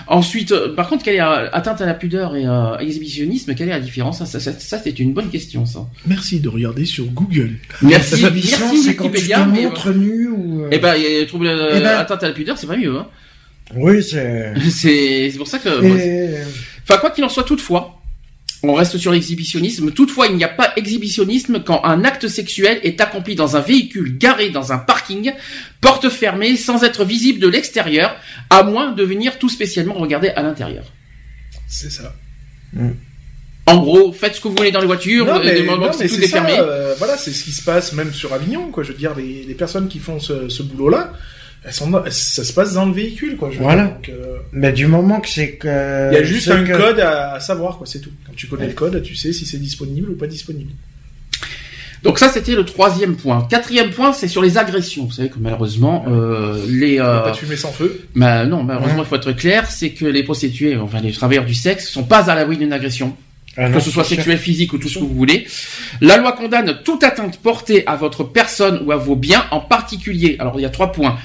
Ensuite, 0.08 0.52
euh, 0.52 0.76
par 0.76 0.88
contre, 0.88 1.04
quelle 1.04 1.16
est 1.16 1.22
euh, 1.22 1.50
atteinte 1.52 1.82
à 1.82 1.86
la 1.86 1.94
pudeur 1.94 2.36
et 2.36 2.46
euh, 2.46 2.78
exhibitionnisme 2.78 3.56
Quelle 3.56 3.70
est 3.70 3.72
la 3.72 3.80
différence? 3.80 4.20
Ça, 4.20 4.26
ça, 4.26 4.40
ça, 4.40 4.52
ça, 4.58 4.80
c'est 4.84 5.00
une 5.00 5.14
bonne 5.14 5.30
question, 5.30 5.66
ça. 5.66 5.88
Merci 6.06 6.40
de 6.40 6.50
regarder 6.50 6.86
sur 6.86 7.06
Google. 7.06 7.54
Merci, 7.82 8.24
merci 8.24 8.90
Wikipédia. 8.90 9.46
mais, 9.46 9.68
nu 9.96 10.30
ou. 10.30 10.66
Eh 10.72 10.78
ben, 10.78 10.96
trouble, 11.28 11.48
Eh 11.48 11.80
ben- 11.80 11.98
atteinte 11.98 12.24
à 12.24 12.28
la 12.28 12.34
pudeur, 12.34 12.58
c'est 12.58 12.68
pas 12.68 12.78
mieux. 12.78 12.96
Hein. 12.96 13.08
Oui, 13.76 14.04
c'est. 14.04 14.54
C'est 14.70 15.38
pour 15.38 15.48
ça 15.48 15.60
que. 15.60 15.84
Et... 15.84 16.36
Enfin, 16.84 17.00
quoi 17.00 17.10
qu'il 17.10 17.24
en 17.24 17.30
soit, 17.30 17.44
toutefois, 17.44 17.95
on 18.64 18.74
reste 18.74 18.98
sur 18.98 19.12
l'exhibitionnisme. 19.12 19.92
Toutefois, 19.92 20.28
il 20.28 20.36
n'y 20.36 20.44
a 20.44 20.50
pas 20.50 20.74
exhibitionnisme 20.76 21.62
quand 21.64 21.84
un 21.84 22.04
acte 22.04 22.28
sexuel 22.28 22.80
est 22.84 23.00
accompli 23.02 23.36
dans 23.36 23.56
un 23.56 23.62
véhicule 23.62 24.18
garé 24.18 24.50
dans 24.50 24.72
un 24.72 24.78
parking, 24.78 25.34
porte 25.82 26.10
fermée, 26.10 26.56
sans 26.58 26.84
être 26.84 27.06
visible 27.06 27.40
de 27.40 27.48
l'extérieur, 27.48 28.16
à 28.50 28.64
moins 28.64 28.92
de 28.92 29.04
venir 29.04 29.38
tout 29.38 29.50
spécialement 29.50 29.94
regarder 29.96 30.30
à 30.30 30.42
l'intérieur. 30.42 30.86
C'est 31.68 31.92
ça. 31.92 32.16
En 33.68 33.78
gros, 33.78 34.12
faites 34.14 34.36
ce 34.36 34.42
que 34.42 34.48
vous 34.48 34.56
voulez 34.56 34.72
dans 34.72 34.80
les 34.80 34.86
voitures, 34.86 35.26
Non, 35.26 35.42
mais, 35.44 35.62
non, 35.64 35.90
tout 35.92 36.02
est 36.04 36.28
fermé. 36.28 36.56
euh, 36.60 36.94
voilà, 37.00 37.18
c'est 37.18 37.32
ce 37.32 37.44
qui 37.44 37.52
se 37.52 37.64
passe 37.64 37.94
même 37.94 38.14
sur 38.14 38.32
Avignon, 38.34 38.70
quoi. 38.70 38.84
Je 38.84 38.92
veux 38.92 38.98
dire, 38.98 39.16
les, 39.16 39.44
les 39.44 39.54
personnes 39.56 39.88
qui 39.88 39.98
font 39.98 40.20
ce, 40.20 40.50
ce 40.50 40.62
boulot-là, 40.62 41.14
elles 41.66 41.74
sont, 41.74 41.90
dans- 41.90 42.04
ça 42.10 42.44
se 42.44 42.54
passe 42.54 42.74
dans 42.74 42.86
le 42.86 42.94
véhicule, 42.94 43.38
quoi. 43.38 43.50
Je 43.52 43.58
Voilà. 43.60 43.84
dire. 43.84 43.94
Donc, 43.96 44.10
euh, 44.10 44.38
Mais 44.52 44.72
du 44.72 44.88
moment 44.88 45.20
que 45.20 45.28
c'est 45.30 45.54
que. 45.54 45.68
il 46.12 46.16
y 46.16 46.18
a 46.18 46.24
juste 46.24 46.50
un 46.50 46.64
que- 46.64 46.74
code 46.78 47.00
à, 47.00 47.34
à 47.34 47.40
savoir, 47.40 47.78
quoi. 47.78 47.88
C'est 47.88 48.00
tout. 48.00 48.12
Quand 48.26 48.34
tu 48.36 48.48
connais 48.48 48.68
le 48.68 48.74
code, 48.74 49.02
tu 49.04 49.16
sais 49.16 49.34
si 49.34 49.46
c'est 49.46 49.58
disponible 49.58 50.12
ou 50.12 50.16
pas 50.16 50.28
disponible. 50.28 50.72
Donc 52.04 52.20
ça, 52.20 52.30
c'était 52.30 52.54
le 52.54 52.66
troisième 52.66 53.16
point. 53.16 53.48
Quatrième 53.50 53.90
point, 53.90 54.14
c'est 54.14 54.28
sur 54.28 54.44
les 54.44 54.60
agressions. 54.60 55.06
Vous 55.06 55.12
savez 55.12 55.30
que 55.30 55.40
malheureusement, 55.40 56.06
euh, 56.08 56.64
les... 56.70 57.00
Euh, 57.00 57.22
Pas 57.22 57.32
de 57.32 57.36
fumée 57.38 57.56
sans 57.56 57.72
feu. 57.72 58.06
bah, 58.14 58.46
non, 58.46 58.64
malheureusement, 58.64 59.02
il 59.02 59.06
faut 59.08 59.16
être 59.16 59.32
clair, 59.32 59.72
c'est 59.72 59.90
que 59.90 60.06
les 60.06 60.22
prostituées, 60.22 60.78
enfin 60.78 61.02
les 61.02 61.12
travailleurs 61.12 61.46
du 61.46 61.56
sexe, 61.56 61.90
sont 61.90 62.04
pas 62.04 62.30
à 62.30 62.36
l'abri 62.36 62.58
d'une 62.58 62.74
agression. 62.74 63.16
Ah 63.58 63.70
non, 63.70 63.78
que 63.78 63.84
ce 63.84 63.90
soit 63.90 64.04
sexuel, 64.04 64.38
physique 64.38 64.74
ou 64.74 64.78
tout 64.78 64.88
ce 64.90 64.96
que 65.00 65.04
vous 65.04 65.16
voulez. 65.16 65.48
La 66.02 66.18
loi 66.18 66.34
condamne 66.34 66.78
toute 66.84 67.04
atteinte 67.04 67.40
portée 67.40 67.88
à 67.88 67.96
votre 67.96 68.24
personne 68.24 68.82
ou 68.86 68.92
à 68.92 68.98
vos 68.98 69.16
biens, 69.16 69.46
en 69.50 69.62
particulier. 69.62 70.36
Alors 70.40 70.60
il 70.60 70.62
y 70.62 70.66
a 70.66 70.70
trois 70.70 70.92
points. 70.92 71.18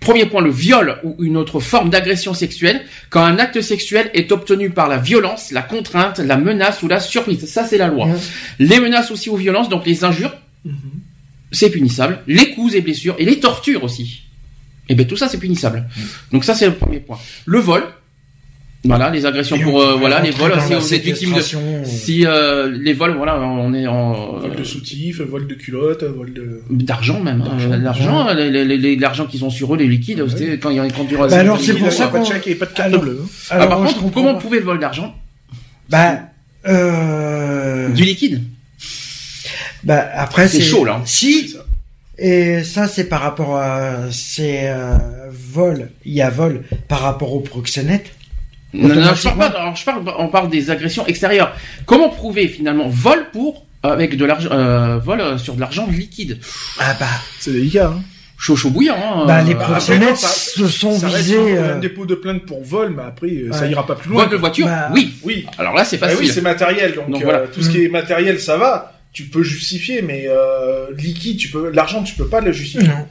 Premier 0.00 0.26
point, 0.26 0.42
le 0.42 0.50
viol 0.50 0.98
ou 1.02 1.16
une 1.20 1.36
autre 1.36 1.60
forme 1.60 1.90
d'agression 1.90 2.32
sexuelle, 2.32 2.82
quand 3.10 3.22
un 3.22 3.38
acte 3.38 3.60
sexuel 3.60 4.10
est 4.14 4.30
obtenu 4.30 4.70
par 4.70 4.88
la 4.88 4.96
violence, 4.98 5.50
la 5.50 5.62
contrainte, 5.62 6.18
la 6.18 6.36
menace 6.36 6.82
ou 6.82 6.88
la 6.88 7.00
surprise. 7.00 7.44
Ça, 7.46 7.64
c'est 7.64 7.78
la 7.78 7.88
loi. 7.88 8.08
Les 8.58 8.78
menaces 8.78 9.10
aussi 9.10 9.28
aux 9.28 9.36
violences, 9.36 9.68
donc 9.68 9.86
les 9.86 10.04
injures, 10.04 10.34
c'est 11.50 11.70
punissable. 11.70 12.20
Les 12.26 12.54
coups 12.54 12.74
et 12.74 12.80
blessures, 12.80 13.16
et 13.18 13.24
les 13.24 13.40
tortures 13.40 13.82
aussi. 13.84 14.22
Et 14.88 14.94
bien 14.94 15.04
tout 15.04 15.16
ça, 15.16 15.28
c'est 15.28 15.38
punissable. 15.38 15.86
Donc 16.32 16.44
ça, 16.44 16.54
c'est 16.54 16.66
le 16.66 16.74
premier 16.74 17.00
point. 17.00 17.18
Le 17.44 17.58
vol. 17.58 17.84
Voilà, 18.88 19.10
les 19.10 19.24
agressions 19.26 19.56
Et 19.56 19.60
pour 19.62 19.80
euh, 19.80 19.94
voilà 19.96 20.20
les 20.20 20.30
vols. 20.30 20.52
Si 20.66 20.74
vous 20.74 20.94
êtes 20.94 21.02
victime 21.02 21.34
de 21.34 21.40
si 21.84 22.26
euh, 22.26 22.70
les 22.70 22.92
vols, 22.94 23.14
voilà, 23.16 23.38
on 23.40 23.72
est 23.74 23.86
en 23.86 24.38
Vol 24.38 24.56
de 24.56 24.64
soutif, 24.64 25.20
vol 25.20 25.46
de 25.46 25.54
culotte, 25.54 26.02
vol 26.04 26.32
de. 26.32 26.62
d'argent 26.70 27.20
même, 27.20 27.42
hein, 27.42 27.76
l'argent, 27.76 28.32
les- 28.32 28.50
les- 28.50 28.76
les- 28.78 28.96
l'argent 28.96 29.26
qu'ils 29.26 29.44
ont 29.44 29.50
sur 29.50 29.74
eux, 29.74 29.76
les 29.78 29.86
liquides, 29.86 30.20
Ouais. 30.22 30.58
quand 30.60 30.70
il 30.70 30.76
y 30.76 30.80
a 30.80 30.86
il 30.86 30.90
y 30.92 31.14
Bah 31.16 31.28
alors, 31.38 31.60
c'est 31.60 31.74
pour 31.74 31.88
a 31.88 31.90
ça 31.90 32.08
pas 32.08 32.18
de 32.18 32.24
qu'on- 32.24 32.30
chèque 32.30 32.46
et 32.46 32.54
pas 32.54 32.66
de 32.66 32.72
carte 32.72 32.88
Alors- 32.88 33.02
bleue. 33.02 33.20
hein. 33.22 33.28
Ah, 33.50 33.54
Alors, 33.56 33.68
par 33.68 33.78
moi, 33.80 33.86
je 33.88 33.92
contre, 33.92 34.04
comprends 34.04 34.22
comment 34.22 34.38
prouver 34.38 34.58
le 34.60 34.64
vol 34.64 34.78
d'argent 34.80 35.14
Bah. 35.90 36.20
Euh... 36.66 37.88
Du 37.90 38.04
liquide 38.04 38.42
Bah 39.84 40.06
après 40.14 40.48
C'est 40.48 40.60
chaud, 40.62 40.84
là. 40.84 41.00
Si. 41.04 41.48
C'est 41.48 41.56
ça. 41.56 41.64
Et 42.20 42.64
ça 42.64 42.88
c'est 42.88 43.04
par 43.04 43.20
rapport 43.20 43.56
à 43.56 44.10
c'est 44.10 44.62
euh, 44.70 44.96
vol. 45.30 45.90
Il 46.04 46.12
y 46.14 46.20
a 46.22 46.30
vol 46.30 46.62
par 46.88 47.00
rapport 47.00 47.32
au 47.32 47.40
proxénète. 47.40 48.06
Non, 48.74 48.88
non, 48.94 49.14
je 49.14 49.22
parle 49.22 49.38
pas, 49.38 49.46
alors, 49.46 49.76
je 49.76 49.84
parle, 49.84 50.02
on 50.18 50.28
parle 50.28 50.50
des 50.50 50.70
agressions 50.70 51.06
extérieures. 51.06 51.54
Comment 51.86 52.10
prouver 52.10 52.48
finalement 52.48 52.88
vol 52.88 53.26
pour 53.32 53.64
avec 53.82 54.16
de 54.16 54.24
l'argent, 54.24 54.50
euh, 54.52 54.98
vol 54.98 55.20
euh, 55.20 55.38
sur 55.38 55.54
de 55.54 55.60
l'argent 55.60 55.86
liquide? 55.90 56.38
Ah 56.78 56.94
bah, 57.00 57.06
C'est 57.38 57.52
délicat. 57.52 57.92
Hein. 57.96 58.02
Chaud 58.40 58.54
chaud 58.54 58.70
bouillant. 58.70 58.94
Hein, 58.96 59.24
bah 59.26 59.40
euh, 59.40 59.44
les 59.44 59.54
bah, 59.54 59.78
non, 59.98 60.14
ça- 60.14 60.28
se 60.28 60.68
sont 60.68 60.96
Ça 60.98 61.08
visés. 61.08 61.36
euh, 61.56 61.74
un 61.76 61.78
dépôt 61.80 62.06
de 62.06 62.14
plainte 62.14 62.42
pour 62.46 62.62
vol, 62.62 62.92
mais 62.96 63.02
après, 63.02 63.28
euh, 63.28 63.52
ça 63.52 63.66
ira 63.66 63.84
pas 63.86 63.94
plus 63.96 64.10
loin. 64.10 64.24
vol 64.24 64.32
de 64.32 64.36
voiture, 64.36 64.66
Bah, 64.66 64.90
oui. 64.92 65.14
Oui. 65.24 65.46
Alors 65.58 65.74
là, 65.74 65.84
c'est 65.84 65.96
Bah 65.98 66.08
facile. 66.08 66.26
oui, 66.26 66.30
c'est 66.32 66.40
matériel. 66.42 66.94
Donc, 66.94 67.10
Donc 67.10 67.22
euh, 67.22 67.24
voilà. 67.24 67.38
tout 67.48 67.62
ce 67.62 67.70
qui 67.70 67.84
est 67.84 67.88
matériel, 67.88 68.38
ça 68.38 68.56
va. 68.56 68.92
Tu 69.12 69.24
peux 69.24 69.42
justifier, 69.42 70.02
mais 70.02 70.26
euh, 70.28 70.86
liquide, 70.96 71.38
tu 71.38 71.48
peux, 71.48 71.70
l'argent, 71.70 72.02
tu 72.04 72.14
peux 72.14 72.28
pas 72.28 72.40
le 72.40 72.52
justifier. 72.52 72.86
Non. 72.86 73.06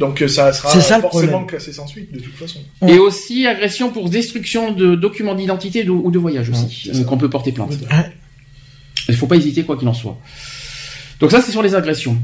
Donc 0.00 0.20
euh, 0.22 0.26
ça 0.28 0.52
sera 0.52 0.70
ça, 0.80 1.00
forcément 1.00 1.26
problème. 1.28 1.46
classé 1.46 1.72
sans 1.72 1.86
suite, 1.86 2.10
de 2.12 2.18
toute 2.18 2.34
façon. 2.34 2.58
Et 2.88 2.98
aussi 2.98 3.46
agression 3.46 3.90
pour 3.92 4.08
destruction 4.08 4.72
de 4.72 4.96
documents 4.96 5.34
d'identité 5.36 5.84
de- 5.84 5.90
ou 5.90 6.10
de 6.10 6.18
voyage 6.18 6.48
aussi, 6.50 6.80
c'est 6.86 6.92
ça. 6.94 6.98
donc 6.98 7.12
on 7.12 7.18
peut 7.18 7.30
porter 7.30 7.52
plainte. 7.52 7.78
Il 9.08 9.14
faut 9.16 9.26
pas 9.26 9.36
hésiter 9.36 9.62
quoi 9.62 9.76
qu'il 9.76 9.86
en 9.88 9.94
soit. 9.94 10.18
Donc 11.20 11.30
ça 11.30 11.40
c'est 11.42 11.52
sur 11.52 11.62
les 11.62 11.74
agressions. 11.74 12.16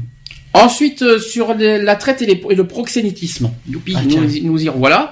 Ensuite 0.63 1.01
euh, 1.01 1.19
sur 1.19 1.53
les- 1.53 1.81
la 1.81 1.95
traite 1.95 2.21
et, 2.21 2.25
les- 2.25 2.41
et 2.49 2.55
le 2.55 2.67
proxénétisme. 2.67 3.51
Youpi, 3.69 3.93
Ah, 3.95 4.01
nous, 4.03 4.15
nous 4.43 4.63
y 4.63 4.69
revoilà. 4.69 5.11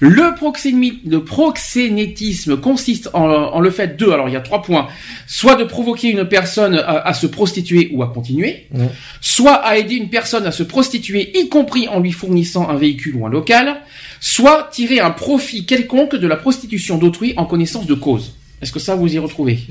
Le, 0.00 0.34
proxémi- 0.36 0.98
le 1.06 1.24
proxénétisme 1.24 2.56
consiste 2.58 3.08
en, 3.14 3.24
en 3.28 3.60
le 3.60 3.70
fait 3.70 3.96
de, 3.96 4.06
alors 4.10 4.28
il 4.28 4.32
y 4.32 4.36
a 4.36 4.40
trois 4.40 4.62
points, 4.62 4.88
soit 5.26 5.54
de 5.56 5.64
provoquer 5.64 6.10
une 6.10 6.24
personne 6.26 6.74
à, 6.76 7.06
à 7.06 7.14
se 7.14 7.26
prostituer 7.26 7.90
ou 7.92 8.02
à 8.02 8.08
continuer, 8.12 8.66
soit 9.20 9.54
à 9.54 9.76
aider 9.78 9.94
une 9.94 10.08
personne 10.10 10.46
à 10.46 10.52
se 10.52 10.62
prostituer, 10.62 11.30
y 11.38 11.48
compris 11.48 11.88
en 11.88 12.00
lui 12.00 12.12
fournissant 12.12 12.68
un 12.68 12.76
véhicule 12.76 13.16
ou 13.16 13.26
un 13.26 13.30
local, 13.30 13.80
soit 14.20 14.68
tirer 14.72 15.00
un 15.00 15.10
profit 15.10 15.64
quelconque 15.66 16.16
de 16.16 16.26
la 16.26 16.36
prostitution 16.36 16.98
d'autrui 16.98 17.34
en 17.36 17.46
connaissance 17.46 17.86
de 17.86 17.94
cause. 17.94 18.34
Est-ce 18.62 18.72
que 18.72 18.78
ça 18.80 18.94
vous 18.94 19.12
y 19.14 19.18
retrouvez? 19.18 19.58
Ça 19.58 19.64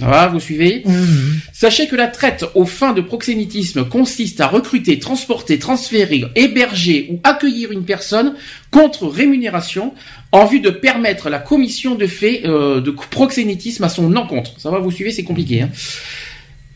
va, 0.00 0.26
vous 0.28 0.40
suivez? 0.40 0.82
Mhm. 0.84 1.40
Sachez 1.52 1.86
que 1.86 1.94
la 1.96 2.08
traite 2.08 2.44
aux 2.54 2.66
fins 2.66 2.92
de 2.92 3.00
proxénétisme 3.00 3.84
consiste 3.88 4.40
à 4.40 4.48
recruter, 4.48 4.98
transporter, 4.98 5.58
transférer, 5.58 6.24
héberger 6.34 7.08
ou 7.12 7.20
accueillir 7.22 7.70
une 7.70 7.84
personne 7.84 8.34
contre 8.70 9.06
rémunération 9.06 9.94
en 10.32 10.46
vue 10.46 10.60
de 10.60 10.70
permettre 10.70 11.30
la 11.30 11.38
commission 11.38 11.94
de 11.94 12.06
faits 12.08 12.44
euh, 12.44 12.80
de 12.80 12.90
proxénétisme 12.90 13.84
à 13.84 13.88
son 13.88 14.14
encontre. 14.16 14.58
Ça 14.58 14.70
va, 14.70 14.78
vous 14.80 14.90
suivez, 14.90 15.12
c'est 15.12 15.22
compliqué. 15.22 15.62
Hein 15.62 15.70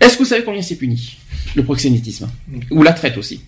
Est-ce 0.00 0.14
que 0.14 0.22
vous 0.22 0.28
savez 0.28 0.44
combien 0.44 0.62
c'est 0.62 0.76
puni 0.76 1.16
le 1.56 1.64
proxénétisme? 1.64 2.28
Ou 2.70 2.82
la 2.82 2.92
traite 2.92 3.16
aussi? 3.16 3.40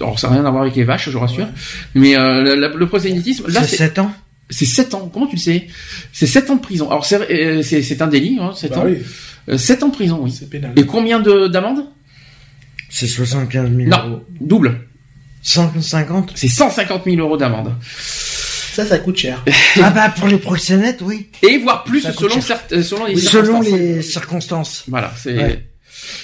Alors 0.00 0.18
ça 0.18 0.28
n'a 0.28 0.36
rien 0.36 0.44
à 0.46 0.50
voir 0.50 0.62
avec 0.62 0.74
les 0.74 0.84
vaches, 0.84 1.04
je 1.06 1.10
vous 1.10 1.20
rassure. 1.20 1.46
Mais 1.94 2.16
euh, 2.16 2.56
la- 2.56 2.68
le 2.68 2.86
proxénétisme, 2.88 3.46
là, 3.48 3.60
C'est 3.62 3.76
c'est 3.76 3.76
7 3.76 3.98
ans? 3.98 4.10
C'est 4.52 4.66
7 4.66 4.94
ans. 4.94 5.10
Comment 5.12 5.26
tu 5.26 5.36
le 5.36 5.40
sais? 5.40 5.66
C'est 6.12 6.26
7 6.26 6.50
ans 6.50 6.56
de 6.56 6.60
prison. 6.60 6.88
Alors 6.90 7.04
c'est 7.04 7.16
euh, 7.30 7.62
c'est 7.62 7.82
c'est 7.82 8.00
un 8.02 8.06
délit, 8.06 8.38
hein, 8.40 8.52
7 8.54 8.70
Bah 8.70 8.78
ans. 8.78 8.84
oui, 8.86 8.98
Euh, 9.48 9.58
7 9.58 9.82
ans 9.82 9.88
de 9.88 9.94
prison, 9.94 10.20
oui. 10.22 10.30
c'est 10.30 10.48
pénal. 10.48 10.72
Et 10.76 10.86
combien 10.86 11.18
de 11.20 11.48
d'amende 11.48 11.86
C'est 12.88 13.08
75 13.08 13.70
000 13.74 13.88
Non, 13.88 14.08
euros. 14.08 14.24
double. 14.40 14.80
150 15.42 16.32
C'est 16.36 16.48
150 16.48 17.02
000 17.04 17.16
euros 17.16 17.36
d'amende. 17.36 17.74
Ça, 17.90 18.86
ça 18.86 18.98
coûte 18.98 19.16
cher. 19.18 19.44
Ah 19.82 19.90
bah 19.90 20.08
pour 20.16 20.28
les 20.28 20.38
proxénètes, 20.38 21.00
oui. 21.02 21.28
Et 21.42 21.58
voire 21.58 21.84
plus 21.84 22.00
Ça 22.02 22.12
selon, 22.12 22.40
certes- 22.40 22.80
selon 22.82 23.04
les 23.06 23.16
Selon 23.16 23.60
circonstances. 23.62 23.78
les 23.78 24.02
circonstances. 24.02 24.84
Voilà, 24.88 25.12
c'est... 25.20 25.36
Ouais. 25.36 25.66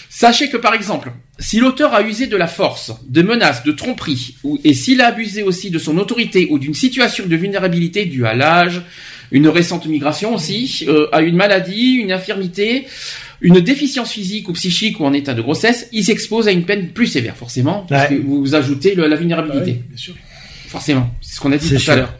Sachez 0.09 0.49
que 0.49 0.57
par 0.57 0.73
exemple, 0.75 1.13
si 1.39 1.59
l'auteur 1.61 1.95
a 1.95 2.03
usé 2.03 2.27
de 2.27 2.37
la 2.37 2.47
force, 2.49 2.93
de 3.09 3.23
menaces, 3.23 3.63
de 3.65 3.73
tromperie, 3.73 4.35
ou, 4.43 4.59
et 4.65 4.75
s'il 4.75 5.01
a 5.01 5.07
abusé 5.09 5.43
aussi 5.43 5.71
de 5.71 5.79
son 5.79 5.97
autorité 5.99 6.49
ou 6.51 6.59
d'une 6.59 6.75
situation 6.75 7.27
de 7.27 7.37
vulnérabilité 7.37 8.07
due 8.07 8.27
à 8.27 8.35
l'âge, 8.35 8.83
une 9.31 9.47
récente 9.49 9.87
migration 9.87 10.35
aussi, 10.35 10.85
euh, 10.89 11.07
à 11.13 11.21
une 11.23 11.37
maladie, 11.37 11.93
une 11.93 12.11
infirmité, 12.13 12.87
une 13.41 13.61
déficience 13.61 14.11
physique 14.13 14.49
ou 14.49 14.53
psychique 14.55 14.99
ou 15.01 15.05
en 15.05 15.13
état 15.13 15.35
de 15.35 15.43
grossesse, 15.43 15.89
il 15.93 16.03
s'expose 16.05 16.49
à 16.49 16.51
une 16.51 16.65
peine 16.65 16.89
plus 16.89 17.07
sévère, 17.07 17.37
forcément, 17.37 17.87
parce 17.89 18.11
Ouais. 18.11 18.17
que 18.17 18.23
vous 18.23 18.55
ajoutez 18.55 18.95
le- 18.97 19.07
la 19.07 19.17
vulnérabilité. 19.17 19.73
oui, 19.73 19.83
bien 19.91 19.97
sûr. 19.97 20.15
Forcément, 20.67 21.09
c'est 21.21 21.37
ce 21.37 21.41
qu'on 21.41 21.53
a 21.53 21.57
dit 21.57 21.69
tout 21.69 21.79
sûr. 21.79 21.93
à 21.93 21.97
l'heure. 21.97 22.15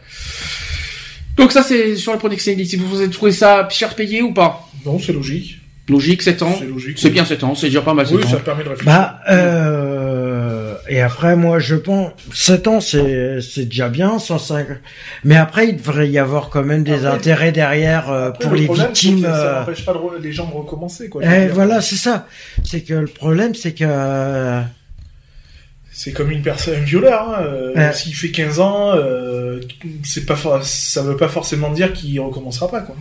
Donc 1.35 1.51
ça 1.51 1.63
c'est 1.63 1.95
sur 1.95 2.11
le 2.13 2.19
proxénétisme. 2.19 2.69
Si 2.69 2.75
vous 2.77 2.99
avez 3.01 3.09
trouvé 3.09 3.31
ça 3.31 3.67
cher 3.69 3.95
payé 3.95 4.21
ou 4.21 4.33
pas? 4.33 4.69
Non, 4.85 4.99
c'est 4.99 5.13
logique. 5.13 5.57
Logique, 5.89 6.21
7 6.21 6.41
ans. 6.43 6.55
C'est 6.59 6.65
logique. 6.65 6.97
C'est 6.99 7.09
bien 7.09 7.25
7 7.25 7.43
ans, 7.43 7.55
c'est 7.55 7.67
déjà 7.67 7.81
pas 7.81 7.93
mal 7.93 8.05
7 8.07 8.15
Oui, 8.17 8.23
ans. 8.23 8.29
ça 8.29 8.37
permet 8.37 8.63
de 8.63 8.69
réfléchir. 8.69 8.91
Bah, 8.93 9.19
euh, 9.29 10.75
et 10.87 11.01
après, 11.01 11.35
moi, 11.35 11.59
je 11.59 11.75
pense, 11.75 12.11
7 12.33 12.67
ans, 12.67 12.79
c'est, 12.81 13.39
c'est 13.41 13.65
déjà 13.65 13.89
bien, 13.89 14.19
105. 14.19 14.67
Mais 15.23 15.35
après, 15.35 15.69
il 15.69 15.77
devrait 15.77 16.09
y 16.09 16.17
avoir 16.19 16.49
quand 16.49 16.63
même 16.63 16.83
des 16.83 17.05
Après- 17.05 17.17
intérêts 17.17 17.51
derrière 17.51 18.11
euh, 18.11 18.29
Après, 18.29 18.43
pour 18.45 18.53
le 18.53 18.59
les 18.59 18.65
problème, 18.65 18.87
victimes. 18.87 19.21
que 19.21 19.27
Ça 19.27 19.35
euh, 19.57 19.59
n'empêche 19.61 19.85
pas 19.85 19.93
de 19.93 20.23
les 20.23 20.31
gens 20.31 20.47
de 20.47 20.53
recommencer, 20.53 21.09
quoi. 21.09 21.21
eh, 21.25 21.47
voilà, 21.47 21.81
c'est 21.81 21.95
ça. 21.97 22.27
C'est 22.63 22.81
que 22.81 22.93
le 22.93 23.07
problème, 23.07 23.55
c'est 23.55 23.73
que, 23.73 23.85
C'est 25.91 26.11
comme 26.13 26.31
une 26.31 26.41
personne, 26.41 26.75
un 26.75 26.83
violeur, 26.85 27.29
hein. 27.29 27.41
euh, 27.43 27.73
Ouais. 27.75 27.93
S'il 27.93 28.13
fait 28.15 28.29
15 28.29 28.59
ans, 28.59 28.91
euh, 28.95 29.59
c'est 30.05 30.25
pas, 30.25 30.37
ça 30.63 31.01
veut 31.01 31.17
pas 31.17 31.27
forcément 31.27 31.71
dire 31.71 31.91
qu'il 31.93 32.19
recommencera 32.21 32.69
pas, 32.69 32.81
quoi. 32.81 32.95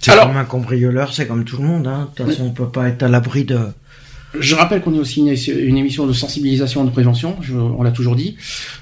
C'est 0.00 0.10
Alors- 0.12 0.26
comme 0.28 0.36
un 0.36 0.44
cambrioleur, 0.44 1.12
c'est 1.12 1.26
comme 1.26 1.44
tout 1.44 1.56
le 1.60 1.64
monde, 1.66 1.86
hein. 1.86 2.08
De 2.16 2.16
toute 2.24 2.32
façon, 2.32 2.44
on 2.46 2.50
peut 2.50 2.68
pas 2.68 2.88
être 2.88 3.02
à 3.02 3.08
l'abri 3.08 3.44
de, 3.44 3.58
Je 4.38 4.54
rappelle 4.54 4.82
qu'on 4.82 4.94
est 4.94 4.98
aussi 4.98 5.20
une, 5.20 5.34
une 5.68 5.78
émission 5.78 6.06
de 6.06 6.12
sensibilisation 6.12 6.82
et 6.82 6.86
de 6.86 6.90
prévention, 6.92 7.36
je- 7.40 7.54
on 7.54 7.82
l'a 7.82 7.90
toujours 7.92 8.14
dit. 8.14 8.36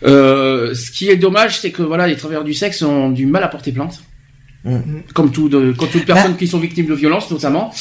Euh, 0.04 0.74
ce 0.74 0.90
qui 0.90 1.08
est 1.08 1.16
dommage, 1.16 1.60
c'est 1.60 1.70
que 1.70 1.82
voilà, 1.82 2.06
les 2.08 2.16
travailleurs 2.16 2.42
du 2.44 2.52
sexe 2.54 2.82
ont 2.82 3.10
du 3.10 3.26
mal 3.26 3.42
à 3.44 3.48
porter 3.48 3.70
plainte. 3.72 4.02
Mm. 4.64 4.80
Comme, 5.14 5.30
tout 5.30 5.48
de, 5.48 5.70
comme 5.72 5.88
toutes 5.88 6.04
personnes 6.04 6.36
qui 6.36 6.48
sont 6.48 6.58
victimes 6.58 6.86
de 6.86 6.94
violences 6.94 7.30
notamment. 7.30 7.72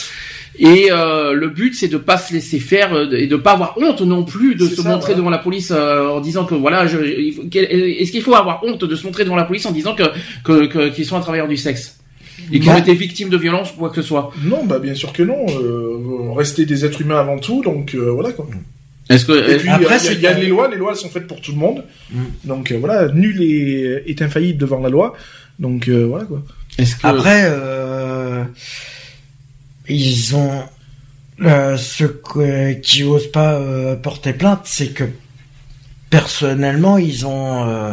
Et 0.60 0.90
euh, 0.92 1.34
le 1.34 1.50
but, 1.50 1.74
c'est 1.76 1.88
de 1.90 1.98
pas 1.98 2.18
se 2.18 2.32
laisser 2.32 2.60
faire 2.60 2.94
euh, 2.94 3.12
et 3.12 3.26
de 3.28 3.36
pas 3.36 3.54
avoir 3.54 3.76
honte 3.78 4.02
non 4.02 4.24
plus 4.24 4.54
de 4.56 4.66
C'est 4.68 4.76
se 4.76 4.82
ça, 4.84 4.90
montrer 4.90 5.16
devant 5.16 5.32
la 5.32 5.40
police 5.40 5.72
euh, 5.76 6.08
en 6.10 6.22
disant 6.22 6.46
que 6.46 6.54
voilà, 6.56 6.86
je, 6.88 6.98
est-ce 7.00 8.12
qu'il 8.12 8.22
faut 8.22 8.36
avoir 8.36 8.64
honte 8.64 8.86
de 8.86 8.96
se 8.96 9.04
montrer 9.06 9.24
devant 9.26 9.36
la 9.36 9.44
police 9.44 9.66
en 9.66 9.72
disant 9.72 9.96
que 9.96 10.04
que- 10.44 10.68
que- 10.68 10.90
qu'ils 10.90 11.06
sont 11.06 11.18
un 11.18 11.22
travailleur 11.22 11.48
du 11.48 11.58
sexe? 11.58 11.95
Et 12.52 12.60
qu'ils 12.60 12.66
Bah. 12.70 12.76
ont 12.76 12.80
été 12.80 12.94
victimes 12.94 13.30
de 13.30 13.38
violences 13.38 13.72
ou 13.74 13.78
quoi 13.78 13.90
que 13.90 13.96
ce 14.02 14.08
soit 14.08 14.32
Non, 14.44 14.66
bah 14.66 14.80
bien 14.80 14.94
sûr 14.96 15.12
que 15.14 15.24
non. 15.24 15.46
Euh, 15.50 16.32
rester 16.34 16.66
des 16.66 16.86
êtres 16.86 17.02
humains 17.02 17.20
avant 17.20 17.38
tout, 17.40 17.62
donc 17.64 17.96
euh, 17.96 18.12
voilà 18.12 18.32
quoi. 18.32 18.48
Est-ce 19.10 19.26
que 19.26 19.52
Et 19.52 19.58
puis 19.58 19.70
Après, 19.70 19.98
il 20.12 20.20
y 20.20 20.24
y, 20.24 20.28
a 20.28 20.34
les 20.34 20.48
lois, 20.48 20.68
les 20.68 20.78
lois 20.78 20.92
elles 20.92 20.98
sont 20.98 21.10
faites 21.10 21.28
pour 21.28 21.40
tout 21.42 21.52
le 21.52 21.58
monde. 21.58 21.84
Mm. 22.12 22.24
Donc 22.46 22.72
euh, 22.72 22.78
voilà, 22.80 23.08
nul 23.12 23.42
est, 23.42 24.04
est 24.10 24.22
infaillible 24.22 24.58
devant 24.60 24.80
la 24.80 24.90
loi. 24.90 25.16
Donc 25.60 25.88
euh, 25.88 26.06
voilà 26.06 26.26
quoi. 26.26 26.42
est-ce 26.78 26.96
que 26.96 27.06
Après, 27.08 27.44
euh, 27.46 28.44
ils 29.88 30.36
ont 30.36 30.64
euh, 31.42 31.78
ceux 31.78 32.08
que- 32.34 32.74
qui 32.74 33.04
osent 33.04 33.32
pas 33.32 33.54
euh, 33.56 33.96
porter 33.96 34.34
plainte, 34.34 34.62
c'est 34.66 34.90
que 34.94 35.04
personnellement, 36.10 36.98
ils 36.98 37.26
ont 37.26 37.68
euh, 37.68 37.92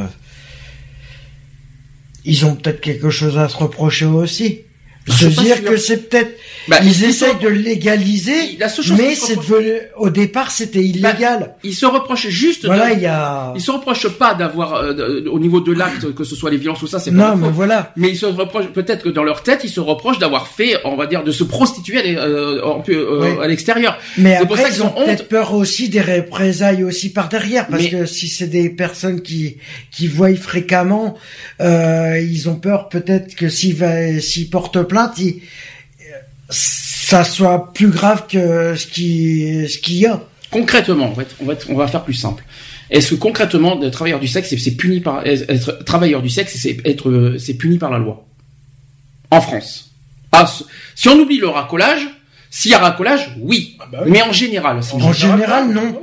ils 2.25 2.45
ont 2.47 2.57
peut-être 2.57 2.81
quelque 2.81 3.11
chose 3.11 3.39
à 3.39 3.49
se 3.49 3.57
reprocher 3.57 4.07
aussi. 4.07 4.63
Je 5.07 5.27
pas 5.29 5.43
dire 5.43 5.65
que 5.65 5.77
c'est 5.77 6.09
peut-être 6.09 6.31
Bah, 6.69 6.79
ils 6.85 7.05
essayent 7.05 7.39
de 7.43 7.49
légaliser, 7.49 8.57
La 8.59 8.69
seule 8.69 8.85
chose 8.85 8.97
mais 8.99 9.15
c'est 9.17 9.35
reprochent- 9.35 9.89
au 9.97 10.11
départ 10.11 10.51
c'était 10.53 10.83
illégal. 10.83 11.55
Il 11.65 11.75
se 11.75 11.87
reproche 11.87 12.29
juste. 12.29 12.67
Voilà, 12.67 12.91
de- 12.91 12.95
il 12.97 13.03
y 13.03 13.07
a 13.07 13.53
Il 13.57 13.61
se 13.61 13.71
reproche 13.73 14.07
pas 14.09 14.35
d'avoir 14.35 14.75
euh, 14.75 15.25
au 15.29 15.41
niveau 15.41 15.61
de 15.61 15.73
l'acte 15.73 16.15
que 16.15 16.23
ce 16.23 16.37
soit 16.37 16.51
les 16.51 16.57
violences 16.57 16.83
ou 16.83 16.87
ça, 16.87 17.01
c'est 17.01 17.11
pas 17.11 17.31
non, 17.31 17.37
mais 17.37 17.47
faute. 17.47 17.55
voilà. 17.55 17.93
Mais 17.97 18.11
ils 18.11 18.17
se 18.17 18.27
reprochent 18.27 18.69
peut-être 18.73 19.03
que 19.03 19.09
dans 19.09 19.25
leur 19.25 19.43
tête, 19.43 19.63
ils 19.65 19.71
se 19.71 19.81
reprochent 19.81 20.21
d'avoir 20.21 20.47
fait, 20.47 20.77
on 20.85 20.95
va 20.95 21.07
dire, 21.07 21.25
de 21.25 21.33
se 21.33 21.43
prostituer 21.43 22.17
à 22.17 22.23
euh, 22.25 22.61
euh, 22.89 23.37
Oui. 23.39 23.45
à 23.45 23.49
l'extérieur. 23.49 23.99
Mais 24.19 24.37
pour 24.37 24.53
après, 24.57 24.63
ça 24.63 24.69
ils 24.77 24.83
ont 24.83 24.87
ont 24.97 25.05
peut-être 25.05 25.27
peur 25.29 25.55
aussi 25.55 25.89
des 25.89 26.01
représailles 26.01 26.85
aussi 26.85 27.13
par 27.13 27.29
derrière, 27.29 27.67
parce 27.67 27.83
Mais- 27.83 27.91
que 27.91 28.07
si 28.07 28.29
c'est 28.29 28.47
des 28.47 28.71
personnes 28.71 29.21
qui 29.23 29.57
qui 29.91 30.07
voient 30.07 30.35
fréquemment, 30.37 31.17
euh, 31.61 32.21
ils 32.21 32.49
ont 32.49 32.55
peur 32.57 32.89
peut-être 32.89 33.35
que 33.35 33.49
s'ils 33.49 33.77
s'ils 34.23 34.49
portent 34.49 34.83
plainte, 34.93 35.19
ça 36.49 37.25
soit 37.25 37.73
plus 37.73 37.89
grave 37.89 38.27
que 38.29 38.75
ce 38.77 38.87
qui 38.87 39.67
ce 39.69 39.79
qu'il 39.79 39.97
y 39.97 40.07
a. 40.07 40.23
Concrètement, 40.51 41.07
en 41.07 41.15
fait, 41.15 41.35
on 41.41 41.47
va, 41.47 41.55
on 41.69 41.75
va 41.75 41.87
faire 41.89 42.05
plus 42.05 42.15
simple. 42.15 42.45
Est-ce 42.91 43.11
que 43.11 43.15
concrètement, 43.15 43.79
le 43.79 43.91
travailleur 43.91 44.21
du 44.21 44.29
sexe, 44.29 44.51
c'est- 44.55 44.77
puni 44.77 45.01
par 45.01 45.27
être 45.27 45.83
travailleur 45.85 46.21
du 46.21 46.29
sexe, 46.29 46.57
c'est 46.61 46.77
être, 46.85 47.37
c'est 47.39 47.55
puni 47.55 47.79
par 47.79 47.91
la 47.91 47.99
loi? 47.99 48.27
En 49.31 49.41
France. 49.41 49.91
Ah, 50.31 50.51
si 50.95 51.09
on 51.09 51.19
oublie 51.19 51.39
le 51.39 51.49
racolage, 51.49 52.03
s'il 52.55 52.71
y 52.71 52.75
a 52.75 52.79
racolage, 52.79 53.35
oui, 53.41 53.77
Ah 53.81 53.85
bah 53.91 54.01
oui. 54.05 54.11
mais 54.13 54.21
en 54.23 54.31
général, 54.31 54.77
c'est 54.83 54.95
En 54.95 55.11
général, 55.13 55.69
non. 55.73 56.03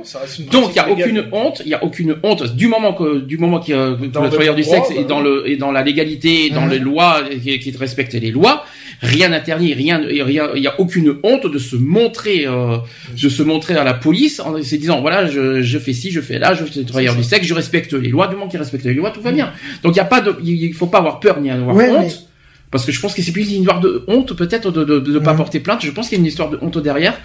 Donc 0.50 0.70
il 0.72 0.76
y 0.76 0.78
a 0.80 0.90
aucune 0.90 1.14
légale. 1.14 1.28
honte, 1.32 1.62
il 1.64 1.70
y 1.70 1.74
a 1.74 1.84
aucune 1.84 2.16
honte 2.24 2.56
du 2.56 2.66
moment 2.66 2.92
que 2.92 3.20
du 3.20 3.38
moment 3.38 3.60
que 3.60 3.94
Dans 4.08 4.20
le 4.20 4.26
le 4.26 4.30
travailleur 4.30 4.56
du 4.56 4.62
droit, 4.62 4.74
sexe 4.78 4.88
bah 4.88 5.00
est 5.00 5.04
dans 5.04 5.18
oui. 5.22 5.28
le 5.44 5.48
et 5.50 5.56
dans 5.56 5.70
la 5.70 5.82
légalité, 5.82 6.46
et 6.46 6.50
dans 6.50 6.62
Mhm. 6.62 6.70
les 6.70 6.78
lois 6.80 7.22
qui, 7.40 7.58
qui 7.60 7.70
respecte 7.76 8.14
les 8.14 8.32
lois, 8.32 8.64
rien 9.00 9.28
n'interdit, 9.28 9.74
rien, 9.74 9.98
rien, 10.04 10.48
il 10.56 10.62
y 10.62 10.66
a 10.66 10.74
aucune 10.80 11.18
honte 11.22 11.46
de 11.46 11.58
se 11.58 11.76
montrer, 11.76 12.46
euh, 12.48 12.78
de 13.16 13.28
se 13.28 13.42
montrer 13.44 13.76
à 13.76 13.84
la 13.84 13.94
police 13.94 14.40
en 14.40 14.60
se 14.60 14.74
disant 14.74 15.00
voilà, 15.00 15.26
je, 15.26 15.62
je 15.62 15.78
fais 15.78 15.92
ci, 15.92 16.10
je 16.10 16.20
fais 16.20 16.40
là, 16.40 16.52
je 16.54 16.64
suis 16.64 16.84
travailleur 16.84 17.14
du 17.14 17.22
sexe, 17.22 17.46
je 17.46 17.54
respecte 17.54 17.92
les 17.92 18.08
lois, 18.08 18.26
du 18.26 18.34
moment 18.34 18.48
qu'il 18.48 18.58
respecte 18.58 18.84
les 18.84 18.94
lois, 18.94 19.12
tout 19.12 19.20
va 19.22 19.30
bien. 19.30 19.52
Donc 19.84 19.94
il 19.94 19.98
y 19.98 20.00
a 20.00 20.04
pas 20.04 20.20
de, 20.20 20.34
il 20.44 20.74
faut 20.74 20.88
pas 20.88 20.98
avoir 20.98 21.20
peur 21.20 21.40
ni 21.40 21.48
avoir 21.48 21.76
Ouais, 21.76 21.90
honte. 21.90 22.00
mais- 22.00 22.29
Parce 22.70 22.84
que 22.86 22.92
je 22.92 23.00
pense 23.00 23.14
que 23.14 23.22
c'est 23.22 23.32
plus 23.32 23.48
une 23.52 23.62
histoire 23.62 23.80
de 23.80 24.04
honte 24.06 24.32
peut-être 24.34 24.70
de 24.70 24.84
de, 24.84 25.00
de 25.00 25.18
pas 25.18 25.32
Mhm. 25.32 25.36
porter 25.38 25.58
plainte. 25.58 25.84
Je 25.84 25.90
pense 25.90 26.08
qu'il 26.08 26.16
y 26.18 26.20
a 26.20 26.22
une 26.22 26.26
histoire 26.26 26.50
de 26.50 26.58
honte 26.62 26.78
derrière. 26.78 27.18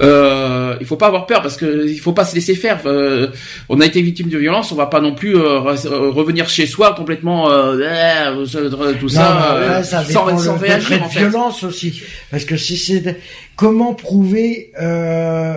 Euh, 0.00 0.74
il 0.80 0.86
faut 0.86 0.96
pas 0.96 1.08
avoir 1.08 1.26
peur 1.26 1.42
parce 1.42 1.56
que 1.58 1.86
il 1.86 1.98
faut 1.98 2.14
pas 2.14 2.24
se 2.24 2.34
laisser 2.34 2.54
faire. 2.54 2.80
Euh, 2.86 3.28
on 3.68 3.80
a 3.80 3.86
été 3.86 4.00
victime 4.00 4.28
de 4.30 4.38
violence, 4.38 4.72
on 4.72 4.74
va 4.74 4.86
pas 4.86 5.02
non 5.02 5.14
plus 5.14 5.36
euh, 5.36 5.58
re- 5.60 5.86
euh, 5.86 6.10
revenir 6.10 6.48
chez 6.48 6.66
soi 6.66 6.94
complètement 6.94 7.50
euh, 7.50 7.76
euh, 7.78 8.94
tout 8.98 9.08
ça, 9.10 9.34
Non, 9.34 9.56
euh, 9.56 9.82
ça 9.82 10.02
sans, 10.04 10.38
sans 10.38 10.56
réagir 10.56 11.02
en 11.02 11.08
fait. 11.10 11.20
violence 11.20 11.62
aussi. 11.62 12.00
Parce 12.30 12.46
que 12.46 12.56
si 12.56 12.78
c'est 12.78 13.20
comment 13.54 13.92
prouver 13.92 14.72
euh, 14.80 15.56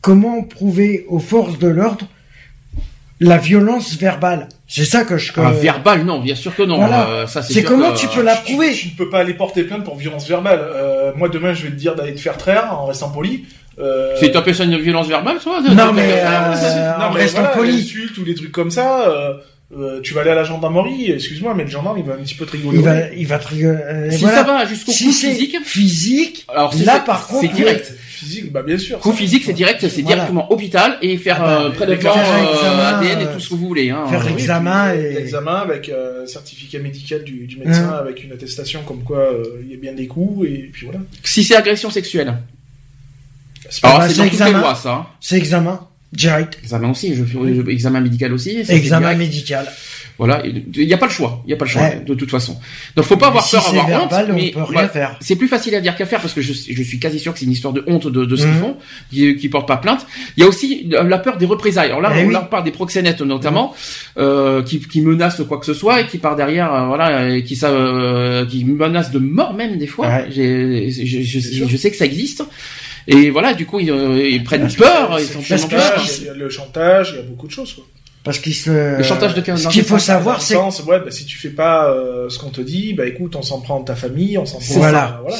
comment 0.00 0.42
prouver 0.42 1.04
aux 1.08 1.18
forces 1.18 1.58
de 1.58 1.68
l'ordre 1.68 2.06
la 3.20 3.36
violence 3.36 3.94
verbale? 3.96 4.48
C'est 4.66 4.84
ça 4.84 5.04
que 5.04 5.18
je 5.18 5.32
Un 5.38 5.50
verbal, 5.50 6.04
non, 6.04 6.20
bien 6.20 6.34
sûr 6.34 6.54
que 6.56 6.62
non. 6.62 6.76
Voilà. 6.78 7.08
Euh, 7.08 7.26
ça, 7.26 7.42
C'est 7.42 7.62
comment 7.62 7.92
que- 7.92 7.98
tu 7.98 8.08
peux 8.08 8.22
la 8.22 8.36
Tu- 8.36 8.44
prouver 8.44 8.72
Tu, 8.72 8.88
ne 8.88 8.92
peux 8.96 9.10
pas 9.10 9.18
aller 9.20 9.34
porter 9.34 9.64
plainte 9.64 9.84
pour 9.84 9.96
violence 9.96 10.26
verbale. 10.26 10.60
Euh, 10.62 11.12
moi, 11.16 11.28
demain, 11.28 11.52
je 11.52 11.64
vais 11.64 11.70
te 11.70 11.74
dire 11.76 11.94
d'aller 11.94 12.14
te 12.14 12.20
faire 12.20 12.38
traire 12.38 12.72
en 12.78 12.86
restant 12.86 13.10
poli. 13.10 13.44
Euh, 13.78 14.14
C'est 14.18 14.34
appelé 14.36 14.54
ça 14.54 14.64
une 14.64 14.78
violence 14.78 15.06
verbale, 15.08 15.38
toi 15.38 15.60
Non, 15.60 15.92
mais, 15.92 16.22
Ah, 16.24 16.50
euh, 16.52 16.54
ça, 16.54 16.70
c'est- 16.70 17.04
en 17.04 17.12
mais 17.12 17.20
restant 17.20 17.40
voilà, 17.40 17.56
poli. 17.56 17.72
les 17.76 17.82
insultes 17.82 18.16
ou 18.18 18.24
des 18.24 18.34
trucs 18.34 18.52
comme 18.52 18.70
ça. 18.70 19.06
Euh, 19.76 20.00
tu 20.02 20.14
vas 20.14 20.20
aller 20.20 20.30
à 20.30 20.34
la 20.34 20.44
gendarmerie, 20.44 21.10
excuse-moi, 21.10 21.54
mais 21.54 21.64
le 21.64 21.70
gendarme, 21.70 21.98
il 21.98 22.04
va 22.04 22.14
un 22.14 22.18
petit 22.18 22.34
peu 22.34 22.46
te 22.46 22.52
rigoler. 22.52 22.78
Il 22.78 22.84
va, 22.84 23.08
il 23.12 23.26
va 23.26 23.38
te 23.38 23.48
rigoler. 23.48 23.76
euh, 23.82 24.10
Si 24.10 24.18
voilà. 24.18 24.36
ça 24.36 24.42
va 24.44 24.66
jusqu'au 24.66 24.92
Si 24.92 25.06
coup 25.06 25.12
c'est 25.12 25.30
physique, 25.30 25.56
physique, 25.64 26.44
alors 26.48 26.72
c'est- 26.74 26.84
là 26.84 26.98
c'est- 27.00 27.04
par 27.06 27.24
c'est 27.26 27.32
contre, 27.48 27.54
direct. 27.54 27.92
Physique, 28.06 28.52
bah 28.52 28.62
bien 28.62 28.78
sûr. 28.78 28.98
Coup 29.00 29.12
physique, 29.12 29.42
c'est 29.44 29.52
direct, 29.52 29.80
c'est 29.80 30.00
Voilà. 30.02 30.16
directement 30.16 30.50
hôpital 30.52 30.96
et 31.02 31.16
faire 31.18 31.38
Ah 31.42 31.46
bah, 31.46 31.62
euh, 31.64 31.70
prélèvement 31.70 32.12
faire 32.14 32.34
euh, 32.34 32.52
examen, 32.54 32.82
ADN 32.84 33.20
et 33.20 33.32
tout 33.32 33.40
ce 33.40 33.48
que 33.50 33.54
vous 33.54 33.66
voulez. 33.66 33.90
Hein. 33.90 34.06
faire 34.08 34.24
Oui, 34.26 34.32
examen 34.32 34.90
puis, 34.92 35.00
et- 35.00 35.12
L'examen 35.14 35.54
avec 35.56 35.88
euh, 35.88 36.24
certificat 36.26 36.78
médical 36.78 37.22
du, 37.24 37.46
du 37.46 37.56
médecin, 37.58 37.90
Hein. 37.92 37.98
avec 38.00 38.22
une 38.24 38.32
attestation 38.32 38.82
comme 38.86 39.02
quoi 39.02 39.18
euh, 39.18 39.60
il 39.64 39.70
y 39.70 39.74
a 39.74 39.76
bien 39.78 39.92
des 39.92 40.06
coups, 40.06 40.46
et 40.48 40.70
puis 40.72 40.86
voilà. 40.86 41.00
Si 41.24 41.42
c'est 41.44 41.56
agression 41.56 41.90
sexuelle, 41.90 42.34
C'est 43.68 43.84
alors 43.84 43.98
bah, 43.98 44.08
c'est 44.08 44.14
c'est 44.14 44.18
dans 44.18 44.24
toutes 44.24 44.32
les 44.32 44.38
examen. 44.46 44.60
lois 44.60 44.74
ça. 44.74 44.92
hein. 44.92 45.06
c'est 45.20 45.36
examen 45.36 45.80
direct, 46.14 46.58
Examen 46.62 46.90
aussi, 46.90 47.14
je 47.14 47.24
je- 47.24 47.70
examen 47.70 48.00
médical 48.00 48.32
aussi. 48.32 48.58
examen 48.68 49.14
médical. 49.14 49.66
Voilà, 50.16 50.44
il 50.46 50.86
n'y 50.86 50.92
a 50.94 50.96
pas 50.96 51.06
le 51.06 51.10
choix, 51.10 51.42
il 51.44 51.50
y 51.50 51.54
a 51.54 51.56
pas 51.56 51.64
le 51.64 51.70
choix 51.70 51.82
Ouais. 51.82 52.00
de 52.06 52.14
toute 52.14 52.30
façon. 52.30 52.56
Donc 52.94 53.04
faut 53.04 53.16
pas 53.16 53.26
avoir 53.26 53.44
si 53.44 53.56
peur, 53.56 53.66
avoir 53.68 53.88
verbal, 53.88 54.24
honte, 54.26 54.30
on 54.30 54.34
mais 54.36 54.50
peut 54.52 54.58
rien 54.62 54.66
voilà, 54.72 54.88
faire. 54.88 55.16
c'est 55.20 55.34
plus 55.34 55.48
facile 55.48 55.74
à 55.74 55.80
dire 55.80 55.96
qu'à 55.96 56.06
faire 56.06 56.20
parce 56.20 56.32
que 56.32 56.40
je, 56.40 56.52
je 56.52 56.82
suis 56.84 57.00
quasi 57.00 57.18
sûr 57.18 57.32
que 57.32 57.40
c'est 57.40 57.46
une 57.46 57.50
histoire 57.50 57.74
de 57.74 57.82
honte 57.88 58.06
de, 58.06 58.24
de 58.24 58.36
ce 58.36 58.42
qu'ils 58.42 58.52
Mhm. 58.52 58.60
font, 58.60 58.76
qui, 59.10 59.34
qui 59.34 59.48
portent 59.48 59.66
pas 59.66 59.76
plainte. 59.76 60.06
Il 60.36 60.42
y 60.42 60.46
a 60.46 60.48
aussi 60.48 60.88
euh, 60.92 61.02
la 61.02 61.18
peur 61.18 61.36
des 61.36 61.46
représailles. 61.46 61.88
Alors 61.88 62.00
là, 62.00 62.12
Eh 62.16 62.22
on 62.24 62.28
oui. 62.28 62.36
parle 62.48 62.62
des 62.62 62.70
proxénètes 62.70 63.22
notamment, 63.22 63.74
euh, 64.16 64.62
qui, 64.62 64.78
qui 64.78 65.00
menacent 65.00 65.42
quoi 65.48 65.58
que 65.58 65.66
ce 65.66 65.74
soit 65.74 66.02
et 66.02 66.06
qui 66.06 66.18
par 66.18 66.36
derrière, 66.36 66.72
euh, 66.72 66.86
voilà, 66.86 67.34
et 67.34 67.42
qui 67.42 67.56
ça, 67.56 67.70
euh, 67.70 68.46
qui 68.46 68.64
menacent 68.64 69.10
de 69.10 69.18
mort 69.18 69.52
même 69.52 69.78
des 69.78 69.88
fois. 69.88 70.06
Ouais. 70.06 70.26
J'ai- 70.30 70.90
je, 70.92 71.22
je, 71.22 71.66
je 71.66 71.76
sais 71.76 71.90
que 71.90 71.96
ça 71.96 72.04
existe. 72.04 72.44
Et 73.06 73.30
voilà, 73.30 73.54
du 73.54 73.66
coup, 73.66 73.80
ils, 73.80 73.90
euh, 73.90 74.26
ils 74.28 74.42
prennent 74.44 74.62
Parce 74.62 74.76
peur. 74.76 75.16
Ils 75.20 75.26
sont 75.26 75.40
le 75.40 75.48
parce 75.48 75.66
peur. 75.66 75.80
chantage, 75.80 76.18
il 76.20 76.24
y 76.26 76.28
a 76.30 76.34
le 76.34 76.48
chantage, 76.48 77.10
il 77.12 77.16
y 77.16 77.18
a 77.20 77.22
beaucoup 77.22 77.46
de 77.46 77.52
choses. 77.52 77.72
Quoi. 77.74 77.84
Parce 78.22 78.38
qu'il 78.38 78.54
se. 78.54 78.96
Le 78.96 79.02
chantage 79.02 79.34
de 79.34 79.42
Ce 79.56 79.68
qu'il 79.68 79.84
faut 79.84 79.98
savoir, 79.98 80.40
c'est 80.40 80.56
ouais, 80.56 80.98
bah, 81.00 81.10
si 81.10 81.26
tu 81.26 81.36
fais 81.36 81.50
pas 81.50 81.90
euh, 81.90 82.30
ce 82.30 82.38
qu'on 82.38 82.48
te 82.48 82.62
dit, 82.62 82.94
bah 82.94 83.06
écoute, 83.06 83.36
on 83.36 83.42
s'en 83.42 83.60
prend 83.60 83.80
de 83.80 83.84
ta 83.84 83.94
famille, 83.94 84.38
on 84.38 84.46
s'en 84.46 84.58
prend. 84.60 84.74
voilà, 84.76 85.20
voilà. 85.20 85.36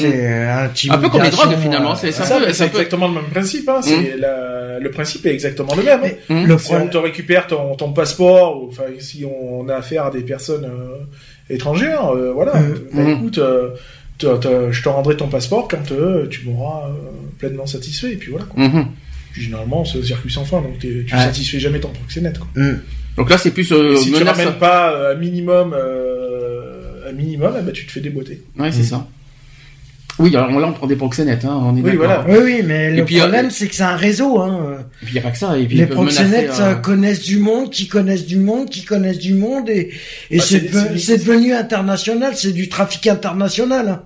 c'est 0.74 0.90
Un 0.90 0.98
peu 0.98 1.08
comme 1.08 1.22
les 1.22 1.30
drogues, 1.30 1.56
finalement, 1.62 1.94
c'est- 1.96 2.12
ça 2.12 2.24
ça, 2.24 2.66
exactement 2.66 3.08
le 3.08 3.14
même 3.14 3.30
principe. 3.30 3.66
Hein. 3.70 3.80
La- 4.18 4.78
le 4.78 4.90
principe 4.90 5.24
est 5.24 5.32
exactement 5.32 5.74
le 5.74 5.82
même. 5.82 6.00
hein. 6.04 6.10
Hum. 6.28 6.46
le 6.46 6.58
Si 6.58 6.64
on 6.66 6.68
problème, 6.68 6.90
te 6.90 6.98
récupère 6.98 7.46
ton, 7.46 7.74
ton 7.74 7.92
passeport, 7.94 8.62
ou, 8.62 8.68
enfin 8.68 8.82
si 8.98 9.24
on 9.24 9.66
a 9.70 9.76
affaire 9.76 10.04
à 10.06 10.10
des 10.10 10.20
personnes 10.20 10.64
euh, 10.66 11.54
étrangères, 11.54 12.08
euh, 12.14 12.32
voilà, 12.34 12.54
Mhm. 12.56 12.74
bah, 12.92 13.02
Mhm. 13.02 13.30
Écoute, 14.20 14.40
te- 14.40 14.48
te- 14.48 14.72
je 14.72 14.82
te 14.82 14.88
rendrai 14.88 15.16
ton 15.16 15.28
passeport 15.28 15.68
quand 15.68 15.90
euh, 15.92 16.26
tu 16.28 16.44
m'auras 16.46 16.88
euh, 16.88 16.92
pleinement 17.38 17.66
satisfait, 17.66 18.12
et 18.12 18.16
puis 18.16 18.30
voilà. 18.30 18.46
Quoi. 18.46 18.62
Mhm. 18.68 18.86
Puis 19.32 19.42
généralement, 19.42 19.84
c'est 19.84 19.98
le 19.98 20.04
circuit 20.04 20.30
sans 20.32 20.44
fin, 20.44 20.60
donc 20.62 20.78
tu 20.78 21.04
Ouais. 21.12 21.18
satisfais 21.18 21.58
jamais 21.58 21.80
ton 21.80 21.88
proxénète. 21.88 22.38
Quoi. 22.38 22.48
Hum. 22.56 22.80
Donc 23.16 23.30
là, 23.30 23.38
c'est 23.38 23.50
plus 23.52 23.70
euh, 23.72 23.96
si 23.96 24.06
tu 24.12 24.18
menace. 24.18 24.36
ramènes 24.36 24.58
pas 24.58 24.92
euh, 24.92 25.12
un 25.14 25.18
minimum, 25.18 25.74
euh, 25.76 27.08
un 27.08 27.12
minimum, 27.12 27.52
eh 27.58 27.62
ben, 27.62 27.72
tu 27.72 27.86
te 27.86 27.92
fais 27.92 28.00
déboîter. 28.00 28.42
Ouais, 28.58 28.70
c'est 28.72 28.82
ça. 28.84 29.06
Oui, 30.20 30.34
alors 30.36 30.48
là, 30.60 30.68
on 30.68 30.72
prend 30.72 30.86
des 30.86 30.94
proxénètes, 30.94 31.44
hein, 31.44 31.60
on 31.64 31.76
est 31.76 31.80
Oui, 31.82 31.96
voilà. 31.96 32.24
oui, 32.28 32.36
oui, 32.44 32.62
mais 32.64 32.92
Et 32.92 32.96
le 32.98 33.04
puis, 33.04 33.16
euh, 33.16 33.22
problème, 33.22 33.50
c'est 33.50 33.66
que 33.66 33.74
c'est 33.74 33.82
un 33.82 33.96
réseau, 33.96 34.38
hein. 34.40 34.78
Et 35.02 35.06
puis 35.06 35.08
il 35.10 35.12
n'y 35.14 35.18
a 35.18 35.22
pas 35.22 35.30
que 35.32 35.38
ça. 35.38 35.58
Et 35.58 35.64
puis 35.66 35.76
Les 35.76 35.82
menacer, 35.86 35.94
proxénètes 35.96 36.60
euh, 36.60 36.70
euh, 36.70 36.74
connaissent 36.76 37.22
du 37.22 37.38
monde, 37.40 37.70
qui 37.70 37.88
connaissent 37.88 38.26
du 38.26 38.38
monde, 38.38 38.70
qui 38.70 38.84
connaissent 38.84 39.18
du 39.18 39.34
monde, 39.34 39.68
et, 39.68 39.90
et 40.30 40.38
Bah, 40.38 40.44
c'est 40.46 40.60
c'est- 40.60 40.72
de- 40.72 40.98
c'est- 40.98 40.98
c'est 40.98 41.18
devenu 41.18 41.52
international, 41.52 42.32
c'est 42.36 42.52
du 42.52 42.68
trafic 42.68 43.06
international. 43.08 43.88
hein. 43.88 44.02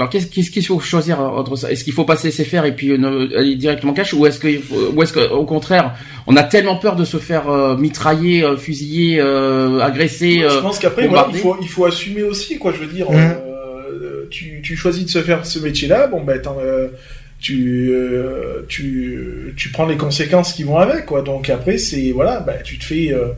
Alors 0.00 0.10
qu'est-ce 0.10 0.26
qu'est-ce 0.26 0.52
qu'il 0.52 0.64
faut 0.64 0.78
choisir 0.78 1.18
entre 1.20 1.56
ça? 1.56 1.72
Est-ce 1.72 1.82
qu'il 1.82 1.92
faut 1.92 2.04
pas 2.04 2.14
se 2.16 2.22
laisser 2.24 2.44
faire 2.44 2.64
et 2.64 2.70
puis 2.72 2.92
euh, 2.92 2.98
ne- 2.98 3.36
aller 3.36 3.56
directement 3.56 3.92
cash 3.92 4.14
ou 4.14 4.26
est-ce 4.26 4.38
que 4.38 4.46
ou 4.94 5.02
est-ce 5.02 5.12
que 5.12 5.28
au 5.32 5.44
contraire 5.44 5.94
on 6.28 6.36
a 6.36 6.44
tellement 6.44 6.76
peur 6.76 6.94
de 6.94 7.04
se 7.04 7.16
faire 7.16 7.48
euh, 7.50 7.76
mitrailler, 7.76 8.44
euh, 8.44 8.56
fusiller, 8.56 9.18
euh, 9.20 9.80
agresser 9.80 10.38
je 10.48 10.54
euh, 10.54 10.60
pense 10.62 10.78
qu'après, 10.78 11.08
voilà, 11.08 11.26
il, 11.32 11.38
faut, 11.38 11.56
il 11.60 11.68
faut 11.68 11.84
assumer 11.84 12.22
aussi, 12.22 12.58
quoi. 12.58 12.72
Je 12.72 12.78
veux 12.84 12.92
dire, 12.92 13.10
Mhm. 13.10 13.34
Tu, 14.30 14.60
tu 14.62 14.76
choisis 14.76 15.04
de 15.04 15.10
se 15.10 15.22
faire 15.22 15.44
ce 15.46 15.58
métier-là, 15.58 16.06
bon, 16.06 16.22
ben, 16.22 16.40
euh, 16.60 16.88
tu, 17.40 17.90
euh, 17.92 18.62
tu, 18.68 19.54
tu 19.56 19.68
prends 19.70 19.86
les 19.86 19.96
conséquences 19.96 20.52
qui 20.52 20.64
vont 20.64 20.78
avec, 20.78 21.06
quoi. 21.06 21.22
Donc 21.22 21.50
après, 21.50 21.78
c'est 21.78 22.10
voilà, 22.12 22.40
ben, 22.40 22.56
tu 22.64 22.78
te 22.78 22.84
fais, 22.84 23.12
euh, 23.12 23.28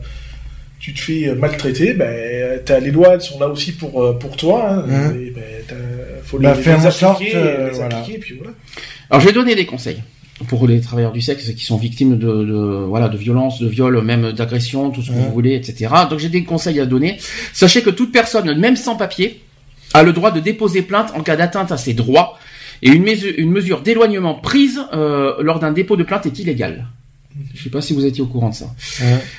tu 0.79 0.93
te 0.93 0.99
fais 0.99 1.33
maltraiter, 1.35 1.93
ben, 1.93 2.59
t'as 2.65 2.79
les 2.79 2.91
lois, 2.91 3.13
elles 3.13 3.21
sont 3.21 3.39
là 3.39 3.47
aussi 3.47 3.71
pour 3.73 4.17
pour 4.19 4.35
toi. 4.37 4.71
Hein, 4.87 5.13
et 5.15 5.29
ben, 5.31 5.43
faut 6.23 6.39
Bah, 6.39 6.55
les, 6.55 6.61
faire 6.63 6.79
les 6.79 6.85
en 6.87 6.91
sorte, 6.91 7.15
appliquer, 7.21 7.37
euh, 7.37 7.67
les 7.69 7.73
voilà. 7.75 7.97
appliquer, 7.99 8.19
puis 8.19 8.35
voilà. 8.37 8.53
Alors 9.09 9.21
je 9.21 9.27
vais 9.27 9.33
donner 9.33 9.53
des 9.55 9.65
conseils 9.65 10.01
pour 10.47 10.67
les 10.67 10.81
travailleurs 10.81 11.11
du 11.11 11.21
sexe 11.21 11.51
qui 11.51 11.63
sont 11.65 11.77
victimes 11.77 12.17
de, 12.17 12.25
de 12.43 12.85
voilà 12.87 13.09
de 13.09 13.17
violences, 13.17 13.61
de 13.61 13.67
viols, 13.67 14.01
même 14.01 14.31
d'agressions, 14.31 14.89
tout 14.89 15.03
ce 15.03 15.09
que 15.11 15.15
Ouais. 15.15 15.21
vous 15.21 15.31
voulez, 15.31 15.53
etc. 15.53 15.87
Donc 16.09 16.17
j'ai 16.17 16.29
des 16.29 16.43
conseils 16.43 16.79
à 16.79 16.87
donner. 16.87 17.17
Sachez 17.53 17.83
que 17.83 17.91
toute 17.91 18.11
personne, 18.11 18.57
même 18.57 18.75
sans 18.75 18.95
papier, 18.95 19.41
a 19.93 20.03
le 20.03 20.13
droit 20.13 20.31
de 20.31 20.39
déposer 20.39 20.81
plainte 20.81 21.11
en 21.15 21.21
cas 21.21 21.35
d'atteinte 21.35 21.71
à 21.71 21.77
ses 21.77 21.93
droits 21.93 22.37
et 22.81 22.89
une 22.89 23.03
mesure, 23.03 23.33
une 23.37 23.51
mesure 23.51 23.81
d'éloignement 23.81 24.35
prise 24.35 24.81
euh, 24.93 25.35
lors 25.41 25.59
d'un 25.59 25.71
dépôt 25.71 25.95
de 25.95 26.03
plainte 26.03 26.25
est 26.25 26.39
illégale. 26.39 26.87
Je 27.53 27.63
sais 27.63 27.69
pas 27.69 27.81
si 27.81 27.93
vous 27.93 28.05
étiez 28.05 28.21
au 28.21 28.27
courant 28.27 28.49
de 28.49 28.55
ça. 28.55 28.73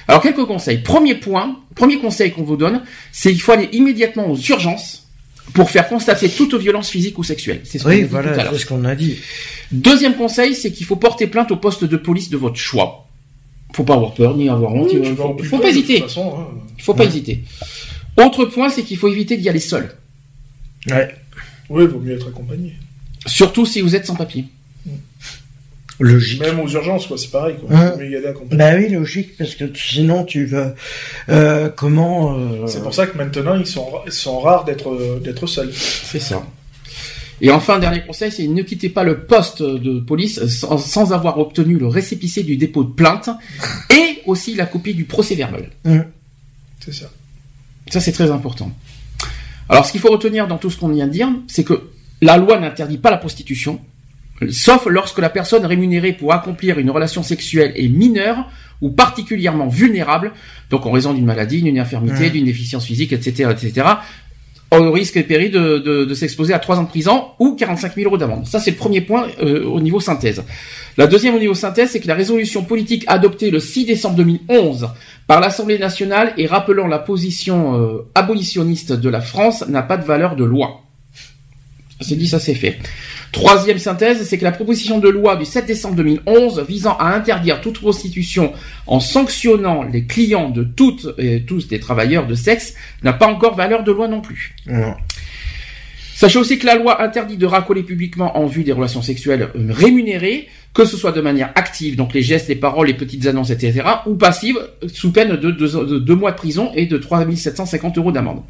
Alors 0.08 0.22
quelques 0.22 0.44
conseils. 0.44 0.78
Premier 0.78 1.14
point, 1.14 1.56
premier 1.74 1.98
conseil 1.98 2.30
qu'on 2.30 2.42
vous 2.42 2.56
donne, 2.56 2.82
c'est 3.10 3.30
qu'il 3.32 3.40
faut 3.40 3.52
aller 3.52 3.68
immédiatement 3.72 4.30
aux 4.30 4.36
urgences 4.36 5.06
pour 5.54 5.70
faire 5.70 5.88
constater 5.88 6.28
toute 6.28 6.54
violence 6.54 6.88
physique 6.88 7.18
ou 7.18 7.24
sexuelle. 7.24 7.60
C'est 7.64 7.78
ce 7.78 7.84
qu'on 7.84 7.90
a 7.90 7.94
Oui, 7.94 8.02
voilà, 8.04 8.50
c'est 8.50 8.58
ce 8.58 8.66
qu'on 8.66 8.84
a 8.84 8.94
dit. 8.94 9.18
Deuxième 9.72 10.14
conseil, 10.14 10.54
c'est 10.54 10.70
qu'il 10.70 10.86
faut 10.86 10.96
porter 10.96 11.26
plainte 11.26 11.50
au 11.50 11.56
poste 11.56 11.84
de 11.84 11.96
police 11.96 12.30
de 12.30 12.36
votre 12.36 12.56
choix. 12.56 13.08
Faut 13.74 13.84
pas 13.84 13.94
avoir 13.94 14.14
peur 14.14 14.36
ni 14.36 14.48
avoir 14.48 14.74
honte. 14.74 14.90
Oui, 14.92 15.14
faut, 15.16 15.22
au 15.24 15.34
plus 15.34 15.48
faut 15.48 15.58
pas 15.58 15.70
hésiter. 15.70 16.00
façon, 16.00 16.34
hein. 16.38 16.46
Faut 16.78 16.94
pas 16.94 17.04
hésiter. 17.04 17.42
Autre 18.16 18.44
point, 18.44 18.68
c'est 18.68 18.82
qu'il 18.82 18.98
faut 18.98 19.08
éviter 19.08 19.36
d'y 19.36 19.48
aller 19.48 19.60
seul. 19.60 19.90
Ouais. 20.90 21.14
Oui, 21.68 21.86
vaut 21.86 22.00
mieux 22.00 22.14
être 22.14 22.28
accompagné. 22.28 22.76
Surtout 23.26 23.66
si 23.66 23.80
vous 23.80 23.94
êtes 23.94 24.06
sans 24.06 24.16
papier. 24.16 24.46
Logique. 26.00 26.40
Même 26.40 26.58
aux 26.58 26.68
urgences, 26.68 27.06
quoi, 27.06 27.16
c'est 27.16 27.30
pareil, 27.30 27.56
quoi. 27.60 27.76
Hein. 27.76 27.90
Vaut 27.90 27.98
mieux 27.98 28.10
y 28.10 28.16
aller 28.16 28.26
accompagné. 28.26 28.56
Bah 28.56 28.72
oui, 28.76 28.88
logique, 28.88 29.36
parce 29.36 29.54
que 29.54 29.64
sinon 29.74 30.24
tu 30.24 30.46
vas... 30.46 30.74
Euh, 31.28 31.68
comment... 31.68 32.36
euh, 32.36 32.66
C'est 32.66 32.82
pour 32.82 32.94
ça 32.94 33.06
que 33.06 33.16
maintenant, 33.16 33.54
ils 33.54 33.66
sont, 33.66 33.86
ils 34.06 34.12
sont 34.12 34.40
rares 34.40 34.64
d'être, 34.64 35.20
d'être 35.22 35.46
seuls. 35.46 35.70
C'est 35.72 36.18
ça. 36.18 36.44
Et 37.40 37.50
enfin, 37.50 37.78
dernier 37.78 38.02
conseil, 38.02 38.32
c'est 38.32 38.46
ne 38.46 38.62
quittez 38.62 38.88
pas 38.88 39.04
le 39.04 39.20
poste 39.20 39.62
de 39.62 40.00
police 40.00 40.44
sans, 40.46 40.78
sans 40.78 41.12
avoir 41.12 41.38
obtenu 41.38 41.76
le 41.76 41.86
récépissé 41.86 42.42
du 42.42 42.56
dépôt 42.56 42.84
de 42.84 42.92
plainte 42.92 43.30
et 43.90 44.22
aussi 44.26 44.54
la 44.54 44.66
copie 44.66 44.94
du 44.94 45.04
procès 45.04 45.34
verbal. 45.34 45.70
C'est 46.80 46.94
ça. 46.94 47.10
Ça, 47.90 48.00
c'est 48.00 48.12
très 48.12 48.30
important. 48.30 48.72
Alors, 49.68 49.86
ce 49.86 49.92
qu'il 49.92 50.00
faut 50.00 50.10
retenir 50.10 50.46
dans 50.46 50.58
tout 50.58 50.70
ce 50.70 50.78
qu'on 50.78 50.88
vient 50.88 51.06
de 51.06 51.12
dire, 51.12 51.28
c'est 51.46 51.64
que 51.64 51.90
la 52.20 52.36
loi 52.36 52.58
n'interdit 52.58 52.98
pas 52.98 53.10
la 53.10 53.16
prostitution, 53.16 53.80
sauf 54.50 54.86
lorsque 54.86 55.18
la 55.18 55.30
personne 55.30 55.64
rémunérée 55.64 56.12
pour 56.12 56.32
accomplir 56.32 56.78
une 56.78 56.90
relation 56.90 57.22
sexuelle 57.22 57.72
est 57.76 57.88
mineure 57.88 58.48
ou 58.80 58.90
particulièrement 58.90 59.68
vulnérable, 59.68 60.32
donc 60.68 60.86
en 60.86 60.90
raison 60.90 61.14
d'une 61.14 61.24
maladie, 61.24 61.62
d'une 61.62 61.78
infirmité, 61.78 62.30
d'une 62.30 62.44
déficience 62.44 62.84
physique, 62.84 63.12
etc., 63.12 63.50
etc., 63.50 63.86
au 64.80 64.92
risque 64.92 65.16
et 65.16 65.22
péril 65.22 65.50
de, 65.50 65.78
de, 65.78 66.04
de 66.04 66.14
s'exposer 66.14 66.54
à 66.54 66.58
3 66.58 66.78
ans 66.78 66.82
de 66.84 66.88
prison 66.88 67.26
ou 67.38 67.54
45 67.54 67.94
000 67.94 68.08
euros 68.08 68.16
d'amende. 68.16 68.46
Ça, 68.46 68.58
c'est 68.58 68.70
le 68.70 68.76
premier 68.76 69.00
point 69.00 69.26
euh, 69.42 69.64
au 69.64 69.80
niveau 69.80 70.00
synthèse. 70.00 70.42
La 70.96 71.06
deuxième 71.06 71.34
au 71.34 71.38
niveau 71.38 71.54
synthèse, 71.54 71.90
c'est 71.90 72.00
que 72.00 72.08
la 72.08 72.14
résolution 72.14 72.64
politique 72.64 73.04
adoptée 73.06 73.50
le 73.50 73.60
6 73.60 73.86
décembre 73.86 74.16
2011 74.16 74.88
par 75.26 75.40
l'Assemblée 75.40 75.78
nationale 75.78 76.32
et 76.36 76.46
rappelant 76.46 76.86
la 76.86 76.98
position 76.98 77.80
euh, 77.80 78.06
abolitionniste 78.14 78.92
de 78.92 79.08
la 79.08 79.20
France 79.20 79.66
n'a 79.68 79.82
pas 79.82 79.96
de 79.96 80.04
valeur 80.04 80.36
de 80.36 80.44
loi. 80.44 80.80
C'est 82.02 82.16
dit, 82.16 82.28
ça 82.28 82.38
c'est 82.38 82.54
fait. 82.54 82.78
Troisième 83.32 83.78
synthèse, 83.78 84.26
c'est 84.28 84.36
que 84.36 84.44
la 84.44 84.52
proposition 84.52 84.98
de 84.98 85.08
loi 85.08 85.36
du 85.36 85.44
7 85.44 85.66
décembre 85.66 85.96
2011 85.96 86.64
visant 86.68 86.96
à 86.98 87.14
interdire 87.14 87.60
toute 87.60 87.80
prostitution 87.80 88.52
en 88.86 89.00
sanctionnant 89.00 89.82
les 89.82 90.04
clients 90.04 90.50
de 90.50 90.64
toutes 90.64 91.08
et 91.18 91.42
tous 91.42 91.68
des 91.68 91.80
travailleurs 91.80 92.26
de 92.26 92.34
sexe 92.34 92.74
n'a 93.02 93.12
pas 93.12 93.26
encore 93.26 93.54
valeur 93.54 93.84
de 93.84 93.92
loi 93.92 94.08
non 94.08 94.20
plus. 94.20 94.54
Non. 94.66 94.94
Sachez 96.22 96.38
aussi 96.38 96.56
que 96.56 96.66
la 96.66 96.76
loi 96.76 97.02
interdit 97.02 97.36
de 97.36 97.46
racoler 97.46 97.82
publiquement 97.82 98.38
en 98.38 98.46
vue 98.46 98.62
des 98.62 98.70
relations 98.70 99.02
sexuelles 99.02 99.48
euh, 99.56 99.66
rémunérées, 99.70 100.46
que 100.72 100.84
ce 100.84 100.96
soit 100.96 101.10
de 101.10 101.20
manière 101.20 101.50
active, 101.56 101.96
donc 101.96 102.14
les 102.14 102.22
gestes, 102.22 102.48
les 102.48 102.54
paroles, 102.54 102.86
les 102.86 102.94
petites 102.94 103.26
annonces, 103.26 103.50
etc., 103.50 103.82
ou 104.06 104.14
passive, 104.14 104.56
sous 104.86 105.10
peine 105.10 105.36
de 105.36 105.50
deux, 105.50 105.68
de 105.68 105.98
deux 105.98 106.14
mois 106.14 106.30
de 106.30 106.36
prison 106.36 106.70
et 106.76 106.86
de 106.86 106.96
3750 106.96 107.98
euros 107.98 108.12
d'amende. 108.12 108.42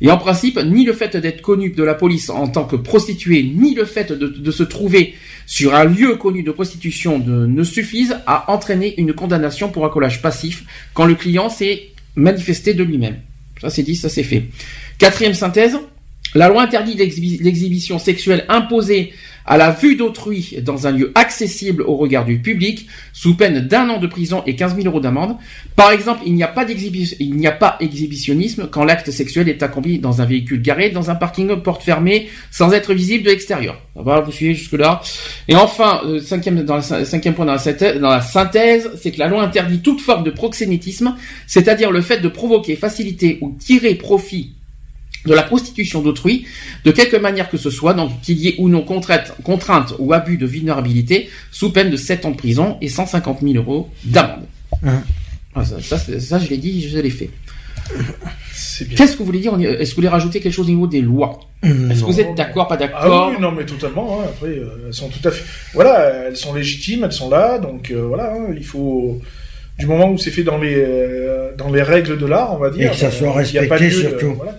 Et 0.00 0.10
en 0.10 0.16
principe, 0.16 0.58
ni 0.58 0.84
le 0.84 0.92
fait 0.92 1.16
d'être 1.16 1.42
connu 1.42 1.70
de 1.70 1.82
la 1.82 1.94
police 1.94 2.30
en 2.30 2.48
tant 2.48 2.64
que 2.64 2.76
prostituée, 2.76 3.42
ni 3.42 3.74
le 3.74 3.84
fait 3.84 4.12
de, 4.12 4.50
se 4.50 4.62
trouver 4.62 5.14
sur 5.46 5.74
un 5.74 5.84
lieu 5.84 6.16
connu 6.16 6.42
de 6.42 6.50
prostitution 6.52 7.18
ne 7.18 7.62
suffisent 7.62 8.16
à 8.26 8.50
entraîner 8.50 8.94
une 8.98 9.12
condamnation 9.12 9.68
pour 9.68 9.84
accolage 9.84 10.22
passif 10.22 10.64
quand 10.94 11.04
le 11.04 11.14
client 11.14 11.50
s'est 11.50 11.88
manifesté 12.16 12.72
de 12.74 12.82
lui-même. 12.82 13.16
Ça 13.60 13.68
c'est 13.68 13.82
dit, 13.82 13.94
ça 13.94 14.08
c'est 14.08 14.22
fait. 14.22 14.44
Quatrième 14.98 15.34
synthèse, 15.34 15.76
la 16.34 16.48
loi 16.48 16.62
interdit 16.62 16.94
l'exhibi- 16.94 17.38
l'exhibition 17.42 17.98
sexuelle 17.98 18.44
imposée 18.48 19.12
à 19.50 19.56
la 19.56 19.72
vue 19.72 19.96
d'autrui 19.96 20.54
dans 20.62 20.86
un 20.86 20.92
lieu 20.92 21.10
accessible 21.16 21.82
au 21.82 21.96
regard 21.96 22.24
du 22.24 22.38
public, 22.38 22.86
sous 23.12 23.36
peine 23.36 23.66
d'un 23.66 23.90
an 23.90 23.98
de 23.98 24.06
prison 24.06 24.44
et 24.46 24.54
15 24.54 24.76
000 24.76 24.86
euros 24.86 25.00
d'amende. 25.00 25.36
Par 25.74 25.90
exemple, 25.90 26.20
il 26.24 26.34
n'y 26.34 26.44
a 26.44 26.48
pas 26.48 26.64
il 26.70 27.50
exhibitionnisme 27.80 28.68
quand 28.70 28.84
l'acte 28.84 29.10
sexuel 29.10 29.48
est 29.48 29.64
accompli 29.64 29.98
dans 29.98 30.20
un 30.20 30.24
véhicule 30.24 30.62
garé, 30.62 30.90
dans 30.90 31.10
un 31.10 31.16
parking 31.16 31.56
porte 31.62 31.82
fermée, 31.82 32.28
sans 32.52 32.72
être 32.72 32.94
visible 32.94 33.24
de 33.24 33.30
l'extérieur. 33.30 33.76
Va, 33.96 34.20
vous 34.20 34.30
suivez 34.30 34.54
jusque 34.54 34.74
là. 34.74 35.00
Et 35.48 35.56
enfin, 35.56 36.00
euh, 36.04 36.20
cinquième, 36.20 36.64
point 36.64 37.44
dans 37.44 38.08
la 38.08 38.20
synthèse, 38.20 38.90
c'est 39.02 39.10
que 39.10 39.18
la 39.18 39.26
loi 39.26 39.42
interdit 39.42 39.80
toute 39.80 40.00
forme 40.00 40.22
de 40.22 40.30
proxénétisme, 40.30 41.16
c'est-à-dire 41.48 41.90
le 41.90 42.02
fait 42.02 42.20
de 42.20 42.28
provoquer, 42.28 42.76
faciliter 42.76 43.38
ou 43.40 43.56
tirer 43.58 43.96
profit 43.96 44.54
de 45.26 45.34
la 45.34 45.42
prostitution 45.42 46.00
d'autrui, 46.02 46.46
de 46.84 46.90
quelque 46.92 47.16
manière 47.16 47.50
que 47.50 47.56
ce 47.58 47.70
soit, 47.70 47.92
donc 47.94 48.20
qu'il 48.22 48.38
y 48.38 48.48
ait 48.48 48.54
ou 48.58 48.68
non 48.68 48.82
contrainte, 48.82 49.34
contrainte 49.44 49.94
ou 49.98 50.12
abus 50.12 50.38
de 50.38 50.46
vulnérabilité, 50.46 51.28
sous 51.50 51.70
peine 51.72 51.90
de 51.90 51.96
7 51.96 52.24
ans 52.24 52.30
de 52.30 52.36
prison 52.36 52.78
et 52.80 52.88
150 52.88 53.40
000 53.42 53.54
euros 53.54 53.90
d'amende. 54.04 54.44
Hein. 54.84 55.02
Ah, 55.54 55.64
ça, 55.64 55.80
ça, 55.82 55.98
c'est- 55.98 56.20
ça, 56.20 56.38
je 56.38 56.48
l'ai 56.48 56.56
dit, 56.58 56.88
je 56.88 56.98
l'ai 56.98 57.10
fait. 57.10 57.28
Qu'est-ce 58.96 59.12
que 59.14 59.18
vous 59.18 59.24
voulez 59.24 59.40
dire? 59.40 59.52
Est-ce 59.60 59.90
que 59.90 59.94
vous 59.96 59.96
voulez 59.96 60.08
rajouter 60.08 60.40
quelque 60.40 60.52
chose 60.52 60.66
au 60.68 60.70
niveau 60.70 60.86
des 60.86 61.00
lois? 61.00 61.40
Est-ce 61.62 62.00
que 62.00 62.06
vous 62.06 62.20
êtes 62.20 62.34
d'accord, 62.36 62.68
pas 62.68 62.74
Ah 62.76 62.78
d'accord? 62.78 63.30
oui, 63.32 63.36
non, 63.40 63.52
mais 63.52 63.64
totalement. 63.66 64.20
hein. 64.20 64.24
Après, 64.28 64.48
euh, 64.48 64.84
elles 64.86 64.94
sont 64.94 65.08
tout 65.08 65.26
à 65.28 65.30
fait. 65.30 65.44
Voilà, 65.74 66.26
elles 66.28 66.36
sont 66.36 66.54
légitimes, 66.54 67.04
elles 67.04 67.12
sont 67.12 67.28
là, 67.28 67.58
donc 67.58 67.90
euh, 67.90 68.02
voilà, 68.06 68.32
hein, 68.32 68.54
il 68.56 68.64
faut. 68.64 69.20
Du 69.78 69.86
moment 69.86 70.10
où 70.10 70.18
c'est 70.18 70.30
fait 70.30 70.42
dans 70.42 70.58
les 70.58 70.74
euh, 70.76 71.54
dans 71.56 71.70
les 71.70 71.82
règles 71.82 72.18
de 72.18 72.26
l'art, 72.26 72.54
on 72.54 72.58
va 72.58 72.70
dire. 72.70 72.88
Et 72.88 72.90
que 72.94 72.96
ça 73.00 73.06
euh, 73.06 73.10
soit 73.10 73.42
il 73.44 73.54
y 73.54 73.58
a 73.58 73.64
pas 73.66 73.76
respecté, 73.76 74.02
de- 74.04 74.08
surtout. 74.10 74.34
voilà. 74.36 74.58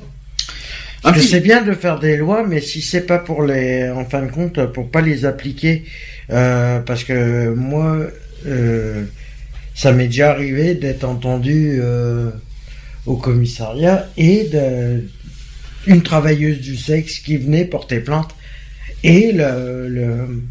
Parce 1.04 1.18
que 1.18 1.24
c'est 1.24 1.40
bien 1.42 1.62
de 1.64 1.74
faire 1.74 2.00
des 2.00 2.16
lois, 2.18 2.46
mais 2.48 2.62
si 2.62 2.82
c'est 2.82 3.02
pas 3.08 3.18
pour 3.20 3.44
les, 3.44 3.90
en 3.90 4.06
fin 4.06 4.22
de 4.22 4.32
compte, 4.32 4.64
pour 4.68 4.92
pas 4.92 5.02
les 5.02 5.26
appliquer, 5.26 5.84
euh, 6.32 6.80
parce 6.80 7.04
que 7.04 7.50
moi, 7.50 7.98
euh, 8.46 9.04
ça 9.74 9.92
m'est 9.94 10.06
déjà 10.08 10.32
arrivé 10.32 10.76
d'être 10.76 11.04
entendu 11.04 11.80
euh, 11.82 12.30
au 13.08 13.16
commissariat 13.16 14.08
et 14.18 14.44
de 14.46 15.04
une 15.88 16.04
travailleuse 16.04 16.60
du 16.62 16.78
sexe 16.78 17.18
qui 17.20 17.38
venait 17.38 17.66
porter 17.66 18.00
plainte 18.00 18.30
et 19.04 19.32
le 19.32 19.88
le- 19.90 20.44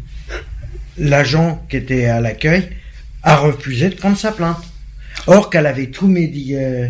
l'agent 0.97 1.65
qui 1.69 1.77
était 1.77 2.05
à 2.05 2.19
l'accueil 2.19 2.63
a 3.23 3.37
refusé 3.37 3.89
de 3.89 3.95
prendre 3.95 4.17
sa 4.17 4.31
plainte. 4.33 4.61
Or 5.27 5.49
qu'elle 5.49 5.67
avait 5.67 5.87
tout 5.87 6.07
médi, 6.07 6.55
euh, 6.55 6.89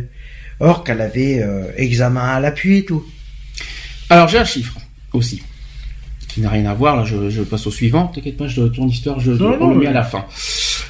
or 0.59 0.83
qu'elle 0.83 1.01
avait 1.01 1.41
euh, 1.43 1.65
examen 1.77 2.21
à 2.21 2.39
l'appui 2.39 2.79
et 2.79 2.85
tout. 2.85 3.05
Alors 4.11 4.27
j'ai 4.27 4.37
un 4.37 4.45
chiffre 4.45 4.77
aussi 5.13 5.41
qui 6.27 6.39
n'a 6.41 6.49
rien 6.49 6.65
à 6.65 6.73
voir. 6.73 6.95
Là, 6.95 7.03
je, 7.03 7.29
je 7.29 7.41
passe 7.41 7.67
au 7.67 7.71
suivant. 7.71 8.07
T'inquiète 8.07 8.37
pas, 8.37 8.47
je, 8.47 8.61
ton 8.63 8.87
histoire, 8.87 9.19
je 9.19 9.31
Non, 9.33 9.57
on 9.59 9.67
non, 9.67 9.73
le 9.73 9.79
mets 9.79 9.87
à 9.87 9.91
la 9.91 10.03
fin. 10.03 10.25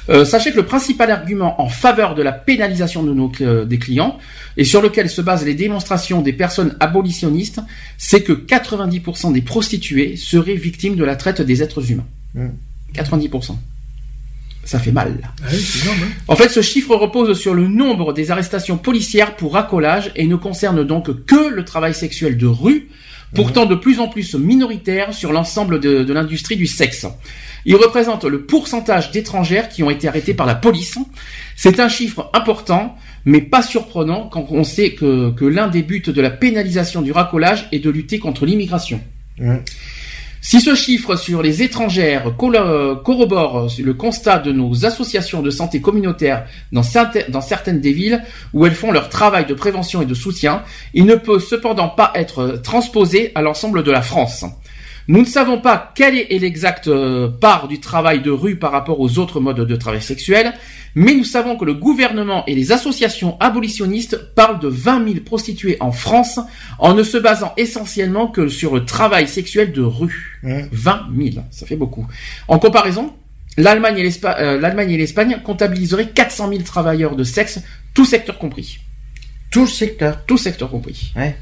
Euh, 0.08 0.24
sachez 0.24 0.50
que 0.52 0.56
le 0.56 0.66
principal 0.66 1.10
argument 1.10 1.60
en 1.60 1.68
faveur 1.68 2.14
de 2.14 2.22
la 2.22 2.30
pénalisation 2.32 3.02
de 3.02 3.12
nos 3.12 3.28
cl- 3.28 3.64
des 3.66 3.78
clients 3.78 4.18
et 4.56 4.62
sur 4.64 4.80
lequel 4.82 5.10
se 5.10 5.20
basent 5.20 5.44
les 5.44 5.54
démonstrations 5.54 6.22
des 6.22 6.32
personnes 6.32 6.76
abolitionnistes, 6.78 7.60
c'est 7.98 8.22
que 8.22 8.32
90% 8.32 9.32
des 9.32 9.42
prostituées 9.42 10.14
seraient 10.16 10.54
victimes 10.54 10.94
de 10.96 11.04
la 11.04 11.16
traite 11.16 11.40
des 11.42 11.60
êtres 11.62 11.90
humains. 11.90 12.06
Mm. 12.34 12.46
90%. 12.94 13.56
Ça 14.64 14.78
fait 14.78 14.92
mal. 14.92 15.18
Ah 15.42 15.46
oui, 15.52 15.58
c'est 15.58 15.82
énorme. 15.84 15.98
hein. 16.04 16.12
En 16.28 16.36
fait, 16.36 16.50
ce 16.50 16.62
chiffre 16.62 16.94
repose 16.94 17.36
sur 17.36 17.52
le 17.54 17.66
nombre 17.66 18.12
des 18.12 18.30
arrestations 18.30 18.78
policières 18.78 19.34
pour 19.34 19.54
racolage 19.54 20.12
et 20.14 20.26
ne 20.28 20.36
concerne 20.36 20.84
donc 20.84 21.24
que 21.26 21.48
le 21.52 21.64
travail 21.64 21.94
sexuel 21.94 22.36
de 22.38 22.46
rue, 22.46 22.88
pourtant 23.34 23.66
de 23.66 23.74
plus 23.74 24.00
en 24.00 24.08
plus 24.08 24.34
minoritaire 24.34 25.14
sur 25.14 25.32
l'ensemble 25.32 25.80
de, 25.80 26.12
l'industrie 26.12 26.56
du 26.56 26.66
sexe. 26.66 27.06
Il 27.64 27.76
représente 27.76 28.24
le 28.24 28.42
pourcentage 28.42 29.10
d'étrangères 29.12 29.68
qui 29.68 29.82
ont 29.82 29.90
été 29.90 30.08
arrêtées 30.08 30.34
par 30.34 30.46
la 30.46 30.54
police. 30.54 30.98
C'est 31.56 31.80
un 31.80 31.88
chiffre 31.88 32.30
important, 32.34 32.96
mais 33.24 33.40
pas 33.40 33.62
surprenant 33.62 34.28
quand 34.28 34.46
on 34.50 34.64
sait 34.64 34.92
que, 34.94 35.44
l'un 35.44 35.68
des 35.68 35.82
buts 35.82 36.02
de 36.04 36.20
la 36.20 36.30
pénalisation 36.30 37.02
du 37.02 37.12
racolage 37.12 37.68
est 37.72 37.78
de 37.78 37.90
lutter 37.90 38.18
contre 38.18 38.46
l'immigration. 38.46 39.00
Mm. 39.38 39.56
Si 40.44 40.60
ce 40.60 40.74
chiffre 40.74 41.14
sur 41.14 41.40
les 41.40 41.62
étrangères 41.62 42.34
colo- 42.36 42.96
corrobore 42.96 43.68
le 43.78 43.94
constat 43.94 44.40
de 44.40 44.50
nos 44.50 44.84
associations 44.84 45.40
de 45.40 45.50
santé 45.50 45.80
communautaire 45.80 46.46
dans 46.72 46.82
certaines 46.82 47.80
des 47.80 47.92
villes 47.92 48.20
où 48.52 48.66
elles 48.66 48.74
font 48.74 48.90
leur 48.90 49.08
travail 49.08 49.46
de 49.46 49.54
prévention 49.54 50.02
et 50.02 50.04
de 50.04 50.14
soutien, 50.14 50.64
il 50.94 51.06
ne 51.06 51.14
peut 51.14 51.38
cependant 51.38 51.88
pas 51.90 52.10
être 52.16 52.60
transposé 52.60 53.30
à 53.36 53.40
l'ensemble 53.42 53.84
de 53.84 53.92
la 53.92 54.02
France. 54.02 54.44
Nous 55.08 55.20
ne 55.20 55.26
savons 55.26 55.60
pas 55.60 55.92
quelle 55.94 56.16
est 56.16 56.38
l'exacte 56.38 56.88
euh, 56.88 57.28
part 57.28 57.68
du 57.68 57.80
travail 57.80 58.22
de 58.22 58.30
rue 58.30 58.56
par 58.56 58.72
rapport 58.72 59.00
aux 59.00 59.18
autres 59.18 59.40
modes 59.40 59.66
de 59.66 59.76
travail 59.76 60.02
sexuel, 60.02 60.52
mais 60.94 61.14
nous 61.14 61.24
savons 61.24 61.56
que 61.56 61.64
le 61.64 61.74
gouvernement 61.74 62.44
et 62.46 62.54
les 62.54 62.70
associations 62.72 63.36
abolitionnistes 63.40 64.34
parlent 64.34 64.60
de 64.60 64.68
20 64.68 65.04
000 65.04 65.20
prostituées 65.24 65.76
en 65.80 65.90
France 65.90 66.38
en 66.78 66.94
ne 66.94 67.02
se 67.02 67.16
basant 67.16 67.52
essentiellement 67.56 68.26
que 68.28 68.48
sur 68.48 68.74
le 68.74 68.84
travail 68.84 69.26
sexuel 69.26 69.72
de 69.72 69.82
rue. 69.82 70.38
Mm. 70.42 70.62
20 70.70 71.00
000, 71.32 71.44
ça 71.50 71.66
fait 71.66 71.76
beaucoup. 71.76 72.06
En 72.48 72.58
comparaison, 72.58 73.12
l'Allemagne 73.56 73.98
et 73.98 74.10
euh, 74.24 74.96
l'Espagne 74.96 75.40
comptabiliseraient 75.44 76.10
400 76.10 76.48
000 76.50 76.62
travailleurs 76.62 77.16
de 77.16 77.24
sexe, 77.24 77.60
tout 77.94 78.04
secteur 78.04 78.38
compris. 78.38 78.78
Tout 79.50 79.66
secteur. 79.66 80.24
Tout 80.26 80.38
secteur 80.38 80.70
compris. 80.70 81.12
Ouais. 81.14 81.36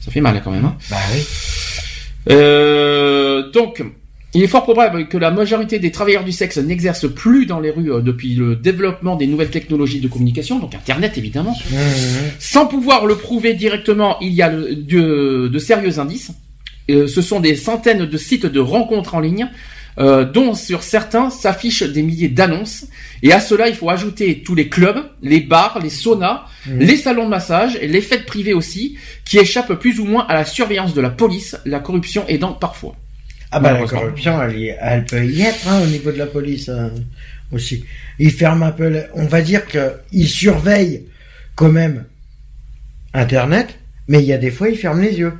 Ça 0.00 0.10
fait 0.10 0.20
mal 0.20 0.40
quand 0.44 0.50
même. 0.50 0.64
Hein. 0.64 0.76
Bah 0.90 0.96
oui. 1.12 1.26
Euh, 2.30 3.50
donc, 3.50 3.82
il 4.34 4.42
est 4.42 4.48
fort 4.48 4.62
probable 4.62 5.08
que 5.08 5.16
la 5.16 5.30
majorité 5.30 5.78
des 5.78 5.90
travailleurs 5.90 6.24
du 6.24 6.32
sexe 6.32 6.58
n'exercent 6.58 7.12
plus 7.12 7.46
dans 7.46 7.60
les 7.60 7.70
rues 7.70 7.92
euh, 7.92 8.00
depuis 8.00 8.34
le 8.34 8.56
développement 8.56 9.16
des 9.16 9.26
nouvelles 9.26 9.50
technologies 9.50 10.00
de 10.00 10.08
communication, 10.08 10.58
donc 10.58 10.74
Internet 10.74 11.16
évidemment. 11.16 11.56
Mmh. 11.70 11.76
Sans 12.38 12.66
pouvoir 12.66 13.06
le 13.06 13.16
prouver 13.16 13.54
directement, 13.54 14.18
il 14.20 14.32
y 14.32 14.42
a 14.42 14.50
de 14.50 15.58
sérieux 15.58 15.98
indices. 15.98 16.32
Euh, 16.90 17.06
ce 17.06 17.20
sont 17.20 17.40
des 17.40 17.54
centaines 17.54 18.06
de 18.06 18.16
sites 18.16 18.46
de 18.46 18.60
rencontres 18.60 19.14
en 19.14 19.20
ligne, 19.20 19.48
euh, 19.98 20.24
dont 20.24 20.54
sur 20.54 20.82
certains 20.82 21.28
s'affichent 21.30 21.82
des 21.82 22.02
milliers 22.02 22.28
d'annonces. 22.28 22.86
Et 23.22 23.32
à 23.32 23.40
cela, 23.40 23.68
il 23.68 23.74
faut 23.74 23.90
ajouter 23.90 24.42
tous 24.44 24.54
les 24.54 24.68
clubs, 24.68 24.98
les 25.22 25.40
bars, 25.40 25.78
les 25.82 25.90
saunas, 25.90 26.44
Mhm. 26.66 26.78
les 26.78 26.96
salons 26.96 27.24
de 27.24 27.30
massage, 27.30 27.76
et 27.80 27.88
les 27.88 28.00
fêtes 28.00 28.26
privées 28.26 28.52
aussi, 28.54 28.96
qui 29.24 29.38
échappent 29.38 29.74
plus 29.74 29.98
ou 30.00 30.04
moins 30.04 30.24
à 30.28 30.34
la 30.34 30.44
surveillance 30.44 30.94
de 30.94 31.00
la 31.00 31.10
police, 31.10 31.56
la 31.64 31.80
corruption 31.80 32.24
aidant 32.28 32.52
parfois. 32.52 32.94
Ah 33.50 33.60
bah 33.60 33.72
la 33.72 33.86
corruption, 33.86 34.42
elle, 34.42 34.58
y- 34.58 34.74
elle 34.80 35.04
peut 35.06 35.24
y 35.24 35.40
être 35.42 35.66
hein, 35.68 35.80
au 35.82 35.86
niveau 35.86 36.12
de 36.12 36.18
la 36.18 36.26
police 36.26 36.68
euh, 36.68 36.88
aussi. 37.50 37.84
Ils 38.18 38.30
ferment 38.30 38.66
un 38.66 38.72
peu. 38.72 39.02
On 39.14 39.24
va 39.24 39.40
dire 39.40 39.66
que 39.66 39.92
ils 40.12 40.28
surveillent 40.28 41.06
quand 41.56 41.72
même 41.72 42.04
Internet, 43.14 43.78
mais 44.06 44.18
il 44.20 44.26
y 44.26 44.32
a 44.32 44.38
des 44.38 44.50
fois 44.50 44.68
ils 44.68 44.76
ferment 44.76 45.00
les 45.02 45.18
yeux. 45.18 45.32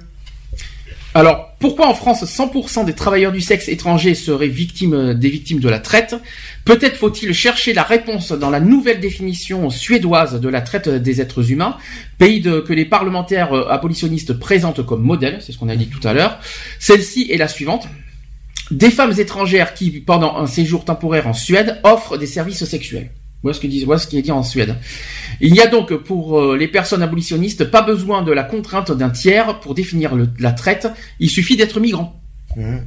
Alors, 1.19 1.57
pourquoi 1.59 1.89
en 1.89 1.95
France 1.95 2.23
100% 2.23 2.85
des 2.85 2.93
travailleurs 2.93 3.33
du 3.33 3.41
sexe 3.41 3.67
étranger 3.67 4.15
seraient 4.15 4.47
victimes 4.47 4.95
euh, 4.95 5.15
des 5.15 5.29
victimes 5.29 5.59
de 5.59 5.69
la 5.69 5.81
traite? 5.81 6.15
Peut-être 6.65 6.97
faut-il 6.97 7.35
chercher 7.35 7.73
la 7.73 7.83
réponse 7.83 8.31
dans 8.31 8.51
la 8.51 8.61
nouvelle 8.61 9.01
définition 9.01 9.69
suédoise 9.69 10.41
de 10.41 10.49
la 10.49 10.61
traite 10.61 10.89
des 10.89 11.21
êtres 11.21 11.51
humains, 11.51 11.77
pays 12.19 12.41
de- 12.41 12.61
que 12.61 12.73
les 12.73 12.85
parlementaires 12.85 13.53
euh, 13.53 13.67
abolitionnistes 13.69 14.35
présentent 14.39 14.87
comme 14.87 15.03
modèle, 15.03 15.39
c'est 15.41 15.51
ce 15.51 15.59
qu'on 15.59 15.69
a 15.69 15.75
dit 15.75 15.89
tout 15.89 16.07
à 16.07 16.13
l'heure. 16.13 16.39
Celle-ci 16.79 17.27
est 17.33 17.37
la 17.37 17.49
suivante. 17.49 17.89
Des 18.71 18.93
femmes 18.93 19.15
étrangères 19.19 19.75
qui, 19.75 19.91
pendant 19.91 20.37
un 20.37 20.47
séjour 20.47 20.85
temporaire 20.85 21.27
en 21.27 21.33
Suède, 21.35 21.81
offrent 21.83 22.17
des 22.17 22.27
services 22.29 22.65
sexuels. 22.65 23.11
Voilà 23.43 23.55
ce 23.55 23.61
que 23.61 23.67
dit, 23.69 23.85
voilà 23.85 23.99
ce 24.01 24.07
qui 24.09 24.19
est 24.19 24.23
dit 24.23 24.33
en 24.33 24.43
Suède. 24.43 24.75
Il 25.41 25.55
y 25.55 25.61
a 25.61 25.69
donc 25.69 25.95
pour 25.95 26.41
euh, 26.41 26.57
les 26.57 26.67
personnes 26.69 27.03
abolitionnistes 27.03 27.65
pas 27.71 27.83
besoin 27.83 28.23
de 28.23 28.33
la 28.33 28.43
contrainte 28.43 28.91
d'un 28.91 29.11
tiers 29.11 29.61
pour 29.61 29.75
définir 29.75 30.15
le- 30.17 30.29
la 30.41 30.51
traite. 30.53 30.89
Il 31.21 31.31
suffit 31.31 31.57
d'être 31.57 31.79
migrant. 31.79 32.21
Mhm. 32.57 32.83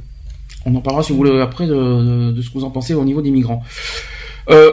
On 0.66 0.74
en 0.76 0.80
parlera 0.80 1.02
si 1.02 1.10
vous 1.12 1.18
voulez 1.18 1.40
après 1.40 1.66
de, 1.66 1.72
de- 1.74 2.32
de 2.32 2.42
ce 2.42 2.48
que 2.48 2.54
vous 2.54 2.64
en 2.64 2.70
pensez 2.70 2.94
au 2.94 3.04
niveau 3.04 3.22
des 3.22 3.30
migrants. 3.30 3.62
Euh, 4.50 4.72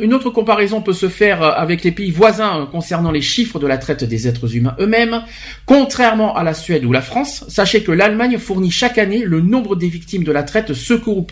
une 0.00 0.14
autre 0.14 0.30
comparaison 0.30 0.80
peut 0.80 0.92
se 0.92 1.08
faire 1.08 1.42
euh, 1.42 1.50
avec 1.52 1.84
les 1.84 1.92
pays 1.92 2.10
voisins 2.10 2.62
euh, 2.62 2.66
concernant 2.66 3.10
les 3.10 3.20
chiffres 3.20 3.58
de 3.58 3.66
la 3.66 3.76
traite 3.78 4.04
des 4.04 4.26
êtres 4.28 4.56
humains 4.56 4.74
eux-mêmes. 4.80 5.22
Contrairement 5.66 6.34
à 6.36 6.42
la 6.42 6.54
Suède 6.54 6.84
ou 6.84 6.92
la 6.92 7.02
France, 7.02 7.44
sachez 7.48 7.82
que 7.82 7.92
l'Allemagne 7.92 8.38
fournit 8.38 8.70
chaque 8.70 8.98
année 8.98 9.22
le 9.24 9.40
nombre 9.40 9.76
des 9.76 9.88
victimes 9.88 10.24
de 10.24 10.32
la 10.32 10.42
traite 10.42 10.72
secourues 10.72 11.26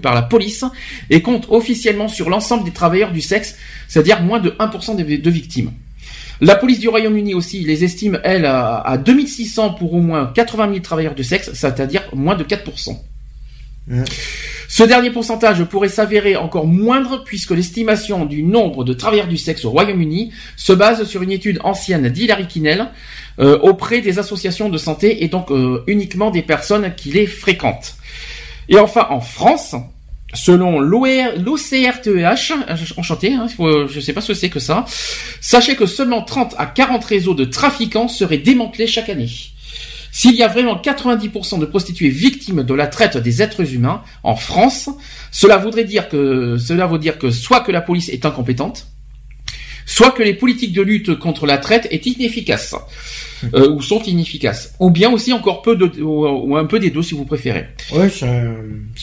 par, 0.00 0.14
la 0.14 0.22
police 0.22 0.64
et 1.10 1.22
compte 1.22 1.46
officiellement 1.50 2.08
sur 2.08 2.28
l'ensemble 2.28 2.64
des 2.64 2.72
travailleurs 2.72 3.12
du 3.12 3.20
sexe, 3.20 3.56
c'est-à-dire 3.88 4.22
moins 4.22 4.40
de 4.40 4.50
1% 4.58 4.94
des- 4.96 5.18
de 5.18 5.30
victimes. 5.30 5.70
La 6.40 6.56
police 6.56 6.80
du 6.80 6.88
Royaume-Uni 6.88 7.34
aussi 7.34 7.60
les 7.60 7.84
estime, 7.84 8.18
elle, 8.24 8.46
à 8.46 8.98
2600 8.98 9.74
pour 9.74 9.94
au 9.94 10.00
moins 10.00 10.26
80 10.34 10.68
000 10.70 10.80
travailleurs 10.80 11.14
du 11.14 11.22
sexe, 11.22 11.50
c'est-à-dire 11.54 12.02
moins 12.14 12.34
de 12.34 12.42
4%. 12.42 13.00
Mhm. 13.88 14.04
Ce 14.68 14.84
dernier 14.84 15.10
pourcentage 15.10 15.62
pourrait 15.64 15.88
s'avérer 15.88 16.36
encore 16.36 16.66
moindre 16.66 17.24
puisque 17.24 17.50
l'estimation 17.50 18.24
du 18.24 18.42
nombre 18.42 18.84
de 18.84 18.92
travailleurs 18.94 19.26
du 19.28 19.36
sexe 19.36 19.64
au 19.64 19.70
Royaume-Uni 19.70 20.32
se 20.56 20.72
base 20.72 21.04
sur 21.04 21.22
une 21.22 21.32
étude 21.32 21.58
ancienne 21.62 22.08
d'Hilary 22.08 22.46
Kinnell 22.46 22.88
euh, 23.38 23.58
auprès 23.58 24.00
des 24.00 24.18
associations 24.18 24.68
de 24.70 24.78
santé 24.78 25.24
et 25.24 25.28
donc 25.28 25.50
euh, 25.50 25.82
uniquement 25.88 26.30
des 26.30 26.42
personnes 26.42 26.94
qui 26.96 27.10
les 27.10 27.26
fréquentent. 27.26 27.96
Et 28.68 28.78
enfin 28.78 29.06
en 29.10 29.20
France, 29.20 29.74
selon 30.32 30.80
l'OCRTEH, 30.80 32.06
euh, 32.08 32.76
enchanté, 32.96 33.34
hein, 33.34 33.48
faut- 33.48 33.86
je 33.88 33.96
ne 33.96 34.00
sais 34.00 34.12
pas 34.14 34.20
ce 34.22 34.28
que 34.28 34.34
c'est 34.34 34.48
que 34.48 34.60
ça, 34.60 34.86
sachez 35.40 35.76
que 35.76 35.84
seulement 35.86 36.22
30 36.22 36.54
à 36.56 36.66
40 36.66 37.04
réseaux 37.04 37.34
de 37.34 37.44
trafiquants 37.44 38.08
seraient 38.08 38.38
démantelés 38.38 38.86
chaque 38.86 39.08
année. 39.10 39.28
S'il 40.14 40.34
y 40.34 40.42
a 40.42 40.48
vraiment 40.48 40.76
90% 40.76 41.58
de 41.58 41.64
prostituées 41.64 42.10
victimes 42.10 42.62
de 42.62 42.74
la 42.74 42.86
traite 42.86 43.16
des 43.16 43.40
êtres 43.40 43.74
humains 43.74 44.02
en 44.22 44.36
France, 44.36 44.90
cela 45.30 45.56
voudrait 45.56 45.84
dire 45.84 46.10
que 46.10 46.58
cela 46.58 46.86
veut 46.86 46.98
dire 46.98 47.18
que 47.18 47.30
soit 47.30 47.60
que 47.60 47.72
la 47.72 47.80
police 47.80 48.10
est 48.10 48.26
incompétente, 48.26 48.91
soit 49.86 50.10
que 50.10 50.22
les 50.22 50.34
politiques 50.34 50.72
de 50.72 50.82
lutte 50.82 51.18
contre 51.18 51.46
la 51.46 51.58
traite 51.58 51.88
est 51.90 52.06
inefficaces 52.06 52.74
euh, 53.54 53.70
ou 53.70 53.82
sont 53.82 54.02
inefficaces, 54.02 54.74
ou 54.78 54.90
bien 54.90 55.10
aussi 55.10 55.32
encore 55.32 55.62
peu 55.62 55.76
de 55.76 56.00
ou, 56.00 56.26
ou 56.26 56.56
un 56.56 56.64
peu 56.64 56.78
des 56.78 56.90
deux 56.90 57.02
si 57.02 57.14
vous 57.14 57.24
préférez. 57.24 57.66
Ouais, 57.92 58.08
c'est 58.08 58.28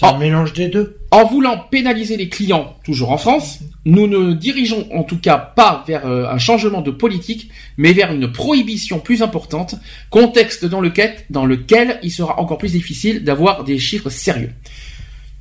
un, 0.05 0.17
mélange 0.17 0.53
des 0.53 0.67
deux. 0.67 0.97
En 1.11 1.25
voulant 1.25 1.65
pénaliser 1.69 2.17
les 2.17 2.29
clients, 2.29 2.75
toujours 2.83 3.11
en 3.11 3.17
France, 3.17 3.59
nous 3.85 4.07
ne 4.07 4.33
dirigeons 4.33 4.87
en 4.93 5.03
tout 5.03 5.17
cas 5.17 5.37
pas 5.37 5.83
vers 5.87 6.05
euh, 6.05 6.27
un 6.29 6.37
changement 6.37 6.81
de 6.81 6.91
politique, 6.91 7.49
mais 7.77 7.93
vers 7.93 8.13
une 8.13 8.31
prohibition 8.31 8.99
plus 8.99 9.21
importante, 9.21 9.75
contexte 10.09 10.65
dans 10.65 10.81
lequel, 10.81 11.15
dans 11.29 11.45
lequel 11.45 11.99
il 12.03 12.11
sera 12.11 12.39
encore 12.39 12.57
plus 12.57 12.73
difficile 12.73 13.23
d'avoir 13.23 13.63
des 13.63 13.79
chiffres 13.79 14.09
sérieux. 14.09 14.51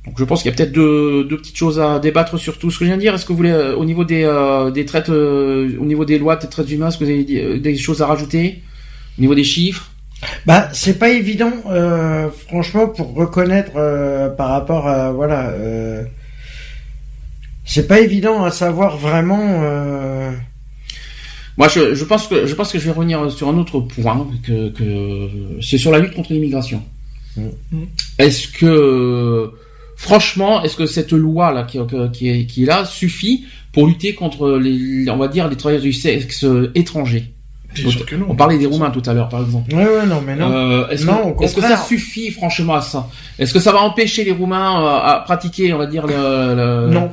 Donc 0.05 0.17
je 0.17 0.23
pense 0.23 0.41
qu'il 0.41 0.51
y 0.51 0.53
a 0.53 0.57
peut-être 0.57 0.71
deux, 0.71 1.25
deux 1.25 1.37
petites 1.37 1.57
choses 1.57 1.79
à 1.79 1.99
débattre 1.99 2.39
sur 2.39 2.57
tout 2.57 2.71
ce 2.71 2.79
que 2.79 2.85
je 2.85 2.89
viens 2.89 2.97
de 2.97 3.01
dire. 3.01 3.13
Est-ce 3.13 3.25
que 3.25 3.33
vous 3.33 3.37
voulez, 3.37 3.51
euh, 3.51 3.75
au 3.75 3.85
niveau 3.85 4.05
des, 4.05 4.23
euh, 4.23 4.71
des 4.71 4.85
traites, 4.85 5.09
euh, 5.09 5.77
au 5.79 5.85
niveau 5.85 6.05
des 6.05 6.17
lois 6.17 6.37
des 6.37 6.47
traites 6.47 6.71
humains, 6.71 6.87
est-ce 6.87 6.97
que 6.97 7.03
vous 7.03 7.09
avez 7.11 7.23
des, 7.25 7.59
des 7.59 7.77
choses 7.77 8.01
à 8.01 8.07
rajouter 8.07 8.61
Au 9.17 9.21
niveau 9.21 9.35
des 9.35 9.43
chiffres? 9.43 9.91
Bah, 10.45 10.69
c'est 10.73 10.99
pas 10.99 11.09
évident, 11.09 11.51
euh, 11.69 12.29
franchement, 12.47 12.87
pour 12.87 13.13
reconnaître 13.13 13.71
euh, 13.75 14.29
par 14.29 14.49
rapport 14.49 14.87
à 14.87 15.11
voilà. 15.11 15.49
Euh, 15.49 16.03
c'est 17.65 17.87
pas 17.87 17.99
évident 17.99 18.43
à 18.43 18.51
savoir 18.51 18.97
vraiment. 18.97 19.61
Euh, 19.63 20.31
Moi, 21.57 21.67
je, 21.67 21.93
je 21.93 22.03
pense 22.05 22.27
que 22.27 22.45
je 22.47 22.55
pense 22.55 22.71
que 22.71 22.79
je 22.79 22.85
vais 22.85 22.91
revenir 22.91 23.31
sur 23.31 23.47
un 23.47 23.57
autre 23.57 23.79
point 23.81 24.27
que, 24.45 24.69
que 24.69 25.29
c'est 25.61 25.77
sur 25.77 25.91
la 25.91 25.99
lutte 25.99 26.15
contre 26.15 26.33
l'immigration. 26.33 26.81
Mm. 27.37 27.49
Est-ce 28.17 28.47
que 28.47 29.51
franchement, 29.99 30.63
est-ce 30.63 30.77
que 30.77 30.85
cette 30.85 31.11
loi 31.11 31.51
là 31.51 31.63
qui, 31.63 31.77
qui, 32.13 32.29
est, 32.29 32.45
qui 32.45 32.63
est 32.63 32.65
là 32.65 32.85
suffit 32.85 33.43
pour 33.73 33.85
lutter 33.85 34.15
contre 34.15 34.51
les 34.57 35.09
on 35.09 35.17
va 35.17 35.27
dire 35.27 35.49
les 35.49 35.57
travailleurs 35.57 35.83
du 35.83 35.91
sexe 35.93 36.45
étrangers? 36.73 37.33
Bien 37.75 37.91
sûr 37.91 38.05
que 38.05 38.15
non. 38.15 38.25
On 38.29 38.35
parlait 38.35 38.57
des 38.57 38.65
Roumains 38.65 38.89
tout 38.89 39.03
à 39.05 39.13
l'heure, 39.13 39.29
par 39.29 39.41
exemple. 39.43 39.71
Ouais, 39.75 39.83
ouais, 39.85 40.05
non, 40.07 40.23
mais 40.25 40.35
non. 40.35 40.51
Euh, 40.51 40.87
est-ce 40.87 41.05
Non, 41.05 41.33
que, 41.33 41.41
au 41.41 41.43
est-ce 41.43 41.53
que 41.55 41.61
ça 41.61 41.77
suffit 41.77 42.31
franchement 42.31 42.73
à 42.75 42.81
ça? 42.81 43.07
Est-ce 43.37 43.53
que 43.53 43.59
ça 43.59 43.71
va 43.71 43.81
empêcher 43.81 44.23
les 44.23 44.31
Roumains 44.31 44.81
euh, 44.83 44.87
à 45.03 45.21
pratiquer, 45.23 45.71
on 45.73 45.77
va 45.77 45.85
dire, 45.85 46.07
le, 46.07 46.13
le- 46.15 46.89
Non. 46.91 47.11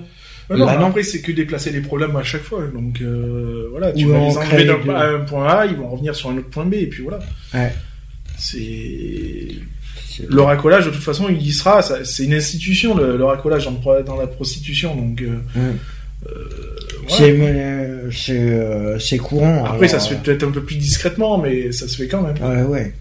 Ouais, 0.48 0.56
non, 0.56 0.64
Bah 0.64 0.72
mais 0.74 0.78
non. 0.80 0.86
après, 0.86 1.02
c'est 1.02 1.20
que 1.20 1.30
déplacer 1.32 1.72
les 1.72 1.82
problèmes 1.82 2.16
à 2.16 2.22
chaque 2.22 2.44
fois. 2.44 2.62
Donc, 2.72 3.02
euh, 3.02 3.66
voilà, 3.70 3.92
tu 3.92 4.06
Ou 4.06 4.10
vas 4.12 4.18
en 4.18 4.28
les 4.30 4.36
enlever 4.38 4.46
créer 4.48 4.64
d'un 4.64 4.78
des- 4.78 4.90
à 4.90 5.02
un 5.10 5.18
point 5.20 5.46
A, 5.46 5.66
ils 5.66 5.76
vont 5.76 5.88
revenir 5.90 6.14
sur 6.14 6.30
un 6.30 6.38
autre 6.38 6.48
point 6.48 6.64
B, 6.64 6.74
et 6.74 6.86
puis 6.86 7.02
voilà. 7.02 7.18
Ouais. 7.52 7.74
C'est... 8.38 9.48
Le 10.28 10.43
racolage, 10.43 10.86
de 10.86 10.90
toute 10.90 11.02
façon, 11.02 11.26
il 11.30 11.40
y 11.47 11.52
sera. 11.52 11.82
C'est 11.82 12.24
une 12.24 12.34
institution, 12.34 12.94
le, 12.97 13.16
le 13.16 13.24
racolage 13.24 13.64
dans, 13.66 14.02
dans 14.02 14.16
la 14.16 14.26
prostitution. 14.26 14.94
Donc, 14.97 15.22
euh, 15.22 15.38
Mm. 15.55 15.74
C'est 17.09 17.36
c'est 18.10 18.32
euh, 18.38 18.98
c'est 18.98 19.18
courant. 19.18 19.64
Après, 19.64 19.76
alors, 19.88 19.90
ça 19.90 20.01
se 20.01 20.09
fait 20.09 20.20
peut-être 20.20 20.43
un 20.43 20.51
peu 20.51 20.62
plus 20.62 20.76
discrètement, 20.76 21.38
mais 21.38 21.70
ça 21.70 21.86
se 21.86 21.97
fait 21.97 22.09
quand 22.09 22.22
même. 22.22 22.34
euh, 22.43 22.64
Ouais, 22.64 22.68
ouais. 22.68 22.94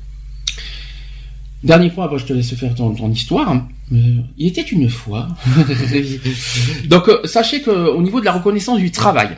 Dernier 1.63 1.89
point, 1.89 2.05
après 2.05 2.19
je 2.19 2.25
te 2.25 2.33
laisse 2.33 2.53
faire 2.53 2.75
ton, 2.75 2.93
ton 2.93 3.09
histoire. 3.09 3.65
Euh, 3.91 3.95
il 4.37 4.47
était 4.47 4.61
une 4.61 4.89
fois. 4.89 5.27
Donc 6.85 7.09
euh, 7.09 7.21
sachez 7.25 7.61
que 7.61 7.71
au 7.71 8.01
niveau 8.03 8.19
de 8.19 8.25
la 8.25 8.33
reconnaissance 8.33 8.77
du 8.77 8.91
travail, 8.91 9.29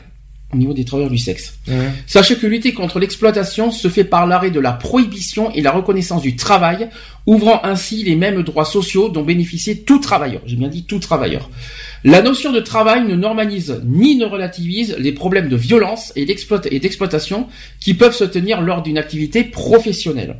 au 0.53 0.57
niveau 0.57 0.74
des 0.74 0.86
travailleurs 0.86 1.11
du 1.11 1.18
sexe, 1.18 1.56
sachez 2.06 2.38
que 2.38 2.48
lutter 2.48 2.74
contre 2.74 2.99
l'exploitation 2.99 3.69
se 3.69 3.90
fait 3.90 4.06
par 4.06 4.26
l'arrêt 4.26 4.49
de 4.49 4.61
la 4.61 4.72
prohibition 4.72 5.52
et 5.52 5.61
la 5.61 5.72
reconnaissance 5.72 6.22
du 6.22 6.38
travail, 6.38 6.88
ouvrant 7.26 7.60
ainsi 7.65 8.02
les 8.06 8.15
mêmes 8.15 8.41
droits 8.44 8.64
sociaux 8.64 9.10
dont 9.10 9.24
bénéficiait 9.24 9.76
tout 9.80 9.99
travailleur. 9.99 10.41
J'ai 10.45 10.56
bien 10.56 10.69
dit 10.69 10.86
tout 10.86 10.99
travailleur. 10.99 11.49
La 12.06 12.22
notion 12.22 12.53
de 12.53 12.61
travail 12.61 13.06
ne 13.06 13.15
normalise 13.15 13.82
ni 13.86 14.15
ne 14.15 14.26
relativise 14.26 14.95
les 14.98 15.11
problèmes 15.11 15.49
de 15.49 15.57
violence 15.57 16.14
et 16.15 16.26
d'exploit- 16.26 16.61
et 16.72 16.80
d'exploitation 16.80 17.48
qui 17.82 17.94
peuvent 17.94 18.15
se 18.15 18.24
tenir 18.24 18.61
lors 18.61 18.82
d'une 18.84 18.98
activité 18.98 19.44
professionnelle. 19.44 20.38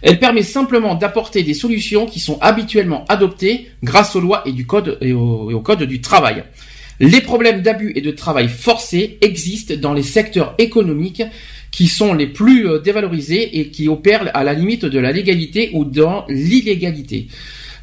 Elle 0.00 0.18
permet 0.18 0.42
simplement 0.42 0.94
d'apporter 0.94 1.42
des 1.42 1.52
solutions 1.52 2.06
qui 2.06 2.20
sont 2.20 2.38
habituellement 2.40 3.04
adoptées 3.10 3.68
grâce 3.82 4.16
aux 4.16 4.20
lois 4.20 4.42
et, 4.46 4.52
du 4.52 4.66
code, 4.66 4.96
et, 5.02 5.12
au, 5.12 5.50
et 5.50 5.54
au 5.54 5.60
code 5.60 5.82
du 5.82 6.00
travail. 6.00 6.44
Les 7.00 7.22
problèmes 7.22 7.62
d'abus 7.62 7.92
et 7.96 8.02
de 8.02 8.10
travail 8.10 8.48
forcé 8.48 9.16
existent 9.22 9.74
dans 9.74 9.94
les 9.94 10.02
secteurs 10.02 10.54
économiques 10.58 11.22
qui 11.70 11.88
sont 11.88 12.12
les 12.12 12.26
plus 12.26 12.68
euh, 12.68 12.78
dévalorisés 12.78 13.58
et 13.58 13.70
qui 13.70 13.88
opèrent 13.88 14.30
à 14.34 14.44
la 14.44 14.52
limite 14.52 14.84
de 14.84 14.98
la 14.98 15.10
légalité 15.10 15.70
ou 15.72 15.86
dans 15.86 16.26
l'illégalité. 16.28 17.28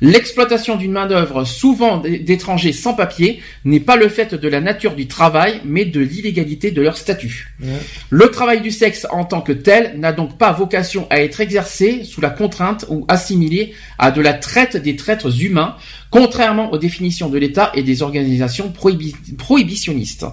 L'exploitation 0.01 0.75
d'une 0.75 0.91
main-d'œuvre, 0.91 1.43
souvent 1.43 1.97
d'étrangers 1.97 2.73
sans 2.73 2.93
papier, 2.93 3.41
n'est 3.65 3.79
pas 3.79 3.95
le 3.95 4.09
fait 4.09 4.35
de 4.35 4.47
la 4.47 4.61
nature 4.61 4.95
du 4.95 5.07
travail, 5.07 5.61
mais 5.65 5.85
de 5.85 5.99
l'illégalité 5.99 6.71
de 6.71 6.81
leur 6.81 6.97
statut. 6.97 7.53
Ouais. 7.61 7.69
Le 8.09 8.29
travail 8.29 8.61
du 8.61 8.71
sexe 8.71 9.07
en 9.11 9.25
tant 9.25 9.41
que 9.41 9.51
tel 9.51 9.99
n'a 9.99 10.13
donc 10.13 10.37
pas 10.37 10.51
vocation 10.51 11.07
à 11.09 11.21
être 11.21 11.41
exercé 11.41 12.03
sous 12.03 12.21
la 12.21 12.29
contrainte 12.29 12.85
ou 12.89 13.05
assimilé 13.07 13.73
à 13.97 14.11
de 14.11 14.21
la 14.21 14.33
traite 14.33 14.77
des 14.77 14.95
traîtres 14.95 15.41
humains, 15.41 15.75
contrairement 16.11 16.71
aux 16.71 16.77
définitions 16.77 17.29
de 17.29 17.37
l'État 17.37 17.71
et 17.73 17.83
des 17.83 18.01
organisations 18.01 18.71
prohibi- 18.71 19.15
prohibitionnistes. 19.37 20.25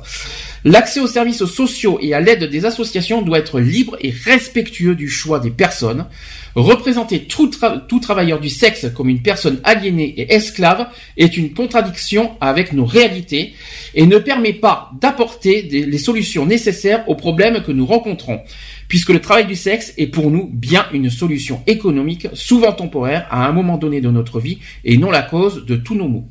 L'accès 0.64 1.00
aux 1.00 1.06
services 1.06 1.44
sociaux 1.44 1.98
et 2.00 2.14
à 2.14 2.20
l'aide 2.20 2.44
des 2.44 2.64
associations 2.64 3.22
doit 3.22 3.38
être 3.38 3.60
libre 3.60 3.96
et 4.00 4.10
respectueux 4.10 4.94
du 4.94 5.08
choix 5.10 5.40
des 5.40 5.50
personnes. 5.50 6.06
Représenter 6.54 7.24
tout, 7.24 7.48
tra- 7.48 7.84
tout 7.86 7.98
travailleur 7.98 8.38
du 8.38 8.48
sexe 8.48 8.86
comme 8.94 9.08
une 9.08 9.22
personne 9.22 9.60
aliénée 9.64 10.14
et 10.16 10.34
esclave 10.34 10.86
est 11.16 11.36
une 11.36 11.52
contradiction 11.52 12.32
avec 12.40 12.72
nos 12.72 12.84
réalités 12.84 13.54
et 13.94 14.06
ne 14.06 14.18
permet 14.18 14.52
pas 14.52 14.92
d'apporter 15.00 15.62
les 15.62 15.98
solutions 15.98 16.46
nécessaires 16.46 17.08
aux 17.08 17.16
problèmes 17.16 17.62
que 17.62 17.72
nous 17.72 17.86
rencontrons, 17.86 18.40
puisque 18.86 19.10
le 19.10 19.20
travail 19.20 19.46
du 19.46 19.56
sexe 19.56 19.94
est 19.98 20.06
pour 20.06 20.30
nous 20.30 20.46
bien 20.46 20.86
une 20.92 21.10
solution 21.10 21.60
économique, 21.66 22.28
souvent 22.34 22.72
temporaire, 22.72 23.26
à 23.30 23.48
un 23.48 23.52
moment 23.52 23.76
donné 23.76 24.00
de 24.00 24.10
notre 24.10 24.38
vie, 24.38 24.58
et 24.84 24.96
non 24.96 25.10
la 25.10 25.22
cause 25.22 25.66
de 25.66 25.76
tous 25.76 25.96
nos 25.96 26.08
maux. 26.08 26.28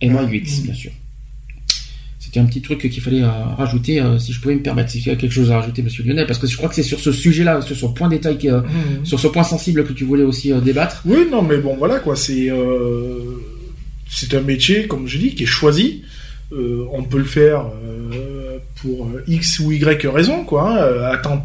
Et 0.00 0.08
moi, 0.08 0.22
UX, 0.24 0.62
bien 0.62 0.74
sûr. 0.74 0.90
C'était 2.36 2.44
un 2.44 2.48
petit 2.50 2.60
truc 2.60 2.80
qu'il 2.90 3.00
fallait 3.02 3.22
euh, 3.22 3.28
rajouter, 3.56 3.98
euh, 3.98 4.18
si 4.18 4.30
je 4.30 4.40
pouvais 4.42 4.56
me 4.56 4.60
permettre, 4.60 4.90
s'il 4.90 5.06
y 5.06 5.10
a 5.10 5.16
quelque 5.16 5.32
chose 5.32 5.50
à 5.50 5.58
rajouter, 5.60 5.80
Monsieur 5.80 6.04
Lionel, 6.04 6.26
parce 6.26 6.38
que 6.38 6.46
je 6.46 6.54
crois 6.54 6.68
que 6.68 6.74
c'est 6.74 6.82
sur 6.82 7.00
ce 7.00 7.10
sujet-là, 7.10 7.62
sur 7.62 7.74
ce 7.74 7.86
point 7.86 8.10
détail, 8.10 8.36
Mhm. 8.46 9.06
sur 9.06 9.18
ce 9.18 9.26
point 9.28 9.42
sensible 9.42 9.84
que 9.86 9.94
tu 9.94 10.04
voulais 10.04 10.22
aussi 10.22 10.52
euh, 10.52 10.60
débattre. 10.60 11.00
Oui, 11.06 11.26
non, 11.32 11.40
mais 11.40 11.56
bon, 11.56 11.76
voilà, 11.78 11.98
quoi. 11.98 12.14
C'est 12.14 12.50
c'est 14.10 14.34
un 14.34 14.40
métier, 14.42 14.86
comme 14.86 15.06
je 15.06 15.16
dis, 15.16 15.34
qui 15.34 15.44
est 15.44 15.46
choisi. 15.46 16.02
Euh, 16.52 16.84
on 16.92 17.02
peut 17.04 17.16
le 17.18 17.24
faire 17.24 17.64
euh, 17.82 18.58
pour 18.82 19.08
X 19.26 19.58
ou 19.60 19.72
Y 19.72 20.06
raison, 20.06 20.44
quoi. 20.44 20.70
hein, 20.78 21.04
à 21.10 21.16
temps, 21.16 21.42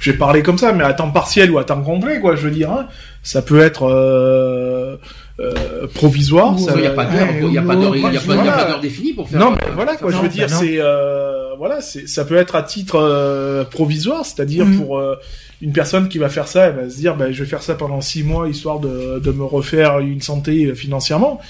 je 0.00 0.10
vais 0.10 0.16
parler 0.16 0.42
comme 0.42 0.56
ça, 0.58 0.72
mais 0.72 0.84
à 0.84 0.94
temps 0.94 1.10
partiel 1.10 1.50
ou 1.50 1.58
à 1.58 1.64
temps 1.64 1.82
complet, 1.82 2.18
quoi. 2.20 2.34
Je 2.34 2.42
veux 2.48 2.50
dire, 2.50 2.70
hein. 2.72 2.86
ça 3.22 3.42
peut 3.42 3.60
être 3.60 3.82
euh, 3.84 4.96
euh, 5.40 5.86
provisoire. 5.94 6.58
ça 6.58 6.72
Il 6.76 6.80
n'y 6.80 6.86
a 6.86 6.90
pas 6.90 7.06
d'heure, 7.06 7.28
il 7.40 7.48
n'y 7.48 7.58
a 7.58 7.62
pas 7.62 7.74
d'heure, 7.74 8.80
définie 8.80 9.12
pour 9.12 9.28
faire. 9.28 9.40
Non, 9.40 9.50
mais 9.50 9.72
voilà, 9.74 9.96
quoi. 9.96 10.10
Je 10.12 10.16
veux 10.18 10.28
dire, 10.28 10.48
c'est 10.48 10.76
euh, 10.78 11.33
voilà, 11.58 11.80
c'est 11.80 12.08
ça 12.08 12.24
peut 12.24 12.36
être 12.36 12.54
à 12.56 12.62
titre 12.62 12.96
euh, 13.00 13.64
provisoire, 13.64 14.24
c'est-à-dire 14.24 14.64
Mhm. 14.66 14.78
pour 14.78 14.98
euh, 14.98 15.14
une 15.62 15.72
personne 15.72 16.08
qui 16.08 16.18
va 16.18 16.28
faire 16.28 16.46
ça, 16.48 16.66
elle 16.66 16.76
va 16.76 16.90
se 16.90 16.96
dire, 16.96 17.16
bah, 17.16 17.32
je 17.32 17.42
vais 17.42 17.48
faire 17.48 17.62
ça 17.62 17.74
pendant 17.74 18.00
six 18.00 18.22
mois 18.22 18.48
histoire 18.48 18.80
de, 18.80 19.18
de 19.18 19.30
me 19.32 19.44
refaire 19.44 19.98
une 20.00 20.20
santé 20.20 20.66
euh, 20.66 20.74
financièrement. 20.74 21.40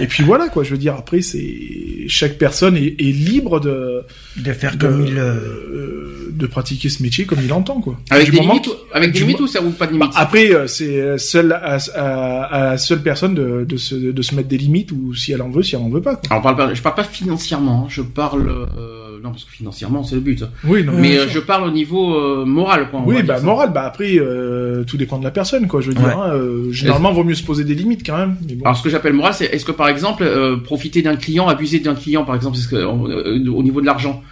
Et 0.00 0.06
puis 0.06 0.22
voilà 0.22 0.48
quoi, 0.48 0.62
je 0.62 0.70
veux 0.70 0.78
dire 0.78 0.94
après 0.94 1.22
c'est 1.22 1.44
chaque 2.06 2.38
personne 2.38 2.76
est, 2.76 2.94
est 3.00 3.12
libre 3.12 3.58
de 3.58 4.04
De 4.36 4.52
faire 4.52 4.76
de, 4.76 4.86
comme 4.86 5.04
il... 5.06 5.18
euh, 5.18 6.28
de 6.30 6.46
pratiquer 6.46 6.88
ce 6.88 7.02
métier 7.02 7.24
comme 7.24 7.40
il 7.44 7.52
entend 7.52 7.80
quoi. 7.80 7.98
Avec 8.10 8.26
Du 8.26 8.30
des 8.32 8.36
moment 8.40 8.54
limites, 8.54 8.70
avec 8.92 9.10
des 9.12 9.18
du 9.18 9.24
limites 9.24 9.40
ou 9.40 9.48
ça 9.48 9.60
vous 9.60 9.70
pas 9.72 9.86
de 9.86 9.92
Bah, 9.92 10.06
limites 10.06 10.14
après, 10.16 10.68
c'est 10.68 11.18
seul 11.18 11.52
à, 11.52 11.78
à, 11.94 12.78
seule 12.78 13.02
personne 13.02 13.34
de, 13.34 13.64
de, 13.68 13.76
se, 13.76 13.94
de 13.96 14.22
se 14.22 14.34
mettre 14.36 14.48
des 14.48 14.56
limites 14.58 14.92
ou 14.92 15.14
si 15.14 15.32
elle 15.32 15.42
en 15.42 15.50
veut, 15.50 15.64
si 15.64 15.74
elle 15.74 15.82
en 15.82 15.88
veut 15.90 16.00
pas. 16.00 16.14
Quoi. 16.14 16.22
Alors, 16.30 16.38
on 16.40 16.42
parle 16.42 16.56
pas, 16.56 16.74
je 16.74 16.80
parle 16.80 16.94
pas 16.96 17.04
financièrement, 17.04 17.84
hein, 17.84 17.88
je 17.90 18.02
parle 18.02 18.48
euh, 18.48 19.01
non 19.22 19.30
parce 19.30 19.44
que 19.44 19.52
financièrement 19.52 20.02
c'est 20.02 20.16
le 20.16 20.20
but. 20.20 20.44
Oui, 20.64 20.84
non, 20.84 20.92
Mais 20.96 21.16
euh, 21.18 21.28
je 21.28 21.38
parle 21.38 21.64
au 21.68 21.70
niveau 21.70 22.14
euh, 22.16 22.44
moral 22.44 22.88
quoi. 22.90 23.02
oui, 23.06 23.22
bah 23.22 23.40
moral, 23.40 23.72
bah 23.72 23.84
après 23.84 24.16
euh, 24.18 24.84
tout 24.84 24.96
dépend 24.96 25.18
de 25.18 25.24
la 25.24 25.30
personne, 25.30 25.68
quoi. 25.68 25.80
Je 25.80 25.88
veux 25.88 25.94
dire, 25.94 26.08
hein, 26.18 26.30
euh, 26.34 26.72
généralement, 26.72 27.12
vaut 27.12 27.24
mieux 27.24 27.34
se 27.34 27.44
poser 27.44 27.64
des 27.64 27.74
limites 27.74 28.04
quand 28.04 28.16
même. 28.16 28.36
Mais 28.48 28.54
bon. 28.54 28.64
Alors 28.64 28.76
ce 28.76 28.82
que 28.82 28.90
j'appelle 28.90 29.12
moral, 29.12 29.34
c'est 29.34 29.46
est-ce 29.46 29.64
que 29.64 29.72
par 29.72 29.88
exemple 29.88 30.22
euh, 30.24 30.56
profiter 30.56 31.02
d'un 31.02 31.16
client, 31.16 31.48
abuser 31.48 31.78
d'un 31.78 31.94
client 31.94 32.24
par 32.24 32.34
exemple, 32.34 32.56
c'est 32.56 32.64
ce 32.64 32.68
que, 32.68 32.76
euh, 32.76 33.50
au 33.50 33.62
niveau 33.62 33.80
de 33.80 33.86
l'argent. 33.86 34.22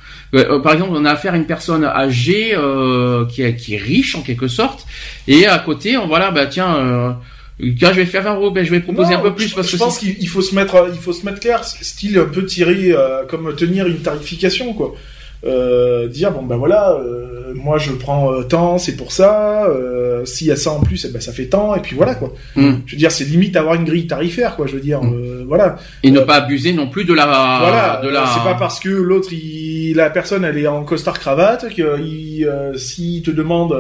Par 0.62 0.72
exemple, 0.74 0.92
on 0.94 1.04
a 1.04 1.10
affaire 1.10 1.34
à 1.34 1.36
une 1.36 1.46
personne 1.46 1.84
âgée 1.84 2.54
euh, 2.54 3.26
qui, 3.26 3.42
est, 3.42 3.56
qui 3.56 3.74
est 3.74 3.78
riche 3.78 4.14
en 4.14 4.22
quelque 4.22 4.46
sorte, 4.46 4.86
et 5.26 5.46
à 5.46 5.58
côté, 5.58 5.96
on 5.96 6.06
voilà, 6.06 6.30
bah 6.30 6.46
tiens, 6.46 6.76
euh, 6.76 7.10
quand 7.78 7.88
je 7.88 7.96
vais 7.96 8.06
faire 8.06 8.22
20 8.22 8.34
euros, 8.36 8.50
ben 8.50 8.64
je 8.64 8.70
vais 8.70 8.80
proposer 8.80 9.14
Non, 9.14 9.20
un 9.20 9.22
peu 9.22 9.34
plus 9.34 9.48
je, 9.48 9.54
parce 9.54 9.68
je 9.68 9.72
que 9.76 9.78
pense 9.78 9.98
qu'il 9.98 10.16
il 10.18 10.28
faut 10.28 10.42
se 10.42 10.54
mettre, 10.54 10.88
il 10.92 10.98
faut 10.98 11.12
se 11.12 11.24
mettre 11.24 11.40
clair, 11.40 11.64
style 11.64 12.18
un 12.18 12.24
peu 12.24 12.44
tiré, 12.44 12.92
euh, 12.92 13.24
comme 13.26 13.54
tenir 13.56 13.86
une 13.86 14.00
tarification, 14.00 14.72
quoi. 14.72 14.94
Euh, 15.44 16.06
dire 16.08 16.32
bon 16.32 16.42
ben 16.42 16.56
voilà, 16.56 16.92
euh, 16.92 17.54
moi 17.54 17.78
je 17.78 17.92
prends 17.92 18.30
euh, 18.32 18.42
tant, 18.42 18.76
c'est 18.76 18.94
pour 18.96 19.10
ça. 19.10 19.64
Euh, 19.68 20.24
S'il 20.26 20.48
y 20.48 20.50
a 20.50 20.56
ça 20.56 20.72
en 20.72 20.80
plus, 20.80 21.06
eh 21.06 21.08
ben 21.12 21.20
ça 21.20 21.32
fait 21.32 21.46
tant, 21.46 21.74
et 21.74 21.80
puis 21.80 21.96
voilà 21.96 22.14
quoi. 22.14 22.34
Hmm. 22.56 22.74
Je 22.84 22.92
veux 22.92 22.98
dire, 22.98 23.10
c'est 23.10 23.24
limite 23.24 23.56
avoir 23.56 23.74
une 23.74 23.84
grille 23.84 24.06
tarifaire, 24.06 24.54
quoi. 24.54 24.66
Je 24.66 24.74
veux 24.74 24.82
dire, 24.82 25.00
euh, 25.02 25.44
voilà. 25.48 25.76
et 26.02 26.10
ne 26.10 26.20
pas 26.20 26.34
abuser 26.34 26.74
non 26.74 26.88
plus 26.88 27.06
de 27.06 27.14
la 27.14 27.24
voilà, 27.24 28.00
de 28.04 28.08
la. 28.10 28.26
c'est 28.26 28.44
pas 28.44 28.54
parce 28.54 28.80
que 28.80 28.90
l'autre, 28.90 29.32
il, 29.32 29.94
la 29.96 30.10
personne, 30.10 30.44
elle 30.44 30.58
est 30.58 30.66
en 30.66 30.84
costard 30.84 31.18
cravate 31.18 31.74
que 31.74 31.98
il, 32.00 32.46
s'il 32.76 33.22
te 33.22 33.30
demande, 33.30 33.74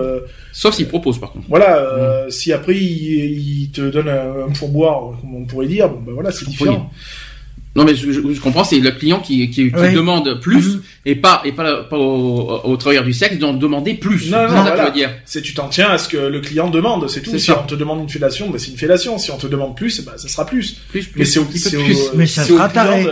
Sauf 0.52 0.74
s'il 0.74 0.88
propose 0.88 1.18
par 1.20 1.32
contre. 1.32 1.44
voilà, 1.48 1.76
euh, 1.76 2.30
si 2.30 2.52
après 2.54 2.74
il, 2.76 3.62
il 3.64 3.70
te 3.70 3.82
donne 3.82 4.08
un, 4.08 4.46
un 4.48 4.52
pourboire, 4.58 5.12
comme 5.20 5.34
on 5.36 5.44
pourrait 5.44 5.66
dire, 5.66 5.88
bon 5.90 6.00
ben 6.06 6.12
voilà, 6.14 6.30
c'est 6.32 6.48
différent. 6.48 6.90
Non 7.76 7.84
mais 7.84 7.94
je, 7.94 8.10
je- 8.10 8.20
je 8.32 8.40
comprends, 8.40 8.64
c'est 8.64 8.80
le 8.80 8.90
client 8.90 9.20
qui, 9.20 9.48
qui, 9.48 9.70
qui 9.70 9.76
Oui. 9.76 9.94
demande 9.94 10.40
plus 10.40 10.74
Mhm. 10.74 10.82
et 11.06 11.14
pas 11.14 11.40
et 11.44 11.52
pas, 11.52 11.84
pas 11.84 11.96
au, 11.96 12.60
au 12.64 12.76
travailleur 12.76 13.04
du 13.04 13.12
sexe 13.12 13.38
d'en 13.38 13.52
demander 13.52 13.94
plus. 13.94 14.28
Non, 14.28 14.38
c'est 14.48 14.54
non, 14.56 14.64
ça 14.64 14.70
que 14.70 14.74
voilà. 14.76 14.82
je 14.82 14.86
veux 14.88 14.94
dire. 14.94 15.10
C'est 15.24 15.40
tu 15.40 15.54
t'en 15.54 15.68
tiens 15.68 15.88
à 15.90 15.96
ce 15.98 16.08
que 16.08 16.16
le 16.16 16.40
client 16.40 16.68
demande, 16.68 17.08
c'est 17.08 17.22
tout. 17.22 17.30
Si 17.30 17.38
ça. 17.46 17.62
on 17.62 17.66
te 17.68 17.76
demande 17.76 18.00
une 18.00 18.08
fellation, 18.08 18.50
ben 18.50 18.58
c'est 18.58 18.72
une 18.72 18.76
fellation. 18.76 19.18
Si 19.18 19.30
on 19.30 19.36
te 19.36 19.46
demande 19.46 19.76
plus, 19.76 20.00
ben 20.04 20.12
ça 20.16 20.26
sera 20.28 20.44
plus. 20.46 20.78
Plus, 20.90 21.06
plus, 21.06 21.20
Mais 21.20 21.24
c'est 21.24 21.38
au, 21.38 21.46
c'est 21.54 21.76
au- 21.76 21.84
plus. 21.84 21.98
Mais 22.14 22.26
ça 22.26 22.42
sera 22.44 22.68
taré- 22.68 23.04
de- 23.04 23.10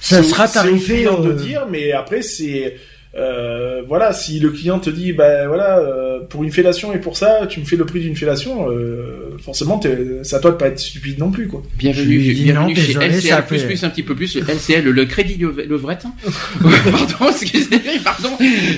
Ça 0.00 0.22
sera 0.22 0.46
c'est 0.46 0.58
au 0.58 0.62
tarifé... 0.62 1.04
de 1.04 1.08
euh, 1.08 1.32
dire, 1.32 1.66
mais 1.70 1.92
après 1.92 2.20
c'est 2.20 2.76
euh, 3.18 3.82
voilà, 3.88 4.12
si 4.12 4.38
le 4.40 4.50
client 4.50 4.78
te 4.78 4.90
dit 4.90 5.12
ben 5.12 5.46
voilà 5.48 5.78
euh, 5.78 6.20
pour 6.28 6.44
une 6.44 6.50
fellation 6.52 6.92
et 6.92 6.98
pour 6.98 7.16
ça 7.16 7.46
tu 7.48 7.60
me 7.60 7.64
fais 7.64 7.76
le 7.76 7.86
prix 7.86 8.00
d'une 8.00 8.16
fellation, 8.16 8.70
euh, 8.70 9.36
forcément 9.42 9.78
t'es- 9.78 9.96
c'est 10.22 10.36
à 10.36 10.38
toi 10.40 10.50
de 10.50 10.56
pas 10.56 10.68
être 10.68 10.78
stupide 10.78 11.18
non 11.18 11.30
plus 11.30 11.46
quoi. 11.48 11.62
Je 11.74 11.78
Bienvenue, 11.78 12.18
dit 12.18 12.44
bienvenue 12.44 12.68
non, 12.68 12.74
chez 12.74 12.86
désolé, 12.88 13.06
LCL 13.08 13.46
plus 13.46 13.84
un 13.84 13.90
petit 13.90 14.02
peu 14.02 14.14
plus 14.14 14.36
LCL 14.36 14.84
le 14.84 15.04
crédit 15.04 15.36
Lev- 15.36 15.66
levrette. 15.68 16.04
pardon, 16.60 17.30
excusez-moi, 17.30 17.80
pardon, 18.04 18.30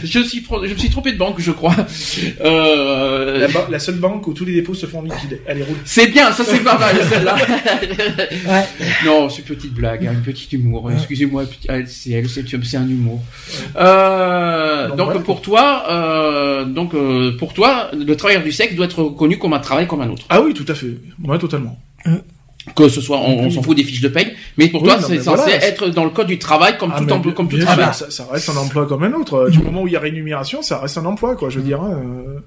je 0.04 0.20
suis 0.20 0.40
pro- 0.42 0.64
je 0.66 0.72
me 0.72 0.78
suis 0.78 0.90
trompé 0.90 1.12
de 1.12 1.18
banque, 1.18 1.36
je 1.40 1.50
crois. 1.52 1.74
Euh, 2.44 3.38
La, 3.38 3.48
ba- 3.48 3.68
la 3.70 3.78
seule 3.78 3.96
banque 3.96 4.26
où 4.26 4.32
tous 4.34 4.44
les 4.44 4.52
dépôts 4.54 4.74
se 4.74 4.86
font 4.86 5.02
liquider. 5.02 5.40
Allez 5.48 5.62
roule. 5.62 5.76
c'est 5.84 6.06
bien, 6.08 6.32
ça 6.32 6.44
c'est 6.44 6.62
pas 6.62 6.78
mal 6.78 6.94
celle-là. 7.10 7.36
Ouais. 8.46 8.64
non, 9.06 9.28
c'est 9.28 9.38
une 9.48 9.56
petite 9.56 9.74
blague, 9.74 10.06
hein, 10.06 10.12
une 10.14 10.22
petite 10.22 10.52
humour. 10.52 10.90
Excusez-moi, 10.92 11.44
petit- 11.44 11.68
LCL, 11.68 12.28
c'est 12.28 12.44
c'est 12.64 12.76
un 12.76 12.88
humour. 12.88 13.22
Euh, 13.76 14.27
Donc, 14.88 14.96
donc 14.96 15.06
voilà. 15.06 15.20
pour 15.20 15.40
toi, 15.42 15.84
euh, 15.90 16.64
donc 16.64 16.94
euh, 16.94 17.36
pour 17.38 17.52
toi, 17.54 17.90
le 17.92 18.14
travailleur 18.16 18.42
du 18.42 18.52
sexe 18.52 18.74
doit 18.74 18.86
être 18.86 19.02
reconnu 19.02 19.38
comme 19.38 19.52
un 19.54 19.58
travail 19.60 19.86
comme 19.86 20.00
un 20.00 20.10
autre. 20.10 20.24
Ah 20.28 20.40
oui, 20.40 20.54
tout 20.54 20.64
à 20.68 20.74
fait. 20.74 20.96
Ouais, 21.24 21.38
totalement. 21.38 21.78
Que 22.76 22.88
ce 22.88 23.00
soit, 23.00 23.18
on, 23.18 23.46
on 23.46 23.50
s'en 23.50 23.62
fout 23.62 23.74
des 23.76 23.82
fiches 23.84 24.02
de 24.02 24.08
paye, 24.08 24.34
mais 24.58 24.68
pour 24.68 24.82
Oui, 24.82 24.88
toi, 24.88 24.98
c'est 25.00 25.18
censé 25.20 25.42
voilà, 25.42 25.64
être 25.64 25.88
dans 25.88 26.04
le 26.04 26.10
code 26.10 26.26
du 26.26 26.38
travail 26.38 26.76
comme 26.76 26.92
Ah, 26.94 26.98
tout 27.00 27.10
emploi, 27.10 27.32
comme 27.32 27.48
tout 27.48 27.58
travail. 27.58 27.94
ça, 27.94 28.10
ça 28.10 28.26
reste 28.30 28.50
un 28.50 28.56
emploi 28.58 28.86
comme 28.86 29.02
un 29.04 29.12
autre. 29.14 29.48
Du 29.50 29.58
moment 29.60 29.82
où 29.82 29.86
il 29.86 29.94
y 29.94 29.96
a 29.96 30.00
rémunération, 30.00 30.60
ça 30.60 30.78
reste 30.78 30.98
un 30.98 31.06
emploi, 31.06 31.34
quoi. 31.34 31.48
Je 31.48 31.58
veux 31.60 31.64
dire. 31.64 31.80
hein, 31.80 32.02
euh, 32.04 32.40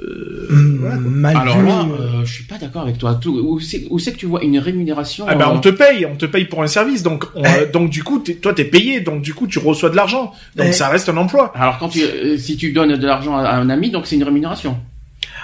euh, 0.00 0.76
voilà, 0.80 0.96
mal 0.96 1.36
Alors 1.36 1.58
vu, 1.58 1.66
là, 1.66 1.80
euh, 1.80 2.02
euh, 2.20 2.24
je 2.24 2.32
suis 2.32 2.44
pas 2.44 2.58
d'accord 2.58 2.82
avec 2.82 2.98
toi. 2.98 3.14
Tout- 3.14 3.38
Où 3.38 3.60
c'est 3.60 3.86
où 3.90 3.98
c'est 3.98 4.12
que 4.12 4.18
tu 4.18 4.26
vois 4.26 4.42
une 4.44 4.58
rémunération 4.58 5.24
Ah 5.28 5.34
bah 5.34 5.48
euh, 5.50 5.54
on 5.54 5.60
te 5.60 5.68
paye, 5.70 6.04
on 6.06 6.16
te 6.16 6.26
paye 6.26 6.44
pour 6.44 6.62
un 6.62 6.66
service, 6.66 7.02
donc 7.02 7.24
on- 7.34 7.42
Eh. 7.44 7.48
euh, 7.48 7.66
donc 7.72 7.90
du 7.90 8.02
coup 8.02 8.18
t'es- 8.18 8.34
toi 8.34 8.52
t'es 8.52 8.64
payé, 8.64 9.00
donc 9.00 9.22
du 9.22 9.32
coup 9.34 9.46
tu 9.46 9.58
reçois 9.58 9.88
de 9.90 9.96
l'argent, 9.96 10.32
donc 10.56 10.66
Eh. 10.68 10.72
ça 10.72 10.88
reste 10.88 11.08
un 11.08 11.16
emploi. 11.16 11.52
Alors 11.54 11.78
quand 11.78 11.88
tu, 11.88 12.02
euh, 12.02 12.36
si 12.36 12.56
tu 12.56 12.72
donnes 12.72 12.96
de 12.96 13.06
l'argent 13.06 13.36
à, 13.36 13.50
un 13.54 13.70
ami, 13.70 13.90
donc 13.90 14.06
c'est 14.06 14.16
une 14.16 14.24
rémunération. 14.24 14.76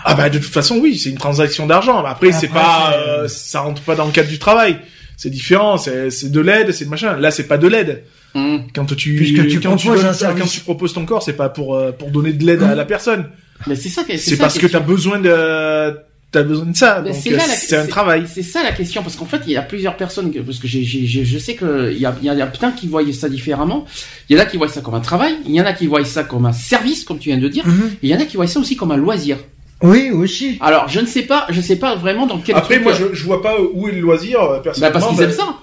Ah 0.04 0.14
bah 0.14 0.28
de 0.28 0.38
toute 0.38 0.52
façon 0.52 0.78
oui, 0.78 0.98
c'est 0.98 1.10
une 1.10 1.18
transaction 1.18 1.66
d'argent. 1.66 2.04
Après, 2.04 2.32
c'est 2.32 2.46
Après, 2.48 2.58
pas, 2.60 2.90
c'est- 2.92 2.98
euh, 3.10 3.28
ça 3.28 3.60
rentre 3.60 3.82
pas 3.82 3.94
dans 3.94 4.04
le 4.06 4.12
cadre 4.12 4.28
du 4.28 4.38
travail. 4.38 4.78
C'est 5.16 5.30
différent, 5.30 5.76
c'est 5.78 6.10
c'est 6.10 6.30
de 6.32 6.40
l'aide, 6.40 6.72
c'est 6.72 6.84
de 6.86 6.90
machin. 6.90 7.16
Là 7.16 7.30
c'est 7.30 7.46
pas 7.46 7.58
de 7.58 7.68
l'aide. 7.68 8.02
Hum. 8.34 8.62
Quand 8.74 8.86
tu 8.96 9.14
Puisque 9.14 9.46
tu 9.46 9.60
quand 9.60 9.76
proposes 9.76 10.00
donnes- 10.00 10.10
un 10.10 10.12
service. 10.14 10.42
quand 10.42 10.48
tu 10.50 10.60
proposes 10.60 10.92
ton 10.94 11.04
corps, 11.04 11.22
c'est 11.22 11.34
pas 11.34 11.48
pour 11.50 11.74
euh, 11.76 11.92
pour 11.92 12.10
donner 12.10 12.32
de 12.32 12.44
l'aide 12.44 12.62
à 12.62 12.74
la 12.74 12.84
personne. 12.84 13.26
Mais 13.66 13.74
c'est 13.76 13.88
ça, 13.88 14.02
C'est 14.08 14.16
ça 14.18 14.36
parce 14.36 14.54
que 14.54 14.60
t'as 14.66 14.78
question. 14.78 14.80
besoin 14.94 15.18
de 15.18 15.96
t'as 16.30 16.42
besoin 16.44 16.64
de 16.66 16.76
ça. 16.76 17.02
Mais 17.04 17.10
Donc 17.10 17.18
c'est 17.22 17.30
là 17.30 17.36
la- 17.46 17.54
c'est 17.54 17.76
un 17.76 17.86
travail. 17.86 18.24
C'est 18.32 18.42
ça 18.42 18.62
la 18.62 18.72
question, 18.72 19.02
parce 19.02 19.16
qu'en 19.16 19.26
fait, 19.26 19.42
il 19.46 19.52
y 19.52 19.56
a 19.58 19.62
plusieurs 19.62 19.96
personnes, 19.98 20.32
que- 20.32 20.38
parce 20.38 20.58
que 20.58 20.66
j'ai, 20.66 20.82
j'ai- 20.82 21.04
j'ai- 21.04 21.24
je 21.26 21.38
sais 21.38 21.54
que 21.54 21.90
il 21.92 21.98
y 21.98 22.06
a, 22.06 22.14
il 22.22 22.26
y 22.26 22.40
a 22.40 22.46
plein 22.46 22.70
qui 22.72 22.88
voyaient 22.88 23.12
ça 23.12 23.28
différemment. 23.28 23.84
Il 24.30 24.36
y 24.36 24.40
en 24.40 24.42
a 24.42 24.46
qui 24.46 24.56
voient 24.56 24.68
ça 24.68 24.80
comme 24.80 24.94
un 24.94 25.00
travail, 25.00 25.34
il 25.46 25.54
y 25.54 25.60
en 25.60 25.66
a 25.66 25.74
qui 25.74 25.86
voient 25.86 26.02
ça 26.06 26.24
comme 26.24 26.46
un 26.46 26.52
service, 26.52 27.04
comme 27.04 27.18
tu 27.18 27.28
viens 27.28 27.38
de 27.38 27.48
dire, 27.48 27.66
mhm. 27.66 27.90
et 28.02 28.06
il 28.06 28.08
y 28.08 28.14
en 28.14 28.20
a 28.20 28.24
qui 28.24 28.36
voient 28.36 28.46
ça 28.46 28.60
aussi 28.60 28.76
comme 28.76 28.92
un 28.92 28.96
loisir. 28.96 29.36
Oui, 29.82 30.10
aussi. 30.10 30.56
Alors, 30.62 30.88
je 30.88 31.00
ne 31.00 31.06
sais 31.06 31.22
pas, 31.22 31.44
je 31.50 31.60
sais 31.60 31.76
pas 31.76 31.96
vraiment 31.96 32.26
dans 32.26 32.38
quel 32.38 32.54
Après 32.56 32.76
truc, 32.76 32.84
moi 32.84 32.92
euh, 32.94 33.08
je, 33.12 33.14
je 33.14 33.24
vois 33.24 33.42
pas 33.42 33.56
où 33.74 33.88
est 33.88 33.92
le 33.92 34.00
loisir 34.00 34.40
euh, 34.40 34.54
bah, 34.56 34.60
personnellement. 34.62 34.92
parce 35.00 35.08
qu'ils 35.10 35.18
bah, 35.18 35.24
aiment 35.24 35.32
ça. 35.36 35.56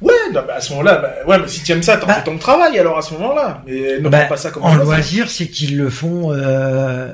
Ouais, 0.00 0.12
non, 0.32 0.40
bah, 0.46 0.54
à 0.56 0.60
ce 0.60 0.70
moment-là, 0.70 0.96
bah, 0.96 1.12
ouais, 1.26 1.38
mais 1.40 1.48
si 1.48 1.62
tu 1.62 1.72
aimes 1.72 1.82
ça, 1.82 1.96
t'en 1.98 2.06
Bah. 2.06 2.14
fais 2.14 2.24
ton 2.24 2.38
travail 2.38 2.78
alors 2.78 2.96
à 2.96 3.02
ce 3.02 3.12
moment-là. 3.14 3.62
Mais 3.66 3.98
ne 4.00 4.08
Bah, 4.08 4.20
prends 4.20 4.28
pas 4.28 4.36
ça 4.36 4.50
comme 4.50 4.62
en 4.62 4.68
un 4.68 4.76
loisir. 4.76 4.94
loisir, 4.94 5.30
c'est 5.30 5.48
qu'ils 5.48 5.76
le 5.76 5.90
font. 5.90 6.32
Euh... 6.32 7.12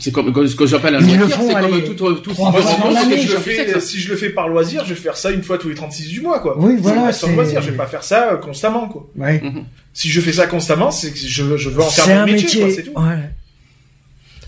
C'est 0.00 0.12
comme 0.12 0.46
ce 0.46 0.56
que 0.56 0.66
j'appelle 0.66 0.94
un 0.96 1.00
Ils 1.00 1.12
le 1.12 1.18
loisir, 1.18 1.36
font, 1.36 1.46
c'est 1.48 1.54
comme 1.60 1.82
tout, 1.84 1.94
tout, 2.14 2.34
si 2.34 3.26
je, 3.28 3.36
fais, 3.36 3.80
si 3.80 4.00
je 4.00 4.10
le 4.10 4.16
fais 4.16 4.30
par 4.30 4.48
loisir, 4.48 4.82
je 4.84 4.94
vais 4.94 5.00
faire 5.00 5.16
ça 5.16 5.30
une 5.30 5.42
fois 5.42 5.58
tous 5.58 5.68
les 5.68 5.74
36 5.74 6.08
du 6.08 6.20
mois, 6.22 6.40
quoi. 6.40 6.56
Oui, 6.58 6.76
voilà, 6.78 7.12
c'est- 7.12 7.30
loisir, 7.32 7.60
je 7.62 7.70
vais 7.70 7.76
pas 7.76 7.86
faire 7.86 8.02
ça 8.02 8.32
euh, 8.32 8.36
constamment, 8.38 8.88
quoi. 8.88 9.06
Ouais. 9.16 9.42
Si 9.92 10.08
je 10.08 10.20
fais 10.20 10.32
ça 10.32 10.46
constamment, 10.46 10.90
c'est 10.90 11.10
que 11.12 11.18
je, 11.18 11.56
je 11.56 11.68
veux 11.68 11.82
en 11.82 11.90
faire 11.90 12.08
mon 12.08 12.14
un 12.22 12.26
métier, 12.26 12.42
métier. 12.44 12.60
quoi, 12.62 12.70
c'est 12.74 12.82
tout. 12.84 12.92
Ouais. 12.98 13.30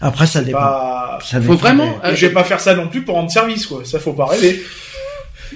Après, 0.00 0.26
ça 0.26 0.40
dépend. 0.42 0.58
Pas... 0.58 1.18
Ça 1.22 1.36
Faut 1.36 1.42
dépend 1.42 1.54
vraiment, 1.54 1.98
des- 2.02 2.08
euh, 2.08 2.12
Et 2.12 2.16
je 2.16 2.26
vais 2.26 2.32
pas 2.32 2.44
faire 2.44 2.58
ça 2.60 2.74
non 2.74 2.88
plus 2.88 3.02
pour 3.02 3.14
rendre 3.14 3.30
service, 3.30 3.66
quoi. 3.66 3.82
Ça, 3.84 3.98
faut 4.00 4.14
pas 4.14 4.26
rêver. 4.26 4.62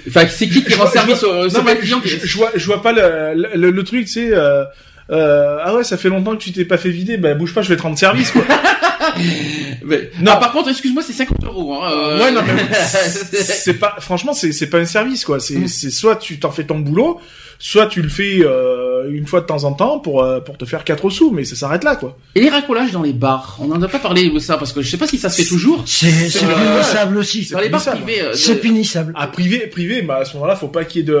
Enfin, 0.07 0.25
c'est 0.29 0.47
qui 0.47 0.63
qui 0.63 0.73
rend 0.75 0.85
Je- 0.85 0.91
service 0.91 1.19
je- 1.21 1.25
au, 1.25 1.49
c'est 1.49 1.57
non, 1.57 1.63
pas 1.63 1.71
mais 1.71 1.75
le 1.75 1.81
client 1.81 1.99
je, 2.05 2.15
qui- 2.15 2.21
je, 2.21 2.27
je 2.27 2.37
vois, 2.37 2.51
je 2.55 2.65
vois 2.67 2.81
pas 2.83 2.93
le, 2.93 3.47
le, 3.55 3.71
le 3.71 3.83
truc, 3.83 4.07
c'est, 4.07 4.31
euh, 4.31 4.63
euh, 5.09 5.57
ah 5.63 5.75
ouais, 5.75 5.83
ça 5.83 5.97
fait 5.97 6.09
longtemps 6.09 6.35
que 6.37 6.43
tu 6.43 6.51
t'es 6.51 6.65
pas 6.65 6.77
fait 6.77 6.91
vider, 6.91 7.17
bah 7.17 7.33
bouge 7.33 7.53
pas, 7.53 7.61
je 7.63 7.69
vais 7.69 7.77
te 7.77 7.81
rendre 7.81 7.97
service, 7.97 8.29
quoi. 8.31 8.43
Mais- 9.83 10.09
Non. 10.21 10.31
Ah, 10.35 10.37
par 10.37 10.51
contre, 10.51 10.69
excuse-moi, 10.69 11.03
c'est 11.05 11.13
50 11.13 11.43
euros. 11.45 11.75
Hein, 11.81 11.91
euh, 11.91 12.19
Ouais, 12.23 12.31
non, 12.31 12.41
mais 12.45 12.63
c'est 12.83 13.73
pas, 13.75 13.95
franchement, 13.99 14.33
c'est, 14.33 14.51
c'est 14.51 14.67
pas 14.67 14.79
un 14.79 14.85
service, 14.85 15.23
quoi. 15.25 15.39
C'est, 15.39 15.55
Mm. 15.57 15.67
c'est 15.67 15.91
soit 15.91 16.15
tu 16.17 16.39
t'en 16.39 16.51
fais 16.51 16.63
ton 16.65 16.79
boulot, 16.79 17.19
soit 17.59 17.87
tu 17.87 18.01
le 18.01 18.09
fais 18.09 18.39
euh, 18.41 19.09
une 19.11 19.25
fois 19.27 19.41
de 19.41 19.45
temps 19.45 19.63
en 19.63 19.73
temps 19.73 19.99
pour 19.99 20.21
euh, 20.23 20.39
pour 20.41 20.57
te 20.57 20.65
faire 20.65 20.83
quatre 20.83 21.09
sous, 21.09 21.31
mais 21.31 21.43
ça 21.45 21.55
s'arrête 21.55 21.83
là, 21.83 21.95
quoi. 21.95 22.17
Et 22.35 22.41
les 22.41 22.49
racolages 22.49 22.91
dans 22.91 23.01
les 23.01 23.13
bars, 23.13 23.57
on 23.61 23.67
n'en 23.67 23.81
a 23.81 23.87
pas 23.87 23.99
parlé 23.99 24.29
de 24.29 24.39
ça 24.39 24.57
parce 24.57 24.73
que 24.73 24.81
je 24.81 24.89
sais 24.89 24.97
pas 24.97 25.07
si 25.07 25.17
ça 25.17 25.29
se 25.29 25.41
fait 25.41 25.47
toujours. 25.47 25.83
C'est 25.85 26.07
euh, 26.07 26.53
punissable 26.73 27.17
aussi. 27.17 27.47
Dans 27.51 27.59
les 27.59 27.69
bars 27.69 27.81
punissable. 27.81 28.03
privés, 28.03 28.21
euh, 28.21 28.31
de- 28.31 28.35
C'est 28.35 28.55
punissable. 28.59 29.13
À 29.15 29.27
privé, 29.27 29.67
privé, 29.67 30.01
bah 30.01 30.17
à 30.21 30.25
ce 30.25 30.33
moment-là, 30.35 30.55
faut 30.55 30.67
pas 30.67 30.83
qu'il 30.85 31.01
y 31.01 31.03
ait 31.03 31.07
de. 31.07 31.17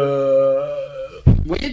vous 1.25 1.55
voyez, 1.55 1.71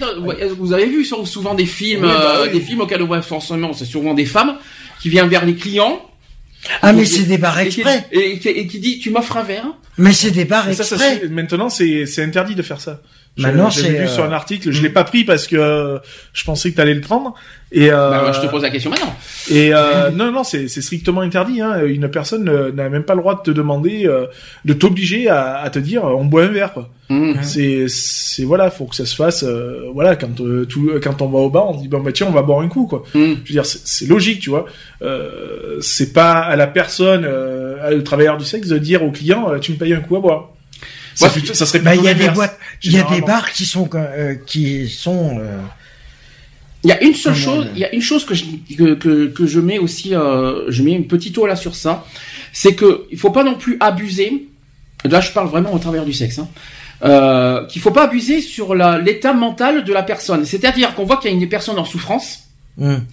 vous 0.58 0.72
avez 0.72 0.86
vu 0.86 1.04
souvent 1.04 1.54
des 1.54 1.66
films, 1.66 2.02
Oui, 2.04 2.08
bah 2.08 2.36
euh, 2.38 2.42
oui. 2.46 2.52
des 2.52 2.60
films 2.60 2.80
auxquels 2.80 3.02
on 3.02 3.06
voit 3.06 3.22
forcément, 3.22 3.72
c'est 3.72 3.84
souvent 3.84 4.14
des 4.14 4.24
femmes 4.26 4.56
qui 5.00 5.08
viennent 5.08 5.28
vers 5.28 5.44
les 5.44 5.54
clients 5.56 6.00
Ah, 6.82 6.92
mais 6.92 7.04
c'est 7.04 7.24
des 7.24 7.38
bars 7.38 7.58
et 7.60 7.68
qui, 7.68 7.80
exprès. 7.80 8.06
et 8.12 8.38
qui- 8.38 8.48
et 8.48 8.66
qui 8.66 8.78
dit 8.80 8.98
tu 8.98 9.10
m'offres 9.10 9.36
un 9.36 9.42
verre. 9.42 9.66
Mais 9.98 10.12
c'est 10.12 10.30
des 10.30 10.44
bars 10.44 10.64
Ça, 10.74 10.84
ça, 10.84 10.96
exprès. 10.96 11.20
se- 11.20 11.32
maintenant, 11.32 11.68
c'est 11.68 12.06
c'est 12.06 12.22
interdit 12.22 12.54
de 12.54 12.62
faire 12.62 12.80
ça. 12.80 13.00
Maintenant, 13.36 13.68
c'est, 13.70 13.88
vu 13.88 13.96
euh, 14.04 14.06
sur 14.06 14.22
un 14.22 14.30
article, 14.30 14.70
je 14.70 14.80
l'ai 14.80 14.90
pas 14.90 15.02
pris 15.02 15.24
parce 15.24 15.48
que 15.48 15.56
euh, 15.56 15.98
je 16.32 16.44
pensais 16.44 16.70
que 16.70 16.76
tu 16.76 16.80
allais 16.80 16.94
le 16.94 17.00
prendre. 17.00 17.34
Et 17.72 17.90
euh, 17.90 18.10
Bah, 18.10 18.30
je 18.32 18.40
te 18.40 18.46
pose 18.46 18.62
la 18.62 18.70
question 18.70 18.90
maintenant. 18.90 19.12
et 19.50 19.74
euh, 19.74 20.10
non, 20.14 20.30
non, 20.30 20.44
c'est 20.44 20.68
c'est 20.68 20.80
strictement 20.80 21.20
interdit. 21.22 21.60
Hein. 21.60 21.84
Une 21.84 22.08
personne 22.08 22.48
euh, 22.48 22.70
n'a 22.70 22.88
même 22.88 23.02
pas 23.02 23.16
le 23.16 23.20
droit 23.20 23.34
de 23.34 23.40
te 23.42 23.50
demander, 23.50 24.06
euh, 24.06 24.26
de 24.64 24.72
t'obliger 24.72 25.28
à, 25.28 25.56
à 25.56 25.68
te 25.70 25.80
dire, 25.80 26.04
on 26.04 26.24
boit 26.26 26.44
un 26.44 26.48
verre. 26.48 26.72
Quoi. 26.72 26.88
Mmh. 27.08 27.32
C'est, 27.42 27.86
c'est 27.88 28.44
voilà, 28.44 28.70
faut 28.70 28.84
que 28.84 28.94
ça 28.94 29.04
se 29.04 29.16
fasse. 29.16 29.42
euh, 29.42 29.90
voilà, 29.92 30.14
quand 30.14 30.40
euh, 30.40 30.64
tout, 30.64 30.92
quand 31.02 31.20
on 31.20 31.26
va 31.28 31.38
au 31.40 31.50
bar, 31.50 31.70
on 31.70 31.76
dit 31.76 31.88
bon 31.88 31.98
bah 32.00 32.12
tiens, 32.12 32.28
on 32.28 32.32
va 32.32 32.42
boire 32.42 32.60
un 32.60 32.68
coup 32.68 32.86
quoi. 32.86 33.02
Mmh. 33.14 33.18
Je 33.20 33.48
veux 33.48 33.60
dire, 33.62 33.66
c'est 33.66 34.06
logique, 34.06 34.38
tu 34.38 34.50
vois. 34.50 34.66
Euh, 35.02 35.78
c'est 35.80 36.12
pas 36.12 36.34
à 36.38 36.54
la 36.54 36.68
personne, 36.68 37.24
euh, 37.26 37.76
à 37.84 37.90
le 37.90 38.04
travailleur 38.04 38.36
du 38.38 38.44
sexe, 38.44 38.68
de 38.68 38.78
dire 38.78 39.02
au 39.02 39.10
client, 39.10 39.58
tu 39.60 39.72
me 39.72 39.76
payes 39.76 39.92
un 39.94 40.00
coup 40.00 40.14
à 40.16 40.20
boire. 40.20 40.50
Ça, 41.14 41.26
Ouais, 41.26 41.32
plutôt- 41.32 41.54
ça 41.54 41.64
serait 41.66 41.78
Bah, 41.80 41.94
il 41.94 42.02
y 42.02 42.08
a 42.08 42.14
des 42.14 42.28
boîtes, 42.30 42.58
il 42.82 42.92
y 42.92 42.98
a 42.98 43.04
des 43.04 43.20
bars 43.20 43.50
qui 43.52 43.66
sont 43.66 43.88
euh, 43.94 44.34
qui 44.46 44.88
sont 44.88 45.38
euh, 45.40 45.60
Il 46.82 46.88
y 46.88 46.92
a 46.92 47.02
une 47.02 47.14
seule 47.14 47.34
chose, 47.34 47.66
il 47.74 47.78
y 47.80 47.84
a 47.84 47.94
une 47.94 48.02
chose 48.02 48.24
que 48.26 48.34
je, 48.34 48.44
que, 48.76 48.94
que, 48.94 49.26
que 49.28 49.46
je 49.46 49.60
mets 49.60 49.78
aussi, 49.78 50.14
euh, 50.14 50.70
je 50.70 50.82
mets 50.82 50.92
une 50.92 51.06
petite 51.06 51.38
eau 51.38 51.46
là 51.46 51.56
sur 51.56 51.74
ça, 51.74 52.04
c'est 52.52 52.74
que 52.74 53.06
il 53.10 53.18
faut 53.18 53.30
pas 53.30 53.42
non 53.44 53.54
plus 53.54 53.76
abuser. 53.80 54.48
Là, 55.04 55.20
je 55.20 55.30
parle 55.32 55.48
vraiment 55.48 55.72
au 55.72 55.78
travers 55.78 56.04
du 56.04 56.12
sexe. 56.12 56.38
Hein, 56.38 56.48
euh, 57.04 57.66
qu'il 57.66 57.82
faut 57.82 57.90
pas 57.90 58.04
abuser 58.04 58.40
sur 58.40 58.74
la- 58.74 58.98
l'état 58.98 59.32
mental 59.34 59.84
de 59.84 59.92
la 59.92 60.02
personne. 60.02 60.44
C'est-à-dire 60.46 60.94
qu'on 60.94 61.04
voit 61.04 61.18
qu'il 61.18 61.30
y 61.30 61.34
a 61.34 61.36
une 61.36 61.48
personne 61.48 61.78
en 61.78 61.84
souffrance 61.84 62.44
hum. 62.80 63.04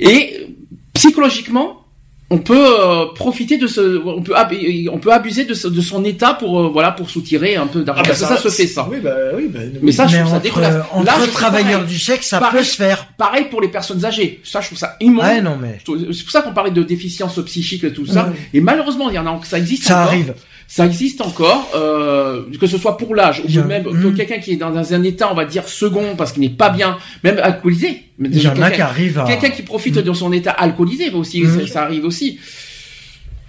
et 0.00 0.48
psychologiquement, 0.94 1.85
on 2.28 2.38
peut 2.38 2.66
euh, 2.80 3.06
profiter 3.14 3.56
de 3.56 3.68
ce, 3.68 4.02
on 4.04 4.20
peut, 4.20 4.34
ab- 4.36 4.52
on 4.92 4.98
peut 4.98 5.12
abuser 5.12 5.44
de, 5.44 5.54
ce- 5.54 5.68
de 5.68 5.80
son 5.80 6.04
état 6.04 6.34
pour 6.34 6.58
euh, 6.60 6.68
voilà 6.72 6.90
pour 6.90 7.08
soutirer 7.08 7.54
un 7.54 7.68
peu 7.68 7.82
d'argent. 7.82 8.02
Ah, 8.04 8.08
bah, 8.08 8.14
Parce 8.18 8.20
que 8.32 8.36
ça, 8.36 8.50
se 8.50 8.54
fait 8.54 8.66
ça. 8.66 8.88
Oui, 8.90 8.98
bah 9.00 9.14
oui, 9.36 9.48
bah, 9.48 9.60
Mais 9.80 9.92
ça, 9.92 10.08
je 10.08 10.16
mais 10.16 10.22
trouve 10.22 10.30
ça 10.32 10.36
entre, 10.38 10.42
dégueulasse. 10.44 10.84
entre 10.92 11.06
Là, 11.06 11.12
je 11.18 11.22
trouve 11.22 11.32
travailleurs 11.34 11.80
pareil. 11.80 11.92
du 11.94 11.98
sexe, 12.00 12.26
ça 12.26 12.40
Pareil. 12.40 12.58
peut 12.58 12.64
se 12.64 12.74
faire. 12.76 13.08
Pareil 13.16 13.44
pour 13.48 13.60
les 13.60 13.68
personnes 13.68 14.04
âgées. 14.04 14.40
Ça, 14.42 14.60
je 14.60 14.66
trouve 14.66 14.78
ça 14.78 14.96
immonde. 15.00 15.24
Ouais, 15.24 15.40
non 15.40 15.56
mais 15.60 15.78
C'est 15.86 16.22
pour 16.24 16.30
ça 16.32 16.42
qu'on 16.42 16.52
parlait 16.52 16.72
de 16.72 16.82
déficience 16.82 17.38
psychique 17.44 17.84
et 17.84 17.92
tout 17.92 18.06
ça. 18.06 18.24
Ouais. 18.26 18.32
Et 18.54 18.60
malheureusement, 18.60 19.08
il 19.08 19.14
y 19.14 19.18
en 19.20 19.26
a, 19.28 19.40
ça 19.44 19.58
existe 19.58 19.84
ça 19.84 20.00
encore. 20.00 20.08
arrive. 20.12 20.34
Ça 20.68 20.84
existe 20.84 21.20
encore, 21.20 21.70
euh, 21.76 22.42
que 22.60 22.66
ce 22.66 22.76
soit 22.76 22.96
pour 22.96 23.14
l'âge 23.14 23.40
ou 23.44 23.66
même 23.68 23.84
que 23.84 23.88
Mm. 24.08 24.14
quelqu'un 24.14 24.38
qui 24.38 24.52
est 24.52 24.56
dans 24.56 24.92
un 24.94 25.02
état, 25.04 25.30
on 25.30 25.34
va 25.34 25.44
dire 25.44 25.68
second, 25.68 26.16
parce 26.16 26.32
qu'il 26.32 26.42
n'est 26.42 26.50
pas 26.50 26.70
bien, 26.70 26.98
même 27.22 27.38
alcoolisé. 27.40 28.02
Il 28.20 28.36
y 28.42 28.48
en 28.48 28.50
a 28.50 28.54
quelqu'un- 28.54 28.70
qui 28.70 28.80
arrivent 28.82 29.18
à. 29.20 29.24
Quelqu'un 29.26 29.50
qui 29.50 29.62
profite 29.62 29.94
de 29.98 30.12
son 30.12 30.32
état 30.32 30.50
alcoolisé 30.50 31.10
aussi, 31.10 31.42
Mm. 31.42 31.60
ça, 31.60 31.66
ça 31.68 31.82
arrive 31.84 32.04
aussi. 32.04 32.38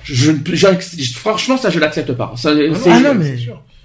Je, 0.04 0.32
je- 0.54 1.14
franchement, 1.16 1.58
ça, 1.58 1.70
je 1.70 1.80
l'accepte 1.80 2.14
pas. 2.14 2.34
Ça, 2.38 2.54
c'est- 2.56 2.90
Ah 2.90 3.00
non, 3.02 3.14
mais- 3.16 3.36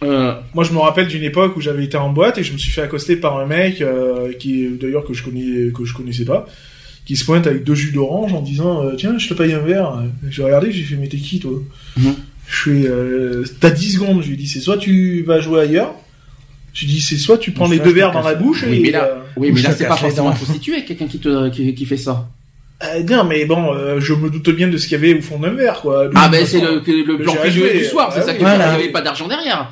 euh, 0.05 0.35
Moi, 0.55 0.63
je 0.65 0.73
me 0.73 0.79
rappelle 0.79 1.09
d'une 1.09 1.25
époque 1.25 1.57
où 1.57 1.61
j'avais 1.61 1.85
été 1.85 1.97
en 1.97 2.11
boîte 2.13 2.39
et 2.39 2.45
je 2.45 2.53
me 2.53 2.59
suis 2.59 2.71
fait 2.71 2.83
accoster 2.83 3.17
par 3.17 3.39
un 3.39 3.47
mec 3.47 3.81
euh, 3.81 4.33
qui, 4.39 4.69
d'ailleurs, 4.81 5.05
que 5.05 5.15
je 5.15 5.23
connais, 5.25 5.73
que 5.73 5.85
je 5.85 5.95
connaissais 5.95 6.25
pas, 6.25 6.47
qui 7.07 7.17
se 7.17 7.25
pointe 7.25 7.47
avec 7.47 7.65
deux 7.65 7.75
jus 7.75 7.91
d'orange 7.93 8.33
en 8.35 8.43
disant 8.43 8.85
euh, 8.85 8.95
tiens, 8.97 9.17
je 9.19 9.29
te 9.29 9.35
paye 9.35 9.53
un 9.55 9.61
verre. 9.61 10.01
J'ai 10.31 10.45
regardé, 10.45 10.71
j'ai 10.71 10.83
fait 10.85 10.97
mais 10.97 11.09
t'es 11.09 11.17
qui 11.17 11.41
toi? 11.41 11.53
Mhm. 11.97 12.15
Je 12.53 12.71
fais 12.71 12.87
euh, 12.87 13.45
t'as 13.61 13.71
10 13.71 13.95
secondes. 13.95 14.23
Je 14.23 14.29
lui 14.29 14.37
dit 14.37 14.47
c'est 14.47 14.61
soit 14.61 14.77
tu 14.77 15.23
vas 15.23 15.41
jouer 15.41 15.63
ailleurs. 15.63 15.95
Je 16.75 16.85
lui 16.85 16.93
dit 16.93 17.01
c'est 17.01 17.17
soit 17.17 17.39
tu 17.39 17.51
prends 17.53 17.67
les 17.69 17.79
deux 17.79 17.93
verres 17.93 18.13
dans 18.13 18.23
la 18.23 18.35
bouche 18.35 18.65
Oui, 18.69 18.77
et 18.79 18.81
mais 18.83 18.91
là- 18.91 19.05
euh, 19.05 19.15
oui, 19.37 19.51
Ou 19.51 19.55
mais 19.55 19.63
là, 19.63 19.71
c'est 19.77 19.87
pas 19.87 19.97
forcément 19.97 20.33
prostitué, 20.33 20.85
quelqu'un 20.85 21.07
qui 21.07 21.19
te, 21.19 21.49
qui, 21.49 21.75
qui 21.75 21.87
fait 21.87 21.97
ça. 21.97 22.29
euh, 22.85 23.03
non 23.05 23.25
mais 23.25 23.45
bon, 23.47 23.73
euh, 23.75 24.01
je 24.01 24.13
me 24.13 24.29
doute 24.29 24.51
bien 24.51 24.69
de 24.69 24.77
ce 24.77 24.87
qu'il 24.87 24.99
y 25.01 25.03
avait 25.03 25.19
au 25.19 25.23
fond 25.23 25.39
d'un 25.39 25.51
verre 25.55 25.81
quoi. 25.81 26.09
De 26.09 26.13
Ah, 26.15 26.29
ben, 26.29 26.45
c'est 26.47 26.61
le, 26.61 26.83
le, 26.87 27.17
plan 27.19 27.35
du, 27.45 27.51
jouer, 27.51 27.73
du 27.79 27.85
soir, 27.85 28.11
c'est 28.13 28.21
ah 28.21 28.23
ça 28.23 28.33
oui, 28.33 28.39
qui 28.39 28.45
fait 28.45 28.51
voilà. 28.51 28.65
qu'il 28.69 28.77
n'y 28.77 28.83
avait 28.85 28.93
pas 28.93 29.01
d'argent 29.03 29.29
derrière. 29.29 29.71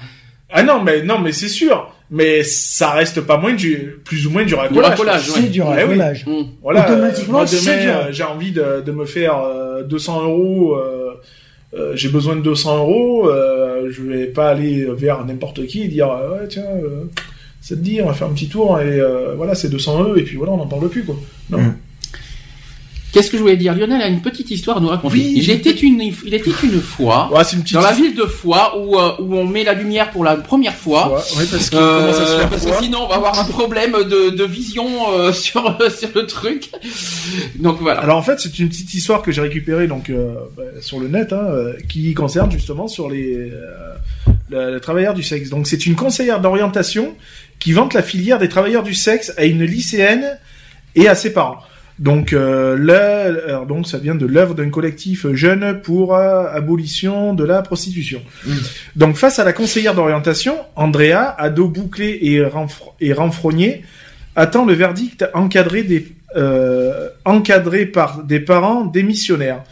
Ah 0.51 0.62
non 0.62 0.82
mais 0.82 1.02
non 1.02 1.19
mais 1.19 1.32
c'est 1.32 1.48
sûr. 1.48 1.93
Mais 2.12 2.43
ça 2.43 2.90
reste 2.90 3.20
pas 3.20 3.36
moins 3.36 3.52
du 3.55 3.94
plus 4.05 4.27
ou 4.27 4.31
moins 4.31 4.43
du 4.43 4.48
Du 4.48 4.55
racolage. 4.57 5.28
C'est 5.31 5.40
ouais. 5.43 5.47
du 5.48 5.62
Ouais, 5.62 5.69
oui. 5.69 5.81
racolage. 5.97 6.27
Mm. 6.27 6.43
Voilà, 6.61 6.90
Automatiquement, 6.90 7.35
euh, 7.35 7.43
moi 7.43 7.47
c'est 7.47 7.65
demain, 7.70 7.82
dur. 7.85 7.97
euh, 7.97 8.09
j'ai 8.11 8.24
envie 8.24 8.51
de, 8.51 8.82
de 8.85 8.90
me 8.90 9.05
faire 9.05 9.39
euh, 9.39 9.85
200 9.85 10.24
euros, 10.24 10.74
euh, 10.77 11.00
euh, 11.75 11.93
j'ai 11.95 12.09
besoin 12.09 12.37
de 12.37 12.41
200 12.41 12.79
euros, 12.79 13.29
euh, 13.29 13.89
je 13.91 14.03
vais 14.03 14.27
pas 14.27 14.51
aller 14.51 14.87
vers 14.87 15.25
n'importe 15.25 15.67
qui 15.67 15.83
et 15.83 15.89
dire 15.89 16.11
euh, 16.11 16.41
ouais 16.41 16.49
tiens, 16.49 16.65
ça 17.61 17.77
te 17.77 17.81
dit, 17.81 18.01
on 18.03 18.07
va 18.07 18.15
faire 18.15 18.27
un 18.27 18.33
petit 18.33 18.49
tour 18.49 18.81
et 18.81 19.01
voilà 19.37 19.55
c'est 19.55 19.69
200 19.69 20.03
euros 20.03 20.17
et 20.17 20.23
puis 20.23 20.37
voilà 20.37 20.53
on 20.53 20.57
n'en 20.57 20.67
parle 20.67 20.89
plus 20.89 21.05
quoi. 21.05 21.17
Non. 21.51 21.59
Mm. 21.59 21.77
Qu'est-ce 23.12 23.31
que 23.31 23.37
je 23.37 23.43
voulais 23.43 23.57
dire? 23.57 23.74
Lionel 23.74 24.01
a 24.03 24.07
une 24.09 24.23
petite 24.23 24.51
histoire 24.51 24.77
à 24.77 24.81
nous 24.81 24.89
raconter. 24.89 25.15
Oui, 25.15 25.32
il, 25.37 25.51
était 25.51 25.70
une, 25.73 26.01
il 26.01 26.32
était 26.35 26.53
une 26.62 26.81
fois 26.81 27.28
Ouais, 27.35 27.43
une 27.53 27.62
dans 27.73 27.81
la 27.81 27.93
ville 27.93 28.15
de 28.15 28.23
Foix 28.23 28.78
où, 28.81 28.97
euh, 28.99 29.12
où 29.19 29.35
on 29.35 29.45
met 29.47 29.65
la 29.65 29.73
lumière 29.74 30.11
pour 30.11 30.23
la 30.23 30.37
première 30.37 30.74
fois. 30.77 31.16
Ouais, 31.37 31.45
parce 31.51 31.70
qu'il 31.70 31.78
Euh, 31.78 32.01
commence 32.01 32.19
à 32.20 32.27
se 32.27 32.37
faire 32.39 32.49
parce 32.49 32.65
que 32.66 32.73
sinon 32.85 33.01
on 33.05 33.09
va 33.09 33.16
avoir 33.16 33.39
un 33.39 33.45
problème 33.45 33.93
de, 33.93 34.31
de 34.31 34.45
vision 34.45 34.87
euh, 35.12 35.32
sur, 35.45 35.77
sur 35.91 36.09
le 36.15 36.27
truc. 36.27 36.70
Donc 37.57 37.78
voilà. 37.81 38.01
Alors 38.01 38.16
en 38.19 38.23
fait, 38.23 38.39
c'est 38.39 38.59
une 38.59 38.69
petite 38.69 38.95
histoire 38.95 39.23
que 39.23 39.32
j'ai 39.32 39.41
récupérée 39.41 39.87
donc 39.89 40.09
euh, 40.11 40.35
bah, 40.57 40.62
sur 40.81 41.01
le 41.01 41.09
net, 41.09 41.32
hein, 41.32 41.45
euh, 41.49 41.73
qui 41.89 42.15
concerne 42.15 42.51
justement 42.53 42.87
sur 42.89 43.11
les 43.11 43.35
euh, 43.51 43.95
le, 44.51 44.73
le 44.74 44.81
travailleur 44.81 45.15
du 45.15 45.23
sexe. 45.23 45.51
Donc 45.51 45.66
c'est 45.66 45.85
une 45.87 45.97
conseillère 45.97 46.41
d'orientation 46.41 47.15
qui 47.59 47.73
vante 47.73 47.93
la 47.95 48.03
filière 48.03 48.39
des 48.39 48.49
travailleurs 48.49 48.82
du 48.85 48.95
sexe 48.95 49.32
à 49.37 49.45
une 49.45 49.65
lycéenne 49.65 50.39
et 50.95 51.09
à 51.09 51.15
ses 51.15 51.32
parents. 51.32 51.59
Donc 52.01 52.33
euh, 52.33 53.67
donc 53.67 53.87
ça 53.87 53.99
vient 53.99 54.15
de 54.15 54.25
l'œuvre 54.25 54.55
d'un 54.55 54.71
collectif 54.71 55.27
jeune 55.35 55.81
pour 55.83 56.17
euh, 56.17 56.47
abolition 56.51 57.35
de 57.35 57.45
la 57.45 57.61
prostitution. 57.61 58.23
Donc 58.97 59.17
face 59.17 59.39
à 59.39 59.45
la 59.45 59.53
conseillère 59.53 59.95
d'orientation, 59.95 60.57
Andrea, 60.77 61.35
ado 61.37 61.69
bouclé 61.69 62.19
et, 62.23 62.41
renfro- 62.41 62.95
et 63.03 63.13
renfrogné, 63.13 63.85
attend 64.35 64.65
le 64.65 64.73
verdict 64.73 65.27
encadré 65.35 65.83
des 65.83 66.09
euh, 66.37 67.11
encadré 67.27 67.85
par 67.85 68.25
des 68.25 68.41
parents 68.41 68.87
démissionnaires. 68.87 69.63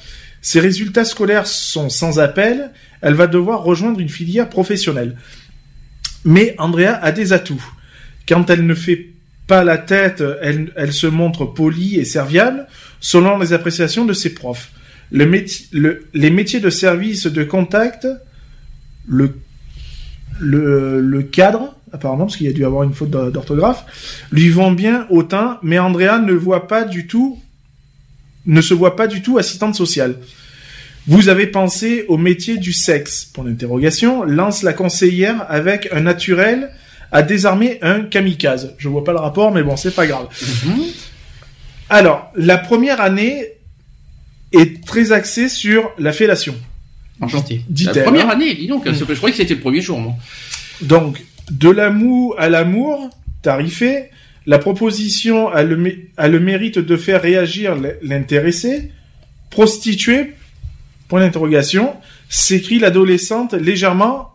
Ses 0.43 0.61
résultats 0.61 1.07
scolaires 1.07 1.47
sont 1.47 1.89
sans 1.89 2.21
appel. 2.21 2.73
Elle 3.01 3.15
va 3.15 3.27
devoir 3.27 3.63
rejoindre 3.63 4.01
une 4.01 4.09
filière 4.11 4.51
professionnelle. 4.51 5.17
Mais 6.25 6.55
Andrea 6.59 6.99
a 7.01 7.11
des 7.11 7.33
atouts. 7.33 7.65
Quand 8.29 8.51
elle 8.51 8.67
ne 8.67 8.75
fait 8.75 9.08
pas 9.49 9.65
la 9.65 9.79
tête, 9.79 10.23
elle, 10.43 10.93
se 10.93 11.09
montre 11.09 11.47
polie 11.47 11.97
et 11.97 12.05
serviable, 12.05 12.69
selon 13.01 13.39
les 13.39 13.53
appréciations 13.53 14.05
de 14.05 14.13
ses 14.13 14.35
profs. 14.35 14.71
Le 15.11 15.25
les 16.15 16.31
métiers 16.31 16.61
de 16.61 16.71
service 16.71 17.27
de 17.27 17.43
contact, 17.43 18.07
le, 19.09 19.33
cadre, 21.33 21.75
apparemment, 21.93 22.27
parce 22.27 22.37
qu'il 22.37 22.47
y 22.47 22.51
a 22.51 22.53
dû 22.53 22.65
avoir 22.65 22.83
une 22.85 22.93
faute 22.93 23.11
d'or- 23.11 23.33
d'orthographe, 23.33 23.85
lui 24.31 24.51
vont 24.51 24.71
bien 24.71 25.07
au 25.09 25.23
teint, 25.23 25.59
mais 25.63 25.79
Andrea 25.79 26.19
ne 26.19 26.35
voit 26.35 26.69
pas 26.69 26.85
du 26.85 27.07
tout, 27.07 27.41
ne 28.45 28.61
se 28.61 28.75
voit 28.75 28.97
pas 28.97 29.07
du 29.07 29.23
tout 29.23 29.39
assistante 29.39 29.75
sociale. 29.75 30.17
Vous 31.07 31.31
avez 31.31 31.47
pensé 31.47 32.05
au 32.09 32.19
métier 32.19 32.59
du 32.59 32.75
sexe, 32.75 33.25
pour 33.25 33.45
l'interrogation, 33.45 34.25
lance 34.25 34.63
la 34.63 34.75
conseillère 34.75 35.47
avec 35.49 35.89
un 35.91 36.03
naturel 36.03 36.71
à 37.13 37.23
désarmer 37.23 37.79
un 37.83 38.03
kamikaze. 38.03 38.75
Je 38.79 38.89
vois 38.89 39.05
pas 39.05 39.13
le 39.13 39.19
rapport, 39.19 39.53
mais 39.53 39.63
bon, 39.63 39.77
c'est 39.77 39.95
pas 39.95 40.07
grave. 40.07 40.29
Mhm. 40.67 40.83
Alors, 41.91 42.31
la 42.37 42.59
première 42.59 43.01
année 43.01 43.53
est 44.53 44.85
très 44.85 45.13
axée 45.13 45.49
sur 45.49 45.91
la 45.99 46.13
fellation. 46.13 46.55
Enchanté. 47.21 47.63
La 47.85 48.03
première 48.03 48.29
hein. 48.29 48.35
année, 48.35 48.55
dis 48.55 48.67
donc. 48.67 48.87
Je 48.91 49.05
croyais 49.15 49.33
que 49.33 49.39
c'était 49.39 49.55
le 49.55 49.61
premier 49.61 49.81
jour, 49.81 49.99
moi. 49.99 50.15
Donc, 50.83 51.23
de 51.51 51.71
l'amour 51.71 52.37
à 52.39 52.49
l'amour, 52.49 53.11
tarifé, 53.43 54.11
la 54.47 54.59
proposition 54.59 55.49
a 55.49 55.63
le, 55.63 56.09
a 56.17 56.29
le 56.29 56.41
mérite 56.41 56.79
de 56.79 56.97
faire 56.97 57.23
réagir 57.23 57.77
l'intéressé. 58.03 58.93
Prostituée, 59.51 60.35
point 61.09 61.21
d'interrogation, 61.21 61.95
s'écrit 62.29 62.79
l'adolescente 62.79 63.55
légèrement 63.55 64.35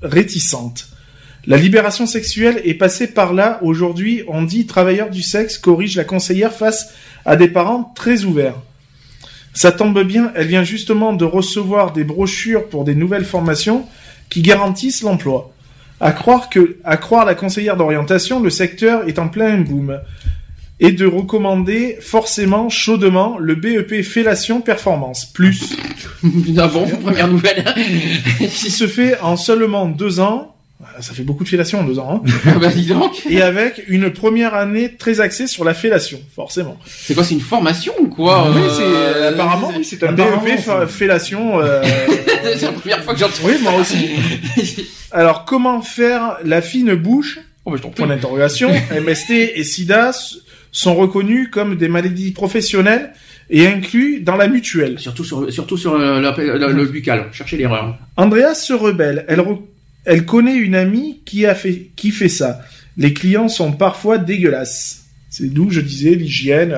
réticente. 0.00 0.93
La 1.46 1.58
libération 1.58 2.06
sexuelle 2.06 2.62
est 2.64 2.74
passée 2.74 3.06
par 3.06 3.34
là. 3.34 3.58
Aujourd'hui, 3.62 4.22
on 4.28 4.42
dit 4.42 4.66
travailleur 4.66 5.10
du 5.10 5.22
sexe 5.22 5.58
corrige 5.58 5.96
la 5.96 6.04
conseillère 6.04 6.52
face 6.52 6.94
à 7.26 7.36
des 7.36 7.48
parents 7.48 7.92
très 7.94 8.24
ouverts. 8.24 8.56
Ça 9.52 9.70
tombe 9.70 10.02
bien, 10.02 10.32
elle 10.34 10.46
vient 10.46 10.64
justement 10.64 11.12
de 11.12 11.24
recevoir 11.24 11.92
des 11.92 12.02
brochures 12.02 12.68
pour 12.68 12.84
des 12.84 12.94
nouvelles 12.94 13.26
formations 13.26 13.86
qui 14.30 14.40
garantissent 14.40 15.02
l'emploi. 15.02 15.52
À 16.00 16.12
croire 16.12 16.48
que, 16.48 16.78
à 16.82 16.96
croire 16.96 17.26
la 17.26 17.34
conseillère 17.34 17.76
d'orientation, 17.76 18.40
le 18.40 18.50
secteur 18.50 19.06
est 19.06 19.18
en 19.18 19.28
plein 19.28 19.58
boom. 19.58 20.00
Et 20.80 20.90
de 20.90 21.06
recommander 21.06 21.98
forcément, 22.00 22.68
chaudement, 22.68 23.38
le 23.38 23.54
BEP 23.54 24.02
Fellation 24.02 24.60
Performance 24.60 25.26
Plus, 25.26 25.76
bon, 26.22 26.88
première 27.02 27.28
nouvelle. 27.28 27.64
qui 28.38 28.70
se 28.70 28.88
fait 28.88 29.20
en 29.20 29.36
seulement 29.36 29.86
deux 29.86 30.18
ans. 30.18 30.53
Ça 31.00 31.14
fait 31.14 31.22
beaucoup 31.22 31.44
de 31.44 31.48
fellation 31.48 31.80
en 31.80 31.84
deux 31.84 31.98
ans. 31.98 32.22
Hein. 32.26 32.30
Ah 32.46 32.58
bah 32.58 32.68
dis 32.68 32.86
donc. 32.86 33.22
et 33.30 33.40
avec 33.40 33.84
une 33.88 34.10
première 34.10 34.54
année 34.54 34.94
très 34.96 35.20
axée 35.20 35.46
sur 35.46 35.64
la 35.64 35.72
fellation, 35.72 36.20
forcément. 36.34 36.78
C'est 36.86 37.14
quoi, 37.14 37.24
c'est 37.24 37.34
une 37.34 37.40
formation 37.40 37.92
ou 38.00 38.08
quoi 38.08 38.50
oui, 38.50 38.60
euh, 38.62 39.14
c'est 39.20 39.26
apparemment 39.28 39.72
oui, 39.74 39.84
c'est 39.84 40.02
un 40.04 40.14
fa- 40.58 40.86
Fellation. 40.86 41.60
euh, 41.60 41.82
c'est 42.56 42.62
la 42.66 42.72
première 42.72 43.02
fois 43.02 43.14
que 43.14 43.20
j'entends. 43.20 43.32
oui, 43.44 43.52
moi 43.62 43.72
aussi. 43.80 44.10
Alors, 45.12 45.44
comment 45.44 45.80
faire 45.80 46.38
la 46.44 46.60
fine 46.60 46.94
bouche 46.94 47.38
Oh, 47.64 47.70
bah, 47.70 47.78
je. 47.82 47.88
Point 47.88 48.08
d'interrogation. 48.08 48.70
MST 48.70 49.30
et 49.30 49.64
SIDA 49.64 50.10
sont 50.70 50.94
reconnus 50.96 51.48
comme 51.50 51.76
des 51.76 51.88
maladies 51.88 52.32
professionnelles 52.32 53.12
et 53.48 53.66
inclus 53.66 54.20
dans 54.20 54.36
la 54.36 54.48
mutuelle. 54.48 54.98
Surtout 54.98 55.24
sur, 55.24 55.50
surtout 55.52 55.76
sur 55.78 55.94
euh, 55.94 56.20
la- 56.20 56.68
le 56.68 56.84
buccal. 56.84 57.28
Cherchez 57.32 57.56
l'erreur. 57.56 57.96
Andreas 58.16 58.54
se 58.56 58.72
rebelle. 58.74 59.24
Elle, 59.28 59.40
re- 59.40 59.60
elle 60.04 60.24
connaît 60.24 60.56
une 60.56 60.74
amie 60.74 61.20
qui 61.24 61.46
a 61.46 61.54
fait, 61.54 61.90
qui 61.96 62.10
fait 62.10 62.28
ça. 62.28 62.60
Les 62.96 63.12
clients 63.12 63.48
sont 63.48 63.72
parfois 63.72 64.18
dégueulasses. 64.18 65.04
C'est 65.30 65.52
d'où 65.52 65.68
je 65.70 65.80
disais 65.80 66.14
l'hygiène. 66.14 66.72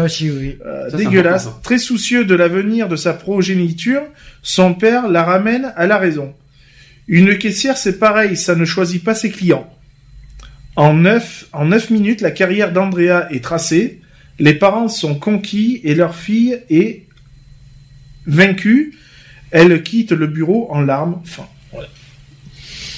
euh, 0.00 0.04
aussi, 0.06 0.30
oui. 0.30 0.56
Euh, 0.64 0.88
Ça, 0.88 0.96
dégueulasse. 0.96 1.48
Très 1.62 1.76
soucieux 1.78 2.24
de 2.24 2.34
l'avenir 2.34 2.88
de 2.88 2.96
sa 2.96 3.12
progéniture, 3.12 4.02
son 4.42 4.72
père 4.72 5.08
la 5.08 5.22
ramène 5.24 5.74
à 5.76 5.86
la 5.86 5.98
raison. 5.98 6.32
Une 7.06 7.36
caissière, 7.36 7.76
c'est 7.76 7.98
pareil, 7.98 8.36
ça 8.36 8.54
ne 8.54 8.64
choisit 8.64 9.04
pas 9.04 9.14
ses 9.14 9.30
clients. 9.30 9.68
En 10.76 10.94
neuf, 10.94 11.48
en 11.52 11.66
neuf 11.66 11.90
minutes, 11.90 12.22
la 12.22 12.30
carrière 12.30 12.72
d'Andrea 12.72 13.26
est 13.30 13.44
tracée. 13.44 14.00
Les 14.38 14.54
parents 14.54 14.88
sont 14.88 15.14
conquis 15.16 15.82
et 15.84 15.94
leur 15.94 16.14
fille 16.14 16.60
est 16.70 17.02
vaincue. 18.26 18.94
Elle 19.50 19.82
quitte 19.82 20.12
le 20.12 20.26
bureau 20.26 20.68
en 20.70 20.80
larmes. 20.80 21.20
Enfin, 21.22 21.46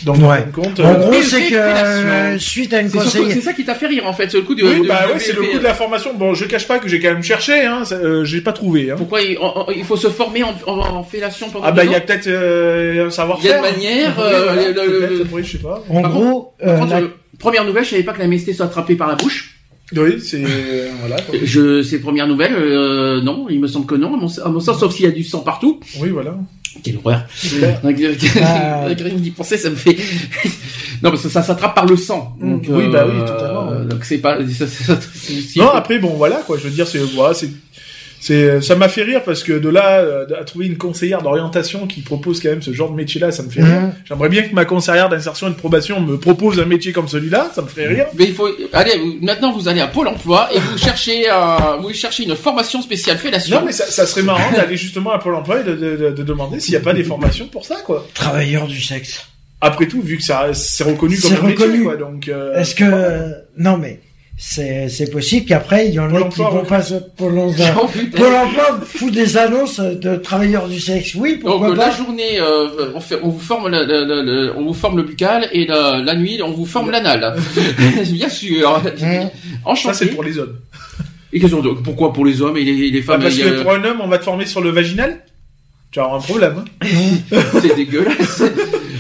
Donc, 0.05 0.16
en 0.18 0.28
Ouais. 0.31 0.39
fin 0.40 0.47
de 0.47 0.52
compte, 0.52 0.81
En 0.81 0.85
euh, 0.85 0.94
gros, 0.98 1.22
c'est 1.22 1.48
que 1.48 1.55
euh, 1.55 2.39
suite 2.39 2.72
à 2.74 2.81
une 2.81 2.90
conseillère. 2.90 3.31
c'est 3.32 3.40
ça 3.40 3.52
qui 3.52 3.64
t'a 3.64 3.74
fait 3.74 3.86
rire 3.86 4.06
en 4.06 4.12
fait, 4.12 4.31
c'est 4.31 4.36
le 4.39 4.43
coup 4.43 4.55
de. 4.55 4.62
oui, 4.62 4.81
de- 4.82 4.86
bah 4.89 5.06
de 5.09 5.12
ouais, 5.14 5.18
c'est 5.18 5.32
le 5.32 5.43
coup 5.43 5.59
de 5.59 5.62
la 5.64 5.74
formation. 5.74 6.12
Bon, 6.14 6.35
je 6.35 6.44
cache 6.44 6.66
pas 6.68 6.78
que 6.78 6.89
j'ai 6.89 7.01
quand 7.01 7.12
même 7.12 7.22
cherché, 7.22 7.64
hein, 7.64 7.82
euh, 7.93 8.24
j'ai 8.24 8.40
pas 8.40 8.52
trouvé. 8.52 8.90
Hein. 8.90 8.94
Pourquoi 8.98 9.22
il, 9.22 9.39
en- 9.39 9.60
en- 9.60 9.70
il 9.70 9.85
faut 9.85 9.97
se 9.97 10.09
former 10.09 10.43
en, 10.43 10.55
en, 10.66 10.78
en 10.78 11.02
fellation 11.05 11.48
pendant 11.51 11.64
Ah 11.64 11.72
bah 11.72 11.85
il 11.85 11.90
y 11.90 11.94
a 11.94 12.01
peut-être 12.01 12.26
euh, 12.26 12.90
un 12.90 12.93
Il 12.93 12.97
y 12.97 13.01
a 13.01 13.10
savoir-faire. 13.10 13.56
une 13.64 13.70
manière, 13.72 14.14
Oui, 14.18 14.24
euh, 14.26 14.72
le- 14.72 15.24
le- 15.36 15.43
je 15.43 15.52
sais 15.52 15.59
pas. 15.59 15.82
En 15.89 16.02
Par 16.02 16.10
gros, 16.12 16.55
Par 16.59 16.68
euh, 16.68 16.78
contre, 16.78 16.93
la- 16.93 17.01
première 17.39 17.64
nouvelle, 17.64 17.85
je 17.85 17.90
savais 17.90 18.02
pas 18.02 18.12
que 18.12 18.18
la 18.20 18.26
MST 18.26 18.52
soit 18.55 18.66
attrapée 18.66 18.97
par 18.97 19.09
la 19.09 19.14
bouche. 19.14 19.51
Oui, 19.97 20.20
c'est 20.20 20.43
voilà. 21.01 21.16
Je, 21.44 21.82
c'est 21.82 22.01
première 22.01 22.26
nouvelle, 22.26 22.55
euh, 22.56 23.20
non, 23.20 23.47
il 23.51 23.60
me 23.60 23.66
semble 23.68 23.86
que 23.86 23.94
non, 23.94 24.14
à 24.14 24.16
mon, 24.16 24.28
à 24.44 24.48
mon 24.48 24.59
sens, 24.60 24.81
sauf 24.81 24.94
s'il 24.94 25.05
y 25.05 25.09
a 25.09 25.12
du 25.12 25.22
sang 25.22 25.40
partout. 25.40 25.78
Oui, 26.01 26.09
voilà. 26.09 26.36
Quelle 26.82 26.96
horreur. 26.98 27.22
Ah. 28.42 28.84
Rien 28.86 29.14
d'y 29.14 29.30
penser, 29.30 29.56
ça 29.56 29.70
me 29.70 29.76
fait. 29.76 29.96
non, 31.02 31.10
parce 31.10 31.22
que 31.22 31.28
ça 31.28 31.42
s'attrape 31.42 31.74
par 31.74 31.86
le 31.86 31.96
sang. 31.96 32.36
Donc, 32.40 32.64
Oui, 32.68 32.88
bah 32.88 33.06
oui, 33.09 33.18
euh, 33.20 33.26
totalement. 33.26 33.72
Donc 33.84 34.05
c'est 34.05 34.18
pas. 34.18 34.38
ça- 34.59 34.66
ça- 34.66 34.98
Non, 35.56 35.70
après 35.70 35.98
bon 35.98 36.10
voilà 36.16 36.36
quoi. 36.46 36.59
Je 36.59 36.64
veux 36.64 36.70
dire 36.70 36.86
c'est 36.86 36.98
voilà 36.98 37.34
c'est 37.34 37.51
c'est 38.26 38.62
ça 38.62 38.74
m'a 38.74 38.88
fait 38.88 39.02
rire 39.02 39.22
parce 39.22 39.42
que 39.42 39.52
de 39.52 39.68
là 39.68 39.98
euh, 40.01 40.26
à 40.40 40.44
trouver 40.44 40.66
une 40.66 40.78
conseillère 40.78 41.20
d'orientation 41.22 41.86
qui 41.86 42.01
propose 42.01 42.40
quand 42.40 42.48
même 42.48 42.62
ce 42.62 42.72
genre 42.72 42.90
de 42.90 42.96
métier-là, 42.96 43.30
ça 43.32 43.42
me 43.42 43.51
fait 43.51 43.62
rire. 43.62 43.80
Mhm. 43.82 43.92
J'aimerais 44.06 44.28
bien 44.30 44.42
que 44.42 44.55
ma 44.55 44.64
conseillère 44.64 45.09
d'insertion 45.10 45.48
et 45.48 45.51
de 45.51 45.56
probation 45.56 46.01
me 46.01 46.16
propose 46.18 46.59
un 46.59 46.64
métier 46.64 46.92
comme 46.92 47.06
celui-là, 47.09 47.51
ça 47.55 47.60
me 47.62 47.66
ferait 47.68 47.88
rire. 47.88 48.06
Mais 48.18 48.24
il 48.24 48.34
faut. 48.34 48.48
Allez, 48.72 48.92
maintenant 49.20 49.52
vous 49.52 49.68
allez 49.68 49.80
à 49.80 49.86
Pôle 49.88 50.09
Emploi 50.09 50.48
et 50.55 50.59
vous 50.59 50.78
cherchez, 50.78 51.26
euh, 51.30 51.76
vous 51.82 51.92
cherchez 51.92 52.22
une 52.24 52.34
formation 52.34 52.80
spéciale 52.80 53.18
fellation. 53.18 53.60
Non 53.60 53.66
mais 53.66 53.72
ça, 53.72 53.84
ça 53.86 54.06
serait 54.06 54.22
marrant 54.22 54.51
d'aller 54.52 54.76
justement 54.76 55.12
à 55.12 55.18
Pôle 55.18 55.34
Emploi 55.34 55.60
et 55.60 55.64
de, 55.64 55.74
de, 55.74 55.96
de- 55.96 56.10
de 56.10 56.22
demander 56.22 56.60
s'il 56.60 56.72
n'y 56.72 56.78
a 56.78 56.80
pas 56.80 56.94
des 56.94 57.05
formations 57.05 57.46
pour 57.48 57.64
ça 57.66 57.76
quoi. 57.84 58.06
travailleur 58.14 58.66
du 58.66 58.80
sexe. 58.80 59.26
Après 59.60 59.86
tout, 59.86 60.01
vu 60.02 60.16
que 60.16 60.22
ça 60.22 60.48
c'est 60.55 60.84
reconnu 60.84 61.18
comme 61.18 61.32
un 61.32 61.42
métier 61.48 61.64
reconnu. 61.66 61.84
quoi, 61.84 61.96
donc. 61.96 62.28
euh, 62.28 62.55
Est-ce 62.59 62.74
que 62.74 62.84
non 63.59 63.76
mais 63.78 64.01
c'est 64.36 64.89
c'est 64.89 65.11
possible 65.11 65.47
qu'après 65.47 65.89
il 65.89 65.94
y 65.94 65.98
en 66.01 66.12
a 66.15 66.23
qui 66.28 66.40
vont 66.43 66.65
pas 66.65 66.82
se 66.82 66.94
Pôle 67.16 67.39
emploi. 67.39 67.66
Pôle 68.16 68.35
emploi 68.35 68.81
fout 68.85 69.12
des 69.12 69.36
annonces 69.36 69.78
de 69.81 70.16
travailleurs 70.16 70.69
du 70.69 70.81
sexe. 70.81 71.15
Oui, 71.15 71.35
Donc 71.35 71.43
pourquoi 71.43 71.70
euh, 71.70 71.77
pas. 71.77 71.86
la 71.89 71.97
journée, 71.97 72.40
euh, 72.40 72.90
on, 72.94 73.01
fait, 73.01 73.16
on 73.23 73.28
vous 73.28 73.39
forme 73.40 73.69
le, 73.69 73.85
le- 73.85 74.05
le- 74.05 74.23
le- 74.23 74.52
on 74.56 74.65
vous 74.66 74.74
forme 74.74 74.97
le 74.97 75.05
buccal 75.05 75.48
et 75.52 75.66
la, 75.66 76.01
la 76.01 76.15
nuit, 76.16 76.40
on 76.43 76.51
vous 76.51 76.66
forme 76.66 76.90
l'anal. 76.90 77.36
Bien 78.11 78.28
sûr. 78.28 78.82
Mmh. 79.01 79.06
Enchanté. 79.65 79.94
ça 79.94 79.98
c'est 80.05 80.11
pour 80.11 80.24
les 80.24 80.36
hommes. 80.39 80.56
Et 81.32 81.40
qu'est-ce 81.40 81.55
qu'on- 81.55 81.74
pourquoi 81.82 82.12
pour 82.12 82.24
les 82.27 82.43
hommes 82.43 82.56
et 82.56 82.65
les, 82.65 82.90
les 82.90 83.01
Ah, 83.02 83.12
femmes 83.12 83.23
parce 83.23 83.35
il 83.36 83.40
y 83.40 83.51
que 83.51 83.61
a- 83.61 83.62
pour 83.62 83.73
un 83.73 83.85
homme, 83.85 84.01
on 84.02 84.09
va 84.09 84.19
te 84.19 84.24
former 84.24 84.47
sur 84.47 84.61
le 84.61 84.70
vaginal? 84.70 85.24
Tu 85.93 86.01
vas 86.01 86.06
avoir 86.06 86.20
un 86.20 86.24
problème. 86.24 86.65
Hein? 86.82 86.89
C'est 87.62 87.77
dégueulasse. 87.77 88.43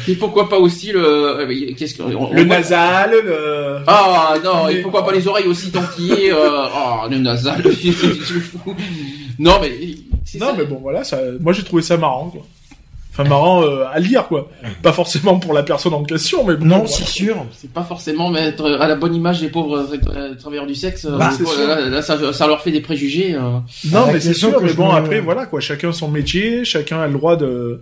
Et 0.08 0.14
pourquoi 0.14 0.48
pas 0.48 0.58
aussi 0.58 0.92
le 0.92 1.04
euh, 1.04 1.74
qu'est-ce 1.76 1.94
que 1.94 2.02
on- 2.02 2.32
Le 2.32 2.42
on- 2.42 2.46
nasal, 2.46 3.10
le. 3.24 3.76
Ah 3.86 4.34
non, 4.44 4.68
et 4.68 4.82
pourquoi 4.82 5.04
pas 5.04 5.12
les 5.12 5.26
oreilles 5.28 5.46
aussi 5.48 5.70
dentillées 5.70 6.32
euh... 6.32 6.66
Oh, 6.76 7.08
le 7.10 7.18
nasal. 7.18 7.62
je 7.64 7.72
suis 7.72 8.40
fou. 8.40 8.74
non 9.38 9.58
mais 9.60 9.70
Non, 10.38 10.46
ça. 10.48 10.54
mais 10.56 10.64
bon, 10.64 10.78
voilà, 10.82 11.04
ça, 11.04 11.18
moi 11.40 11.52
j'ai 11.52 11.62
trouvé 11.62 11.82
ça 11.82 11.96
marrant, 11.96 12.28
quoi. 12.30 12.42
Enfin, 13.16 13.28
marrant 13.28 13.62
euh, 13.62 13.84
à 13.92 14.00
lire, 14.00 14.26
quoi. 14.26 14.50
Pas 14.82 14.92
forcément 14.92 15.38
pour 15.38 15.52
la 15.54 15.62
personne 15.62 15.94
en 15.94 16.02
question, 16.02 16.42
mais 16.44 16.56
bon. 16.56 16.64
Non, 16.64 16.76
voilà. 16.78 16.90
c'est 16.90 17.06
sûr. 17.06 17.46
C'est 17.56 17.72
pas 17.72 17.84
forcément 17.84 18.28
mettre 18.28 18.64
à 18.80 18.88
la 18.88 18.96
bonne 18.96 19.14
image 19.14 19.40
des 19.40 19.50
pauvres 19.50 19.86
euh, 20.16 20.34
travailleurs 20.34 20.66
du 20.66 20.74
sexe. 20.74 21.06
Bah, 21.06 21.30
c'est 21.30 21.46
sûr. 21.46 21.68
là, 21.68 21.80
là, 21.88 22.02
ça, 22.02 22.32
ça 22.32 22.46
leur 22.48 22.60
fait 22.60 22.72
des 22.72 22.80
préjugés. 22.80 23.36
euh. 23.36 23.58
Non, 23.92 24.06
mais 24.12 24.18
c'est 24.18 24.34
sûr, 24.34 24.58
que 24.58 24.64
mais 24.64 24.72
bon, 24.72 24.88
me- 24.92 24.98
après, 24.98 25.20
voilà, 25.20 25.46
quoi. 25.46 25.60
Chacun 25.60 25.92
son 25.92 26.08
métier, 26.08 26.64
chacun 26.64 26.98
a 27.02 27.06
le 27.06 27.12
droit 27.12 27.36
de, 27.36 27.80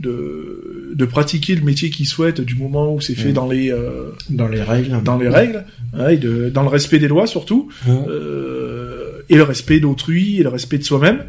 de, 0.00 0.92
de 0.94 1.04
pratiquer 1.04 1.54
le 1.54 1.62
métier 1.62 1.90
qu'il 1.90 2.06
souhaite 2.06 2.40
du 2.40 2.54
moment 2.56 2.94
où 2.94 3.00
c'est 3.00 3.14
fait 3.14 3.30
Mm. 3.30 3.34
dans 3.34 3.46
les, 3.48 3.70
euh, 3.70 4.10
Dans 4.30 4.48
les 4.48 4.62
règles. 4.62 5.02
dans 5.04 5.16
les 5.18 5.28
règles, 5.28 5.64
hein, 5.94 6.08
et 6.08 6.16
de, 6.16 6.48
dans 6.48 6.62
le 6.62 6.68
respect 6.68 6.98
des 6.98 7.08
lois 7.08 7.26
surtout, 7.26 7.68
Mmh. 7.86 7.90
euh, 8.08 9.22
et 9.28 9.36
le 9.36 9.42
respect 9.44 9.78
d'autrui, 9.80 10.38
et 10.40 10.42
le 10.42 10.48
respect 10.48 10.78
de 10.78 10.84
soi-même. 10.84 11.24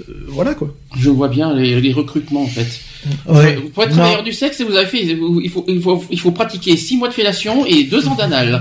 Euh, 0.00 0.02
voilà, 0.26 0.54
quoi. 0.54 0.74
Je 0.98 1.08
vois 1.08 1.28
bien 1.28 1.54
les, 1.54 1.80
les 1.80 1.92
recrutements 1.92 2.42
en 2.42 2.48
fait. 2.48 2.80
Ouais. 3.28 3.56
Pour 3.72 3.84
être 3.84 3.90
Non. 3.90 3.96
travailleur 3.96 4.24
du 4.24 4.32
sexe, 4.32 4.60
vous 4.62 4.74
avez 4.74 4.86
fait, 4.86 5.02
il 5.04 5.16
faut, 5.50 5.64
il 5.68 5.80
faut, 5.80 6.04
il 6.10 6.18
faut 6.18 6.32
pratiquer 6.32 6.76
six 6.76 6.96
mois 6.96 7.08
de 7.08 7.14
fellation 7.14 7.64
et 7.66 7.84
deux 7.84 8.08
ans 8.08 8.16
d'anal. 8.16 8.60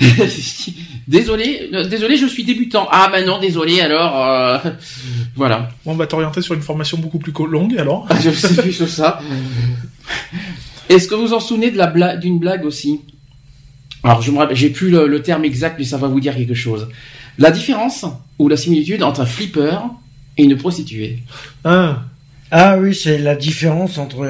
désolé, 1.08 1.68
euh, 1.72 1.84
désolé, 1.88 2.16
je 2.16 2.26
suis 2.26 2.44
débutant. 2.44 2.86
Ah, 2.92 3.08
bah 3.10 3.22
non, 3.24 3.40
désolé, 3.40 3.80
alors, 3.80 4.24
euh, 4.24 4.58
voilà. 5.34 5.70
Bon, 5.84 5.92
on 5.92 5.94
va 5.96 6.06
t'orienter 6.06 6.40
sur 6.42 6.54
une 6.54 6.62
formation 6.62 6.98
beaucoup 6.98 7.18
plus 7.18 7.32
co- 7.32 7.46
longue, 7.46 7.76
alors. 7.78 8.06
Je 8.22 8.30
sais 8.30 8.54
plus 8.62 8.72
sur 8.72 8.88
ça. 8.88 9.20
Est-ce 10.88 11.08
que 11.08 11.14
vous 11.14 11.32
en 11.34 11.40
souvenez 11.40 11.70
de 11.70 11.76
la 11.78 11.86
blague, 11.88 12.20
d'une 12.20 12.38
blague 12.38 12.64
aussi? 12.64 13.00
Alors, 14.04 14.22
je 14.22 14.30
me 14.30 14.38
rappelle, 14.38 14.56
j'ai 14.56 14.70
plus 14.70 14.90
le, 14.90 15.06
le 15.08 15.22
terme 15.22 15.44
exact, 15.44 15.76
mais 15.78 15.84
ça 15.84 15.96
va 15.98 16.06
vous 16.08 16.20
dire 16.20 16.34
quelque 16.36 16.54
chose. 16.54 16.88
La 17.38 17.50
différence 17.50 18.04
ou 18.38 18.48
la 18.48 18.56
similitude 18.56 19.02
entre 19.02 19.20
un 19.20 19.26
flipper 19.26 19.78
et 20.36 20.44
une 20.44 20.56
prostituée? 20.56 21.18
Ah. 21.64 22.04
Ah 22.50 22.78
oui, 22.78 22.94
c'est 22.94 23.18
la 23.18 23.36
différence 23.36 23.98
entre 23.98 24.26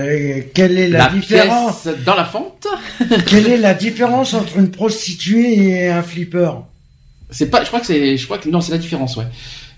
quelle 0.52 0.78
est 0.78 0.88
la, 0.88 1.08
différence 1.08 1.86
dans 2.04 2.16
la 2.16 2.24
fente. 2.24 2.66
Quelle 3.26 3.46
est 3.46 3.56
la 3.56 3.74
différence 3.74 4.34
entre 4.34 4.58
une 4.58 4.70
prostituée 4.70 5.54
et 5.58 5.88
un 5.88 6.02
flipper? 6.02 6.50
C'est 7.30 7.50
pas, 7.50 7.62
je 7.62 7.68
crois 7.68 7.80
que 7.80 7.86
c'est, 7.86 8.16
je 8.16 8.24
crois 8.24 8.38
que 8.38 8.48
non, 8.48 8.60
c'est 8.60 8.72
la 8.72 8.78
différence, 8.78 9.16
ouais. 9.16 9.26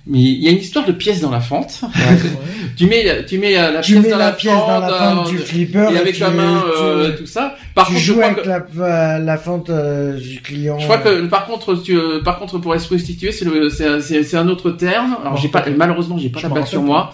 Mais 0.07 0.19
il 0.19 0.43
y 0.43 0.49
a 0.49 0.51
une 0.51 0.59
histoire 0.59 0.87
de 0.87 0.93
pièce 0.93 1.21
dans 1.21 1.31
la 1.31 1.41
fente. 1.41 1.83
tu 2.77 2.87
mets, 2.87 3.25
tu 3.27 3.39
mets 3.39 3.57
euh, 3.59 3.71
la 3.71 3.81
Tu 3.81 3.93
pièce 3.93 4.05
mets 4.05 4.11
dans 4.11 4.17
la 4.19 4.27
la 4.27 4.33
pièce 4.33 4.55
dans 4.55 4.81
la 4.81 4.89
fente, 4.89 5.27
euh, 5.27 5.31
du 5.31 5.39
flipper 5.39 5.89
et 5.93 5.99
avec 5.99 6.15
tu, 6.15 6.21
la 6.23 6.31
main, 6.31 6.65
tu- 6.65 6.83
euh, 6.83 7.17
tout 7.19 7.27
ça. 7.27 7.55
Par 7.75 7.87
tu 7.87 7.93
contre, 7.93 8.01
je 8.03 8.07
joues 8.07 8.19
crois 8.21 8.27
avec 8.31 8.43
que, 8.73 8.79
la, 8.81 9.19
la 9.19 9.37
fente 9.39 9.69
euh, 9.71 10.19
du 10.19 10.41
client. 10.41 10.79
je 10.79 10.85
crois 10.85 10.99
que 10.99 11.27
par 11.27 11.47
contre, 11.47 11.75
tu, 11.83 11.97
euh, 11.97 12.23
par 12.23 12.39
contre, 12.39 12.59
pour 12.59 12.75
être 12.75 12.87
prostitué, 12.87 13.31
c'est 13.31 13.45
le, 13.45 13.69
c'est, 13.69 13.87
un- 13.87 14.01
c'est, 14.01 14.23
c'est 14.25 14.37
un 14.39 14.49
autre 14.49 14.71
terme. 14.71 15.17
Alors 15.21 15.37
j'ai 15.37 15.49
pas, 15.49 15.65
malheureusement, 15.77 16.17
j'ai 16.19 16.31
pas 16.31 16.41
Je 16.41 16.47
la 16.47 16.53
blague 16.55 16.67
sur 16.67 16.83
moi. 16.83 17.13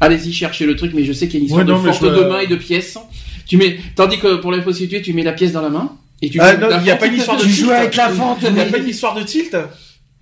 Allez-y, 0.00 0.32
cherchez 0.32 0.66
le 0.66 0.76
truc, 0.76 0.92
mais 0.94 1.04
je 1.04 1.12
sais 1.12 1.26
qu'il 1.28 1.34
y 1.34 1.36
a 1.36 1.40
une 1.40 1.44
histoire 1.46 1.66
Ouais, 1.66 1.72
non, 1.72 1.82
de 1.82 1.92
fente 1.92 2.02
je 2.02 2.20
de 2.20 2.24
main 2.28 2.38
et 2.40 2.46
de 2.46 2.56
pièces. 2.56 2.98
Tu 3.46 3.56
mets, 3.58 3.76
tandis 3.94 4.18
que 4.18 4.36
pour 4.36 4.50
la 4.50 4.58
prostituée, 4.62 5.02
tu 5.02 5.12
mets 5.12 5.22
la 5.22 5.32
pièce 5.32 5.52
dans 5.52 5.62
la 5.62 5.68
main. 5.70 5.92
Et 6.22 6.30
tu 6.30 6.40
Ah, 6.40 6.54
joues 6.54 6.60
non, 6.62 6.68
la 6.68 6.78
il 6.80 6.86
y 6.86 6.90
a 6.90 6.94
fente. 6.96 7.00
pas 7.00 7.06
une 7.06 7.14
histoire 7.18 7.36
de 7.38 7.42
Tu 7.42 7.50
joues 7.50 7.70
avec 7.70 7.94
la 7.96 8.08
fente, 8.08 8.38
Il 8.42 8.52
n'y 8.54 8.60
a 8.60 8.64
pas 8.64 8.78
une 8.78 8.88
histoire 8.88 9.14
de 9.14 9.22
tilt 9.22 9.54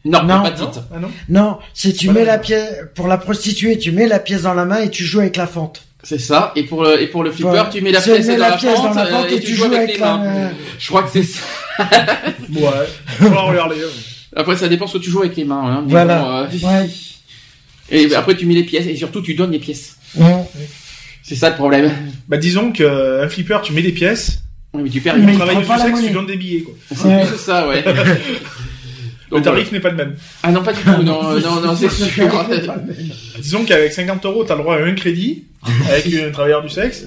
Non, 0.04 0.22
Non. 0.24 0.42
pas 0.42 0.50
de 0.50 0.56
titre. 0.56 0.82
Ah 0.94 0.98
non 0.98 1.10
Non, 1.28 1.58
c'est 1.74 1.92
tu 1.92 2.06
Voilà. 2.06 2.20
mets 2.20 2.26
la 2.26 2.38
pièce 2.38 2.74
pour 2.94 3.06
la 3.08 3.18
prostituée, 3.18 3.78
tu 3.78 3.92
mets 3.92 4.08
la 4.08 4.18
pièce 4.18 4.42
dans 4.42 4.54
la 4.54 4.64
main 4.64 4.80
et 4.80 4.90
tu 4.90 5.04
joues 5.04 5.20
avec 5.20 5.36
la 5.36 5.46
fente. 5.46 5.82
C'est 6.02 6.18
ça. 6.18 6.52
Et 6.56 6.64
pour 6.64 6.82
le, 6.82 7.00
et 7.00 7.06
pour 7.06 7.22
le 7.22 7.30
flipper, 7.30 7.62
tu 7.70 7.80
mets 7.80 7.92
la 7.92 8.00
tu 8.02 8.10
pièce, 8.10 8.26
mets 8.26 8.32
dans, 8.34 8.40
la 8.40 8.48
la 8.50 8.56
pièce 8.56 8.74
fente, 8.74 8.88
dans 8.88 8.94
la 8.94 9.06
euh, 9.06 9.10
fente 9.22 9.30
et 9.30 9.40
tu 9.40 9.54
joues 9.54 9.64
avec 9.66 9.92
les 9.92 9.98
la 9.98 10.16
mains. 10.16 10.24
main. 10.24 10.50
Je 10.78 10.88
crois 10.88 11.02
que 11.04 11.10
c'est 11.12 11.22
ça. 11.22 11.40
Ouais. 12.52 12.68
On 13.20 13.28
va 13.30 13.40
regarder. 13.42 13.76
Après, 14.34 14.56
ça 14.56 14.68
dépend 14.68 14.86
ce 14.88 14.98
que 14.98 15.02
tu 15.04 15.10
joues 15.10 15.20
avec 15.20 15.36
les 15.36 15.44
mains. 15.44 15.62
Hein, 15.78 15.84
Voilà. 15.86 16.18
bon, 16.50 16.66
euh, 16.66 16.82
Ouais. 16.82 16.90
Et 17.90 18.14
après, 18.14 18.34
tu 18.36 18.46
mets 18.46 18.54
les 18.54 18.64
pièces 18.64 18.86
et 18.86 18.96
surtout, 18.96 19.20
tu 19.22 19.34
donnes 19.34 19.50
les 19.52 19.58
pièces. 19.58 19.96
Ouais. 20.16 20.26
C'est 21.22 21.34
ça 21.36 21.50
le 21.50 21.56
problème. 21.56 21.90
Bah 22.26 22.36
disons 22.38 22.72
que 22.72 22.82
euh, 22.82 23.24
un 23.24 23.28
flipper, 23.28 23.58
tu 23.62 23.72
mets 23.72 23.82
des 23.82 23.92
pièces. 23.92 24.40
Oui, 24.74 24.82
mais 24.84 24.90
tu 24.90 25.00
perds. 25.00 25.16
Mais 25.18 25.26
les 25.26 25.32
il 25.32 25.38
Travail 25.38 25.62
prend 25.62 25.76
du 25.76 25.82
sexe, 25.82 26.00
tu 26.06 26.10
donnes 26.10 26.26
des 26.26 26.36
billets. 26.36 26.62
Quoi. 26.62 26.74
C'est 26.90 27.38
ça, 27.38 27.68
ouais. 27.68 27.84
Le 29.32 29.42
tarif 29.42 29.72
n'est 29.72 29.80
pas 29.80 29.90
le 29.90 29.96
même. 29.96 30.16
Ah 30.42 30.50
non, 30.52 30.62
pas 30.62 30.72
du 30.72 30.80
tout. 30.82 31.02
Non, 31.02 31.30
euh, 31.30 31.40
non, 31.40 31.60
non, 31.60 31.76
c'est 31.76 31.90
sûr. 32.10 32.28
Disons 33.38 33.64
qu'avec 33.64 33.92
50 33.92 34.24
euros, 34.26 34.44
t'as 34.44 34.54
le 34.56 34.62
droit 34.62 34.76
à 34.76 34.82
un 34.84 34.94
crédit 34.94 35.44
avec 35.88 36.12
un 36.28 36.30
travailleur 36.30 36.62
du 36.62 36.68
sexe. 36.68 37.06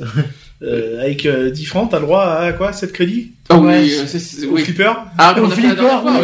Euh, 0.64 1.02
avec 1.02 1.26
euh, 1.26 1.52
10 1.52 1.66
francs, 1.66 1.92
t'as 1.92 2.00
le 2.00 2.06
droit 2.06 2.24
à 2.24 2.54
quoi 2.54 2.72
7 2.72 2.94
crédits 2.94 3.32
Ah 3.50 3.58
oui, 3.58 3.94
euh, 3.94 4.04
c'est, 4.08 4.20
c'est- 4.20 4.46
Au 4.48 4.52
oui. 4.54 4.64
flipper 4.64 4.90
Ah, 5.18 5.36
Au 5.38 5.44
on 5.44 5.50
a 5.52 5.54
flipper, 5.54 5.70
ouais, 5.70 5.76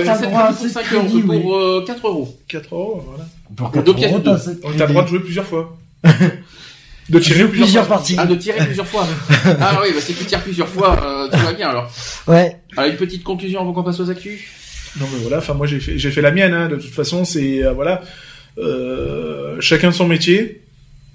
t'as 0.06 0.22
le 0.22 0.28
droit 0.28 0.42
à 0.42 0.54
crédits 0.54 0.58
pour 0.58 0.70
sept 0.72 0.72
5 0.72 0.94
euros, 0.94 1.04
crédits, 1.10 1.22
pour 1.24 1.56
euh, 1.58 1.84
4 1.86 2.08
euros. 2.08 2.40
4 2.48 2.74
euros, 2.74 3.04
voilà. 3.08 3.26
Pour 3.74 3.84
Deux 3.84 3.94
pièces 3.94 4.14
de 4.14 4.18
deux. 4.20 4.32
Donc 4.64 4.78
t'as 4.78 4.86
le 4.86 4.92
droit 4.92 5.04
de 5.04 5.08
jouer 5.10 5.20
plusieurs 5.20 5.46
fois. 5.46 5.78
De 7.10 7.20
tirer 7.20 7.40
plusieurs, 7.46 7.50
plusieurs 7.50 7.88
parties. 7.88 8.16
Ah, 8.18 8.26
de 8.26 8.36
tirer 8.36 8.66
plusieurs 8.66 8.88
fois. 8.88 9.06
ah 9.60 9.80
oui, 9.84 9.90
bah, 9.94 10.00
si 10.00 10.14
tu 10.14 10.24
tires 10.24 10.40
plusieurs 10.42 10.70
fois, 10.70 10.98
euh, 11.04 11.28
tout 11.30 11.44
va 11.46 11.52
bien 11.52 11.70
alors. 11.70 11.92
Ouais. 12.28 12.56
Alors, 12.78 12.90
une 12.90 12.96
petite 12.96 13.24
conclusion 13.24 13.60
avant 13.60 13.74
qu'on 13.74 13.84
passe 13.84 14.00
aux 14.00 14.10
actus? 14.10 14.40
Non 15.00 15.08
mais 15.12 15.20
voilà, 15.22 15.38
enfin 15.38 15.54
moi 15.54 15.68
j'ai 15.68 15.80
fait 15.80 15.98
j'ai 15.98 16.12
fait 16.12 16.22
la 16.22 16.32
mienne. 16.32 16.54
Hein, 16.54 16.68
de 16.68 16.76
toute 16.76 16.92
façon, 16.92 17.24
c'est 17.24 17.64
euh, 17.64 17.72
voilà, 17.72 18.02
euh, 18.58 19.56
chacun 19.60 19.92
son 19.92 20.08
métier. 20.08 20.62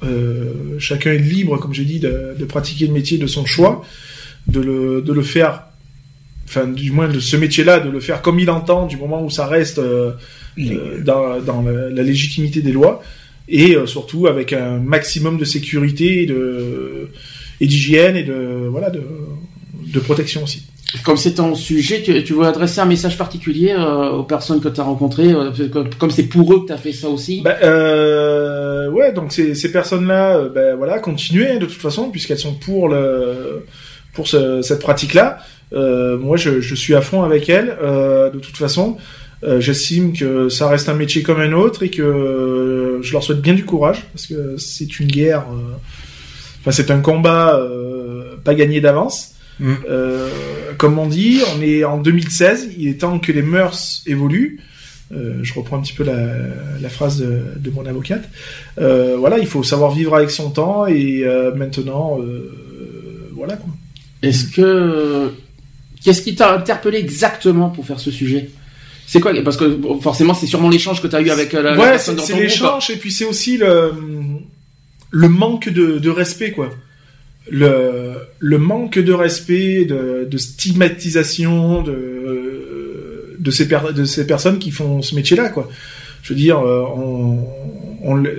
Euh, 0.03 0.79
chacun 0.79 1.13
est 1.13 1.19
libre, 1.19 1.59
comme 1.59 1.73
j'ai 1.73 1.85
dit, 1.85 2.01
de, 2.01 2.35
de 2.39 2.45
pratiquer 2.45 2.87
le 2.87 2.93
métier 2.93 3.17
de 3.17 3.27
son 3.27 3.47
choix, 3.47 3.83
de 4.47 4.61
le 4.61 5.03
de 5.03 5.13
le 5.13 5.23
faire. 5.23 5.65
Enfin, 6.49 6.67
du 6.69 6.93
moins 6.93 7.09
de 7.09 7.19
ce 7.19 7.37
métier-là, 7.37 7.81
de 7.81 7.91
le 7.91 7.99
faire 7.99 8.23
comme 8.23 8.39
il 8.39 8.51
entend, 8.51 8.87
du 8.87 8.97
moment 8.97 9.25
où 9.25 9.31
ça 9.31 9.47
reste 9.47 9.79
euh, 9.79 10.13
dans, 10.57 11.41
dans 11.41 11.63
la, 11.63 11.91
la 11.91 12.03
légitimité 12.03 12.63
des 12.63 12.73
lois, 12.73 13.03
et 13.49 13.75
euh, 13.75 13.87
surtout 13.87 14.27
avec 14.27 14.53
un 14.53 14.79
maximum 14.79 15.39
de 15.39 15.45
sécurité 15.45 16.23
et 16.23 16.27
de 16.27 17.09
et 17.61 17.67
d'hygiène 17.67 18.17
et 18.17 18.23
de 18.23 18.69
voilà 18.71 18.91
de 18.91 19.03
de 19.87 20.01
protection 20.01 20.45
aussi. 20.45 20.63
Comme 21.05 21.17
c'est 21.17 21.35
ton 21.35 21.55
sujet, 21.55 22.03
tu, 22.03 22.33
veux 22.33 22.45
adresser 22.45 22.81
un 22.81 22.85
message 22.87 23.19
particulier 23.19 23.75
euh, 23.77 24.11
aux 24.11 24.23
personnes 24.23 24.61
que 24.61 24.69
tu 24.69 24.81
as 24.81 24.85
rencontrées, 24.85 25.33
euh, 25.33 25.51
comme- 25.99 26.11
c'est 26.11 26.25
pour 26.25 26.53
eux 26.53 26.61
que 26.63 26.67
tu 26.67 26.73
as 26.73 26.77
fait 26.77 26.93
ça 26.93 27.09
aussi? 27.09 27.43
Bah, 27.43 27.57
euh, 27.63 28.91
ouais, 28.91 29.13
donc 29.13 29.33
ces, 29.33 29.73
personnes-là, 29.73 30.43
ben 30.55 30.77
voilà, 30.77 30.99
continuez 30.99 31.59
de 31.59 31.67
toute 31.67 31.81
façon, 31.81 32.11
puisqu'elles 32.11 32.39
sont 32.39 32.55
pour 32.55 32.89
le 32.89 33.65
pour 34.15 34.29
ce- 34.29 34.63
cette 34.63 34.81
pratique-là. 34.81 35.39
Moi, 35.73 36.37
je, 36.37 36.61
je 36.61 36.75
suis 36.75 36.95
à 36.95 37.01
fond 37.01 37.23
avec 37.23 37.49
elles. 37.49 37.77
de 38.33 38.39
toute 38.39 38.57
façon, 38.57 38.97
j'estime 39.59 40.13
que 40.13 40.49
ça 40.49 40.69
reste 40.69 40.89
un 40.89 40.95
métier 40.95 41.23
comme 41.23 41.41
un 41.41 41.53
autre 41.53 41.83
et 41.83 41.91
que 41.91 42.99
je 43.03 43.13
leur 43.13 43.23
souhaite 43.23 43.43
bien 43.43 43.55
du 43.55 43.65
courage 43.65 44.05
parce 44.13 44.27
que 44.27 44.57
c'est 44.57 45.01
une 45.01 45.09
guerre. 45.09 45.45
Enfin, 46.61 46.71
c'est 46.71 46.91
un 46.91 47.01
combat 47.01 47.61
pas 48.45 48.55
gagné 48.55 48.81
d'avance. 48.81 49.36
Mm. 49.59 49.73
Euh, 49.89 50.29
comme 50.79 50.99
on 50.99 51.07
dit, 51.07 51.41
on 51.57 51.63
est 51.63 51.85
en 51.85 51.99
2016. 51.99 52.71
Il 52.79 52.89
est 52.89 53.01
temps 53.01 53.19
que 53.19 53.33
les 53.33 53.43
mœurs 53.43 54.03
évoluent. 54.07 54.61
Euh, 55.13 55.39
je 55.43 55.55
reprends 55.55 55.79
un 55.79 55.83
petit 55.83 55.93
peu 55.93 56.03
la, 56.05 56.17
la 56.81 56.89
phrase 56.89 57.19
de, 57.19 57.43
de 57.59 57.71
mon 57.71 57.87
avocate. 57.87 58.29
Euh, 58.79 59.17
voilà, 59.19 59.39
il 59.39 59.47
faut 59.47 59.63
savoir 59.63 59.93
vivre 59.93 60.15
avec 60.17 60.31
son 60.31 60.51
temps 60.51 60.87
et 60.87 61.25
maintenant, 61.55 62.19
voilà 63.35 63.57
quoi. 63.57 63.69
Est-ce 64.23 64.45
que 64.47 65.33
qu'est-ce 66.03 66.23
qui 66.23 66.35
t'a 66.35 66.55
interpellé 66.55 66.99
exactement 66.99 67.69
pour 67.71 67.87
faire 67.87 68.01
ce 68.01 68.11
sujet? 68.11 68.51
C'est 69.07 69.21
quoi? 69.21 69.33
Parce 69.45 69.57
que 69.57 69.67
bon, 69.67 70.01
forcément, 70.01 70.35
c'est 70.35 70.47
sûrement 70.47 70.69
l'échange 70.69 71.01
que 71.01 71.07
tu 71.07 71.15
as 71.15 71.21
eu 71.21 71.31
avec 71.31 71.53
la, 71.53 71.63
la 71.63 71.77
ouais, 71.77 71.91
personne 71.91 72.17
c'est 72.17 72.21
dans 72.21 72.27
c'est 72.27 72.33
ton 72.33 72.39
groupe. 72.39 72.49
l'échange 72.51 72.91
et 72.91 72.97
puis 72.97 73.13
c'est 73.13 73.25
aussi 73.25 73.57
le 73.59 73.93
le 75.11 75.29
manque 75.29 75.69
de, 75.69 75.99
de 75.99 76.11
respect 76.11 76.51
quoi. 76.51 76.71
Le, 77.49 78.15
le 78.39 78.59
manque 78.59 78.99
de 78.99 79.13
respect, 79.13 79.85
de, 79.85 80.27
de 80.29 80.39
stigmatisation 80.39 81.83
de 81.83 83.37
de 83.39 83.51
ces 83.51 83.67
de 83.67 84.05
ces 84.05 84.27
personnes 84.27 84.59
qui 84.59 84.71
font 84.73 85.03
ce 85.03 85.15
métier-là 85.15 85.51
quoi. 85.51 85.69
Je 86.23 86.33
veux 86.33 86.39
dire, 86.39 86.59
euh, 86.59 86.83
on 86.83 87.47
on 88.03 88.17
les, 88.17 88.33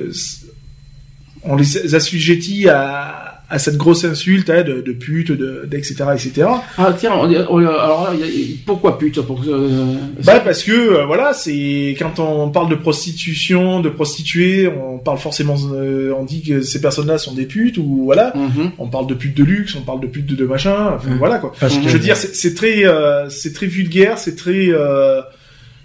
on 1.44 1.56
les 1.56 1.96
assujettit 1.96 2.68
à 2.68 3.27
à 3.50 3.60
cette 3.60 3.78
grosse 3.78 4.04
insulte 4.04 4.50
hein, 4.50 4.62
de, 4.64 4.82
de 4.82 4.92
pute, 4.92 5.32
de, 5.32 5.68
etc., 5.72 5.96
etc. 6.14 6.48
Ah 6.78 6.94
tiens, 6.98 7.14
on- 7.16 7.30
on- 7.50 7.58
alors 7.60 8.04
là, 8.04 8.10
il 8.14 8.20
y 8.20 8.54
a- 8.54 8.56
pourquoi 8.66 8.98
pute 8.98 9.22
pour, 9.22 9.42
euh, 9.48 9.96
Bah 10.26 10.42
parce 10.42 10.64
que 10.64 10.72
euh, 10.74 11.06
voilà, 11.06 11.32
c'est 11.34 11.96
quand 11.98 12.20
on 12.20 12.50
parle 12.50 12.70
de 12.70 12.76
prostitution, 12.76 13.80
de 13.80 13.88
prostituées, 13.90 14.68
on 14.68 14.98
parle 14.98 15.18
forcément, 15.18 15.56
euh, 15.74 16.12
on 16.20 16.26
dit 16.26 16.44
que 16.44 16.62
ces 16.62 16.82
personnes-là 16.82 17.18
sont 17.18 17.34
des 17.34 17.46
putes 17.46 17.78
ou 17.78 18.02
voilà, 18.04 18.34
Mhm. 18.36 18.72
on 18.80 18.88
parle 18.90 19.08
de 19.08 19.14
putes 19.14 19.38
de 19.38 19.44
luxe, 19.46 19.76
on 19.76 19.82
parle 19.82 20.02
de 20.02 20.08
putes 20.08 20.26
de, 20.26 20.36
de 20.36 20.46
machin, 20.46 20.94
enfin 20.96 21.12
Mm. 21.12 21.18
voilà 21.18 21.38
quoi. 21.38 21.54
Parce 21.60 21.76
Mhm. 21.78 21.84
que 21.84 21.88
Je 21.90 21.94
veux 21.94 22.00
dire, 22.04 22.18
c'est 22.18 22.54
très, 22.54 22.86
euh, 22.86 23.30
c'est 23.30 23.54
très 23.54 23.68
vulgaire, 23.68 24.18
c'est 24.18 24.36
très, 24.36 24.68
euh, 24.70 25.22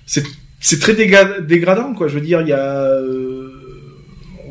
c'est 0.04 0.24
c'est 0.64 0.78
très 0.80 0.94
dégradant 0.94 1.92
quoi. 1.94 2.06
Je 2.08 2.14
veux 2.14 2.20
dire, 2.20 2.40
il 2.40 2.48
y 2.48 2.52
a, 2.52 2.58
euh, 2.60 3.41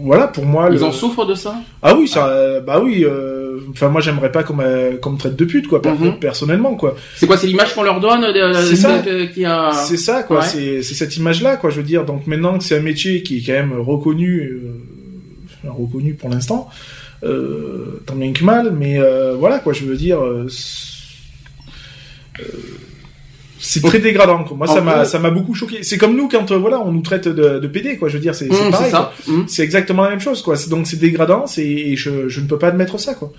voilà 0.03 0.27
pour 0.27 0.45
moi. 0.45 0.69
Ils 0.71 0.77
le- 0.77 0.83
en 0.83 0.91
souffrent 0.91 1.25
de 1.25 1.35
ça? 1.35 1.55
Ah 1.81 1.95
oui, 1.95 2.07
ça, 2.07 2.27
euh, 2.27 2.59
bah 2.61 2.80
oui. 2.83 3.03
euh, 3.05 3.38
Enfin 3.73 3.88
moi 3.89 4.01
j'aimerais 4.01 4.31
pas 4.33 4.43
qu'on 4.43 4.55
me, 4.55 5.17
traite 5.17 5.35
de 5.38 5.45
pute 5.45 5.67
quoi, 5.67 5.81
Mhm. 5.85 6.19
personnellement 6.19 6.75
quoi. 6.75 6.95
C'est 7.15 7.25
quoi 7.27 7.38
C'est 7.38 7.47
l'image 7.47 7.73
qu'on 7.73 7.83
leur 7.83 7.99
donne 8.01 8.21
de, 8.33 8.53
C'est 8.65 8.75
ça. 8.75 9.01
qui 9.33 9.45
a. 9.45 9.71
C'est 9.71 9.97
ça, 9.97 10.23
quoi. 10.23 10.39
Ouais. 10.39 10.81
C'est 10.81 10.81
cette 10.83 11.15
image-là, 11.15 11.55
quoi. 11.55 11.69
Je 11.69 11.77
veux 11.77 11.83
dire. 11.83 12.03
Donc 12.03 12.27
maintenant 12.27 12.57
que 12.57 12.63
c'est 12.65 12.77
un 12.77 12.81
métier 12.81 13.23
qui 13.23 13.38
est 13.38 13.41
quand 13.45 13.53
même 13.53 13.73
reconnu, 13.80 14.41
euh, 14.41 14.73
enfin, 15.63 15.73
reconnu 15.77 16.15
pour 16.15 16.30
l'instant, 16.30 16.67
euh, 17.23 18.01
tant 18.05 18.15
bien 18.15 18.33
que 18.33 18.43
mal. 18.43 18.73
Mais 18.77 18.99
euh, 18.99 19.35
voilà, 19.39 19.59
quoi. 19.59 19.71
Je 19.73 19.85
veux 19.85 19.95
dire. 19.95 20.21
euh, 20.21 20.47
c'est- 23.61 23.80
c'est 23.80 23.88
très 23.88 23.99
dégradant. 23.99 24.43
Quoi. 24.43 24.57
Moi, 24.57 24.69
En 24.69 24.73
ça 24.75 24.81
m'a 24.81 25.06
ça 25.06 25.19
m'a 25.19 25.30
beaucoup 25.30 25.53
choqué. 25.56 25.83
C'est 25.83 25.98
comme 25.98 26.15
nous 26.17 26.27
quand 26.27 26.51
euh, 26.51 26.57
voilà, 26.57 26.80
on 26.81 26.91
nous 26.91 27.01
traite 27.01 27.27
de, 27.27 27.59
de 27.59 27.67
PD, 27.67 27.98
quoi. 27.98 28.09
Je 28.09 28.15
veux 28.15 28.19
dire, 28.22 28.35
c'est 28.35 28.48
Mmh, 28.48 28.53
c'est 28.53 28.64
c'est 28.65 28.72
pareil. 28.72 28.91
ça. 28.91 29.14
quoi. 29.25 29.33
Mmh. 29.35 29.43
C'est 29.48 29.64
exactement 29.64 30.03
la 30.03 30.09
même 30.09 30.19
chose, 30.19 30.41
quoi. 30.41 30.57
C'est- 30.57 30.69
Donc 30.69 30.88
c'est 30.88 30.98
dégradant. 30.99 31.45
C'est 31.48 31.65
et 31.65 31.95
je, 31.95 32.27
je 32.27 32.41
ne 32.41 32.48
peux 32.48 32.57
pas 32.57 32.67
admettre 32.67 32.99
ça, 32.99 33.14
quoi. 33.14 33.31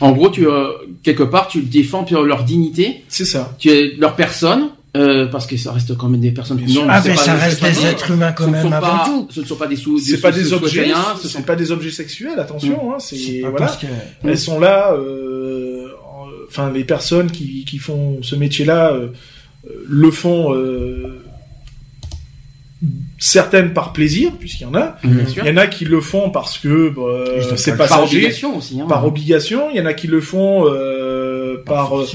En 0.00 0.12
gros, 0.12 0.30
tu 0.30 0.46
euh, 0.48 0.68
quelque 1.02 1.22
part, 1.22 1.48
tu 1.48 1.62
défends 1.62 2.04
puis, 2.04 2.14
leur 2.14 2.44
dignité, 2.44 3.04
C'est 3.08 3.24
ça. 3.24 3.54
tu 3.58 3.70
es 3.70 3.94
leur 3.98 4.14
personne. 4.16 4.70
euh, 4.94 5.24
parce 5.26 5.46
que 5.46 5.56
ça 5.56 5.72
reste 5.72 5.96
quand 5.96 6.06
même 6.10 6.20
des 6.20 6.32
personnes 6.32 6.60
non. 6.68 6.84
Ah, 6.86 7.00
c'est 7.00 7.08
mais 7.08 7.14
pas- 7.14 7.22
ça 7.22 7.38
c'est 7.38 7.62
reste 7.64 7.80
des 7.80 7.86
êtres 7.86 8.10
humains 8.10 8.32
quand 8.32 8.44
ce 8.44 8.48
ne 8.50 8.52
même 8.56 8.62
sont 8.66 8.72
avant 8.72 8.86
pas- 8.98 9.04
tout. 9.06 9.26
Ce 9.30 9.40
ne 9.40 9.46
sont 9.46 9.56
pas 9.56 9.66
des 9.66 9.76
sous. 9.76 9.98
C'est 9.98 10.20
pas 10.20 10.30
des 10.30 10.44
sous- 10.44 10.52
objets. 10.56 10.86
ce 11.16 11.22
C'est 11.22 11.28
sont 11.28 11.42
pas 11.44 11.56
des 11.56 11.72
objets 11.72 11.90
sexuels. 11.90 12.38
Attention. 12.38 12.92
Hein, 12.92 12.96
c'est 12.98 13.16
C'est 13.16 13.40
voilà. 13.40 13.56
parce 13.56 13.78
que- 13.78 13.86
Elles 14.22 14.36
sont 14.36 14.60
là, 14.60 14.92
euh, 14.92 15.86
en- 16.04 16.26
enfin 16.46 16.70
les 16.70 16.84
personnes 16.84 17.30
qui, 17.30 17.64
qui 17.64 17.78
font 17.78 18.18
ce 18.20 18.34
métier-là 18.36 18.92
euh, 18.92 19.06
le 19.88 20.10
font 20.10 20.54
euh, 20.54 21.22
certaines 23.18 23.72
par 23.72 23.92
plaisir, 23.92 24.32
puisqu'il 24.38 24.64
y 24.64 24.66
en 24.66 24.74
a. 24.74 24.96
Il 25.04 25.46
y 25.46 25.50
en 25.50 25.56
a 25.56 25.66
qui 25.66 25.84
le 25.84 26.00
font 26.00 26.30
parce 26.30 26.58
que 26.58 26.88
bah, 26.90 27.56
c'est 27.56 27.76
Par 27.76 28.02
obligation 28.04 28.56
aussi. 28.58 28.80
Hein. 28.80 28.86
par 28.88 29.06
obligation. 29.06 29.68
Il 29.72 29.76
y 29.76 29.80
en 29.80 29.86
a 29.86 29.94
qui 29.94 30.08
le 30.08 30.20
font 30.20 30.64
euh, 30.66 31.62
par 31.64 31.96
euh, 31.98 32.06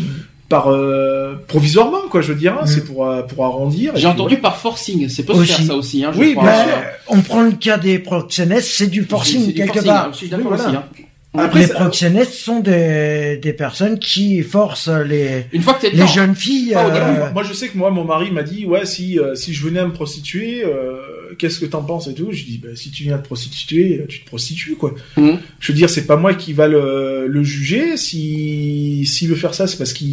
par 0.50 0.68
euh, 0.72 1.36
provisoirement, 1.48 2.02
quoi. 2.10 2.22
Je 2.22 2.32
veux 2.34 2.40
dire, 2.40 2.54
hein, 2.54 2.64
Mm. 2.64 2.68
c'est 2.68 2.86
pour 2.86 3.06
euh, 3.06 3.22
pour 3.22 3.46
arrondir. 3.46 3.94
J'ai 3.96 4.08
entendu 4.08 4.38
par 4.38 4.58
forcing. 4.58 5.08
C'est 5.10 5.30
Aussi. 5.30 5.54
faire 5.54 5.66
ça 5.66 5.76
aussi. 5.76 6.04
Hein, 6.04 6.12
je 6.14 6.20
Oui, 6.20 6.34
crois. 6.36 6.54
sûr. 6.54 6.74
on 7.10 7.22
prend 7.22 7.42
le 7.44 7.52
cas 7.52 7.78
des 7.78 8.00
proxénètes, 8.00 8.64
c'est 8.64 8.88
du 8.88 9.02
C'est 9.02 9.10
forcing 9.10 9.48
du 9.48 9.54
quelque 9.54 9.74
forcing, 9.74 9.86
part. 9.92 10.06
hein, 10.06 10.10
Je 10.12 10.18
suis 10.18 10.28
d'accord 10.30 10.52
Oui, 10.52 10.58
voilà. 10.58 10.80
aussi. 10.94 11.04
Après, 11.46 11.62
les 11.62 11.68
proxénètes 11.68 12.32
sont 12.32 12.60
des, 12.60 13.38
des 13.42 13.54
personnes 13.54 14.00
qui 14.00 14.42
forcent 14.44 14.90
les, 14.90 15.46
Une 15.54 15.62
fois 15.62 15.74
que 15.76 15.82
t'es 15.82 15.90
les 15.90 15.96
dedans, 15.98 16.08
jeunes 16.08 16.36
filles. 16.36 16.74
Ah, 16.76 16.86
euh, 16.88 16.92
début, 16.94 17.34
moi 17.34 17.44
je 17.44 17.54
sais 17.54 17.68
que 17.70 17.78
moi 17.78 17.92
mon 17.92 18.04
mari 18.04 18.32
m'a 18.32 18.44
dit 18.44 18.66
ouais 18.66 18.86
si 18.86 19.20
euh, 19.20 19.36
si 19.36 19.54
je 19.54 19.64
venais 19.64 19.80
à 19.80 19.86
me 19.88 19.94
prostituer 19.94 20.64
euh, 20.66 20.98
qu'est-ce 21.38 21.60
que 21.60 21.66
t'en 21.66 21.82
penses 21.84 22.08
et 22.08 22.14
tout? 22.14 22.30
Je 22.32 22.44
dis 22.44 22.60
bah, 22.62 22.70
si 22.76 22.92
tu 22.92 23.04
viens 23.04 23.18
te 23.18 23.26
prostituer 23.26 24.06
tu 24.10 24.22
te 24.22 24.26
prostitues 24.28 24.76
quoi. 24.76 24.94
Mhm. 25.18 25.38
je 25.60 25.72
veux 25.72 25.76
dire 25.78 25.90
c'est 25.90 26.06
pas 26.08 26.16
moi 26.18 26.34
qui 26.34 26.54
va 26.54 26.68
le, 26.68 27.28
le 27.28 27.44
juger. 27.44 27.98
Si 27.98 29.06
s'il 29.06 29.30
veut 29.30 29.36
faire 29.36 29.54
ça 29.54 29.68
c'est 29.68 29.78
parce 29.78 29.94
qu'il 29.94 30.08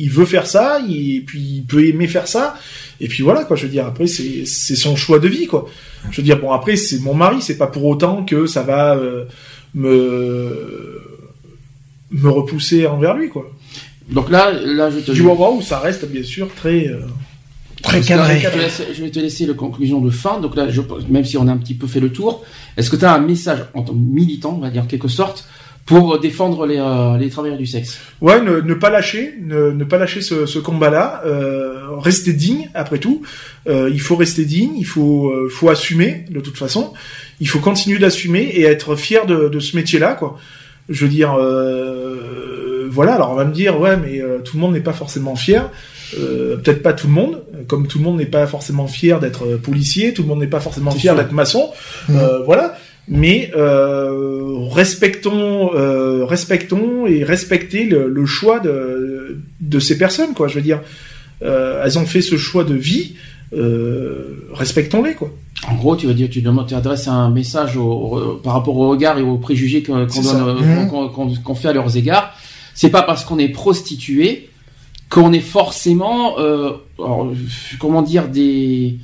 il 0.00 0.08
veut 0.10 0.24
faire 0.26 0.46
ça 0.46 0.80
il- 0.88 1.16
et 1.16 1.20
puis 1.20 1.40
il 1.40 1.62
peut 1.64 1.86
aimer 1.86 2.06
faire 2.06 2.26
ça. 2.28 2.56
Et 3.00 3.08
puis 3.08 3.22
voilà 3.22 3.44
quoi 3.44 3.56
je 3.56 3.64
veux 3.64 3.68
dire. 3.72 3.86
Après 3.86 4.06
c'est 4.06 4.44
c'est 4.46 4.76
son 4.76 4.96
choix 4.96 5.18
de 5.18 5.28
vie 5.28 5.46
quoi. 5.46 5.66
Je 6.10 6.16
veux 6.18 6.22
dire 6.22 6.38
bon 6.40 6.52
après 6.52 6.76
c'est 6.76 6.98
mon 7.00 7.14
mari. 7.14 7.38
C'est 7.40 7.56
pas 7.58 7.66
pour 7.66 7.84
autant 7.84 8.24
que 8.24 8.46
ça 8.46 8.62
va 8.62 8.96
euh, 8.96 9.24
me 9.74 11.00
me 12.12 12.28
repousser 12.28 12.86
envers 12.86 13.14
lui 13.16 13.28
quoi 13.28 13.50
donc 14.10 14.28
là, 14.28 14.50
là, 14.50 14.90
je 14.90 14.98
te 14.98 15.12
du 15.12 15.22
moment 15.22 15.54
où 15.56 15.62
ça 15.62 15.78
reste 15.78 16.04
bien 16.10 16.24
sûr 16.24 16.48
très 16.56 16.88
euh, 16.88 17.02
très 17.80 18.00
là, 18.00 18.04
cadrées. 18.06 18.40
Je, 18.40 18.48
te 18.48 18.58
laisse- 18.58 18.82
je 18.92 19.02
vais 19.04 19.10
te 19.12 19.20
laisser 19.20 19.46
la 19.46 19.54
conclusion 19.54 20.00
de 20.00 20.10
fin. 20.10 20.40
Donc 20.40 20.56
là, 20.56 20.68
je, 20.68 20.80
même 21.08 21.24
si 21.24 21.36
on 21.38 21.46
a 21.46 21.52
un 21.52 21.56
petit 21.58 21.74
peu 21.74 21.86
fait 21.86 22.00
le 22.00 22.10
tour, 22.10 22.44
est-ce 22.76 22.90
que 22.90 22.96
tu 22.96 23.04
as 23.04 23.14
un 23.14 23.20
message 23.20 23.60
en 23.72 23.82
tant 23.82 23.92
que 23.92 23.98
militant, 23.98 24.54
on 24.58 24.60
va 24.62 24.70
dire 24.70 24.82
en 24.82 24.86
quelque 24.86 25.06
sorte, 25.06 25.46
pour 25.86 26.18
défendre 26.18 26.66
les, 26.66 26.78
euh, 26.78 27.18
les 27.18 27.30
travailleurs 27.30 27.56
du 27.58 27.66
sexe? 27.66 28.00
Ouais, 28.20 28.42
ne, 28.42 28.60
ne 28.60 28.74
pas 28.74 28.90
lâcher, 28.90 29.34
ne, 29.42 29.70
ne 29.70 29.84
pas 29.84 29.98
lâcher 29.98 30.22
ce, 30.22 30.44
ce 30.44 30.58
combat-là, 30.58 31.22
euh, 31.26 31.96
rester 31.98 32.32
digne 32.32 32.68
après 32.74 32.98
tout. 32.98 33.22
Il 33.68 34.00
faut 34.00 34.16
rester 34.16 34.44
digne, 34.44 34.72
il 34.76 34.84
faut, 34.86 35.32
faut 35.50 35.68
assumer 35.68 36.24
de 36.30 36.40
toute 36.40 36.56
façon. 36.56 36.94
Il 37.40 37.48
faut 37.48 37.58
continuer 37.60 37.98
d'assumer 37.98 38.42
et 38.42 38.64
être 38.64 38.96
fier 38.96 39.26
de, 39.26 39.48
de 39.48 39.60
ce 39.60 39.74
métier-là, 39.76 40.12
quoi. 40.14 40.38
Je 40.88 41.04
veux 41.04 41.10
dire, 41.10 41.34
euh, 41.38 42.86
voilà. 42.90 43.14
Alors 43.14 43.30
on 43.30 43.34
va 43.34 43.44
me 43.44 43.52
dire, 43.52 43.80
ouais, 43.80 43.96
mais 43.96 44.20
euh, 44.20 44.38
tout 44.40 44.56
le 44.56 44.60
monde 44.60 44.72
n'est 44.72 44.80
pas 44.80 44.92
forcément 44.92 45.36
fier. 45.36 45.70
Euh, 46.18 46.56
Peut-être 46.56 46.82
pas 46.82 46.92
tout 46.92 47.06
le 47.06 47.12
monde, 47.12 47.42
comme 47.68 47.86
tout 47.86 47.98
le 47.98 48.04
monde 48.04 48.18
n'est 48.18 48.26
pas 48.26 48.46
forcément 48.46 48.88
fier 48.88 49.20
d'être 49.20 49.56
policier, 49.56 50.12
tout 50.12 50.22
le 50.22 50.28
monde 50.28 50.40
n'est 50.40 50.48
pas 50.48 50.58
forcément 50.60 50.90
fier 50.90 51.14
d'être 51.14 51.32
maçon. 51.32 51.70
Euh, 52.10 52.40
voilà. 52.44 52.76
Mais 53.06 53.50
respectons, 54.70 55.68
respectons 56.26 57.06
et 57.06 57.24
respectez 57.24 57.84
le, 57.84 58.08
le 58.08 58.26
choix 58.26 58.60
de, 58.60 59.38
de 59.60 59.78
ces 59.78 59.96
personnes, 59.96 60.34
quoi. 60.34 60.48
Je 60.48 60.56
veux 60.56 60.62
dire, 60.62 60.80
elles 61.40 61.98
ont 61.98 62.06
fait 62.06 62.20
ce 62.20 62.36
choix 62.36 62.64
de 62.64 62.74
vie, 62.74 63.14
respectons-les, 64.52 65.14
quoi. 65.14 65.32
En 65.68 65.74
gros, 65.74 65.94
tu 65.94 66.06
vas 66.06 66.14
dire, 66.14 66.28
tu 66.30 66.40
demandes, 66.40 66.66
tu 66.68 66.74
adresses 66.74 67.06
un 67.08 67.28
message 67.30 67.76
au- 67.76 67.82
au- 67.92 68.34
par 68.42 68.54
rapport 68.54 68.76
au 68.78 68.88
regard 68.88 69.18
et 69.18 69.22
aux 69.22 69.36
préjugés 69.36 69.82
qu'on 69.82 69.96
euh, 69.96 70.06
Mhm. 70.06 70.88
qu'on- 71.42 71.54
fait 71.54 71.68
à 71.68 71.72
leurs 71.72 71.96
égards. 71.96 72.32
C'est 72.74 72.88
pas 72.90 73.02
parce 73.02 73.24
qu'on 73.24 73.38
est 73.38 73.48
prostitué 73.50 74.48
qu'on 75.10 75.32
est 75.32 75.40
forcément, 75.40 76.38
euh, 76.38 76.70
alors, 76.98 77.32
comment 77.78 78.00
dire, 78.02 78.28
des. 78.28 78.96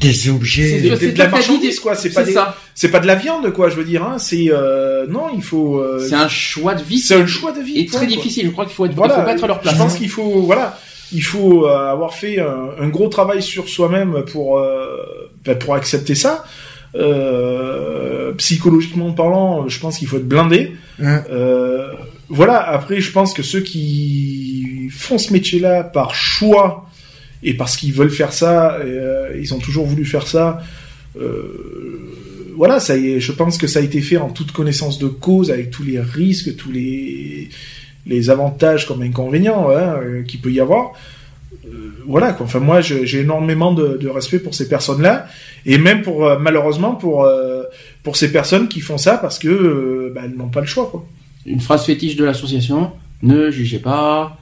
Des 0.00 0.28
objets. 0.28 0.80
de- 0.90 0.96
c'est 0.96 1.12
de 1.12 1.18
la 1.18 1.28
marchandise, 1.28 1.76
des- 1.76 1.80
quoi, 1.82 1.94
c'est 1.96 2.10
pas 2.10 2.22
des-. 2.22 2.36
C'est 2.74 2.90
pas 2.90 3.00
de 3.00 3.06
la 3.06 3.14
viande, 3.16 3.50
quoi, 3.52 3.68
je 3.68 3.74
veux 3.76 3.84
dire. 3.84 4.04
Hein. 4.04 4.16
C'est 4.18 4.46
euh, 4.50 5.06
non, 5.08 5.22
il 5.34 5.42
faut. 5.42 5.78
euh, 5.78 6.04
C'est 6.08 6.14
un 6.14 6.28
choix 6.28 6.74
de 6.74 6.82
vie. 6.84 6.98
c'est 6.98 7.16
un 7.20 7.26
choix 7.26 7.50
de 7.52 7.60
vie. 7.60 7.78
Et 7.80 7.86
très 7.86 7.98
quoi. 7.98 8.06
difficile. 8.06 8.46
Je 8.46 8.50
crois 8.50 8.64
qu'il 8.66 8.74
faut 8.74 8.84
être, 8.84 8.92
il 8.92 8.96
Voilà, 8.96 9.14
faut 9.16 9.22
pas 9.24 9.32
être 9.32 9.42
à 9.44 9.46
leur 9.48 9.60
place. 9.60 9.74
Je 9.74 9.78
pense 9.78 9.94
qu'il 9.96 10.08
faut, 10.08 10.42
voilà, 10.42 10.78
il 11.12 11.22
faut 11.22 11.66
euh, 11.66 11.90
avoir 11.90 12.14
fait 12.14 12.40
un, 12.40 12.70
un 12.80 12.88
gros 12.88 13.08
travail 13.08 13.42
sur 13.42 13.68
soi-même 13.68 14.24
pour 14.30 14.58
euh, 14.58 15.30
ben, 15.44 15.56
pour 15.56 15.74
accepter 15.74 16.14
ça. 16.14 16.44
Euh, 16.94 18.32
psychologiquement 18.32 19.12
parlant, 19.12 19.68
je 19.68 19.80
pense 19.80 19.98
qu'il 19.98 20.08
faut 20.08 20.18
être 20.18 20.28
blindé. 20.28 20.72
Euh, 21.00 21.92
voilà. 22.28 22.58
Après, 22.60 23.00
je 23.00 23.12
pense 23.12 23.32
que 23.32 23.42
ceux 23.42 23.60
qui 23.60 24.88
font 24.90 25.18
ce 25.18 25.32
métier-là 25.32 25.84
par 25.84 26.14
choix 26.14 26.86
et 27.42 27.54
parce 27.54 27.76
qu'ils 27.76 27.92
veulent 27.92 28.10
faire 28.10 28.32
ça, 28.32 28.78
ils 29.38 29.52
ont 29.54 29.58
toujours 29.58 29.86
voulu 29.86 30.04
faire 30.04 30.26
ça. 30.26 30.60
Voilà, 32.54 32.78
ça 32.78 32.96
y 32.96 33.12
est, 33.12 33.20
je 33.20 33.32
pense 33.32 33.56
que 33.56 33.66
ça 33.66 33.78
a 33.78 33.82
été 33.82 34.00
fait 34.02 34.18
en 34.18 34.28
toute 34.28 34.52
connaissance 34.52 34.98
de 34.98 35.08
cause, 35.08 35.50
avec 35.50 35.70
tous 35.70 35.82
les 35.82 35.98
risques, 35.98 36.56
tous 36.56 36.70
les 36.70 37.48
les 38.06 38.30
avantages 38.30 38.86
comme 38.86 39.02
inconvénients 39.02 39.70
hein, 39.70 39.96
euh, 40.02 40.22
qu'il 40.22 40.40
peut 40.40 40.52
y 40.52 40.60
avoir. 40.60 40.92
Euh, 41.66 41.92
voilà 42.06 42.32
quoi. 42.32 42.46
Enfin 42.46 42.58
moi 42.60 42.80
j'ai 42.80 43.20
énormément 43.20 43.72
de, 43.72 43.96
de 43.96 44.08
respect 44.08 44.38
pour 44.38 44.54
ces 44.54 44.68
personnes-là 44.68 45.26
et 45.66 45.78
même 45.78 46.02
pour 46.02 46.26
euh, 46.26 46.38
malheureusement 46.38 46.94
pour 46.94 47.24
euh, 47.24 47.62
pour 48.02 48.16
ces 48.16 48.32
personnes 48.32 48.68
qui 48.68 48.80
font 48.80 48.98
ça 48.98 49.18
parce 49.18 49.38
que 49.38 49.48
euh, 49.48 50.12
bah, 50.14 50.22
elles 50.24 50.36
n'ont 50.36 50.48
pas 50.48 50.60
le 50.60 50.66
choix 50.66 50.88
quoi. 50.90 51.06
Une 51.46 51.60
phrase 51.60 51.84
fétiche 51.84 52.16
de 52.16 52.24
l'association 52.24 52.90
ne 53.22 53.50
jugez 53.50 53.78
pas 53.78 54.36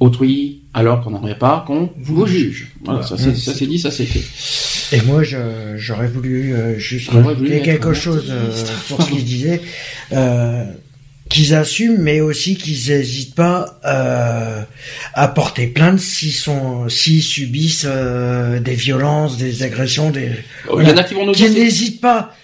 autrui 0.00 0.62
alors 0.72 1.02
qu'on 1.02 1.10
n'aimerait 1.10 1.38
pas 1.38 1.64
qu'on 1.66 1.90
vous 1.98 2.26
juge. 2.26 2.72
Voilà, 2.84 3.02
ça 3.02 3.16
c'est 3.16 3.30
Mmh, 3.30 3.34
ça 3.36 3.54
c'est 3.54 3.66
dit, 3.66 3.78
ça 3.78 3.90
c'est 3.90 4.06
fait. 4.06 4.96
Et 4.96 5.02
moi, 5.02 5.22
j'aurais 5.76 6.08
voulu 6.08 6.54
euh, 6.54 6.78
juste 6.78 7.10
J'aurais 7.12 7.34
rajouter 7.34 7.60
quelque 7.60 7.92
chose 7.92 8.26
euh, 8.30 8.50
sur 8.86 9.00
ce 9.02 9.10
qu'il 9.10 9.24
disait. 9.24 9.60
Qu'ils 11.30 11.54
assument, 11.54 11.96
mais 11.98 12.20
aussi 12.20 12.56
qu'ils 12.56 12.92
n'hésitent 12.92 13.34
pas 13.36 13.78
euh, 13.86 14.62
à 15.14 15.28
porter 15.28 15.68
plainte 15.68 16.00
s'ils 16.00 16.32
sont, 16.32 16.88
s'ils 16.88 17.22
subissent 17.22 17.86
euh, 17.88 18.58
des 18.60 18.74
violences, 18.74 19.38
des 19.38 19.62
agressions, 19.62 20.10
des 20.10 20.30
Il 20.78 20.88
y 20.88 20.92
en 20.92 20.96
a 20.96 21.04
qui 21.04 21.14
vont 21.14 21.24
nous 21.24 21.32
qui 21.32 21.44
dire 21.44 21.52
c'est- 21.52 21.58
n'hésitent 21.60 22.00
pas, 22.00 22.34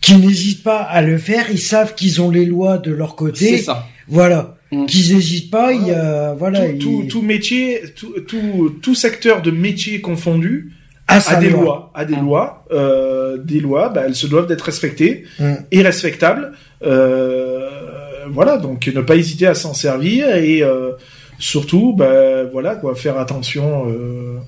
qui 0.00 0.16
n'hésitent 0.16 0.62
pas 0.64 0.78
à 0.80 1.02
le 1.02 1.18
faire. 1.18 1.44
Ils 1.52 1.58
savent 1.60 1.94
qu'ils 1.94 2.20
ont 2.22 2.30
les 2.30 2.46
lois 2.46 2.78
de 2.78 2.90
leur 2.90 3.10
c'est 3.10 3.16
côté. 3.16 3.58
ça. 3.58 3.86
Voilà, 4.08 4.56
Mm. 4.72 4.86
qu'ils 4.86 5.14
n'hésitent 5.14 5.50
pas. 5.50 5.72
Il 5.74 5.86
y 5.86 5.92
a, 5.92 6.32
voilà, 6.34 6.66
tout, 6.70 6.78
tout, 6.78 7.00
ils- 7.04 7.08
tout 7.08 7.22
métier, 7.22 7.82
tout, 7.94 8.14
tout, 8.26 8.74
tout 8.82 8.94
secteur 8.94 9.42
de 9.42 9.50
métier 9.50 10.00
confondu 10.00 10.72
à 11.06 11.16
a 11.16 11.20
sa 11.20 11.36
des 11.36 11.50
loi. 11.50 11.62
lois, 11.62 11.92
a 11.94 12.04
des 12.06 12.16
Mm. 12.16 12.24
lois, 12.24 12.64
euh, 12.72 13.36
des 13.36 13.60
lois, 13.60 13.90
bah, 13.90 14.04
elles 14.06 14.14
se 14.16 14.26
doivent 14.26 14.46
d'être 14.46 14.62
respectées 14.62 15.24
Mm. 15.38 15.54
et 15.70 15.82
respectables. 15.82 16.52
Euh, 16.82 17.85
voilà, 18.30 18.58
donc 18.58 18.86
ne 18.86 19.00
pas 19.00 19.16
hésiter 19.16 19.46
à 19.46 19.54
s'en 19.54 19.72
servir 19.74 20.34
et 20.36 20.62
euh, 20.62 20.92
surtout, 21.38 21.94
bah, 21.96 22.44
voilà 22.44 22.74
quoi, 22.76 22.94
faire 22.94 23.18
attention 23.18 23.86
euh, 23.88 24.38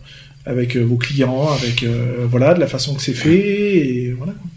avec 0.47 0.77
euh, 0.77 0.83
vos 0.83 0.97
clients, 0.97 1.49
avec 1.53 1.83
euh, 1.83 2.27
voilà 2.29 2.55
de 2.55 2.61
la 2.61 2.67
façon 2.67 2.95
que 2.95 3.03
c'est 3.03 3.13
fait 3.13 3.37
et 3.37 4.15
voilà. 4.17 4.33
quoi. 4.33 4.51